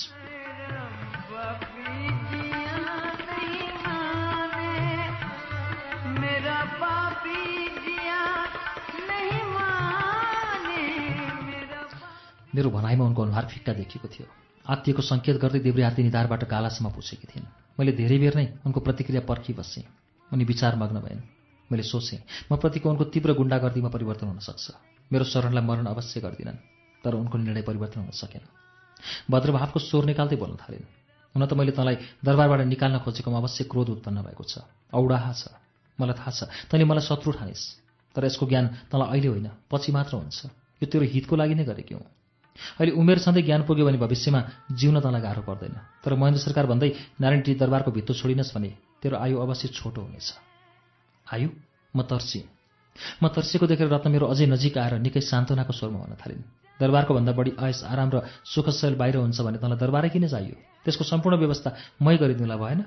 [12.55, 14.27] मेरो भनाइमा उनको अनुहार फिक्का देखिएको थियो।
[14.65, 17.45] आत्तिएको सङ्केत गर्दै देब्रे निधारबाट गालासम्म पुछेकी थिइन्।
[17.79, 19.83] मैले धेरै बेर नै उनको प्रतिक्रिया पर्खिबसेँ
[20.31, 21.21] उनी विचार मग्न भइन्
[21.69, 22.19] मैले सोचेँ
[22.51, 24.65] म प्रतिको उनको तीव्र गुण्डागर्दीमा परिवर्तन हुन सक्छ।
[25.11, 26.63] मेरो शरणलाई मरण अवश्य गर्दिनन्
[27.03, 28.43] तर उनको निर्णय परिवर्तन हुन सकेन।
[29.29, 30.85] भद्रभावको स्वर निकाल्दै बोल्न थालिन्।
[31.35, 35.43] हुन त मैले तँलाई दरबारबाट निकाल्न खोजेकोमा अवश्य क्रोध उत्पन्न भएको छ। औडाहा छ।
[35.99, 36.39] मलाई थाहा छ।
[36.71, 37.63] तैँले मलाई शत्रु ठानिस्।
[38.15, 40.39] तर यसको ज्ञान तँलाई अहिले होइन पछि मात्र हुन्छ।
[40.81, 42.07] यो तेरो हितको लागि नै गरेकी हुँ।
[42.55, 46.89] अहिले उमेर सधैँ ज्ञान पुग्यो भने भविष्यमा जिउन तँलाई गाह्रो पर्दैन। तर महेन्द्र सरकार भन्दै
[47.21, 48.71] नारायण टी दरबारको भित्तो छोडिनस् भने
[49.01, 50.27] तेरो आयु अवश्य छोटो हुनेछ।
[51.27, 51.49] आयु?
[51.95, 52.47] म तर्सिएँ
[53.23, 56.43] म तर्सिएको देखेर रत्न मेरो अझै नजिक आएर निकै सान्त्वनाको स्वरमा भन्न थालिन्।
[56.79, 60.55] दरबारको भन्दा बढी ऐस आराम र सुखशैल बाहिर हुन्छ भने तँलाई दरबारै किन चाहियो?
[60.83, 62.79] त्यसको सम्पूर्ण व्यवस्था मै गरिदिउँला भएन?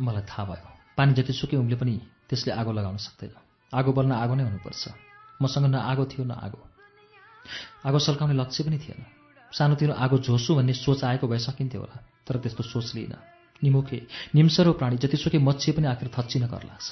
[0.00, 1.94] मलाई थाहा भयो। पानी जतिसुकै उम्ले पनि
[2.28, 3.34] त्यसले आगो लगाउन सक्दैन।
[3.72, 4.84] आगो बल्न आगो नै हुनुपर्छ।
[5.42, 6.60] मसँग न आगो थियो न आगो।
[7.86, 9.00] आगो सल्काउने लक्ष्य पनि थिएन।
[9.52, 13.18] सानोतिनो आगो झोसु भन्ने सोच आएको भए सकिन्थ्यो होला तर त्यस्तो सोच लिइनँ।
[13.62, 13.98] निमुखे
[14.34, 16.88] निम्सरो प्राणी जतिसुकै मच्छी पनि आखिर थच्चिन कर लाग्छ।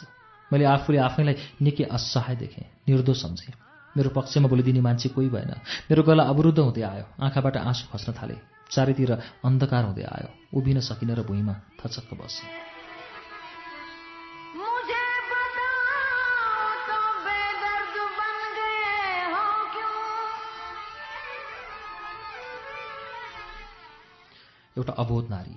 [0.50, 3.54] मैले आफूले आफैलाई निकै असहाय देखेँ निर्दोष सम्झेँ।
[3.96, 5.52] मेरो पक्षमा बोलिदिने मान्छे कोही भएन।
[5.90, 8.36] मेरो गला अवरुद्ध हुँदै आयो। आँखाबाट आँसु खस्न थाले।
[8.70, 9.12] चारैतिर
[9.44, 12.75] अन्धकार हुँदै आयो। उभिन सकिन र भुइँमा थचक्क बसेँ।
[24.76, 25.56] एउटा अबोध नारी।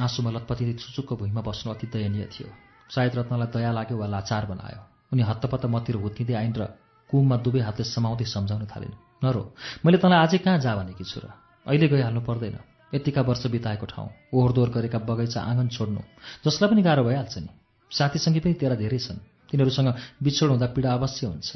[0.00, 2.48] आँसुमा लतपतिले चुचुक्क भुइँमा बस्नु अति दयनीय थियो।
[2.90, 4.80] सायद रत्नलाई दया लाग्यो वा लाचार बनायो।
[5.12, 6.62] उनी हत्तपत्त मतिर हुत्किँदै आइन् र
[7.10, 8.94] कुममा दुवै हातले समाउँदै सम्झाउन थालिन्।
[9.24, 9.42] नरो
[9.84, 11.32] मैले तँलाई अझै कहाँ जा भनेकी छु र?
[11.66, 12.56] अहिले गइहाल्नु पर्दैन।
[12.94, 16.02] यतिका वर्ष बिताएको ठाउँ। ओहोरदोहोर गरेका बगैँचा आँगन छोड्नु।
[16.44, 17.50] जसलाई पनि गाह्रो भइहाल्छ नि।
[17.90, 19.18] साथीसँगै पनि तेरा धेरै छन्।
[19.50, 19.88] तिनीहरूसँग
[20.22, 21.50] बिछोड हुँदा पीडा अवश्य हुन्छ।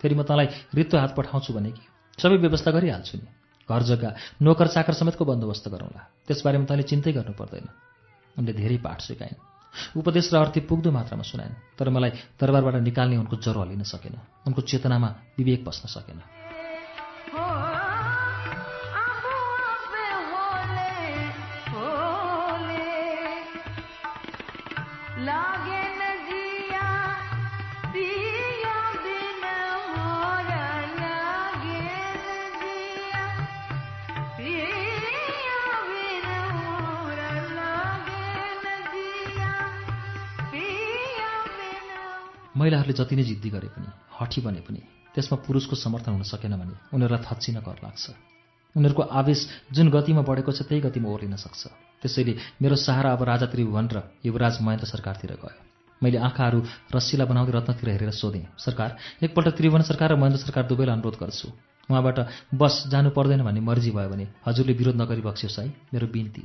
[0.00, 1.84] फेरि म तँलाई रित्तो हात पठाउँछु भने कि
[2.18, 3.28] सबै व्यवस्था गरिहाल्छु नि।
[3.64, 4.10] घर जग्गा
[4.42, 7.66] नोकर चाकर समेतको बन्दोबस्त गरौँला। त्यसबारेमा तैँले चिन्तै गर्नु पर्दैन
[8.38, 13.36] उनले धेरै पाठ सिकाइन्। उपदेश र अर्थी पुग्दो मात्रामा सुनाइन् तर मलाई दरबारबाट निकाल्ने उनको
[13.42, 14.14] ज्वरो हलिन सकेन।
[14.46, 16.18] उनको चेतनामा विवेक बस्न सकेन।
[42.64, 44.80] महिलाहरूले जति नै जिद्दी गरे पनि हठी बने पनि
[45.14, 48.04] त्यसमा पुरुषको समर्थन हुन सकेन भने उनीहरूलाई थच्चिन कर लाग्छ।
[48.74, 51.62] उनीहरूको आवेश जुन गतिमा बढेको छ त्यही गतिमा ओर्लिन सक्छ।
[52.02, 55.62] त्यसैले मेरो सहारा अब राजा त्रिभुवन र युवराज महेन्द्र सरकारतिर गयो।
[56.02, 56.58] मैले आँखाहरू
[56.90, 58.90] रसिला बनाउँदै रत्नतिर हेरेर सोधेँ सरकार
[59.22, 61.48] एकपल्ट त्रिभुवन सरकार र महेन्द्र सरकार दुवैलाई अनुरोध गर्छु।
[61.88, 62.18] उहाँबाट
[62.50, 66.42] बस जानु पर्दैन भन्ने मर्जी भयो भने हजुरले विरोध नगरी बक्सियोस् है मेरो बिन्ती।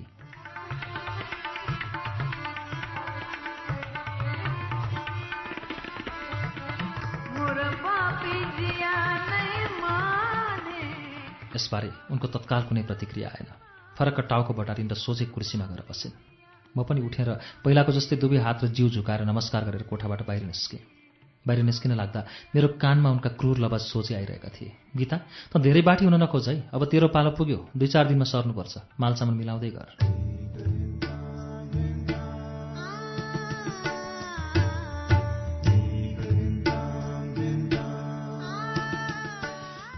[11.59, 13.47] यसबारे उनको तत्काल कुनै प्रतिक्रिया आएन।
[13.99, 16.15] फरक टाउको बटारिन् र सोझै कुर्सीमा गएर बसिन्।
[16.71, 17.29] म पनि उठेर
[17.65, 20.79] पहिलाको जस्तै दुवै हात र जिउ झुकाएर नमस्कार गरेर कोठाबाट बाहिर निस्केँ।
[21.43, 22.19] बाहिर निस्किन लाग्दा
[22.55, 25.17] मेरो कानमा उनका क्रूर लवाज सोझै आइरहेका थिए। गीता
[25.51, 29.35] त धेरै बाटी हुन नखोज है। अब तेरो पालो पुग्यो। दुई चार दिनमा सर्नुपर्छ। मालसामान
[29.35, 30.48] मिलाउँदै गर।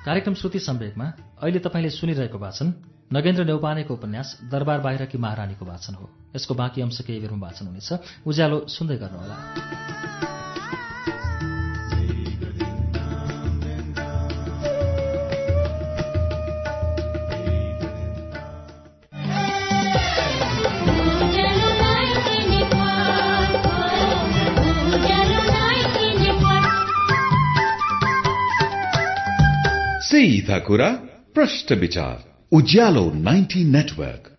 [0.05, 1.05] कार्यक्रम श्रुति सम्वेकमा
[1.41, 2.73] अहिले तपाईँले सुनिरहेको वाचन
[3.13, 7.89] नगेन्द्र नेौपानेको उपन्यास दरबार बाहिरकी महारानीको वाचन हो। यसको बाँकी अंश केही बेरमा वाचन हुनेछ।
[8.25, 10.40] उज्यालो सुन्दै गर्नुहोला।
[30.21, 30.89] सीधा कुरा
[31.35, 32.17] प्रश्न विचार
[32.51, 34.30] उज्यालो 90 नेटवर्क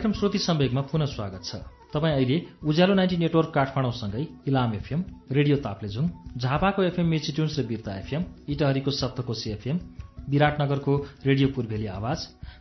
[0.00, 1.56] कार्यक्रम श्रुति सम्वेकमा पुनः स्वागत छ।
[1.92, 5.00] तपाईँ अहिले उज्यालो नाइन्टी नेटवर्क काठमाडौँसँगै इलाम एफएम
[5.30, 6.04] रेडियो ताप्लेजुङ
[6.40, 9.80] झापाको एफएम मिर्चिट्युन्स र बिर्ता एफएम इटहरीको सप्तकोशी एफएम
[10.32, 10.94] विराटनगरको
[11.26, 12.18] रेडियो पूर्वेली आवाज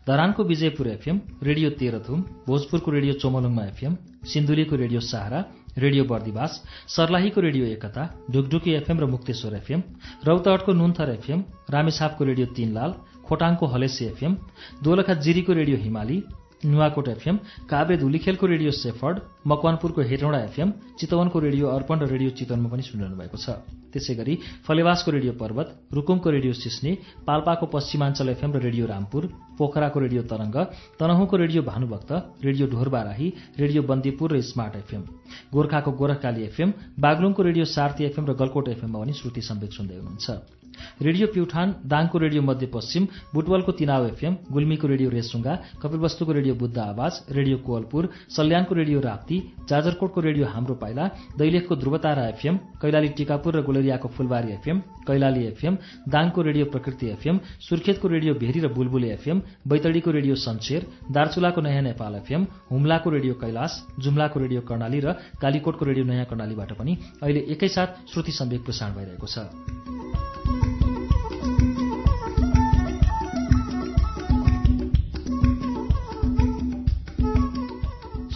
[0.07, 3.95] धरानको विजयपुर एफएम रेडियो तेह्रथुम भोजपुरको रेडियो चोमलुङमा एफएम
[4.33, 5.39] सिन्धुलीको रेडियो सहारा
[5.77, 6.59] रेडियो बर्दिवास
[6.95, 9.83] सर्लाहीको रेडियो एकता ढुकढुकी एफएम र मुक्तेश्वर एफएम
[10.27, 14.37] रौतहटको नुन्थर एफएम रामेछापको रेडियो तीनलाल खोटाङको हलेसी एफएम
[14.83, 16.21] दोलखा जिरीको रेडियो हिमाली
[16.65, 17.37] नुवाकोट एफएम
[17.69, 23.15] काभ्रे धुलीखेलको रेडियो सेफर्ड मकवानपुरको हेटौँडा एफएम चितवनको रेडियो अर्पण र रेडियो चितवनमा पनि सुनिरहनु
[23.15, 24.33] भएको छ। त्यसै गरी
[24.67, 26.91] फलेवासको रेडियो पर्वत रुकुमको रेडियो सिस्ने
[27.25, 29.23] पाल्पाको पश्चिमाञ्चल एफएम र रेडियो रामपुर
[29.57, 30.55] पोखराको radio Tarang
[30.99, 32.11] तनहुँको radio Bhanubhakta
[32.43, 33.27] radio Dhorbarahi
[33.57, 35.01] radio Bandipur र स्मार्ट एफएम।
[35.55, 40.58] गोर्खाको गोरखकाली एफएम बागलुङको रेडियो सार्थी एफएम र गलकोट एफएममा पनि श्रुति सम्वेक सुन्दै हुनुहुन्छ।
[41.01, 43.03] रेडियो प्युठान दाङको रेडियो मध्यपश्चिम
[43.33, 49.37] बुटवलको तिनाव एफएम गुल्मीको रेडियो रेसुङ्गा कपिलवस्तुको रेडियो बुद्ध आवाज रेडियो कोवलपुर सल्यानको रेडियो राप्ती
[49.69, 51.07] जाजरकोटको रेडियो हाम्रो पाइला
[51.39, 55.77] दैलेखको ध्रुवतारा एफएम कैलाली टिकापुर र गुलेरियाको फुलबारी एफएम कैलाली एफएम
[56.09, 61.83] दाङको रेडियो प्रकृति एफएम सुर्खेतको रेडियो भेरी र बुलबुले एफएम बैतडीको रेडियो सन्चेर दार्चुलाको नयाँ
[61.83, 67.39] नेपाल एफएम हुम्लाको रेडियो कैलाश जुम्लाको रेडियो कर्णाली र कालीकोटको रेडियो नयाँ कर्णालीबाट पनि अहिले
[67.53, 70.08] एकैसाथ श्रुति सम्वेक प्रसारण भइरहेको छ।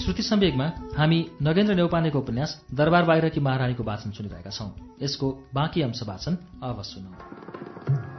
[0.04, 4.70] श्रुति सम्वेकमा हामी नगेन्द्र नेौपानेको उपन्यास दरबार बाहिरकी महारानीको वाचन सुनिरहेका छौं।
[5.02, 8.13] यसको बाँकी अंश वाचन अब सुनौ।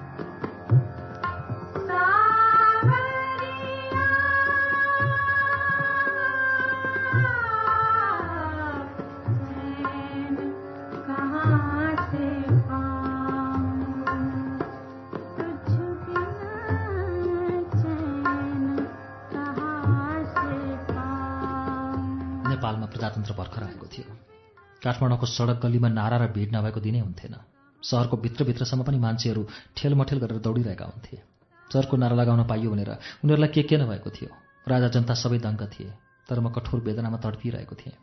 [22.95, 24.07] प्रजातन्त्र भर्खर आएको थियो।
[24.83, 27.35] काठमाडौँको सडक गल्लीमा नारा र भिड नभएको दिनै हुन्थेन।
[27.83, 29.43] सहरको भित्रभित्रसम्म पनि मान्छेहरू
[29.77, 31.17] ठेलमठेल गरेर दौडिरहेका हुन्थे।
[31.71, 32.91] चर्को नारा लगाउन पाइयो भनेर
[33.25, 34.31] उनीहरूलाई के के नभएको थियो?
[34.67, 35.91] राजा जनता सबै दङ्ग थिए
[36.29, 37.97] तर म कठोर वेदनामा तडपिरहेको थिएँ।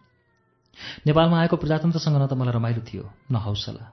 [1.07, 3.83] नेपालमा आएको प्रजातन्त्रसँग न त मलाई रमाइलो थियो न हौसला।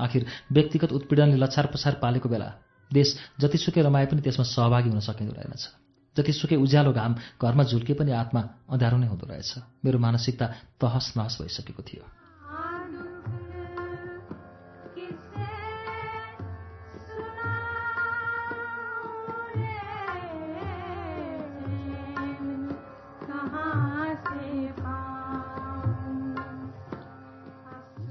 [0.00, 0.22] आखिर
[0.52, 2.48] व्यक्तिगत उत्पीडनले लछार पछार पालेको बेला
[2.90, 3.08] देश
[3.40, 5.64] जतिसुकै रमाए पनि त्यसमा सहभागी हुन सकिँदो रहेनछ।
[6.16, 9.50] जतिसुकै उज्यालो घाम घरमा झुल्के पनि आत्मा अँध्यारो नै हुँदो रहेछ।
[9.84, 10.46] मेरो मानसिकता
[10.80, 12.04] तहस नहस भइसकेको थियो।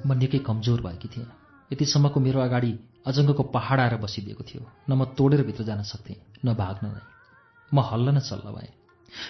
[0.04, 1.32] म निकै कमजोर भएकी थिएँ।
[1.72, 2.72] यतिसम्मको मेरो अगाडि
[3.08, 7.13] अजङ्गको पहाड आएर बसिदिएको थियो। न म तोडेर भित्र जान सक्थेँ न भाग्न नै।
[7.74, 8.74] म हल्ल न चल्ल भएँ।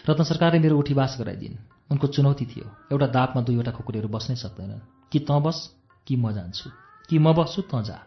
[0.09, 1.55] रत्न सरकारले मेरो उठीवास गराइदिन्।
[1.91, 4.79] उनको चुनौती थियो। एउटा दापमा दुईवटा खुकुरीहरू बस्नै सक्दैनन्।
[5.11, 5.75] कि तँ बस
[6.07, 6.69] कि म जान्छु।
[7.09, 7.99] कि म बस्छु तँ जा।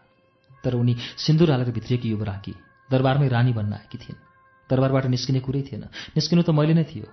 [0.63, 2.55] तर उनी सिन्दुर हालेर भित्रिएकी युवराकी
[2.91, 4.19] दरबारमै रानी बन्न आएकी थिइन्।
[4.69, 5.83] दरबारबाट निस्किने कुरै थिएन।
[6.15, 7.05] निस्किनु त मैले नै थियो।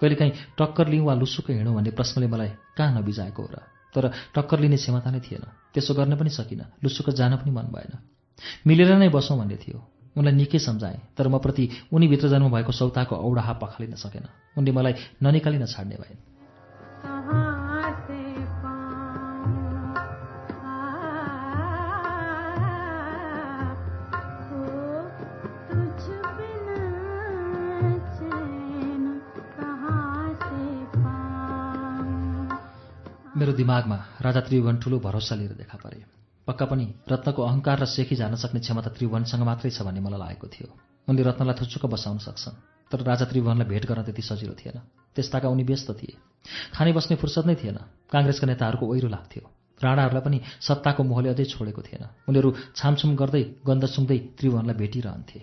[0.00, 3.56] कहिलेकाहीँ टक्कर लिउँ वा लुसुकै हिँडौँ भन्ने प्रश्नले मलाई कहाँ नबिजाएको हो र?
[3.94, 7.98] तर टक्कर लिने क्षमता नै थिएन। त्यसो गर्न पनि सकिनँ। लुसुक जान पनि मन भएन।
[8.66, 13.16] मिलेर नै बसौँ भन्ने थियो। उनलाई निकै सम्झाएँ तर म प्रति उनीभित्र जन्म भएको सौताको
[13.16, 14.24] औडाहा पखालिन सकेन।
[14.58, 16.16] उनले मलाई ननिकाली नछाड्ने भए।
[33.34, 38.16] मेरो दिमागमा राजा त्रिभुवन ठुलो भरोसा लिएर देखा परे। पक्का पनि रत्नको अहङ्कार र सेखी
[38.16, 40.68] जान सक्ने क्षमता त्रिभुवनसँग मात्रै छ भन्ने मलाई लागेको थियो।
[41.08, 42.60] उनले रत्नलाई थुचुक्क बसाउन सक्छन्
[42.92, 44.76] तर राजा त्रिभुवनलाई भेट गर्न त्यति सजिलो थिएन।
[45.16, 46.14] त्यसताका उनी व्यस्त थिए।
[46.76, 47.78] खाने बस्ने फुर्सद नै थिएन।
[48.12, 49.44] काङ्ग्रेसका नेताहरूको ओहिरो लाग्थ्यो।
[49.80, 55.38] राणाहरूलाई पनि सत्ताको मोहले अझै छोडेको थिएन। उनीहरू छामछुम गर्दै गन्ध सुँग्दै त्रिभुवनलाई भेटिरहन्थे।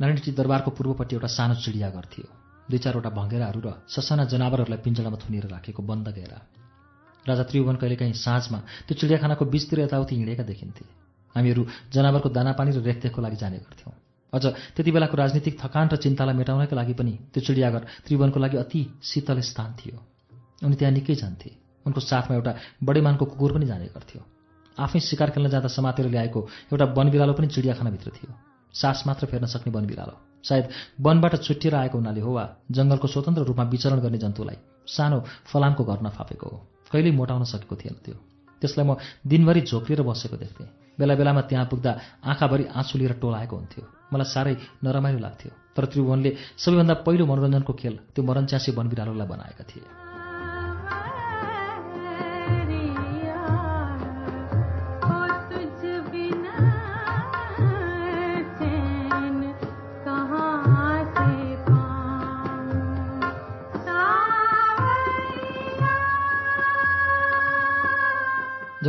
[0.00, 2.28] नारायणजी दरबारको पूर्वपट्टि एउटा सानो चिडियाघर थियो।
[2.68, 6.38] दुई चारवटा भँगेराहरू र ससाना जनावरहरूलाई पिञ्जडामा थुनेर राखेको बन्द घेरा
[7.26, 10.84] राजा त्रिभुवन कहिलेकाहीँ साँझमा त्यो चिडियाखानाको बिचतिर यताउति हिँडेका देखिन्थे।
[11.34, 13.92] हामीहरू जनावरको दानापानी र रेखदेखको लागि जाने गर्थ्यौँ।
[14.32, 18.80] अझ त्यति बेलाको राजनीतिक थकान र चिन्तालाई मेटाउनका लागि पनि त्यो चिडियाघर त्रिभुवनको लागि अति
[19.04, 20.00] शीतल स्थान थियो।
[20.64, 21.50] उनी त्यहाँ निकै जान्थे।
[21.84, 24.20] उनको साथमा एउटा बडेमानको कुकुर पनि जाने गर्थ्यो।
[24.80, 26.40] आफै शिकार खेल्न जाँदा समातेर ल्याएको
[26.72, 28.32] एउटा वनबिरालो पनि चिडियाखानाभित्र थियो।
[28.74, 30.64] सास मात्र फेर्न सक्ने वनबिरालो सायद
[31.00, 35.18] वनबाट छुट्टिएर आएको हुनाले हो वा जङ्गलको स्वतन्त्र रूपमा विचरण गर्ने जन्तुलाई सानो
[35.52, 36.58] फलामको घर नफापेको हो।
[36.92, 38.14] कहिल्यै मोटाउन सकेको थिएन त्यो।
[38.62, 41.92] त्यसलाई म दिनभरि झोक्रिएर बसेको देख्थेँ। बेला बेलामा त्यहाँ पुग्दा
[42.24, 44.54] आँखाभरि आँसु लिएर टोलाएको हुन्थ्यो। मलाई साह्रै
[44.84, 50.09] नरमाइलो लाग्थ्यो। तर त्रिभुवनले सबैभन्दा पहिलो मनोरञ्जनको खेल त्यो मरनच्यासी वनबिरालोलाई बनाएका थिए।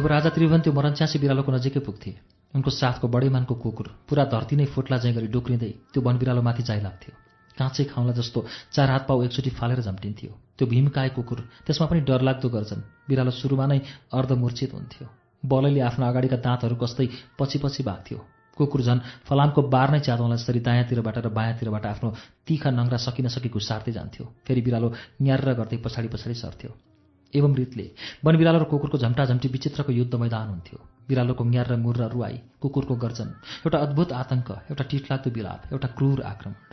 [0.01, 2.11] जब राजा त्रिभुवन त्यो मरन्च्यासी बिरालोको नजिकै पुग्थे
[2.57, 7.13] उनको साथको बडेमानको कुकुर पुरा धरती नै फुट्ला चाहिँ गरी डोक्रिँदै त्यो वन बिरालोमाथि लाग्थ्यो।
[7.57, 8.39] काँचै खाउँला जस्तो
[8.73, 13.65] चार हात पाउ एकचोटि फालेर झम्टिन्थ्यो। त्यो भीमकाय कुकुर त्यसमा पनि डरलाग्दो गर्छन्। बिरालो सुरुमा
[13.69, 15.05] नै अर्धमूर्छित हुन्थ्यो।
[15.43, 18.17] बलैले आफ्नो अगाडिका दाँतहरू कस्तै पछि पछि भाग्थ्यो।
[18.57, 22.09] कुकुर झन् फलामको बार नै च्यातौँला जसरी दायाँतिरबाट र बायाँतिरबाट आफ्नो
[22.47, 24.87] तिखा नङ्ग्रा सकिन सकी घुसार्दै जान्थ्यो। फेरि बिरालो
[25.21, 26.90] न्यार गर्दै पछाडि पछाडि सर्थ्यो।
[27.35, 27.85] एवं रीतले
[28.25, 32.35] वन बिरालो र कुकुरको झम्टाझम्टी विचित्रको युद्ध मैदान हुन्थ्यो। बिरालोको न्यार र मुर र रुवाई
[32.61, 33.29] कुकुरको गर्जन
[33.63, 36.70] एउटा अद्भुत आतङ्क एउटा टिटलाग्दो बिलाप एउटा क्रूर आक्रमण।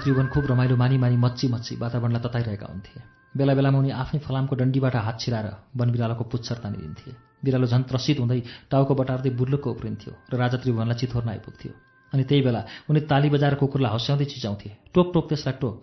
[0.00, 3.00] त्रिभुवन खुब रमाइलो मानी मानी मच्ची मच्ची वातावरणलाई तताइरहेका हुन्थे।
[3.36, 5.46] बेला बेलामा उनी आफ्नै फलामको डन्डीबाट हात छिराएर
[5.78, 7.10] वन बिरालोको पुच्छर तानिदिन्थे।
[7.44, 11.72] बिरालो झन् त्रसित हुँदै टाउको बटार्दै बुर्लुक्क उफ्रिन्थ्यो र राजा त्रिभुवनलाई चिथोर्न आइपुग्थ्यो।
[12.12, 15.78] अनि त्यही बेला उनी ताली बजाएर कुकुरलाई हँस्याउँदै चिचाउँथे टोक टोक त्यसलाई टोक।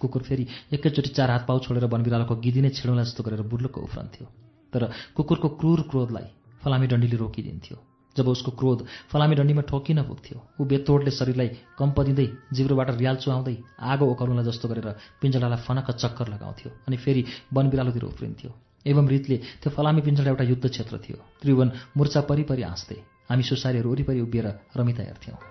[0.00, 3.78] कुकुर फेरि एकैचोटि चार हात पाउ छोडेर वन बिरालोको गिदी नै छिडौँला जस्तो गरेर बुर्लुक्क
[3.80, 4.26] उफ्रन्थ्यो।
[4.72, 4.82] तर
[5.16, 6.28] कुकुरको क्रूर क्रोधलाई
[6.62, 7.76] फलामी डन्डीले रोकिदिन्थ्यो।
[8.16, 13.56] जब उसको क्रोध फलामी डन्डीमा ठोकिन पुग्थ्यो ऊ बेतोडले शरीरलाई कम्प दिँदै जिब्रोबाट रियाल चुहाउँदै
[13.80, 14.88] आगो ओकरुला जस्तो गरेर
[15.20, 17.22] पिञ्जडालाई फनक्क चक्कर लगाउँथ्यो अनि फेरि
[17.54, 18.50] वन बिरालोतिर उफ्रिन्थ्यो।
[18.86, 22.96] एवं रीतले त्यो फलामी पिञ्जडा एउटा युद्ध क्षेत्र थियो। त्रिभुवन मुर्चा परिपरि हाँस्थे
[23.30, 25.49] हामी सुसारीहरू वरिपरि उभिएर रमिता हेर्थ्यौँ।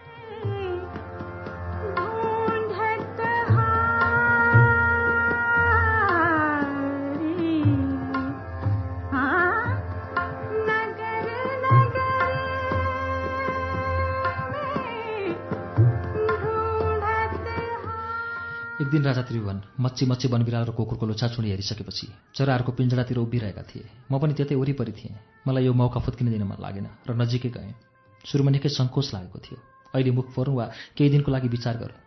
[18.90, 23.86] एक दिन राजा त्रिभुवन मच्छी मच्छी वनबिरालो र कुकुरको लुछाछुडी हेरिसकेपछि चराहरूको पिञ्जडातिर उभिरहेका थिए।
[24.10, 25.14] म पनि त्यतै वरिपरि थिएँ।
[25.46, 27.78] मलाई यो मौका फुत्किन दिन मन लागेन र नजिकै गएँ।
[28.26, 29.58] सुरुमा निकै सङ्कोच लागेको थियो।
[29.94, 30.66] अहिले मुख फोरौँ वा
[30.98, 32.02] केही दिनको लागि विचार गरौँ।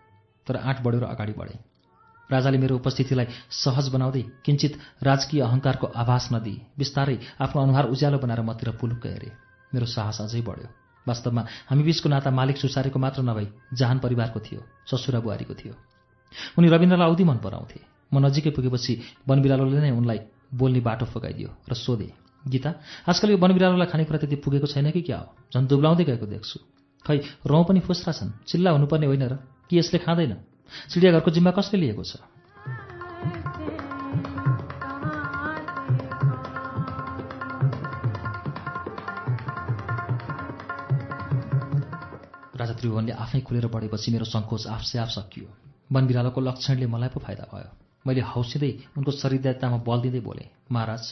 [0.47, 1.59] तर आँट बढ्यो र अगाडि बढेँ।
[2.27, 3.27] राजाले मेरो उपस्थितिलाई
[3.63, 4.73] सहज बनाउँदै किञ्चित
[5.07, 7.17] राजकीय अहङ्कारको आभास नदिई बिस्तारै
[7.47, 9.31] आफ्नो अनुहार उज्यालो बनाएर मतिर पुलुक्क हेरे।
[9.71, 10.67] मेरो साहस अझै बढ्यो।
[11.07, 15.75] वास्तवमा हामी बीचको नाता मालिक सुसारेको मात्र नभई जहान परिवारको थियो ससुरा बुहारीको थियो।
[16.59, 17.81] उनी रविन्द्रलाई औधी मन पराउँथे।
[18.13, 18.93] म नजिकै पुगेपछि
[19.29, 20.19] वनबिरालोले नै उनलाई
[20.53, 22.09] बोल्ने बाटो फगाइदियो र सोधे
[22.45, 22.71] गीता
[23.09, 25.27] आजकल यो वनबिरालोलाई खानेकुरा त्यति पुगेको छैन कि क्या हो?
[25.55, 26.59] झन् दुब्लाउँदै गएको देख्छु।
[27.05, 27.17] खै
[27.47, 29.35] रौँ पनि फुस्रा छन्। चिल्ला हुनुपर्ने होइन र?
[29.71, 30.33] कि यसले खाँदैन?
[30.91, 32.17] चिडियाघरको जिम्मा कसले लिएको छ?
[42.57, 45.62] राजा त्रिभुवनले आफै खुलेर बढेपछि मेरो सङ्कोच आफसे आफ सकियो।
[45.93, 47.71] वन बिरालोको लक्षणले मलाई पो फाइदा भयो।
[48.07, 51.03] मैले हौसिँदै उनको शरीरदायतामा बल दिँदै बोलेँ महाराज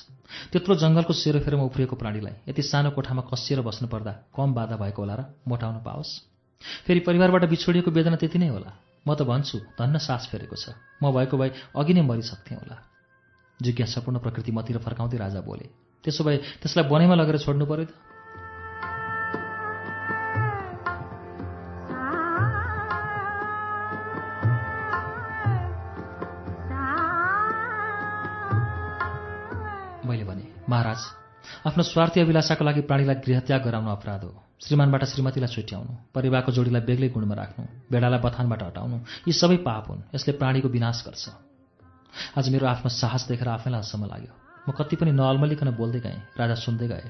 [0.51, 5.23] त्यत्रो जङ्गलको सेरोफेरोमा उफ्रिएको प्राणीलाई यति सानो कोठामा कसिएर बस्नुपर्दा कम बाधा भएको होला र
[5.47, 6.11] मोटाउन पाओस्।
[6.87, 8.71] फेरि परिवारबाट बिछोडिएको वेदना त्यति नै होला।
[9.07, 12.77] म त भन्छु धन्न सास फेरेको छ। म भएको भए अघि नै मरिसक्थेँ होला।
[13.61, 15.67] जिज्ञासापूर्ण प्रकृति मतिर फर्काउँदै राजा बोले
[16.05, 17.93] त्यसो भए त्यसलाई बनैमा लगेर छोड्नु पर्यो त?
[30.71, 31.01] महाराज
[31.67, 37.09] आफ्नो स्वार्थी अभिलाषाको लागि प्राणीलाई गृहत्याग गराउनु अपराध हो। श्रीमानबाट श्रीमतीलाई छुट्याउनु परिवारको जोडीलाई बेग्लै
[37.11, 41.25] गुणमा राख्नु भेडालाई बथानबाट हटाउनु यी सबै पाप हुन्। यसले प्राणीको विनाश गर्छ।
[42.39, 44.33] आज मेरो आफ्नो साहस देखेर आफैलाई हसम्म लाग्यो।
[44.67, 47.07] म कति पनि नअल्मलिकन बोल्दै गएँ राजा सुन्दै गए।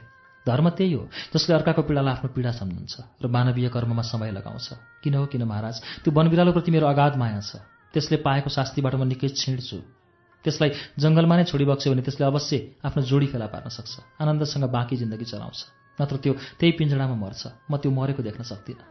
[0.46, 1.02] धर्म त्यही हो
[1.34, 4.68] जसले अर्काको पीडालाई आफ्नो पीडा सम्झन्छ र मानवीय कर्ममा समय लगाउँछ।
[5.04, 7.60] किन हो किन महाराज त्यो वनबिरालोप्रति मेरो अगाध माया छ।
[7.92, 9.99] त्यसले पाएको शास्तिबाट म निकै छिड्छु।
[10.44, 15.26] त्यसलाई जङ्गलमा नै छोडिबक्स्यो भने त्यसले अवश्य आफ्नो जोडी फेला पार्न सक्छ। आनन्दसँग बाँकी जिन्दगी
[15.28, 15.60] चलाउँछ।
[16.01, 18.85] नत्र त्यो त्यही पिञ्जडामा मर्छ। म त्यो मरेको देख्न सक्दिनँ।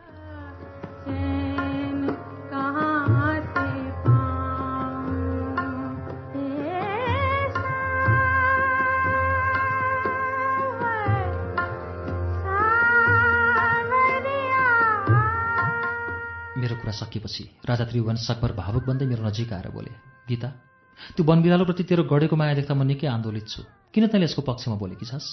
[16.60, 19.92] मेरो कुरा सकिएपछि राजा त्रिभुवन सकभर भावुक बन्दै मेरो नजिक आएर बोले
[20.30, 20.69] गीता
[21.16, 23.62] त्यो वनबिरालोप्रति तेरो गढेको माया देख्दा म निकै आन्दोलित छु।
[23.94, 25.28] किन तैँले यसको पक्षमा बोलेकी छस्?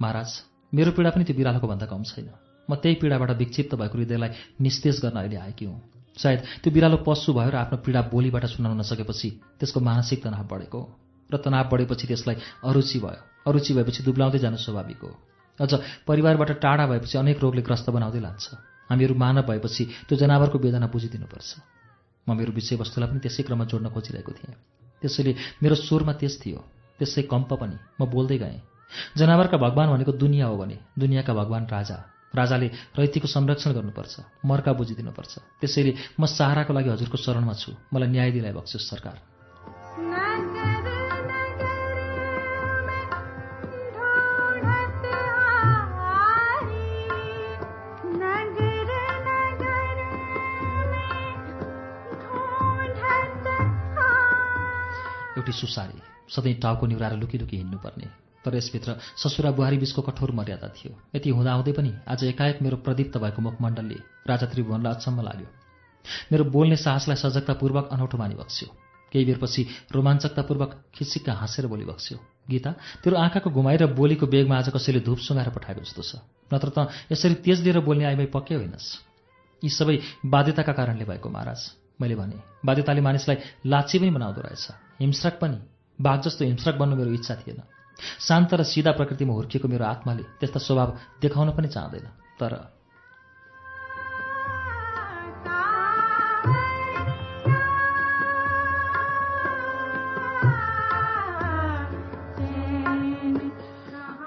[0.00, 0.30] महाराज
[0.74, 2.28] मेरो पीडा पनि त्यो बिरालोको भन्दा कम छैन।
[2.68, 4.30] म त्यही पीडाबाट विक्षिप्त भएको हृदयलाई
[4.60, 5.78] निस्तेज गर्न अहिले आएकी हुँ।
[6.16, 10.80] सायद त्यो बिरालो पशु भयो र आफ्नो पीडा बोलीबाट सुनाउन नसकेपछि त्यसको मानसिक तनाव बढेको
[11.30, 15.10] र तनाव बढेपछि त्यसलाई अरुचि भयो। अरुचि भएपछि दुब्लाउँदै जानु स्वाभाविक हो।
[15.60, 15.72] अझ
[16.06, 18.46] परिवारबाट टाढा भएपछि अनेक रोगले ग्रस्त बनाउँदै लान्छ।
[18.90, 21.50] हामीहरू मानव भएपछि त्यो जनावरको वेदना बुझिदिनुपर्छ।
[22.28, 24.54] म मेरो विषयवस्तुलाई पनि त्यसै क्रममा जोड्न खोजिरहेको थिएँ।
[25.02, 26.60] त्यसैले मेरो स्वरमा त्यस थियो।
[26.98, 28.60] त्यसै कम्प पनि म बोल्दै गएँ।
[29.16, 31.98] जनावरका भगवान भनेको दुनियाँ हो भने दुनियाँका भगवान राजा।
[32.34, 32.66] राजाले
[32.98, 38.52] रैतीको संरक्षण गर्नुपर्छ मर्का बुझिदिनुपर्छ। त्यसैले म सहाराको लागि हजुरको शरणमा छु। मलाई न्याय दिलाइ
[38.52, 39.16] बक्सियोस् सरकार।
[55.40, 58.08] एउटी सुसारी सधैँ टाउको निहुराएर लुकी लुकी हिँड्नुपर्ने।
[58.44, 63.16] तर यसभित्र ससुरा बुहारी बीचको कठोर मर्यादा थियो। यति हुँदाहुँदै पनि आज एकाएक मेरो प्रदीप्त
[63.16, 65.48] भएको मुखमण्डलले राजा त्रिभुवनलाई अचम्म लाग्यो।
[66.32, 68.68] मेरो बोल्ने साहसलाई सजगतापूर्वक अनौठो मानि बक्स्यो
[69.12, 72.18] केही बेरपछि रोमाञ्चकतापूर्वक खिसिक्का हाँसेर बोली बक्स्यो
[72.50, 72.70] गीता
[73.04, 76.12] तेरो आँखाको घुमाइ र बोलीको बेगमा आज कसैले धुप सुँगाएर पठाएको जस्तो छ।
[76.48, 78.88] नत्र त यसरी तेज लिएर बोल्ने आइमै पक्कै होइनस्।
[79.62, 81.60] यी सबै बाध्यताका कारणले भएको महाराज।
[82.00, 85.58] मैले भने बाध्यताले मानिसलाई लाची पनि बनाउँदो रहेछ। हिंस्रक पनि
[85.98, 87.62] बाघ जस्तो हिंस्रक बन्नु मेरो इच्छा थिएन।
[88.20, 90.88] शान्त र सिधा प्रकृतिमा हुर्किएको मेरो आत्माले त्यस्ता स्वभाव
[91.20, 92.06] देखाउन पनि चाहँदैन।
[92.40, 92.52] तर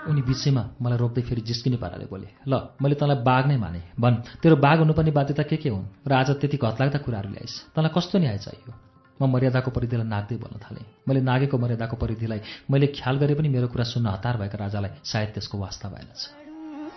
[0.09, 4.41] उनी बिचैमा मलाई रोक्दै फेरि जिस्किने पाराले बोले ल मैले तँलाई बाघ नै माने। भन्
[4.41, 5.85] तेरो बाघ हुनुपर्ने बाध्यता के के हुन्?
[6.05, 8.92] र आज त्यति घतलाग्दा कुराहरू ल्याइस्। तँलाई कस्तो न्याय चाहियो?
[9.21, 13.67] म मर्यादाको परिधिलाई नाग्दै बोल्न थालेँ। मैले नागेको मर्यादाको परिधिलाई मैले ख्याल गरे पनि मेरो
[13.69, 16.21] कुरा सुन्न हतार भएका राजालाई सायद त्यसको वास्ता भएनछ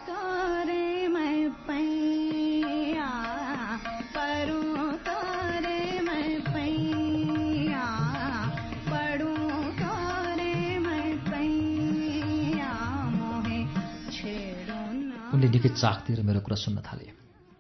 [0.09, 3.11] तोरे मैं पैया
[4.17, 7.87] परूं तोरे मैं पैया
[8.91, 10.55] पड़ूं तोरे
[10.87, 12.73] मैं पैया
[13.13, 13.59] मोहे
[14.17, 17.13] छेड़ो ना। उनले निकै चाख दिएर मेरो कुरा सुन्न थाले।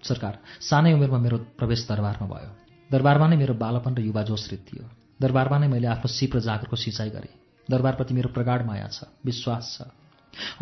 [0.03, 2.51] सरकार सानै उमेरमा मेरो प्रवेश दरबारमा भयो।
[2.91, 4.85] दरबारमा नै मेरो बालपन र युवा जोस थियो।
[5.21, 7.35] दरबारमा नै मैले आफ्नो सिप र जागरको सिँचाइ गरेँ।
[7.71, 9.91] दरबारप्रति मेरो प्रगाढ माया छ विश्वास छ।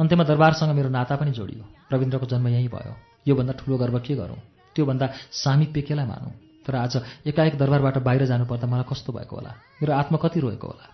[0.00, 2.94] अन्त्यमा दरबारसँग मेरो नाता पनि जोडियो। रविन्द्रको जन्म यहीँ भयो।
[3.28, 4.40] योभन्दा ठुलो गर्व के गरौँ?
[4.74, 6.32] त्योभन्दा सामिप्य केलाई मानौँ।
[6.64, 6.92] तर आज
[7.26, 9.52] एकाएक दरबारबाट बाहिर जानुपर्दा मलाई कस्तो भएको होला?
[9.82, 10.86] मेरो आत्मा कति रोएको होला?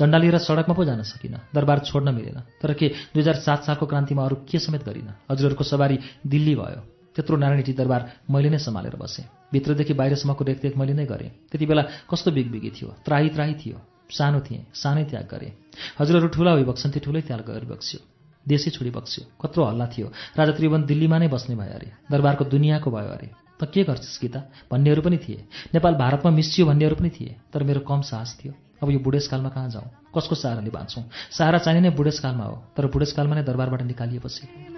[0.00, 3.86] झन्डा लिएर सडकमा पो जान सकिनँ। दरबार छोड्न मिलेन। तर के दुई हजार सात सालको
[3.86, 5.14] क्रान्तिमा अरू के समेत गरिनँ?
[5.30, 10.92] हजुरहरूको सवारी दिल्ली भयो। त्यत्रो नारायणटी दरबार मैले नै सम्हालेर बसेँ। भित्रदेखि बाहिरसम्मको रेखदेख मैले
[10.92, 13.80] नै गरेँ। त्यति बेला कस्तो बिगबिगी थियो। त्राही त्राही थियो।
[14.12, 15.52] सानो थिएँ। सानै त्याग गरेँ।
[15.98, 18.00] हजुरहरू ठुला भइबक्छन् त्यो ठुलै त्याग गरिबक्स्यो
[18.46, 20.06] देशै छोडी बक्स्यो। कत्रो हल्ला थियो।
[20.38, 24.40] राजा त्रिभुवन दिल्लीमा नै बस्ने भयो अरे। दरबारको दुनियाँको भयो अरे। त के गर्छस् गीता?
[24.70, 25.40] भन्नेहरू पनि थिए।
[25.74, 29.70] नेपाल भारतमा मिसियो भन्नेहरू पनि थिए। तर मेरो कम साहस थियो। अब यो बुढेसकालमा कहाँ
[29.70, 29.88] जाउँ?
[30.14, 31.04] कसको सहाराले बाँच्छौँ?
[31.32, 34.75] सहारा चाहिने नै बुढेसकालमा हो। तर बुढेसकालमा नै दरबारबाट निकालिएपछि।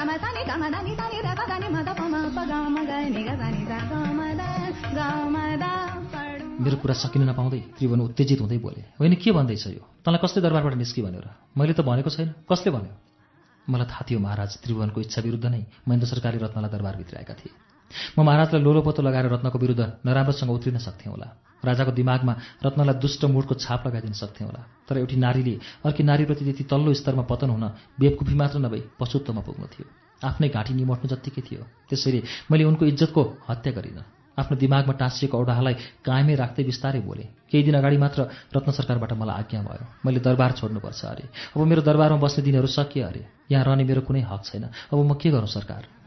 [5.36, 5.80] नि
[6.60, 9.82] मेरो कुरा सकिन नपाउँदै त्रिभुवन उत्तेजित हुँदै बोले होइन के भन्दैछ यो?
[10.04, 12.94] तँलाई कसले दरबारबाट निस्कि भनेर मैले त भनेको छैन। कसले भन्यो?
[13.72, 17.69] मलाई थाहा थियो महाराज त्रिभुवनको इच्छा विरुद्ध नै महेन्द्र सरकारले रत्नलाई दरबारभित्र आएका थिए।
[18.18, 21.28] म महाराजलाई लोलोपोतो लगाएर रत्नको विरुद्ध नराम्रोसँग उत्रिन सक्थेँ होला।
[21.60, 26.64] राजाको दिमागमा रत्नलाई दुष्ट मुडको छाप लगाइदिन सक्थेँ होला। तर एउटी नारीले अर्की नारीप्रति त्यति
[26.64, 27.64] तल्लो स्तरमा पतन हुन
[28.00, 29.86] बेवकुफी मात्र नभई पशुत्वमा पुग्नु थियो।
[30.24, 34.04] आफ्नै घाँटी निमोट्नु जत्तिकै थियो। त्यसैले मैले उनको इज्जतको हत्या गरिनँ।
[34.38, 38.20] आफ्नो दिमागमा टाँसिएको औडाहालाई कायमै राख्दै बिस्तारै बोले केही दिन अगाडि मात्र
[38.56, 43.02] रत्न सरकारबाट मलाई आज्ञा भयो। मैले दरबार छोड्नुपर्छ अरे। अब मेरो दरबारमा बस्ने दिनहरू सकिए
[43.04, 45.99] अरे। यहाँ रहने मेरो कुनै हक छैन। अब म के गरौँ सरकार?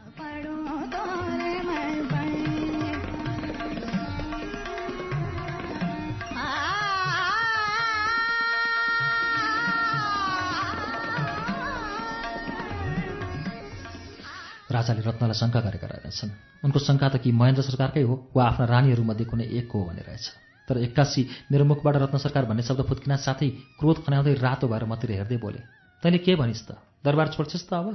[14.76, 16.32] राजाले रत्नलाई शङ्का गरेका रहेछन्
[16.64, 20.26] उनको शङ्का त कि महेन्द्र सरकारकै हो वा आफ्ना रानीहरूमध्ये कुनै एकको हो भन्ने रहेछ।
[20.68, 25.10] तर एक्कासी मेरो मुखबाट रत्न सरकार भन्ने शब्द फुत्किना साथै क्रोध खन्याउँदै रातो भएर मतिर
[25.18, 25.60] हेर्दै बोले
[26.02, 26.70] तैँले के भनिस् त?
[27.04, 27.86] दरबार छोड्छस् त अब?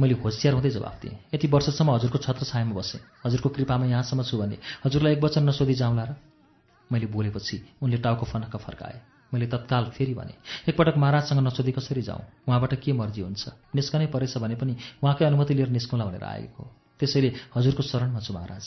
[0.00, 4.38] मैले होसियार हुँदै जवाफ दिएँ यति वर्षसम्म हजुरको छत्र छायामा बसेँ। हजुरको कृपामा यहाँसम्म छु
[4.38, 6.10] भने हजुरलाई एक वचन नसोधी जाउँला र?
[6.90, 10.34] मैले बोलेपछि उनले टाउको फनक्क फर्काए। मैले तत्काल फेरि भने
[10.68, 13.48] एकपटक महाराजसँग नसोधी कसरी जाउँ उहाँबाट के मर्जी हुन्छ?
[13.74, 16.62] निस्कनै परेछ भने पनि उहाँकै अनुमति लिएर निस्कौँला भनेर आएको
[17.00, 18.66] त्यसैले हजुरको शरणमा छु महाराज।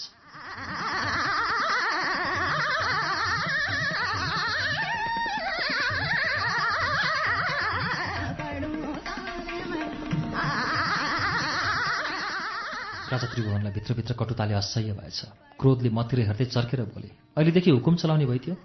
[13.15, 15.19] राजा त्रिभुवनलाई भित्रभित्र कटुताले असह्य भएछ।
[15.55, 18.55] क्रोधले मतिर हेर्दै चर्केर बोले अहिलेदेखि हुकुम चलाउने भइथ्यो।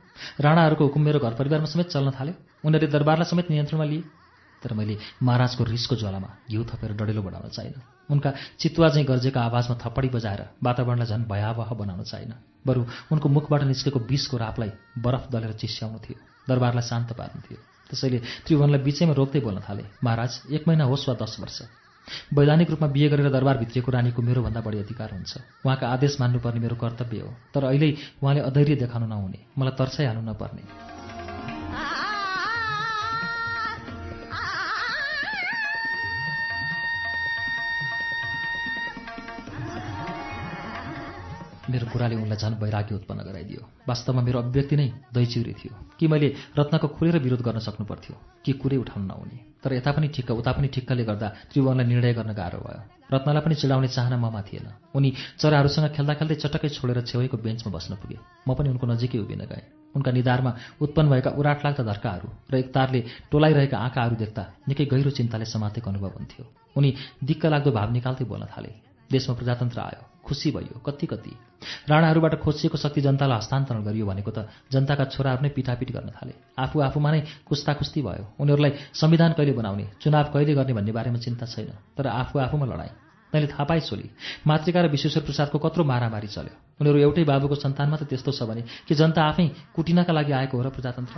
[0.43, 2.35] राणाहरूको हुकुम मेरो घर परिवारमा समेत चल्न थाल्यो।
[2.67, 4.03] उनीहरूले दरबारलाई समेत नियन्त्रणमा लिए।
[4.63, 9.75] तर मैले महाराजको रिसको ज्वालामा घिउ थपेर डढेलो बनाउन चाहिनँ उनका चितुवा चाहिँ गर्जेका आवाजमा
[9.81, 15.53] थप्पडी बजाएर वातावरणलाई झन् भयावह बनाउन चाहिनँ बरु उनको मुखबाट निस्केको विषको रापलाई बरफ दलेर
[15.63, 20.85] चिस्याउनु थियो। दरबारलाई शान्त पार्नु थियो। त्यसैले त्रिभुवनलाई बिचैमा रोक्दै बोल्न थाले। महाराज एक महिना
[20.85, 21.59] होस् वा दस वर्ष।
[22.35, 26.77] वैधानिक रूपमा बिहे गरेर दरबार भित्रिएको रानीको मेरोभन्दा बढी अधिकार हुन्छ। उहाँका आदेश मान्नुपर्ने मेरो
[26.77, 30.91] कर्तव्य हो। तर अहिले उहाँले अधैर्य देखाउनु नहुने। मलाई तर्साइहाल्नु नपर्ने।
[41.71, 46.35] मेरो कुराले उनलाई झन् वैराग्य उत्पन्न गराइदियो। वास्तवमा मेरो अभिव्यक्ति नै दैचिउरी थियो। कि मैले
[46.59, 48.17] रत्नको खुलेर विरोध गर्न सक्नु पर्थ्यो?
[48.45, 49.50] कि कुरै उठाउनु नहुने?
[49.63, 52.81] तर यता पनि ठिक्क उता पनि ठिक्कले गर्दा त्रिभुवनलाई निर्णय गर्न गाह्रो भयो।
[53.13, 57.95] रत्नलाई पनि चिडाउने चाहना ममा थिएन। उनी चराहरूसँग खेल्दा खेल्दै चटक्कै छोडेर छेउको बेन्चमा बस्न
[58.01, 58.17] पुगे।
[58.49, 59.65] म पनि उनको नजिकै उभिन गएँ।
[59.97, 65.11] उनका निधारमा उत्पन्न भएका उराट लाग्दा धर्काहरू र एक तारले टोलाइरहेका आँखाहरू देख्दा निकै गहिरो
[65.11, 66.45] चिन्ताले समातेको अनुभव हुन्थ्यो।
[66.79, 66.91] उनी
[67.25, 68.71] दिक्क लाग्दो भाव निकाल्दै बोल्न थाले।
[69.11, 71.33] देशमा प्रजातन्त्र आयो। खुसी भयो कति कति
[71.91, 76.77] राणाहरूबाट खोजिएको शक्ति जनतालाई हस्तान्तरण गरियो भनेको त जनताका छोराहरू नै पिटापिट गर्न थाले। आफू
[76.81, 81.71] आफूमा नै कुस्ताकुस्ती भयो। उनीहरूलाई संविधान कहिले बनाउने चुनाव कहिले गर्ने भन्ने बारेमा चिन्ता छैन
[81.99, 82.95] तर आफू आफूमा लडाइँ
[83.33, 84.07] तैँले थाहा पाइ छोली
[84.47, 88.63] मातृका र विश्वेश्वर प्रसादको कत्रो मारामारी चल्यो। उनीहरू एउटै बाबुको सन्तानमा त त्यस्तो छ भने
[88.87, 91.15] कि जनता आफै कुटिनका लागि आएको हो र प्रजातन्त्र?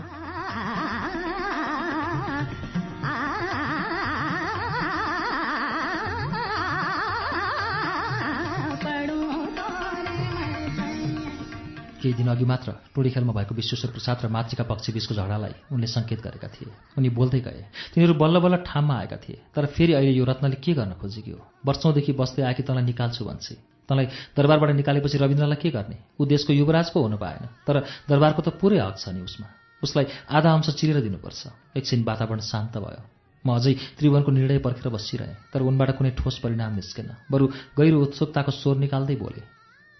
[12.03, 15.87] केही दिन अघि मात्र टोडी खेलमा भएको विश्वेश्वर प्रसाद र मातृका पक्ष बीचको झगडालाई उनले
[15.87, 17.63] सङ्केत गरेका थिए। उनी बोल्दै गए
[17.95, 21.41] तिनीहरू बल्ल बल्ल ठाममा आएका थिए तर फेरि अहिले यो रत्नले के गर्न खोजेकी हो
[21.63, 23.55] वर्षौँदेखि बस्दै आएकी तँलाई निकाल्छु भन्छे।
[23.89, 25.97] तँलाई दरबारबाट निकालेपछि रविन्द्रलाई के गर्ने?
[26.19, 29.47] ऊ देशको युवराज पो हुनु पाएन तर दरबारको त पुरै हक छ नि उसमा।
[29.83, 33.03] उसलाई आधा अंश चिरेर दिनुपर्छ। एकछिन वातावरण शान्त भयो।
[33.43, 38.51] म अझै त्रिभुवनको निर्णय पर्खेर बसिरहेँ तर उनबाट कुनै ठोस परिणाम निस्केन। बरु गहिरो उत्सुकताको
[38.55, 39.43] स्वर निकाल्दै बोले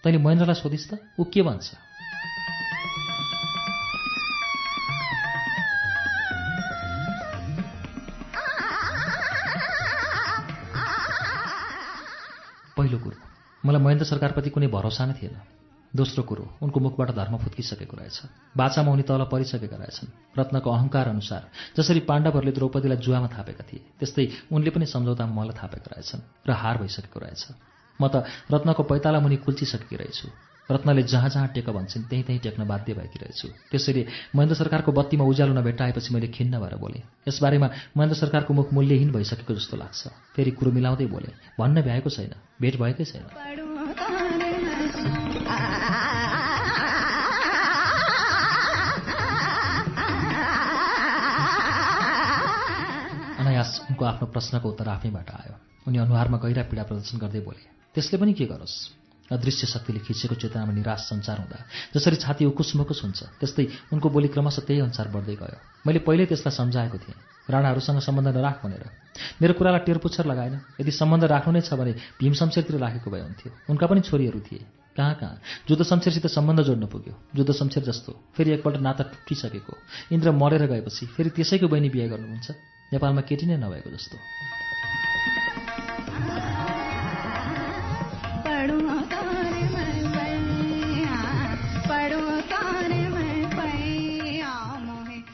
[0.03, 1.67] तैँले महेन्द्रलाई सोधिस् त ऊ के भन्छ?
[12.77, 13.17] पहिलो कुरो
[13.65, 15.35] मलाई महेन्द्र सरकारप्रति कुनै भरोसा नै थिएन।
[15.95, 18.17] दोस्रो कुरो उनको मुखबाट धर्म फुत्किसकेको रहेछ।
[18.57, 21.41] बाचामा उनी तल परिसकेका रहेछन्। रत्नको अहङ्कार अनुसार
[21.77, 26.75] जसरी पाण्डवहरूले द्रौपदीलाई जुवामा थापेका थिए त्यस्तै उनले पनि सम्झौतामा मलाई थापेका रहेछन् र हार
[26.81, 27.43] भइसकेको रहेछ।
[28.01, 32.63] म त रत्नको पैताला मुनि कुल्चिसकेकी रहेछु। रत्नले जहाँ जहाँ टेक भन्छन् त्यहीँ त्यहीँ टेक्न
[32.67, 38.17] बाध्य भएकी रहेछु त्यसैले महेन्द्र सरकारको बत्तीमा उज्यालो नभेटाएपछि मैले खिन्न भएर बोलेँ। यसबारेमा महेन्द्र
[38.17, 43.05] सरकारको मुख मूल्यहीन भइसकेको जस्तो लाग्छ। फेरि कुरो मिलाउँदै बोले भन्न भ्याएको छैन भेट भएकै
[43.05, 43.27] छैन।
[53.35, 55.55] अनायास उनको आफ्नो प्रश्नको उत्तर आफैबाट आयो।
[55.87, 57.63] उनी अनुहारमा गहिरा पीडा प्रदर्शन गर्दै बोले
[57.95, 59.02] त्यसले पनि के गरोस्?
[59.33, 61.57] अदृश्य शक्तिले खिचेको चेतनामा निराश सञ्चार हुँदा
[61.95, 66.27] जसरी छाती उकुस मुकुस हुन्छ त्यस्तै उनको बोली क्रमशः त्यही अनुसार बढ्दै गयो। मैले पहिल्यै
[66.29, 67.17] त्यसलाई सम्झाएको थिएँ।
[67.49, 68.83] राणाहरूसँग सम्बन्ध नराख भनेर।
[69.41, 73.51] मेरो कुरालाई टेरपुच्छर लगाएन। यदि सम्बन्ध राख्नु नै छ भने भीम शमशेरतिर राखेको भए हुन्थ्यो।
[73.69, 74.63] उनका पनि छोरीहरू थिए।
[74.95, 75.35] कहाँ कहाँ?
[75.67, 79.73] जुद्ध शमशेरसित सम्बन्ध जोड्न पुग्यो। जुद्ध शमशेर जस्तो। फेरि एकपल्ट नाता टुटिसकेको।
[80.13, 82.47] इन्द्र मरेर गएपछि फेरि त्यसैको बहिनी बिहे गर्नुहुन्छ।
[82.93, 84.17] नेपालमा केटी नै नभएको जस्तो।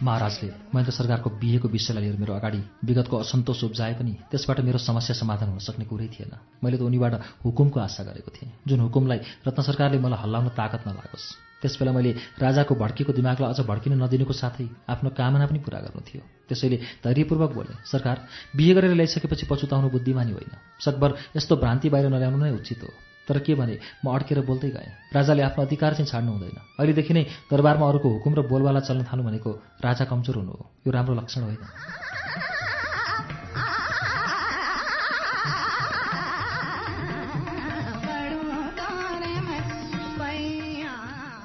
[0.10, 5.14] महाराजले महेन्द्र सरकारको बिहेको विषयलाई लिएर मेरो अगाडि विगतको असन्तोष उब्जाए पनि त्यसबाट मेरो समस्या
[5.22, 7.14] समाधान हुन सक्ने कुरै थिएन। मैले त उनीबाट
[7.46, 11.28] हुकुमको आशा गरेको थिएँ। जुन हुकुमलाई रत्न सरकारले मलाई हल्लाउन ताकत नलागोस्
[11.62, 16.24] त्यसबेला मैले राजाको भड्केको दिमागलाई अझ भड्किन नदिनुको साथै आफ्नो कामना पनि पुरा गर्नु थियो।
[16.48, 18.18] त्यसैले धैर्यपूर्वक बोले सरकार
[18.56, 22.90] बिहे गरेर ल्याइसकेपछि पछुताउनु बुद्धिमानी होइन। सकभर यस्तो भ्रान्ति बाहिर नल्याउनु नै उचित हो।
[23.30, 27.24] तर के भने म अड्केर बोल्दै गएँ। राजाले आफ्नो अधिकार चाहिँ छाड्नु हुँदैन। अहिलेदेखि नै
[27.54, 29.52] दरबारमा अरूको हुकुम र बोलवाला चल्न थाल्नु भनेको
[29.86, 31.62] राजा कमजोर हुनु हो। यो राम्रो लक्षण होइन।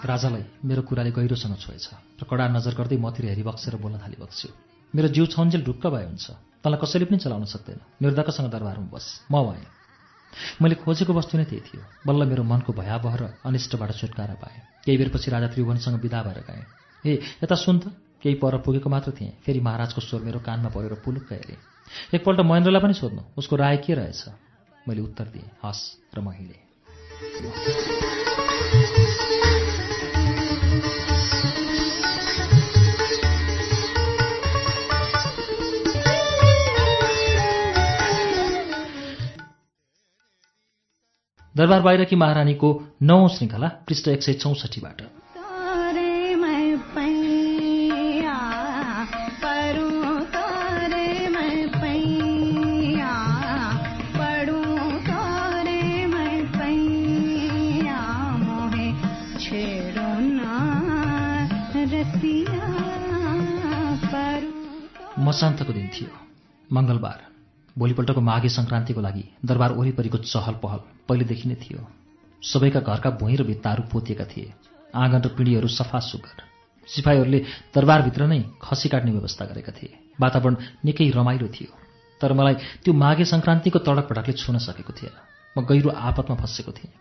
[0.05, 1.87] राजालाई मेरो कुराले गहिरोसँग छोएछ
[2.21, 4.51] र कडा नजर गर्दै मतिर हेरिबक्सेर बोल्न थालिबक्स्यो
[4.95, 6.27] मेरो जिउ छन्जेल ढुक्क भए हुन्छ।
[6.61, 9.65] तँलाई कसैले पनि चलाउन सक्दैन। निर्धकसँग दरबारमा बस। म भएँ।
[10.63, 14.97] मैले खोजेको वस्तु नै त्यही थियो। बल्ल मेरो मनको भयावह र अनिष्टबाट छुटकारा पाएँ। केही
[14.99, 16.65] बेरपछि राजा त्रिभुवनसँग विदा भएर गएँ।
[17.05, 20.95] ए यता सुन त। केही पर पुगेको मात्र थिएँ। फेरि महाराजको स्वर मेरो कानमा परेर
[21.05, 21.59] पुलुक्क हेरेँ।
[22.15, 24.25] एकपल्ट महेन्द्रलाई पनि सोध्नु उसको राय के रहेछ?
[24.89, 28.14] मैले उत्तर दिएँ हस् र म हिँडेँ
[41.56, 42.69] दरबार बाहिरकी महारानीको
[43.03, 45.03] नौ श्रृङ्खला पृष्ठ एक सय चौसठीबाट।
[65.24, 66.10] मसान्तको दिन थियो
[66.72, 67.34] मङ्गलबार
[67.78, 71.81] भोलिपल्टको माघे सङ्क्रान्तिको लागि दरबार वरिपरिको चहल पहल पहिलेदेखि नै थियो।
[72.42, 74.53] सबैका घरका भुइँ र भित्ताहरू पोतिएका थिए।
[74.94, 76.39] आँगन र पिँढीहरू सफा सुग्घर।
[76.89, 77.40] सिपाहीहरूले
[77.74, 81.73] दरबारभित्र नै खसी काट्ने व्यवस्था गरेका थिए। वातावरण निकै रमाइलो थियो।
[82.21, 85.15] तर मलाई त्यो माघे सङ्क्रान्तिको तडक पटकले छुन सकेको थिएन।
[85.58, 86.92] म गहिरो आपतमा फँसेको थिएँ।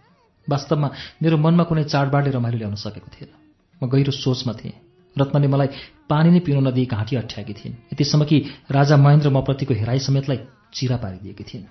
[0.49, 0.89] वास्तवमा
[1.21, 3.29] मेरो मनमा कुनै चाडबाडले रमाइलो ल्याउन सकेको थिएन।
[3.77, 4.73] म गहिरो सोचमा थिएँ।
[5.15, 5.69] रत्नले मलाई
[6.09, 8.37] पानी नै पिउन नदिई घाँटी अठ्याएकी थिइन्। यतिसम्म कि
[8.71, 10.39] राजा महेन्द्र मप्रतिको हेराइ समेतलाई
[10.73, 11.65] चिरा पारिदिएकी थिइन्।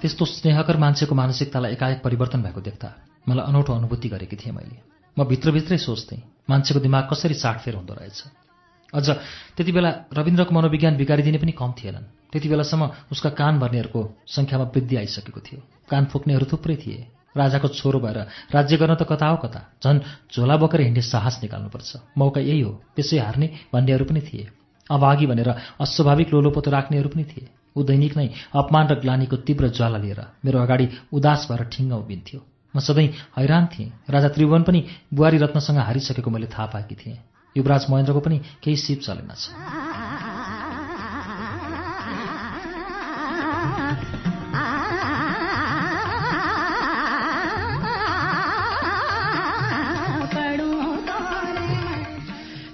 [0.00, 2.88] त्यस्तो स्नेहकर मान्छेको मानसिकतालाई एकाएक परिवर्तन भएको देख्दा
[3.28, 4.76] मलाई अनौठो अनुभूति गरेकी थिएँ मैले।
[5.16, 8.49] म भित्रभित्रै सोच्थेँ मान्छेको दिमाग कसरी साटफेर हुँदो रहेछ।
[8.94, 9.08] अझ
[9.56, 14.96] त्यति बेला रविन्द्रको मनोविज्ञान बिगारिदिने पनि कम थिएनन्। त्यति बेलासम्म उसका कान भर्नेहरूको सङ्ख्यामा वृद्धि
[14.96, 17.06] आइसकेको थियो। कान फुक्नेहरू थुप्रै थिए।
[17.36, 18.18] राजाको छोरो भएर
[18.50, 19.60] राज्य गर्न त कता हो कता?
[19.82, 19.98] झन्
[20.34, 24.50] झोला बोकेर हिँड्ने साहस निकाल्नुपर्छ। मौका यही हो त्यसै हार्ने भन्नेहरू पनि थिए।
[24.90, 27.46] अभागी भनेर अस्वाभाविक लोलोपोतो राख्नेहरू पनि थिए।
[27.78, 32.40] ऊ दैनिक नै अपमान र ग्लानीको तीव्र ज्वाला लिएर मेरो अगाडि उदास भएर ठिङ्ग उभिन्थ्यो
[32.74, 33.06] म सधैँ
[33.38, 34.80] हैरान थिएँ। राजा त्रिभुवन पनि
[35.14, 37.18] बुहारी रत्नसँग हारिसकेको मैले थाहा पाएकी थिएँ।
[37.56, 39.36] युवराज महेन्द्रको पनि केही सिप तोरे मैं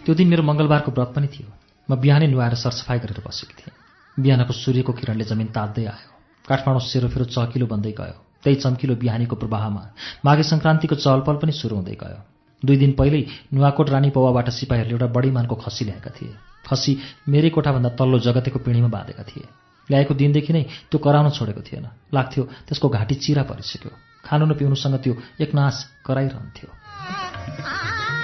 [0.07, 1.51] त्यो दिन मेरो मङ्गलबारको व्रत पनि थियो।
[1.91, 3.75] म बिहानै नुहाएर सरसफाइ गरेर बसेकी थिएँ।
[4.23, 6.11] बिहानको सूर्यको किरणले जमिन तात्दै आयो।
[6.47, 9.83] काठमाडौँ सेरोफेरो चहकिलो बन्दै गयो। त्यही चम्किलो बिहानीको प्रवाहमा
[10.23, 15.13] माघे सङ्क्रान्तिको चहलपहल पनि सुरु हुँदै गयो। दुई दिन पहिल्यै नुवाकोट रानी पौवाबाट सिपाहीहरूले एउटा
[15.13, 16.35] बढी मानको खसी ल्याएका थिए।
[16.67, 19.47] खसी मेरै कोठाभन्दा तल्लो जगतेको पिँढीमा बाँधेका थिए।
[19.91, 23.91] ल्याएको दिनदेखि नै त्यो कराउन छोडेको थिएन। लाग्थ्यो त्यसको घाँटी चिरा परिसक्यो।
[24.25, 28.16] खानु न पिउनुसँग त्यो एकनाश कराइरहन्थ्यो।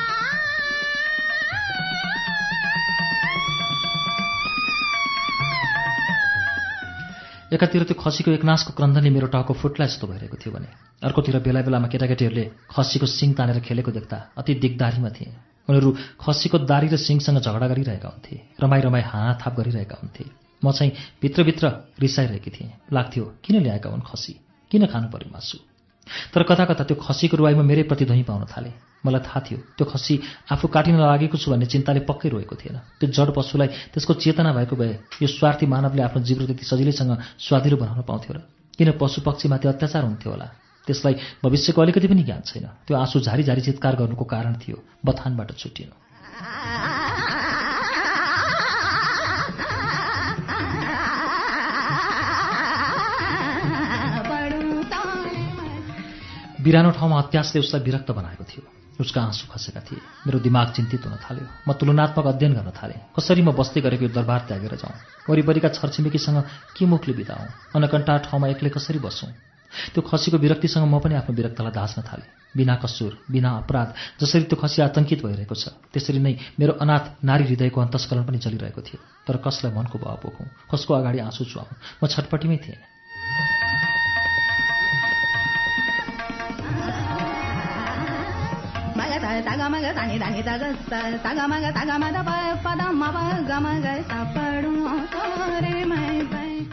[7.52, 10.68] एकातिर त्यो खसीको एकनाशको क्रन्दनले मेरो टाउको फुट्ला जस्तो भइरहेको थियो भने
[11.04, 15.30] अर्कोतिर बेला बेलामा केटाकेटीहरूले खसीको सिङ तानेर खेलेको देख्दा अति दिगदारीमा थिए।
[15.68, 20.24] उनीहरू खसीको दारी र सिङसँग झगडा गरिरहेका हुन्थे रमाई रमाई हानाथाप गरिरहेका हुन्थे।
[20.64, 21.64] म चाहिँ भित्रभित्र
[22.00, 24.32] रिसाइरहेकी थिएँ। लाग्थ्यो किन ल्याएका हुन् खसी?
[24.70, 25.58] किन खानु पर्यो मासु?
[26.32, 28.72] तर कता कता त्यो खसीको रुवाईमा मेरै प्रतिध्वनि पाउन थाले।
[29.04, 30.14] मलाई थाहा थियो। त्यो खसी
[30.52, 34.74] आफू काटिन लागेको छु भन्ने चिन्ताले पक्कै रोएको थिएन। त्यो जड पशुलाई त्यसको चेतना भएको
[34.76, 38.38] भए यो स्वार्थी मानवले आफ्नो जीवन त्यति सजिलैसँग स्वादिलो बनाउन पाउँथ्यो र
[38.78, 40.46] किन पशु पक्षीमाथि अत्याचार हुन्थ्यो होला?
[40.86, 45.54] त्यसलाई भविष्यको अलिकति पनि ज्ञान छैन। त्यो आँसु झारी झारी चित्कार गर्नुको कारण थियो। बथानबाट
[45.58, 45.94] छुटिनु।
[56.62, 61.16] बिरानो ठाउँमा अत्यासले उसलाई विरक्त बनाएको थियो। उसका आँसु खसेका थिए। मेरो दिमाग चिन्तित हुन
[61.24, 64.94] थाल्यो। म तुलनात्मक अध्ययन गर्न थालेँ। कसरी म बस्दै गरेको यो दरबार त्यागेर जाउँ?
[65.28, 66.38] वरिपरिका छरछिमेकीसँग
[66.76, 67.46] के मुखले बिताउँ?
[67.76, 69.32] अनकन्टा ठाउँमा एक्लै कसरी बसौँ?
[69.94, 74.60] त्यो खसीको विरक्तिसँग म पनि आफ्नो विरक्तलाई दाच्न थालेँ। बिना कसुर बिना अपराध जसरी त्यो
[74.60, 79.36] खसी आतङ्कित भइरहेको छ त्यसरी नै मेरो अनाथ नारी हृदयको अन्तस्कलन पनि चलिरहेको थियो। तर
[79.40, 80.46] कसलाई मनको भाव पोखौँ?
[80.68, 81.72] कसको अगाडि आँसु चुहाउँ
[82.04, 83.61] म छटपट्टिमै थिएँ।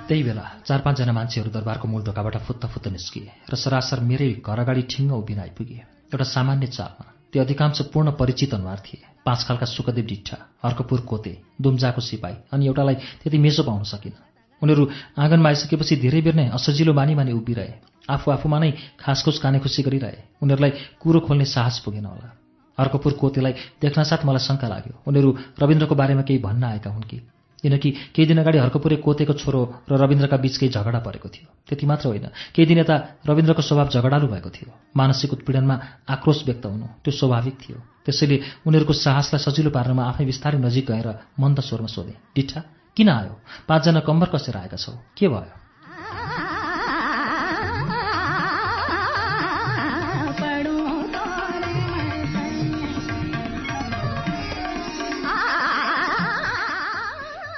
[0.07, 4.59] त्यही बेला चार पाँचजना मान्छेहरू दरबारको मूल ढोकाबाट फुत्त फुत्त निस्किए र सरासर मेरै घर
[4.59, 5.77] अगाडि ठिङ्ग उभिन आइपुगे।
[6.09, 11.33] एउटा सामान्य चालमा त्यो अधिकांश पूर्ण परिचित अनुहार थिए। पाँच खालका सुखदेव डिट्ठा हर्कपुर कोते
[11.61, 14.13] दुम्जाको सिपाही अनि एउटालाई त्यति मेसो पाउन सकिन।
[14.61, 14.89] उनीहरू
[15.19, 17.73] आँगनमा आइसकेपछि धेरै बेर नै असजिलो मानी मानी उभिरहे।
[18.09, 22.38] आफू आफूमा नै खासखुस कानेखुसी गरिरहे। उनीहरूलाई कुरो खोल्ने साहस पुगेन होला।
[22.79, 25.29] हर्कपुर कोतेलाई देख्नासाथ मलाई शङ्का लाग्यो। उनीहरू
[25.60, 27.19] रविन्द्रको बारेमा केही भन्न आएका हुन् कि?
[27.62, 31.85] किनकि केही दिन अगाडि हर्कपुरे कोतेको छोरो र रविन्द्रका बीच केही झगडा परेको थियो। त्यति
[31.85, 32.95] मात्र होइन केही दिन यता
[33.28, 35.76] रविन्द्रको स्वभाव झगडालु भएको थियो। मानसिक उत्पीडनमा
[36.10, 41.08] आक्रोश व्यक्त हुनु त्यो स्वाभाविक थियो। त्यसैले उनीहरूको साहसलाई सजिलो पार्नमा आफै बिस्तारै नजिक गएर
[41.40, 42.60] मन्द स्वरमा सोधे डिठा
[42.95, 43.33] किन आयो?
[43.67, 44.95] पाँचजना कम्बर कसेर आएका छौ?
[45.17, 45.69] के भयो?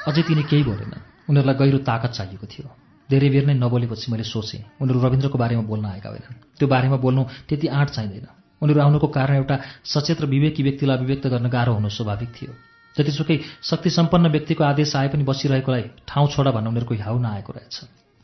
[0.08, 2.67] अझै तिनी केही बोलेनन्। उनीहरूलाई गहिरो ताकत चाहिएको थियो।
[3.10, 7.22] धेरै बेर नै नबोलेपछि मैले सोचेँ उनीहरू रविन्द्रको बारेमा बोल्न आएका होइनन्। त्यो बारेमा बोल्नु
[7.48, 8.28] त्यति आँट चाहिँदैन।
[8.62, 12.51] उनीहरू आउनुको कारण एउटा सचेत र विवेकी व्यक्तिलाई अभिव्यक्त गर्न गाह्रो हुनु स्वाभाविक थियो।
[12.96, 17.76] जतिसुकै शक्ति सम्पन्न व्यक्तिको आदेश आए पनि बसिरहेकोलाई ठाउँ छोडा भन्न उनीहरूको हाउ नआएको रहेछ।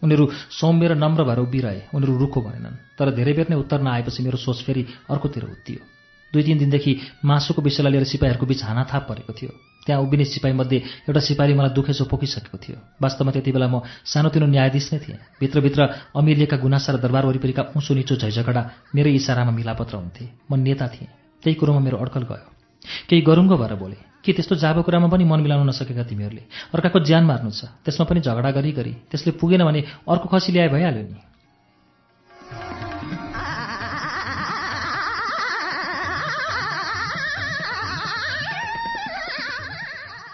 [0.02, 0.26] उनीहरू
[0.60, 4.38] सौम्य र नम्र भएर उभिरहे उनीहरू रुखो भनेनन् तर धेरै बेर नै उत्तर नआएपछि मेरो
[4.38, 5.82] सोच फेरि अर्कोतिर उत्तियो।
[6.34, 6.92] दुई तिन दिनदेखि
[7.26, 9.52] मासुको विषयलाई लिएर सिपाहीहरूको बीच हानाथाप परेको थियो।
[9.88, 14.86] त्यहाँ उभिने सिपाहीमध्ये एउटा सिपाहीले मलाई दुखेसो पोखिसकेको थियो। वास्तवमा त्यति बेला म सानोतिनो न्यायाधीश
[14.94, 20.24] नै थिएँ। भित्रभित्र अमिलिएका गुनासा र दरबार वरिपरिका उँचो निचो झैझगडा मेरै इसारामा मिलापत्र हुन्थे।
[20.52, 21.10] म नेता थिएँ।
[21.44, 22.48] त्यही कुरोमा मेरो अड्कल गयो।
[23.08, 26.44] केही गरुङ्गो भएर बोले के त्यस्तो जाबो कुरामा पनि मन मिलाउन नसकेका तिमीहरूले?
[26.76, 30.68] अर्काको ज्यान मार्नु छ। त्यसमा पनि झगडा गरी गरी त्यसले पुगेन भने अर्को खसी ल्याए
[30.68, 31.20] भइहाल्यो नि।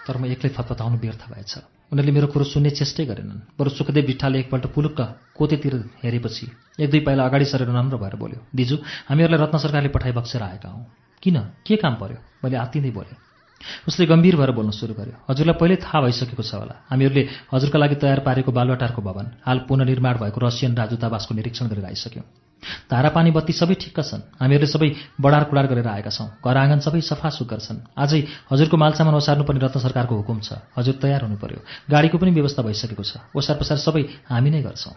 [0.06, 1.54] तर म एक्लै फतफताउनु व्यर्थ भएछ।
[1.92, 5.00] उनीहरूले मेरो कुरो सुन्ने चेष्टै गरेनन्। बरु सुखदेव बिट्ठाले एकपल्ट पुलुक्क
[5.38, 6.46] कोतेतिर हेरेपछि
[6.82, 8.76] एक दुई पाइला अगाडि सरेर नम्र भएर बोल्यो दिजु
[9.10, 10.84] हामीहरूलाई रत्न सरकारले पठाइ बक्सेर आएका हौँ।
[11.24, 11.38] किन?
[11.64, 12.20] के काम पर्यो?
[12.44, 13.18] मैले आत्तिँदै बोलेँ।
[13.88, 17.96] उसले गम्भीर भएर बोल्न सुरु गर्यो हजुरलाई पहिल्यै थाहा भइसकेको छ होला। हामीहरूले हजुरका लागि
[17.96, 22.43] तयार पारेको बालुवाटारको भवन हाल पुनर्निर्माण भएको रसियन राजदूतावासको निरीक्षण गरेर आइसक्यौँ।
[22.90, 26.80] धारा पानी बत्ती सबै ठिक्क छन्। हामीहरूले सबै बडार कुडार गरेर आएका छौँ। घर आँगन
[26.80, 28.20] सबै सफा सुग्घर छन्। आजै
[28.52, 33.04] हजुरको मालसामान ओसार्नुपर्ने रत्न सरकारको हुकुम छ। हजुर तयार हुनु पर्यो गाडीको पनि व्यवस्था भइसकेको
[33.04, 34.96] छ। ओसार पसार सबै हामी नै गर्छौँ।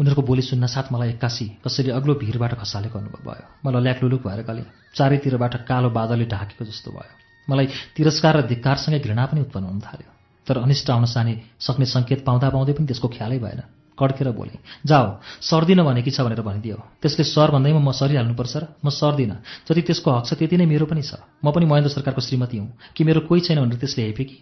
[0.00, 4.40] उनीहरूको बोली सुन्न साथ मलाई एक्कासी। कसैले अग्लो भिरबाट खसालेको अनुभव भयो मलाई ल्याकलुलुक भएर
[4.48, 4.64] गलेँ।
[4.96, 7.12] चारैतिरबाट कालो बादलले ढाकेको जस्तो भयो।
[7.44, 10.09] मलाई तिरस्कार र धिक्कारसँगै घृणा पनि उत्पन्न हुन थाल्यो।
[10.50, 13.62] तर अनिष्ट आउन साने सक्ने सङ्केत पाउँदा पाउँदै पनि त्यसको ख्यालै भएन।
[13.94, 15.06] कड्केर बोलेँ जाऊ
[15.40, 19.38] सर्दिन भनेकी छ भनेर भनिदियो। त्यसले सर भन्दैमा म सरिहाल्नुपर्छ र म सर्दिनँ।
[19.70, 22.68] जति त्यसको हक छ त्यति नै मेरो पनि छ। म पनि महेन्द्र सरकारको श्रीमती हुँ।
[22.96, 24.36] कि मेरो कोही छैन भनेर त्यसले हेपे कि?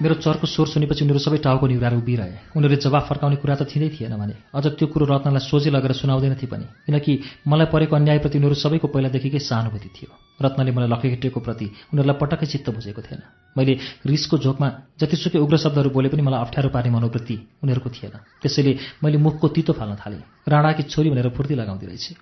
[0.00, 3.88] मेरो चर्को स्वर सुनेपछि उनीहरू सबै टाउको निहुराएर उभिरहे। उनीहरूले जवाफ फर्काउने कुरा त थिँदै
[3.92, 7.12] थिएन भने। अझ त्यो कुरो रत्नलाई सोझै लगेर सुनाउँदैन थिए पनि। किनकि
[7.44, 12.70] मलाई परेको अन्यायप्रति उनीहरू सबैको पहिलादेखिकै सहानुभूति थियो। रत्नले मलाई लखेटेको प्रति उनीहरूलाई पटक्कै चित्त
[12.72, 13.20] बुझेको थिएन।
[13.56, 13.72] मैले
[14.06, 18.72] रिसको झोकमा जतिसुकै उग्र शब्दहरू बोले पनि मलाई अप्ठ्यारो पार्ने मनोवृत्ति उनीहरूको थिएन। त्यसैले
[19.04, 22.16] मैले मुखको तितो फाल्न थालेँ। राणाकी छोरी भनेर फुर्ती लगाउँदै रहेछ।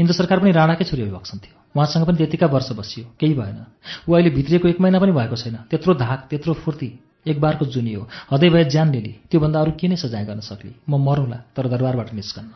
[0.00, 3.58] इन्द्र सरकार पनि राणाकै छोरी अभिभाषण थियो। उहाँसँग पनि त्यतिका वर्ष बसियो। केही भएन।
[4.08, 6.90] ऊ अहिले भित्रिएको एक महिना पनि भएको छैन। त्यत्रो धाक त्यत्रो फुर्ती।
[7.26, 10.72] एक बारको जुनी हो। हदै भए ज्यान लिली। त्योभन्दा अरू नै सजाय गर्न सक्ली?
[10.88, 12.50] म मरौँला तर दरबारबाट निस्कन्न।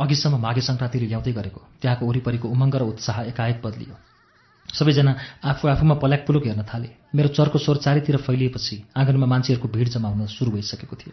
[0.00, 4.15] अघिसम्म माघे सङ्क्रान्तिले ल्याउँदै गरेको त्यहाँको वरिपरिको उमङ्ग र उत्साह एकाएक बदलियो।
[4.76, 5.12] सबैजना
[5.44, 10.26] आफू आफूमा पल्याकपुलुक हेर्न थाले। मेरो चर्को स्वर चारैतिर फैलिएपछि आँगनमा मान्छेहरूको भिड जमा हुन
[10.28, 11.12] सुरु भइसकेको थियो।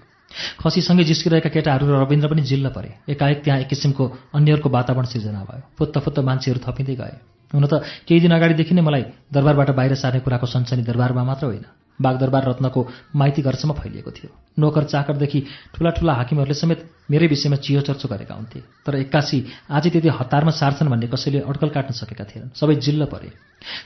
[0.60, 4.04] खसीसँगै जिस्किरहेका केटाहरू र रविन्द्र पनि जिल्ल परे। एकाएक त्यहाँ एक किसिमको
[4.36, 7.16] अन्यहरूको वातावरण सिर्जना भयो। फुत्त फुत्त मान्छेहरू थपिँदै गए।
[7.54, 7.74] हुन त
[8.08, 11.66] केही दिन अगाडिदेखि नै मलाई दरबारबाट बाहिर सार्ने कुराको सन्चनी दरबारमा मात्र होइन।
[12.02, 15.40] बागदरबार रत्नको माइती घरसम्म फैलिएको थियो। नोकर चाकरदेखि
[15.76, 16.80] ठुला ठुला हाकिमहरूले समेत
[17.12, 21.70] मेरै विषयमा चियो चर्चो गरेका हुन्थे। तर एक्कासी आज त्यति हतारमा सार्छन् भन्ने कसैले अड्कल
[21.70, 23.32] काट्न सकेका थिएनन्। सबै जिल्ल परे।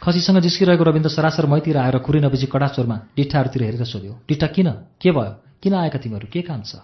[0.03, 4.69] खसीसँग जिस्किरहेको रविन्द्र सरासर मैतिर आएर कुरै नबुझी कडा चोरमा डिट्ठाहरूतिर हेरेर सोध्यो डिट्ठा किन?
[5.01, 5.31] के भयो?
[5.63, 6.27] किन आएका तिमीहरू?
[6.33, 6.75] के काम छ?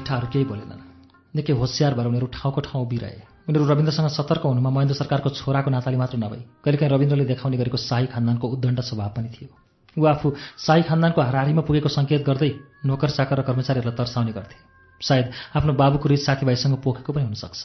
[0.00, 0.82] डिठाहरू केही बोलेनन्।
[1.36, 5.96] निकै होसियार भएर उनीहरू ठाउँको ठाउँ उभिरहे उनीहरू रविन्द्रसँग सतर्क हुनुमा महेन्द्र सरकारको छोराको नाताले
[5.96, 9.48] मात्र नभई कहिलेकाहीँ रविन्द्रले देखाउने गरेको शाही खानदानको उद्दण्ड स्वभाव पनि थियो।
[9.96, 10.26] ऊ आफू
[10.58, 12.50] शाही खानदानको हाराहारीमा पुगेको सङ्केत गर्दै
[12.86, 14.56] नोकर चाकर र कर्मचारीहरूलाई तर्साउने गर्थे।
[15.00, 17.62] सायद आफ्नो बाबुको रिस साथीभाइसँग पोखेको पनि हुनसक्छ।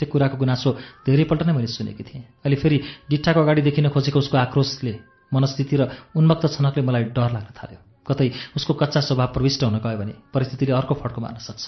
[0.00, 0.70] त्यो कुराको गुनासो
[1.06, 2.76] धेरैपल्ट नै मैले सुनेकी थिएँ। अहिले फेरि
[3.10, 4.94] डिट्ठाको अगाडि देखिन खोजेको उसको आक्रोशले
[5.34, 5.82] मनस्थिति र
[6.14, 10.72] उन्मक्त छनकले मलाई डर लाग्न थाल्यो। कतै उसको कच्चा स्वभाव प्रविष्ट हुन गयो भने परिस्थितिले
[10.72, 11.64] अर्को फड्को मार्न सक्छ।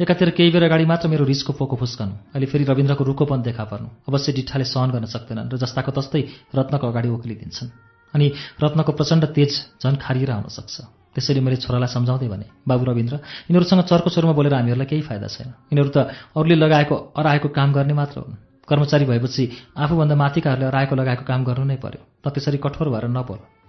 [0.00, 3.88] एकातिर केही बेर अगाडि मात्र मेरो रिसको पोको फुस्कनु। अहिले फेरि रविन्द्रको रुखोपन देखा पर्नु।
[4.06, 6.22] अवश्य डिट्ठाले सहन गर्न सक्दैनन् र जस्ताको तस्तै
[6.54, 7.70] रत्नको अगाडि ओखलिदिन्छन्
[8.14, 8.26] अनि
[8.62, 10.74] रत्नको प्रचण्ड तेज झन् खारिएर आउन सक्छ।
[11.14, 13.14] त्यसैले मैले छोरालाई सम्झाउँदै भने बाबु रविन्द्र
[13.50, 15.98] यिनीहरूसँग चर्को छोरमा बोलेर हामीहरूलाई केही फाइदा छैन। यिनीहरू त
[16.38, 18.38] अरूले लगाएको अराएको काम गर्ने मात्र हुन्।
[18.70, 19.42] कर्मचारी भएपछि
[19.74, 23.63] आफूभन्दा माथिकाहरूले अराएको लगाएको काम गर्नु नै पर्यो। त त्यसरी कठोर भएर नबोल।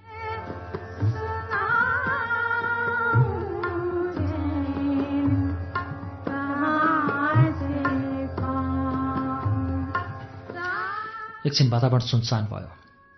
[11.45, 12.69] एकछिन वातावरण सुनसान भयो।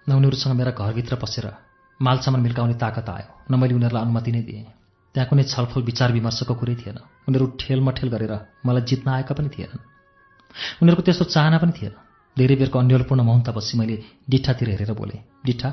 [0.09, 1.45] न उनीहरूसँग मेरा घरभित्र पसेर
[2.01, 4.65] मालसामान मिल्काउने ताकत आयो। न मैले उनीहरूलाई अनुमति नै दिएँ।
[5.15, 8.33] त्यहाँ कुनै छलफल विचार विमर्शको कुरै थिएन। उनीहरू ठेलमठेल गरेर
[8.65, 9.83] मलाई जित्न आएका पनि थिएनन्।
[10.81, 11.93] उनीहरूको त्यस्तो चाहना पनि थिएन।
[12.37, 13.95] धेरै बेरको अन्यलपूर्ण मौनतापछि मैले
[14.29, 15.69] डिठातिर हेरेर बोलेँ डिठा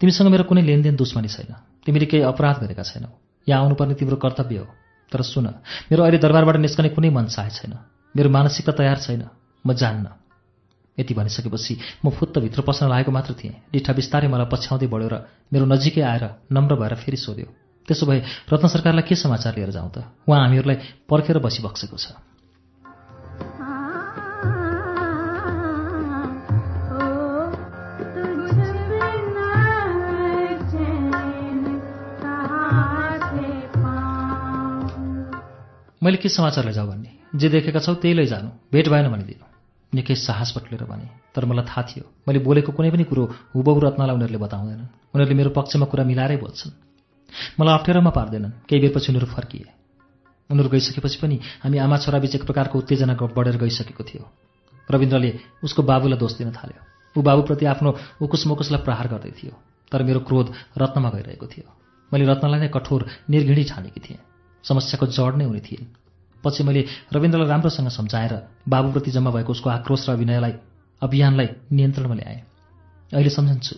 [0.00, 1.52] तिमीसँग मेरो कुनै लेनदेन दुश्मनी छैन।
[1.84, 3.10] तिमीले केही अपराध गरेका छैनौ।
[3.48, 4.66] यहाँ आउनुपर्ने तिम्रो कर्तव्य हो।
[5.12, 5.46] तर सुन
[5.90, 7.74] मेरो अहिले दरबारबाट निस्कने कुनै मन चाहे छैन।
[8.16, 9.22] मेरो मानसिकता तयार छैन।
[9.66, 10.25] म जान्न।
[10.98, 15.16] यति भनिसकेपछि म फुत्तभित्र पस्न लागेको मात्र थिएँ। डिठा बिस्तारै मलाई पछ्याउँदै बढ्यो र
[15.52, 17.48] मेरो नजिकै आएर नम्र भएर फेरि सोध्यो
[17.88, 18.18] त्यसो भए
[18.50, 20.02] रत्न सरकारलाई के समाचार लिएर जाउँ त?
[20.26, 22.06] उहाँ हामीहरूलाई पर्खेर बसिबक्सेको छ।
[36.02, 37.10] मैले के समाचार लैजाऊ भन्ने?
[37.34, 39.55] जे देखेका छौ त्यही लैजानु भेट भएन भनिदिनु।
[39.96, 44.14] निकै साहस बटुलेर भने तर मलाई थाहा थियो मैले बोलेको कुनै पनि कुरो हुबहु रत्नलाई
[44.16, 46.72] उनीहरूले बताउँदैनन्। उनीहरूले मेरो पक्षमा कुरा मिलाएरै बोल्छन्।
[47.58, 49.68] मलाई अप्ठ्यारोमा पार्दैनन् केही बेरपछि उनीहरू फर्किए।
[50.50, 54.24] उनीहरू गइसकेपछि पनि हामी आमा छोराबीच एक प्रकारको उत्तेजना बढेर गइसकेको थियो।
[54.88, 55.30] रविन्द्रले
[55.64, 56.80] उसको बाबुलाई दोष दिन थाल्यो।
[57.16, 57.90] ऊ बाबुप्रति आफ्नो
[58.22, 59.52] उकुस मुकुसलाई प्रहार गर्दै थियो
[59.92, 60.46] तर मेरो क्रोध
[60.78, 61.66] रत्नमा गइरहेको थियो।
[62.12, 64.20] मैले रत्नलाई नै कठोर निर्घिणी ठानेकी थिएँ।
[64.64, 65.86] समस्याको जड नै उनी थिइन्
[66.46, 68.32] पछि मैले रविन्द्रलाई राम्रोसँग सम्झाएर
[68.68, 70.54] बाबुप्रति जम्मा भएको उसको आक्रोश र अभिनयलाई
[71.02, 72.40] अभियानलाई नियन्त्रणमा ल्याएँ।
[73.12, 73.74] अहिले सम्झन्छु।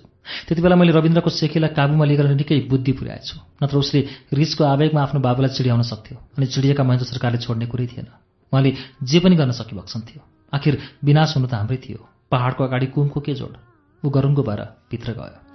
[0.49, 4.01] त्यति बेला मैले रविन्द्रको सेकीलाई काबुमा लिएर निकै बुद्धि पुर्याएछु नत्र उसले
[4.33, 8.07] रिसको आवेगमा आफ्नो बाबुलाई चिडियाउन सक्थ्यो अनि चिडिएका महेन्द्र सरकारले छोड्ने कुरै थिएन।
[8.53, 8.71] उहाँले
[9.03, 10.21] जे पनि गर्न सकिभक्सन थियो।
[10.53, 13.57] आखिर विनाश हुनु त हाम्रै थियो। पहाडको अगाडि कुमको के जोड?
[14.05, 14.61] ऊ गरुङको भएर
[14.93, 15.48] भित्र गयो।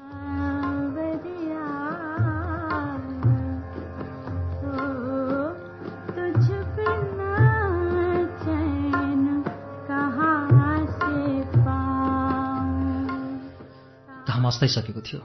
[14.63, 15.19] घाम अस्दै सकेको थियो।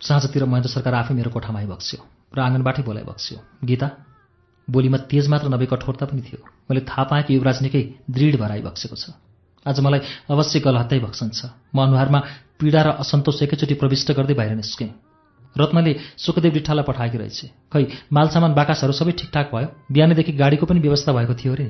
[0.00, 2.00] साँझतिर महेन्द्र सरकार आफै मेरो कोठामा आइबक्स्यो
[2.34, 3.86] र आँगनबाटै बोलाइबक्स्यो। गीता
[4.68, 8.50] बोलीमा तेज मात्र नभए कठोरता पनि थियो। मैले थाहा पाएँ कि युवराज निकै दृढ भएर
[8.50, 9.14] आइबक्सेको छ।
[9.66, 11.40] आज मलाई अवश्य गलहत्तै छ।
[11.74, 12.20] म अनुहारमा
[12.58, 14.90] पीडा र असन्तोष एकैचोटि प्रविष्ट गर्दै बाहिर निस्केँ।
[15.56, 17.40] रत्नले सुखदेव डिठालाई पठाएकी रहेछ।
[17.70, 19.68] खै मालसामान बाकासहरू सबै ठिकठाक भयो?
[19.90, 21.66] बिहानैदेखि गाडीको पनि व्यवस्था भएको थियो रे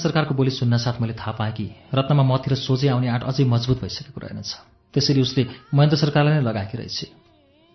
[0.00, 4.20] सरकारको बोली सुन्नासाथ मैले थाहा पाएँ कि रत्नमा मतिर सोझै आउने आँट अझै मजबुत भइसकेको
[4.20, 4.50] रहेनछ
[4.94, 5.42] त्यसैले उसले
[5.74, 6.98] महेन्द्र सरकारलाई नै लगाएकी रहेछ।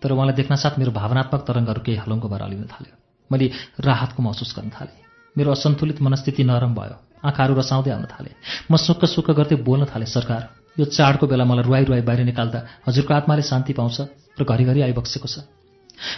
[0.02, 2.94] तर उहाँलाई देख्नासाथ मेरो भावनात्मक तरङ्गहरू केही हलुङ्गो भएर अलिन थाल्यो।
[3.30, 3.46] मैले
[3.80, 5.00] राहतको महसुस गर्न थालेँ।
[5.36, 8.30] मेरो असन्तुलित मनस्थिति नरम भयो। आँखाहरू रसाउँदै आउन थाले।
[8.70, 10.42] म सुक्क सुक्क गर्दै बोल्न थालेँ सरकार
[10.78, 13.96] यो चाडको बेला मलाई रुवाई रुवाई बाहिर निकाल्दा हजुरको आत्माले शान्ति पाउँछ
[14.36, 15.36] र घरिघरि आइबक्सेको छ।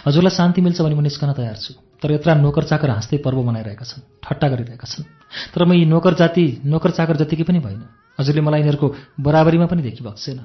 [0.05, 3.85] हजुरलाई शान्ति मिल्छ भने म निस्कन तयार छु। तर यत्र नोकर चाकर हाँस्दै पर्व मनाइरहेका
[3.85, 5.03] छन् ठट्टा गरिरहेका छन्।
[5.53, 7.81] तर म यी नोकर जाति नोकर चाकर जतिकै पनि भइन
[8.19, 8.87] हजुरले मलाई यिनीहरूको
[9.19, 10.39] बराबरीमा पनि देखिबक्सेन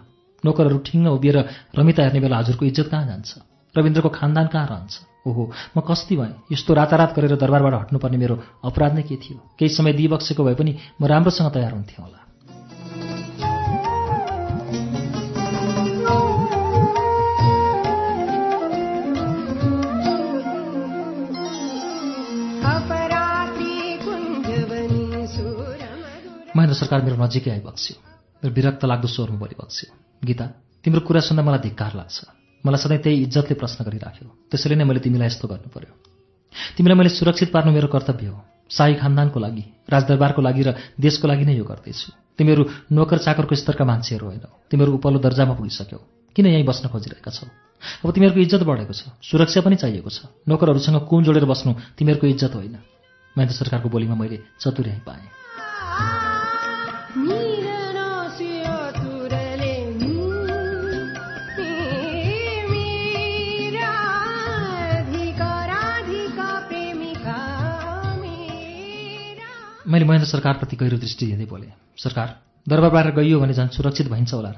[0.45, 1.39] नोकरहरू ठिङ्ग उभिएर
[1.79, 3.31] रमिता हेर्ने बेला हजुरको इज्जत कहाँ जान्छ?
[3.75, 4.95] रविन्द्रको खानदान कहाँ रहन्छ?
[5.27, 5.43] ओहो
[5.77, 9.39] म कस्ती भएँ। यस्तो रातारात गरेर दरबारबाट हट्नुपर्ने मेरो अपराध नै के थियो?
[9.59, 12.24] केही समय दिइबक्सेको भए पनि म राम्रोसँग तयार हुन्थेँ होला।
[26.75, 27.97] सरकार मेरो नजिकै आइबक्स्यो।
[28.43, 29.89] मेरो विरक्त लाग्दो स्वरमा बोलिबक्स्यो
[30.23, 30.45] गीता
[30.85, 32.19] तिम्रो कुरा सुन्दा मलाई धिक्कार लाग्छ।
[32.65, 35.93] मलाई सधैँ त्यही इज्जतले प्रश्न गरिराख्यो। त्यसैले नै मैले तिमीलाई यस्तो गर्नु पर्यो
[36.77, 38.39] तिमीलाई मैले सुरक्षित पार्नु मेरो कर्तव्य हो।
[38.71, 42.09] शाही खानदानको लागि राजदरबारको लागि र देशको लागि नै यो गर्दैछु।
[42.39, 46.01] तिमीहरू नोकर चाकरको स्तरका मान्छेहरू होइनौ। तिमीहरू उपल्लो दर्जामा पुगिसक्यौ।
[46.37, 47.47] किन यहीँ बस्न खोजिरहेका छौ?
[48.03, 52.53] अब तिमीहरूको इज्जत बढेको छ। सुरक्षा पनि चाहिएको छ। नोकरहरूसँग कुम जोडेर बस्नु तिमीहरूको इज्जत
[52.57, 52.77] होइन।
[53.37, 55.44] महेन्द्र सरकारको बोलीमा मैले चतुर्याइ पाएँ।
[69.95, 71.71] मैले महेन्द्र सरकारप्रति गहिरो दृष्टि दिँदै बोलेँ
[72.03, 72.29] सरकार
[72.67, 74.51] दरबार बाहिर गइयो भने झन् सुरक्षित भइन्छ होला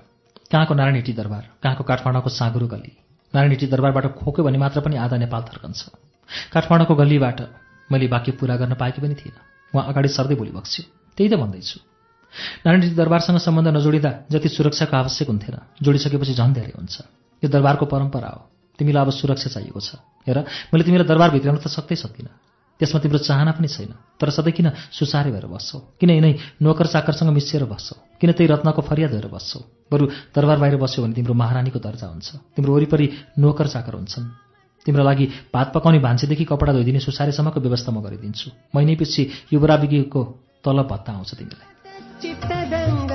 [0.49, 1.45] कहाँको नारायण हिटी दरबार?
[1.63, 2.93] कहाँको काठमाडौँको साँगुरो गल्ली?
[3.35, 5.81] नारायण हिटी दरबारबाट खोक्यो भने मात्र पनि आधा नेपाल थर्कन्छ।
[6.55, 7.41] काठमाडौँको गल्लीबाट
[7.91, 9.41] मैले वाक्य पुरा गर्न पाएकी पनि थिइनँ।
[9.75, 10.83] उहाँ अगाडि सर्दै बोली बक्स्यो
[11.19, 11.79] त्यही त भन्दैछु।
[12.65, 16.97] नारायण हिटी दरबारसँग सम्बन्ध नजोडिँदा जति सुरक्षाको आवश्यक हुन्थेन जोडिसकेपछि झन् धेरै हुन्छ।
[17.43, 18.41] यो दरबारको परम्परा हो।
[18.79, 20.39] तिमीलाई अब सुरक्षा चाहिएको छ। हेर
[20.71, 22.46] मैले तिमीलाई दरबार भित्राउन त सक्दै सक्दिनँ।
[22.79, 25.79] त्यसमा तिम्रो चाहना पनि छैन। तर सधैँ किन सुसारे भएर बस्छौ?
[26.01, 27.97] किन यिनै नोकर चाकरसँग मिसिएर बस्छौ?
[28.21, 29.61] किन त्यही रत्नको फरियाद भएर बस्छौ?
[29.93, 33.07] बरु दरबार बाहिर बस्यो भने तिम्रो महारानीको दर्जा हुन्छ। तिम्रो वरिपरि
[33.39, 34.25] नोकर चाकर हुन्छन्।
[34.87, 40.23] तिम्रो लागि भात पकाउने भान्सेदेखि कपडा धोइदिने सुसारेसम्मको व्यवस्था म गरिदिन्छु। महिनैपछि युवराविगीको
[40.65, 43.06] तलब भत्ता आउँछ तिमीलाई।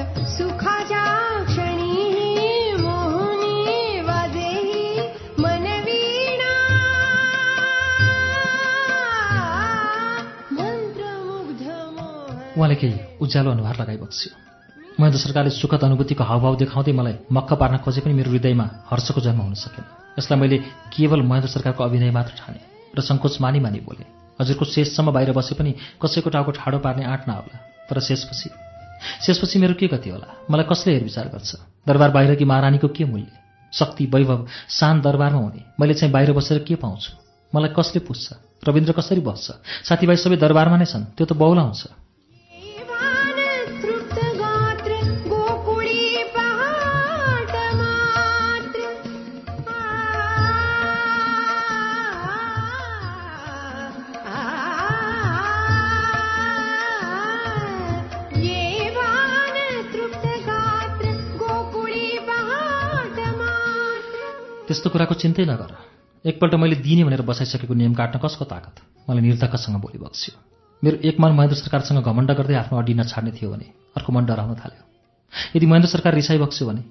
[12.61, 14.31] उहाँले केही उज्यालो अनुहार लगाइ बक्स्यो।
[14.99, 19.41] महेन्द्र सरकारले सुखद अनुभूतिको हावभाव देखाउँदै मलाई मक्क पार्न खोजे पनि मेरो हृदयमा हर्षको जन्म
[19.41, 19.85] हुन सकेन।
[20.19, 20.57] यसलाई मैले
[20.93, 22.59] केवल महेन्द्र सरकारको अभिनय मात्र ठाने
[22.93, 24.05] र सङ्कोच मानी मानी बोले।
[24.37, 27.57] हजुरको शेषसम्म बाहिर बसे पनि कसैको टाउको ठाडो पार्ने आँट नहोला
[27.89, 28.49] तर शेषपछि
[29.25, 30.27] शेषपछि मेरो के गति होला?
[30.45, 31.51] मलाई कसले हेरविचार गर्छ?
[31.87, 33.31] दरबार बाहिरकी महारानीको के मूल्य?
[33.73, 37.11] शक्ति वैभव शान दरबारमा हुने। मैले चाहिँ बाहिर बसेर के पाउँछु?
[37.55, 38.25] मलाई कसले पुज्छ
[38.67, 39.47] रविन्द्र कसरी बस्छ?
[39.89, 42.10] साथीभाइ सबै दरबारमा नै छन्। त्यो त बहुला हुन्छ।
[64.71, 65.71] त्यस्तो कुराको चिन्तै नगर।
[66.25, 68.75] एकपल्ट मैले दिने भनेर बसाइसकेको नियम काट्न कसको ताकत?
[69.03, 69.99] मलाई निर्धक्कसँग बोली
[70.83, 73.67] मेरो एक मन महेन्द्र सरकारसँग घमण्ड गर्दै आफ्नो अड्डी नछाड्ने थियो भने
[73.99, 74.83] अर्को मन डराउन थाल्यो।
[75.55, 76.83] यदि महेन्द्र सरकार रिसाइ बक्स्यो भने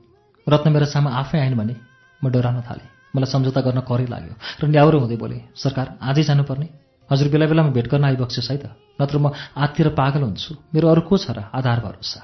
[0.46, 1.74] रत्न मेरो सामा आफै आइन् भने
[2.20, 6.68] म डराउन थालेँ। मलाई सम्झौता गर्न करै लाग्यो र न्याउरो हुँदै बोले सरकार आजै जानुपर्ने?
[7.08, 11.02] हजुर बेला बेलामा भेट गर्न आइबक्स्योस् है त। नत्र म आत्तिर पागल हुन्छु। मेरो अरू
[11.08, 12.20] को छ र आधार भरोसा?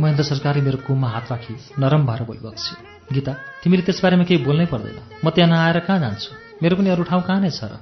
[0.00, 2.74] महेन्द्र सरकारले मेरो कुममा हात राखी नरम भएर बोलिबक्स्यो
[3.14, 6.30] गीता तिमीले त्यसबारेमा केही बोल्नै पर्दैन। म त्यहाँ नआएर कहाँ जान्छु?
[6.62, 7.74] मेरो पनि अरू ठाउँ कहाँ नै छ र?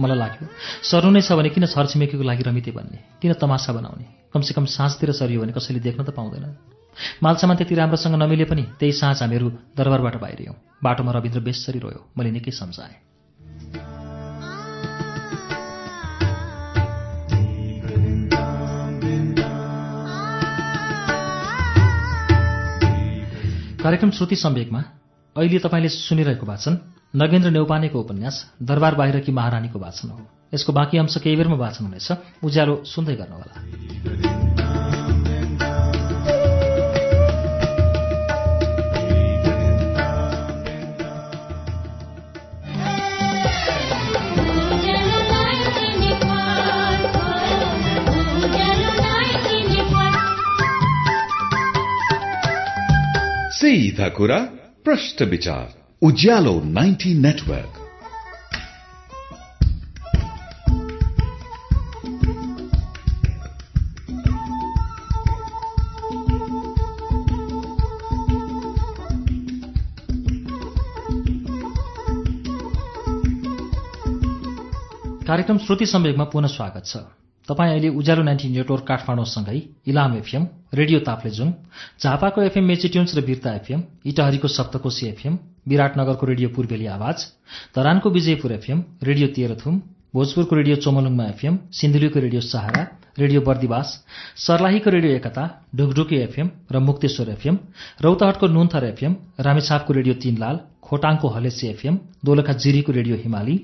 [0.00, 0.46] मलाई लाग्यो
[0.84, 4.04] सर्नु नै छ भने किन छरछिमेकीको लागि रमिते भन्ने किन तमासा बनाउने?
[4.32, 6.46] कमसेकम साँझतिर सरियो भने कसैले देख्न त पाउँदैन।
[7.22, 12.30] मालसामान त्यति राम्रोसँग नमिले पनि त्यही साँझ हामीहरू दरबारबाट बाहिरियौँ बाटोमा रविन्द्र बेसरी रोयो। मैले
[12.36, 13.09] निकै सम्झाएँ।
[23.82, 24.80] कार्यक्रम श्रुति सम्वेकमा
[25.36, 26.78] अहिले तपाईँले सुनिरहेको वाचन
[27.16, 30.20] नगेन्द्र नेौपानेको उपन्यास दरबार बाहिरकी महारानीको वाचन हो।
[30.54, 32.08] यसको बाँकी अंश केही बेरमा वाचन हुनेछ।
[32.44, 34.69] उज्यालो सुन्दै गर्नुहोला।
[53.60, 54.38] सीधा कुरा
[54.84, 57.72] प्रश्न विचार। उज्यालो 90 नेटवर्क।
[75.26, 76.96] कार्यक्रम श्रुति सम्वेकमा पुनः स्वागत छ।
[77.50, 80.42] तपाईँ अहिले उज्यालो नाइन्टी नेटवर्क काठमाडौँसँगै इलाम एफएम
[80.74, 81.48] रेडियो ताप्लेजुङ
[81.98, 87.26] झापाको एफएम मेचिट्युन्स र बिर्ता एफएम इटहरीको सप्तकोशी एफएम विराटनगरको रेडियो पूर्वेली आवाज
[87.74, 89.82] धरानको विजयपुर एफएम रेडियो तेह्रथुम
[90.14, 92.86] भोजपुरको रेडियो चोमलुङमा एफएम सिन्धुलीको रेडियो सहारा
[93.18, 93.98] रेडियो बर्दिवास
[94.40, 95.44] सर्लाहीको रेडियो एकता
[95.76, 97.58] ढुकढुकी एफएम र मुक्तेश्वर एफएम
[98.02, 103.56] रौतहटको नुन्थर एफएम रामेछापको रेडियो तीनलाल खोटाङको हलेसी एफएम दोलखा जिरीको रेडियो हिमाली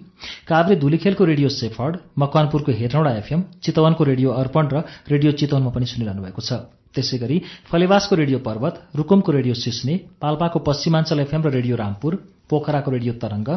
[0.49, 4.77] काभ्रे धुलीखेलको रेडियो सेफर्ड मकवानपुरको हेटौँडा एफएम चितवनको रेडियो अर्पण र
[5.13, 6.53] रेडियो चितवनमा पनि सुनिरहनु भएको छ।
[6.95, 7.37] त्यसै गरी
[7.71, 12.13] फलेवासको रेडियो पर्वत रुकुमको रेडियो सिस्ने पाल्पाको पश्चिमाञ्चल एफएम र रेडियो रामपुर
[12.49, 13.49] पोखराको रेडियो तरंग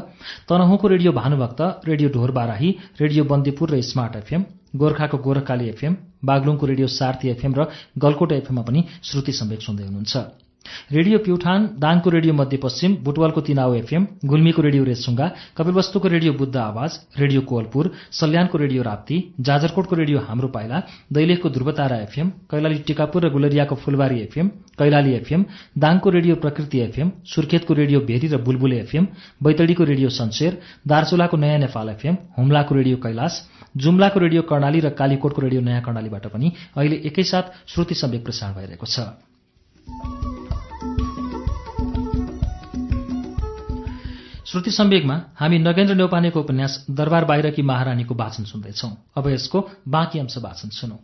[0.50, 2.70] तनहुँको रेडियो भानुभक्त रेडियो ढोर बाराही
[3.02, 4.42] रेडियो बन्दीपुर र स्मार्ट एफएम
[4.76, 5.94] गोर्खाको गोरखकाली एफएम
[6.26, 10.49] बागलुङको रेडियो सार्थी एफएम र गलकोट एफएममा पनि श्रुति सम्वेक सुन्दै हुनुहुन्छ।
[10.92, 16.92] रेडियो प्युठान दाङको रेडियो मध्यपश्चिम बुटवलको तिनाउ एफएम गुल्मीको रेडियो रेसुङ्गा कपिलवस्तुको रेडियो बुद्ध आवाज
[17.20, 20.78] रेडियो कोवलपुर सल्यानको रेडियो राप्ती जाजरकोटको रेडियो हाम्रो पाइला
[21.14, 24.48] दैलेखको ध्रुवतारा एफएम कैलाली टिकापुर र गुलरियाको फुलबारी एफएम
[24.80, 25.46] कैलाली एफएम
[25.78, 29.08] दाङको रेडियो प्रकृति एफएम सुर्खेतको रेडियो भेरी र बुलबुले एफएम
[29.44, 33.42] बैतडीको रेडियो सन्सेर दार्चुलाको नयाँ नेपाल एफएम हुम्लाको रेडियो कैलाश
[33.78, 38.86] जुम्लाको रेडियो कर्णाली र कालीकोटको रेडियो नयाँ कर्णालीबाट पनि अहिले एकैसाथ श्रुति सम्वेक प्रसारण भइरहेको
[38.86, 40.19] छ।
[44.50, 50.38] श्रुति सम्वेगमा हामी नगेन्द्र नेौपानेको उपन्यास दरबार बाहिरकी महारानीको वाचन सुन्दैछौ। अब यसको बाँकी अंश
[50.38, 50.98] वाचन सुनौ।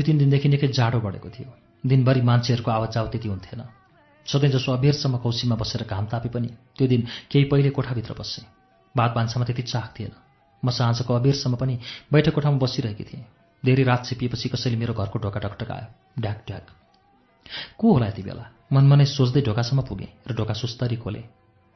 [0.00, 1.52] दुई तिन दिनदेखि निकै जाडो बढेको थियो।
[1.84, 3.60] दिनभरि मान्छेहरूको आवाजाव त्यति हुन्थेन।
[4.26, 7.00] सधैँ जसो अबेरसम्म कौसीमा बसेर घाम तापे पनि त्यो दिन
[7.30, 8.44] केही पहिले कोठाभित्र बसेँ
[8.94, 10.12] भात भान्सामा त्यति चाख थिएन।
[10.62, 11.78] म साँझको अबेरसम्म पनि
[12.12, 13.24] बैठक कोठामा बसिरहेकी थिएँ।
[13.62, 16.66] धेरै रात छिपिएपछि कसैले मेरो घरको ढोका टकटकायो ढ्याक ढ्याक।
[17.78, 18.44] को होला यति बेला?
[18.72, 21.24] मनमनै सोच्दै ढोकासम्म पुगेँ र ढोका सुस्तरी खोलेँ।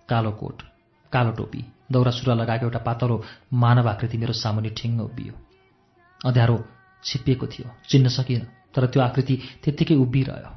[0.08, 0.62] कालो कोट
[1.12, 1.60] कालो टोपी
[1.92, 3.16] दौरा सुरा लगाएको एउटा पातलो
[3.54, 5.34] मानव आकृति मेरो सामुनि ठिङ्ग उभियो
[6.20, 6.56] अँध्यारो
[7.04, 10.52] छिप्पिएको थियो चिन्न सकिएन। तर त्यो आकृति त्यत्तिकै उभिरह्यो।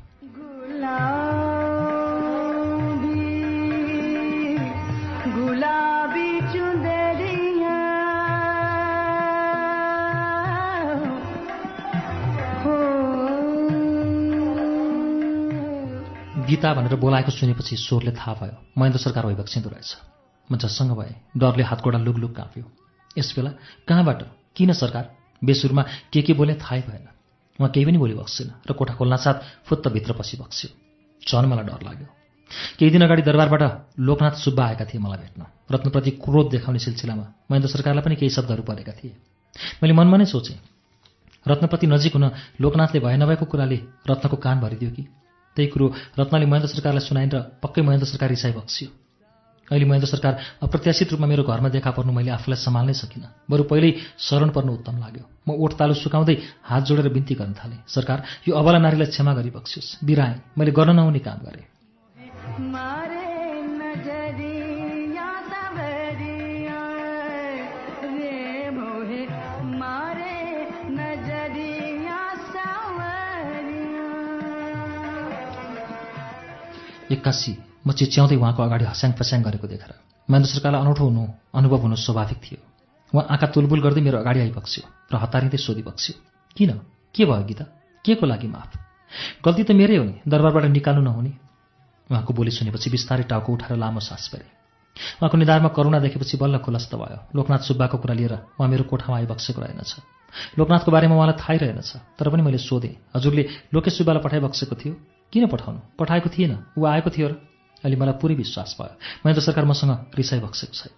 [16.48, 19.96] गीता भनेर बोलाएको सुनेपछि स्वरले थाहा भयो महेन्द्र सरकार भइबक्सिँदो रहेछ।
[20.50, 22.64] म झस्सँग भएँ डरले हातगोडा लुगलुग काँप्यो।
[23.18, 23.52] यस बेला
[23.88, 24.24] कहाँबाट
[24.56, 27.08] किन सरकार बेसुरमा के के बोले थाहै भएन।
[27.60, 30.70] उहाँ केही पनि बोली बक्सेन र कोठा खोल्नासाथ फुत्त भित्र पसी बक्स्यो।
[31.22, 32.08] झन् मलाई डर लाग्यो।
[32.80, 33.64] केही दिन अगाडि दरबारबाट
[34.00, 38.64] लोकनाथ सुब्बा आएका थिए मलाई भेट्न। रत्नप्रति क्रोध देखाउने सिलसिलामा महेन्द्र सरकारलाई पनि केही शब्दहरू
[38.64, 39.16] परेका थिए।
[39.84, 40.58] मैले मनमा नै सोचेँ
[41.48, 43.78] रत्नप्रति नजिक हुन लोकनाथले भए नभएको कुराले
[44.10, 45.04] रत्नको कान भरिदियो कि?
[45.58, 45.86] त्यही कुरो
[46.20, 49.07] रत्नले महेन्द्र सरकारलाई सुनाइन् र पक्कै महेन्द्र सरकार रिसाई बक्सियो।
[49.68, 50.34] अहिले महेन्द्र सरकार
[50.64, 54.96] अप्रत्याशित रूपमा मेरो घरमा देखा पर्नु मैले आफूलाई सम्हाल्नै सकिनँ। बरु पहिल्यै शरण पर्नु उत्तम
[55.04, 59.34] लाग्यो। म ओठ तालु सुकाउँदै हात जोडेर बिन्ती गर्न थालेँ। सरकार यो अबला नारीलाई क्षमा
[59.36, 61.68] गरी बक्सियोस्। बिराएँ मैले गर्न नहुने काम गरेँ।
[77.08, 79.92] एक्कासी। म चिच्याउँदै उहाँको अगाडि हस्याङ फस्याङ गरेको देखेर
[80.28, 81.24] महेन्द्र सरकारलाई अनौठो हुनु
[81.56, 82.60] अनुभव हुनु स्वाभाविक थियो।
[83.14, 86.14] उहाँ आँखा तुलबुल गर्दै मेरो अगाडि आइबक्स्यो र हतारिँदै सोधिबक्स्यो
[86.58, 86.72] किन?
[87.16, 87.64] के भयो गीता?
[88.06, 88.70] के को लागि माफ?
[89.40, 91.32] गल्ती त मेरै हो नि दरबारबाट निकाल्नु नहुने।
[92.12, 94.48] उहाँको बोली सुनेपछि बिस्तारै टाउको उठाएर लामो सास फेरे।
[95.24, 99.60] उहाँको निधारमा करुणा देखेपछि बल्ल खुलस्त भयो। लोकनाथ सुब्बाको कुरा लिएर उहाँ मेरो कोठामा आइबक्सेको
[99.64, 99.92] रहेनछ।
[100.60, 104.94] लोकनाथको बारेमा उहाँलाई थाहै रहेनछ तर पनि मैले सोधेँ हजुरले लोकेश सुब्बालाई पठाइबक्सेको थियो?
[105.32, 105.80] किन पठाउनु?
[106.00, 106.54] पठाएको थिएन?
[106.76, 107.34] ऊ आएको थियो र
[107.84, 108.94] अहिले मलाई पुरै विश्वास भयो।
[109.26, 110.96] महेन्द्र सरकार मसँग रिसाइ बक्सेको छैन।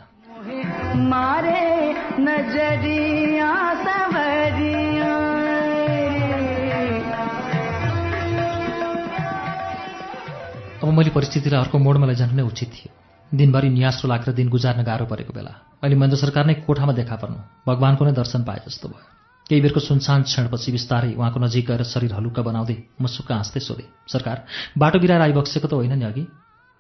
[10.79, 12.92] अब मैले परिस्थितिलाई अर्को मोडमा लैजानु नै उचित थियो।
[13.29, 17.38] दिनभरि नियास्रो लागेर दिन गुजार्न गाह्रो परेको बेला। अहिले महेन्द्र सरकार नै कोठामा देखा पर्नु
[17.67, 19.03] भगवान्को नै दर्शन पाए जस्तो भयो।
[19.49, 23.88] केही बेरको सुनसान क्षणपछि बिस्तारै उहाँको नजिक गएर शरीर हलुक्का बनाउँदै म सुक्क हाँस्दै सोधेँ
[24.08, 24.38] सरकार
[24.78, 26.24] बाटो बिराएर आइबक्सेको त होइन नि अघि?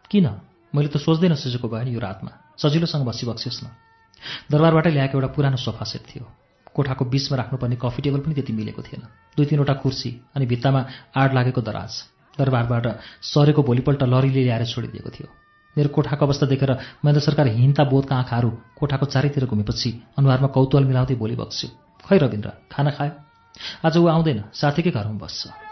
[0.09, 0.27] किन?
[0.73, 3.67] मैले त सोच्दै नसोचेको भयो यो रातमा। सजिलोसँग बसिबक्सियोस् न।
[4.51, 6.25] दरबारबाटै ल्याएको एउटा पुरानो सोफा सेट थियो।
[6.75, 9.03] कोठाको बिचमा राख्नुपर्ने कफी टेबल पनि त्यति मिलेको थिएन।
[9.37, 10.81] दुई तिनवटा कुर्सी अनि भित्तामा
[11.13, 11.91] आड लागेको दराज।
[12.37, 12.85] दरबारबाट
[13.21, 15.27] सरेको भोलिपल्ट लरीले ल्याएर छोडिदिएको थियो।
[15.77, 16.71] मेरो कोठाको अवस्था देखेर
[17.05, 21.69] महेन्द्र सरकार हिंता बोधका आँखाहरू कोठाको चारैतिर घुमेपछि अनुहारमा कौतूहल मिलाउँदै बोली बक्स्यो।
[22.01, 23.13] खै रविन्द्र खाना खायो?
[23.85, 25.68] आज ऊ आउँदैन साथीकै घरमा बस्छ।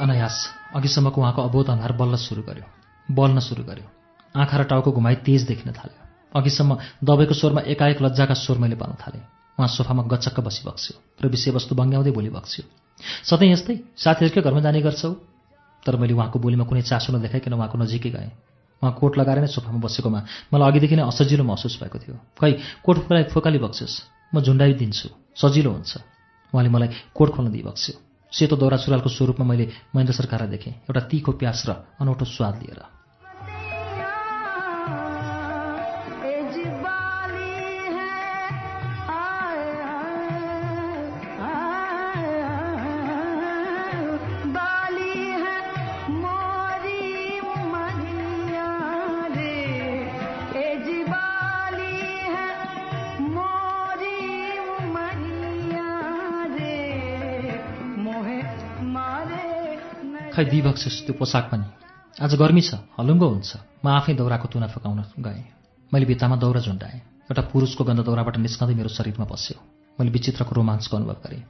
[0.00, 0.36] अनायास
[0.74, 2.66] अघिसम्मको उहाँको अबोध अनुहार बल्ल सुरु गर्यो।
[3.08, 3.86] बल्न सुरु गर्यो।
[4.34, 6.02] आँखा र टाउको घुमाइ तेज देखिन थाल्यो।
[6.34, 9.22] अघिसम्म दबेको स्वरमा एकाएक लज्जाका स्वर मैले पाउन थालेँ।
[9.58, 12.64] उहाँ सोफामा गचक्क बसिबक्स्यो र विषयवस्तु बङ्ग्याउँदै बोली बक्स्यो
[13.24, 13.74] सधैँ यस्तै?
[13.96, 15.10] साथीहरूकै घरमा जाने गर्छौ?
[15.82, 18.30] तर मैले उहाँको बोलीमा कुनै चासो नदेखाइकन उहाँको नजिकै गएँ।
[18.82, 20.20] उहाँ कोट लगाएर नै सोफामा बसेकोमा
[20.54, 22.52] मलाई अघिदेखि नै असजिलो महसुस भएको थियो। खै
[22.86, 23.94] कोट फुकाइ फोकाली बक्स्योस्।
[24.34, 25.92] म झुन्डाइदिन्छु सजिलो हुन्छ।
[26.54, 31.32] उहाँले मलाई कोट खोल्न दिइबक्स्यो। सेतो दौरा सुरुवालको स्वरूपमा मैले महेन्द्र सरकारलाई देखेँ। एउटा तिखो
[31.32, 32.97] प्यास र अनौठो स्वाद लिएर।
[60.38, 61.66] खै दिइबक्सेस् त्यो पोसाक पनि।
[62.22, 63.50] आज गर्मी छ हलुङ्गो हुन्छ।
[63.82, 65.42] म आफै दौराको तुना फकाउन गएँ।
[65.90, 69.58] मैले भित्तामा दौरा झुन्डाएँ। एउटा पुरुषको गन्ध दौराबाट निस्कँदै मेरो शरीरमा पस्यो
[69.98, 71.42] मैले विचित्रको रोमाञ्चको अनुभव गरेँ।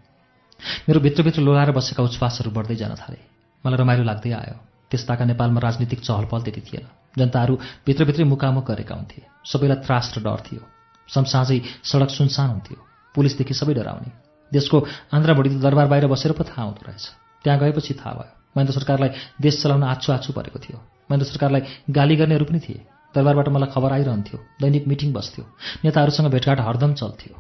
[0.89, 3.21] मेरो भित्रभित्र लोलाएर बसेका उच्छ्वासहरू बढ्दै जान थाले।
[3.61, 4.57] मलाई रमाइलो लाग्दै आयो।
[4.89, 7.55] त्यस्ताका नेपालमा राजनीतिक चहलपहल त्यति थिएन। जनताहरू
[7.85, 10.65] भित्रभित्रै मुकामुख गरेका हुन्थे। सबैलाई त्रास र डर थियो।
[11.13, 12.79] समसाझै सडक सुनसान हुन्थ्यो।
[13.13, 14.11] पुलिसदेखि सबै डराउने।
[14.49, 14.77] देशको
[15.13, 17.05] त दरबार बाहिर बसेर पो थाहा हुँदो रहेछ।
[17.45, 19.11] त्यहाँ गएपछि थाहा भयो। महेन्द्र सरकारलाई
[19.41, 22.81] देश चलाउन आछु आछु परेको थियो। महेन्द्र सरकारलाई गाली गर्नेहरू पनि थिए।
[23.15, 25.45] दरबारबाट मलाई खबर आइरहन्थ्यो। दैनिक मिटिङ बस्थ्यो।
[25.85, 27.35] नेताहरूसँग भेटघाट हरदम चल्थ्यो।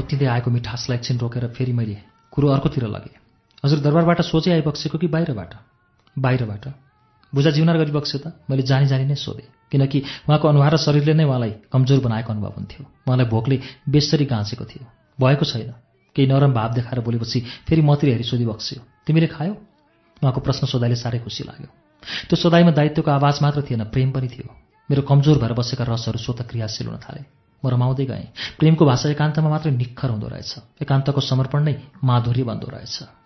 [0.00, 1.96] उत्तिँदै आएको मिठासलाई एकछिन रोकेर फेरि मैले
[2.32, 3.16] कुरो अर्कोतिर लगेँ।
[3.64, 5.52] हजुर दरबारबाट सोचै आइबक्सेको कि बाहिरबाट?
[6.16, 6.64] बाहिरबाट।
[7.34, 9.98] बुझा जिउनार गरिबक्स्यो त। मैले जानी जानी नै सोधेँ। किनकि
[10.28, 13.56] उहाँको अनुहार र शरीरले नै उहाँलाई कमजोर बनाएको अनुभव हुन्थ्यो। उहाँलाई भोकले
[13.88, 14.84] बेसरी गाँचेको थियो।
[15.20, 15.70] भएको छैन।
[16.16, 19.54] केही नरम भाव देखाएर बोलेपछि फेरि मतिर हेरी सोधिबक्स्यो तिमीले खायौ?
[20.22, 21.68] उहाँको प्रश्न सोधाइले साह्रै खुसी लाग्यो।
[22.28, 24.48] त्यो सोधाइमा दायित्वको आवाज मात्र थिएन प्रेम पनि थियो।
[24.90, 27.22] मेरो कमजोर भएर बसेका रसहरू स्वतः क्रियाशील हुन थाले।
[27.62, 28.26] म रमाउँदै गएँ।
[28.58, 33.19] प्रेमको भाषा एकान्तमा मात्रै निखर हुँदो रहेछ। एकान्तको समर्पण नै माधुर्य बन्दो रहेछ।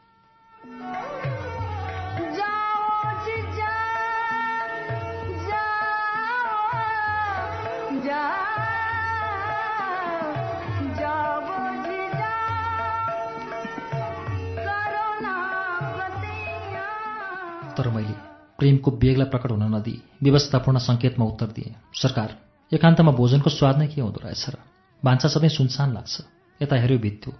[17.76, 18.14] तर मैले
[18.58, 22.28] प्रेमको बेगलाई प्रकट हुन नदिई। व्यवस्थापूर्ण सङ्केतमा उत्तर दिएँ। सरकार
[22.72, 24.56] एकान्तमा भोजनको स्वाद नै के हुँदो रहेछ र?
[25.02, 26.14] भान्सा सधैँ सुनसान लाग्छ।
[26.60, 27.32] यता हेऱ्यो भित्यो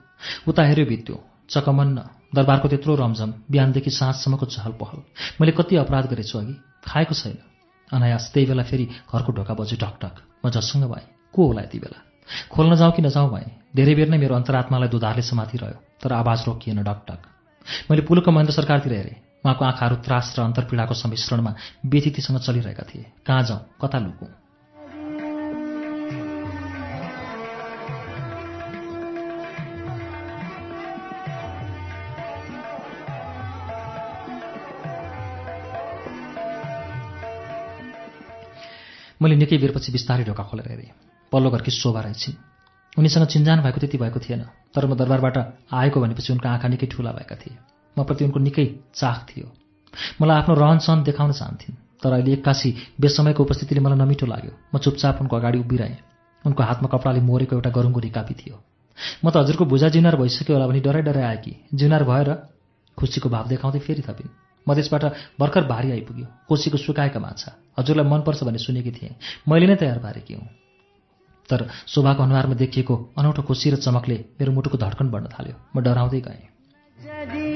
[0.49, 1.17] उता हेऱ्यो भित्यो
[1.51, 1.99] चकमन्न
[2.35, 4.99] दरबारको त्यत्रो रमझम बिहानदेखि साँझसम्मको चहल पहल
[5.41, 6.55] मैले कति अपराध गरेछु अघि?
[6.85, 7.39] खाएको छैन।
[7.93, 11.99] अनायास त्यही बेला फेरि घरको ढोका बज्यो ढकढक म जससँग भएँ। को होला यति बेला?
[12.51, 13.51] खोल्न जाउँ कि नजाउँ भएँ?
[13.77, 17.21] धेरै बेर नै मेरो अन्तरात्मालाई दुधारले समातिरह्यो तर आवाज रोकिएन ढकढक
[17.91, 21.53] मैले पुलुको महेन्द्र सरकारतिर हेरेँ। उहाँको आँखाहरू त्रास र अन्तर्पीडाको सम्मिश्रणमा
[21.87, 23.61] व्यथितिसँग चलिरहेका थिए। कहाँ जाउँ?
[23.83, 24.29] कता लुकौँ
[39.23, 40.91] मैले निकै बेरपछि बिस्तारै ढोका खोलेर हेरेँ।
[41.33, 42.37] पल्लो घरकी शोभा रहेछिन्।
[42.99, 44.43] उनीसँग चिन्जान भएको त्यति भएको थिएन
[44.75, 45.37] तर म दरबारबाट
[45.73, 49.47] आएको भनेपछि उनका आँखा निकै ठुला भएका थिए। म प्रति उनको निकै चाख थियो।
[50.21, 54.79] मलाई आफ्नो रहन सहन देखाउन चाहन्थिन् तर अहिले एक्कासी बेसमयको उपस्थितिले मलाई नमिठो लाग्यो। म
[54.79, 55.99] चुपचाप उनको अगाडि उभिरहेँ।
[56.45, 58.57] उनको हातमा कपडाले मोरेको एउटा गरुङको रिकापी थियो।
[59.25, 62.29] म त हजुरको भुजा जिउनार भइसक्यो होला भनी डराइ डराइ आएँ कि जिउनार भएर
[62.99, 64.29] खुसीको भाव देखाउँदै फेरि थपिन्।
[64.67, 65.05] मधेसबाट
[65.41, 69.15] भर्खर भारी आइपुग्यो। कोसीको सुकाएका माछा। हजुरलाई मनपर्छ भन्ने सुनेकी थिएँ।
[69.49, 70.49] मैले नै तयार पारेकी हुँ।
[71.49, 76.21] तर शोभाको अनुहारमा देखिएको अनौठो खुसी र चमकले मेरो मुटुको धड्कन बढ्न थाल्यो। म डराउँदै
[76.21, 77.54] गएँ।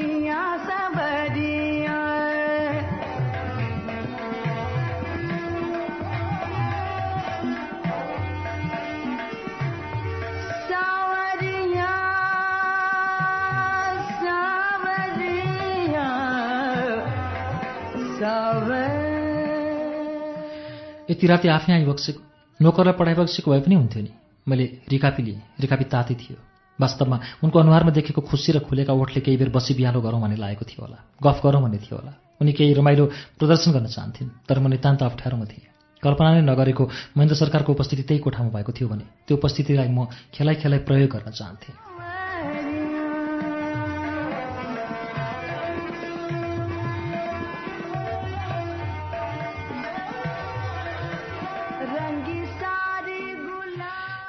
[21.10, 22.20] यति राति आफै आइबक्सेको
[22.60, 24.10] नोकरलाई पठाइबक्सेको भए पनि हुन्थ्यो नि।
[24.46, 26.36] मैले रिकापी लिएँ रिकापी ताती थियो।
[26.78, 30.64] वास्तवमा उनको अनुहारमा देखेको खुसी र खुलेका ओठले केही बेर बसी बिहालो गरौँ भन्ने लागेको
[30.68, 33.04] थियो होला। गफ गरौँ भन्ने थियो होला। उनी केही रमाइलो
[33.38, 35.66] प्रदर्शन गर्न चाहन्थिन् तर म नितान्त अप्ठ्यारोमा थिएँ।
[36.02, 36.84] कल्पना नै नगरेको
[37.16, 41.30] महेन्द्र सरकारको उपस्थिति त्यही कोठामा भएको थियो भने त्यो उपस्थितिलाई म खेलाइ खेलाइ प्रयोग गर्न
[41.32, 41.87] चाहन्थेँ।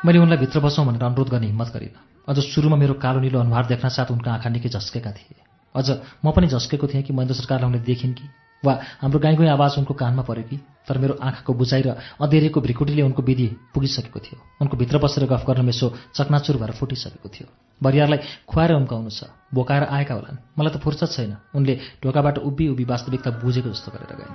[0.06, 3.66] मैले उनलाई भित्र बसौँ भनेर अनुरोध गर्ने हिम्मत गरिनँ। अझ सुरुमा मेरो कालो निलो अनुहार
[3.68, 5.44] देख्न साथ उनका आँखा निकै झस्केका थिए।
[5.76, 5.88] अझ
[6.24, 8.24] म पनि झस्केको थिएँ कि महेन्द्र सरकारलाई उनले देखिन् कि?
[8.64, 10.58] वा हाम्रो गाई गाई आवाज उनको कानमा पऱ्यो कि?
[10.88, 15.44] तर मेरो आँखाको बुझाइ र अधेरेको भ्रिकुटीले उनको विधि पुगिसकेको थियो। उनको भित्र बसेर गफ
[15.44, 17.48] गर्न मेसो चकनाचुर भएर फुटिसकेको थियो।
[17.84, 22.84] बरियारलाई खुवाएर उम्काउनु छ। बोकाएर आएका होलान्। मलाई त फुर्सद छैन। उनले ढोकाबाट उभि उभि
[22.88, 24.32] वास्तविकता बुझेको जस्तो गरेर गए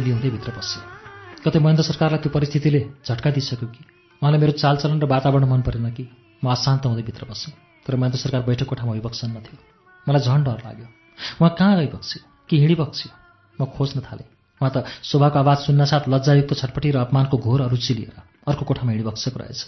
[0.00, 0.82] निली हुँदै भित्र बसेँ
[1.44, 3.82] कतै महेन्द्र सरकारलाई त्यो परिस्थितिले झट्का दिइसक्यो कि?
[4.22, 6.04] उहाँलाई मेरो चालचलन र वातावरण मन परेन कि?
[6.40, 7.52] म अशान्त हुँदै भित्र बसेँ
[7.84, 9.56] तर महेन्द्र सरकार बैठक कोठामा भइबक्सन्न थियो
[10.08, 10.88] मलाई झन् डर लाग्यो।
[11.40, 12.20] उहाँ कहाँ गइबक्स्यो?
[12.48, 13.10] कि हिँडिबक्स्यो?
[13.60, 14.28] म खोज्न थालेँ।
[14.60, 18.16] उहाँ त शोभाको आवाज सुन्नासाथ लज्जायुक्त छटपटी र अपमानको घोर अरुचि लिएर
[18.48, 19.60] अर्को कोठामा हिँडिबक्सेको रहेछ।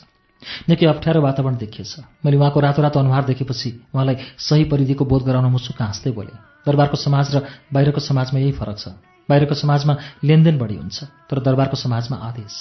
[0.68, 5.46] निकै अप्ठ्यारो वातावरण देखिएछ। मैले उहाँको रातो रातो अनुहार देखेपछि उहाँलाई सही परिधिको बोध गराउन
[5.52, 8.94] मुसुक्क हाँस्दै बोलेँ दरबारको समाज र बाहिरको समाजमा यही फरक छ।
[9.28, 12.54] बाहिरको समाजमा लेनदेन बढी हुन्छ तर दरबारको समाजमा आदेश।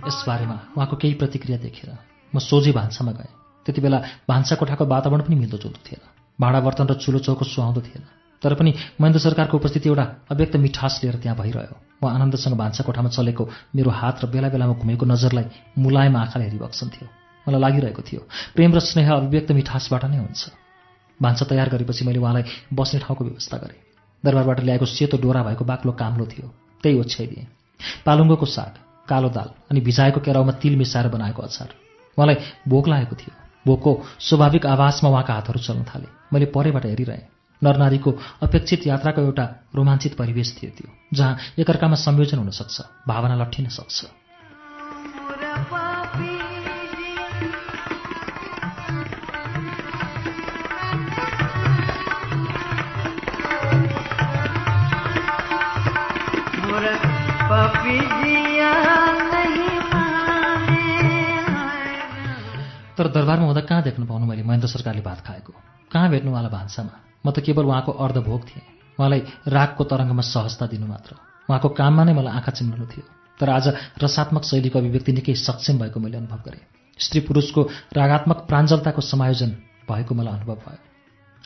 [0.00, 3.32] यसबारेमा उहाँको केही प्रतिक्रिया देखेर म सोझै भान्सामा गएँ।
[3.66, 3.98] त्यति बेला
[4.28, 6.02] भान्सा कोठाको वातावरण पनि मिल्दोजुल्दो थिएन।
[6.38, 8.04] भाँडा बर्तन र चुलो चौको सुहाउँदो थिएन।
[8.42, 13.08] तर पनि महेन्द्र सरकारको उपस्थिति एउटा अव्यक्त मिठास लिएर त्यहाँ भइरह्यो। म आनन्दसँग भान्सा कोठामा
[13.12, 13.44] चलेको
[13.76, 15.44] मेरो हात र बेला बेलामा घुमेको नजरलाई
[15.76, 17.06] मुलायम आँखाले हेरिबक्सन्थ्यो
[17.46, 18.20] मलाई लागिरहेको थियो
[18.56, 20.42] प्रेम र स्नेह अभिव्यक्त मिठासबाट नै हुन्छ।
[21.20, 23.80] भान्सा तयार गरेपछि मैले उहाँलाई बस्ने ठाउँको व्यवस्था गरेँ।
[24.24, 26.48] दरबारबाट ल्याएको सेतो डोरा भएको बाक्लो काम्लो थियो।
[26.80, 27.46] त्यही ओछ्याइदिएँ।
[28.08, 28.72] पालुङ्गोको साग
[29.04, 31.68] कालो दाल अनि भिजाएको केराउमा तिल मिसाएर बनाएको अचार।
[32.18, 32.36] उहाँलाई
[32.68, 33.34] भोक लागेको थियो।
[33.66, 37.28] भोकको स्वाभाविक आवासमा उहाँका हातहरू चल्न थाले। मैले परेबाट हेरिरहेँ।
[37.62, 38.10] नरनारीको
[38.42, 39.44] अपेक्षित यात्राको एउटा
[39.74, 44.04] रोमाञ्चित परिवेश थियो त्यो जहाँ एकअर्कामा संयोजन हुन सक्छ भावना लट्ठिन सक्छ।
[63.00, 64.42] तर दरबारमा हुँदा कहाँ देख्न पाउनु मैले?
[64.42, 65.52] महेन्द्र सरकारले भात खाएको।
[65.92, 67.24] कहाँ भेट्नु उहाँलाई भान्सामा?
[67.26, 68.64] म त केवल उहाँको अर्धभोग थिएँ।
[69.00, 71.16] उहाँलाई रागको तरङ्गमा सहजता दिनु मात्र।
[71.48, 73.04] उहाँको काममा नै मलाई आँखा चिम्लनु थियो।
[73.40, 73.68] तर आज
[74.04, 76.60] रसात्मक शैलीको अभिव्यक्ति निकै सक्षम भएको मैले अनुभव गरेँ।
[77.00, 77.62] स्त्री पुरुषको
[77.96, 79.50] रागात्मक प्राञ्जलताको समायोजन
[79.88, 80.78] भएको मलाई अनुभव भयो।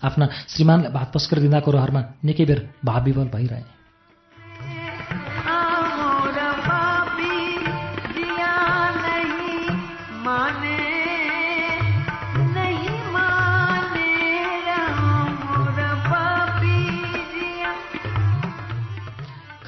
[0.02, 3.73] आफ्ना श्रीमानलाई भात पस्कर दिँदाको रहरमा निकै बेर भावविवल भइरहे।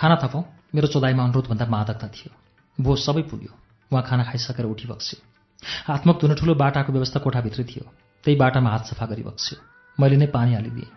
[0.06, 2.30] खाना थपौँ मेरो चोदाइमा अनुरोधभन्दा मादकता थियो।
[2.78, 3.52] भो सबै पुग्यो।
[3.90, 5.18] उहाँ खाना खाइसकेर उठी बक्स्यो।
[5.90, 7.84] हातमुख धुन ठुलो बाटाको व्यवस्था कोठाभित्रै थियो।
[8.24, 9.58] त्यही बाटामा हात सफा गरी बक्स्यो।
[9.98, 10.90] मैले नै पानी हालिदिएँ।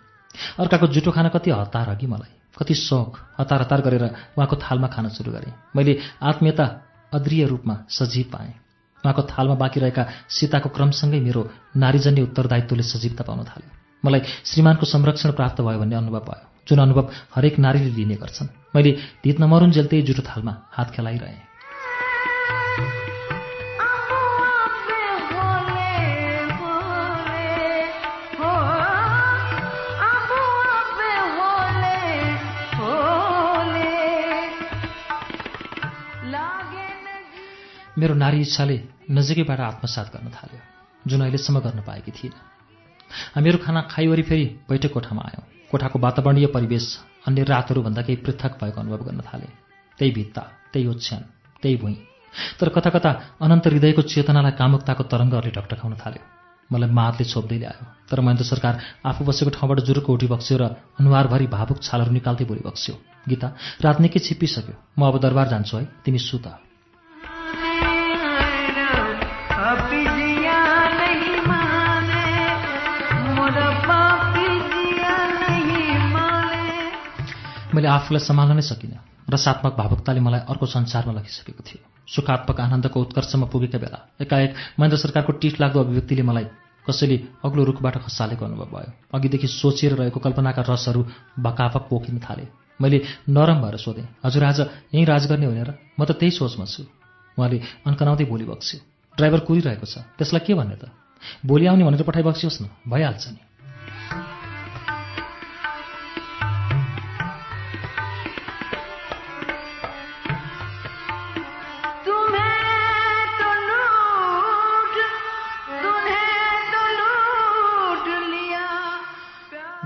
[0.62, 4.06] अर्काको जुठो खान कति हतार अघि मलाई। कति शौक हतार हतार गरेर
[4.38, 6.66] उहाँको थालमा खान सुरु गरेँ। मैले आत्मीयता
[7.10, 8.54] अद्रिय रूपमा सजीव पाएँ।
[9.02, 11.42] उहाँको थालमा बाँकी रहेका सीताको क्रमसँगै मेरो
[11.76, 13.70] नारीजन्य उत्तरदायित्वले सजीवता पाउन थाल्यो।
[14.06, 18.92] मलाई श्रीमानको संरक्षण प्राप्त भयो भन्ने अनुभव भयो जुन अनुभव हरेक नारीले लिने गर्छन्। मैले
[19.24, 21.38] धित नमरुन्जेल त्यही जुठो थालमा हात खेलाइरहेँ।
[38.00, 38.78] मेरो नारी इच्छाले
[39.12, 40.60] नजिकैबाट आत्मसात गर्न थाल्यो
[41.08, 42.40] जुन अहिलेसम्म गर्न पाएकी थिइनँ।
[43.36, 46.86] हामीहरू खाना खाइवरी फेरि बैठक कोठामा आयौँ। कोठाको वातावरणीय परिवेश
[47.28, 49.52] अन्य रातहरूभन्दा केही पृथक भएको अनुभव गर्न थालेँ।
[50.00, 50.42] त्यही भित्ता
[50.74, 51.22] त्यही ओछ्यान
[51.62, 51.98] त्यही भुइँ।
[52.60, 56.24] तर कता कता अनन्त हृदयको चेतनालाई कामुकताको तरङ्गहरूले ढकढकाउन थाल्यो।
[56.70, 58.74] मलाई मातले छोप्दै ल्यायो। तर महेन्द्र सरकार
[59.06, 60.64] आफू बसेको ठाउँबाट जुरुको उठी बक्स्यो र
[61.02, 62.96] अनुहारभरि भावुक छालहरू निकाल्दै बोली बक्स्यो।
[63.30, 63.48] गीता
[63.82, 66.69] रात निकै छिप्पिसक्यो। म अब दरबार जान्छु है। तिमी सुत।
[77.80, 79.00] मैले आफूलाई सम्हाल्न नै सकिनँ
[79.32, 81.80] रसात्मक भावुकताले मलाई अर्को संसारमा लगिसकेको थियो।
[82.12, 86.46] सुखात्मक आनन्दको उत्कर्षमा पुगेका बेला एकाएक महेन्द्र सरकारको टिठ लाग्दो अभिव्यक्तिले मलाई
[86.86, 91.02] कसैले अग्लो रुखबाट खसालेको अनुभव भयो अघिदेखि सोचिएर रहेको कल्पनाका रसहरू
[91.40, 92.46] बकापक पोखिन थाले।
[92.82, 92.98] मैले
[93.30, 94.60] नरम भएर सोधेँ हजुर आज
[94.92, 95.72] यहीँ राज गर्ने होइन र?
[95.96, 96.84] म त त्यही सोचमा छु।
[97.38, 98.80] उहाँले अन्कनाउँदै बोली बक्स्यो
[99.16, 100.92] ड्राइभर कुरिरहेको छ त्यसलाई के भन्ने त?
[101.48, 103.42] भोलि आउने भनेर पठाइबक्सियोस् न भइहाल्छ नि।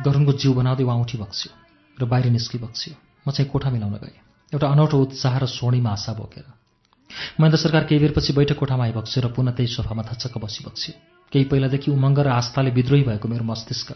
[0.06, 1.52] गरुङको जिउ बनाउँदै उहाँ उठी बक्स्यो
[1.98, 2.94] र बाहिर निस्कि बक्स्यो
[3.26, 4.18] म चाहिँ कोठा मिलाउन गएँ।
[4.54, 6.46] एउटा अनौठो उत्साह र सोणीमा आशा बोकेर।
[7.40, 10.94] महेन्द्र सरकार केही बेरपछि बैठक कोठामा आइबक्स्यो र पुनः त्यही सोफामा थचक्क बसिबक्स्यो।
[11.32, 13.90] केही पहिलादेखि उमङ्ग र आस्थाले विद्रोही भएको मेरो मस्तिष्क।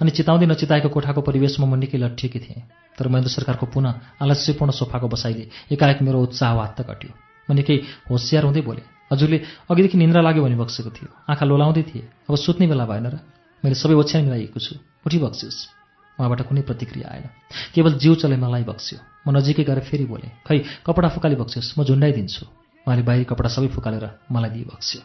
[0.00, 2.62] अनि चिताउँदै नचिताएको कोठाको परिवेशमा म निकै लट्ठिएकी थिएँ।
[2.98, 7.10] तर महेन्द्र सरकारको पुनः आलस्यपूर्ण सोफाको बसाइले एकाएक मेरो उत्साह वात्त कट्यो
[7.48, 7.76] म निकै
[8.10, 9.38] होसियार हुँदै बोलेँ हजुरले
[9.70, 13.16] अघिदेखि निन्द्रा लाग्यो भने बक्सेको थियो। आँखा लोलाउँदै थिए। अब सुत्ने बेला भएन र?
[13.62, 14.74] मैले सबै ओछ्यान मिलाइएको छु।
[15.06, 15.58] उठी बक्सियोस्।
[16.18, 17.26] उहाँबाट कुनै प्रतिक्रिया आएन।
[17.74, 21.86] केवल जिउ चले मलाई बक्स्यो। म नजिकै गएर फेरि बोलेँ खै कपडा फुकाली बक्सियोस् म
[21.86, 22.42] झुन्डाइदिन्छु।
[22.86, 25.00] उहाँले बाहिरी कपडा सबै फुकालेर मलाई दिए बक्स्यो।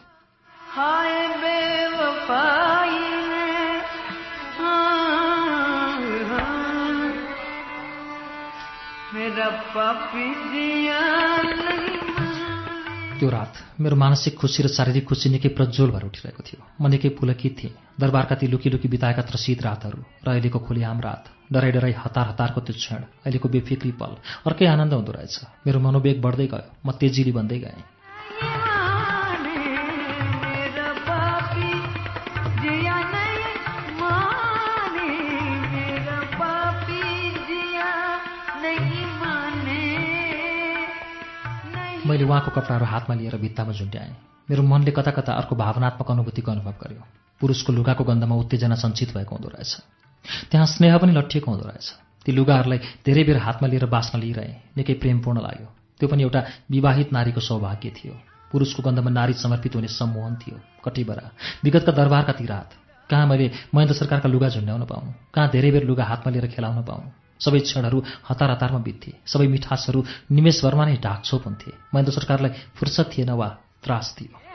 [9.14, 11.77] मेरा पापी जिया
[13.18, 17.08] त्यो रात मेरो मानसिक खुसी र शारीरिक खुसी निकै प्रज्वल भएर उठिरहेको थियो। म निकै
[17.18, 21.94] पुलकित थिएँ। दरबारका ती लुकी लुकी बिताएका त्रसित रातहरू र अहिलेको खुलिआम रात। डराइ डराइ
[21.98, 24.12] हतार हतारको त्यो क्षण अहिलेको बेफिक्री पल।
[24.46, 25.34] अर्कै आनन्द हुँदो रहेछ।
[25.66, 27.97] मेरो मनोवेग बढ्दै गयो। म तेजिली बन्दै गएँ।
[42.08, 44.14] मैले उहाँको कपडाहरू हातमा लिएर भित्तामा झुन्ड्याएँ।
[44.50, 47.02] मेरो मनले कता कता अर्को भावनात्मक अनुभूतिको अनुभव गर्यो।
[47.40, 49.72] पुरुषको लुगाको गन्धमा उत्तेजना सञ्चित भएको हुँदो रहेछ।
[50.50, 51.86] त्यहाँ स्नेह पनि लट्ठिएको हुँदो रहेछ।
[52.24, 55.68] ती लुगाहरूलाई धेरै बेर हातमा लिएर बाँच्न लिइरहे। निकै प्रेमपूर्ण लाग्यो।
[56.00, 58.14] त्यो पनि एउटा विवाहित नारीको सौभाग्य थियो।
[58.52, 61.24] पुरुषको गन्धमा नारी समर्पित हुने सम्मोहन थियो। कटिबरा
[61.64, 62.70] विगतका दरबारका ती रात।
[63.10, 67.08] कहाँ मैले महेन्द्र सरकारका लुगा झुन्ड्याउन पाउनु कहाँ धेरै बेर लुगा हातमा लिएर खेलाउन पाउनु
[67.40, 73.30] सबै क्षणहरू हतार हतारमा बित्थे। सबै मिठासहरू निमेषभरमा नै ढाकछोप हुन्थे। महेन्द्र सरकारलाई फुर्सद थिएन
[73.30, 73.48] वा
[73.84, 74.48] त्रास थियो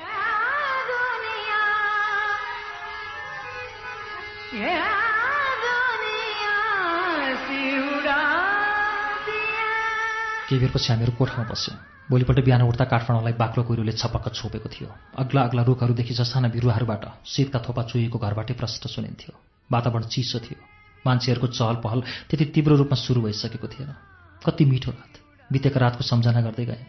[10.50, 11.78] केही बेरपछि हामीहरू कोठामा बस्यौँ।
[12.12, 17.60] भोलिपल्ट बिहान उठ्दा काठमाडौँलाई बाक्लो कुहिरोले छपक्क छोपेको थियो। अग्ला अग्ला रुखहरूदेखि ससाना बिरुवाहरूबाट शीतका
[17.66, 19.34] थोपा चुहिएको घरबाटै प्रष्ट सुनिन्थ्यो।
[19.72, 20.73] वातावरण चिसो थियो।
[21.06, 23.94] मान्छेहरूको चहल पहल त्यति तीव्र रूपमा सुरु भइसकेको थिएन।
[24.46, 25.14] कति मिठो रात।
[25.52, 26.86] बितेको रातको सम्झना गर्दै गएँ।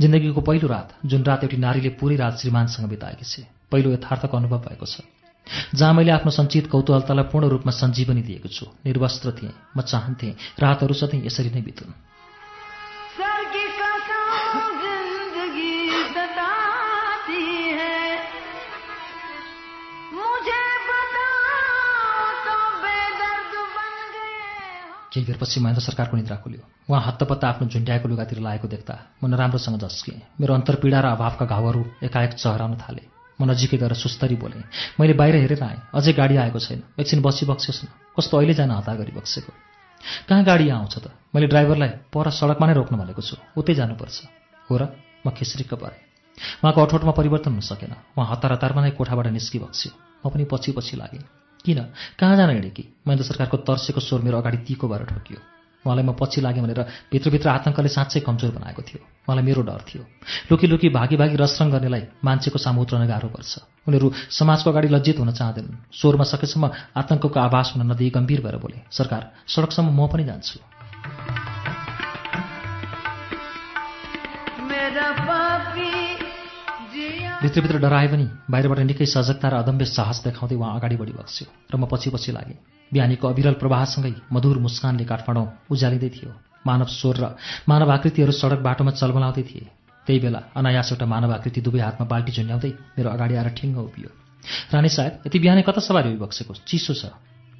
[0.00, 4.58] जिन्दगीको पहिलो रात जुन रात एउटी नारीले पुरै रात श्रीमानसँग बिताएकी छे पहिलो यथार्थको अनुभव
[4.68, 5.00] भएको छ।
[5.74, 10.94] जहाँ मैले आफ्नो सञ्चित कौतूहलतालाई पूर्ण रूपमा सञ्जीवनी दिएको छु निर्वस्त्र थिएँ म चाहन्थेँ रातहरू
[10.94, 12.05] सधैँ यसरी नै बितुन्।
[25.16, 29.80] केही बेरपछि महेन्द्र सरकारको निद्रा खुल्यो। उहाँ हत्तपत्त आफ्नो झुन्ड्याएको लुगातिर लागेको देख्दा म नराम्रोसँग
[29.80, 33.02] झस्केँ। मेरो अन्तर्पीडा र अभावका घाउहरू एकाएक चहराउन थाले।
[33.40, 34.64] म नजिकै गएर सुस्तरी बोलेँ
[35.00, 38.70] मैले बाहिर हेरेर आएँ। अझै गाडी आएको छैन। एकछिन बसी बक्सियोस् न। कस्तो अहिले जान
[38.76, 39.52] हतार गरी बक्सेको।
[40.28, 41.08] कहाँ गाडी आउँछ त?
[41.32, 44.16] मैले ड्राइभरलाई पर सडकमा नै रोक्नु भनेको छु। उतै जानुपर्छ।
[44.68, 44.82] हो र?
[45.24, 46.00] म खिस्रिक्क परेँ
[46.60, 49.90] उहाँको अठोटमा परिवर्तन हुन सकेन। उहाँ हतार हतारमा नै कोठाबाट निस्कि बक्स्यो
[50.24, 51.24] म पनि पछि पछि लागेँ।
[51.66, 51.82] किन?
[52.14, 52.84] कहाँ जान हिँडेँ कि?
[53.06, 55.40] महेन्द्र सरकारको तर्सेको स्वर मेरो अगाडि तिको भएर ठोकियो।
[55.84, 60.02] उहाँलाई म पछि लागेँ भनेर भित्रभित्र आतङ्कले साँच्चै कमजोर बनाएको थियो। उहाँलाई मेरो डर थियो।
[60.50, 65.18] लुकी लुकी भागी भागी रसरङ गर्नेलाई मान्छेको सामु उत्रन गाह्रो पर्छ। उनीहरू समाजको अगाडि लज्जित
[65.18, 66.64] हुन चाहँदैनन्। स्वरमा सकेसम्म
[66.96, 71.55] आतङ्कको आभास हुन नदिई गम्भीर भएर बोले सरकार सडकसम्म म पनि जान्छु।
[77.46, 81.74] भित्रभित्र डराए पनि बाहिरबाट निकै सजगता र अदम्य साहस देखाउँदै उहाँ अगाडि बढी बक्स्यो र
[81.78, 82.58] म पछि पछि लागेँ।
[82.90, 86.30] बिहानीको अविरल प्रवाहसँगै मधुर मुस्कानले काठमाडौँ उज्यालिँदै थियो।
[86.66, 87.24] मानव स्वर र
[87.70, 89.66] मानव आकृतिहरू सडक बाटोमा चलबलाउँदै थिए।
[90.06, 94.10] त्यही बेला अनायास एउटा मानव आकृति दुवै हातमा बाल्टी झुन्ड्याउँदै मेरो अगाडि आएर ठिङ्ग उभियो।
[94.74, 97.14] रानी साहेब यति बिहानै कता सवारी बक्सेको चिसो छ।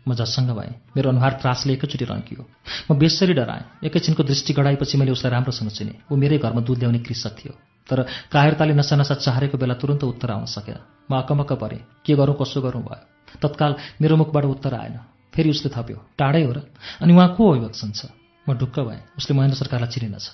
[0.06, 2.42] म झस्सङ्ग भएँ। मेरो अनुहार त्रासले एकैचोटि रन्कियो।
[2.90, 6.99] म बेसरी डराएँ। एकैछिनको दृष्टि गढाएपछि मैले उसलाई राम्रोसँग चिनेँ। ऊ मेरै घरमा दुध ल्याउने
[7.03, 7.53] कृषक थियो।
[7.90, 10.78] तर कायरताले नसा नसा चाहेको बेला तुरन्त उत्तर आउन सकेन
[11.10, 12.83] म अकमक्क परेँ। के गरौँ कसो गरौँ?
[12.83, 14.97] भयो। तत्काल मेरो मुखबाट उत्तर आएन।
[15.35, 16.58] फेरि उसले थप्यो। टाढै हो र?
[17.03, 18.10] अनि उहाँ को अभिभाषण छ
[18.47, 20.26] म ढुक्क भएँ। उसले महेन्द्र सरकारलाई चिनेनछ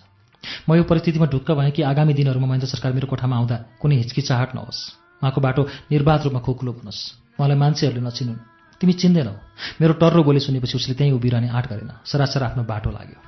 [0.68, 4.54] म यो परिस्थितिमा ढुक्क भएँ कि आगामी दिनहरूमा महेन्द्र सरकार मेरो कोठामा आउँदा कुनै हिचकिचाहट
[4.54, 4.80] नहोस्।
[5.22, 7.00] उहाँको बाटो निर्वाध रूपमा खुकुलो बनोस्
[7.38, 8.51] उहाँलाई मान्छेहरूले नचिनुन्।
[8.82, 9.32] तिमी चिन्दैनौ
[9.78, 13.18] मेरो टर्रो बोली सुनेपछि उसले त्यहीँ उभिरहने आँट गरेन। सरासर आफ्नो बाटो लाग्यो।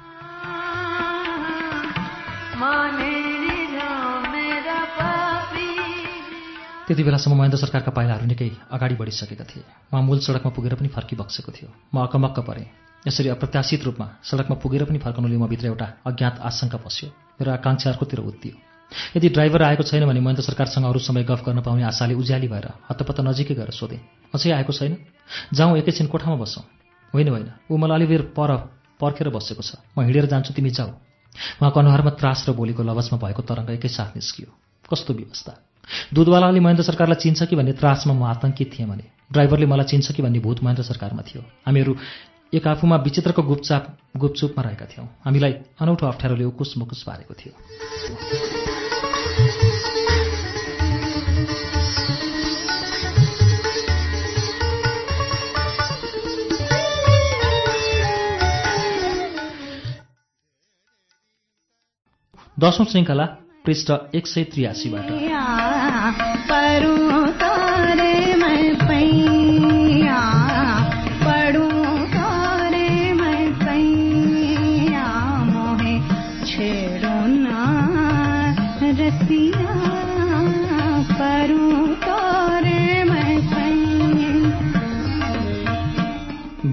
[6.87, 9.63] त्यति बेलासम्म महेन्द्र सरकारका पाइलाहरू निकै अगाडि बढिसकेका थिए।
[9.95, 12.67] उहाँ मूल सडकमा पुगेर पनि फर्किबक्सेको थियो। म अकमक्क परेँ।
[13.07, 17.91] यसरी अप्रत्याशित रूपमा सडकमा पुगेर पनि फर्कनुले म भित्र एउटा अज्ञात आशंका पस्यो। मेरो आकाङ्क्षा
[17.91, 18.74] अर्कोतिर उत्तियो।
[19.17, 22.67] यदि ड्राइभर आएको छैन भने महेन्द्र सरकारसँग अरू समय गफ गर्न पाउने आशाले उज्याली भएर
[22.91, 24.01] हत्तपत्त नजिकै गएर सोधेँ
[24.35, 24.97] अझै आएको छैन?
[25.55, 26.65] जाउँ एकैछिन कोठामा बसौँ।
[27.15, 28.51] होइन होइन ऊ मलाई अलिबेर पर
[29.01, 30.91] पर्खेर बसेको छ। म हिँडेर जान्छु तिमी जाऊ।
[31.61, 34.49] उहाँको अनुहारमा त्रास र बोलीको लवजमा भएको तरङ्ग एकैसाथ निस्कियो।
[34.91, 35.53] कस्तो व्यवस्था?
[36.15, 39.05] दुधवालाले महेन्द्र सरकारलाई चिन्छ कि भन्ने त्रासमा म आतङ्कित थिएँ भने?
[39.33, 41.97] ड्राइभरले मलाई चिन्छ कि भन्ने भूत महेन्द्र सरकारमा थियो। हामीहरू
[42.55, 43.83] एक आफूमा विचित्रको गुपचाप
[44.17, 48.74] गुपचुपमा रहेका थियौँ। हामीलाई अनौठो अप्ठ्यारोले उकुस मुकुस पारेको थियो।
[62.61, 63.25] दशौं श्रृङ्खला
[63.67, 65.09] पृष्ठ एक सय त्रियासीबाट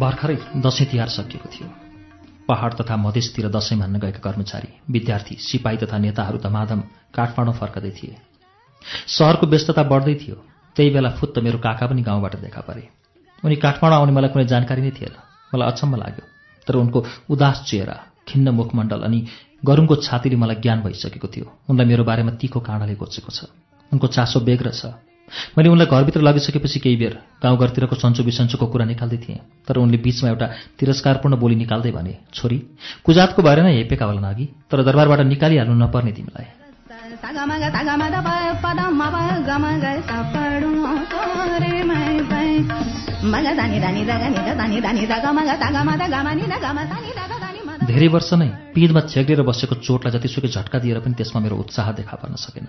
[0.01, 1.81] भर्खरै दसैँ तिहार सकिएको थियो।
[2.51, 6.82] पहाड तथा मधेसतिर दसैँ मान्न गएका कर्मचारी विद्यार्थी सिपाही तथा नेताहरू धमाधम
[7.16, 8.16] काठमाडौँ फर्कदै थिए।
[9.08, 10.35] सहरको व्यस्तता बढ्दै थियो।
[10.76, 12.84] त्यही बेला फुत्त मेरो काका पनि गाउँबाट देखा परे।
[13.44, 15.16] उनी काठमाडौँ आउने मलाई कुनै जानकारी नै थिएन।
[15.51, 16.26] मलाई अचम्म लाग्यो।
[16.67, 17.96] तर उनको उदास चेहरा
[18.28, 19.19] खिन्न मुखमण्डल अनि
[19.66, 23.40] गरुङको छातीले मलाई ज्ञान भइसकेको थियो। उनलाई मेरो बारेमा तिखो काँडाले गोचेको छ।
[23.92, 25.10] उनको चासो बेग्र छ।
[25.58, 30.30] मैले उनलाई घरभित्र लगिसकेपछि केही बेर गाउँघरतिरको सन्चो बिसन्चोको कुरा निकाल्दै थिएँ। तर उनले बीचमा
[30.30, 30.47] एउटा
[30.80, 32.58] तिरस्कारपूर्ण बोली निकाल्दै भने छोरी
[33.06, 36.47] कुजातको नै हेपेका होला नागि तर दरबारबाट निकालिहाल्नु नपर्ने तिमीलाई।
[47.81, 52.15] धेरै वर्ष नै पिँधमा छेक्रिएर बसेको चोटलाई जतिसुकै झट्का दिएर पनि त्यसमा मेरो उत्साह देखा
[52.22, 52.67] पर्न सकेन।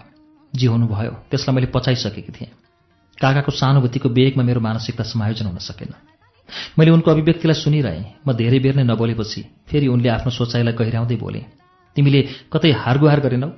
[0.54, 2.50] जे हुनुभयो। त्यसलाई मैले पचाइसकेकी थिएँ।
[3.18, 5.94] काकाको सानुभूतिको वेगमा मेरो मानसिकता समायोजन हुन सकेन।
[6.78, 11.40] मैले उनको अभिव्यक्तिलाई सुनिरहेँ। म धेरै बेर नै नबोलेपछि फेरि उनले आफ्नो सोचाइलाई गहिराउँदै बोले
[11.96, 12.20] तिमीले
[12.52, 13.48] कतै हारगुहार गरेनौ?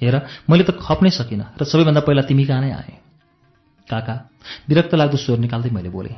[0.00, 0.14] हेर
[0.50, 2.96] मैले त खप्नै सकिनँ र सबैभन्दा पहिला तिमी कहाँ नै आएँ?
[3.90, 4.14] काका
[4.68, 6.16] विरक्त लाग्दो स्वर निकाल्दै मैले बोलेँ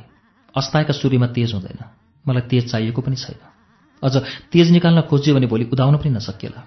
[0.55, 1.81] अस्ताएका सूर्यमा तेज हुँदैन।
[2.25, 3.41] मलाई तेज चाहिएको पनि छैन।
[4.03, 4.15] अझ
[4.51, 6.61] तेज निकाल्न खोजियो भने भोलि उदाउन पनि नसकिएला।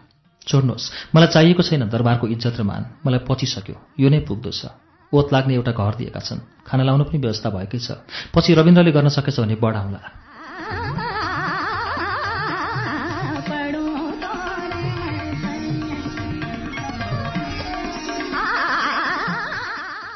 [0.49, 4.73] छोड्नुहोस् मलाई चाहिएको छैन दरबारको इज्जत र मान। मलाई पचिसक्यो। यो नै पुग्दो छ।
[5.13, 7.91] ओत लाग्ने एउटा घर दिएका छन्। खाना लाउनु पनि व्यवस्था भएकै छ।
[8.35, 10.01] पछि रविन्द्रले गर्न सकेछ भने बढाउँला।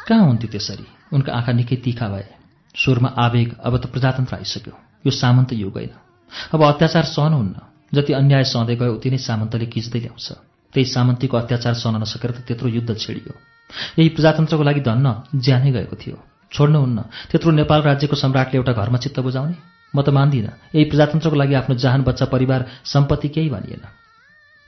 [0.08, 0.86] कहाँ हुन्थ्यो त्यसरी?
[1.12, 2.28] उनका आँखा निकै तिखा भए।
[2.76, 4.74] स्वरमा आवेग अब त प्रजातन्त्र आइसक्यो।
[5.06, 5.94] यो सामन्त युग होइन।
[6.52, 10.28] अब अत्याचार सहन हुन्न। जति अन्याय सहँदै गयो उति नै सामन्तले किच्दै ल्याउँछ।
[10.72, 13.32] त्यही सामन्तीको अत्याचार सहन नसकेर त त्यत्रो युद्ध छेडियो।
[13.98, 16.16] यही प्रजातन्त्रको लागि धन्न ज्यानै गएको थियो।
[16.52, 16.98] छोड्नुहुन्न
[17.30, 19.56] त्यत्रो नेपाल राज्यको सम्राटले एउटा घरमा चित्त बुझाउने?
[19.94, 23.84] म त मान्दिनँ यही प्रजातन्त्रको लागि आफ्नो जहान बच्चा परिवार सम्पत्ति केही भनिएन।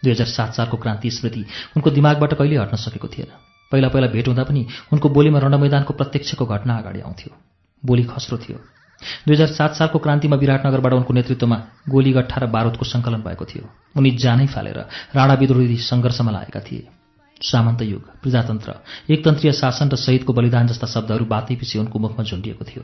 [0.02, 1.42] दुई हजार सात सालको क्रान्ति स्मृति
[1.76, 3.30] उनको दिमागबाट कहिल्यै हट्न सकेको थिएन।
[3.72, 7.32] पहिला पहिला भेट हुँदा पनि उनको बोलीमा रणमैदानको प्रत्यक्षको घटना अगाडि आउँथ्यो।
[7.82, 8.58] बोली खस्रो थियो।
[9.26, 13.64] दुई हजार सात सालको क्रान्तिमा विराटनगरबाट उनको नेतृत्वमा गोलीगट्ठा र बारुदको सङ्कलन भएको थियो।
[13.98, 14.78] उनी जानै फालेर
[15.16, 16.84] राणा विद्रोही सङ्घर्षमा लागेका थिए।
[17.40, 18.70] सामन्त युग प्रजातन्त्र
[19.10, 22.82] एकतन्त्रीय शासन र शहीदको बलिदान जस्ता शब्दहरू बातैपछि उनको मुखमा झुन्डिएको थियो।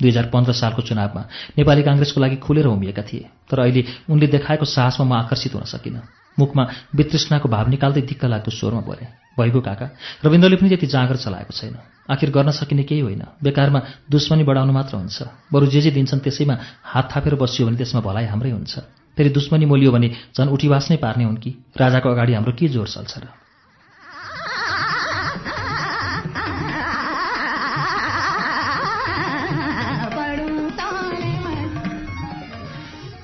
[0.00, 1.22] दुई हजार पन्ध्र सालको चुनावमा
[1.58, 6.02] नेपाली काङ्ग्रेसको लागि खुलेर उभिएका थिए तर अहिले उनले देखाएको साहसमा म आकर्षित हुन सकिनँ।
[6.38, 6.64] मुखमा
[6.96, 9.04] वितृष्णाको भाव निकाल्दै दिक्क लाग्दो स्वरमा बोले
[9.36, 9.86] भइगयो काका
[10.24, 11.76] रविन्द्रले पनि त्यति जाँगर चलाएको छैन।
[12.10, 16.58] आखिर गर्न सकिने केही होइन। बेकारमा दुश्मनी बढाउनु मात्र हुन्छ। बरु जे जे दिन्छन् त्यसैमा
[16.82, 18.78] हात थापेर बसियो भने त्यसमा भलाइ हाम्रै हुन्छ।
[19.16, 21.54] फेरि दुश्मनी मोलियो भने झन् उठीवास नै पार्ने हुन् कि?
[21.76, 23.26] राजाको अगाडि हाम्रो के जोर चल्छ र?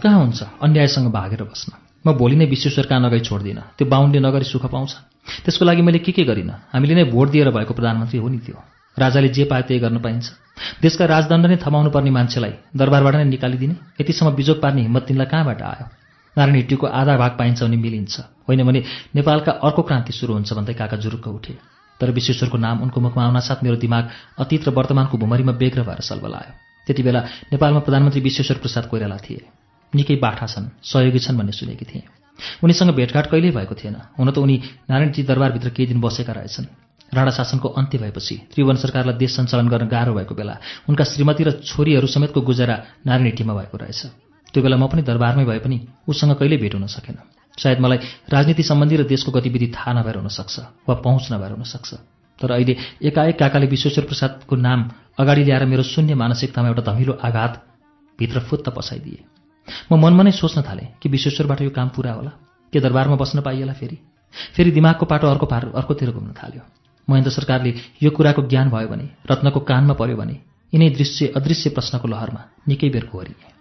[0.02, 0.42] कहाँ हुन्छ?
[0.62, 1.72] अन्यायसँग भागेर बस्न।
[2.06, 4.96] म भोलि नै विश्वेश्वर कहाँ नगई छोड्दिनँ। त्यो बाहुनले नगरी सुख पाउँछ।
[5.44, 6.72] त्यसको लागि मैले के के गरिनँ?
[6.72, 8.56] हामीले नै भोट दिएर भएको प्रधानमन्त्री हो नि त्यो।
[8.98, 10.26] राजाले जे पाए त्यही गर्न पाइन्छ।
[10.82, 15.62] देशका राजदण्ड नै थमाउनु पर्ने मान्छेलाई दरबारबाट नै निकालिदिने यतिसम्म बिजोग पार्ने हिम्मत तिनलाई कहाँबाट
[15.62, 15.86] आयो?
[16.36, 18.14] नारायण हिट्टीको आधा भाग पाइन्छ भने मिलिन्छ।
[18.48, 18.82] होइन भने
[19.14, 21.54] नेपालका अर्को क्रान्ति सुरु हुन्छ भन्दै काका जुरुक्क उठे।
[22.00, 24.04] तर विश्वेश्वरको नाम उनको मुखमा आउनासाथ मेरो दिमाग
[24.38, 26.52] अतीत र वर्तमानको भुमरीमा बेग्र भएर सल्बलायो।
[26.86, 27.20] त्यति बेला
[27.52, 29.42] नेपालमा प्रधानमन्त्री विश्वेश्वर प्रसाद कोइराला थिए।
[29.94, 32.17] निकै बाठा छन् सहयोगी छन् भन्ने सुनेकी थिएँ।
[32.64, 34.56] उनीसँग भेटघाट कहिल्यै भएको थिएन। हुन त उनी
[34.90, 36.66] नारायणजी दरबारभित्र केही दिन बसेका रहेछन्।
[37.08, 40.54] राणा शासनको अन्त्य भएपछि त्रिभुवन सरकारलाई देश सञ्चालन गर्न गाह्रो भएको बेला
[40.88, 44.00] उनका श्रीमती र छोरीहरू समेतको गुजारा नारायण हिट्टीमा भएको रहेछ।
[44.52, 47.16] त्यो बेला म पनि दरबारमै भए पनि उसँग कहिल्यै भेट हुन सकेन।
[47.56, 51.90] सायद मलाई राजनीति सम्बन्धी र देशको गतिविधि थाहा नभएर हुनसक्छ वा पहुँच नभएर हुनसक्छ।
[52.38, 54.80] तर अहिले एकाएक काकाले विश्वेश्वर प्रसादको नाम
[55.18, 57.52] अगाडि ल्याएर मेरो शून्य मानसिकतामा एउटा धमिलो आघात
[58.18, 59.37] भित्र फुत्त पसाइदिए।
[59.92, 62.32] म मनमा नै सोच्न थालेँ कि विश्वेश्वरबाट यो काम पुरा होला
[62.72, 63.98] के दरबारमा बस्न पाइएला फेरि।
[64.56, 66.62] फेरि दिमागको पाटो अर्को पार अर्कोतिर घुम्न थाल्यो।
[67.08, 70.36] महेन्द्र सरकारले यो कुराको ज्ञान भयो भने रत्नको कानमा पर्यो भने
[70.72, 73.57] यिनै दृश्य अदृश्य प्रश्नको लहरमा निकै बेर घोरिए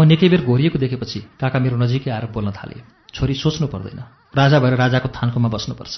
[0.00, 2.80] म निकै बेर घोरिएको देखेपछि काका मेरो नजिकै आएर बोल्न थाले।
[3.12, 4.00] छोरी सोच्नु पर्दैन।
[4.32, 5.94] राजा भएर राजाको थान्कोमा बस्नुपर्छ।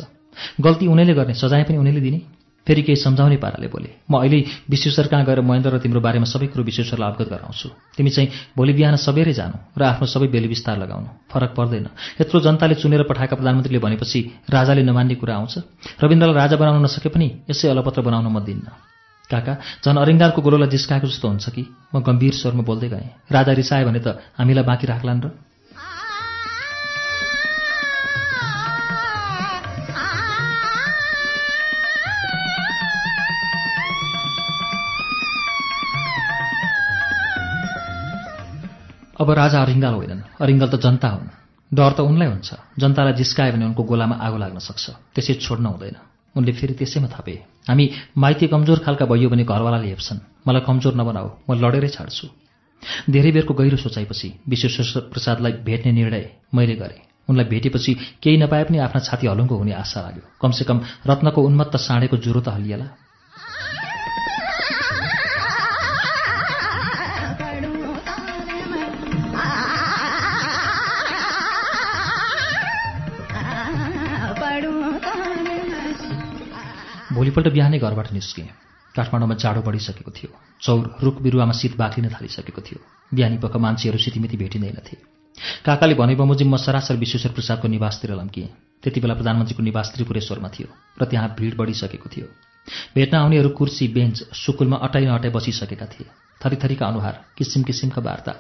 [0.58, 2.18] गल्ती उनीले गर्ने सजाय पनि उनीले दिने।
[2.66, 4.38] फेरि केही सम्झाउने पाराले बोले म अहिले
[4.70, 8.72] विश्वेश्वर कहाँ गएर महेन्द्र र तिम्रो बारेमा सबै कुरो विश्वेश्वरलाई अवगत गराउँछु। तिमी चाहिँ भोलि
[8.74, 11.86] बिहान सबेरै जानु र आफ्नो सबै बेली विस्तार लगाउनु। फरक पर्दैन।
[12.22, 14.20] यत्रो जनताले चुनेर पठाएका प्रधानमन्त्रीले भनेपछि
[14.50, 15.54] राजाले नमान्ने कुरा आउँछ।
[16.02, 18.66] रविन्द्रलाई राजा बनाउन नसके पनि यसै अलपत्र बनाउन म दिन्न।
[19.32, 21.64] काका झन् अरिङ्गारको गोलोलाई जिस्काएको जस्तो हुन्छ कि?
[21.94, 25.28] म गम्भीर स्वरमा बोल्दै गएँ। राजा रिसायो भने त हामीलाई बाँकी राख्लान् र?
[39.22, 41.30] अब राजा अरिङ्गाल होइनन्। अरिङ्गल त जनता हुन्।
[41.70, 42.48] डर त उनलाई हुन्छ।
[42.78, 47.34] जनतालाई जिस्कायो भने उनको गोलामा आगो लाग्न सक्छ। त्यसै छोड्न हुँदैन। उनले फेरि त्यसैमा थपे
[47.68, 47.84] हामी
[48.16, 52.26] माइती कमजोर खालका भइयो भने घरवालाले हेप्छन्। मलाई कमजोर नबनाऊ म लडेरै छाड्छु
[53.12, 58.78] धेरै बेरको गहिरो सोचाइपछि विश्वेश्वर प्रसादलाई भेट्ने निर्णय मैले गरेँ। उनलाई भेटेपछि केही नपाए पनि
[58.86, 62.86] आफ्ना छाती हलुङ्गो हुने आशा लाग्यो। कमसेकम रत्नको उन्मत्त साँडेको ज्वरो त हल्लिएला।
[77.22, 78.50] भोलिपल्ट बिहानै घरबाट निस्केँ।
[78.94, 82.78] काठमाडौँमा जाडो बढिसकेको थियो। चौर रुख बिरुवामा शीत बाक्लिन थालिसकेको थियो।
[83.14, 84.96] बिहानी पख मान्छेहरू सितिमिति भेटिँदैनथे
[85.62, 88.50] काकाले भने बमोजिम म सरासर विश्वेश्वर प्रसादको निवासतिर लम्किएँ।
[88.82, 92.26] त्यति बेला प्रधानमन्त्रीको निवास त्रिपुरेश्वरमा थियो। र त्यहाँ भिड बढिसकेको थियो।
[92.94, 96.10] भेट्न आउनेहरू कुर्सी बेन्च सुकुलमा अटाइ नअटाइ बसिसकेका थिए।
[96.42, 98.32] थरीथरीका अनुहार किसिम किसिमका वार्ता।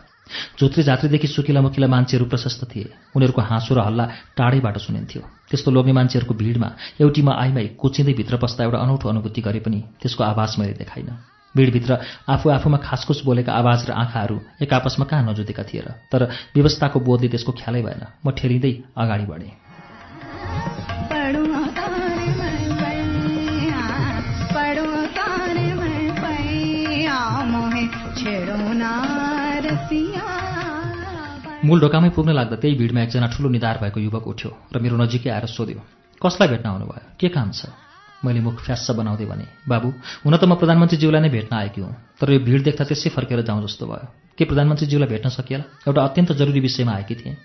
[0.60, 4.04] झोत्रे झात्रीदेखि सुकिला मुकिला मान्छेहरू प्रशस्त थिए। उनीहरूको हाँसो र हल्ला
[4.36, 6.68] टाढैबाट सुनिन्थ्यो। त्यस्तो लोग्ने मान्छेहरूको भिडमा
[7.00, 11.16] एउटीमा आइमाई कोचिँदै भित्र पस्दा एउटा अनौठो अनुभूति गरे पनि त्यसको आभास मैले देखाइनँ।
[11.54, 11.96] भिडभित्र
[12.28, 16.20] आफू आफूमा खासखुस बोलेका आवाज र आँखाहरू एक आपसमा कहाँ नजुतेका थिए र तर
[16.56, 19.61] व्यवस्थाको बोधले त्यसको ख्यालै भएन। म ठेलिँदै अगाडि बढेँ।
[31.62, 35.30] मूल ढोकामै पुग्न लाग्दा त्यही भिडमा एकजना ठुलो निधार भएको युवक उठ्यो र मेरो नजिकै
[35.30, 35.80] आएर सोध्यो
[36.22, 37.70] कसलाई भेट्न आउनुभयो के काम छ?
[38.22, 39.88] मैले मुख फ्यास्स बनाउँदै भने बाबु
[40.22, 43.62] हुन त म प्रधानमन्त्रीज्यूलाई नै भेट्न आएकी हुँ तर यो भिड देख्दा त्यसै फर्केर जाउँ
[43.66, 44.06] जस्तो भयो।
[44.38, 45.64] के प्रधानमन्त्रीज्यूलाई भेट्न सकिएला?
[45.86, 47.36] एउटा अत्यन्त जरुरी विषयमा आएकी थिएँ।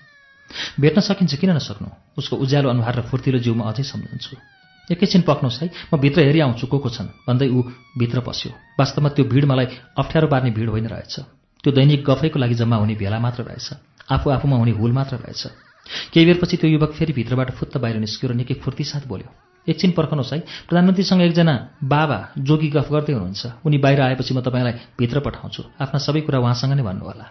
[0.82, 1.90] भेट्न सकिन्छ किन नसक्नु?
[2.18, 4.38] उसको उज्यालो अनुहार र फुर्तिलो जिउमा अझै सम्झन्छु।
[4.94, 7.10] एकैछिन पक्नुहोस् है म भित्र हेरि आउँछु को को छन्?
[7.26, 7.62] भन्दै ऊ
[7.98, 9.68] भित्र पस्यो। वास्तवमा त्यो भिड मलाई
[9.98, 11.16] अप्ठ्यारो पार्ने भिड होइन रहेछ।
[11.64, 13.68] त्यो दैनिक गफैको लागि जम्मा हुने भेला मात्र रहेछ।
[14.10, 15.44] आफू आफूमा हुने हुल मात्र रहेछ।
[16.14, 19.30] केही बेरपछि त्यो युवक फेरि भित्रबाट फुत्त बाहिर निस्क्यो र निकै फुर्तीसाथ बोल्यो।
[19.68, 24.96] एकछिन पर्खनुहोस् है। प्रधानमन्त्रीसँग एकजना बाबा जोगी गफ गर्दै हुनुहुन्छ। उनी बाहिर आएपछि म तपाईँलाई
[24.96, 27.26] भित्र पठाउँछु। आफ्ना सबै कुरा उहाँसँग नै भन्नुहोला।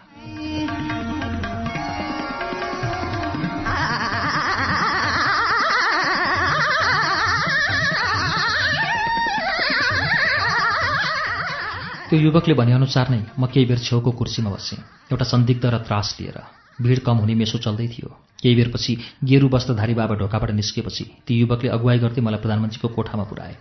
[12.09, 14.79] त्यो युवकले भनेअनुसार नै म केही बेर छेउको कुर्सीमा बसेँ।
[15.11, 16.37] एउटा सन्दिग्ध र त्रास लिएर।
[16.81, 18.09] भिड कम हुने मेसो चल्दै थियो।
[18.41, 18.93] केही बेरपछि
[19.23, 23.55] गेरु वस्त्रधारी बाबा ढोकाबाट निस्केपछि ती युवकले अगुवाई गर्दै मलाई प्रधानमन्त्रीको कोठामा पुऱ्याए।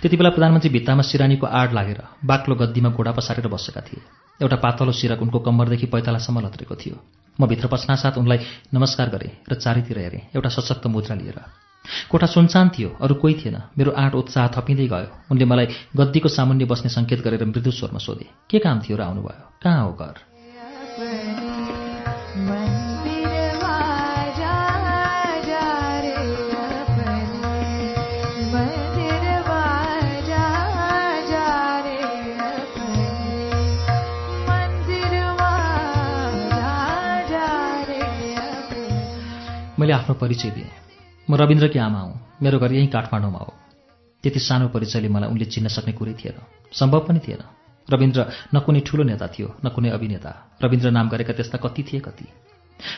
[0.00, 4.00] त्यति बेला प्रधानमन्त्री भित्तामा सिरानीको आड लागेर बाक्लो गद्दीमा घोडा पसारेर बसेका थिए।
[4.40, 6.96] एउटा पातलो सिरक उनको कम्मरदेखि पैतालासम्म लत्रेको थियो।
[7.40, 8.38] म भित्र पस्नासाथ उनलाई
[8.74, 11.40] नमस्कार गरेँ र चारैतिर हेरेँ एउटा सशक्त मुद्रा लिएर।
[12.12, 16.64] कोठा सुनसान थियो अरू कोही थिएन। मेरो आँट उत्साह थपिँदै गयो। उनले मलाई गद्दीको सामुन्य
[16.68, 19.40] बस्ने सङ्केत गरेर मृदु स्वरमा सोधे के काम थियो र आउनुभयो?
[19.64, 20.14] कहाँ हो घर?
[39.82, 40.70] मैले आफ्नो परिचय दिएँ।
[41.30, 43.54] म रविन्द्रकी आमा हुँ। मेरो घर यहीँ काठमाडौँमा हो।
[44.22, 46.38] त्यति सानो परिचयले मलाई उनले चिन्न सक्ने कुरै थिएन।
[46.72, 47.42] सम्भव पनि थिएन।
[47.90, 52.00] रविन्द्र न कुनै ठुलो नेता थियो न कुनै अभिनेता। रविन्द्र नाम गरेका त्यस्ता कति थिए
[52.00, 52.26] कति।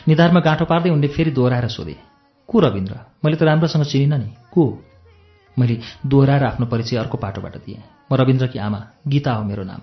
[0.07, 1.95] निधारमा गाँठो पार्दै उनले फेरि दोहोऱ्याएर सोधे
[2.47, 2.93] को रविन्द्र?
[3.25, 4.83] मैले त राम्रोसँग चिनिनँ नि। को?
[5.59, 9.81] मैले दोहोऱ्याएर आफ्नो परिचय अर्को पाटोबाट दिएँ। म रविन्द्रकी आमा गीता हो मेरो नाम।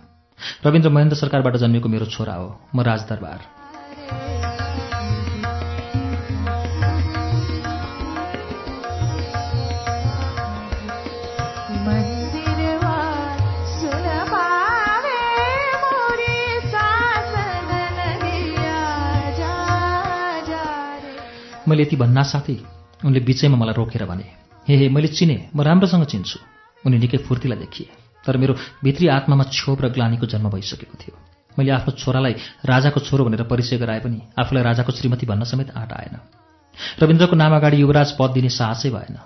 [0.67, 4.72] रविन्द्र महेन्द्र सरकारबाट जन्मेको मेरो छोरा हो। म राजदरबार।
[21.73, 22.57] मैले यति भन्ना साथै
[23.01, 24.27] उनले बिचैमा मलाई रोकेर भने
[24.69, 26.39] हे हे मैले चिने म राम्रोसँग चिन्छु।
[26.85, 27.89] उनी निकै फुर्तिला देखिए
[28.25, 31.15] तर मेरो भित्री आत्मामा क्षोभ र ग्लानीको जन्म भइसकेको थियो।
[31.57, 35.93] मैले आफ्नो छोरालाई राजाको छोरो भनेर परिचय गराए पनि आफूलाई राजाको श्रीमती भन्न समेत आँट
[35.93, 36.17] आएन।
[37.03, 39.17] रविन्द्रको नाम अगाडि युवराज पद दिने साहसै भएन।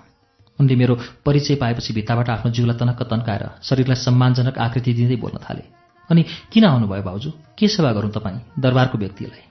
[0.59, 5.63] उनले मेरो परिचय पाएपछि भित्ताबाट आफ्नो जिउलाई तनक्क तन्काएर शरीरलाई सम्मानजनक आकृति दिँदै बोल्न थाले।
[6.09, 9.46] अनि किन आउनुभयो भाउजू के सेवा गरौँ तपाईँ दरबारको व्यक्तिलाई?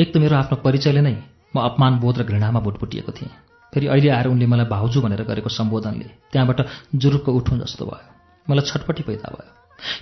[0.00, 1.14] एक त मेरो आफ्नो परिचयले नै
[1.54, 3.32] म अपमान बोध र घृणामा बुटबुटिएको थिएँ।
[3.72, 6.60] फेरि अहिले आएर उनले मलाई भाउजू भनेर गरेको सम्बोधनले त्यहाँबाट
[6.96, 8.06] जुरुक्क उठौँ जस्तो भयो।
[8.46, 9.50] मलाई छटपट्टि पैदा भयो।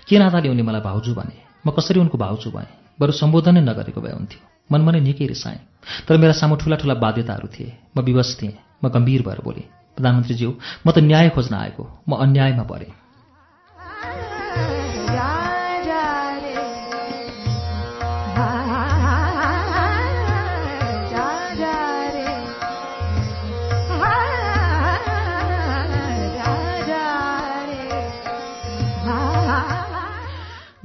[0.08, 1.36] के नाताले उनले मलाई भाउजू भने?
[1.66, 2.70] म कसरी उनको भाउजू भएँ?
[3.00, 5.60] बरु सम्बोधनै नगरेको भए हुन्थ्यो। मनमा नै निकै रिसाएँ।
[6.06, 9.66] तर मेरा सामु ठुला ठुला बाध्यताहरू थिए। म विवश थिएँ। म गम्भीर भएर बोलेँ
[9.97, 10.50] प्रधानमन्त्रीज्यू
[10.86, 13.08] म त न्याय खोज्न आएको। म अन्यायमा परेँ।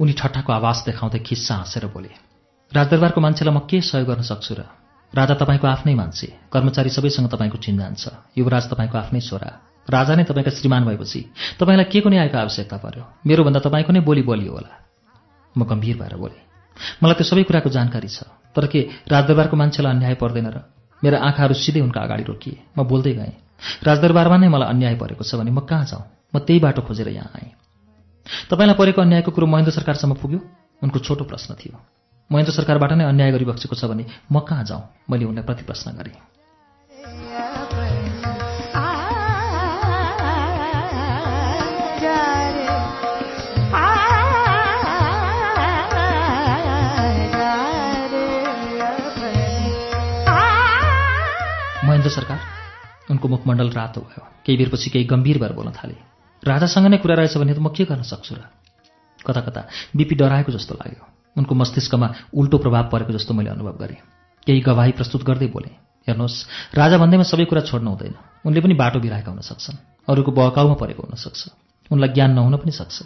[0.04, 2.12] उनी ठट्टाको आवाज देखाउँदै खिस्सा हाँसेर बोले
[2.72, 4.62] राजदरबारको मान्छेलाई म के सहयोग गर्न सक्छु र?
[5.12, 8.04] राजा तपाईँको आफ्नै मान्छे कर्मचारी सबैसँग तपाईँको चिन्जान छ
[8.36, 9.50] युवराज तपाईँको आफ्नै छोरा
[9.88, 11.20] राजा नै तपाईँका श्रीमान भएपछि
[11.60, 13.04] तपाईँलाई के को न्यायको आवश्यकता पर्यो?
[13.22, 14.72] मेरोभन्दा तपाईँको नै बोली बोलियो होला।
[15.54, 16.42] म गम्भीर भएर बोलेँ
[16.98, 20.58] मलाई त्यो सबै कुराको जानकारी छ तर के राजदरबारको मान्छेलाई अन्याय पर्दैन र?
[20.98, 23.34] मेरा आँखाहरू सिधै उनका अगाडि रोकिए। म बोल्दै गएँ
[23.86, 26.04] राजदरबारमा नै मलाई अन्याय परेको छ भने म कहाँ जाउँ
[26.34, 27.54] म त्यही बाटो खोजेर यहाँ आएँ।
[28.50, 30.40] तपाईँलाई परेको अन्यायको कुरो महेन्द्र सरकारसम्म पुग्यो?
[30.82, 31.76] उनको छोटो प्रश्न थियो।
[32.32, 34.82] महेन्द्र सरकारबाट नै अन्याय गरिबक्सेको छ भने म कहाँ जाउँ?
[35.10, 36.16] मैले उनलाई प्रति प्रश्न गरेँ।
[51.84, 52.40] महेन्द्र सरकार
[53.10, 57.36] उनको मुखमण्डल रातो भयो। केही बेरपछि केही गम्भीर भएर बोल्न थाले। राजासँग नै कुरा रहेछ
[57.38, 58.42] भने त म के गर्न सक्छु र?
[59.26, 59.60] कता कता
[59.96, 61.02] बिपी डराएको जस्तो लाग्यो।
[61.36, 63.98] उनको मस्तिष्कमा उल्टो प्रभाव परेको जस्तो मैले अनुभव गरेँ।
[64.46, 65.74] केही गवाही प्रस्तुत गर्दै बोलेँ
[66.08, 68.14] हेर्नुहोस् राजा भन्दैमा सबै कुरा छोड्नु हुँदैन।
[68.46, 69.76] उनले पनि बाटो बिराएका हुन सक्छन्।
[70.08, 71.40] अरूको बहकाउमा परेको हुनसक्छ
[71.90, 72.96] उनलाई ज्ञान नहुन पनि सक्छ।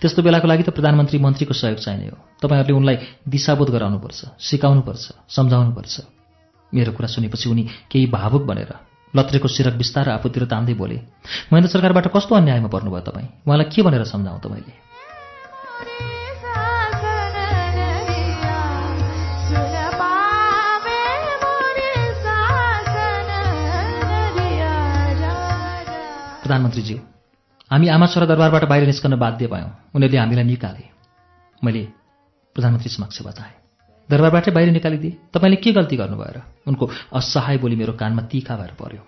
[0.00, 2.96] त्यस्तो बेलाको लागि त प्रधानमन्त्री मन्त्रीको सहयोग चाहिने हो। तपाईँहरूले उनलाई
[3.28, 5.94] दिशाबोध गराउनुपर्छ सिकाउनुपर्छ सम्झाउनुपर्छ।
[6.72, 8.72] मेरो कुरा सुनेपछि उनी केही भावुक बनेर
[9.16, 10.96] लत्रेको सिरक बिस्तार आफूतिर तान्दै बोले
[11.52, 13.28] महेन्द्र सरकारबाट कस्तो अन्यायमा पर्नुभयो तपाईँ?
[13.46, 14.72] उहाँलाई के भनेर सम्झाउँ जा
[19.72, 19.90] जा
[26.42, 26.98] प्रधानमन्त्रीज्यू
[27.72, 30.84] हामी आमा छोरा दरबारबाट बाहिर निस्कन बाध्य भयौँ। उनीहरूले हामीलाई निकाले।
[31.64, 31.82] मैले
[32.54, 33.63] प्रधानमन्त्री समक्ष बताएँ।
[34.10, 36.38] दरबारबाटै बाहिर निकालिदिए। तपाईँले के गल्ती गर्नुभयो र?
[36.66, 39.02] उनको असहाय बोली मेरो कानमा तिखा भएर पर्यो।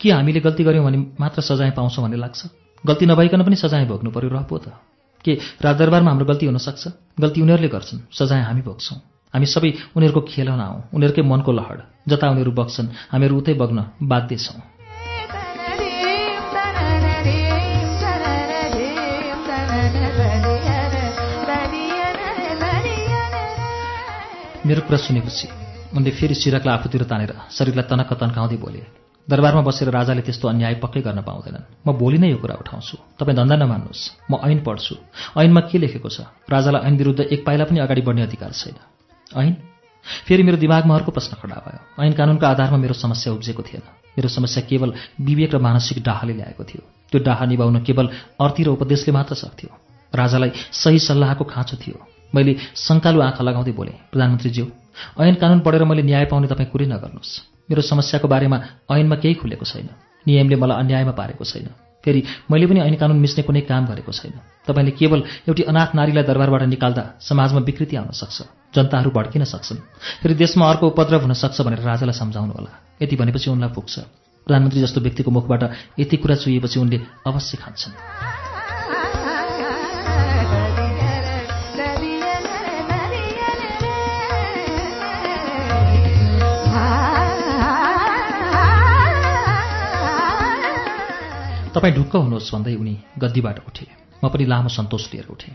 [0.00, 2.40] के हामीले गल्ती गऱ्यौँ भने मात्र सजाय पाउँछौँ भन्ने लाग्छ?
[2.86, 4.72] गल्ती नभइकन पनि सजाय भोग्नु पर्यो र पो त।
[5.24, 6.82] के राजदरबारमा हाम्रो गल्ती हुनसक्छ?
[7.20, 8.98] गल्ती उनीहरूले गर्छन्। सजाय हामी भोग्छौँ।
[9.34, 14.36] हामी सबै उनीहरूको खेलौना हौँ। उनीहरूकै मनको लहड जता उनीहरू बग्छन् हामीहरू उतै बग्न बाध्य
[14.36, 14.73] छौँ।
[24.66, 25.46] मेरो कुरा सुनेपछि
[25.96, 28.80] उनले फेरि सिरकलाई आफूतिर तानेर शरीरलाई तनक्क तन्काउँदै बोले
[29.28, 33.36] दरबारमा बसेर राजाले त्यस्तो अन्याय पक्कै गर्न पाउँदैनन्। म भोलि नै यो कुरा उठाउँछु। तपाईँ
[33.36, 34.94] धन्दा नमान्नुहोस्। म ऐन पढ्छु।
[35.40, 36.28] ऐनमा के लेखेको छ?
[36.48, 38.76] राजालाई ऐन विरुद्ध एक पाइला पनि अगाडि बढ्ने अधिकार छैन।
[39.36, 39.52] ऐन?
[40.28, 43.84] फेरि मेरो दिमागमा अर्को प्रश्न खडा भयो। ऐन कानुनको आधारमा मेरो समस्या उब्जेको थिएन।
[44.16, 46.82] मेरो समस्या केवल विवेक र मानसिक डाहाले ल्याएको थियो।
[47.12, 48.06] त्यो डाहा निभाउन केवल
[48.40, 49.70] अर्थी र उपदेशले मात्र सक्थ्यो।
[50.14, 51.96] राजालाई सही सल्लाहको खाँचो थियो।
[52.34, 54.64] मैले शङ्कालु आँखा लगाउँदै बोलेँ प्रधानमन्त्रीज्यू
[55.20, 57.32] ऐन कानुन पढेर मैले न्याय पाउने तपाईँ कुरै नगर्नुहोस्।
[57.70, 58.58] मेरो समस्याको बारेमा
[58.90, 59.88] ऐनमा केही खुलेको छैन।
[60.26, 61.68] नियमले मलाई अन्यायमा पारेको छैन।
[62.04, 64.34] फेरि मैले पनि ऐन कानुन मिच्ने कुनै काम गरेको छैन।
[64.68, 68.38] तपाईँले केवल एउटी अनाथ नारीलाई दरबारबाट निकाल्दा समाजमा विकृति आउन सक्छ
[68.76, 69.78] जनताहरू भड्किन सक्छन्।
[70.22, 73.94] फेरि देशमा अर्को उपद्रव हुन सक्छ भनेर राजालाई सम्झाउनु होला यति भनेपछि उनलाई पुग्छ।
[74.46, 75.62] प्रधानमन्त्री जस्तो व्यक्तिको मुखबाट
[76.00, 78.53] यति कुरा चुहिएपछि उनले अवश्य खान्छन्।
[91.74, 93.86] तपाईँ ढुक्क हुनुहोस् भन्दै उनी गद्दीबाट उठे।
[94.22, 95.54] म पनि लामो सन्तोष लिएर उठेँ।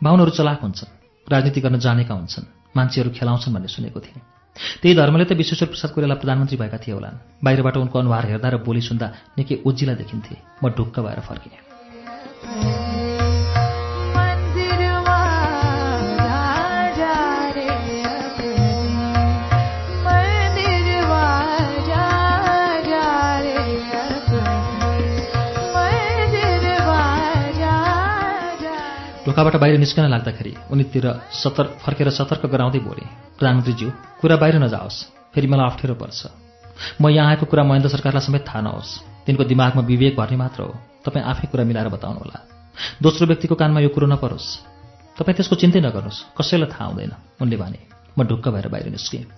[0.00, 0.94] बाहुनहरू चलाक हुन्छन्
[1.28, 4.24] राजनीति गर्न जानेका हुन्छन् मान्छेहरू खेलाउँछन् भन्ने सुनेको थिएँ।
[4.80, 8.56] त्यही धर्मले त विश्वेश्वर प्रसाद कोइराला प्रधानमन्त्री भएका थिए होलान्। बाहिरबाट उनको अनुहार हेर्दा र
[8.64, 12.99] बोली सुन्दा निकै उज्जिला देखिन्थे। म ढुक्क भएर फर्किएँ
[29.30, 33.04] ढोकाबाट बाहिर निस्कन लाग्दाखेरि उनीतिर सतर फर्केर सतर्क गराउँदै बोले
[33.38, 33.88] प्रधानमन्त्रीज्यू
[34.20, 34.98] कुरा बाहिर नजाओस्
[35.30, 36.20] फेरि मलाई अप्ठ्यारो पर्छ।
[36.98, 38.90] म यहाँ आएको कुरा महेन्द्र सरकारलाई समेत थाहा नहोस्।
[39.26, 40.74] तिनको दिमागमा विवेक भर्ने मात्र हो।
[41.06, 42.38] तपाईँ आफै कुरा मिलाएर बताउनुहोला।
[42.98, 44.46] दोस्रो व्यक्तिको कानमा यो कुरो नपरोस्।
[45.14, 47.80] तपाईँ त्यसको चिन्तै नगर्नुहोस्। कसैलाई थाहा हुँदैन। उनले भने
[48.18, 49.30] म ढुक्क भएर बाहिर निस्केँ।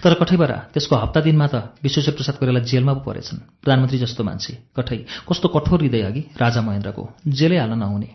[0.00, 4.52] तर कठैबरा त्यसको हप्ता दिनमा त विश्वेश्वर प्रसाद कोइराला जेलमा पो परेछन्। प्रधानमन्त्री जस्तो मान्छे।
[4.72, 8.10] कठै कस्तो कठोर हृदय अघि राजा महेन्द्रको जेलै हाल्न नहुने।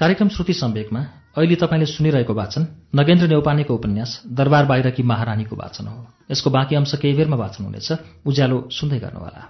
[0.00, 1.00] कार्यक्रम श्रुति सम्वेकमा
[1.38, 2.62] अहिले तपाईँले सुनिरहेको वाचन
[2.96, 7.92] नगेन्द्र नेौपानेको उपन्यास दरबार बाहिरकी महारानीको वाचन हो। यसको बाँकी अंश केही बेरमा वाचन हुनेछ।
[8.26, 9.42] उज्यालो सुन्दै गर्नुहोला।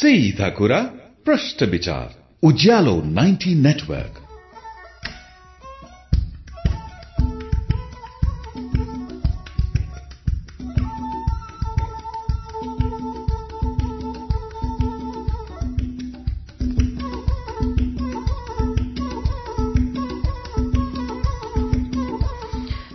[0.00, 0.80] सीधा कुरा
[1.24, 4.14] प्रश्न विचार उज्यालो 90 नेटवर्क।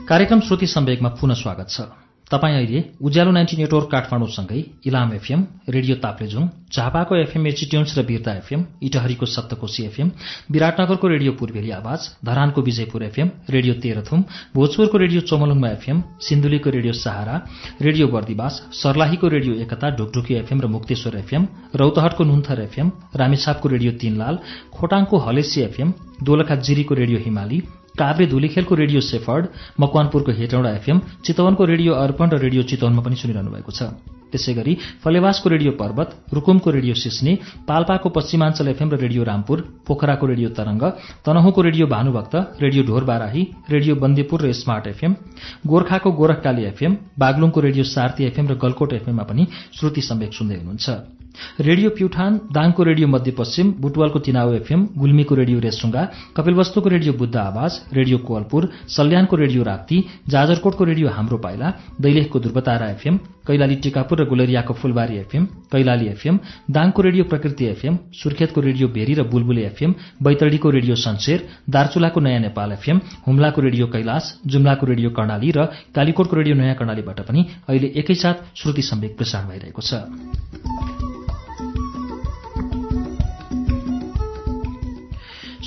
[0.09, 5.95] कार्यक्रम श्रुति सम्वेकमा पुनः स्वागत छ। तपाईँ अहिले उज्यालो नाइन्टी नेटवर्क काठमाडौँसँगै इलाम एफएम रेडियो
[6.01, 10.09] ताप्लेजुङ झापाको एफएम एचिट्युन्स र बिर्ता एफएम इटहरीको सप्तकोशी एफएम
[10.51, 14.23] विराटनगरको रेडियो पूर्वेली आवाज धरानको विजयपुर एफएम रेडियो तेह्रथुम
[14.55, 17.37] भोजपुरको रेडियो चोमलुङमा एफएम सिन्धुलीको रेडियो सहारा
[17.81, 23.97] रेडियो बर्दिवास सर्लाहीको रेडियो एकता ढुकढुकी एफएम र मुक्तेश्वर एफएम रौतहटको नुन्थर एफएम रामेछापको रेडियो
[24.01, 24.43] तीनलाल
[24.73, 25.93] खोटाङको हलेसी एफएम
[26.23, 27.63] दोलखा जिरीको रेडियो हिमाली
[27.95, 29.45] काभ्रे धुलीखेलको रेडियो सेफर्ड
[29.79, 33.95] मकवानपुरको हेटौँडा एफएम चितवनको रेडियो अर्पण र रेडियो चितवनमा पनि सुनिरहनु भएको छ।
[34.31, 37.33] त्यसै गरी फलेवासको रेडियो पर्वत रुकुमको रेडियो सिस्ने
[37.67, 40.83] पाल्पाको पश्चिमाञ्चल एफएम र रेडियो रामपुर पोखराको radio Tarang
[41.25, 45.15] तनहुँको radio Bhanubhakta radio Dhorbarahi radio Bandipur र स्मार्ट एफएम
[45.63, 49.47] गोर्खाको गोरखकाली एफएम बागलुङको रेडियो सार्ती एफएम र गलकोट एफएममा पनि
[49.79, 51.14] श्रुति सम्वेक सुन्दै हुनुहुन्छ।
[51.59, 56.03] रेडियो प्युठान दाङको रेडियो मध्यपश्चिम बुटवालको तिनाउ एफएम गुल्मीको रेडियो रेसुङ्गा
[56.37, 59.97] कपिलवस्तुको रेडियो बुद्ध आवाज रेडियो कोवलपुर सल्यानको रेडियो राप्ती
[60.29, 61.67] जाजरकोटको रेडियो हाम्रो पाइला
[62.01, 66.39] दैलेखको ध्रुवतारा एफएम कैलाली टिकापुर र गुलेरियाको फुलबारी एफएम कैलाली एफएम
[66.71, 72.39] दाङको रेडियो प्रकृति एफएम सुर्खेतको रेडियो भेरी र बुलबुले एफएम बैतडीको रेडियो सन्सेर दार्चुलाको नयाँ
[72.41, 77.87] नेपाल एफएम हुम्लाको रेडियो कैलाश जुम्लाको रेडियो कर्णाली र कालीकोटको रेडियो नयाँ कर्णालीबाट पनि अहिले
[78.01, 81.24] एकैसाथ श्रुति सम्वेक प्रसारण भइरहेको छ।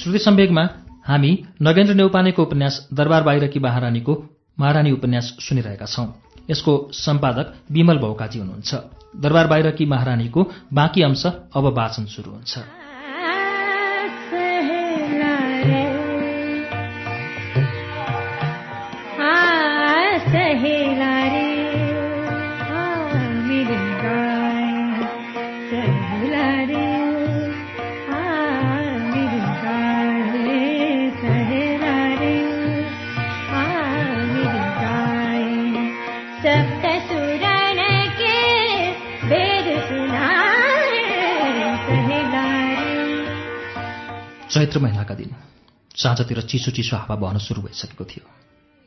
[0.03, 0.69] श्रुति सम्वेगमा
[1.07, 4.15] हामी नगेन्द्र नेौपानेको उपन्यास दरबार बाहिरकी महारानीको
[4.61, 6.07] महारानी उपन्यास सुनिरहेका छौं।
[6.51, 8.75] यसको सम्पादक विमल भौकाजी हुनुहुन्छ।
[9.17, 12.59] दरबार बाहिरकी महारानीको बाँकी अंश अब वाचन शुरू हुन्छ।
[44.59, 45.31] चैत्र महिनाका दिन।
[45.97, 48.27] साँझतिर चिसो चिसो हावा बहन सुरु भइसकेको थियो।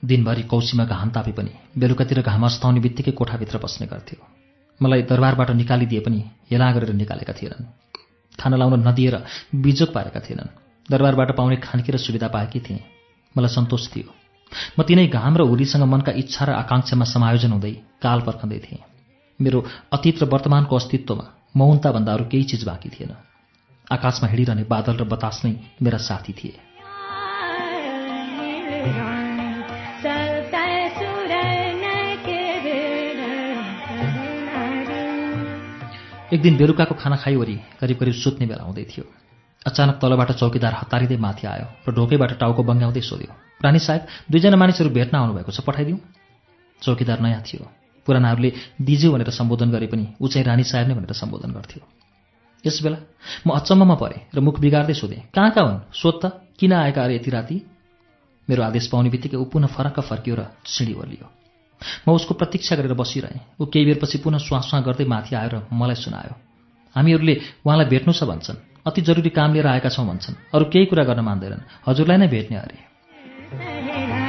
[0.06, 4.20] दिनभरि कौसीमा घाम तापे पनि बेलुकातिर घाम अस्ताउने बित्तिकै कोठाभित्र बस्ने गर्थ्यो।
[4.84, 6.20] मलाई दरबारबाट निकालिदिए पनि
[6.52, 7.64] हेला गरेर निकालेका थिएनन्।
[8.40, 9.16] खाना लाउन नदिएर
[9.56, 10.52] बिजोग पारेका थिएनन्।
[10.92, 12.84] दरबारबाट पाउने खानकी र सुविधा पाएकी थिएँ।
[13.38, 14.12] मलाई सन्तोष थियो।
[14.76, 17.74] म तिनै घाम र हुरीसँग मनका इच्छा र आकाङ्क्षामा समायोजन हुँदै
[18.04, 18.84] काल पर्खँदै थिएँ।
[19.40, 19.60] मेरो
[19.94, 23.31] अतीत र वर्तमानको अस्तित्वमा मौनताभन्दा अरू केही चिज बाँकी थिएन।
[23.88, 26.56] आकाशमा हिँडिरहने बादल र बतास नै मेरा साथी थिए।
[36.32, 39.04] एक दिन बेलुकाको खाना खाइवरी करिब करिब सुत्ने बेला हुँदै थियो।
[39.62, 44.90] अचानक तलबाट चौकीदार हतारिँदै माथि आयो र ढोकैबाट टाउको बङ्ग्याउँदै सोध्यो रानी साहेब दुईजना मानिसहरू
[44.90, 46.00] भेट्न आउनुभएको छ पठाइदिउँ?
[46.82, 47.68] चौकीदार नयाँ थियो।
[48.08, 48.50] पुरानाहरूले
[48.80, 52.01] दिज्यू भनेर सम्बोधन गरे पनि ऊ रानी साहेब नै भनेर सम्बोधन गर्थ्यो।
[52.66, 52.98] यसबेला
[53.48, 55.80] म अचम्ममा परेँ र मुख बिगार्दै सोधेँ कहाँ कहाँ हुन्?
[55.94, 56.26] सोध त।
[56.60, 57.58] किन आएका अरे यति राति?
[58.50, 61.28] मेरो आदेश पाउने बित्तिकै ऊ पुनः फरक्क फर्कियो र सिँढी ओर्लियो।
[62.08, 65.96] म उसको प्रतीक्षा गरेर बसिरहेँ। ऊ केही बेरपछि पुनः स्वाँ गर्दै माथि आयो र मलाई
[65.98, 66.34] सुनायो
[66.96, 71.04] हामीहरूले उहाँलाई भेट्नु छ भन्छन्। अति जरुरी काम लिएर आएका छौँ भन्छन्। अरू केही कुरा
[71.04, 74.21] गर्न मान्दैनन्। हजुरलाई नै भेट्ने अरे।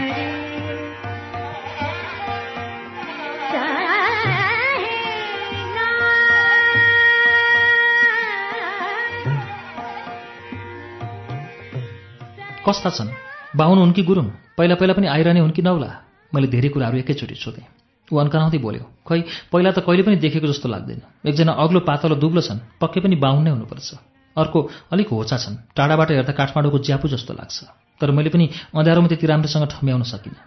[12.67, 13.11] कस्ता छन्?
[13.57, 14.27] बाहुन हुन् कि गुरुङ?
[14.57, 15.91] पहिला पहिला पनि आइरहने हुन् कि नौला?
[16.35, 17.67] मैले धेरै कुराहरू एकैचोटि सोधेँ।
[18.09, 19.21] ऊ अन्कनाउँदै बोल्यो खै
[19.53, 23.43] पहिला त कहिले पनि देखेको जस्तो लाग्दैन। एकजना अग्लो पातलो दुब्लो छन् पक्कै पनि बाहुन
[23.45, 23.89] नै हुनुपर्छ।
[24.37, 24.59] अर्को
[24.93, 27.59] अलिक होचा छन् टाढाबाट हेर्दा काठमाडौँको ज्यापु जस्तो लाग्छ।
[28.01, 30.41] तर मैले पनि अँध्यारोमा त्यति राम्रोसँग ठम्ब्याउन सकिनँ।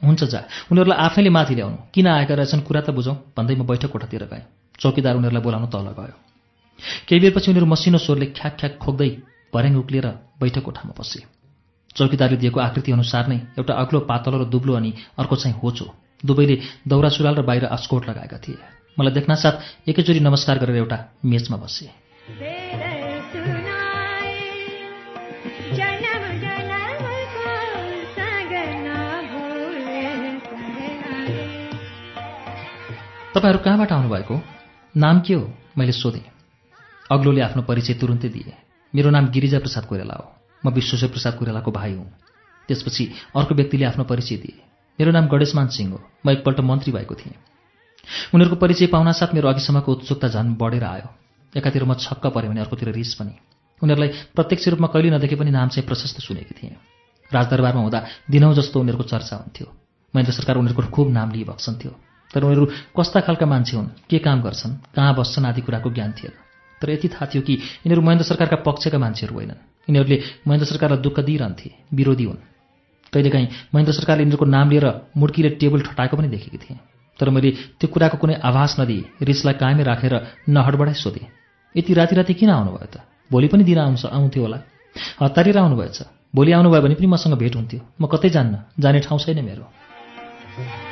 [0.00, 0.40] हुन्छ जा
[0.70, 4.44] उनीहरूलाई आफैले माथि ल्याउनु। किन आएका रहेछन् कुरा त बुझौँ भन्दै म बैठक कोठातिर गएँ।
[4.80, 6.16] चौकीदार उनीहरूलाई बोलाउन तल गयो।
[7.08, 9.10] केही बेरपछि उनीहरू मसिनो स्वरले ख्याक ख्याक खोक्दै
[9.54, 10.06] भर्याङ उक्लिएर
[10.40, 11.20] बैठक कोठामा पसे।
[11.96, 16.60] चौकीदारले दिएको आकृति अनुसार नै एउटा अग्लो पातलो र दुब्लो अनि अर्को चाहिँ होचो। दुवैले
[16.88, 18.58] दौरा सुरुवाल र बाहिर अस्कोट लगाएका थिए।
[18.98, 21.86] मलाई देख्नासाथ एकैचोटि नमस्कार गरेर एउटा मेचमा बसे।
[33.34, 34.42] तपाईँहरू कहाँबाट आउनुभएको?
[34.96, 35.54] नाम के हो?
[35.78, 36.26] मैले सोधेँ।
[37.10, 40.32] अग्लोले आफ्नो परिचय तुरुन्तै दिए। मेरो नाम गिरिजा प्रसाद कोइराला हो।
[40.66, 42.10] म विश्वेश्वर प्रसाद कोइरालाको भाइ हुँ।
[42.68, 44.62] त्यसपछि अर्को व्यक्तिले आफ्नो परिचय दिए।
[45.00, 47.34] मेरो नाम गणेशमान सिंह हो। म एकपल्ट मन्त्री भएको थिएँ।
[48.34, 51.08] उनीहरूको परिचय पाउनासाथ मेरो अघिसम्मको उत्सुकता झन् बढेर आयो।
[51.56, 53.34] एकातिर म छक्क पऱ्यो भने अर्कोतिर रिस पनि।
[53.82, 56.76] उनीहरूलाई प्रत्यक्ष रूपमा कहिले नदेखे पनि नाम चाहिँ प्रशस्त सुनेकी थिएँ।
[57.32, 59.66] राजदरबारमा हुँदा दिनौँ जस्तो उनीहरूको चर्चा हुन्थ्यो।
[60.16, 61.90] महेन्द्र सरकार उनीहरूको खुब नाम लिइबक्सन्थ्यो
[62.34, 63.86] तर उनीहरू कस्ता खालका मान्छे हुन्?
[64.10, 64.72] के काम गर्छन्?
[64.96, 65.44] कहाँ बस्छन्?
[65.44, 66.47] आदि कुराको ज्ञान थिएन।
[66.82, 71.20] तर यति थाहा थियो कि यिनीहरू महेन्द्र सरकारका पक्षका मान्छेहरू होइनन्। यिनीहरूले महेन्द्र सरकारलाई दुःख
[71.20, 72.40] दिइरहन्थे विरोधी हुन्।
[73.12, 76.78] कहिलेकाहीँ महेन्द्र सरकारले यिनीहरूको नाम लिएर मुड्कीले टेबल ठटाएको पनि देखेकी थिएँ।
[77.18, 80.14] तर मैले त्यो कुराको कुनै आभास नदिए रिसलाई कायमै राखेर
[80.48, 81.26] नहडबडाइ सोधेँ।
[81.74, 83.02] यति राति राति किन आउनुभयो त?
[83.32, 84.58] भोलि पनि दिन आउँछ आउँथ्यो होला।
[85.22, 85.98] हतारेर आउनुभएछ।
[86.34, 88.54] भोलि आउनुभयो भने पनि मसँग भेट हुन्थ्यो। म कतै जान्न?
[88.80, 90.87] जाने ठाउँ छैन मेरो।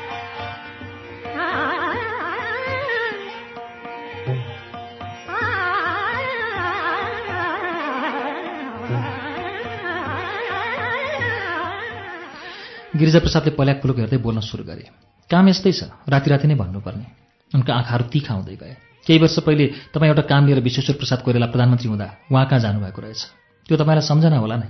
[12.97, 14.85] गिरिजाप्रसादले पल्याक पुलुक हेर्दै बोल्न सुरु गरे।
[15.31, 17.07] काम यस्तै छ राति राति नै भन्नुपर्ने।
[17.53, 18.75] उनका आँखाहरू तिखा हुँदै गए।
[19.07, 19.65] केही वर्ष पहिले
[19.95, 23.21] तपाईँ एउटा काम लिएर विश्वेश्वर प्रसाद कोइराला प्रधानमन्त्री हुँदा उहाँ कहाँ जानुभएको रहेछ?
[23.67, 24.69] त्यो तपाईँलाई सम्झना होला नै।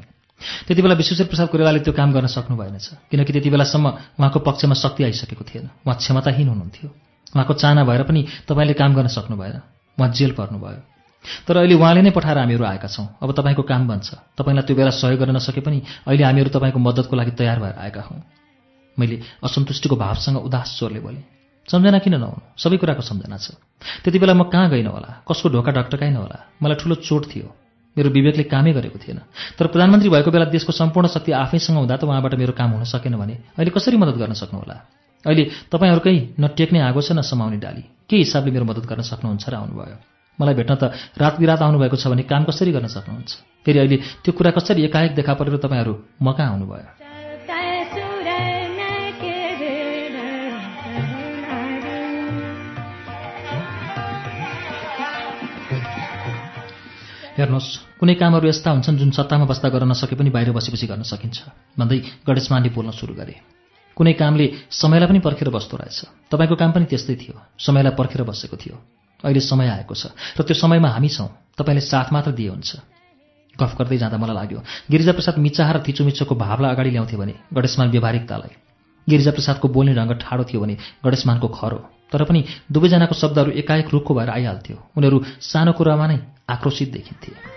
[0.66, 3.86] त्यति बेला विश्वेश्वर प्रसाद कोइरालाले त्यो काम गर्न सक्नु भएनछ किनकि त्यति बेलासम्म
[4.20, 6.88] उहाँको पक्षमा शक्ति आइसकेको थिएन। उहाँ क्षमताहीन हुनुहुन्थ्यो।
[7.32, 9.56] उहाँको चाहना भएर पनि तपाईँले काम गर्न सक्नु भएन।
[9.96, 10.95] उहाँ जेल पर्नुभयो।
[11.46, 14.90] तर अहिले उहाँले नै पठाएर हामीहरू आएका छौँ। अब तपाईँको काम बन्छ। तपाईँलाई त्यो बेला
[14.90, 18.20] सहयोग गर्न नसके पनि अहिले हामीहरू तपाईँको मद्दतको लागि तयार भएर आएका हौँ।
[18.98, 21.24] मैले असन्तुष्टिको भावसँग उदास स्वरले बोलेँ
[21.68, 22.54] सम्झना किन नहुनु?
[22.56, 23.58] सबै कुराको सम्झना छ।
[24.06, 25.26] त्यति बेला म कहाँ गइनँ होला?
[25.26, 26.38] कसको ढोका ढकटकाइन होला?
[26.62, 27.50] मलाई ठुलो चोट थियो।
[27.96, 29.18] मेरो विवेकले कामै गरेको थिएन।
[29.58, 33.18] तर प्रधानमन्त्री भएको बेला देशको सम्पूर्ण शक्ति आफैसँग हुँदा त उहाँबाट मेरो काम हुन सकेन
[33.18, 34.76] भने अहिले कसरी मद्दत गर्न सक्नुहोला
[35.26, 39.44] अहिले तपाईँहरूकै न टेक्ने आगो छ न समाउने डाली। के हिसाबले मेरो मद्दत गर्न सक्नुहुन्छ
[39.50, 40.15] र आउनुभयो?
[40.38, 43.30] मलाई भेट्न त रात बिरात आउनुभएको छ भने काम कसरी गर्न सक्नुहुन्छ?
[43.64, 47.06] फेरि अहिले त्यो कुरा कसरी एकाएक देखा परेर तपाईँहरू म कहाँ आउनुभयो
[57.36, 61.38] हेर्नुहोस् कुनै कामहरू यस्ता हुन्छन् जुन सत्तामा बस्दा गर्न नसके पनि बाहिर बसेपछि गर्न सकिन्छ।
[61.76, 63.34] भन्दै गणेशमानले बोल्न सुरु गरे।
[63.92, 68.56] कुनै कामले समयलाई पनि पर्खेर बस्दो रहेछ। तपाईँको काम पनि त्यस्तै थियो। समयलाई पर्खेर बसेको
[68.56, 72.70] थियो। अहिले समय आएको छ र त्यो समयमा हामी छौँ। तपाईँले साथ मात्र दिए हुन्छ।
[73.56, 74.60] गफ गर्दै जाँदा मलाई लाग्यो
[74.92, 78.52] गिरिजाप्रसाद मिचाह र थिचोमिचोको भावलाई अगाडि ल्याउँथ्यो भने गणेशमान व्यावहारिकतालाई।
[79.08, 81.78] गिरिजाप्रसादको बोल्ने ढङ्ग ठाडो थियो भने गणेशमानको खरो
[82.12, 87.55] तर पनि दुवैजनाको शब्दहरू एकाएक रुखो भएर आइहाल्थ्यो। उनीहरू सानो कुरामा नै आक्रोशित देखिन्थे।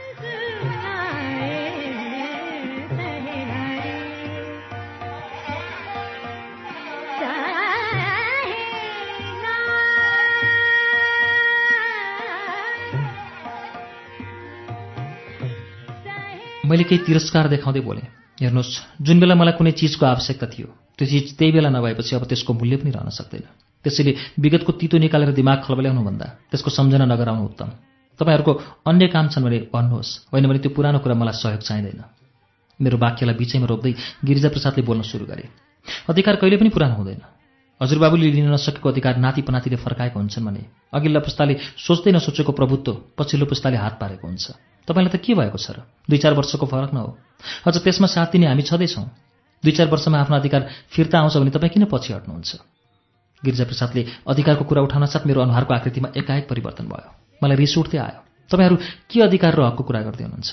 [16.70, 21.28] मैले केही तिरस्कार देखाउँदै बोलेँ हेर्नुहोस् जुन बेला मलाई कुनै चिजको आवश्यकता थियो त्यो चिज
[21.38, 23.46] त्यही बेला नभएपछि अब त्यसको मूल्य पनि रहन सक्दैन।
[23.86, 27.70] त्यसैले विगतको तितो निकालेर दिमाग खलबल्याउनुभन्दा त्यसको सम्झना नगराउनु उत्तम।
[28.20, 28.54] तपाईँहरूको
[28.86, 32.00] अन्य काम छन् भने भन्नुहोस् होइन भने त्यो पुरानो कुरा मलाई सहयोग चाहिँदैन।
[32.80, 33.92] मेरो वाक्यलाई बिचैमा रोक्दै
[34.28, 35.46] गिरिजाप्रसादले बोल्न सुरु गरे
[36.08, 37.22] अधिकार कहिले पनि पुरानो हुँदैन।
[37.82, 43.46] हजुरबाबुले लिन नसकेको अधिकार नाति पनातिले फर्काएको हुन्छन् भने अघिल्ला पुस्ताले सोच्दै नसोचेको प्रभुत्व पछिल्लो
[43.48, 44.46] पुस्ताले हात पारेको हुन्छ।
[44.90, 45.86] तपाईँलाई त के भएको छ र?
[46.10, 47.14] दुई चार वर्षको फरक न हो
[47.70, 49.06] अझ त्यसमा साथ दिने हामी छँदैछौँ।
[49.64, 52.50] दुई चार वर्षमा आफ्नो अधिकार फिर्ता आउँछ भने तपाईँ किन पछि हट्नुहुन्छ?
[53.46, 57.10] गिरिजाप्रसादले अधिकारको कुरा उठाउन साथ मेरो अनुहारको आकृतिमा एकाएक परिवर्तन भयो।
[57.44, 58.76] मलाई रिस उठ्दै आयो। तपाईँहरू
[59.08, 60.52] के अधिकार र हकको कुरा गर्दै हुनुहुन्छ?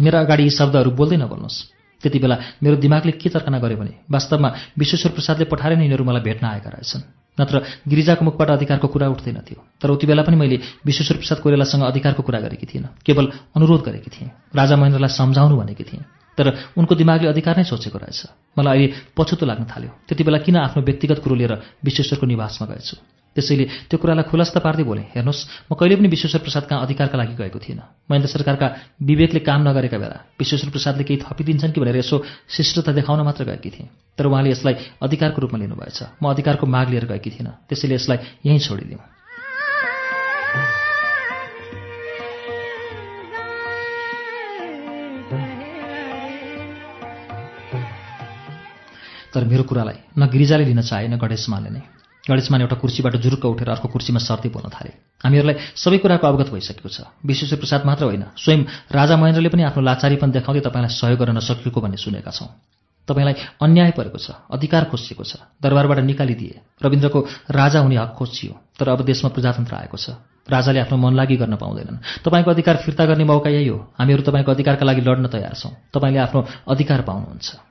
[0.00, 1.58] मेरो अगाडि यी शब्दहरू बोल्दै नबोल्नुहोस्।
[2.00, 6.44] त्यति बेला मेरो दिमागले के तर्कना गर्यो भने वास्तवमा विश्वेश्वर प्रसादले पठाएर यिनीहरू मलाई भेट्न
[6.46, 11.16] आएका रहेछन्। नत्र गिरिजाको मुखबाट अधिकारको कुरा उठ्दैन थियो। तर उति बेला पनि मैले विश्वेश्वर
[11.16, 13.24] प्रसाद कोइरालासँग अधिकारको कुरा गरेकी थिइनँ। केवल
[13.56, 16.04] अनुरोध गरेकी थिएँ। राजा महेन्द्रलाई सम्झाउनु भनेकी थिएँ।
[16.38, 16.46] तर
[16.76, 18.20] उनको दिमागले अधिकार नै सोचेको रहेछ।
[18.58, 21.52] मलाई अहिले पछुतो लाग्न थाल्यो। त्यति बेला किन आफ्नो व्यक्तिगत कुरो लिएर
[21.84, 22.96] विश्वेश्वरको निवासमा गएछु?
[23.36, 27.34] त्यसैले त्यो कुरालाई खुलस्त पार्दै बोले हेर्नुहोस् म कहिले पनि विश्वेश्वर प्रसाद कहाँ अधिकारका लागि
[27.38, 28.66] गएको थिइनँ। महेन्द्र सरकारका
[28.98, 32.16] विवेकले काम नगरेका बेला विश्वेश्वर प्रसादले केही थपिदिन्छन् कि भनेर यसो
[32.50, 37.06] शिष्टता देखाउन मात्र गएकी थिएँ। तर उहाँले यसलाई अधिकारको रूपमा लिनुभएछ। म अधिकारको माग लिएर
[37.06, 38.98] गएकी थिइनँ। त्यसैले यसलाई यहीँ छोडिदिउँ।
[49.30, 51.82] तर मेरो कुरालाई न गिरिजाले लिन चाहे न गणेशमानले नै।
[52.28, 54.92] गणेशमान एउटा कुर्सीबाट जुरुक्क उठेर अर्को कुर्सीमा सर्दै बोल्न थाले।
[55.24, 58.60] हामीहरूलाई सबै कुराको अवगत भइसकेको छ। विश्वेश्वर प्रसाद मात्र होइन स्वयं
[58.92, 62.50] राजा महेन्द्रले पनि आफ्नो लाचारीपन देखाउँदै तपाईँलाई सहयोग गर्न नसकेको भन्ने सुनेका छौँ।
[63.08, 67.20] तपाईँलाई अन्याय परेको छ अधिकार खोजिएको छ दरबारबाट निकालिदिए। रविन्द्रको
[67.50, 71.56] राजा हुने हक खोजियो तर अब देशमा प्रजातन्त्र आएको छ। राजाले आफ्नो मन लागि गर्न
[71.56, 75.72] पाउँदैनन्। तपाईँको अधिकार फिर्ता गर्ने मौका यही हो। हामीहरू तपाईँको अधिकारका लागि लड्न तयार छौँ।
[75.94, 77.69] तपाईँले आफ्नो अधिकार पाउनुहुन्छ।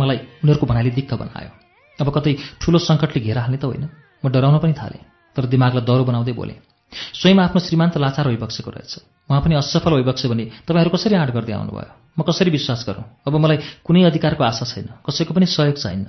[0.00, 1.50] मलाई उनीहरूको भनाइले दिक्क बनायो।
[1.98, 3.84] अब कतै ठुलो सङ्कटले घेरा हाल्ने त होइन।
[4.22, 5.04] म डराउन पनि थालेँ
[5.36, 6.58] तर दिमागलाई दह्रो बनाउँदै बोलेँ
[6.92, 8.92] स्वयं आफ्नो श्रीमान त लाचार भइबक्सेको रहेछ।
[9.30, 11.90] उहाँ पनि असफल भइबक्से भने तपाईँहरू कसरी आँट गर्दै आउनुभयो?
[12.18, 13.04] म कसरी विश्वास गरौँ?
[13.26, 16.08] अब मलाई कुनै अधिकारको आशा छैन कसैको पनि सहयोग चाहिन्न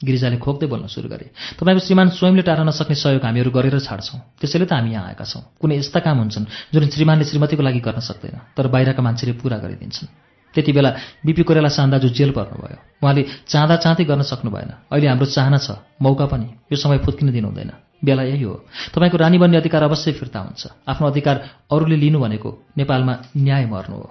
[0.00, 1.26] गिरिजाले खोक्दै बोल्न सुरु गरे
[1.60, 5.42] तपाईँको श्रीमान स्वयंले टार्न नसक्ने सहयोग हामीहरू गरेर छाड्छौँ। त्यसैले त हामी यहाँ आएका छौँ।
[5.60, 10.08] कुनै यस्ता काम हुन्छन् जुन श्रीमानले श्रीमतीको लागि गर्न सक्दैन तर बाहिरका मान्छेले पुरा गरिदिन्छन्।
[10.54, 10.90] त्यति बेला
[11.26, 15.78] बिपी कोरेला सान्दाजु जेल पर्नुभयो उहाँले चाहँदा चाहँदै गर्न सक्नु भएन अहिले हाम्रो चाहना छ
[16.02, 17.72] मौका पनि यो समय फुत्किन दिनु हुँदैन
[18.04, 18.54] बेला यही हो।
[18.94, 21.36] तपाईँको रानी बन्ने अधिकार अवश्य फिर्ता हुन्छ। आफ्नो अधिकार
[21.72, 24.08] अरूले लिनु भनेको नेपालमा न्याय मर्नु हो।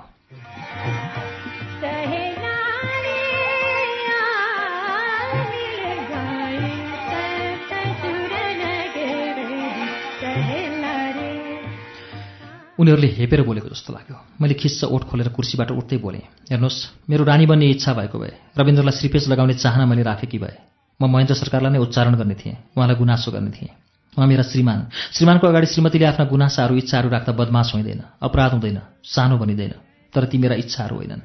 [12.77, 17.45] उनीहरूले हेपेर बोलेको जस्तो लाग्यो। मैले खिस्स ओठ खोलेर कुर्सीबाट उठ्दै बोलेँ हेर्नुहोस् मेरो रानी
[17.45, 20.57] बन्ने इच्छा भएको भए रविन्द्रलाई श्रीपेच लगाउने चाहना मैले राखेकी भए
[20.99, 23.71] म महेन्द्र सरकारलाई नै उच्चारण गर्ने थिएँ उहाँलाई गुनासो गर्ने थिएँ।
[24.13, 24.79] उहाँ मेरा श्रीमान।
[25.11, 29.73] श्रीमानको अगाडि श्रीमतीले आफ्ना गुनासाहरू इच्छाहरू राख्दा बदमास हुँदैन अपराध हुँदैन सानो बनिँदैन
[30.13, 31.21] तर ती मेरा इच्छाहरू होइनन्।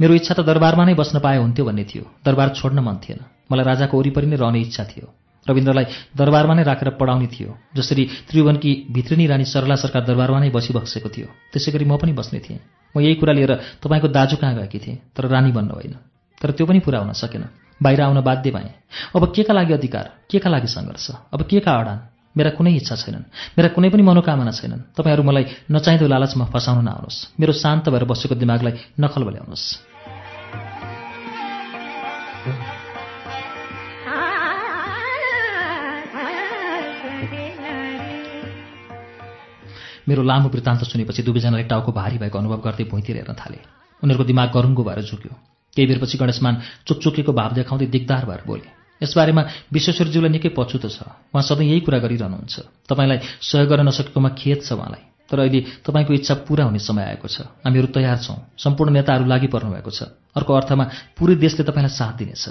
[0.00, 3.64] मेरो इच्छा त दरबारमा नै बस्न पाए हुन्थ्यो भन्ने थियो दरबार छोड्न मन थिएन। मलाई
[3.66, 5.06] राजाको वरिपरि नै रहने इच्छा थियो।
[5.46, 11.08] रविन्द्रलाई दरबारमा नै राखेर पढाउने थियो जसरी त्रिभुवनकी भित्रिनी रानी सरला सरकार दरबारमा नै बसिबक्सेको
[11.08, 12.60] थियो। त्यसै गरी म पनि बस्ने थिएँ।
[12.94, 15.94] म यही कुरा लिएर तपाईँको दाजु कहाँ गएकी थिएँ तर रानी बन्न होइन।
[16.40, 17.44] तर त्यो पनि पुरा हुन सकेन।
[17.82, 18.70] बाहिर आउन बाध्य भएँ।
[19.16, 20.06] अब के का लागि अधिकार?
[20.30, 21.10] के का लागि सङ्घर्ष?
[21.34, 21.98] अब के का अडान?
[22.36, 23.26] मेरा कुनै इच्छा छैनन्।
[23.58, 28.34] मेरा कुनै पनि मनोकामना छैनन्। तपाईँहरू मलाई नचाहिँदो लालचमा फसाउन नआउनुहोस्। मेरो शान्त भएर बसेको
[28.34, 29.91] दिमागलाई नखल ल्याउनुहोस्
[40.08, 43.58] मेरो लामो वृत्तान्त सुनेपछि दुवैजनाले टाउको भारी भएको अनुभव गर्दै भुइँतिर हेर्न थाले।
[44.02, 45.32] उनीहरूको दिमाग गरुङ्गो भएर झुक्यो।
[45.76, 46.54] केही बेरपछि गणेशमान
[46.86, 48.68] चुकचुकेको भाव देखाउँदै दिगदार भएर बोले
[49.00, 50.98] यसबारेमा विश्वेश्वरज्यूलाई निकै पछुतो छ।
[51.30, 56.12] उहाँ सधैँ यही कुरा गरिरहनुहुन्छ। तपाईँलाई सहयोग गर्न नसकेकोमा खेद छ उहाँलाई। तर अहिले तपाईँको
[56.12, 60.02] इच्छा पूरा हुने समय आएको छ। हामीहरू तयार छौँ। सम्पूर्ण नेताहरू लागि पर्नुभएको छ।
[60.36, 60.84] अर्को अर्थमा
[61.18, 62.44] पुरै देशले तपाईँलाई साथ दिनेछ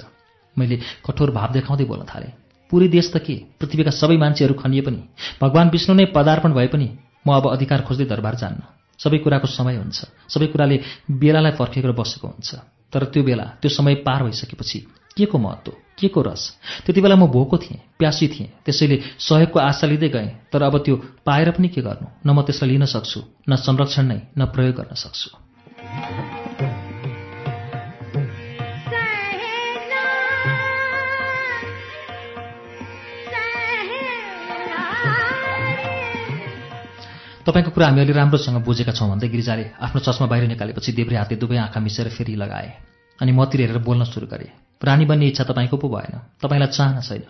[0.56, 2.32] मैले कठोर भाव देखाउँदै बोल्न थालेँ
[2.70, 3.34] पुरै देश त के?
[3.60, 5.00] पृथ्वीका सबै मान्छेहरू खनिए पनि
[5.40, 6.88] भगवान् विष्णु नै पदार्पण भए पनि
[7.26, 8.62] म अब अधिकार खोज्दै दरबार जान्न।
[8.98, 10.76] सबै कुराको समय हुन्छ। सबै कुराले
[11.10, 12.50] बेलालाई फर्केर बसेको हुन्छ।
[12.92, 14.78] तर त्यो बेला त्यो समय पार भइसकेपछि
[15.16, 15.72] के को महत्त्व?
[15.98, 16.42] के को रस?
[16.86, 20.96] त्यति बेला म भोको थिएँ प्यासी थिएँ। त्यसैले सहयोगको आशा लिँदै गएँ। तर अब त्यो
[21.26, 22.08] पाएर पनि के गर्नु?
[22.26, 26.41] न म त्यसलाई लिन सक्छु न संरक्षण नै न प्रयोग गर्न सक्छु।
[37.42, 41.56] तपाईँको कुरा हामीहरूले राम्रोसँग बुझेका छौँ भन्दै गिरिजाले आफ्नो चस्मा बाहिर निकालेपछि देब्रे हातले दुवै
[41.58, 42.70] आँखा मिसेर फेरि लगाए
[43.18, 47.22] अनि मतिर हेरेर बोल्न सुरु गरे। रानी बन्ने इच्छा तपाईँको पो भएन। तपाईँलाई चाहना छैन।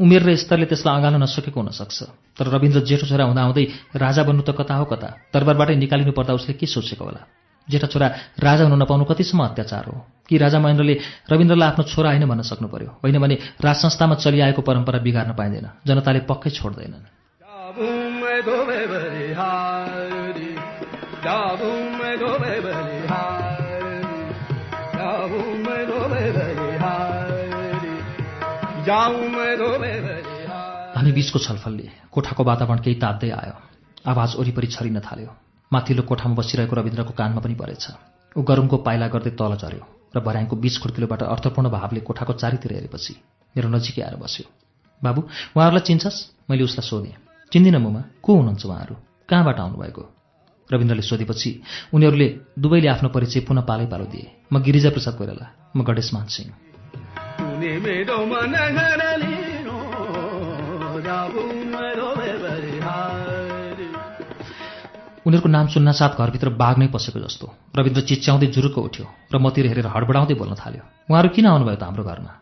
[0.00, 1.98] उमेर र स्तरले त्यसलाई अँगाल्न नसकेको हुनसक्छ।
[2.38, 5.08] तर रविन्द्र जेठो छोरा हुँदाहुँदै राजा बन्नु त कता हो कता?
[5.34, 7.22] दरबारबाटै निकालिनु पर्दा उसले के सोचेको होला?
[7.70, 8.06] जेठा छोरा
[8.38, 9.96] राजा हुन नपाउनु कतिसम्म अत्याचार हो?
[10.28, 10.94] कि राजा महेन्द्रले
[11.30, 15.66] रविन्द्रलाई आफ्नो छोरा होइन भन्न सक्नु पर्यो होइन भने राज संस्थामा चलिआएको परम्परा बिगार्न पाइँदैन।
[15.86, 18.03] जनताले पक्कै छोड्दैनन्।
[18.42, 20.54] बलिहारी
[30.94, 33.56] हामी बीचको छलफलले कोठाको वातावरण केही तात्दै आयो
[34.04, 35.30] आवाज वरिपरि छरिन थाल्यो
[35.72, 37.84] माथिल्लो कोठामा बसिरहेको रविन्द्रको कानमा पनि परेछ
[38.36, 39.84] ऊ गरुङको पाइला गर्दै तल झऱ्यो
[40.14, 43.14] र भर्याङको बीच खुड्किलोबाट अर्थपूर्ण भावले कोठाको चारैतिर हेरेपछि
[43.54, 44.46] मेरो नजिकै आएर बस्यो
[45.02, 45.20] बाबु
[45.56, 46.18] उहाँहरूलाई चिन्छस्
[46.50, 48.94] मैले उसलाई सोधेँ चिन्दिनँ मुमा को हुनुहुन्छ उहाँहरू?
[49.28, 50.02] कहाँबाट आउनुभएको?
[50.72, 51.50] रविन्द्रले सोधेपछि
[51.94, 52.28] उनीहरूले
[52.58, 55.46] दुवैले आफ्नो परिचय पुनः पालै पालो दिए। म गिरिजा प्रसाद कोइराला
[55.76, 56.50] म गणेश मान सिंह
[65.26, 67.46] उनीहरूको नाम सुन्नासाथ घरभित्र बाघ नै पसेको जस्तो।
[67.76, 72.04] रविन्द्र चिच्याउँदै जुरुक्क उठ्यो र मतिर हेरेर हडबडाउँदै बोल्न थाल्यो। उहाँहरू किन आउनुभयो त हाम्रो
[72.04, 72.32] घरमा?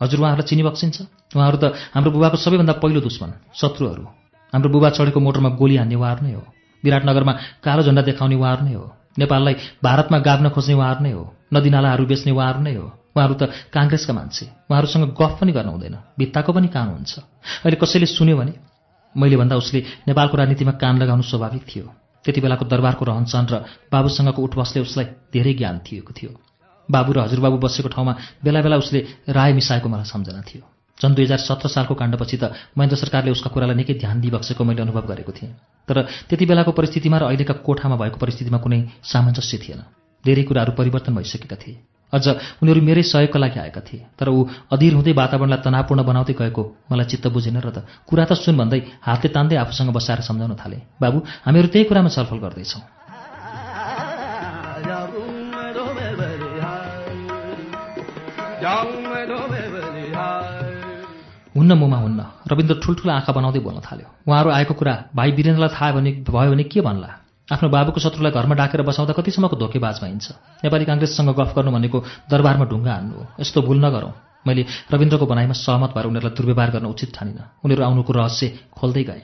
[0.00, 0.96] हजुर उहाँहरूलाई चिनी बक्सिन्छ?
[1.32, 1.64] उहाँहरू त
[1.96, 6.44] हाम्रो बुबाको सबैभन्दा पहिलो दुश्मन शत्रुहरू। हाम्रो बुबा चढेको मोटरमा गोली हान्ने उहाँहरू नै हो।
[6.84, 7.32] विराटनगरमा
[7.64, 8.86] कालो झन्डा देखाउने उहाँहरू नै हो।
[9.18, 14.12] नेपाललाई भारतमा गाभ्न खोज्ने उहाँहरू नै हो। नदीनालाहरू बेच्ने उहाँहरू नै हो। उहाँहरू त काङ्ग्रेसका
[14.12, 17.12] मान्छे। उहाँहरूसँग गफ पनि गर्न हुँदैन। भित्ताको पनि कान हुन्छ।
[17.64, 18.52] अहिले कसैले सुन्यो भने
[19.16, 21.86] मैले भन्दा उसले नेपालको राजनीतिमा कान लगाउनु स्वाभाविक थियो।
[22.24, 23.54] त्यति बेलाको दरबारको रहनसहन र
[23.92, 26.30] बाबुसँगको उठबसले उसलाई धेरै ज्ञान थिएको थियो।
[26.90, 28.12] बाबु र हजुरबाबु बसेको ठाउँमा
[28.44, 32.44] बेला बेला उसले राय मिसाएको मलाई सम्झना थियो। सन् दुई हजार सत्र सालको काण्डपछि त
[32.72, 35.52] महेन्द्र सरकारले उसका कुरालाई निकै ध्यान दिइबक्सेको मैले अनुभव गरेको थिएँ।
[35.88, 39.80] तर त्यति बेलाको परिस्थितिमा र अहिलेका कोठामा भएको परिस्थितिमा कुनै सामञ्जस्य थिएन।
[40.24, 41.76] धेरै कुराहरू परिवर्तन भइसकेका थिए।
[42.12, 42.26] अझ
[42.62, 47.06] उनीहरू मेरै सहयोगका लागि आएका थिए। तर ऊ अधीर हुँदै वातावरणलाई तनावपूर्ण बनाउँदै गएको मलाई
[47.12, 51.18] चित्त बुझेन र त कुरा त सुन भन्दै हातले तान्दै आफूसँग बसाएर सम्झाउन थाले। बाबु
[51.44, 52.82] हामीहरू त्यही कुरामा छलफल गर्दैछौँ।
[61.56, 62.20] हुन्न मुमा हुन्न।
[62.52, 66.64] रविन्द्र ठुल्ठुलो आँखा बनाउँदै बोल्न थाल्यो। उहाँहरू आएको कुरा भाइ वीरेन्द्रलाई थाहा भने भयो भने
[66.64, 67.10] के भन्ला?
[67.52, 70.26] आफ्नो बाबुको शत्रुलाई घरमा डाकेर बसाउँदा कतिसम्मको धोकेबाज भइन्छ।
[70.64, 71.98] नेपाली काङ्ग्रेससँग गफ गर्नु भनेको
[72.30, 74.12] दरबारमा ढुङ्गा हान्नु हो। यस्तो भुल नगरौँ।
[74.46, 79.22] मैले रविन्द्रको भनाइमा सहमत भएर उनीहरूलाई दुर्व्यवहार गर्न उचित ठानिनँ। उनीहरू आउनुको रहस्य खोल्दै गए।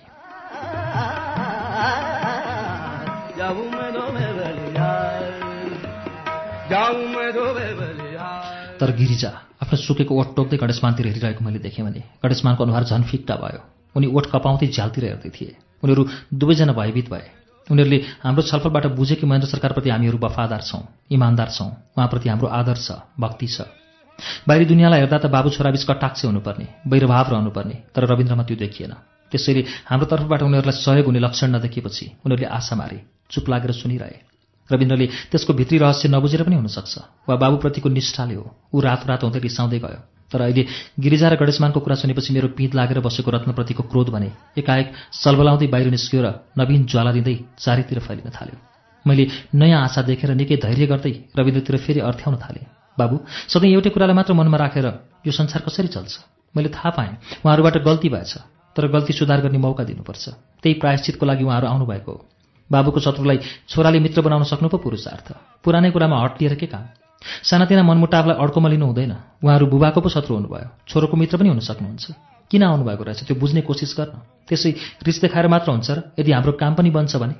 [8.80, 9.30] तर गिरिजा
[9.62, 13.60] आफ्नो सुकेको ओठ टोक्दै गणेशमानतिर हेरिरहेको मैले देखेँ भने गणेशमानको अनुहार झन् फिक्टा भयो।
[13.94, 16.02] उनी ओठ कपाउँदै झ्यालतिर हेर्दै थिए। उनीहरू
[16.34, 17.26] दुवैजना भयभीत भए।
[17.68, 22.76] उनीहरूले हाम्रो छलफलबाट बुझे कि महेन्द्र सरकारप्रति हामीहरू वफादार छौँ इमान्दार छौँ उहाँप्रति हाम्रो आदर
[22.76, 23.70] छ भक्ति छ।
[24.48, 28.92] बाहिरी दुनियाँलाई हेर्दा त बाबु छोराबीच कटाक्ष हुनुपर्ने वैरभाव रहनुपर्ने तर रविन्द्रमा त्यो देखिएन।
[29.32, 32.98] त्यसैले हाम्रो तर्फबाट उनीहरूलाई सहयोग हुने लक्षण नदेखिएपछि उनीहरूले आशा मारे
[33.30, 34.31] चुप लागेर सुनिरहे।
[34.70, 36.94] रविन्द्रले त्यसको भित्री रहस्य नबुझेर पनि हुनसक्छ।
[37.28, 40.62] वा बाबुप्रतिको निष्ठाले हो। ऊ रातो रातो हुँदै रिसाउँदै गयो। तर अहिले
[40.96, 45.88] गिरिजा र गणेशमानको कुरा सुनेपछि मेरो पिँध लागेर बसेको रत्नप्रतिको क्रोध भने एकाएक सलबलाउँदै बाहिर
[45.92, 48.56] निस्कियो र नवीन ज्वाला दिँदै चारैतिर फैलिन थाल्यो।
[49.04, 52.64] मैले नयाँ आशा देखेर निकै धैर्य गर्दै रविन्द्रतिर फेरि अर्थ्याउन थालेँ।
[52.96, 53.16] बाबु
[53.52, 54.86] सधैँ एउटै कुरालाई मात्र मनमा राखेर
[55.26, 56.12] यो संसार कसरी चल्छ?
[56.54, 57.12] मैले थाहा पाएँ
[57.44, 58.32] उहाँहरूबाट गल्ती भएछ
[58.76, 60.24] तर गल्ती सुधार गर्ने मौका दिनुपर्छ।
[60.62, 62.31] त्यही प्रायश्चितको लागि उहाँहरू आउनुभएको हो।
[62.72, 63.38] बाबुको शत्रुलाई
[63.68, 66.84] छोराले मित्र बनाउन सक्नु पो पुरुषार्थ। पुरानै कुरामा हट के काम?
[67.44, 69.12] सानातिना मनमुटावलाई अड्कोमा लिनु हुँदैन।
[69.44, 72.04] उहाँहरू बुबाको पो शत्रु हुनुभयो। छोरोको मित्र पनि हुन सक्नुहुन्छ।
[72.50, 74.16] किन आउनुभएको रहेछ त्यो बुझ्ने कोसिस गर्न?
[74.48, 74.70] त्यसै
[75.06, 77.34] रिस देखाएर मात्र हुन्छ र यदि हाम्रो काम पनि बन्छ भने?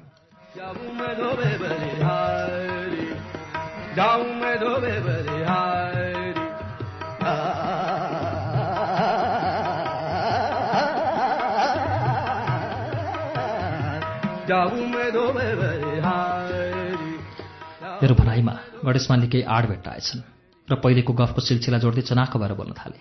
[18.03, 18.53] मेरो भनाइमा
[18.83, 20.21] गणेशमानले केही आड भेट्टाएछन्
[20.69, 22.99] र पहिलेको गफको सिलसिला जोड्दै चनाखो भएर बोल्न थाले।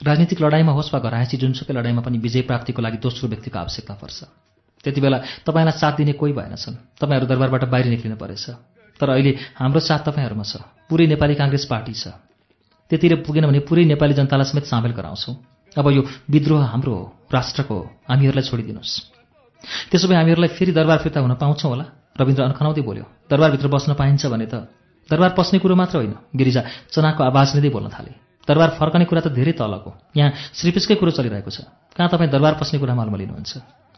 [0.00, 4.18] राजनीतिक लडाइँमा होस् वा घरायसी जुनसुकै लडाइँमा पनि विजय प्राप्तिको लागि दोस्रो व्यक्तिको आवश्यकता पर्छ।
[4.84, 8.44] त्यति बेला तपाईँलाई साथ दिने कोही भएनछन्। तपाईँहरू दरबारबाट बाहिर निक्लिनु परेछ।
[9.00, 10.60] तर अहिले हाम्रो साथ तपाईँहरूमा छ।
[10.92, 12.12] पुरै नेपाली काङ्ग्रेस पार्टी छ।
[12.92, 15.34] त्यतिर पुगेन भने पुरै नेपाली जनतालाई समेत सामेल गराउँछौँ।
[15.72, 18.92] अब यो विद्रोह हाम्रो हो राष्ट्रको हो। हामीहरूलाई छोडिदिनुहोस्।
[19.88, 24.26] त्यसो भए हामीहरूलाई फेरि दरबार फिर्ता हुन पाउँछौँ होला। रविन्द्र अनखनाउँदै बोल्यो दरबारभित्र बस्न पाइन्छ
[24.26, 24.54] भने त
[25.08, 28.12] दरबार पस्ने कुरो मात्र होइन। गिरिजा चनाको आवाज लिँदै बोल्न थाले।
[28.48, 32.78] दरबार फर्कने कुरा त धेरै तलको। यहाँ श्रीपिसकै कुरो चलिरहेको छ। कहाँ तपाईँ दरबार पस्ने
[32.80, 33.52] कुरामा अल्म लिनुहुन्छ?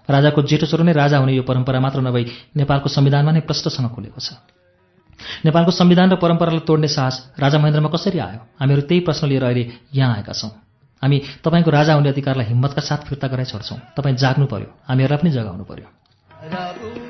[0.08, 4.18] राजाको जेठो छोरो नै राजा हुने यो परम्परा मात्र नभई नेपालको संविधानमा नै प्रष्टसँग खुलेको
[4.18, 4.38] छ।
[5.47, 8.40] नेपालको संविधान र परम्परालाई तोड्ने साहस राजा महेन्द्रमा कसरी आयो?
[8.58, 10.50] हामीहरू त्यही प्रश्न लिएर अहिले यहाँ आएका छौँ।
[11.02, 15.31] हामी तपाईँको राजा हुने अधिकारलाई हिम्मतका साथ फिर्ता गराइ छोड्छौँ तपाईँ जाग्नु पर्यो। हामीहरूलाई पनि
[15.31, 17.06] जगाउनु पर्यो।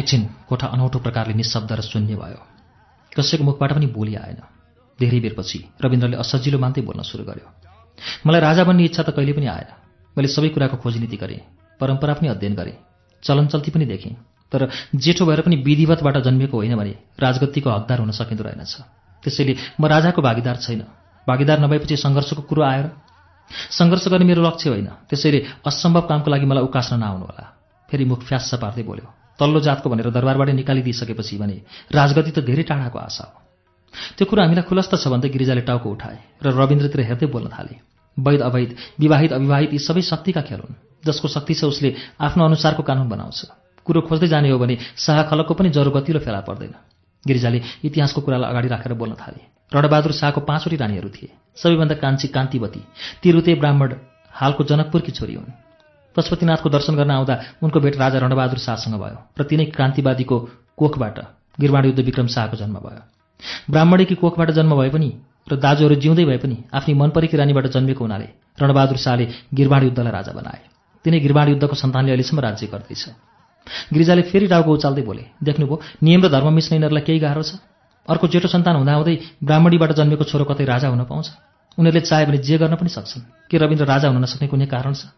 [0.00, 2.40] एकछिन कोठा अनौठो प्रकारले निशब्द र शून्य भयो।
[3.12, 4.40] कसैको मुखबाट पनि बोली आएन।
[4.98, 7.48] धेरै बेरपछि रविन्द्रले असजिलो मान्दै बोल्न सुरु गर्यो।
[8.26, 9.70] मलाई राजा बन्ने इच्छा त कहिले पनि आएन।
[10.16, 11.40] मैले सबै कुराको खोजनीति गरेँ
[11.80, 12.76] परम्परा पनि अध्ययन गरेँ
[13.22, 14.14] चलनचल्ती पनि देखेँ
[14.52, 18.74] तर जेठो भएर पनि विधिवतबाट जन्मिएको होइन भने राजगद्दीको हकदार हुन सकिँदो रहेनछ।
[19.22, 20.82] त्यसैले म राजाको भागीदार छैन।
[21.26, 22.86] भागीदार नभएपछि सङ्घर्षको कुरो आएर
[23.70, 27.44] सङ्घर्ष गर्ने मेरो लक्ष्य होइन। त्यसैले असम्भव कामको लागि मलाई उकास्न नआउनुहोला।
[27.88, 31.56] फेरि मुख फ्यास्स पार्दै बोल्यो। तल्लो जातको भनेर दरबारबाट निकालिदिइसकेपछि भने
[31.90, 33.36] राजगति त धेरै टाढाको आशा हो।
[34.16, 37.74] त्यो कुरा हामीलाई खुलस्त छ भन्दै गिरिजाले टाउको उठाए र रविन्द्रतिर हेर्दै बोल्न थाले।
[38.16, 42.82] वैध अवैध विवाहित अविवाहित यी सबै शक्तिका खेल हुन् जसको शक्ति छ उसले आफ्नो अनुसारको
[42.82, 43.40] कानुन बनाउँछ।
[43.86, 46.74] कुरो खोज्दै जाने हो भने शाह खलकको पनि जरो गतिलो फेला पर्दैन।
[47.24, 49.40] गिरिजाले इतिहासको कुरालाई अगाडि राखेर बोल्न थाले।
[49.72, 52.80] रणबहादुर शाहको पाँचवटी रानीहरू थिए। सबैभन्दा कान्छी कान्तिवती
[53.22, 53.90] तिरुते ब्राह्मण
[54.32, 55.69] हालको जनकपुरकी छोरी हुन्।
[56.16, 60.36] पशुपतिनाथको दर्शन गर्न आउँदा उनको भेट राजा रणबहादुर शाहसँग भयो र तिनै क्रान्तिवादीको
[60.76, 61.18] कोखबाट
[61.62, 63.02] युद्ध विक्रम शाहको जन्म भयो।
[63.70, 65.10] ब्राह्मणीकी कोखबाट जन्म भए पनि
[65.50, 68.28] र दाजुहरू जिउँदै भए पनि आफ्नी मनपरेकी रानीबाट जन्मेको हुनाले
[68.58, 70.60] रणबहादुर शाहले युद्धलाई राजा बनाए।
[71.04, 73.04] तिनै युद्धको सन्तानले अहिलेसम्म राज्य गर्दैछ।
[73.92, 77.60] गिरिजाले फेरि टाउको उचाल्दै बोले देख्नुभयो नियम र धर्म मिच्ने यिनीहरूलाई केही गाह्रो छ?
[78.08, 81.26] अर्को जेठो सन्तान हुँदाहुँदै ब्राह्मणीबाट जन्मेको छोरो कतै राजा हुन पाउँछ?
[81.78, 85.12] उनीहरूले चाह्यो भने जे गर्न पनि सक्छन्। के रविन्द्र राजा हुन नसक्ने कुनै कारण छ?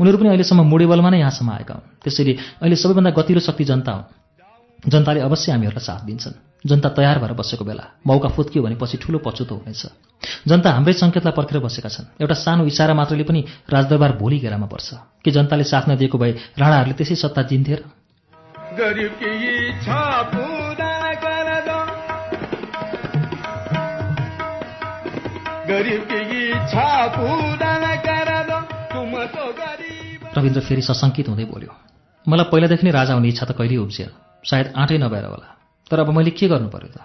[0.00, 4.26] उनीहरू पनि अहिलेसम्म मुडेबलमा नै यहाँसम्म आएका हुन्। त्यसैले अहिले सबैभन्दा गतिलो शक्ति जनता हुन्
[4.88, 6.34] जनताले अवश्य हामीहरूलाई साथ दिन्छन्।
[6.66, 9.86] जनता तयार भएर बसेको बेला मौका फुत्कियो भने पछि ठुलो पछुतो हुनेछ।
[10.46, 14.94] जनता हाम्रै सङ्केतलाई पर्खेर बसेका छन्। एउटा सानो इसारा मात्रले पनि राजदरबार भोलि घेरामा पर्छ।
[15.24, 17.80] कि जनताले साथ नदिएको भए राणाहरूले त्यसै सत्ता दिन्थे र?
[30.36, 31.72] रविन्द्र फेरि सशङ्कित हुँदै बोल्यो
[32.26, 34.10] मलाई पहिलादेखि नै राजा हुने इच्छा त कहिल्यै उब्जिएन
[34.44, 35.48] सायद आँटै नभएर होला।
[35.90, 36.98] तर अब मैले के गर्नु पर्यो त?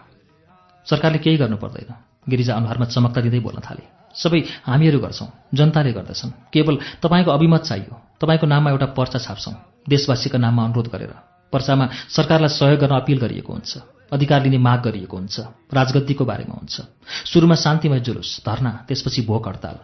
[0.87, 1.89] सरकारले केही गर्नु पर्दैन।
[2.29, 3.83] गिरिजा अनुहारमा चमक्ता दिँदै बोल्न थाले।
[4.13, 9.55] सबै हामीहरू गर्छौँ जनताले गर्दछन्। केवल तपाईँको अभिमत चाहियो। तपाईँको नाममा एउटा पर्चा छाप्छौँ।
[9.89, 11.13] देशवासीका नाममा अनुरोध गरेर।
[11.53, 13.71] पर्चामा सरकारलाई सहयोग गर्न अपिल गरिएको हुन्छ।
[14.13, 15.39] अधिकार लिने माग गरिएको हुन्छ।
[15.73, 16.75] राजगद्दीको बारेमा हुन्छ।
[17.25, 19.77] सुरुमा शान्तिमय जुलुस धर्ना त्यसपछि भोक हडताल।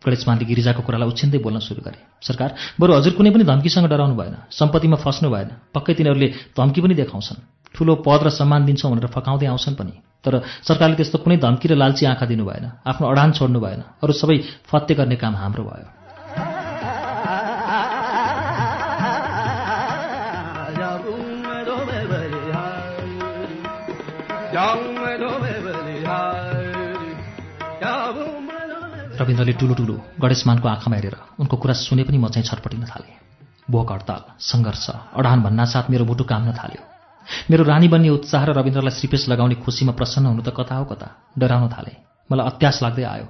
[0.00, 2.50] गणेशमानले गिरिजाको कुरालाई उछिन्दै बोल्न सुरु गरे। सरकार
[2.80, 7.38] बरु हजुर कुनै पनि धम्कीसँग डराउनु भएन सम्पत्तिमा फस्नु भएन पक्कै तिनीहरूले धम्की पनि देखाउँछन्।
[7.74, 10.32] ठुलो पद र सम्मान दिन्छौँ भनेर फकाउँदै आउँछन् पनि। तर
[10.64, 14.36] सरकारले त्यस्तो कुनै धम्की र लालची आँखा दिनु भएन आफ्नो अडान छोड्नु भएन अरू सबै
[14.68, 15.99] फत्ते गर्ने काम हाम्रो भयो।
[29.20, 33.14] रविन्द्रले ठुलो ठुलो गणेशमानको आँखामा हेरेर उनको कुरा सुने पनि म चाहिँ छटपटिन थालेँ।
[33.70, 34.86] भोक हडताल सङ्घर्ष
[35.20, 36.82] अडान भन्नासाथ मेरो मुटु काम्न थाल्यो।
[37.50, 41.06] मेरो रानी बन्ने उत्साह र रविन्द्रलाई श्रीपेश लगाउने खुसीमा प्रसन्न हुनु त कता हो कता?
[41.38, 41.92] डराउन थाले।
[42.30, 43.26] मलाई अत्यास लाग्दै आयो।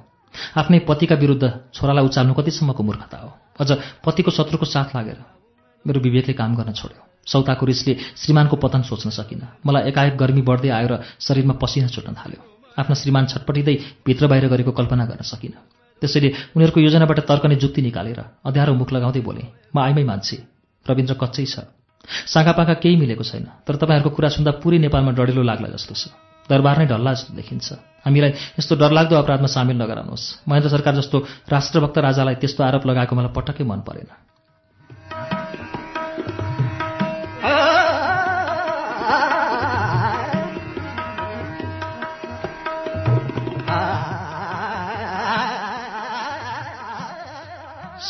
[0.56, 3.70] आफ्नै पतिका विरुद्ध छोरालाई उचाल्नु कतिसम्मको मूर्खता हो। अझ
[4.06, 5.18] पतिको शत्रुको साथ लागेर
[5.84, 10.70] मेरो विवेकले काम गर्न छोड्यो। सौताको रिसले श्रीमानको पतन सोच्न सकिनँ। मलाई एकाएक गर्मी बढ्दै
[10.70, 12.40] आयो र शरीरमा पसिना छुट्न थाल्यो।
[12.78, 18.20] आफ्ना श्रीमान छटपटिँदै भित्र बाहिर गरेको कल्पना गर्न सकिनँ। त्यसैले उनीहरूको योजनाबाट तर्कने जुक्ति निकालेर
[18.44, 20.36] अध्यारो मुख लगाउँदै बोले म आइमै मान्छे
[20.86, 21.68] रविन्द्र कच्चै छ।
[22.26, 26.04] साँगापाका केही मिलेको छैन तर तपाईँहरूको कुरा सुन्दा पुरै नेपालमा डढेलो लाग्ला जस्तो छ।
[26.48, 27.68] दरबार नै ढल्ला जस्तो देखिन्छ।
[28.02, 31.16] हामीलाई यस्तो डरलाग्दो अपराधमा सामेल नगराउनुहोस्। महेन्द्र सरकार जस्तो
[31.46, 34.10] राष्ट्रभक्त राजालाई त्यस्तो आरोप लगाएको मलाई पटक्कै मन परेन।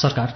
[0.02, 0.28] सरकार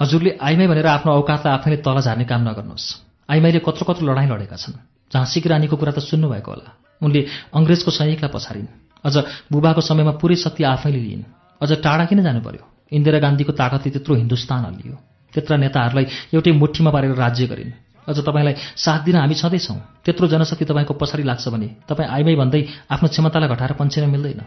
[0.00, 2.86] हजुरले आइमाई भनेर आफ्नो औकातलाई आफैले तल झार्ने काम नगर्नुहोस्।
[3.28, 4.78] आइमाईले कत्रो कत्रो लडाइँ लडेका छन्।
[5.10, 6.70] झाँसीकी रानीको कुरा त सुन्नुभएको होला।
[7.02, 7.20] उनले
[7.54, 8.68] अङ्ग्रेजको सैनिकलाई पछाडिन्
[9.04, 9.16] अझ
[9.52, 11.24] बुबाको समयमा पुरै शक्ति आफैले लिइन्।
[11.60, 14.94] अझ टाढा किन जानु पर्यो इन्दिरा गान्धीको ताकतले त्यत्रो हिन्दुस्तान हल्लियो।
[15.32, 17.72] त्यत्र नेताहरूलाई एउटै मुठीमा पारेर राज्य गरिन्।
[18.08, 22.60] अझ तपाईँलाई साथ दिन हामी छँदैछौँ। त्यत्रो जनशक्ति तपाईँको पछाडि लाग्छ भने तपाईँ आइमाई भन्दै
[22.90, 24.40] आफ्नो क्षमतालाई घटाएर पन्छेन मिल्दैन।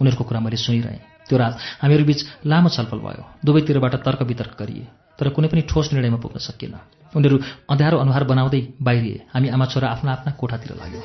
[0.00, 4.86] उनीहरूको कुरा मैले सुनिरहेँ। त्यो रात हामीहरू बीच लामो छलफल भयो। दुवैतिरबाट तर्क वितर्क गरिए
[5.18, 6.74] तर कुनै पनि ठोस निर्णयमा पुग्न सकिएन।
[7.16, 7.36] उनीहरू
[7.70, 11.00] अँध्यारो अनुहार बनाउँदै बाहिरिए। हामी आमा छोरा आफ्ना आफ्ना कोठातिर लाग्यो।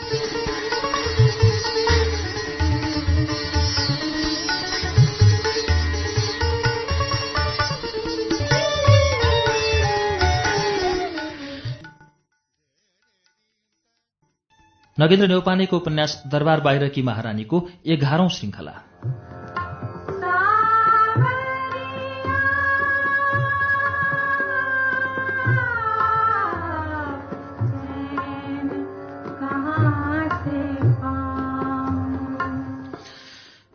[14.98, 18.74] नगेन्द्र नेौपानेको उपन्यास दरबार बाहिरकी महारानीको एघारौं श्रृङ्खला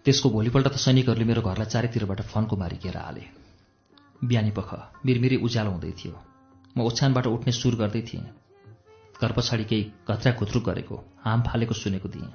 [0.05, 3.25] त्यसको भोलिपल्ट त सैनिकहरूले मेरो घरलाई चारैतिरबाट फन्को मारी घेर हाले।
[4.21, 4.71] बिहानी पख
[5.07, 6.15] मिरमिरी उज्यालो हुँदै थियो।
[6.77, 8.25] म ओछ्यानबाट उठ्ने सुर गर्दै थिएँ।
[9.23, 12.31] घर पछाडि केही घत्रा खुत्रुक गरेको हाम फालेको सुनेको थिएँ।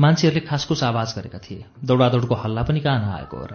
[0.00, 3.54] मान्छेहरूले खासखुस आवाज गरेका थिए। दौडादौडको हल्ला पनि कहाँ नआएको हो र?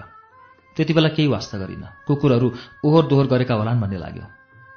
[0.76, 2.48] त्यति बेला केही वास्ता गरिनँ। कुकुरहरू
[2.86, 4.26] ओहोर दोहोर गरेका होलान् भन्ने लाग्यो।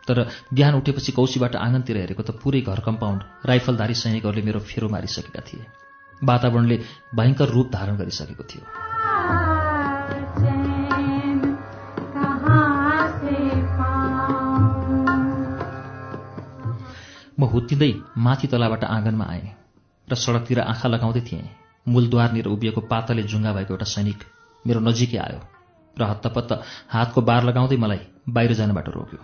[0.08, 5.40] तर बिहान उठेपछि कौसीबाट आँगनतिर हेरेको त पुरै घर कम्पाउन्ड राइफलधारी सैनिकहरूले मेरो फेरो मारिसकेका
[5.40, 5.64] थिए।
[6.24, 6.76] वातावरणले
[7.16, 8.62] भयङ्कर रूप धारण गरिसकेको थियो।
[17.38, 19.48] म हुत्तिँदै माथि तलाबाट आँगनमा आएँ
[20.08, 21.42] र सडकतिर आँखा लगाउँदै थिएँ।
[21.86, 24.18] मूलद्वारनिर उभिएको पातले जुङ्गा भएको एउटा सैनिक
[24.64, 25.40] मेरो नजिकै आयो
[25.96, 26.50] र हत्तपत्त
[26.88, 29.18] हातको बार लगाउँदै मलाई बाहिर जानबाट रोक्यो।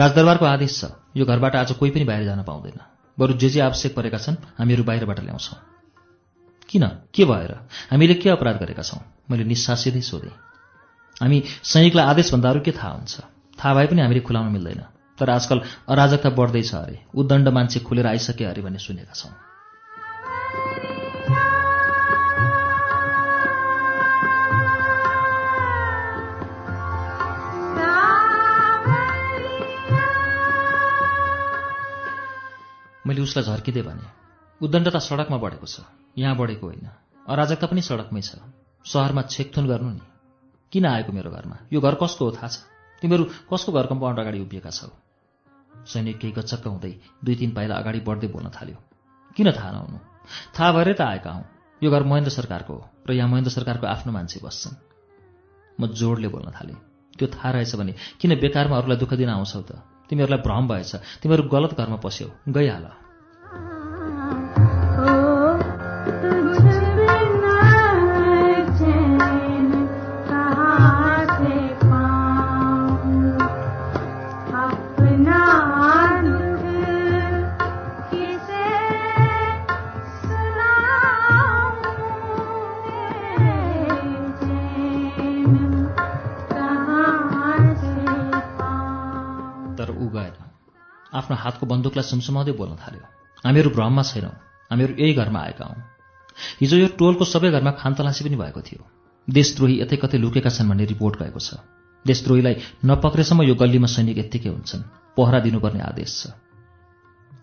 [0.00, 2.80] राजदरबारको आदेश छ यो घरबाट आज कोही पनि बाहिर जान पाउँदैन।
[3.18, 5.77] बरु जे जे आवश्यक परेका छन् हामीहरू बाहिरबाट ल्याउँछौँ।
[6.68, 6.86] किन?
[6.86, 7.52] के भएर?
[7.90, 9.00] हामीले के अपराध गरेका छौँ?
[9.30, 10.30] मैले निस्सासिँदै सोधेँ।
[11.20, 13.20] हामी सैनिकलाई आदेशभन्दा अरू के थाहा हुन्छ?
[13.58, 14.84] थाहा भए पनि हामीले खुलाउन मिल्दैन।
[15.18, 19.32] तर आजकल अराजकता बढ्दैछ अरे। उद्दण्ड मान्छे खुलेर आइसके अरे भन्ने सुनेका छौँ।
[33.06, 34.17] मैले उसलाई झर्किँदै भने।
[34.62, 35.80] उद्दण्डता सडकमा बढेको छ।
[36.18, 36.88] यहाँ बढेको होइन।
[37.28, 38.42] अराजकता पनि सडकमै छ।
[38.84, 40.04] सहरमा छेकथुन गर्नु नि।
[40.72, 41.56] किन आएको मेरो घरमा?
[41.72, 42.30] यो घर कसको हो?
[42.30, 42.66] थाहा छ।
[43.02, 44.90] तिमीहरू कसको घर कम्पाउन्ड अगाडि उभिएका छौ?
[45.86, 46.92] सैनिक केही गचक्क हुँदै
[47.24, 48.76] दुई तिन पाइला अगाडि बढ्दै बोल्न थाल्यो।
[49.36, 49.98] किन थाहा नहुनु?
[50.58, 51.44] थाहा भएरै त आएका हौँ।
[51.82, 54.74] यो घर महेन्द्र सरकारको हो र यहाँ महेन्द्र सरकारको आफ्नो मान्छे बस्छन्।
[55.80, 56.76] म जोडले बोल्न थालेँ।
[57.14, 59.70] त्यो थाहा रहेछ भने किन बेकारमा अरूलाई दुःख दिन आउँछौ त?
[60.10, 63.07] तिमीहरूलाई भ्रम भएछ। तिमीहरू गलत घरमा पस्यौ। गइहाल।
[91.28, 93.04] आफ्नो हातको बन्दुकलाई सुमसुमाउँदै बोल्न थाल्यो।
[93.44, 94.32] हामीहरू भ्रममा छैनौँ।
[94.72, 95.76] हामीहरू यही घरमा आएका हौँ।
[96.60, 98.80] हिजो यो टोलको सबै घरमा खानतलासी पनि भएको थियो।
[99.28, 101.60] देशद्रोही यतै कतै लुकेका छन् भन्ने रिपोर्ट गएको छ।
[102.06, 104.82] देशद्रोहीलाई नपक्रेसम्म यो गल्लीमा सैनिक यत्तिकै हुन्छन्।
[105.16, 106.32] पहरा दिनुपर्ने आदेश छ।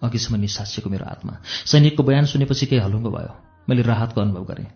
[0.02, 3.34] अघिसम्म निसासिएको मेरो आत्मा। सैनिकको बयान सुनेपछि केही हलुङ्गो भयो।
[3.70, 4.68] मैले राहतको अनुभव गरेँ।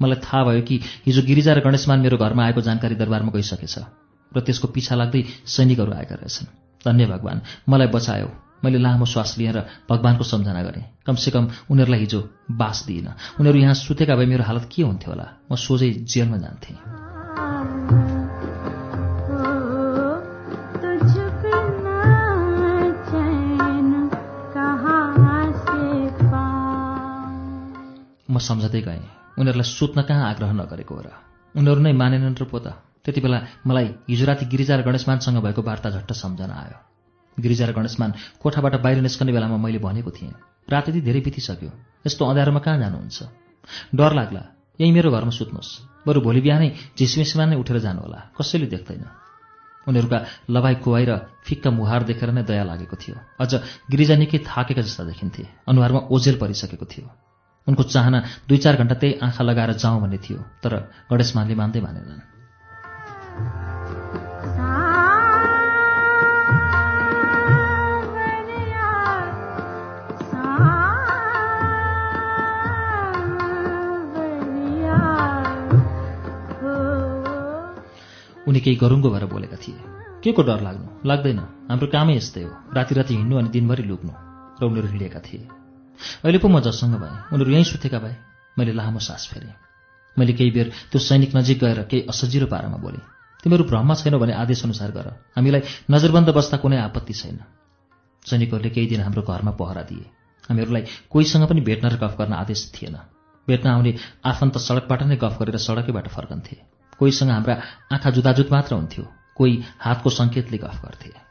[0.00, 0.74] मलाई थाहा भयो कि
[1.06, 3.74] हिजो गिरिजा र गणेशमान मेरो घरमा आएको जानकारी दरबारमा गइसकेछ।
[4.32, 6.46] र त्यसको पिछा लाग्दै सैनिकहरू आएका रहेछन्।
[6.84, 9.58] धन्य भगवान्। मलाई बचायो। मैले लामो श्वास लिएर
[9.90, 14.82] भगवान्को सम्झना गरेँ। कमसेकम उनीहरूलाई हिजो बास दिइनँ। उनीहरू यहाँ सुतेका भए मेरो हालत के
[14.82, 15.26] हुन्थ्यो होला?
[15.52, 16.76] म सोझै जेलमा जान्थेँ।
[28.24, 29.02] म सम्झँदै गएँ
[29.38, 31.08] उनीहरूलाई सुत्न कहाँ आग्रह नगरेको हो र
[31.54, 35.62] उनीहरू नै मानेनन् र पो त। त्यति बेला मलाई हिजो राति गिरिजा र गणेशमानसँग भएको
[35.62, 36.93] वार्ता झट्ट सम्झना आयो।
[37.40, 40.32] गिरिजा र गणेशमान कोठाबाट बाहिर निस्कने बेलामा मैले भनेको थिएँ।
[40.70, 41.70] रात यति धेरै बितिसक्यो।
[42.06, 43.18] यस्तो अँध्यारोमा कहाँ जानुहुन्छ?
[43.94, 44.42] डर लाग्ला।
[44.80, 45.70] यही मेरो घरमा सुत्नुहोस्।
[46.06, 46.68] बरु भोलि बिहानै
[46.98, 49.04] झिसमिसमा नै उठेर जानुहोला। कसैले देख्दैन।
[49.86, 50.18] उनीहरूका
[50.50, 51.12] लभाइ कुवाई र
[51.44, 53.52] फिक्का मुहार देखेर नै दया लागेको थियो। अझ
[53.90, 57.06] गिरिजा निकै थाकेका जस्ता देखिन्थे। अनुहारमा ओझेल परिसकेको थियो।
[57.66, 58.18] उनको चाहना
[58.48, 60.72] दुई चार घन्टा त्यही आँखा लगाएर जाउँ भन्ने थियो तर
[61.12, 63.63] गणेशमानले मान्दै मानेनन्।
[78.54, 79.74] उनी केही गरुङ्गो भएर बोलेका थिए।
[80.22, 80.86] के को डर लाग्नु?
[81.06, 81.38] लाग्दैन।
[81.70, 84.12] हाम्रो कामै यस्तै हो। राति राति हिँड्नु अनि दिनभरि लुक्नु।
[84.62, 85.42] र उनीहरू हिँडेका थिए।
[86.22, 87.34] अहिले पो म जससँग भएँ?
[87.34, 88.14] उनीहरू यहीँ सुतेका भए?
[88.58, 89.54] मैले लामो सास फेरेँ।
[90.18, 93.02] मैले केही बेर त्यो सैनिक नजिक गएर केही असजिलो पारामा बोलेँ।
[93.42, 97.38] तिमीहरू भ्रममा छैनौ भने आदेशअनुसार गर। हामीलाई नजरबन्द बस्दा कुनै आपत्ति छैन।
[98.22, 100.06] सैनिकहरूले केही दिन हाम्रो घरमा पहरा दिए।
[100.46, 102.96] हामीहरूलाई कोहीसँग पनि भेट्न र गफ गर्न आदेश थिएन।
[103.48, 107.54] भेट्न आउने आफन्त सडकबाट नै गफ गरेर सडकैबाट फर्कन्थे। कोहीसँग हाम्रा
[107.92, 111.24] आँखा जुदाजुद मात्र हुन्थ्यो। कोही हातको सङ्केतले गफ गर्थे।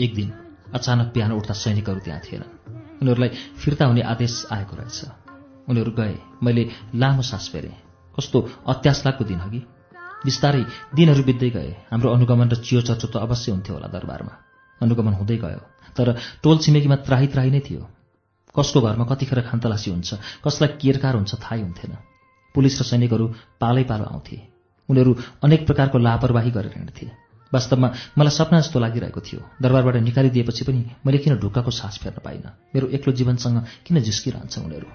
[0.00, 0.32] एक दिन
[0.74, 2.52] अचानक बिहान उठ्दा सैनिकहरू त्यहाँ थिएनन्।
[3.02, 3.28] उनीहरूलाई
[3.64, 5.04] फिर्ता हुने आदेश आएको रहेछ।
[5.68, 7.76] उनीहरू गए। मैले लामो सास फेरेँ।
[8.16, 9.62] कस्तो अत्यास लाग्दो दिन अघि
[10.24, 14.34] बिस्तारै दिनहरू बित्दै गए। हाम्रो अनुगमन र चियो चर्चो त अवश्य हुन्थ्यो होला दरबारमा।
[14.82, 15.60] अनुगमन हुँदै गयो।
[15.96, 17.86] तर टोल छिमेकीमा त्राही त्राही नै थियो।
[18.58, 21.92] कसको घरमा कतिखेर खानतलासी हुन्छ कसलाई केरकार हुन्छ थाहै हुन्थेन।
[22.54, 23.26] पुलिस र सैनिकहरू
[23.60, 24.36] पालै पालो आउँथे।
[24.88, 27.06] उनीहरू अनेक प्रकारको लापरवाही गरेर हिँड्थे।
[27.52, 32.50] वास्तवमा मलाई सपना जस्तो लागिरहेको थियो। दरबारबाट निकालिदिएपछि पनि मैले किन ढुक्काको सास फेर्न पाइनँ?
[32.74, 34.88] मेरो एक्लो जीवनसँग किन जिस्किरहन्छ उनीहरू?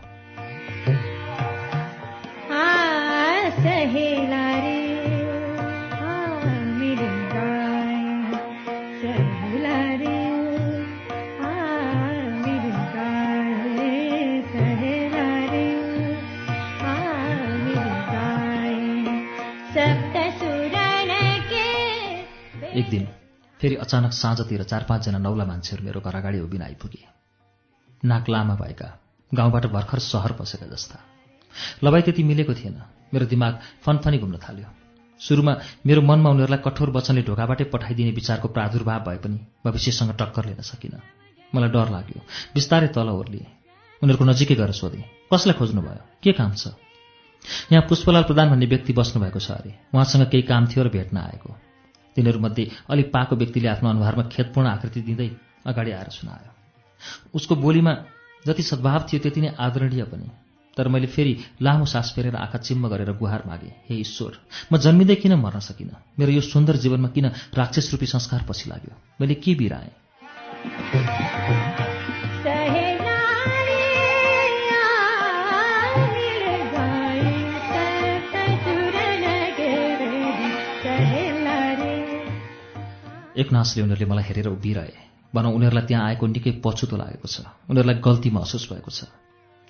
[23.59, 27.03] फेरि अचानक साँझतिर चार पाँचजना नौला मान्छेहरू मेरो घर अगाडि उभिन आइपुगे।
[28.06, 28.88] नाक लामा भएका
[29.31, 30.97] गाउँबाट भर्खर सहर पसेका जस्ता।
[31.83, 32.81] लबाई त्यति मिलेको थिएन।
[33.13, 34.67] मेरो दिमाग फनफनी घुम्न थाल्यो।
[35.22, 35.53] सुरुमा
[35.85, 41.03] मेरो मनमा उनीहरूलाई कठोर वचनले ढोकाबाटै पठाइदिने विचारको प्रादुर्भाव भए पनि भविष्यसँग टक्कर लिन सकिनँ।
[41.56, 42.19] मलाई डर लाग्यो।
[42.56, 43.47] बिस्तारै तल ओर्लिएँ।
[44.01, 46.03] उनीहरूको नजिकै गएर सोधेँ कसलाई खोज्नुभयो?
[46.24, 46.72] के काम छ?
[47.72, 51.68] यहाँ पुष्पलाल प्रधान भन्ने व्यक्ति बस्नुभएको छ अरे। उहाँसँग केही काम थियो र भेट्न आएको।
[52.19, 55.29] तिनीहरूमध्ये अलिक पाको व्यक्तिले आफ्नो अनुहारमा खेतपूर्ण आकृति दिँदै
[55.65, 56.51] अगाडि आएर सुनायो।
[57.33, 57.93] उसको बोलीमा
[58.47, 60.29] जति सद्भाव थियो त्यति नै आदरणीय पनि।
[60.77, 64.33] तर मैले फेरि लामो सास फेरेर आँखा चिम्म गरेर गुहार मागेँ हे ईश्वर
[64.71, 65.95] म जन्मिँदै किन मर्न सकिनँ?
[66.19, 68.93] मेरो यो सुन्दर जीवनमा किन राक्षस रूपी संस्कार पछि लाग्यो?
[69.21, 69.91] मैले के बिराएँ?
[83.51, 84.93] नासले उनीहरूले मलाई हेरेर उभिरहे।
[85.35, 89.09] भनौँ उनीहरूलाई त्यहाँ आएको निकै पछुतो लागेको छ। उनीहरूलाई गल्ती महसुस भएको छ।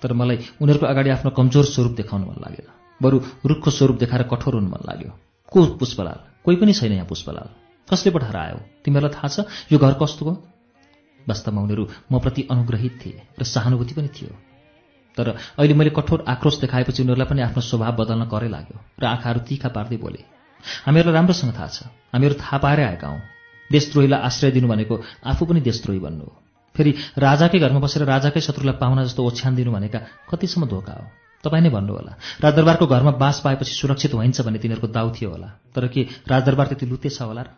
[0.02, 2.68] तर मलाई उनीहरूको अगाडि आफ्नो कमजोर स्वरूप देखाउन मन लागेन।
[3.00, 5.10] बरु रुखको स्वरूप देखाएर कठोर हुन मन लाग्यो।
[5.52, 6.18] को पुष्पलाल?
[6.44, 7.48] कोही पनि छैन यहाँ पुष्पलाल।
[7.88, 8.58] कसले पठाएर आयो?
[8.84, 9.38] तिमीहरूलाई थाहा छ?
[9.72, 10.32] यो घर कस्तोको
[11.20, 14.32] वास्तवमा उनीहरू मप्रति अनुग्रहित थिए र सहानुभूति पनि थियो।
[15.18, 19.40] तर अहिले मैले कठोर आक्रोश देखाएपछि उनीहरूलाई पनि आफ्नो स्वभाव बदल्न करै लाग्यो र आँखाहरू
[19.44, 20.24] तिखा पार्दै बोले
[20.86, 21.78] हामीहरूलाई राम्रोसँग थाहा छ।
[22.14, 23.20] हामीहरू थाहा पाएरै आएका हौँ।
[23.72, 26.32] देशद्रोहीलाई आश्रय दिनु भनेको आफू पनि देशद्रोही बन्नु हो।
[26.74, 29.98] फेरि राजाकै घरमा बसेर राजाकै शत्रुलाई पाहुना जस्तो ओछ्यान दिनु भनेका
[30.30, 31.06] कतिसम्म धोका हो?
[31.44, 32.12] तपाईँ नै भन्नुहोला।
[32.44, 36.86] राजदरबारको घरमा बास पाएपछि सुरक्षित होइन्छ भन्ने तिनीहरूको दाउ थियो होला। तर के राजदरबार त्यति
[36.86, 37.50] लुते छ होला र?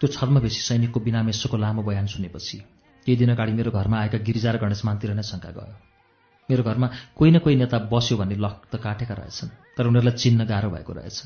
[0.00, 2.58] त्यो छद्मवेशी सैनिकको बिनामेश्वरको लामो बयान सुनेपछि
[3.06, 5.93] केही दिन अगाडि मेरो घरमा आएका गिरिजा र गणेशमानतिर नै शङ्का गयो।
[6.50, 10.44] मेरो घरमा कोही न कोही नेता बस्यो भन्ने लक त काटेका रहेछन् तर उनीहरूलाई चिन्न
[10.44, 11.18] गाह्रो भएको रहेछ।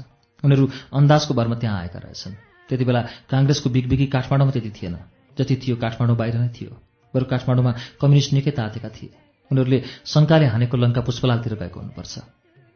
[0.45, 2.35] उनीहरू अन्दाजको भरमा त्यहाँ आएका रहेछन्।
[2.69, 4.97] त्यति बेला काङ्ग्रेसको बिगबिगी काठमाडौँमा त्यति थिएन।
[5.39, 6.71] जति थियो काठमाडौँ बाहिर नै थियो
[7.15, 9.11] बरु काठमाडौँमा कम्युनिस्ट निकै तातेका थिए।
[9.51, 12.15] उनीहरूले शङ्काले हानेको लङ्का पुष्पलालतिर गएको हुनुपर्छ।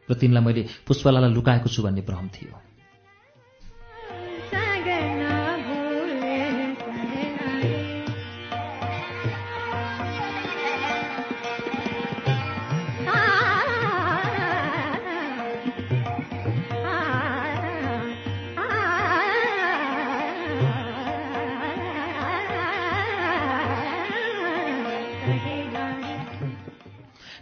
[0.09, 2.53] र तिनलाई मैले पुष्पलाललाई लुकाएको छु भन्ने भ्रम थियो।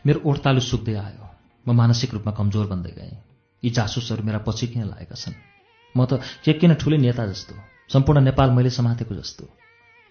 [0.05, 1.25] मेरो ओठतालु सुक्दै आयो।
[1.65, 3.15] म मानसिक रूपमा कमजोर बन्दै गएँ।
[3.63, 5.35] यी जासुसहरू मेरा पछि किन लागेका छन्?
[5.95, 7.53] म त के किन ठुलै नेता जस्तो
[7.93, 9.43] सम्पूर्ण नेपाल मैले समातेको जस्तो।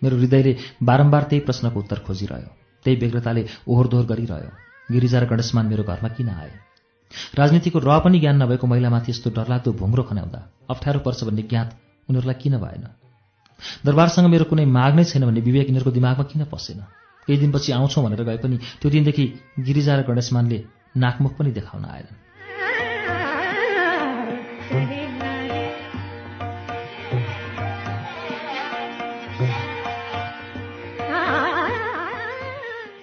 [0.03, 2.51] मेरो हृदयले बारम्बार त्यही प्रश्नको उत्तर खोजिरह्यो।
[2.85, 4.51] त्यही व्यग्रताले ओहोरदोहोर गरिरह्यो।
[4.93, 6.53] गिरिजा र गणेशमान मेरो घरमा किन आए?
[7.35, 10.41] राजनीतिको र पनि ज्ञान नभएको महिलामाथि यस्तो डरलाग्दो भुङ्रो खन्याउँदा
[10.71, 11.69] अप्ठ्यारो पर्छ भन्ने ज्ञात
[12.09, 12.85] उनीहरूलाई किन भएन?
[13.85, 16.81] दरबारसँग मेरो कुनै माग नै छैन भन्ने विवेक यिनीहरूको दिमागमा किन पसेन?
[17.31, 19.25] केही दिनपछि आउँछौँ भनेर गए पनि त्यो दिनदेखि
[19.63, 20.59] गिरिजा र गणेशमानले
[20.99, 22.19] नाकमुख पनि देखाउन आएनन्।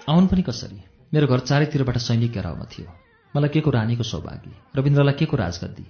[0.08, 0.84] आउनु पनि कसरी?
[1.14, 2.88] मेरो घर चारैतिरबाट सैनिक घेराउमा थियो।
[3.36, 5.86] मलाई के को रानीको सौभाग्य रविन्द्रलाई के को राजगद्दी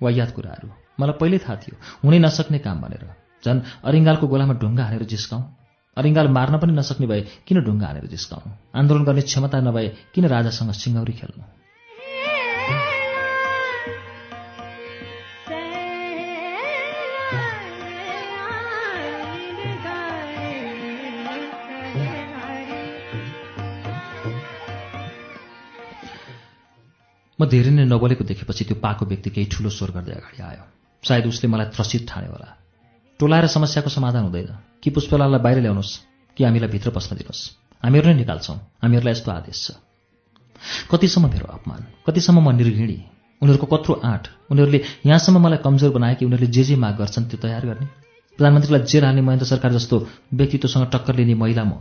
[0.00, 0.68] वायात कुराहरू?
[0.96, 3.04] मलाई पहिल्यै थाहा थियो हुनै नसक्ने काम भनेर।
[3.44, 5.61] झन् अरिङ्गालको गोलामा ढुङ्गा हानेर जिस्काउँ।
[5.96, 10.72] अरिङ्गाल मार्न पनि नसक्ने भए किन ढुङ्गा हानेर जिस्काउँ आन्दोलन गर्ने क्षमता नभए किन राजासँग
[10.72, 11.44] सिङ्गौरी खेल्नु?
[27.36, 30.64] म धेरै नै नबोलेको देखेपछि त्यो पाको व्यक्ति केही ठुलो स्वर गर्दै अगाडि आयो।
[31.04, 32.48] सायद उसले मलाई त्रसित ठान्यो होला
[33.20, 35.98] टोलाएर समस्याको समाधान हुँदैन। कि पुष्पलाललाई बाहिर ल्याउनुहोस्
[36.36, 37.50] कि हामीलाई भित्र पस्न दिनुहोस्।
[37.82, 39.70] हामीहरू नै निकाल्छौँ। हामीहरूलाई यस्तो आदेश छ।
[40.90, 41.86] कतिसम्म मेरो अपमान?
[42.06, 43.04] कतिसम्म म निर्घिणी?
[43.42, 44.28] उनीहरूको कत्रो आँट?
[44.50, 47.86] उनीहरूले यहाँसम्म मलाई कमजोर बनाए कि उनीहरूले जे जे माग गर्छन् त्यो तयार गर्ने?
[48.38, 51.72] प्रधानमन्त्रीलाई जेल हाल्ने महेन्द्र सरकार जस्तो व्यक्तित्वसँग टक्कर लिने महिला म?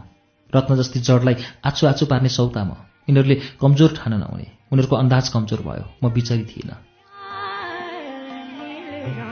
[0.56, 1.36] रत्न जस्ती जडलाई
[1.66, 2.72] आछु आछु पार्ने सौता म?
[3.10, 9.31] यिनीहरूले कमजोर ठान नहुने। उनीहरूको अन्दाज कमजोर भयो। म बिचरी थिइनँ।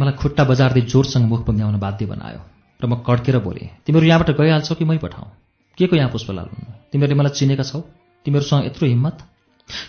[0.00, 2.40] मलाई खुट्टा बजार्दै जोरसँग मुख पङ्ग्याउन बाध्य बनायो
[2.80, 5.28] र म कड्केर बोलेँ तिमीहरू यहाँबाट गइहाल्छौ कि मै पठाउँ?
[5.78, 6.72] के को यहाँ पुष्पलाल हुनु?
[6.92, 7.80] तिमीहरूले मलाई चिनेका छौ?
[8.26, 9.16] तिमीहरूसँग यत्रो हिम्मत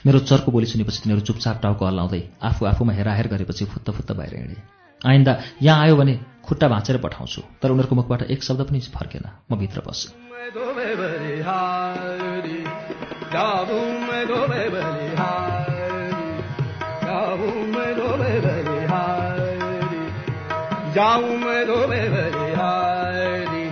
[0.06, 4.36] मेरो चर्को बोली सुनेपछि तिनीहरू चुपचाप टाउको हल्लाउँदै आफू आफूमा हेराहेर गरेपछि फुत्त फुत्त बाहिर
[4.36, 4.58] हिँडे।
[5.02, 6.14] आइन्दा यहाँ आयो भने
[6.46, 10.10] खुट्टा भाँचेर पठाउँछु तर उनीहरूको मुखबाट एक शब्द पनि फर्केन। म भित्र पस्छु
[20.96, 23.70] जाऊं मैं दो बलिहारी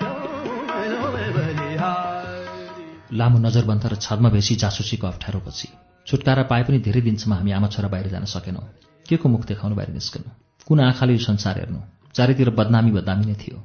[0.00, 5.68] जाऊं मैं दो बलिहारी लामो नजरबन्ध र छद्म भेसी जासुसीको अप्ठ्यारोपछि।
[6.06, 8.68] छुटकारा पाए पनि धेरै दिनसम्म हामी आमा छोरा बाहिर जान सकेनौँ।
[9.08, 10.30] के को मुख देखाउनु बाहिर निस्कनु?
[10.66, 11.78] कुन आँखाले यो संसार हेर्नु?
[12.14, 13.62] चारैतिर बदनामी बदनामी नै थियो।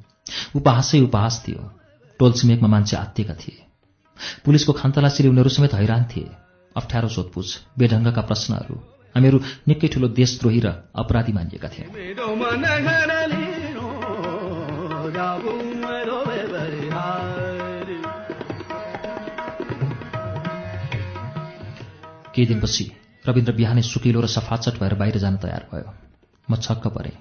[0.56, 1.70] उपहासै उपहास थियो।
[2.18, 3.66] टोल छिमेकमा मान्छे आत्तिएका थिए।
[4.44, 6.30] पुलिसको खान्तलासीले उनीहरू समेत हैरान थिए।
[6.76, 11.90] अप्ठ्यारो सोधपुछ बेढङ्गका प्रश्नहरू। हामीहरू निकै ठुलो देशद्रोही र अपराधी मानिएका थियौँ
[22.34, 22.84] केही दिनपछि
[23.26, 25.88] रविन्द्र बिहानै सुकिलो र सफाचट भएर बाहिर जान तयार भयो।
[26.48, 27.16] म छक्क परेँ।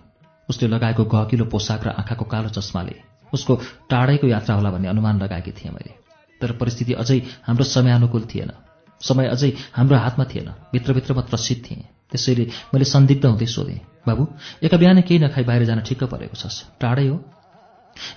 [0.49, 2.95] उसले लगाएको गहकिलो पोसाक र आँखाको कालो चस्माले
[3.33, 3.55] उसको
[3.89, 5.93] टाढैको यात्रा होला भन्ने अनुमान लगाएकी थिएँ मैले।
[6.41, 8.51] तर परिस्थिति अझै हाम्रो समयानुकूल थिएन।
[9.01, 14.23] समय अझै हाम्रो हातमा थिएन। भित्रभित्र म त्रसित थिएँ। त्यसैले मैले संदिग्ध हुँदै सोधेँ बाबु
[14.63, 17.17] एका बिहानै केही नखाई बाहिर जान ठिक्क परेको छस्। टाढै हो?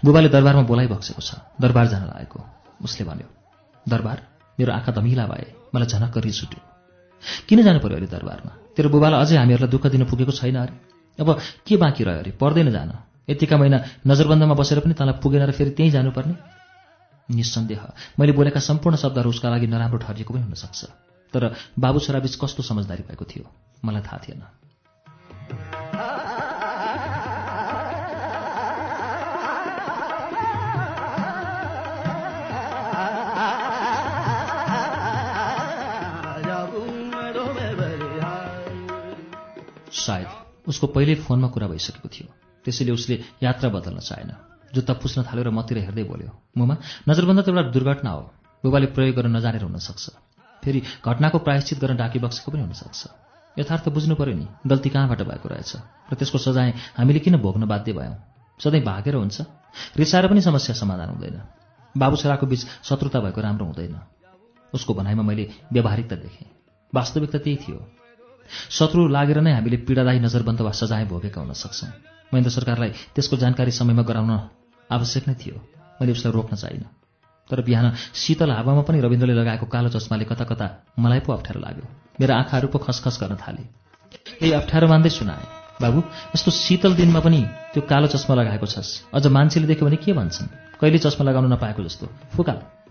[0.05, 2.39] बुबाले दरबारमा बोलाइबक्सेको छ दरबार जान लागेको।
[2.85, 3.29] उसले भन्यो
[3.87, 4.19] दरबार?
[4.59, 6.61] मेरो आँखा धमिला भए मलाई झनक्क रिस उठ्यो।
[7.49, 8.53] किन जानु पर्यो अरे दरबारमा?
[8.77, 10.75] तेरो बुबालाई अझै हामीहरूलाई दुःख दिन पुगेको छैन अरे।
[11.19, 11.29] अब
[11.67, 12.31] के बाँकी रह्यो अरे?
[12.41, 12.91] पर्दैन जान।
[13.31, 16.35] यतिका महिना नजरबन्दमा बसेर पनि तँलाई पुगेन र फेरि त्यहीँ जानुपर्ने?
[17.29, 17.83] निस्सन्देह।
[18.19, 20.85] मैले बोलेका सम्पूर्ण शब्दहरू उसका लागि नराम्रो ठरिएको पनि हुनसक्छ।
[21.35, 23.45] तर बाबु छोराबीच कस्तो समझदारी भएको थियो
[23.85, 24.43] मलाई थाहा थिएन।
[39.95, 40.29] सायद
[40.69, 42.29] उसको पहिल्यै फोनमा कुरा भइसकेको थियो
[42.65, 46.75] त्यसैले उसले यात्रा बदल्न चाहेन। जुत्ता पुस्न थाल्यो र मतिर हेर्दै बोल्यो मुमा
[47.09, 48.23] नजरबन्द त एउटा दुर्घटना हो।
[48.65, 50.05] बुबाले प्रयोग गर्न नजानेर हुनसक्छ।
[50.63, 53.01] फेरि घटनाको प्रायश्चित गर्न डाकिबक्सेको पनि हुनसक्छ।
[53.57, 55.73] यथार्थ बुझ्नु पर्यो नि गल्ती कहाँबाट भएको रहेछ?
[56.11, 58.17] र त्यसको सजाय हामीले किन भोग्न बाध्य भयौँ?
[58.61, 59.39] सधैँ भागेर हुन्छ?
[59.97, 61.37] रिसाएर पनि समस्या समाधान हुँदैन।
[61.95, 63.95] बाबु छोराको बीच शत्रुता भएको राम्रो हुँदैन।
[64.73, 66.49] उसको भनाइमा मैले व्यावहारिकता देखेँ।
[66.95, 67.79] वास्तविकता त्यही थियो।
[68.71, 71.89] शत्रु लागेर नै हामीले पीडादायी नजरबन्द वा सजाय भोगेका हुन सक्छौँ
[72.33, 74.33] महेन्द्र सरकारलाई त्यसको जानकारी समयमा गराउन
[74.91, 75.57] आवश्यक नै थियो।
[76.01, 76.91] मैले उसलाई रोक्न चाहिनँ।
[77.51, 80.67] तर बिहान शीतल हावामा पनि रविन्द्रले लगाएको कालो चस्माले कता कता
[80.99, 81.85] मलाई पो अप्ठ्यारो लाग्यो।
[82.21, 83.63] मेरो आँखाहरू पो खसखस गर्न थाले।
[84.43, 85.45] यही अप्ठ्यारो मान्दै सुनाए
[85.81, 85.99] बाबु
[86.35, 87.41] यस्तो शीतल दिनमा पनि
[87.75, 90.47] त्यो कालो चस्मा लगाएको छस्। अझ मान्छेले देख्यो भने के भन्छन्?
[90.81, 92.84] कहिले चस्मा लगाउन नपाएको जस्तो। फुकाल।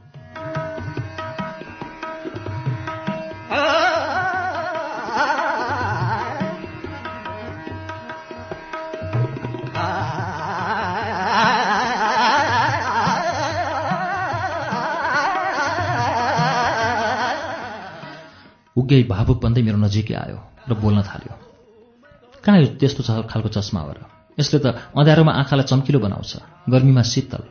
[18.93, 20.37] उग्गै भावुक बन्दै मेरो नजिकै आयो
[20.69, 21.33] र बोल्न थाल्यो।
[22.45, 23.99] कहाँ यो त्यस्तो खालको चस्मा हो र?
[24.37, 26.31] यसले त अँध्यारोमा आँखालाई चम्किलो बनाउँछ
[26.69, 27.43] गर्मीमा शीतल।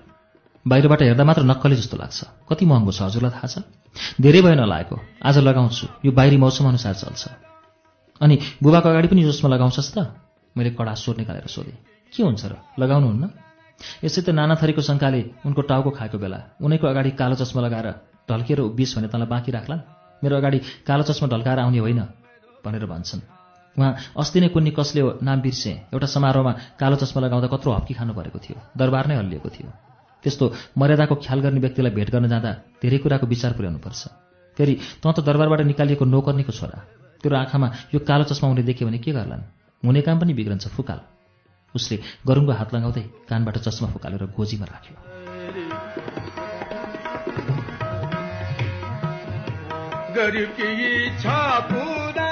[0.67, 3.57] बाहिरबाट हेर्दा मात्र नक्कली जस्तो लाग्छ। कति महँगो छ हजुरलाई थाहा छ?
[4.23, 7.23] धेरै भयो नलागेको आज लगाउँछु। यो बाहिरी मौसम अनुसार चल्छ।
[8.23, 9.99] अनि बुबाको अगाडि पनि चस्मा लगाउँछस् त
[10.55, 11.76] मैले कडा स्वर निकालेर सोधेँ।
[12.15, 12.55] के हुन्छ र?
[12.78, 13.25] लगाउनुहुन्न?
[14.07, 17.89] यसै त नाना थरीको शङ्काले उनको टाउको खाएको बेला उनैको अगाडि कालो चस्मा लगाएर
[18.31, 20.01] ढल्किएर उभिस भने तँलाई बाँकी राख्ला?
[20.22, 22.01] मेरो अगाडि कालो चस्मा ढल्काएर आउने होइन
[22.65, 23.21] भनेर भन्छन्।
[23.76, 28.12] उहाँ अस्ति नै कुन्नी कसले नाम बिर्से एउटा समारोहमा कालो चस्मा लगाउँदा कत्रो हप्की खानु
[28.15, 29.71] परेको थियो दरबार नै हल्लिएको थियो।
[30.24, 30.44] त्यस्तो
[30.78, 34.03] मर्यादाको ख्याल गर्ने व्यक्तिलाई भेट गर्न जाँदा धेरै कुराको विचार पुर्याउनुपर्छ।
[34.56, 36.78] फेरि तँ त दरबारबाट निकालिएको नोकर्नीको छोरा
[37.24, 39.42] तेरो आँखामा यो कालो चस्मा उनले देख्यो भने के गर्लान्?
[39.83, 41.01] हुने काम पनि बिग्रन्छ फुकाल।
[41.74, 41.97] उसले
[42.28, 46.42] गरुङको हात लगाउँदै कानबाट चस्मा फुकालेर गोजीमा राख्यो।
[50.12, 52.28] इच्छा पूरा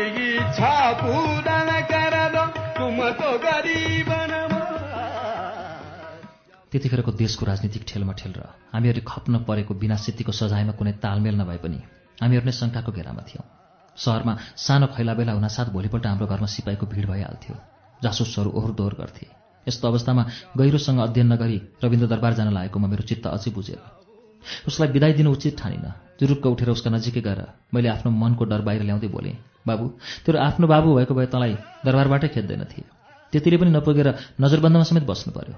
[0.00, 1.56] इच्छा पूरा
[2.78, 2.96] तुम
[3.44, 4.10] गरीब
[6.72, 8.40] त्यतिखेरको देशको राजनीतिक ठेलमा ठेल र
[8.72, 11.82] हामीहरूले खप्न परेको बिना सिद्धिको सजायमा कुनै तालमेल नभए पनि
[12.22, 13.44] हामीहरू नै शङ्काको घेरामा थियौँ।
[13.96, 17.56] सहरमा सानो खैलाबेला हुनासाथ भोलिपल्ट हाम्रो घरमा सिपाहीको भिड भइहाल्थ्यो।
[18.02, 19.39] जासुसहरू ओहोर दोहोर गर्थे।
[19.70, 20.22] यस्तो अवस्थामा
[20.58, 23.80] गहिरोसँग अध्ययन नगरी रविन्द्र दरबार जान लागेकोमा मेरो चित्त अझै बुझेर
[24.68, 25.86] उसलाई बिदाई दिनु उचित ठानिन।
[26.20, 27.40] जुरुक्क उठेर उसका नजिकै गएर
[27.74, 29.36] मैले आफ्नो मनको डर बाहिर ल्याउँदै बोलेँ
[29.68, 29.84] बाबु
[30.24, 31.54] तेरो आफ्नो बाबु भएको भए तँलाई
[31.84, 32.84] दरबारबाटै खेद्दैन थिए।
[33.32, 34.08] त्यतिले पनि नपुगेर
[34.40, 35.54] नजरबन्दमा समेत बस्नु पर्यो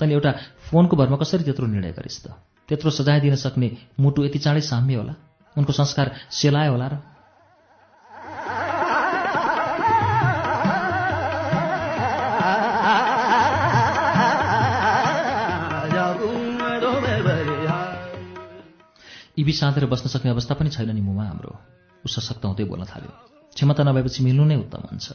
[0.00, 0.30] तैँले एउटा
[0.68, 2.26] फोनको भरमा कसरी त्यत्रो निर्णय गरिस् त?
[2.68, 3.68] त्यत्रो सजाय दिन सक्ने
[4.02, 5.14] मुटु यति चाँडै साम्य होला?
[5.56, 6.94] उनको संस्कार सेलायो होला र
[19.44, 23.12] इबी साँधेर बस्न सक्ने अवस्था पनि छैन नि मुमा हाम्रो। ऊ सशक्त हुँदै बोल्न थाल्यो।
[23.52, 25.06] क्षमता नभएपछि मिल्नु नै उत्तम हुन्छ।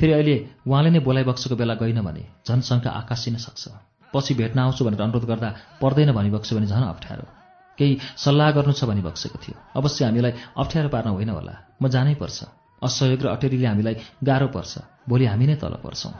[0.00, 3.68] फेरि अहिले उहाँले नै बोलाइ बक्सेको बेला गइन भने झन् शङ्का आकाशिन सक्छ।
[4.16, 7.24] पछि भेट्न आउँछु भनेर अनुरोध गर्दा पर्दैन भनिबक्स्यो भने झन् अप्ठ्यारो।
[7.78, 12.16] केही सल्लाह गर्नु छ भनी बक्सेको थियो। अवश्य हामीलाई अप्ठ्यारो पार्न होइन होला। म जानै
[12.16, 12.38] पर्छ।
[12.80, 14.72] असहयोग र अटेरीले हामीलाई गाह्रो पर्छ।
[15.04, 16.12] भोलि हामी नै तल पर्छौँ।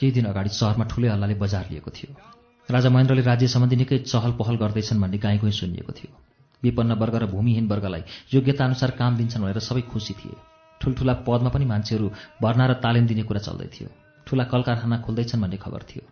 [0.00, 2.16] केही दिन अगाडि सहरमा ठुलै हल्लाले बजार लिएको थियो।
[2.70, 6.12] राजा महेन्द्रले राज्य सम्बन्धी निकै चहल पहल गर्दैछन् भन्ने गाई गुई सुनिएको थियो।
[6.62, 8.02] विपन्न वर्ग र भूमिहीन वर्गलाई
[8.34, 10.36] योग्यताअनुसार काम दिन्छन् भनेर सबै खुसी थिए।
[10.82, 12.10] ठुल्ठुला पदमा पनि मान्छेहरू
[12.42, 13.88] भर्ना र तालिम दिने कुरा चल्दै थियो।
[14.26, 16.02] ठुला कल कारखाना खोल्दैछन् भन्ने खबर थियो।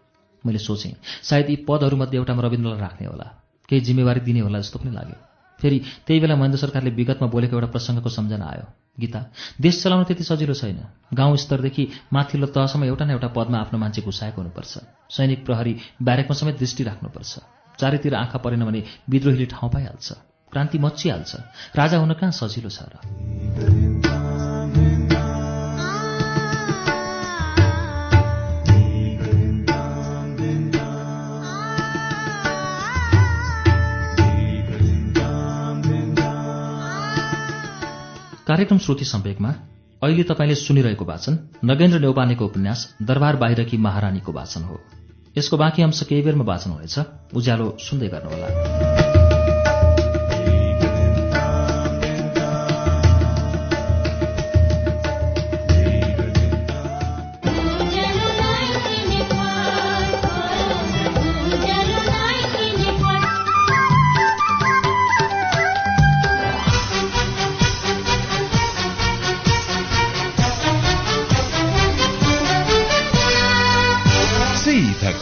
[0.46, 3.24] मैले सोचेँ सायद यी पदहरूमध्ये एउटामा रविन्द्रलाई राख्ने होला।
[3.68, 5.16] केही जिम्मेवारी दिने होला जस्तो पनि लाग्यो।
[5.60, 9.20] फेरि त्यही बेला महेन्द्र सरकारले विगतमा बोलेको एउटा प्रसङ्गको सम्झना आयो। गीता।
[9.60, 10.78] देश चलाउनु त्यति सजिलो छैन।
[11.14, 14.78] गाउँ स्तरदेखि माथिल्लो तहसम्म एउटा न एउटा पदमा आफ्नो मान्छे घुसाएको हुनुपर्छ।
[15.10, 17.38] सैनिक प्रहरी ब्यारेकमा समेत दृष्टि राख्नुपर्छ।
[17.78, 20.12] चारैतिर आँखा परेन भने विद्रोहीले ठाउँ पाइहाल्छ।
[20.52, 21.36] क्रान्ति मचिहाल्छ
[21.76, 24.23] राजा हुन कहाँ सजिलो छ र?
[38.54, 39.48] कार्यक्रम श्रुति सम्वेकमा
[40.02, 44.78] अहिले तपाईँले सुनिरहेको वाचन नगेन्द्र नेौपानेको उपन्यास दरबार बाहिरकी महारानीको वाचन हो।
[45.38, 46.98] यसको बाँकी अंश केही बेरमा वाचन हुनेछ।
[47.34, 49.03] उज्यालो सुन्दै गर्नुहोला।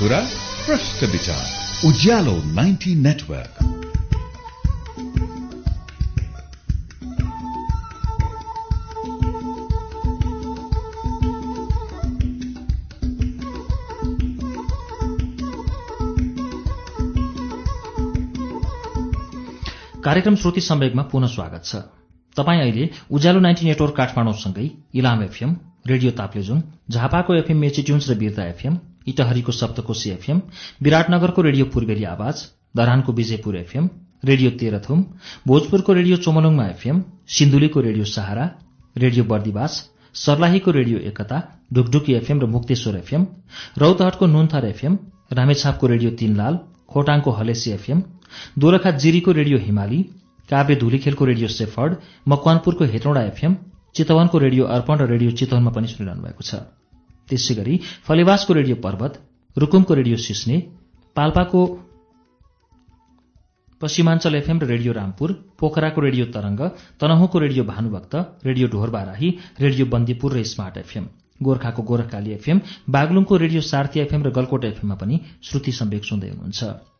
[0.02, 0.18] कुरा
[0.66, 1.42] प्रश्न विचार
[1.88, 3.60] उज्यालो 90 नेटवर्क
[20.04, 21.76] कार्यक्रम श्रुति सम्वेकमा पुनः स्वागत छ।
[22.36, 28.48] तपाईँ अहिले उज्यालो नाइन्टी नेटवर्क काठमाडौँसँगै इलाम एफएम रेडियो ताप्लेजुङ झापाको एफएम मेचिट्युन्स र बिर्ता
[28.48, 30.40] एफएम इटहरीको सप्तकोशी एफएम
[30.82, 32.36] विराटनगरको रेडियो पूर्वेली आवाज
[32.76, 33.88] धरानको विजयपुर एफएम
[34.24, 35.04] रेडियो तेह्रथुम
[35.46, 37.02] भोजपुरको रेडियो चोमलुङमा एफएम
[37.36, 38.44] सिन्धुलीको रेडियो सहारा
[38.96, 39.72] रेडियो बर्दिवास
[40.14, 41.38] सर्लाहीको रेडियो एकता
[41.74, 43.26] ढुकढुकी एफएम र मुक्तेश्वर एफएम
[43.78, 44.98] रौतहटको नुनथर एफएम
[45.38, 46.58] रामेछापको रेडियो तीनलाल
[46.92, 48.02] खोटाङको हलेसी एफएम
[48.58, 50.02] दोलखा जिरीको रेडियो हिमाली
[50.48, 51.96] काभ्रे धुलीखेलको रेडियो सेफर्ड
[52.28, 53.56] मकवानपुरको हेटौँडा एफएम
[53.96, 56.54] चितवनको रेडियो अर्पण र रेडियो चितवनमा पनि सुनिरहनु भएको छ।
[57.32, 57.74] त्यसै गरी
[58.08, 59.12] फलेवासको रेडियो पर्वत
[59.56, 60.56] रुकुमको रेडियो सिस्ने
[61.16, 61.62] पाल्पाको
[63.80, 66.60] पश्चिमाञ्चल एफएम र रेडियो रामपुर पोखराको radio Tarang
[67.00, 68.14] तनहुँको radio Bhanubhakta
[68.48, 69.28] radio Dhorbarahi
[69.64, 71.04] radio Bandipur र स्मार्ट एफएम
[71.40, 72.60] गोर्खाको गोरखकाली एफएम
[72.96, 76.91] बागलुङको रेडियो सार्थी एफएम र गलकोट एफएममा पनि श्रुति सम्वेक सुन्दै हुनुहुन्छ।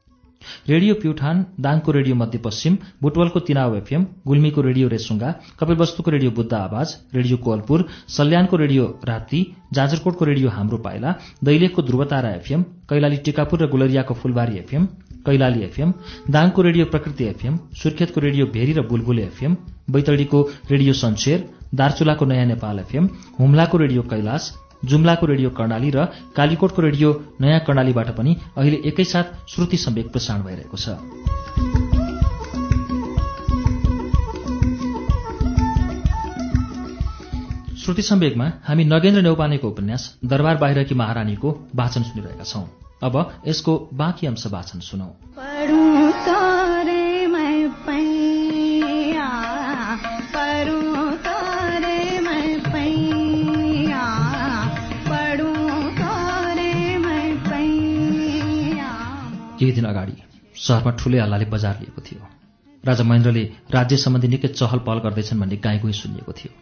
[0.68, 6.96] रेडियो प्युठान दाङको रेडियो मध्यपश्चिम बुटवलको तिनाव एफएम गुल्मीको रेडियो रेसुङ्गा कपिलवस्तुको रेडियो बुद्ध आवाज
[7.14, 9.40] रेडियो कोलपुर सल्यानको रेडियो राप्ती
[9.74, 14.86] जाजरकोटको रेडियो हाम्रो पाइला दैलेखको ध्रुवतारा एफएम कैलाली टिकापुर र गुलरियाको फुलबारी एफएम
[15.26, 15.92] कैलाली एफएम
[16.30, 19.56] दाङको रेडियो प्रकृति एफएम सुर्खेतको रेडियो भेरी र बुलबुले एफएम
[19.90, 21.44] बैतडीको रेडियो सन्सेर
[21.74, 23.08] दार्चुलाको नयाँ नेपाल एफएम
[23.38, 24.50] हुम्लाको रेडियो कैलाश
[24.84, 26.04] जुम्लाको रेडियो कर्णाली र
[26.36, 30.96] कालीकोटको रेडियो नयाँ कर्णालीबाट पनि अहिले एकैसाथ श्रुति सम्वेक प्रसारण भइरहेको छ।
[37.82, 42.64] श्रुति सम्वेकमा हामी नगेन्द्र नेौपानेको उपन्यास दरबार बाहिरकी महारानीको वाचन सुनिरहेका छौं।
[43.02, 43.14] अब
[43.46, 46.41] यसको बाँकी अंश वाचन सुनौ।
[59.62, 60.14] केही दिन अगाडि
[60.58, 62.22] सहरमा ठूलै हल्लाले बजार लिएको थियो।
[62.84, 66.52] राजा महेन्द्रले राज्य सम्बन्धी निकै चहल पहल गर्दैछन् भन्ने गाईगुई सुनिएको थियो।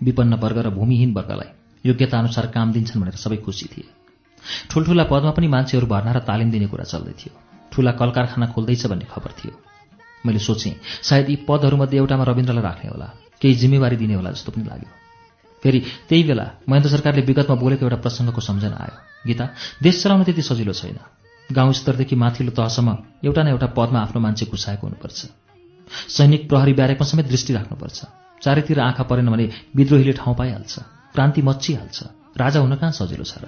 [0.00, 1.50] विपन्न वर्ग र भूमिहीन वर्गलाई
[1.84, 3.86] योग्यता अनुसार काम दिन्छन् भनेर सबै खुसी थिए।
[4.70, 7.32] ठुल्ठुला पदमा पनि मान्छेहरू भर्ना र तालिम दिने कुरा चल्दै थियो।
[7.70, 9.54] ठुला कल कारखाना खोल्दैछ भन्ने खबर थियो।
[10.26, 10.74] मैले सोचेँ
[11.06, 13.08] सायद यी पदहरूमध्ये एउटामा रविन्द्रलाई राख्ने होला
[13.40, 14.90] केही जिम्मेवारी दिने होला जस्तो पनि लाग्यो।
[15.62, 18.96] फेरि त्यही बेला महेन्द्र सरकारले विगतमा बोलेको एउटा प्रसङ्गको सम्झना आयो।
[19.28, 19.44] गीता
[19.82, 20.98] देश चलाउन त्यति सजिलो छैन।
[21.52, 25.20] गाउँ स्तरदेखि माथिल्लो तहसम्म एउटा न एउटा पदमा आफ्नो मान्छे घुसाएको हुनुपर्छ।
[26.08, 27.98] सैनिक प्रहरी ब्यारेकमा समेत दृष्टि राख्नुपर्छ।
[28.42, 30.78] चारैतिर आँखा परेन भने विद्रोहीले ठाउँ पाइहाल्छ
[31.14, 31.98] क्रान्ति मच्चिहाल्छ।
[32.36, 33.46] राजा हुन कहाँ सजिलो छ र?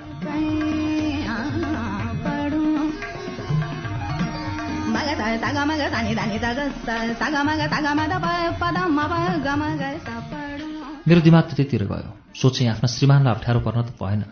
[11.06, 14.22] मेरो दिमाग त्यतिर गयो। सोचेँ आफ्ना श्रीमानलाई अप्ठ्यारो पर्न त भएन।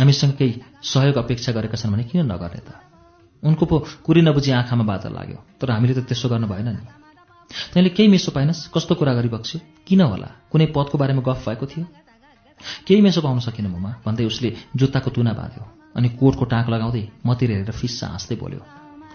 [0.00, 2.83] हामीसँग केही सहयोग अपेक्षा गरेका छन् भने किन नगर्ने त?
[3.44, 6.82] उनको पो कुरी नबुझी आँखामा बादल लाग्यो। तर हामीले त त्यसो गर्नु भएन नि।
[7.74, 10.28] तैँले केही मेसो पाइनस् कस्तो कुरा गरी बक्स्यो किन होला?
[10.50, 11.84] कुनै पदको बारेमा गफ भएको थियो?
[12.86, 15.62] केही मेसो पाउन सकिनँ ममा भन्दै उसले जुत्ताको तुना बाँध्यो
[15.96, 18.60] अनि कोटको टाँक लगाउँदै मतिर हेरेर फिस्सा हाँस्दै बोल्यो।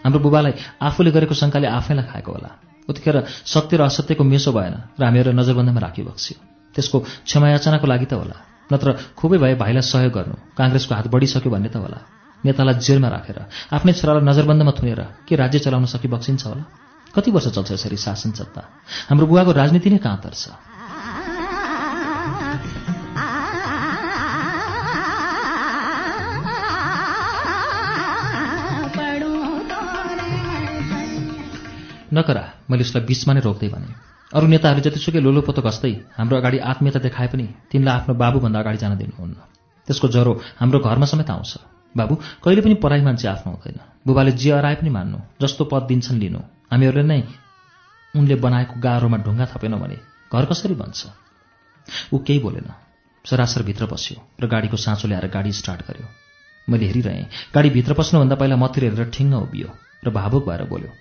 [0.05, 2.49] हाम्रो बुबालाई आफूले गरेको शङ्काले आफैलाई खाएको होला।
[2.89, 6.37] उतिखेर सत्य र असत्यको मेसो भएन र हामीहरू नजरबन्दमा राखिबक्स्यो
[6.75, 8.37] त्यसको क्षमायाचनाको लागि त होला
[8.71, 11.99] नत्र खुबै भए भाइलाई सहयोग गर्नु काङ्ग्रेसको हात बढिसक्यो भन्ने त होला।
[12.45, 13.39] नेतालाई जेलमा राखेर
[13.75, 16.63] आफ्नै छोरालाई नजरबन्दमा थुनेर के राज्य चलाउन सकिबक्सिन्छ होला?
[17.15, 18.61] कति वर्ष चल्छ यसरी शासन सत्ता?
[19.09, 20.43] हाम्रो बुवाको राजनीति नै कहाँ तर्छ?
[32.13, 33.89] नकरा मैले उसलाई बिचमा नै रोक्दै भने।
[34.33, 38.97] अरू नेताहरूले जतिसुकै लोलोपोतो घस्दै हाम्रो अगाडि आत्मीयता देखाए पनि तिनलाई आफ्नो बाबुभन्दा अगाडि जान
[38.97, 39.37] दिनुहुन्न।
[39.87, 44.51] त्यसको ज्वरो हाम्रो घरमा समेत आउँछ। बाबु कहिले पनि पराई मान्छे आफ्नो हुँदैन। बुबाले जे
[44.51, 46.39] अराए पनि मान्नु जस्तो पद दिन्छन् लिनु।
[46.71, 47.21] हामीहरूले नै
[48.13, 49.97] उनले बनाएको गाह्रोमा ढुङ्गा थपेनौँ भने
[50.33, 50.99] घर कसरी बन्छ?
[52.13, 52.69] ऊ केही बोलेन।
[53.25, 56.07] सरासर भित्र पस्यो र गाडीको साँचो ल्याएर गाडी स्टार्ट गर्यो।
[56.67, 59.69] मैले हेरिरहेँ गाडी भित्र पस्नुभन्दा पहिला मतिर हेरेर ठिङ्ग उभियो
[60.05, 60.91] र भावुक भएर बोल्यो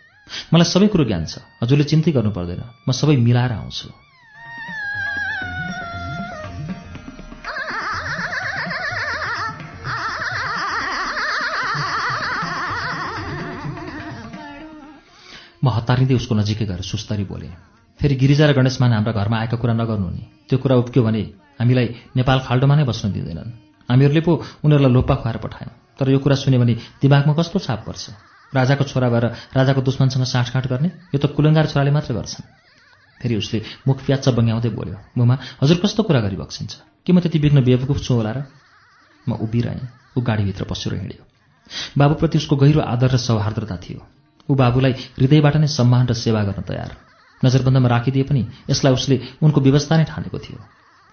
[0.52, 4.07] मलाई सबै कुरो ज्ञान छ। हजुरले चिन्तै गर्नु पर्दैन। म सबै मिलाएर आउँछु।
[15.62, 17.52] म हतारिँदै उसको नजिकै गएर सुस्तरी बोलेँ
[18.00, 21.22] फेरि गिरिजा र गणेशमान हाम्रा घरमा आएका कुरा नगर्नु नि। त्यो कुरा उब्क्यो भने
[21.58, 23.50] हामीलाई नेपाल खाल्डोमा नै बस्न दिँदैनन्।
[23.90, 28.04] हामीहरूले पो उनीहरूलाई लोपा खुवाएर पठायौँ। तर यो कुरा सुन्यो भने दिमागमा कस्तो छाप पर्छ?
[28.54, 29.24] राजाको छोरा भएर
[29.58, 30.88] राजाको दुश्मनसँग साँठगाँठ गर्ने?
[31.10, 32.46] यो त कुलङ्गार छोराले मात्रै गर्छन्।
[33.18, 37.02] फेरि उसले मुख प्याच्च बङ्ग्याउँदै बोल्यो मुमा हजुर कस्तो कुरा गरी बक्सिन्छ?
[37.02, 38.38] के म त्यति बिग्न बेवकुफ छु होला र?
[39.26, 41.22] म उभिरहेँ ऊ गाडीभित्र पसेर हिँड्यो।
[41.98, 44.00] बाबुप्रति उसको गहिरो आदर र सौहार्द्रता थियो।
[44.48, 46.90] ऊ बाबुलाई हृदयबाट नै सम्मान र सेवा गर्न तयार।
[47.44, 50.58] नजरबन्दमा राखिदिए पनि यसलाई उसले उनको व्यवस्था नै ठानेको थियो।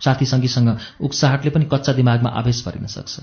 [0.01, 0.69] साथी सङ्गीसँग
[1.01, 3.13] उक्साहटले पनि कच्चा दिमागमा आवेश परिन सक्छ।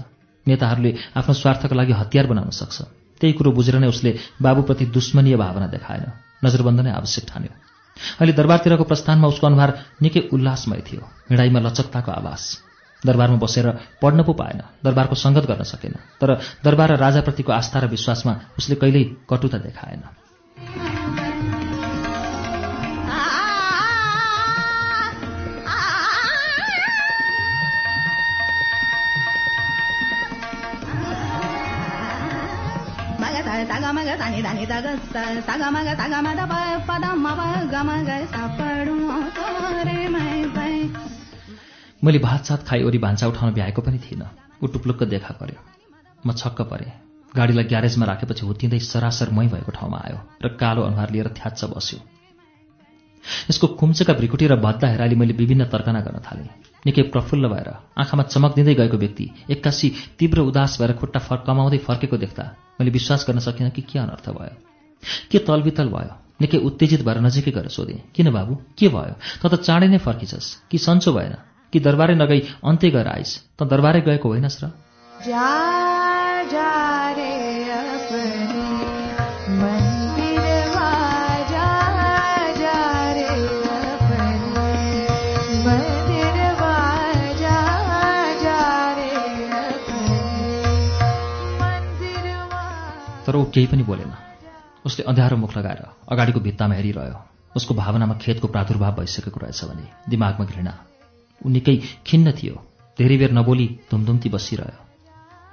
[0.47, 2.77] नेताहरूले आफ्नो स्वार्थका लागि हतियार बनाउन सक्छ।
[3.21, 4.11] त्यही कुरो बुझेर नै उसले
[4.43, 6.05] बाबुप्रति दुश्मनीय भावना देखाएन।
[6.45, 7.53] नजरबन्द नै आवश्यक ठान्यो।
[8.21, 9.71] अहिले दरबारतिरको प्रस्थानमा उसको अनुहार
[10.03, 12.72] निकै उल्लासमय थियो। हिँडाइमा लचकताको आवास
[13.07, 13.67] दरबारमा बसेर
[14.03, 16.29] पढ्न पो पाएन दरबारको सङ्गत गर्न सकेन। तर
[16.65, 20.03] दरबार र राजाप्रतिको आस्था र विश्वासमा उसले कहिल्यै कटुता देखाएन।
[42.03, 44.27] मैले भात सात खाइ भान्सा उठाउन भ्याएको पनि थिइनँ।
[44.63, 45.59] ऊ टुप्लुक्क देखा पर्यो
[46.27, 46.91] म छक्क परेँ।
[47.35, 51.99] गाडीलाई ग्यारेजमा राखेपछि हुत्तिँदै सरासर मै भएको ठाउँमा आयो र कालो अनुहार लिएर थ्याच्च बस्यो।
[53.51, 56.49] यसको खुम्चेका भ्रिकुटी र भद्दा हेराली मैले विभिन्न तर्कना गर्न थालेँ।
[56.87, 61.79] निकै प्रफुल्ल भएर आँखामा चमक दिँदै गएको व्यक्ति एक्कासी तीव्र उदास भएर खुट्टा फर कमाउँदै
[61.87, 62.45] फर्केको देख्दा
[62.81, 64.59] मैले विश्वास गर्न सकिनँ कि के अनर्थ भयो।
[65.31, 66.13] के तलबितल भयो?
[66.43, 68.55] निकै उत्तेजित भएर नजिकै गएर सोधेँ किन बाबु?
[68.75, 69.15] के भयो?
[69.39, 71.35] त त चाँडै नै फर्किछस् कि सन्चो भएन?
[71.73, 74.71] कि दरबारै नगई अन्त्य गएर आइस। त दरबारै गएको होइनस् र।
[93.27, 94.13] तर ऊ केही पनि बोलेन।
[94.87, 97.19] उसले अँध्यारो मुख लगाएर अगाडिको भित्तामा हेरिरह्यो।
[97.57, 100.75] उसको भावनामा खेतको प्रादुर्भाव भइसकेको रहेछ भने दिमागमा घृणा।
[101.47, 101.77] ऊ निकै
[102.07, 102.55] खिन्न थियो।
[102.99, 104.81] धेरै बेर नबोली धुमधुम्ती बसिरह्यो।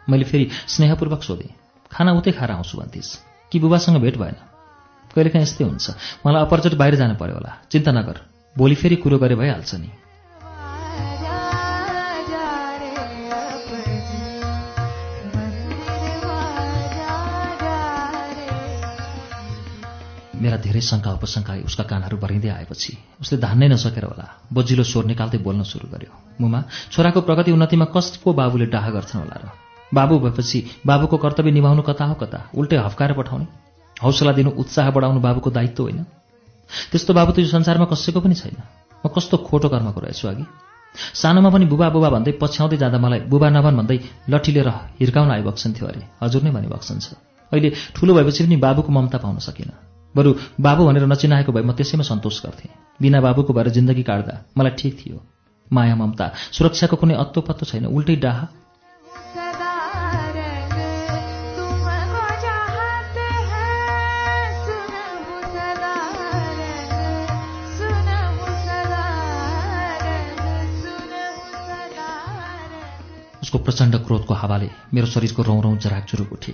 [0.10, 1.54] मैले फेरि स्नेहपूर्वक सोधेँ
[1.92, 3.18] खाना उतै खाएर आउँछु भन्थिस्
[3.52, 4.38] कि बुबासँग भेट भएन?
[5.16, 5.90] कहिलेकाहीँ यस्तै हुन्छ।
[6.26, 8.18] मलाई अपरचोटि बाहिर जानु पर्यो होला। चिन्ता नगर।
[8.58, 9.90] भोलि फेरि कुरो गरे भइहाल्छ नि।
[20.40, 22.92] मेरा धेरै शङ्का उपशङ्का उसका कानहरू भरिँदै आएपछि
[23.22, 26.60] उसले धान्नै नसकेर होला। बजिलो स्वर निकाल्दै बोल्न सुरु गर्यो। मुमा
[26.92, 29.46] छोराको प्रगति उन्नतिमा कसको बाबुले डाह गर्छन् होला र?
[29.94, 32.40] बाबु भएपछि बाबुको कर्तव्य निभाउनु कता हो कता?
[32.56, 33.48] उल्टै हफ्काएर पठाउने?
[33.98, 36.04] हौसला दिनु उत्साह बढाउनु बाबुको दायित्व होइन?
[36.92, 38.58] त्यस्तो बाबु त यो संसारमा कसैको पनि छैन।
[39.04, 40.46] म कस्तो खोटो कर्मको रहेछु अघि?
[40.96, 43.98] सानोमा पनि बुबा बुबा भन्दै पछ्याउँदै जाँदा मलाई बुबा नभन भन्दै
[44.30, 47.06] लट्ठी लिएर हिर्काउन आइबक्सन्थ्यो अरे। हजुर नै भनिबक्सन्छ
[47.52, 52.04] अहिले ठुलो भएपछि पनि बाबुको ममता पाउन सकिनँ। बरु बाबु भनेर नचिनाएको भए म त्यसैमा
[52.04, 55.18] सन्तोष गर्थेँ। बिना बाबुको भएर जिन्दगी काट्दा मलाई ठिक थियो।
[55.72, 58.40] माया ममता सुरक्षाको कुनै अत्तो पत्तो छैन उल्टै डाह।
[73.42, 76.54] उसको प्रचण्ड क्रोधको हावाले मेरो शरीरको रौँ रौँ जराक जुरुक उठे।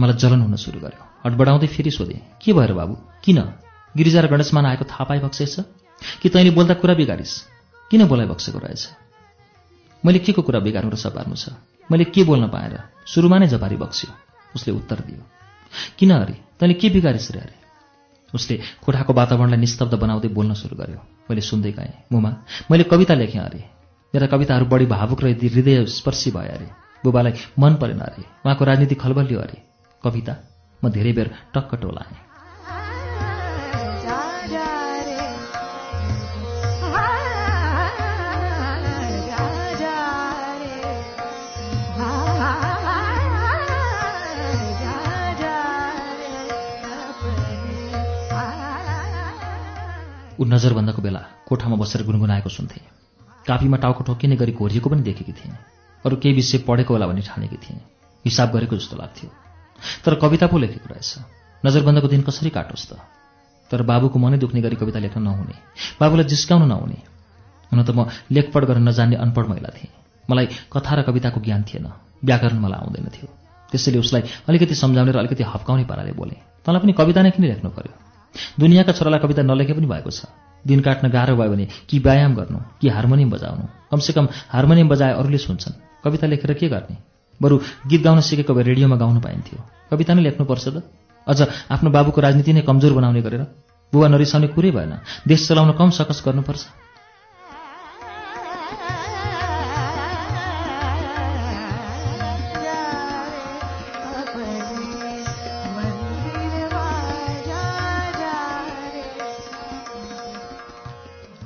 [0.00, 2.94] मलाई जलन हुन सुरु गर्यो। हडबडाउँदै फेरि सोधेँ के भएर बाबु?
[3.24, 3.38] किन?
[3.94, 5.54] गिरिजा र गणेशमान आएको थाहा पाइबक्सेछ
[6.22, 7.34] कि तैँले बोल्दा कुरा बिगारिस्?
[7.90, 8.82] किन बोलाइबक्सेको रहेछ?
[10.04, 11.52] मैले के को कुरा बिगार्नु र सपार्नु छ?
[11.90, 12.74] मैले के बोल्न पाएर
[13.06, 14.10] सुरुमा नै जबारी बक्स्यो।
[14.56, 15.22] उसले उत्तर दियो
[15.98, 17.56] किन अरे तैँले के बिगारिस् रे अरे
[18.34, 22.30] उसले कोठाको वातावरणलाई निस्तब्ध बनाउँदै बोल्न सुरु गर्यो। मैले सुन्दै गएँ मुमा
[22.70, 23.64] मैले कविता लेखेँ अरे
[24.14, 26.68] मेरा कविताहरू बढी भावुक र यदि हृदय स्पर्शी भए अरे
[27.04, 29.58] बुबालाई मन परेन अरे उहाँको राजनीति खलबलियो अरे
[30.04, 30.34] कविता
[30.82, 32.16] म धेरै बेर टक्क टोलाएँ
[50.38, 52.82] ऊ नजरबन्दको बेला कोठामा बसेर गुनगुनाएको सुन्थेँ।
[53.46, 55.56] कापीमा टाउको ठोकिने गरी घोरिएको पनि देखेकी थिएँ
[56.04, 57.80] अरू केही विषय पढेको होला भनी ठानेकी थिएँ
[58.24, 59.47] हिसाब गरेको जस्तो लाग्थ्यो।
[60.04, 61.18] तर कविता पो लेखेको रहेछ।
[61.66, 62.96] नजरबन्दको दिन कसरी काटोस् त?
[63.70, 65.54] तर बाबुको मनै दुख्ने गरी कविता लेख्न नहुने।
[66.00, 66.98] बाबुलाई जिस्काउन नहुने।
[67.72, 69.92] हुन त म लेखपढ गर्न नजान्ने अनपढ महिला थिएँ।
[70.30, 71.86] मलाई कथा र कविताको ज्ञान थिएन।
[72.24, 73.28] व्याकरण मलाई आउँदैन थियो।
[73.70, 77.70] त्यसैले उसलाई अलिकति सम्झाउने र अलिकति हप्काउने पाराले बोले। तँलाई पनि कविता नै किन लेख्नु
[77.70, 77.92] पर्यो?
[78.60, 80.24] दुनियाँका छोरालाई कविता नलेखे पनि भएको छ।
[80.66, 83.64] दिन काट्न गाह्रो भयो भने कि व्यायाम गर्नु कि हार्मोनियम बजाउनु?
[83.90, 86.96] कमसेकम हार्मोनियम बजाए अरूले सुन्छन्। कविता लेखेर के गर्ने?
[87.42, 89.58] बरु गीत गाउन सिकेको भए रेडियोमा गाउनु पाइन्थ्यो।
[89.90, 90.82] कविता नै लेख्नुपर्छ त।
[91.26, 91.38] अझ
[91.70, 93.42] आफ्नो बाबुको राजनीति नै कमजोर बनाउने गरेर।
[93.92, 94.92] बुवा नरिसाउने कुरै भएन।
[95.28, 96.66] देश चलाउन कम सकस गर्नुपर्छ।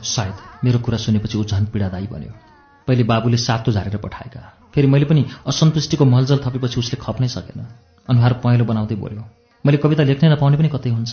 [0.02, 2.51] सायद मेरो कुरा सुनेपछि ऊ झन् पीडादायी बन्यो।
[2.88, 4.40] पहिले बाबुले सातो झारेर पठाएका।
[4.74, 7.60] फेरि मैले पनि असन्तुष्टिको मलजल थपेपछि उसले खप्नै सकेन।
[8.08, 9.22] अनुहार पहेँलो बनाउँदै बोल्यो
[9.64, 11.12] मैले कविता लेख्नै नपाउने पनि कतै हुन्छ?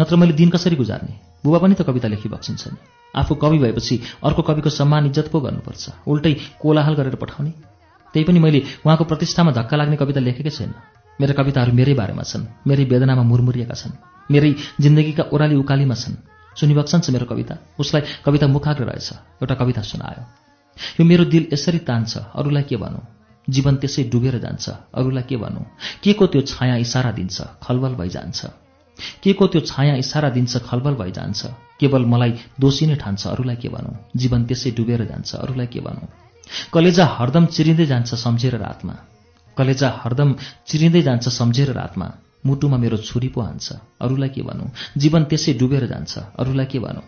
[0.00, 1.14] नत्र मैले दिन कसरी गुजार्ने?
[1.44, 2.78] बुबा पनि त कविता लेखिबक्सिन्छ नि
[3.14, 5.84] आफू कवि भएपछि अर्को कविको सम्मान इज्जत पो गर्नुपर्छ?
[6.06, 7.50] उल्टै कोलाहल गरेर पठाउने?
[8.14, 10.72] त्यही पनि मैले उहाँको प्रतिष्ठामा धक्का लाग्ने कविता लेखेकै छैन।
[11.18, 13.98] मेरा कविताहरू मेरै बारेमा छन् मेरै वेदनामा मुरमुरिएका छन्
[14.30, 16.14] मेरै जिन्दगीका ओह्राली उकालीमा छन्।
[16.56, 19.08] सुनिबक्सन्छ मेरो कविता उसलाई कविता मुखाग्र रहेछ
[19.42, 20.43] एउटा कविता सुनायो।
[21.00, 23.02] यो मेरो दिल यसरी तान्छ अरूलाई के भनौँ?
[23.50, 25.64] जीवन त्यसै डुबेर जान्छ अरूलाई के भनौँ?
[26.02, 28.46] के को त्यो छाया इसारा दिन्छ खलबल भइजान्छ?
[29.22, 31.46] के को त्यो छाया इसारा दिन्छ खलबल भइजान्छ?
[31.80, 33.94] केवल मलाई दोषी नै ठान्छ अरूलाई के भनौँ?
[34.16, 36.08] जीवन त्यसै डुबेर जान्छ अरूलाई के भनौँ?
[36.72, 38.94] कलेजा हरदम चिरिँदै जान्छ सम्झेर रातमा।
[39.56, 40.34] कलेजा हरदम
[40.66, 42.08] चिरिँदै जान्छ सम्झेर रातमा।
[42.46, 44.68] मुटुमा मेरो छुरी पो हान्छ अरूलाई के भनौँ?
[44.96, 47.04] जीवन त्यसै डुबेर जान्छ अरूलाई के भनौँ?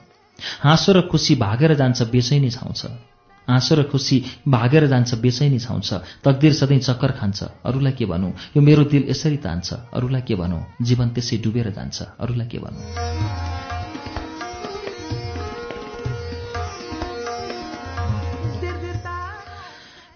[0.65, 3.16] हाँसो र खुसी भागेर जान्छ बेचैनी छाउँछ।
[3.49, 5.93] हाँसो र खुसी भागेर जान्छ बेचैनी छाउँछ
[6.25, 8.33] तकदिर सधैँ चक्कर खान्छ। अरूलाई के भनौँ?
[8.57, 10.67] यो मेरो दिल यसरी तान्छ। अरूलाई के भनौँ?
[10.83, 12.83] जीवन त्यसै डुबेर जान्छ। अरूलाई के भनौँ?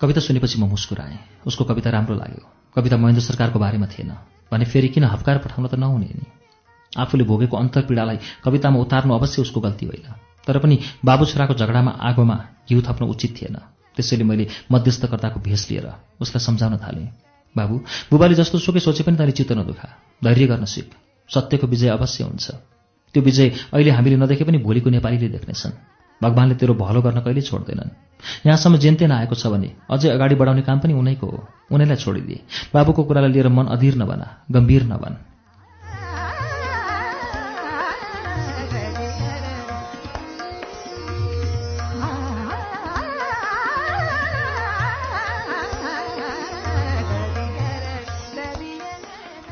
[0.00, 4.10] कविता सुनेपछि म मुस्कुराएँ। उसको कविता राम्रो लाग्यो। कविता महेन्द्र सरकारको बारेमा थिएन।
[4.52, 6.26] भने फेरि किन हप्काएर पठाउन त नहुने नि?
[6.98, 12.36] आफूले भोगेको अन्तर्पीडालाई कवितामा उतार्नु अवश्य उसको गल्ती होइन। तर पनि बाबु छोराको झगडामा आगोमा
[12.66, 13.56] घिउ थप्नु उचित थिएन।
[13.94, 15.86] त्यसैले मैले मध्यस्थकर्ताको भेष लिएर
[16.18, 17.06] उसलाई सम्झाउन थालेँ।
[17.56, 17.74] बाबु
[18.10, 19.88] बुबाले जस्तो सुकै सोचे पनि तैँले चित्त नदुखा।
[20.24, 20.90] धैर्य गर्न सिक
[21.30, 22.50] सत्यको विजय अवश्य हुन्छ।
[23.14, 25.74] त्यो विजय अहिले हामीले नदेखे पनि भोलिको नेपालीले देख्नेछन्।
[26.20, 27.90] भगवान्ले तेरो भलो गर्न कहिले छोड्दैनन्।
[28.46, 31.38] यहाँसम्म जेनतेन आएको छ भने अझै अगाडि बढाउने काम पनि उनैको हो।
[31.70, 35.29] उनैलाई छोडिदिए। बाबुको कुरालाई लिएर मन अधीर नबना गम्भीर नबन।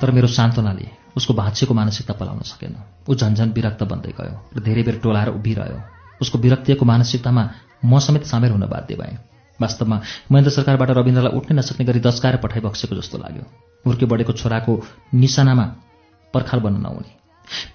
[0.01, 2.75] तर मेरो सान्त्वनाले उसको भाँचिएको मानसिकता पलाउन सकेन।
[3.09, 5.79] ऊ झन्झन विरक्त बन्दै गयो र धेरै बेर टोलाएर उभिरह्यो।
[6.21, 7.43] उसको विरक्तिएको मानसिकतामा
[7.85, 9.17] म समेत सामेल हुन बाध्य भएँ।
[9.61, 9.97] वास्तवमा
[10.33, 13.45] महेन्द्र सरकारबाट रविन्द्रलाई उठ्नै नसक्ने गरी दस्काएर पठाइबक्सेको जस्तो लाग्यो।
[13.85, 14.73] हुर्के बढेको छोराको
[15.15, 15.65] निशानामा
[16.35, 17.11] पर्खाल बन्न नहुने।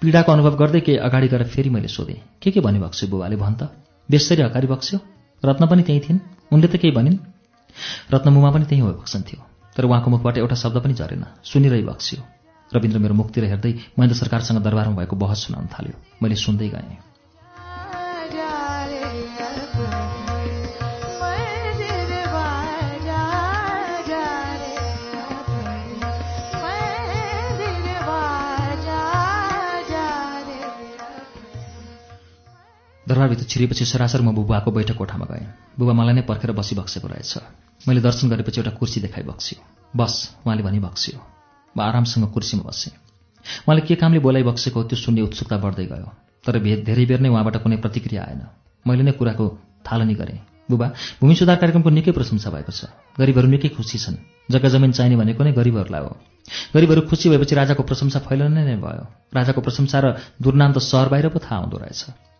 [0.00, 3.62] पीडाको अनुभव गर्दै केही अगाडि गएर फेरि मैले सोधेँ के के भनी बुबाले भन् त?
[4.08, 4.98] बेसरी हकारी बक्स्यो?
[5.42, 6.20] रत्न पनि त्यहीँ थिइन्?
[6.52, 7.16] उनले त केही भनिन्?
[8.12, 12.22] रत्नमुमा पनि त्यहीँ हो बक्सन्थ्यो तर उहाँको मुखबाट एउटा शब्द पनि झरेन। सुनिरही बक्स्यो।
[12.74, 17.13] रविन्द्र मेरो मुखतिर हेर्दै महेन्द्र सरकारसँग दरबारमा भएको बहस सुनाउन थाल्यो। मैले सुन्दै गएँ।
[33.08, 35.46] दरबारभित्र छिरेपछि सरासर म बुबाको बैठक कोठामा गएँ।
[35.78, 37.32] बुबा मलाई नै पर्खेर बसिबक्सेको रहेछ।
[37.84, 39.60] मैले दर्शन गरेपछि एउटा कुर्सी देखाइ बक्स्यो।
[39.92, 40.14] बस
[40.46, 41.20] उहाँले भनी बक्स्यो।
[41.76, 42.92] म आरामसँग कुर्सीमा बसेँ।
[43.68, 46.08] उहाँले के कामले बोलाइ बक्सेको हो त्यो सुन्ने उत्सुकता बढ्दै गयो।
[46.44, 48.40] तर भे धेरै बेर नै उहाँबाट कुनै प्रतिक्रिया आएन।
[48.86, 49.44] मैले नै कुराको
[49.84, 50.86] थालनी गरेँ। बुबा
[51.20, 52.88] भूमि सुधार कार्यक्रमको निकै प्रशंसा भएको छ।
[53.20, 54.16] गरिबहरू निकै खुसी छन्।
[54.48, 56.12] जग्गा जमिन चाहिने भनेको नै गरिबहरूलाई हो।
[56.72, 60.06] गरिबहरू खुसी भएपछि राजाको प्रशंसा फैलने नै भयो। राजाको प्रशंसा र
[60.40, 62.32] दुर्नाम त सहर बाहिर पो थाहा हुँदो रहेछ।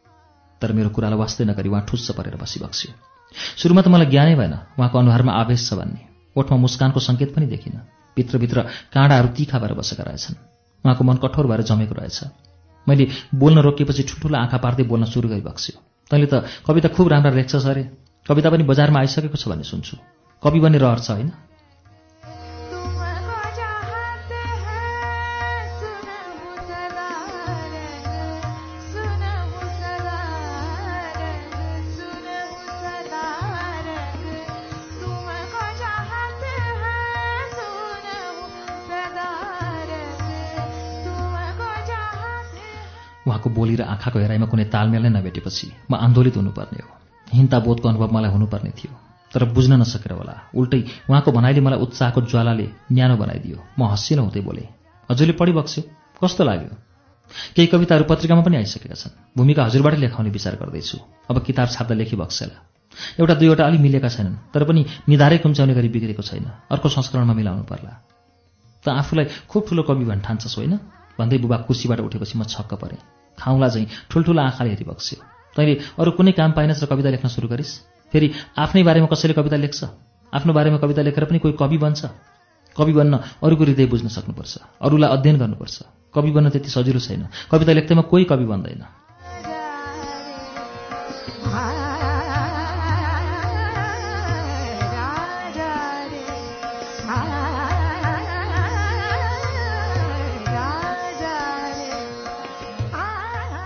[0.64, 2.92] तर मेरो कुरालाई वास्तै नगरी उहाँ ठुस्स परेर बसिबक्स्यो।
[3.60, 6.00] सुरुमा त मलाई ज्ञानै भएन उहाँको अनुहारमा आवेश छ भन्ने।
[6.32, 7.80] ओठमा मुस्कानको सङ्केत पनि देखिनँ।
[8.16, 8.58] भित्रभित्र
[8.94, 10.36] काँडाहरू तिखा भएर बसेका रहेछन्।
[10.84, 12.18] उहाँको मन कठोर भएर जमेको रहेछ।
[12.86, 15.76] मैले बोल्न रोकिएपछि ठुल्ठुलो आँखा पार्दै बोल्न सुरु गरिबक्स्यो।
[16.10, 16.34] तैँले त
[16.66, 17.82] कविता खुब राम्रा लेख्छस् अरे
[18.26, 19.96] कविता पनि बजारमा आइसकेको छ भन्ने सुन्छु।
[20.42, 21.28] कवि बन्ने रहर छ होइन?
[43.74, 46.90] बोली र आँखाको हेराइमा कुनै तालमेल नै नभेटेपछि म आन्दोलित हुनुपर्ने हो।
[47.34, 48.92] हिंता बोधको अनुभव मलाई हुनुपर्ने थियो।
[49.34, 54.40] तर बुझ्न नसकेर होला। उल्टै उहाँको भनाइले मलाई उत्साहको ज्वालाले न्यानो बनाइदियो। म हँसिन हुँदै
[54.40, 54.68] बोलेँ
[55.10, 55.82] हजुरले पढिबक्स्यो।
[56.22, 56.70] कस्तो लाग्यो?
[57.56, 60.98] केही कविताहरू पत्रिकामा पनि आइसकेका छन्। भूमिका हजुरबाटै लेखाउने विचार गर्दैछु।
[61.30, 62.56] अब किताब छाप्दा लेखिबक्सेला
[63.18, 67.64] एउटा दुईवटा अलि मिलेका छैनन् तर पनि निधारै कुम्च्याउने गरी बिग्रेको छैन। अर्को संस्करणमा मिलाउनु
[67.66, 67.92] पर्ला।
[68.84, 70.78] त आफूलाई खुब ठुलो कवि भन् ठान्छस् होइन?
[71.18, 75.18] भन्दै बुबा कुर्सीबाट उठेपछि म छक्क परेँ। खाउँला चाहिँ ठुल्ठुलो आँखाले हेरिबक्स्यो
[75.56, 77.72] तैँले अरू कुनै काम पाइनस् र कविता लेख्न सुरु गरिस्।
[78.12, 79.84] फेरि आफ्नै बारेमा कसैले कविता लेख्छ?
[80.32, 82.04] आफ्नो बारेमा कविता लेखेर पनि कोही कवि बन्छ?
[82.76, 85.76] कवि बन्न अरूको हृदय बुझ्न सक्नुपर्छ। अरूलाई अध्ययन गर्नुपर्छ।
[86.14, 88.82] कवि बन्न त्यति सजिलो छैन। कविता लेख्दैमा कोही कवि बन्दैन।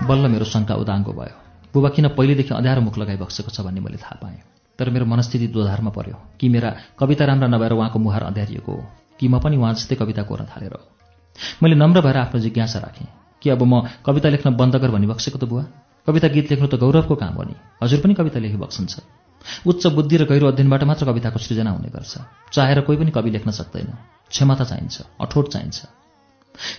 [0.09, 1.37] बल्ल मेरो शङ्का उदाङ्गो भयो।
[1.75, 4.41] बुबा किन पहिलेदेखि अँध्यारो मुख लगाइबक्सेको छ भन्ने मैले थाहा पाएँ।
[4.79, 8.87] तर मेरो मनस्थिति दोधारमा पर्यो। कि मेरा कविता राम्रा नभएर उहाँको मुहार अँध्यारिएको हो?
[9.21, 10.81] कि म पनि उहाँ जस्तै कविता कोर्न थालेर हो?
[11.63, 13.09] मैले नम्र भएर आफ्नो जिज्ञासा राखेँ।
[13.43, 15.65] कि अब म कविता लेख्न बन्द गर भनिबक्सेको त बुवा?
[16.07, 19.01] कविता गीत लेख्नु त गौरवको काम हो नि। हजुर पनि कविता लेखिबक्सन्छ
[19.67, 22.19] उच्च बुद्धि र गहिरो अध्ययनबाट मात्र कविताको सृजना हुने गर्छ।
[22.53, 23.93] चाहेर कोही पनि कवि लेख्न सक्दैन।
[24.31, 25.79] क्षमता चाहिन्छ अठोट चाहिन्छ।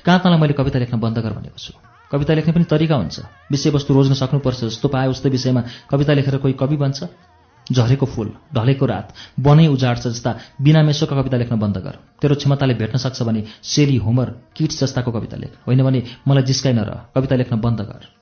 [0.06, 1.74] कहाँ तँलाई मैले कविता लेख्न बन्द गर भनेको छु?
[2.11, 3.19] कविता लेख्ने पनि तरिका हुन्छ।
[3.51, 7.03] विषयवस्तु रोज्न सक्नुपर्छ जस्तो पाए उस्तै विषयमा कविता लेखेर कोही कवि बन्छ।
[7.67, 12.74] झरेको फुल ढलेको रात बनै उजाड्छ जस्ता बिना मेसोका कविता लेख्न बन्द गर। तेरो क्षमताले
[12.74, 17.35] भेट्न सक्छ भने सेली होमर किट्स जस्ताको कविता लेख। होइन भने मलाई जिस्काइ नर कविता
[17.35, 18.18] लेख्न बन्द गर।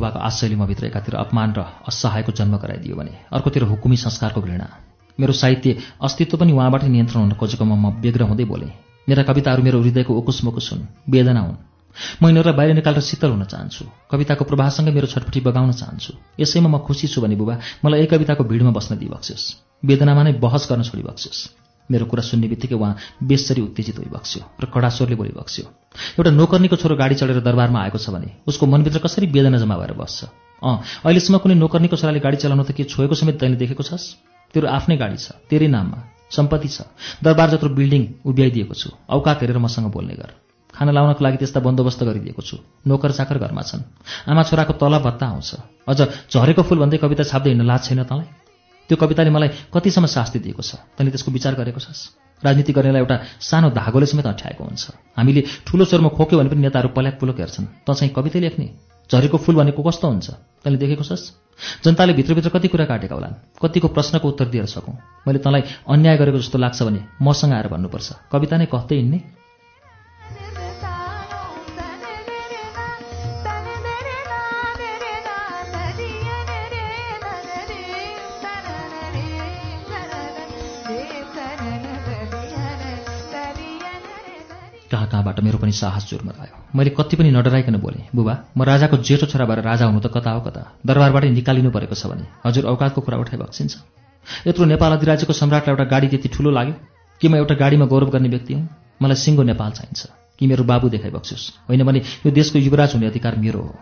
[0.00, 4.68] बुबाको आशयले म भित्र एकातिर अपमान र असहायको जन्म गराइदियो भने अर्कोतिर हुकुमी संस्कारको घृणा।
[5.18, 8.72] मेरो साहित्य अस्तित्व पनि उहाँबाट नियन्त्रण हुन खोजेकोमा म व्यग्र हुँदै बोलेँ
[9.08, 11.56] मेरा कविताहरू मेरो हृदयको उकुस मुकुस हुन् वेदना हुन्।
[12.22, 16.78] म यिनीहरूलाई बाहिर निकालेर शीतल हुन चाहन्छु। कविताको प्रवाहसँगै मेरो छटपटी बगाउन चाहन्छु। यसैमा म
[16.80, 19.44] खुसी छु भने बुबा मलाई एक कविताको भिडमा बस्न दिइबक्सियोस्।
[19.84, 21.59] वेदनामा नै बहस गर्न छोडिबक्सियोस्।
[21.90, 25.66] मेरो कुरा सुन्ने बित्तिकै उहाँ बेसरी उत्तेजित भइबक्स्यो र कडा स्वरले बोलिबक्स्यो
[26.18, 29.92] एउटा नोकर्नीको छोरो गाडी चढेर दरबारमा आएको छ भने उसको मनभित्र कसरी वेदना जम्मा भएर
[29.98, 30.18] बस्छ?
[30.62, 34.04] अँ अहिलेसम्म कुनै नोकर्नीको छोराले गाडी चलाउनु त के छोएको समेत तैँले देखेको छस्?
[34.54, 35.98] तेरो आफ्नै गाडी छ तेरै नाममा
[36.30, 36.86] सम्पत्ति छ
[37.24, 40.30] दरबार जत्रो बिल्डिङ उभ्याइदिएको छु औकात हेरेर मसँग बोल्ने गर।
[40.70, 42.56] खाना लाउनको लागि त्यस्ता बन्दोबस्त गरिदिएको छु
[42.86, 43.82] नोकर चाकर घरमा छन्।
[44.30, 45.50] आमा छोराको तलब भत्ता आउँछ।
[45.90, 48.26] अझ झरेको फुल भन्दै कविता छाप्दै हिँड्न लाज छैन तँलाई?
[48.90, 50.82] त्यो कविताले मलाई कतिसम्म शास्ति दिएको छ?
[50.98, 52.42] तैँले त्यसको विचार गरेको छस्?
[52.42, 56.88] राजनीति गर्नेलाई एउटा सानो धागोले समेत अठ्याएको हुन्छ। हामीले ठुलो स्वरमा खोक्यो भने पनि नेताहरू
[56.90, 58.66] पल्याक पुलक हेर्छन्। त चाहिँ कवितै लेख्ने
[59.06, 60.28] झरेको फुल भनेको कस्तो हुन्छ?
[60.66, 61.22] तैँले देखेको छस्?
[61.86, 64.94] जनताले भित्रभित्र कति कुरा काटेका होलान्। कतिको प्रश्नको उत्तर दिएर सकौँ।
[65.26, 69.18] मैले तँलाई अन्याय गरेको जस्तो लाग्छ भने मसँग आएर भन्नुपर्छ। कविता नै कहँदै हिँड्ने?
[85.30, 89.26] कहाँ कहाँबाट मेरो पनि साहस जुर्मरायो मैले कति पनि नडराइकन बोलेँ बुबा म राजाको जेठो
[89.26, 90.72] छोरा भएर राजा हुनु त कता हो कता?
[90.86, 93.76] दरबारबाटै निकालिनु परेको छ भने हजुर औकातको कुरा उठाइ बक्सिन्छ।
[94.46, 96.74] यत्रो नेपाल अधिराज्यको सम्राटलाई एउटा गाडी त्यति ठुलो लाग्यो?
[97.20, 98.68] कि म एउटा गाडीमा गौरव गर्ने व्यक्ति हुँ?
[99.02, 100.06] मलाई सिङ्गो नेपाल चाहिन्छ।
[100.38, 103.74] कि मेरो बाबु देखाइ बक्सियोस् होइन भने यो देशको युवराज हुने अधिकार मेरो हो।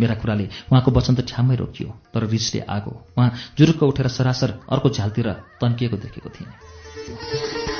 [0.00, 4.88] मेरा कुराले उहाँको वचन त ठ्याम्मै रोकियो तर रिसले आगो। उहाँ जुरुक्क उठेर सरासर अर्को
[4.90, 7.75] झ्यालतिर तन्किएको देखेको थिएँ।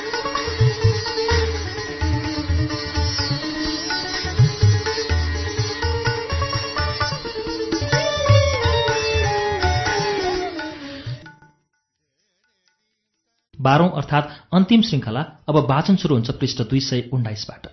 [13.67, 17.65] बाह्रौं अर्थात् अन्तिम श्रृङ्खला अब वाचन सुरु हुन्छ पृष्ठ दुई सय उन्नाइसबाट।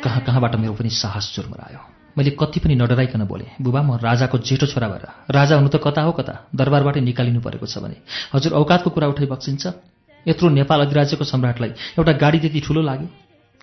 [0.00, 1.80] कहाँ कहाँबाट मेरो पनि साहस जुर्मरायो
[2.18, 6.02] मैले कति पनि नडराइकन बोलेँ बुबा म राजाको जेठो छोरा भएर राजा हुनु त कता
[6.02, 6.34] हो कता?
[6.56, 7.96] दरबारबाटै निकालिनु परेको छ भने।
[8.34, 9.64] हजुर औकातको कुरा उठाइ बक्सिन्छ।
[10.28, 13.08] यत्रो नेपाल अधिराज्यको सम्राटलाई। एउटा गाडी त्यति ठुलो लाग्यो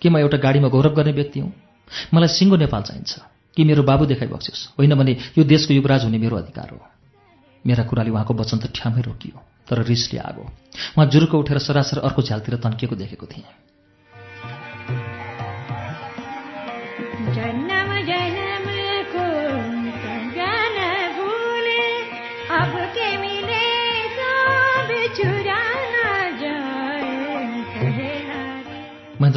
[0.02, 1.52] के म एउटा गाडीमा गौरव गर्ने व्यक्ति हुँ?
[2.14, 3.12] मलाई सिङ्गो नेपाल चाहिन्छ
[3.56, 4.78] कि मेरो बाबु देखाइ बक्सियोस्?
[4.78, 6.80] होइन भने यो देशको युवराज हुने मेरो अधिकार हो।
[7.66, 10.42] मेरा कुराले उहाँको वचन त ठ्यामै रोकियो तर रिसले आगो।
[10.96, 13.44] उहाँ जुरुको उठेर सरासर अर्को झ्यालतिर तन्किएको देखेको थिएँ।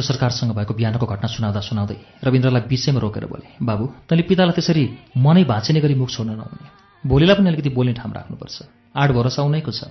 [0.02, 4.54] रे महेन्द्र सरकारसँग भएको बिहानको घटना सुनाउँदा सुनाउँदै रविन्द्रलाई बिचैमा रोकेर बोले बाबु तैँले पितालाई
[4.54, 4.84] त्यसरी
[5.16, 6.66] मनै भाँचिने गरी मुख छोड्न नहुने।
[7.06, 8.56] भोलिलाई पनि अलिकति बोल्ने ठाउँ राख्नुपर्छ।
[8.94, 9.90] आठ भरोसा उनैको छ।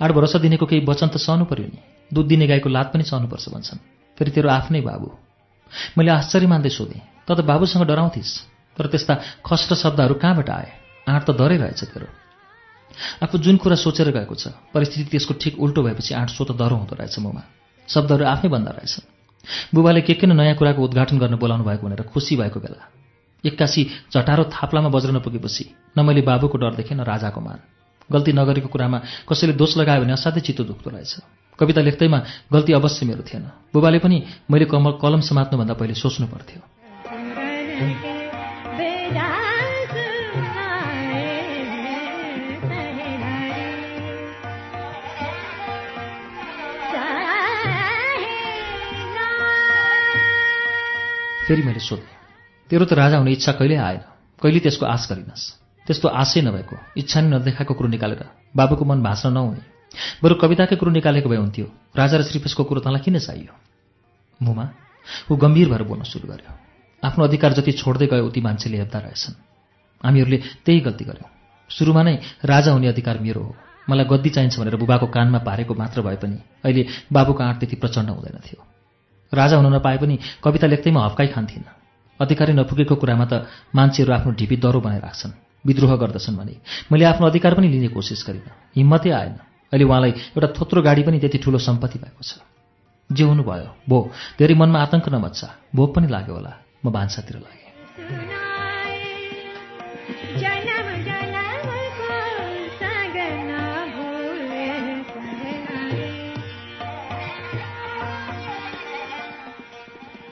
[0.00, 1.80] आठ भरोसा दिनेको केही वचन त सहनु पर्यो नि।
[2.12, 3.80] दुध दिने गाईको लात पनि सहनुपर्छ भन्छन्।
[4.18, 5.08] फेरि तेरो आफ्नै बाबु।
[5.96, 8.32] मैले आश्चर्य मान्दै सोधेँ त त बाबुसँग डराउँथिस्?
[8.76, 10.70] तर त्यस्ता खस्र शब्दहरू कहाँबाट आए?
[11.08, 12.08] आँट त डरै रहेछ तेरो।
[13.24, 16.76] आफू जुन कुरा सोचेर गएको छ परिस्थिति त्यसको ठिक उल्टो भएपछि आँट सो त डरो
[16.76, 17.42] हुँदो रहेछ ममा।
[17.88, 19.19] शब्दहरू आफै भन्दा रहेछन्।
[19.74, 22.82] बुबाले के किन नयाँ कुराको उद्घाटन गर्न बोलाउनु भएको भनेर खुसी भएको बेला
[23.44, 25.64] एक्कासी झटारो थाप्लामा बज्र नपुगेपछि
[25.98, 27.58] न मैले बाबुको डर देखेँ न राजाको मान
[28.10, 31.12] गल्ती नगरेको कुरामा कसैले दोष लगायो भने असाध्यै चित्त दुख्दो रहेछ
[31.58, 32.18] कविता लेख्दैमा
[32.52, 38.19] गल्ती अवश्य मेरो थिएन बुबाले पनि मैले कम कलम समात्नुभन्दा पहिले सोच्नु पर्थ्यो
[51.50, 52.06] फेरि मैले सोधेँ
[52.70, 54.02] तेरो त राजा हुने इच्छा कहिल्यै आएन।
[54.38, 55.42] कहिले त्यसको आश गरिनस्।
[55.86, 58.22] त्यस्तो आशै नभएको। इच्छा नै नदेखाएको कुरो निकालेर
[58.54, 59.62] बाबुको मन भाँच्न नहुने।
[60.22, 63.50] बरु कविताकै कुरो निकालेको भए हुन्थ्यो। राजा र श्रीफेसको कुरो तँलाई किन चाहियो?
[64.40, 64.64] मुमा
[65.26, 66.54] ऊ गम्भीर भएर बोल्न सुरु गर्यो।
[67.02, 69.34] आफ्नो अधिकार जति छोड्दै गयो उति मान्छेले हेप्दा रहेछन्।
[70.06, 71.30] हामीहरूले त्यही गल्ती गर्यौँ।
[71.66, 72.14] सुरुमा नै
[72.46, 73.52] राजा हुने अधिकार मेरो हो।
[73.90, 78.14] मलाई गद्दी चाहिन्छ भनेर बुबाको कानमा पारेको मात्र भए पनि अहिले बाबुको आँट त्यति प्रचण्ड
[78.14, 78.69] हुँदैन थियो।
[79.32, 81.64] राजा हुन नपाए पनि कविता लेख्दैमा हप्काइ खान्थिन।
[82.20, 85.32] अधिकारै नपुगेको कुरामा त मान्छेहरू आफ्नो ढिपी दरो बनाइराख्छन्
[85.66, 86.54] विद्रोह गर्दछन् भने।
[86.92, 89.34] मैले आफ्नो अधिकार पनि लिने कोसिस गरिनँ हिम्मतै आएन।
[89.72, 92.42] अहिले उहाँलाई एउटा थोत्रो गाडी पनि त्यति ठुलो सम्पत्ति भएको छ।
[93.10, 93.98] जे हुनुभयो भो
[94.38, 95.40] धेरै मनमा आतंक नमच्छ
[95.74, 96.52] भोक पनि लाग्यो होला
[96.84, 98.49] म भान्सातिर लागेँ।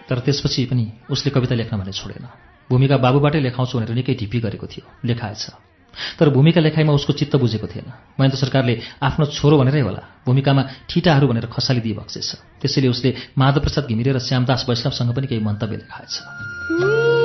[0.09, 2.25] तर त्यसपछि पनि उसले कविता लेख्न भने छोडेन।
[2.71, 5.45] भूमिका बाबुबाटै लेखाउँछु भनेर निकै ढिपी गरेको थियो लेखाएछ।
[6.19, 7.87] तर भूमिका लेखाइमा उसको चित्त बुझेको थिएन।
[8.21, 12.29] महेन्द्र सरकारले आफ्नो छोरो भनेरै होला भूमिकामा ठिटाहरू भनेर खसाली दिइबक्सेछ
[12.61, 17.18] त्यसैले उसले माधवप्रसाद घिमिरे र श्यामदास वैष्णवसँग पनि केही मन्तव्य लेखाएछ।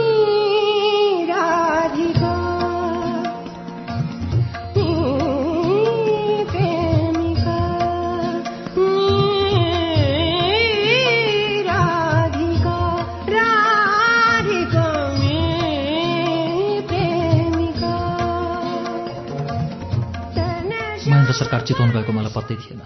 [21.34, 22.82] सरकार चितवन गएको मलाई पत्तै थिएन।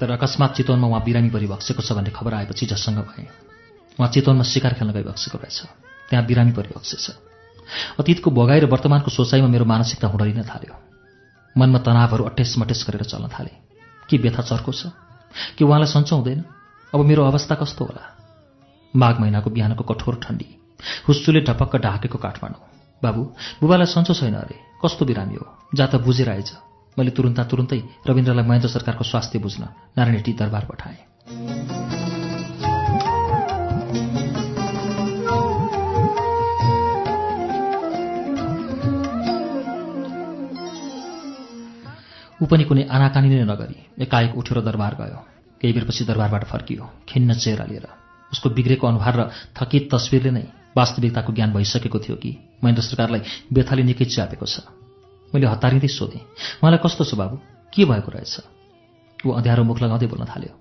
[0.00, 3.28] तर अकस्मात चितवनमा उहाँ बिरामी परिबक्सेको छ भन्ने खबर आएपछि झसङ्ग भएँ।
[3.98, 5.58] उहाँ चितवनमा शिकार खेल्न गइबक्सेको रहेछ।
[6.10, 7.06] त्यहाँ बिरामी परिबक्सेछ
[8.00, 10.74] अतीतको भोगाई र वर्तमानको सोचाइमा मेरो मानसिकता हुडरिन थाल्यो।
[11.56, 13.52] मनमा तनावहरू अटेस मटेस गरेर चल्न थाले।
[14.10, 14.92] के व्यथा चर्को छ?
[15.56, 16.44] कि उहाँलाई सन्चो हुँदैन?
[16.94, 18.04] अब मेरो अवस्था कस्तो होला?
[18.96, 20.48] माघ महिनाको बिहानको कठोर ठण्डी।
[21.08, 22.62] हुस्सुले ढपक्क ढाकेको काठमाडौँ।
[23.02, 23.22] बाबु
[23.60, 25.46] बुबालाई सन्चो छैन अरे। कस्तो बिरामी हो?
[25.74, 26.52] जा त बुझेर आइज।
[26.98, 29.62] मैले तुरुन्ता तुरुन्तै रविन्द्रलाई महेन्द्र सरकारको स्वास्थ्य बुझ्न
[29.98, 30.98] नारायणटी दरबार पठाएँ।
[42.34, 45.18] ऊ पनि कुनै आनाकानी नै नगरी एकाएक उठेर दरबार गयो।
[45.60, 47.86] केही बेरपछि दरबारबाट फर्कियो खिन्न चेहरा लिएर।
[48.32, 49.22] उसको बिग्रेको अनुहार र
[49.56, 50.44] थकित तस्विरले नै
[50.76, 52.30] वास्तविकताको ज्ञान भइसकेको थियो कि
[52.62, 54.83] महेन्द्र सरकारलाई बेथाले निकै च्यापेको छ।
[55.34, 56.22] मैले हतारिँदै सोधेँ
[56.62, 57.36] उहाँलाई कस्तो छ बाबु
[57.74, 58.34] के भएको रहेछ?
[59.26, 60.52] ऊ अँध्यारो मुख लगाउँदै बोल्न थाल्यो।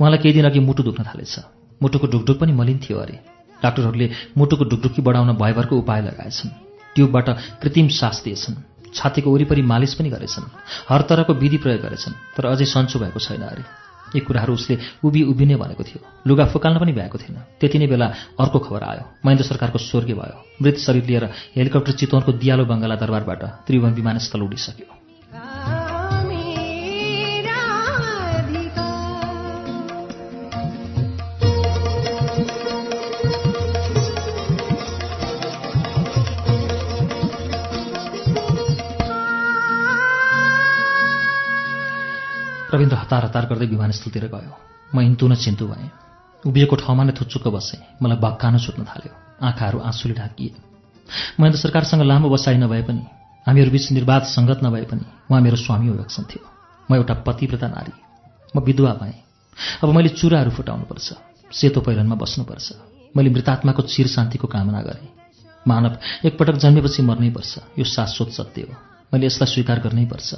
[0.00, 1.34] उहाँलाई केही दिन अघि मुटु दुख्न थालेछ।
[1.82, 3.16] मुटुको ढुकढुक पनि मलिन थियो अरे।
[3.62, 6.50] डाक्टरहरूले मुटुको ढुकढुकी बढाउन भयभरको उपाय लगाएछन्।
[6.94, 7.28] ट्युबबाट
[7.62, 8.54] कृत्रिम सास दिएछन्।
[8.94, 10.44] छातीको वरिपरि मालिस पनि गरेछन्।
[10.88, 13.64] हर तरहको विधि प्रयोग गरेछन् तर अझै सन्चो भएको छैन अरे।
[14.14, 18.06] यी कुराहरू उसले उभि उभिने भनेको थियो। लुगा फुकाल्न पनि भ्याएको थिएन। त्यति नै बेला
[18.40, 21.24] अर्को खबर आयो। महेन्द्र सरकारको स्वर्गीय भयो। मृत शरीर लिएर
[21.56, 24.99] हेलिकप्टर चितवनको दियालो बङ्गाला दरबारबाट त्रिभुवन विमानस्थल उडिसक्यो।
[42.74, 44.52] रविन्द्र हतार हतार गर्दै विमानस्थलतिर गयो।
[44.94, 45.90] म हिन्तु न चिन्तु भएँ।
[46.44, 49.12] उभिएको ठाउँमा नै थुचुक्क बसेँ। मलाई भक्कान छुट्न थाल्यो।
[49.46, 50.54] आँखाहरू आँसुले ढाकिए।
[51.40, 53.02] महेन्द्र सरकारसँग लामो बसाइ नभए पनि
[53.46, 56.44] हामीहरू बीच निर्वाध सङ्गत नभए पनि उहाँ मेरो स्वामी हो थियो।
[56.90, 57.92] म एउटा पतिव्रता नारी।
[58.56, 59.18] म विधवा भएँ।
[59.82, 61.08] अब मैले चुराहरू फुटाउनुपर्छ।
[61.52, 62.68] सेतो पहिरनमा बस्नुपर्छ।
[63.16, 65.08] मैले मृतात्माको चिर शान्तिको कामना गरेँ।
[65.68, 65.92] मानव
[66.24, 68.74] एकपटक जन्मेपछि मर्नै पर्छ यो शाश्वत सत्य हो।
[69.14, 70.34] मैले यसलाई स्वीकार गर्नै पर्छ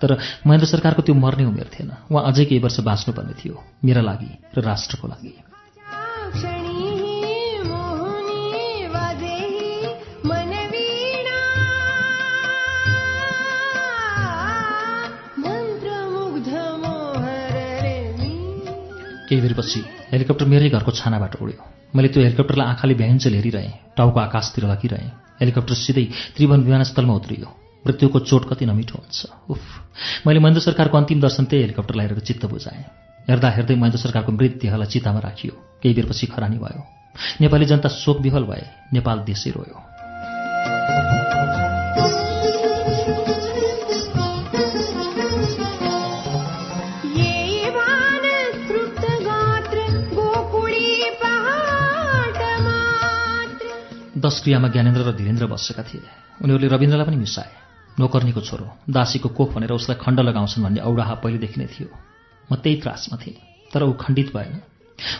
[0.00, 4.30] तर महेन्द्र सरकारको त्यो मर्ने उमेर थिएन। उहाँ अझै केही वर्ष बाँच्नुपर्ने थियो मेरा लागि
[4.56, 5.34] र राष्ट्रको लागि।
[19.26, 19.80] केही बेरपछि
[20.12, 21.58] हेलिकप्टर मेरै घरको छानाबाट उड्यो।
[21.96, 26.04] मैले त्यो हेलिकप्टरलाई आँखाले भ्याइन्चेल हेरिरहेँ टाउको आकाशतिर लगिरहेँ। हेलिकप्टर सिधै
[26.36, 29.62] त्रिभुवन विमानस्थलमा उत्रियो। मृत्युको चोट कति नमिठो हुन्छ। उफ।
[30.26, 32.84] मैले महेन्द्र सरकारको अन्तिम दर्शन त्यही हेलिकप्टरलाई हेरेर चित्त बुझाएँ।
[33.30, 36.82] हेर्दा हेर्दै महेन्द्र सरकारको मृत देहलाई चितामा राखियो। केही बेरपछि खरानी भयो।
[37.40, 39.78] नेपाली जनता शोक विफल भए नेपाल देशै रोयो।
[54.16, 56.02] दश क्रियामा ज्ञानेन्द्र र धीरेन्द्र बसेका थिए।
[56.42, 57.65] उनीहरूले रविन्द्रलाई पनि मिसाए।
[57.98, 61.88] नोकर्नीको छोरो दासीको कोख भनेर उसलाई खण्ड लगाउँछन् भन्ने औडाहा पहिलेदेखि नै थियो।
[62.48, 63.36] म त्यही त्रासमा थिएँ
[63.72, 64.60] तर ऊ खण्डित भएन।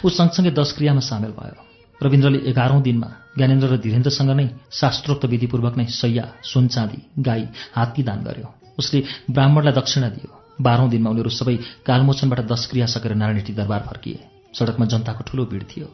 [0.05, 1.57] ऊ सँगसँगै दश क्रियामा सामेल भयो।
[2.01, 7.43] रविन्द्रले एघारौँ दिनमा ज्ञानेन्द्र र धीरेन्द्रसँग नै शास्त्रोक्त विधिपूर्वक नै सैया सुन चाँदी गाई
[7.73, 8.99] हात्ती दान गर्यो। उसले
[9.33, 14.21] ब्राह्मणलाई दक्षिणा दियो। बाह्रौँ दिनमा उनीहरू सबै कालमोचनबाट दश क्रिया सकेर नारायणटी दरबार फर्किए।
[14.53, 15.87] सडकमा जनताको ठूलो भिड थियो।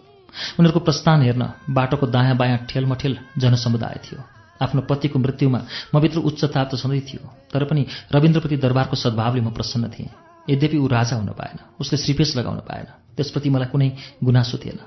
[0.58, 4.20] उनीहरूको प्रस्थान हेर्न बाटोको दायाँ बायाँ ठेलमठेल जनसमुदाय थियो।
[4.62, 5.60] आफ्नो पतिको मृत्युमा
[5.94, 7.82] मभित्र उच्च ताप त छँदै थियो तर पनि
[8.14, 10.10] रविन्द्रप्रति दरबारको सद्भावले म प्रसन्न थिएँ।
[10.50, 13.88] यद्यपि ऊ राजा हुन पाएन उसले श्रीपेश लगाउन पाएन त्यसप्रति मलाई कुनै
[14.24, 14.78] गुनासो थिएन।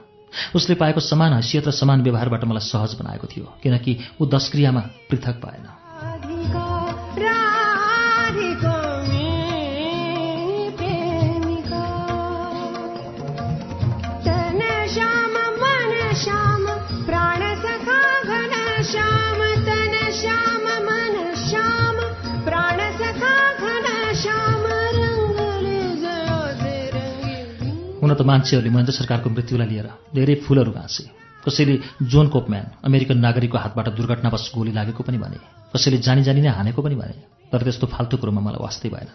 [0.56, 4.82] उसले पाएको समान हैसियत र समान व्यवहारबाट मलाई सहज बनाएको थियो किनकि ऊ दश क्रियामा
[5.10, 5.66] पृथक पाएन
[28.06, 31.04] हुन त मान्छेहरूले महेन्द्र सरकारको मृत्युलाई लिएर धेरै फुलहरू घाँसे।
[31.42, 35.38] कसैले जोन कोपम्यान अमेरिकन नागरिकको हातबाट दुर्घटनावश गोली लागेको पनि भने
[35.74, 37.16] कसैले जानी जानी नै हानेको पनि भने
[37.50, 39.10] तर त्यस्तो फाल्तु कुरोमा मलाई वास्तै भएन।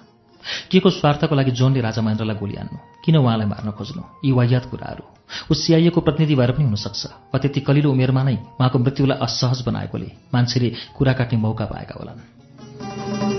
[0.71, 2.78] के को स्वार्थको लागि जोनले राजा महेन्द्रलाई गोली हान्नु?
[3.05, 4.03] किन उहाँलाई मार्न खोज्नु?
[4.26, 5.05] यी वाह्यात कुराहरू।
[5.51, 10.08] ऊ सिआइएको प्रतिनिधि भएर पनि हुनसक्छ। वा त्यति कलिलो उमेरमा नै उहाँको मृत्युलाई असहज बनाएकोले
[10.35, 13.29] मान्छेले कुरा काट्ने मौका पाएका होलान्।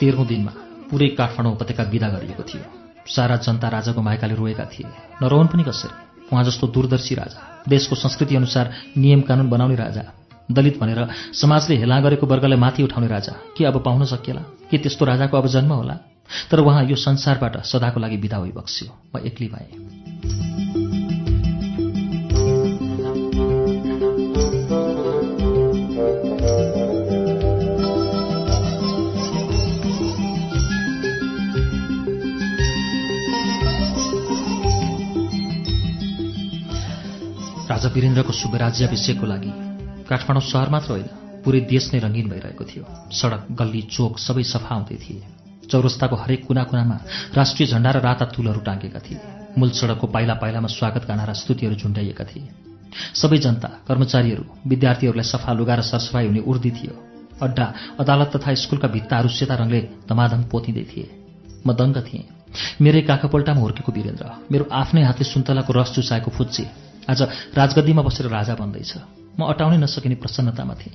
[0.00, 0.52] तेह्रौँ दिनमा
[0.90, 2.64] पुरै काठमाडौँ उपत्यका विदा गरिएको थियो।
[3.06, 4.86] सारा जनता राजा गुमाएकाले रोएका थिए।
[5.22, 5.92] नरोहन् पनि कसरी?
[6.32, 10.02] उहाँ जस्तो दूरदर्शी राजा देशको संस्कृति अनुसार नियम कानुन बनाउने राजा
[10.52, 14.42] दलित भनेर समाजले हेला गरेको वर्गलाई माथि उठाउने राजा के अब पाउन सकिएला?
[14.70, 15.94] के त्यस्तो राजाको अब जन्म होला?
[16.50, 20.53] तर उहाँ यो संसारबाट सदाको लागि विदा भइबक्स्यो। म एक्लै भएँ।
[37.64, 39.50] राजा वीरेन्द्रको शुभ राज्याभिषेकको लागि
[40.08, 41.08] काठमाडौँ सहर मात्र होइन
[41.44, 45.20] पुरै देश नै रङ्गीन भइरहेको थियो। सडक गल्ली चोक सबै सफा हुँदै थिए।
[45.72, 46.96] चौरस्ताको हरेक कुना कुनामा
[47.32, 49.18] राष्ट्रिय झण्डा र राता तुलहरू टाँगेका थिए।
[49.56, 52.44] मूल सडकको पाइला पाइलामा स्वागत गाना र स्तुतिहरू झुन्डाइएका थिए।
[53.14, 56.94] सबै जनता कर्मचारीहरू विद्यार्थीहरूलाई सफा लुगा र सरसफाइ हुने उर्दी थियो।
[57.40, 57.66] अड्डा
[58.00, 61.08] अदालत तथा स्कुलका भित्ताहरू सेता रङले धमाधम पोतिँदै थिए।
[61.64, 62.24] म दङ्ग थिएँ।
[62.80, 66.64] मेरै काखपल्टामा हुर्केको वीरेन्द्र मेरो आफ्नै हातले सुन्तलाको रस चुसाएको फुच्चे
[67.04, 67.22] आज
[67.54, 68.92] राजगद्दीमा बसेर राजा बन्दैछ।
[69.38, 70.94] म अटाउनै नसकिने प्रसन्नतामा थिएँ।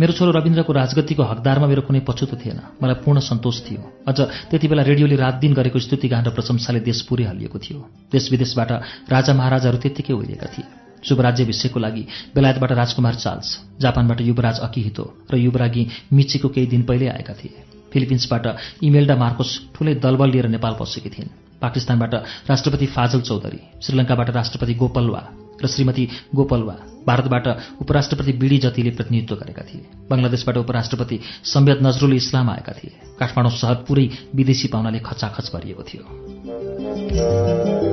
[0.00, 4.66] मेरो छोरो रविन्द्रको राजगद्दीको हकदारमा मेरो कुनै पछुतो थिएन। मलाई पूर्ण सन्तोष थियो। अझ त्यति
[4.68, 8.70] बेला रेडियोले रात दिन गरेको स्तुतिगान र प्रशंसाले देश पुरै हल्लिएको थियो। देश विदेशबाट
[9.12, 10.66] राजा महाराजाहरू त्यत्तिकै ओइलिएका थिए।
[11.04, 12.02] शुभराज्याभिषेकको लागि
[12.34, 13.48] बेलायतबाट राजकुमार चार्ल्स
[13.80, 17.54] जापानबाट युवराज अकिहितो र युवरागी मिचीको केही दिन पहिल्यै आएका थिए।
[17.92, 18.44] फिलिपिन्सबाट
[18.82, 22.14] इमेल्डा मार्कोस ठुलै दलबल लिएर नेपाल पसेकी थिइन्। पाकिस्तानबाट
[22.50, 25.28] राष्ट्रपति फाजल चौधरी श्रीलङ्काबाट राष्ट्रपति गोपलवा
[25.64, 32.50] र श्रीमती गोपलवा भारतबाट उपराष्ट्रपति बिडी जतिले प्रतिनिधित्व गरेका थिए। बङ्गलादेशबाट उपराष्ट्रपति सम्यद नजरुल इस्लाम
[32.50, 37.85] आएका थिए। काठमाडौँ सहर पुरै विदेशी पाहुनाले खचाखच भरिएको थियो।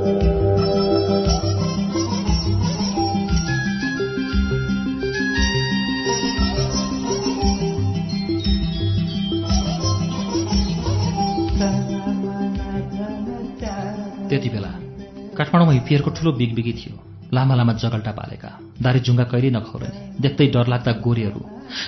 [15.73, 16.93] हिप्पीहरूको ठुलो बिगबिगी थियो।
[17.33, 18.49] लामा लामा जगल्टा पालेका।
[18.81, 19.89] दारी जुङ्गा कहिल्यै नखौरने
[20.21, 21.41] देख्दै डरलाग्दा गोरेहरू।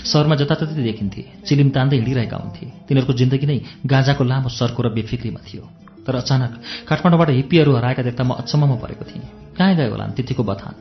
[0.06, 5.42] सहरमा जताततै देखिन्थे। चिलिम तान्दै हिँडिरहेका हुन्थे। तिनीहरूको जिन्दगी नै गाँजाको लामो सर्को र बेफिक्रीमा
[5.46, 5.64] थियो।
[6.06, 6.52] तर अचानक
[6.90, 9.26] काठमाडौँबाट हिप्पीहरू हराएका देख्दा म अचम्ममा परेको थिएँ।
[9.58, 10.74] कहाँ गयो होला त्यतिको बथान?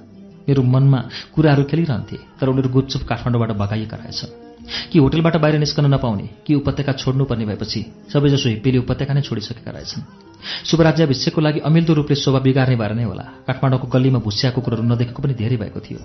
[0.49, 1.01] मेरो मनमा
[1.35, 4.54] कुराहरू खेलिरहन्थे तर उनीहरू गुपचुप काठमाडौँबाट भगाइएका रहेछन्।
[4.93, 7.81] कि होटलबाट बाहिर निस्कन नपाउने कि उपत्यका छोड्नुपर्ने भएपछि
[8.13, 10.03] सबैजसो हिप्पीले उपत्यका नै छोडिसकेका रहेछन्।
[10.65, 15.35] शुभराज्याभिषेकको लागि अमिल्दो रूपले शोभा बिगार्ने भएर नै होला। काठमाडौँको गल्लीमा भुस्या कुकुरहरू नदेखेको पनि
[15.35, 16.01] धेरै भएको थियो।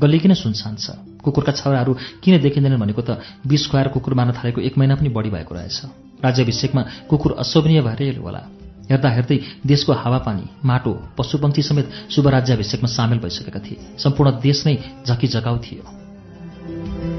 [0.00, 0.86] गल्ली किन सुनसान छ?
[1.24, 5.30] कुकुरका छाउराहरू किन देखिँदैनन् भनेको त विष खुवाएर कुकुर मार्न थालेको एक महिना पनि बढी
[5.30, 5.76] भएको रहेछ।
[6.20, 8.42] राज्याभिषेकमा कुकुर अशोभनीय भएरै होला।
[8.90, 14.74] हेर्दा हेर्दै देशको हावापानी माटो पशुपङ्खी समेत शुभराज्याभिषेकमा सामेल भइसकेका थिए। सम्पूर्ण देश नै
[15.06, 17.15] झकी जगाउ थियो।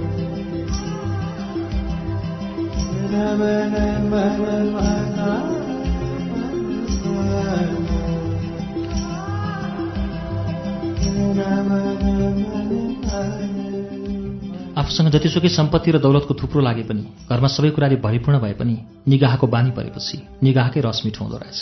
[14.78, 18.76] आफूसँग जतिसुकै सम्पत्ति र दौलतको थुप्रो लागे पनि घरमा सबै कुराले भरिपूर्ण भए पनि
[19.08, 21.60] निगाहको बानी परेपछि निगाहकै रस मिठो हुँदो रहेछ।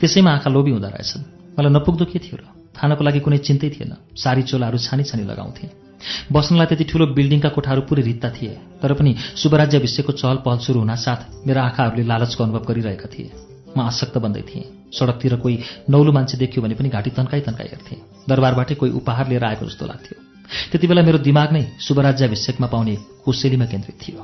[0.00, 1.24] त्यसैमा आँखा लोभी हुँदो रहेछन्
[1.58, 2.44] मलाई नपुग्दो के थियो र?
[2.76, 5.83] खानको लागि कुनै चिन्तै थिएन। सारी चोलाहरू छानी छानी लगाउँथे।
[6.32, 11.46] बस्नलाई त्यति ठुलो बिल्डिङका कोठाहरू पुरै रित्ता थिए तर पनि शुभराज्याभिषेकको चहल पहल सुरु हुनासाथ
[11.46, 13.30] मेरा आँखाहरूले लालचको अनुभव गरिरहेका थिए।
[13.76, 15.58] म आसक्त बन्दै थिएँ। सडकतिर कोही
[15.90, 19.86] नौलो मान्छे देखियो भने पनि घाँटी तन्काई तन्काई हेर्थेँ। दरबारबाटै कोही उपहार लिएर आएको जस्तो
[19.86, 20.16] लाग्थ्यो।
[20.70, 24.20] त्यति बेला मेरो दिमाग नै शुभराज्याभिषेकमा पाउने कोसेलीमा केन्द्रित थियो।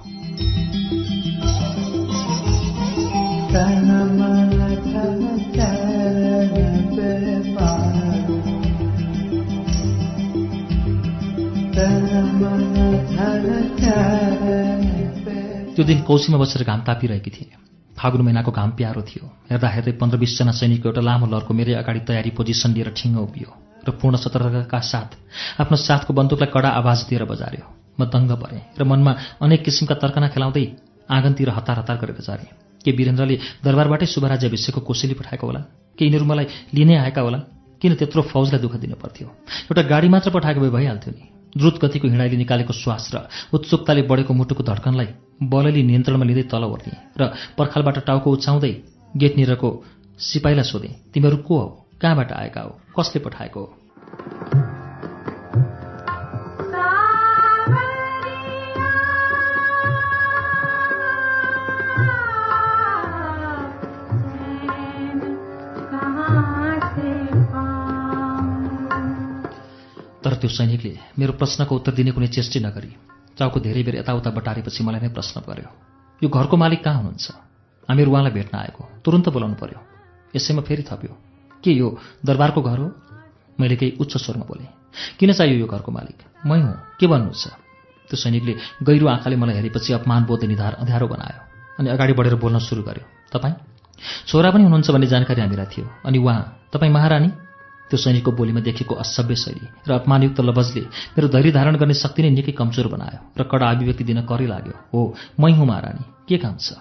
[15.74, 17.56] त्यो दिन कौशीमा बसेर घाम तापिरहेकी थिएँ।
[17.96, 22.00] फागुन महिनाको घाम प्यारो थियो। हेर्दा हेर्दै पन्ध्र बिसजना सैनिकको एउटा लामो लर्को मेरै अगाडि
[22.08, 23.50] तयारी पोजिसन लिएर ठिङ्ग उभियो
[23.86, 25.10] र पूर्ण सतर्कताका साथ
[25.60, 27.64] आफ्नो साथको बन्दुकलाई कडा आवाज दिएर बजार्यो।
[27.96, 30.64] म दङ्ग परेँ र मनमा अनेक किसिमका तर्कना खेलाउँदै
[31.08, 32.48] आँगनतिर हतार हतार गरेर जारेँ
[32.84, 35.60] के वीरेन्द्रले दरबारबाटै शुभराज्याभिषेकको कोसेली पठाएको होला?
[35.96, 37.38] के यिनीहरू मलाई लिनै आएका होला?
[37.80, 39.26] किन त्यत्रो फौजलाई दुःख दिनु पर्थ्यो
[39.68, 44.34] एउटा गाडी मात्र पठाएको भए भइहाल्थ्यो नि। द्रुत गतिको हिँडाइले निकालेको श्वास र उत्सुकताले बढेको
[44.34, 45.08] मुटुको धड्कनलाई
[45.42, 48.72] बलैली नियन्त्रणमा लिँदै तल ओर्ने र पर्खालबाट टाउको उचाउँदै
[49.16, 49.68] गेटनिरको
[50.18, 51.68] सिपाहीलाई सोधेँ तिमीहरू को हौ?
[52.00, 52.80] कहाँबाट आएका हो?
[52.98, 54.69] कसले पठाएको हो?
[70.40, 72.90] त्यो सैनिकले मेरो प्रश्नको उत्तर दिने कुनै चेष्टै नगरी
[73.38, 75.70] चाउको धेरै बेर यताउता बटारेपछि मलाई नै प्रश्न गर्यो
[76.22, 77.26] यो घरको मालिक कहाँ हुनुहुन्छ?
[77.88, 79.80] हामीहरू उहाँलाई भेट्न आएको। तुरन्त बोलाउनु पर्यो।
[80.36, 81.12] यसैमा फेरि थप्यो।
[81.64, 81.88] के यो
[82.24, 82.88] दरबारको घर हो?
[83.60, 84.68] मैले केही उच्च स्वरमा बोलेँ
[85.18, 86.18] किन चाहियो यो घरको मालिक?
[86.46, 87.44] मै हुँ। के भन्नुहुन्छ?
[88.08, 91.40] त्यो सैनिकले गहिरो आँखाले मलाई हेरेपछि अपमान बोध निधार अँध्यारो बनायो
[91.78, 93.54] अनि अगाडि बढेर बोल्न सुरु गर्यो तपाईँ?
[94.28, 96.40] छोरा पनि हुनुहुन्छ भन्ने जानकारी हामीलाई थियो अनि उहाँ?
[96.72, 97.28] तपाईँ महारानी?
[97.90, 102.30] त्यो सैनिकको बोलीमा देखेको असभ्य शैली र अपमानयुक्त लवजले मेरो धैर्य धारण गर्ने शक्ति नै
[102.30, 105.00] निकै कमजोर बनायो र कडा अभिव्यक्ति दिन करै लाग्यो। हो
[105.40, 106.78] मै हुँ महारानी। के काम छ?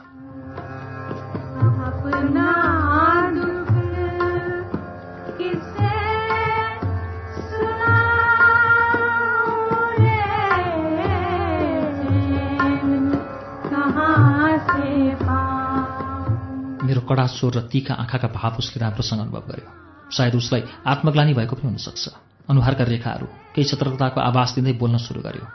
[16.83, 21.55] मेरो कडा स्वर र तीखा आँखाका भाव उसले राम्रोसँग अनुभव गर्यो। सायद उसलाई आत्मग्लानी भएको
[21.55, 22.03] पनि हुनसक्छ।
[22.49, 25.45] अनुहारका रेखाहरू केही सतर्कताको आवाज दिँदै बोल्न सुरु गर्यो।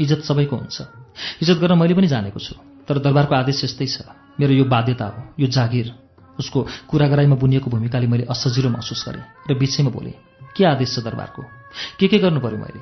[0.00, 0.76] इज्जत सबैको हुन्छ।
[1.42, 2.54] इज्जत गर्न मैले पनि जानेको छु
[2.88, 3.96] तर दरबारको आदेश यस्तै छ।
[4.40, 5.86] मेरो यो बाध्यता हो यो जागिर।
[6.40, 10.16] उसको कुरा गराइमा बुनिएको भूमिकाले मैले असजिलो महसुस गरेँ र बिचैमा बोलेँ
[10.56, 11.42] के आदेश छ दरबारको?
[12.00, 12.80] के के गर्नु पर्यो मैले?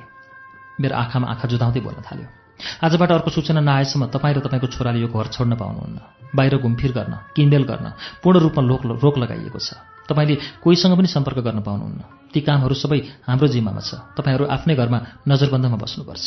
[0.81, 2.38] मेरो आँखामा आँखा जुदाउँदै बोल्न थाल्यो।
[2.83, 5.99] आजबाट अर्को सूचना नआएसम्म तपाईँ र तपाईँको छोराले यो घर छोड्न पाउनुहुन्न।
[6.35, 7.87] बाहिर घुमफिर गर्न किनमेल गर्न
[8.23, 9.73] पूर्ण रूपमा लोक रोक लगाइएको छ।
[10.09, 12.01] तपाईँले कोहीसँग पनि सम्पर्क गर्न पाउनुहुन्न।
[12.33, 16.25] ती कामहरू सबै हाम्रो जिम्मामा छ। तपाईँहरू आफ्नै घरमा नजरबन्दमा बस्नुपर्छ।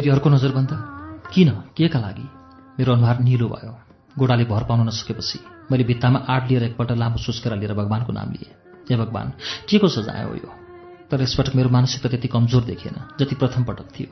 [0.00, 0.70] फेरि अर्को नजरबन्द
[1.28, 1.48] किन?
[1.76, 2.24] के का लागि?
[2.80, 3.72] मेरो अनुहार निलो भयो।
[4.16, 8.48] गोडाले भर पाउन नसकेपछि मैले भित्तामा आड लिएर एकपल्ट लामो सुस्केर लिएर भगवान्को नाम लिएँ।
[8.88, 9.30] हे भगवान्
[9.68, 10.48] के को सजाय हो यो?
[11.04, 14.08] तर यसपटक मेरो मानसिकता त्यति कमजोर देखिएन जति प्रथम पटक थियो।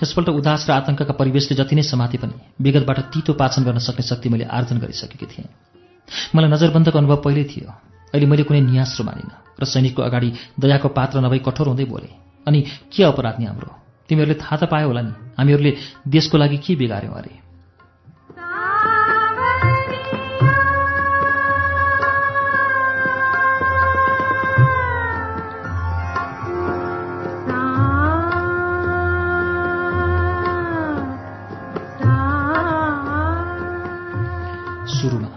[0.00, 4.28] यसपल्ट उदास र आतंकका परिवेशले जति नै समाते पनि विगतबाट तितो पाचन गर्न सक्ने शक्ति
[4.32, 5.48] मैले आर्जन गरिसकेकी थिएँ।
[6.32, 10.88] मलाई नजरबन्दको अनुभव पहिल्यै थियो। अहिले मैले कुनै नियास र मानिनँ र सैनिकको अगाडि दयाको
[10.88, 12.08] पात्र नभई कठोर हुँदै बोले
[12.48, 13.89] अनि के अपराध नि हाम्रो?
[14.10, 15.72] तिमीहरूले थाहा त पायो होला नि। हामीहरूले
[16.10, 17.34] देशको लागि के बिगार्यौँ अरे?
[34.90, 35.30] सुरुमा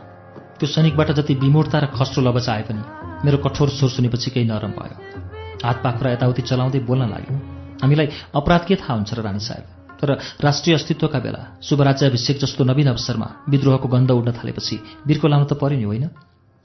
[0.58, 2.82] त्यो सैनिकबाट जति विमूर्ता र खस्रो लबच आए पनि
[3.24, 4.98] मेरो कठोर स्वर सुनेपछि केही नरम भयो।
[5.64, 7.53] हात पाखुरा यताउति चलाउँदै बोल्न लाग्यो।
[7.84, 10.10] हामीलाई अपराध के थाहा हुन्छ र रानी साहेब। तर
[10.42, 15.78] राष्ट्रिय अस्तित्वका बेला शुभराज्याभिषेक जस्तो नवीन अवसरमा विद्रोहको गन्ध उड्न थालेपछि बिर्को लाउनु त पर्यो
[15.78, 16.10] नि होइन?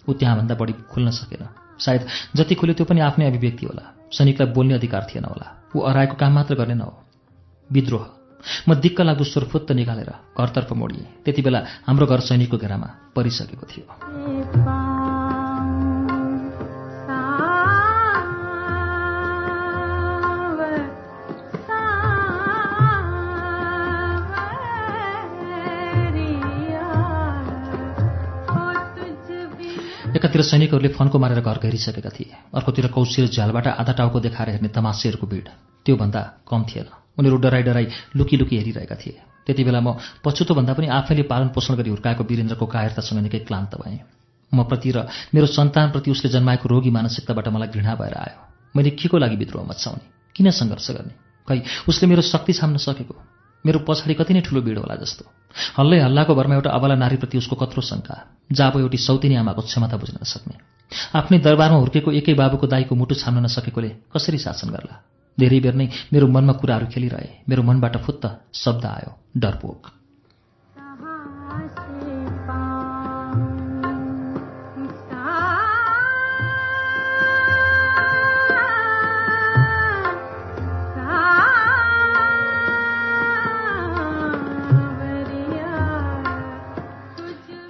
[0.08, 1.46] ऊ त्यहाँभन्दा बढी खुल्न सकेन।
[1.78, 6.14] सायद जति खुल्यो त्यो पनि आफ्नै अभिव्यक्ति होला। सैनिकलाई बोल्ने अधिकार थिएन होला। ऊ अराएको
[6.14, 6.94] काम मात्र गर्ने न हो।
[7.72, 8.06] विद्रोह।
[8.68, 13.66] म दिक्क लाग्दो स्वर फुत्त निकालेर घरतर्फ मोडिएँ। त्यति बेला हाम्रो घर सैनिकको घेरामा परिसकेको
[13.66, 14.77] थियो।
[30.18, 35.26] एकातिर सैनिकहरूले फन्को मारेर घर घेरिसकेका थिए। अर्कोतिर कौशिर झ्यालबाट आधा टाउको देखाएर हेर्ने तमासेहरूको
[35.26, 35.48] भिड।
[35.86, 36.86] त्योभन्दा कम थिएन।
[37.18, 37.86] उनीहरू डराई डराई
[38.18, 39.14] लुकी लुकी हेरिरहेका थिए।
[39.46, 43.78] त्यति बेला म पछुतो भन्दा पनि आफैले पालन पोषण गरी हुर्काएको वीरेन्द्रको कायरतासँग निकै क्लान्त
[43.78, 44.02] भएँ।
[44.52, 48.38] म प्रति र मेरो सन्तानप्रति उसले जन्माएको रोगी मानसिकताबाट मलाई घृणा भएर आयो।
[48.74, 51.14] मैले के को लागि विद्रोह मचाउने किन सङ्घर्ष गर्ने?
[51.48, 53.14] खै उसले मेरो शक्ति छाम्न सकेको?
[53.64, 55.24] मेरो पछाडि कति नै ठुलो भिड होला जस्तो।
[55.78, 58.16] हल्लै हल्लाको भरमा एउटा अबला नारीप्रति उसको कत्रो शङ्का
[58.52, 60.56] जाबो एउटी सौतिनी आमाको क्षमता बुझ्न नसक्ने।
[61.18, 64.94] आफ्नै दरबारमा हुर्केको एकै बाबुको दाईको मुटु छाम्न नसकेकोले कसरी शासन गर्ला?
[65.38, 68.24] धेरै बेर नै मेरो मनमा कुराहरू खेलिरहे मेरो मनबाट फुत्त
[68.54, 69.97] शब्द आयो डरपोक।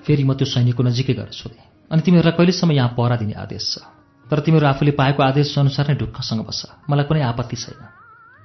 [0.08, 3.84] फेरि म त्यो सैनिकको नजिकै गएर सोधेँ। अनि तिमीहरूलाई कहिलेसम्म यहाँ पहरा दिने आदेश छ?
[4.24, 7.80] तर तिमीहरू आफूले पाएको आदेश अनुसार नै ढुक्कसँग बस। मलाई कुनै आपत्ति छैन।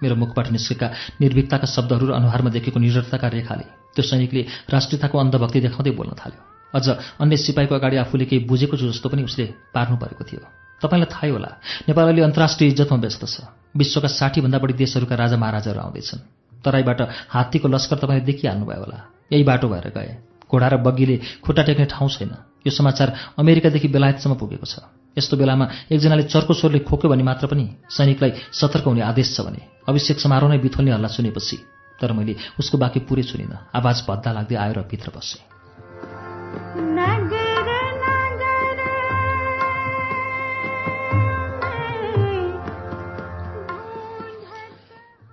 [0.04, 0.88] मेरो मुखबाट निस्केका
[1.24, 3.66] निर्भीकताका शब्दहरू र अनुहारमा देखेको निरर्थका रेखाले
[3.96, 6.42] त्यो सैनिकले राष्ट्रियताको अन्धभक्ति देखाउँदै बोल्न थाल्यो।
[6.76, 6.88] अझ
[7.24, 10.44] अन्य सिपाहीको अगाडि आफूले केही बुझेको छु जस्तो पनि उसले पार्नु परेको थियो।
[10.84, 11.50] तपाईँलाई थाहै होला
[11.88, 16.20] नेपाल अहिले अन्तर्राष्ट्रिय इज्जतमा व्यस्त छ। विश्वका साठीभन्दा बढी देशहरूका राजा महाराजाहरू आउँदैछन्।
[16.64, 17.00] तराईबाट
[17.32, 19.00] हात्तीको लस्कर तपाईँले देखिहाल्नुभयो होला।
[19.32, 20.12] यही बाटो भएर गए।
[20.54, 23.08] घोडा र बग्गीले खुट्टा टेक्ने ठाउँ छैन। यो समाचार
[23.42, 24.86] अमेरिकादेखि बेलायतसम्म पुगेको छ।
[25.18, 29.62] यस्तो बेलामा एकजनाले चर्को स्वरले खोक्यो भने मात्र पनि सैनिकलाई सतर्क हुने आदेश छ भने
[29.90, 31.58] अभिषेक समारोह नै बिथोल्ने हल्ला सुनेपछि।
[32.02, 35.42] तर मैले उसको बाँकी पुरै सुनिनँ। आवाज भद्दा लाग्दै आएर भित्र बसेँ।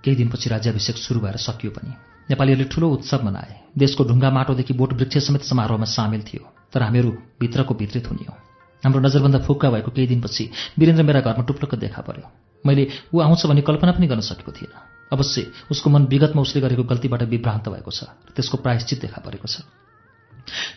[0.03, 4.93] केही दिनपछि राज्याभिषेक सुरु भएर सकियो पनि। नेपालीहरूले ठूलो उत्सव मनाए। देशको ढुङ्गा माटोदेखि बोट
[4.93, 8.35] वृक्ष समेत समारोहमा सामेल थियो तर हामीहरू भित्रको भित्रै थुनियौँ
[8.83, 10.43] हाम्रो नजरबन्द फुक्का भएको केही दिनपछि
[10.79, 12.25] वीरेन्द्र मेरा घरमा टुप्लक्क देखा पर्यो।
[12.65, 14.73] मैले ऊ आउँछ भन्ने कल्पना पनि गर्न सकेको थिएन।
[15.13, 18.03] अवश्य उसको मन विगतमा उसले गरेको गल्तीबाट विभ्रान्त भएको छ
[18.35, 19.61] त्यसको प्रायश्चित देखा परेको छ।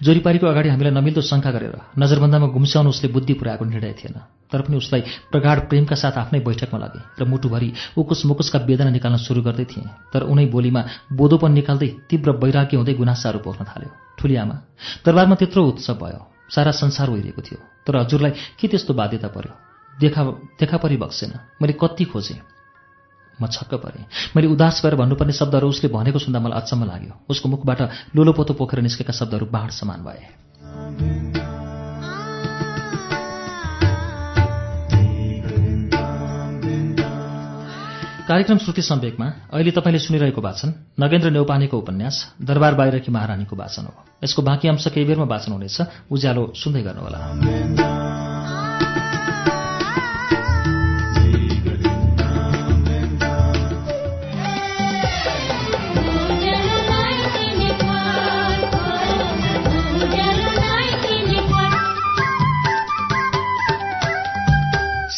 [0.04, 4.16] जोरीपारीको अगाडि हामीलाई नमिल्दो शङ्का गरेर नजरबन्दामा गुम्स्याउनु उसले बुद्धि पुऱ्याएको निर्णय थिएन।
[4.52, 5.00] तर पनि उसलाई
[5.32, 9.88] प्रगाढ प्रेमका साथ आफ्नै बैठकमा लगे र मुटुभरि उकुस मुकुसका वेदना निकाल्न सुरु गर्दै थिएँ।
[10.12, 10.82] तर उनै बोलीमा
[11.12, 14.56] बोधोपन निकाल्दै तीव्र वैराग्य हुँदै गुनासाहरू पोख्न थाल्यो। ठुली आमा
[15.04, 16.20] दरबारमा त्यत्रो उत्सव भयो।
[16.54, 19.52] सारा संसार ओहिरिएको थियो। तर हजुरलाई के त्यस्तो बाध्यता पर्यो?
[20.00, 20.22] देखा
[20.60, 21.32] देखा परि बक्सेन।
[21.62, 22.53] मैले कति खोजेँ।
[23.42, 24.04] म छक्क परेँ।
[24.36, 27.80] मैले उदास भएर भन्नुपर्ने शब्दहरू उसले भनेको सुन्दा मलाई अचम्म लाग्यो। उसको मुखबाट
[28.16, 30.22] लोलोपोतो पोखेर निस्केका शब्दहरू बाँड समान भए।
[38.24, 43.92] कार्यक्रम श्रुति सम्वेकमा अहिले तपाईँले सुनिरहेको वाचन नगेन्द्र नेौपानेको उपन्यास दरबार बाहिरकी महारानीको वाचन हो।
[44.24, 47.20] यसको बाँकी अंश केही बेरमा वाचन हुनेछ। उज्यालो सुन्दै गर्नुहोला।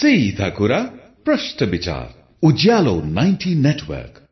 [0.06, 0.78] सीधा कुरा
[1.24, 4.22] प्रश्न विचार उज्यालो 90 नेटवर्क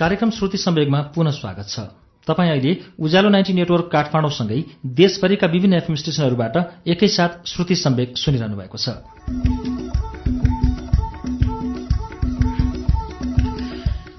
[0.00, 5.96] कार्यक्रम श्रुति सम्वेगमा पुनः स्वागत छ। तपाईँ अहिले उज्यालो नाइन्टी नेटवर्क काठमाडौँसँगै देशभरिका विभिन्न एफएम
[5.96, 8.88] स्टेशनहरूबाट एकैसाथ श्रुति सम्वेक सुनिरहनु भएको छ।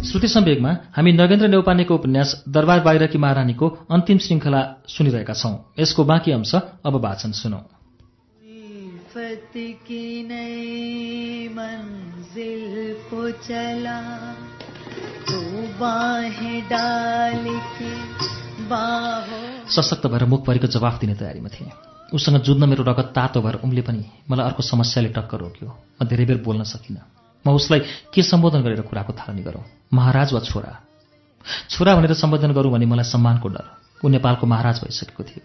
[0.07, 6.31] श्रुति सम्वेगमा हामी नगेन्द्र नेौपानेको उपन्यास दरबार बाहिरकी महारानीको अन्तिम श्रृङ्खला सुनिरहेका छौं। यसको बाँकी
[6.31, 7.61] अंश अब वाचन सुनौ।
[13.47, 14.46] चला
[19.69, 21.71] सशक्त भएर मुख भरिको जवाफ दिने तयारीमा थिएँ।
[22.13, 26.25] उसँग जुझ्न मेरो रगत तातो भएर उम्ले पनि मलाई अर्को समस्याले टक्कर रोक्यो। म धेरै
[26.25, 27.01] बेर बोल्न सकिनँ।
[27.47, 27.79] म उसलाई
[28.13, 29.63] के सम्बोधन गरेर कुराको थालनी गरौँ?
[29.93, 30.79] महाराज वा छोरा?
[31.69, 33.65] छोरा भनेर सम्बोधन गरौँ भने मलाई सम्मानको डर।
[34.05, 35.43] ऊ नेपालको महाराज भइसकेको थियो।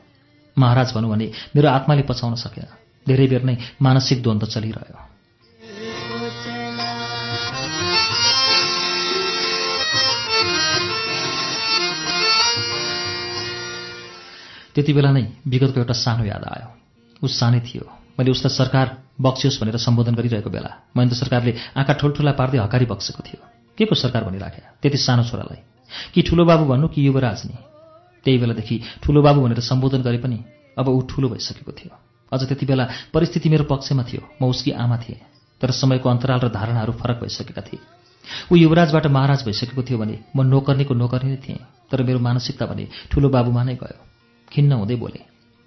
[0.58, 2.66] महाराज भनौँ भने मेरो आत्माले पचाउन सकेन।
[3.08, 5.11] धेरै बेर नै मानसिक द्वन्द्व चलिरह्यो।
[14.74, 16.68] त्यति बेला नै विगतको एउटा सानो याद आयो।
[17.24, 17.84] ऊ सानै थियो।
[18.18, 18.86] मैले उसलाई सरकार
[19.20, 23.40] बक्सियोस् भनेर सम्बोधन गरिरहेको बेला महेन्द्र सरकारले आँखा ठुल्ठुला पार्दै हकारी बक्सेको थियो।
[23.78, 25.60] के को सरकार भनिराखे त्यति सानो छोरालाई।
[26.14, 27.56] कि ठुलो बाबु भन्नु कि युवराज नि
[28.24, 30.44] त्यही बेलादेखि ठुलो बाबु भनेर सम्बोधन गरे पनि
[30.78, 31.96] अब ऊ ठुलो भइसकेको थियो।
[32.32, 35.20] अझ त्यति बेला परिस्थिति मेरो पक्षमा थियो। म उसकी आमा थिएँ।
[35.60, 37.80] तर समयको अन्तराल र धारणाहरू फरक भइसकेका थिए।
[38.52, 42.88] ऊ युवराजबाट महाराज भइसकेको थियो भने म नोकर्नीको नोकर्नी नै थिएँ। तर मेरो मानसिकता भने
[43.10, 44.11] ठुलो बाबुमा नै गयो।
[44.52, 45.20] खिन्न हुँदै बोले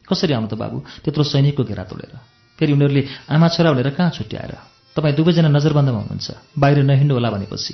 [0.08, 0.78] कसरी आउनु त बाबु?
[1.04, 2.14] त्यत्रो सैनिकको घेरा तोडेर।
[2.60, 3.04] फेरि उनीहरूले
[3.34, 4.54] आमा छोरा भनेर कहाँ छुट्याएर?
[4.96, 6.28] तपाईँ दुवैजना नजरबन्दमा हुनुहुन्छ।
[6.62, 7.74] बाहिर नहिँड्नु होला भनेपछि।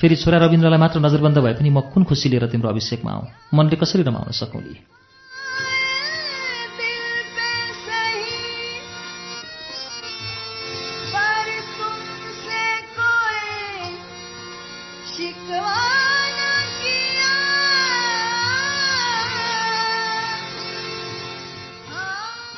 [0.00, 3.76] फेरि छोरा रविन्द्रलाई मात्र नजरबन्द भए पनि म कुन खुसी लिएर तिम्रो अभिषेकमा आउँ मनले
[3.76, 4.97] कसरी रमाउन सकौँली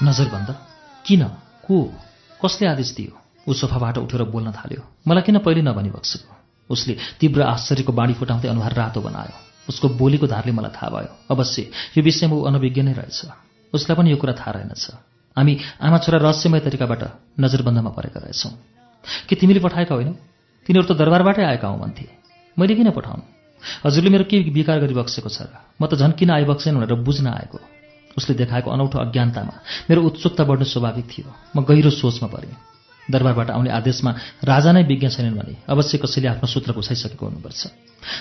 [0.02, 0.50] नजरबन्द।
[1.04, 1.22] किन?
[1.64, 1.76] को?
[2.40, 3.12] कसले आदेश दियो?
[3.48, 6.32] ऊ सोफाबाट उठेर बोल्न थाल्यो। मलाई किन पहिले नभनी बक्सेको?
[6.70, 9.36] उसले तीव्र आश्चर्यको बाणी फुटाउँदै अनुहार रातो बनायो।
[9.68, 11.62] उसको बोलीको धारले मलाई थाहा भयो। अवश्य
[11.96, 13.20] यो विषयमा ऊ अनभिज्ञ नै रहेछ।
[13.72, 14.84] उसलाई पनि यो कुरा थाहा रहेनछ।
[15.36, 17.02] हामी आमा छोरा रहस्यमय तरिकाबाट
[17.40, 18.52] नजरबन्दमा परेका रहेछौँ।
[19.28, 20.14] के तिमीले पठाएका होइनौ?
[20.66, 22.06] तिनीहरू त दरबारबाटै आएका हौ भन्थे।
[22.56, 23.24] मैले किन पठाउनु?
[23.84, 27.79] हजुरले मेरो के विकार गरिबक्सेको छ र म त झन् किन आइबक्सेन भनेर बुझ्न आएको।
[28.18, 29.54] उसले देखाएको अनौठो अज्ञानतामा
[29.90, 32.54] मेरो उत्सुकता बढ्नु स्वाभाविक थियो। म गहिरो सोचमा परेँ।
[33.10, 34.10] दरबारबाट आउने आदेशमा
[34.44, 37.62] राजा नै विज्ञ छैनन् भने अवश्य कसैले आफ्नो सूत्र घुसाइसकेको हुनुपर्छ।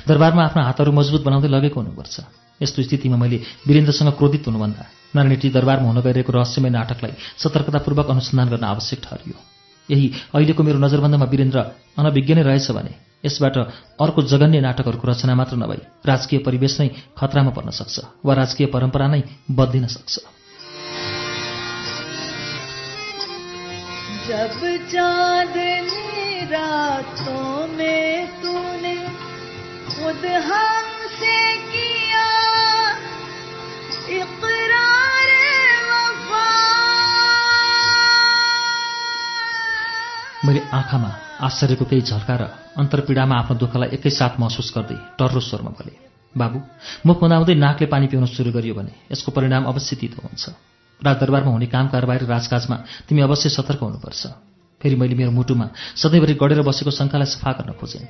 [0.08, 2.16] दरबारमा आफ्ना हातहरू मजबुत बनाउँदै लगेको हुनुपर्छ।
[2.62, 4.84] यस्तो स्थितिमा मैले वीरेन्द्रसँग क्रोधित हुनुभन्दा
[5.16, 9.38] नारायणटी दरबारमा हुन गइरहेको रहस्यमय नाटकलाई सतर्कतापूर्वक अनुसन्धान गर्न आवश्यक ठहरियो।
[9.90, 11.60] यही अहिलेको मेरो नजरबन्दमा वीरेन्द्र
[11.98, 13.58] अनभिज्ञ नै रहेछ भने यसबाट
[14.02, 16.88] अर्को जगन्य नाटकहरूको रचना मात्र नभई राजकीय परिवेश नै
[17.18, 19.22] खतरामा पर्न सक्छ वा राजकीय परम्परा नै
[19.52, 20.14] बद्लिन सक्छ।
[24.30, 24.60] जब
[24.92, 28.96] चांदनी रातों में तूने
[29.90, 31.38] खुद हमसे
[31.68, 32.28] किया
[34.20, 35.32] इकरार
[35.90, 36.46] वफा।
[40.46, 42.44] मैले आँखामा आश्चर्यको केही झल्काएर
[42.82, 45.94] अन्तर्पीडामा आफ्नो दुःखलाई एकैसाथ महसुस गर्दै टर्रो स्वरमा बोले
[46.36, 46.58] बाबु
[47.08, 50.44] मुख मनाउँदै नाकले पानी पिउन सुरु गरियो भने यसको परिणाम अवश्य तितो हुन्छ।
[51.00, 52.76] राजदरबारमा हुने काम कारबाही र राजकाजमा
[53.08, 54.24] तिमी अवश्य सतर्क हुनुपर्छ।
[54.82, 58.04] फेरि मैले मेरो मुटुमा सधैँभरि गढेर बसेको शङ्कालाई सफा गर्न खोजेँ।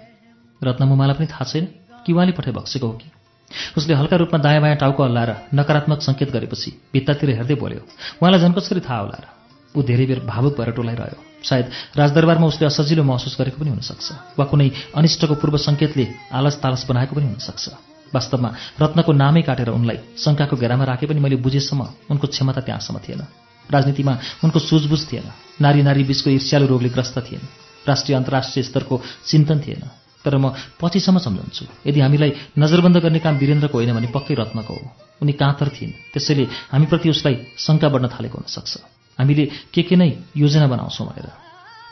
[0.62, 1.66] रत्नमुमालाई पनि थाहा छैन
[2.04, 3.08] कि उहाँले पठाइ बक्सेको हो कि?
[3.78, 7.82] उसले हल्का रूपमा दायाँ बायाँ टाउको हल्लाएर नकारात्मक सङ्केत गरेपछि भित्तातिर हेर्दै बोल्यो
[8.20, 9.26] उहाँलाई झन् कसरी थाहा होला र?
[9.78, 14.46] ऊ धेरै बेर भावुक भएर टोलाइरह्यो। सायद राजदरबारमा उसले असजिलो महसुस गरेको पनि हुनसक्छ वा
[14.52, 17.66] कुनै अनिष्टको पूर्व सङ्केतले आलस तालस बनाएको पनि हुनसक्छ।
[18.10, 18.50] वास्तवमा
[18.82, 23.22] रत्नको नामै काटेर उनलाई शङ्काको घेरामा राखे पनि मैले बुझेसम्म उनको क्षमता त्यहाँसम्म थिएन।
[23.70, 25.28] राजनीतिमा उनको सुझबुझ थिएन।
[25.62, 27.44] नारी नारी बीचको ईर्ष्यालु रोगले ग्रस्त थिएन।
[27.88, 28.96] राष्ट्रिय अन्तर्राष्ट्रिय स्तरको
[29.30, 29.84] चिन्तन थिएन।
[30.26, 34.86] तर म पछिसम्म सम्झन्छु यदि हामीलाई नजरबन्द गर्ने काम वीरेन्द्रको होइन भने पक्कै रत्नको हो।
[35.22, 40.68] उनी काँतर थिइन्। त्यसैले हामीप्रति उसलाई शङ्का बढ्न थालेको हुनसक्छ। हामीले के के नै योजना
[40.68, 41.30] बनाउँछौँ भनेर।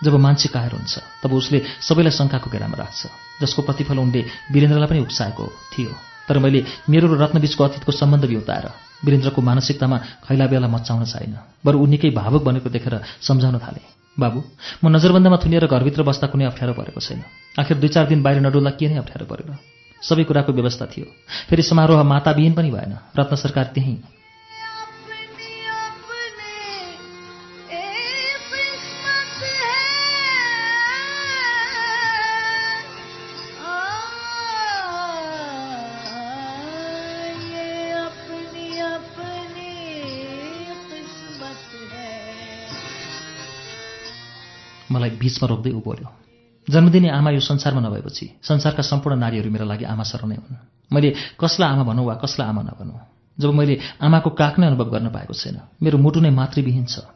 [0.04, 3.02] जब मान्छे कायर हुन्छ तब उसले सबैलाई शङ्काको घेरामा राख्छ
[3.42, 4.22] जसको प्रतिफल उनले
[4.54, 5.92] वीरेन्द्रलाई पनि उक्साएको थियो।
[6.28, 8.66] तर मैले मेरो र रत्नबीचको अतीतको सम्बन्ध बिउताएर
[9.06, 13.86] वीरेन्द्रको मानसिकतामा खैला बेला मचाउन चाहिन बरु ऊ निकै भावुक बनेको देखेर सम्झाउन थालेँ।
[14.18, 14.40] बाबु
[14.84, 17.22] म नजरबन्दमा थुनिएर घरभित्र बस्दा कुनै अप्ठ्यारो परेको छैन।
[17.58, 19.50] आखिर दुई चार दिन बाहिर नडुल्दा के नै अप्ठ्यारो परेर
[20.02, 21.06] सबै कुराको व्यवस्था थियो।
[21.50, 23.98] फेरि समारोह माताविहीन पनि भएन। रत्न सरकार त्यहीँ
[45.28, 46.10] बिचमा रोक्दै बोल्यो
[46.68, 50.58] जन्मदिने आमा यो संसारमा नभएपछि संसारका सम्पूर्ण नारीहरू मेरा लागि आमा नै हुन्।
[50.92, 53.00] मैले कसलाई आमा भनौँ वा कसलाई आमा नभनौँ?
[53.38, 57.08] जब मैले आमाको काख नै अनुभव गर्न पाएको छैन मेरो मुटु नै मातृविहीन छ।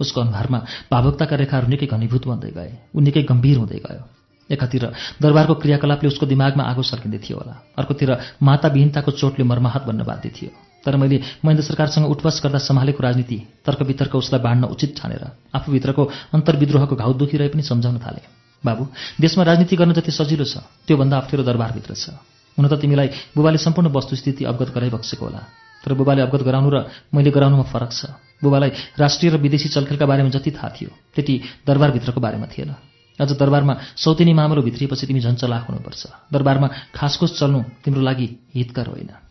[0.00, 0.58] उसको अनुहारमा
[0.90, 4.02] भावुकताका रेखाहरू निकै घनीभूत बन्दै गए ऊ निकै गम्भीर हुँदै गयो।
[4.50, 4.84] एकातिर
[5.22, 8.10] दरबारको क्रियाकलापले उसको दिमागमा आगो सर्किँदै थियो होला। अर्कोतिर
[8.42, 10.50] माताविहीनताको चोटले मर्माहत बन्न बाध्य थियो।
[10.86, 16.02] तर मैले महेन्द्र सरकारसँग उठबस गर्दा सम्हालेको राजनीति तर्कवितर्क उसलाई बाँड्न उचित ठानेर आफूभित्रको
[16.32, 18.22] अन्तर्विद्रोहको घाउ दुखिरहे पनि सम्झाउन थाले।
[18.64, 18.86] बाबु
[19.20, 22.14] देशमा राजनीति गर्न जति सजिलो छ त्योभन्दा अप्ठ्यारो दरबारभित्र छ।
[22.58, 25.40] हुन त तिमीलाई बुबाले सम्पूर्ण वस्तुस्थिति अवगत गराइबक्सेको होला।
[25.84, 26.76] तर बुबाले अवगत गराउनु र
[27.12, 31.34] मैले गराउनुमा फरक छ। बुबालाई राष्ट्रिय र विदेशी चलखेलका बारेमा जति थाहा थियो त्यति
[31.66, 32.72] दरबारभित्रको बारेमा थिएन।
[33.18, 36.02] अझ दरबारमा सौतेनी मामलो भित्रिएपछि तिमी झन् चलाक हुनुपर्छ।
[36.32, 39.25] दरबारमा खासखुस चल्नु तिम्रो लागि हितकर होइन।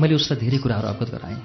[0.00, 1.40] मैले उसलाई धेरै कुराहरू अवगत गराएँ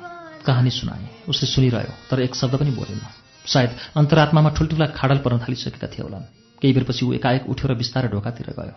[0.45, 3.01] कहानी सुनाएँ उसले सुनिरह्यो तर एक शब्द पनि बोलेन।
[3.45, 6.25] सायद अन्तरात्मामा ठुल्ठुला खाडल पर्न थालिसकेका थिए होलान्।
[6.61, 8.75] केही बेरपछि ऊ एकाएक उठ्यो र बिस्तारै ढोकातिर गयो।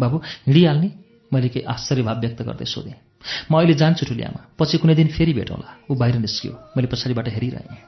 [0.00, 0.90] बाबु हिँडिहाल्ने?
[1.32, 2.98] मैले केही आश्चर्य भाव व्यक्त गर्दै सोधेँ।
[3.50, 7.78] म अहिले जान्छु ठुलियामा पछि कुनै दिन फेरि भेटौँला। ऊ बाहिर निस्कियो। मैले पछाडिबाट हेरिरहेँ।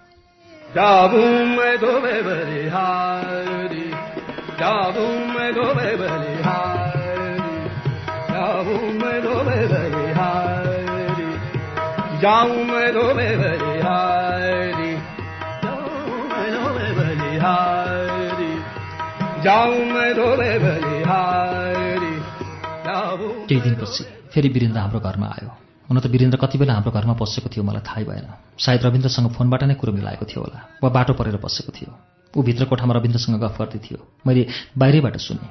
[23.48, 25.50] केही दिनपछि फेरि वीरेन्द्र हाम्रो घरमा आयो।
[25.90, 29.62] हुन त वीरेन्द्र कति बेला हाम्रो घरमा पसेको थियो मलाई थाहै भएन। सायद रविन्द्रसँग फोनबाट
[29.66, 31.90] नै कुरो मिलाएको थियो होला वा बाटो परेर बसेको थियो।
[32.38, 34.46] ऊ भित्र कोठामा रविन्द्रसँग गफ गर्दै थियो। मैले
[34.78, 35.50] बाहिरैबाट सुनेँ।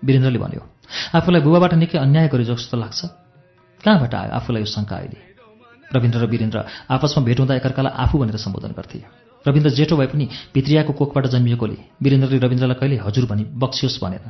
[0.00, 0.62] वीरेन्द्रले भन्यो
[1.12, 3.00] आफूलाई बुबाबाट निकै अन्याय गरे जस्तो लाग्छ।
[3.84, 5.35] कहाँबाट आयो आफूलाई यो शङ्का अहिले?
[5.94, 6.58] रविन्द्र र वीरेन्द्र
[6.90, 8.98] आपसमा भेट हुँदा एकअर्कालाई आफू भनेर सम्बोधन गर्थे।
[9.44, 14.26] रविन्द्र जेठो भए पनि भित्रियाको कोखबाट जन्मिएकोले वीरेन्द्रले रविन्द्रलाई कहिले हजुर भनी बक्सियोस् भनेन।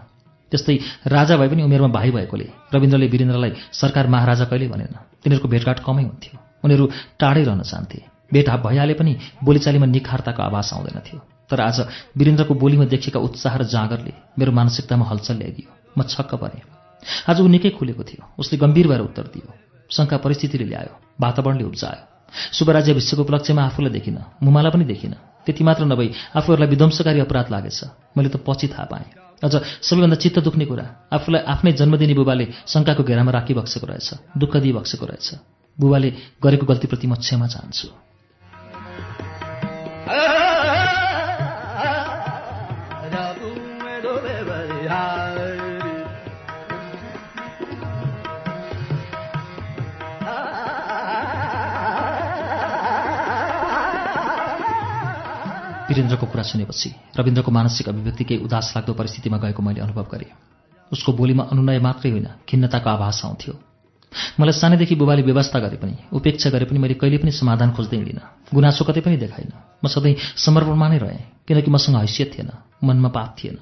[0.53, 5.79] त्यस्तै राजा भए पनि उमेरमा भाइ भएकोले रविन्द्रले वीरेन्द्रलाई सरकार महाराजा कहिले भनेन। तिनीहरूको भेटघाट
[5.81, 6.85] कमै हुन्थ्यो। उनीहरू
[7.19, 7.99] टाढै रहन चाहन्थे।
[8.33, 9.13] भेटहाप भइहाले पनि
[9.45, 11.79] बोलीचालीमा निखारताको आवाज आउँदैन थियो। तर आज
[12.17, 16.63] वीरेन्द्रको बोलीमा देखिएका उत्साह र जाँगरले मेरो मानसिकतामा हलचल ल्याइदियो। म छक्क परेँ।
[17.31, 19.47] आज ऊ निकै खुलेको थियो। उसले गम्भीर भएर उत्तर दियो।
[19.91, 22.03] शङ्का परिस्थितिले ल्यायो वातावरणले उब्जायो।
[22.53, 27.81] शुभराज्य विश्वको उपलक्ष्यमा आफूलाई देखिनँ मुमालाई पनि देखिनँ। त्यति मात्र नभई आफूहरूलाई विध्वंसकारी अपराध लागेछ।
[28.17, 29.07] मैले त पछि थाहा पाएँ।
[29.45, 35.07] अझ सबैभन्दा चित्त दुख्ने कुरा आफूलाई आफ्नै जन्मदिनी बुबाले शङ्काको घेरामा राखिबक्सेको रहेछ दुःख दिइबक्सेको
[35.07, 35.29] रहेछ।
[35.77, 36.09] बुबाले
[36.43, 37.89] गरेको गल्तीप्रति म क्षमा चाहन्छु।
[55.97, 60.29] वीरेन्द्रको कुरा सुनेपछि रविन्द्रको मानसिक अभिव्यक्ति केही उदास लाग्दो परिस्थितिमा गएको मैले अनुभव गरेँ।
[60.93, 63.55] उसको बोलीमा अनुनय मात्रै होइन खिन्नताको आभास आउँथ्यो।
[64.37, 68.25] मलाई सानैदेखि बुबाले व्यवस्था गरे पनि उपेक्षा गरे पनि मैले कहिले पनि समाधान खोज्दै हिँडिनँ।
[68.53, 72.51] गुनासो कतै पनि देखाइनँ म सधैँ समर्पणमा नै रहेँ किनकि मसँग हैसियत थिएन
[72.85, 73.57] मनमा पाप थिएन।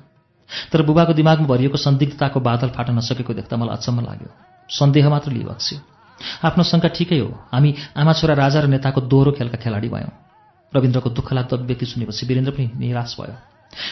[0.74, 4.31] तर बुबाको दिमागमा भरिएको संदिग्धताको बादल फाट्न नसकेको देख्दा मलाई अचम्म लाग्यो।
[4.70, 5.78] सन्देह मात्र लिइबक्स्यो
[6.44, 10.24] आफ्नो शङ्का ठिकै हो हामी आमा छोरा राजा र नेताको दोहोरो खेलका खेलाडी भयौँ।
[10.76, 13.37] रविन्द्रको दुःख लाग्दो अभिव्यक्ति सुनेपछि वीरेन्द्र पनि निराश भयो।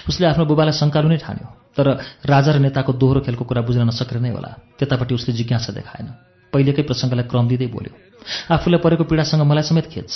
[0.09, 1.87] उसले आफ्नो बुबालाई शङ्कालु नै ठान्यो तर
[2.27, 6.09] राजा र नेताको दोहोरो खेलको कुरा बुझ्न नसकेर नै होला। त्यतापट्टि उसले जिज्ञासा देखाएन।
[6.53, 7.93] पहिलेकै प्रसङ्गलाई क्रम दिँदै बोल्यो
[8.55, 10.15] आफूलाई परेको पीडासँग मलाई समेत खेद्छ।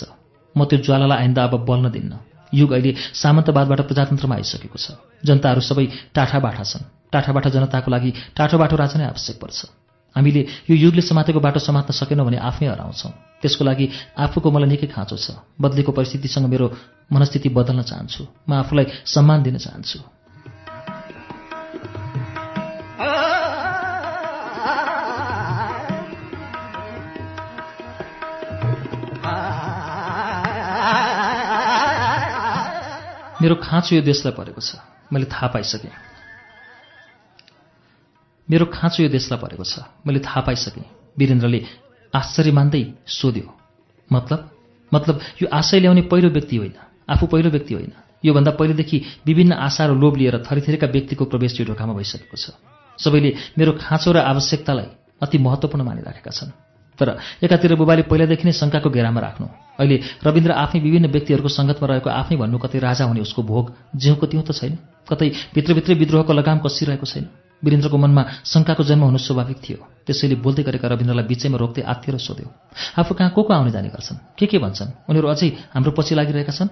[0.55, 2.13] म त्यो ज्वालालाई आइन्दा अब बल्न दिन्न।
[2.55, 4.87] युग अहिले सामन्तवादबाट प्रजातन्त्रमा आइसकेको छ।
[5.25, 9.59] जनताहरू सबै टाठा बाठा छन्। टाठा बाठा जनताको लागि टाठो बाटो राजा नै आवश्यक पर्छ।
[10.17, 10.41] हामीले
[10.73, 13.13] यो युगले समातेको बाटो समात्न सकेनौँ भने आफै हराउँछौँ।
[13.45, 16.67] त्यसको लागि आफूको मलाई निकै खाँचो छ। बदलेको परिस्थितिसँग मेरो
[17.13, 20.01] मनस्थिति बदल्न चाहन्छु। म आफूलाई सम्मान दिन चाहन्छु।
[33.37, 34.81] मेरो खाँचो यो देशलाई परेको छ।
[35.13, 36.16] मैले थाहा पाइसकेँ।
[38.49, 39.75] मेरो खाँचो यो देशलाई परेको छ।
[40.07, 40.85] मैले थाहा पाइसकेँ।
[41.19, 41.61] वीरेन्द्रले
[42.15, 43.47] आश्चर्य मान्दै सोध्यो
[44.11, 44.41] मतलब?
[44.93, 46.75] मतलब यो आशय ल्याउने पहिलो व्यक्ति होइन
[47.11, 47.93] आफू पहिलो व्यक्ति होइन।
[48.25, 48.97] योभन्दा पहिलेदेखि
[49.27, 52.55] विभिन्न आशा र लोभ लिएर थरीथरीका व्यक्तिको प्रवेश यो ढोकामा भइसकेको छ।
[52.99, 54.89] सबैले मेरो खाँचो र आवश्यकतालाई
[55.23, 56.51] अति महत्त्वपूर्ण मानिराखेका छन्।
[56.99, 57.09] तर
[57.45, 59.47] एकातिर बुबाले पहिलादेखि नै शङ्काको घेरामा राख्नु
[59.77, 64.27] अहिले रविन्द्र आफै विभिन्न व्यक्तिहरूको सङ्गतमा रहेको आफै भन्नु कतै राजा हुने उसको भोग जिउको
[64.27, 67.27] त्यौँ त छैन। कतै भित्रभित्रै विद्रोहको लगाम कसिरहेको छैन।
[67.65, 72.49] वीरेन्द्रको मनमा शङ्काको जन्म हुनु स्वाभाविक थियो। त्यसैले बोल्दै गरेका रविन्द्रलाई बिचैमा रोक्दै आत्तिएर सोध्यो
[72.99, 74.17] आफू कहाँ को को आउने जाने गर्छन्?
[74.39, 74.90] के के भन्छन्?
[75.08, 76.69] उनीहरू अझै हाम्रो पछि लागिरहेका छन्?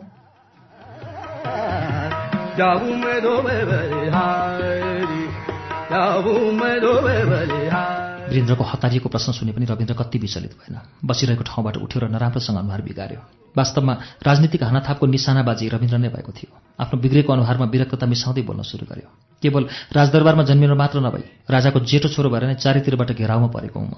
[8.34, 12.83] वीरेन्द्रको हतारिएको प्रश्न सुने पनि रविन्द्र कति विचलित भएन। बसिरहेको ठाउँबाट उठ्यो र नराम्रोसँग अनुहार
[12.83, 13.20] बिगार्यो।
[13.54, 13.94] वास्तवमा
[14.26, 16.50] राजनीतिक हानाथापको निशानाबाजी रविन्द्र नै भएको थियो।
[16.83, 19.08] आफ्नो बिग्रेको अनुहारमा विरक्तता मिसाउँदै बोल्न सुरु गर्यो।
[19.42, 19.62] केवल
[19.94, 23.94] राजदरबारमा जन्मिएर मात्र नभई राजाको जेठो छोरो भएर नै चारैतिरबाट घेराउमा परेको हुँ म।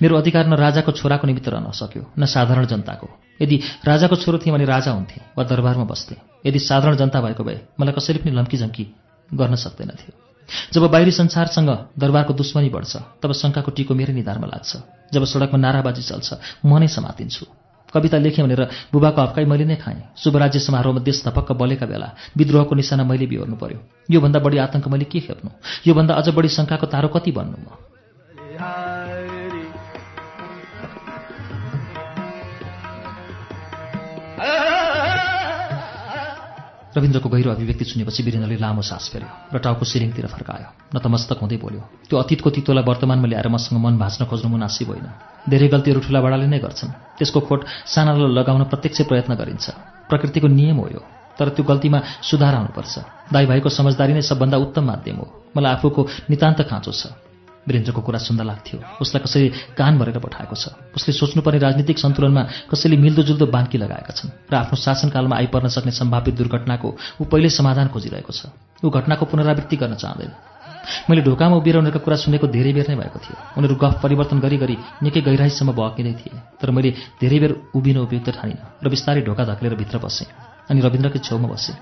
[0.00, 3.08] मेरो अधिकार न राजाको छोराको निमित्त रहन सक्यो न साधारण जनताको।
[3.40, 6.16] यदि राजाको छोरो थिएँ भने राजा हुन्थे वा दरबारमा बस्थे।
[6.48, 8.84] यदि साधारण जनता भएको भए मलाई कसैले पनि लम्कीझम्की
[9.30, 10.29] गर्न सक्दैनथ्यो
[10.72, 14.70] जब बाहिरी संसारसँग दरबारको दुश्मनी बढ्छ तब शङ्काको टिको मेरै निधारमा लाग्छ।
[15.12, 16.28] जब सडकमा नाराबाजी चल्छ
[16.64, 17.44] म नै समातिन्छु।
[17.92, 22.74] कविता लेखेँ भनेर बुबाको हप्काई मैले नै खाएँ। शुभराज्य समारोहमा देश धपक्क बलेका बेला विद्रोहको
[22.74, 23.78] निशाना मैले बिहोर्नु पर्यो।
[24.10, 25.50] योभन्दा बढी आतङ्क मैले के खेप्नु
[25.86, 27.66] योभन्दा अझ बढी शङ्काको तारो कति बन्नु म?
[36.96, 41.82] रविन्द्रको गहिरो अभिव्यक्ति सुनेपछि वीरेन्द्रले लामो सास फेर्यो र टाउको सिरिङतिर फर्कायो। नतमस्तक हुँदै बोल्यो
[42.10, 45.06] त्यो अतीतको तितोलाई वर्तमानमा ल्याएर मसँग मन भाँच्न खोज्नु मुनासिब होइन
[45.46, 49.66] धेरै गल्तीहरू ठुला बडाले नै गर्छन्। त्यसको खोट सानालाई लगाउन प्रत्यक्ष प्रयत्न गरिन्छ।
[50.10, 51.02] प्रकृतिको नियम हो यो
[51.38, 52.94] तर त्यो गल्तीमा सुधार आउनुपर्छ।
[53.30, 57.02] दाई भाइको समझदारी नै सबभन्दा उत्तम माध्यम हो। मलाई आफूको नितान्त खाँचो छ।
[57.66, 60.64] वीरेन्द्रको कुरा सुन्दा लाग्थ्यो। उसलाई कसैले कान भरेर पठाएको छ।
[60.96, 66.34] उसले सोच्नुपर्ने राजनीतिक सन्तुलनमा कसैले मिल्दोजुल्दो बान्की लगाएका छन् र आफ्नो शासनकालमा आइपर्न सक्ने सम्भावित
[66.40, 66.88] दुर्घटनाको
[67.20, 68.48] ऊ पहिल्यै समाधान खोजिरहेको छ।
[68.80, 70.32] ऊ घटनाको पुनरावृत्ति गर्न चाहँदैन।
[71.08, 74.56] मैले ढोकामा उभिएर उनीहरूको कुरा सुनेको धेरै बेर नै भएको थियो। उनीहरू गफ परिवर्तन गरी
[74.56, 79.44] गरी निकै गहिराईसम्म बहकिँदै थिए। तर मैले धेरै बेर उभिन उपयुक्त ठानिनँ र बिस्तारै ढोका
[79.44, 80.26] धक्लेर भित्र बसेँ।
[80.72, 81.76] अनि रविन्द्रकै छेउमा बसेँ।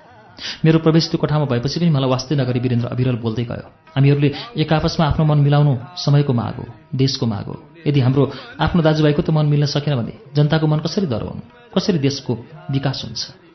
[0.64, 4.30] मेरो प्रवेश त्यो कोठामा भएपछि पनि मलाई वास्तै नगरी वीरेन्द्र अविरल बोल्दै गयो। हामीहरूले
[4.62, 5.72] एक आपसमा आफ्नो मन मिलाउनु
[6.04, 7.56] समयको माग हो देशको माग हो।
[7.86, 8.22] यदि हाम्रो
[8.60, 11.42] आफ्नो दाजुभाइको त मन मिल्न सकेन भने जनताको मन कसरी डराउनु?
[11.74, 12.32] कसरी देशको
[12.70, 13.47] विकास हुन्छ?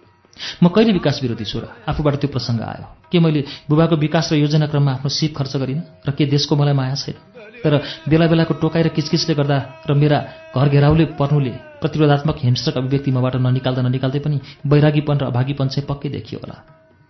[0.63, 1.65] म कहिले विकास विरोधी छु र?
[1.87, 5.81] आफूबाट त्यो प्रसङ्ग आयो। के मैले बुबाको विकास र योजनाक्रममा आफ्नो सिप खर्च गरिनँ?
[6.07, 7.15] र के देशको मलाई माया छैन?
[7.63, 7.73] तर
[8.09, 10.17] बेला बेलाको टोकाइ र किचकिचले गर्दा र मेरा
[10.51, 16.09] घर घेराउले पर्नुले प्रतिरोधात्मक हिंस्रक अभिव्यक्ति मबाट ननिकाल्दा ननिकाल्दै पनि वैरागीपन र अभागीपन चाहिँ पक्कै
[16.09, 16.55] देखियो होला।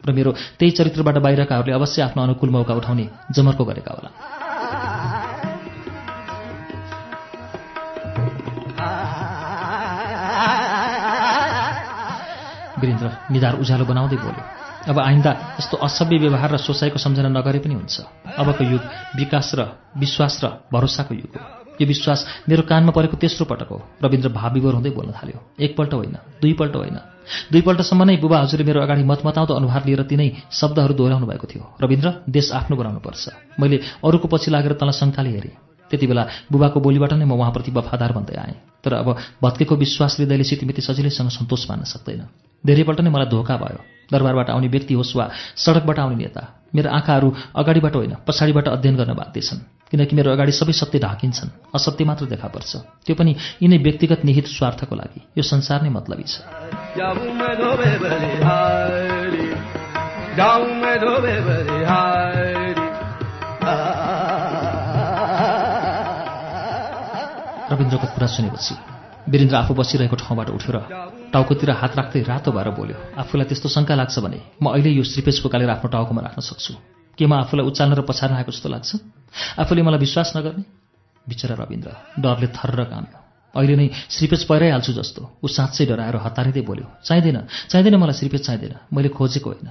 [0.04, 4.10] र मेरो त्यही चरित्रबाट बाहिरकाहरूले अवश्य आफ्नो अनुकूल मौका उठाउने जमर्को गरेका होला।
[12.84, 14.44] वीरेन्द्र निधार उज्यालो बनाउँदै बोल्यो।
[14.84, 17.96] अब आइन्दा यस्तो असभ्य व्यवहार र सोचाइको सम्झना नगरे पनि हुन्छ।
[18.36, 18.84] अबको युग
[19.16, 19.62] विकास र
[19.96, 24.74] विश्वास र भरोसाको युग हो। यो विश्वास मेरो कानमा परेको तेस्रो पटक हो। रविन्द्र भाविवर
[24.78, 26.98] हुँदै बोल्न थाल्यो। एकपल्ट होइन दुईपल्ट होइन।
[27.52, 32.08] दुईपल्टसम्म नै बुबा हजुरले मेरो अगाडि मतमताउँदो अनुहार लिएर तिनै शब्दहरू दोहोऱ्याउनु भएको थियो। रविन्द्र
[32.28, 33.24] देश आफ्नो बनाउनुपर्छ।
[33.60, 38.12] मैले अरूको पछि लागेर तँलाई शङ्काले हेरेँ। त्यति बेला बुबाको बोलीबाट नै म उहाँप्रति वफादार
[38.18, 42.26] भन्दै आएँ। तर अब भत्केको विश्वास हृदयले सितिमिति सजिलैसँग सन्तोष मान्न सक्दैन।
[42.66, 43.80] धेरैपल्ट नै मलाई धोका भयो।
[44.12, 46.42] दरबारबाट आउने व्यक्ति होस् वा सडकबाट आउने नेता
[46.76, 49.60] मेरो आँखाहरू अगाडिबाट होइन पछाडिबाट अध्ययन गर्न बाध्य छन्।
[49.94, 54.48] किनकि मेरो अगाडि सबै सत्य ढाकिन्छन्। असत्य मात्र देखा पर्छ। त्यो पनि यिनै व्यक्तिगत निहित
[54.50, 56.42] स्वार्थको लागि। यो संसार नै मतलबी छ।
[67.74, 68.74] रविन्द्रको कुरा सुनेपछि
[69.34, 70.78] वीरेन्द्र आफू बसिरहेको ठाउँबाट उठेर
[71.34, 75.42] टाउकोतिर हात राख्दै रातो भएर बोल्यो आफूलाई त्यस्तो शङ्का लाग्छ भने म अहिले यो श्रीपेज
[75.44, 76.74] फुकालेर आफ्नो टाउकोमा राख्न सक्छु।
[77.18, 78.90] के म आफूलाई उचाल्न र पछार्न आएको जस्तो लाग्छ?
[79.62, 80.64] आफूले मलाई विश्वास नगर्ने?
[81.26, 81.90] बिचरा रविन्द्र
[82.20, 83.18] डरले थर्र काम्यो।
[83.56, 87.38] अहिले नै श्रीपेज पहिराइहाल्छु जस्तो ऊ साँच्चै डराएर हतारिँदै बोल्यो चाहिँदैन
[87.72, 89.70] चाहिँदैन मलाई श्रीपेज चाहिँदैन मैले खोजेको होइन।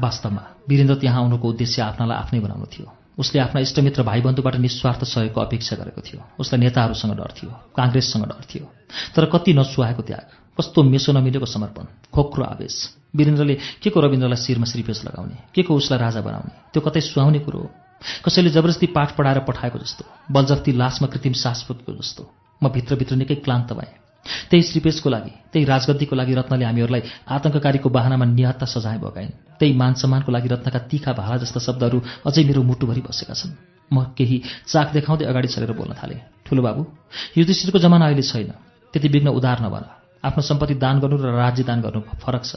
[0.00, 2.86] वास्तवमा वीरेन्द्र त्यहाँ आउनुको उद्देश्य आफ्नालाई आफ्नै बनाउनु थियो।
[3.18, 8.42] उसले आफ्ना इष्टमित्र भाइबन्धुबाट निस्वार्थ सहयोगको अपेक्षा गरेको थियो। उसलाई नेताहरूसँग डर थियो काङ्ग्रेससँग डर
[8.46, 8.64] थियो।
[9.14, 10.26] तर कति नसुहाएको त्याग
[10.58, 12.76] कस्तो मेसो नमिलेको समर्पण खोक्रो आवेश।
[13.16, 17.38] वीरेन्द्रले के को रविन्द्रलाई शिरमा श्रीपेश लगाउने के को उसलाई राजा बनाउने त्यो कतै सुहाउने
[17.38, 17.70] कुरो हो?
[18.24, 22.22] कसैले जबरजस्ती पाठ पढाएर पठाएको जस्तो बलजफ्ती लासमा कृत्रिम शाश्वतको जस्तो।
[22.62, 24.07] म भित्रभित्र निकै क्लान्त भएँ।
[24.50, 29.92] त्यही श्रीपेशको लागि त्यही राजगद्दीको लागि रत्नले हामीहरूलाई आतङ्ककारीको बाहनामा निहत्ता सजाय भगाइन्। त्यही मान
[30.00, 33.52] सम्मानको लागि रत्नका तिखा भाला जस्ता शब्दहरू अझै मेरो मुटुभरि बसेका छन्।
[33.92, 34.36] म केही
[34.68, 36.82] चाक देखाउँदै अगाडि चलेर बोल्न थालेँ। ठुलो बाबु
[37.38, 38.52] युधिष्ठिरको जमाना अहिले छैन।
[38.92, 39.84] त्यति विघ्न उदार नभन।
[40.24, 42.52] आफ्नो सम्पत्ति दान गर्नु र राज्य दान गर्नु फरक छ।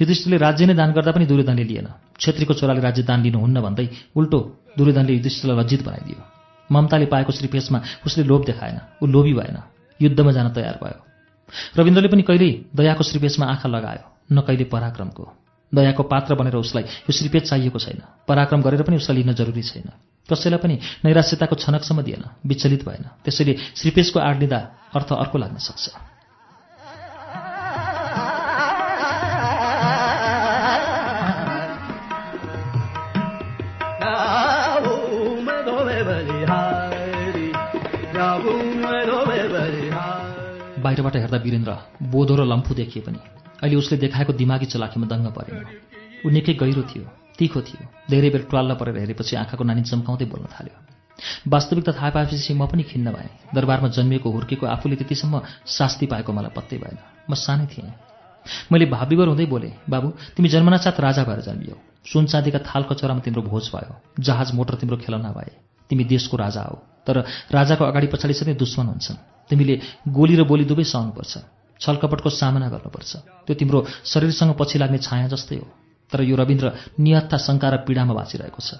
[0.00, 1.88] युधिष्ठिरले राज्य नै दान गर्दा पनि दुर्योधनले लिएन।
[2.20, 4.38] छेत्रीको छोराले राज्य दान लिनुहुन्न भन्दै उल्टो
[4.78, 6.20] दुर्योधनले युधिष्ठिरलाई लज्जित बनाइदियो।
[6.70, 10.98] ममताले पाएको श्रीपेशमा उसले लोभ देखाएन। ऊ लोभी भएन। युद्धमा जान तयार भयो।
[11.78, 15.24] रविन्द्रले पनि कहिल्यै दयाको श्रीपेशमा आँखा लगायो न कहिले पराक्रमको।
[15.74, 19.90] दयाको पात्र बनेर उसलाई यो श्रीपेश चाहिएको छैन। पराक्रम गरेर पनि उसलाई लिन जरुरी छैन।
[20.28, 24.60] कसैलाई पनि नैराश्यताको छनकसम्म दिएन विचलित भएन। त्यसैले श्रीपेशको आड लिँदा
[24.94, 26.13] अर्थ अर्को लाग्न सक्छ।
[40.84, 41.72] बाहिरबाट हेर्दा वीरेन्द्र
[42.12, 43.18] बोधो र लम्फू देखिए पनि।
[43.62, 45.64] अहिले उसले देखाएको दिमागी चलाखीमा दङ्ग परेन।
[46.24, 47.04] ऊ निकै गहिरो थियो
[47.38, 50.76] तिखो थियो। धेरै बेर ट्वाल्न परेर हेरेपछि आँखाको नानी चम्काउँदै बोल्न थाल्यो।
[51.48, 55.34] वास्तविकता थाहा पाएपछि म पनि खिन्न भएँ। दरबारमा जन्मिएको हुर्केको आफूले त्यतिसम्म
[55.66, 56.98] शास्ति पाएको मलाई पत्तै भएन।
[57.30, 57.92] म सानै थिएँ।
[58.72, 63.42] मैले भाविवर हुँदै बोलेँ बाबु तिमी जन्मनासाथ राजा भएर जन्मियौ। सुन चाँदीका थाल कचौरामा तिम्रो
[63.42, 65.50] भोज भयो। जहाज मोटर तिम्रो खेलौना भए।
[65.90, 69.74] तिमी देशको राजा हौ। तर राजाको अगाडि पछाडि सधैँ दुश्मन हुन्छन्। तिमीले
[70.08, 71.34] गोली र बोली दुवै सहनुपर्छ।
[71.80, 73.12] छलकपटको सामना गर्नुपर्छ।
[73.46, 75.66] त्यो तिम्रो शरीरसँग पछि लाग्ने छाया जस्तै हो।
[76.10, 76.66] तर यो रविन्द्र
[77.00, 78.70] निहत्था शङ्का र पीडामा बाँचिरहेको छ।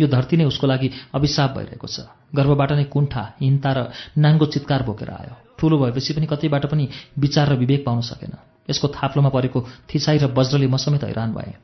[0.00, 3.78] यो धरती नै उसको लागि अभिशाप भइरहेको छ। गर्भबाट नै कुण्ठा हिंता र
[4.18, 6.84] नाङ्गो चित्कार बोकेर आयो। ठुलो भएपछि पनि कतैबाट पनि
[7.18, 8.32] विचार र विवेक पाउन सकेन।
[8.70, 11.54] यसको थाप्लोमा परेको थिसाई र वज्रले म समेत हैरान भएँ।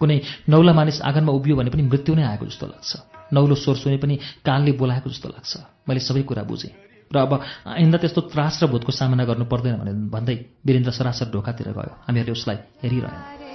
[0.00, 0.16] कुनै
[0.48, 2.92] नौला मानिस आँगनमा उभियो भने पनि मृत्यु नै आएको जस्तो लाग्छ।
[3.32, 5.52] नौलो स्वर सुने पनि कानले बोलाएको जस्तो लाग्छ।
[5.88, 7.32] मैले सबै कुरा बुझेँ। र अब
[7.66, 12.32] आइन्दा त्यस्तो त्रास र भूतको सामना गर्नु पर्दैन भने भन्दै वीरेन्द्र सरासर ढोकातिर गयो। हामीहरूले
[12.32, 13.46] उसलाई हेरिरह्यौँ।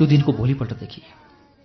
[0.00, 1.00] त्यो दिनको भोलिपल्टदेखि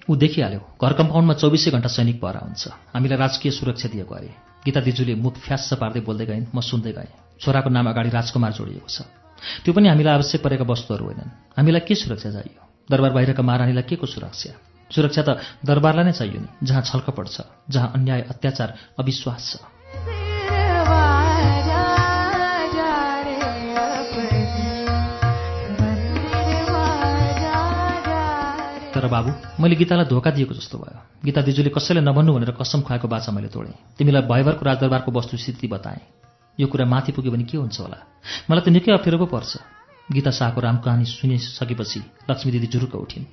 [0.06, 4.30] ऊ देखिहाल्यो। घर कम्पाउन्डमा चौबिसै घन्टा सैनिक पहरा हुन्छ हामीलाई राजकीय सुरक्षा दिएको अरे।
[4.62, 8.90] गीता दिजूले मुख फ्यास्स पार्दै बोल्दै गइन् म सुन्दै गएँ। छोराको नाम अगाडि राजकुमार जोडिएको
[8.90, 9.02] छ।
[9.66, 12.62] त्यो पनि हामीलाई आवश्यक परेका वस्तुहरू होइनन्। हामीलाई के सुरक्षा चाहियो?
[12.86, 14.54] दरबार बाहिरका महारानीलाई के को सुरक्षा?
[14.94, 15.30] सुरक्षा त
[15.66, 17.38] दरबारलाई नै चाहियो नि जहाँ छल्कपट छ
[17.70, 18.70] जहाँ अन्याय अत्याचार
[19.02, 20.35] अविश्वास छ।
[28.96, 33.08] तर बाबु मैले गीतालाई धोका दिएको जस्तो भयो। गीता दिजुले कसैले नभन्नु भनेर कसम खुवाएको
[33.12, 36.00] बाचा मैले तोडेँ। तिमीलाई भयभरको राजदरबारको वस्तुस्थिति बताएँ।
[36.58, 38.00] यो कुरा माथि पुग्यो भने के हुन्छ होला?
[38.48, 39.52] मलाई त निकै अप्ठ्यारो पो पर्छ।
[40.08, 42.00] गीता शाहको राम कहानी सुनिसकेपछि
[42.32, 43.26] लक्ष्मी दिदी जुरुक्क उठिन्।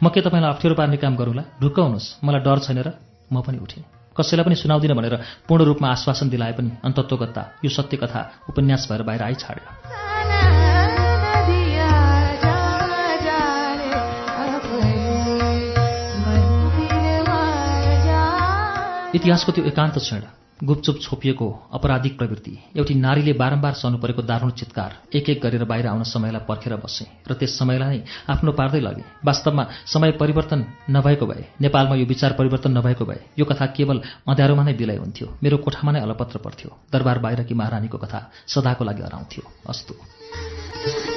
[0.00, 1.44] म के तपाईँलाई अप्ठ्यारो पार्ने काम गरौँला?
[1.60, 2.88] ढुक्क हुनुहोस्। मलाई डर छैन र
[3.28, 3.84] म पनि उठेँ।
[4.16, 9.02] कसैलाई पनि सुनाउँदिनँ भनेर पूर्ण रूपमा आश्वासन दिलाए पनि अन्तत्वगत्ता यो सत्य कथा उपन्यास भएर
[9.04, 10.13] बाहिर आइछाड्यो।
[19.14, 20.22] इतिहासको त्यो एकान्त क्षण
[20.64, 25.86] गुपचुप छोपिएको अपराधिक प्रवृत्ति एउटी नारीले बारम्बार सहनु परेको दारुण चित्कार एक एक गरेर बाहिर
[25.86, 31.26] आउन समयलाई पर्खेर बसेँ र त्यस समयलाई नै आफ्नो पार्दै लगेँ। वास्तवमा समय परिवर्तन नभएको
[31.26, 35.56] भए नेपालमा यो विचार परिवर्तन नभएको भए यो कथा केवल अँध्यारोमा नै बिलाइ हुन्थ्यो मेरो
[35.62, 41.13] कोठामा नै अलपत्र पर्थ्यो दरबार बाहिरकी महारानीको कथा सदाको लागि हराउँथ्यो अस्तु।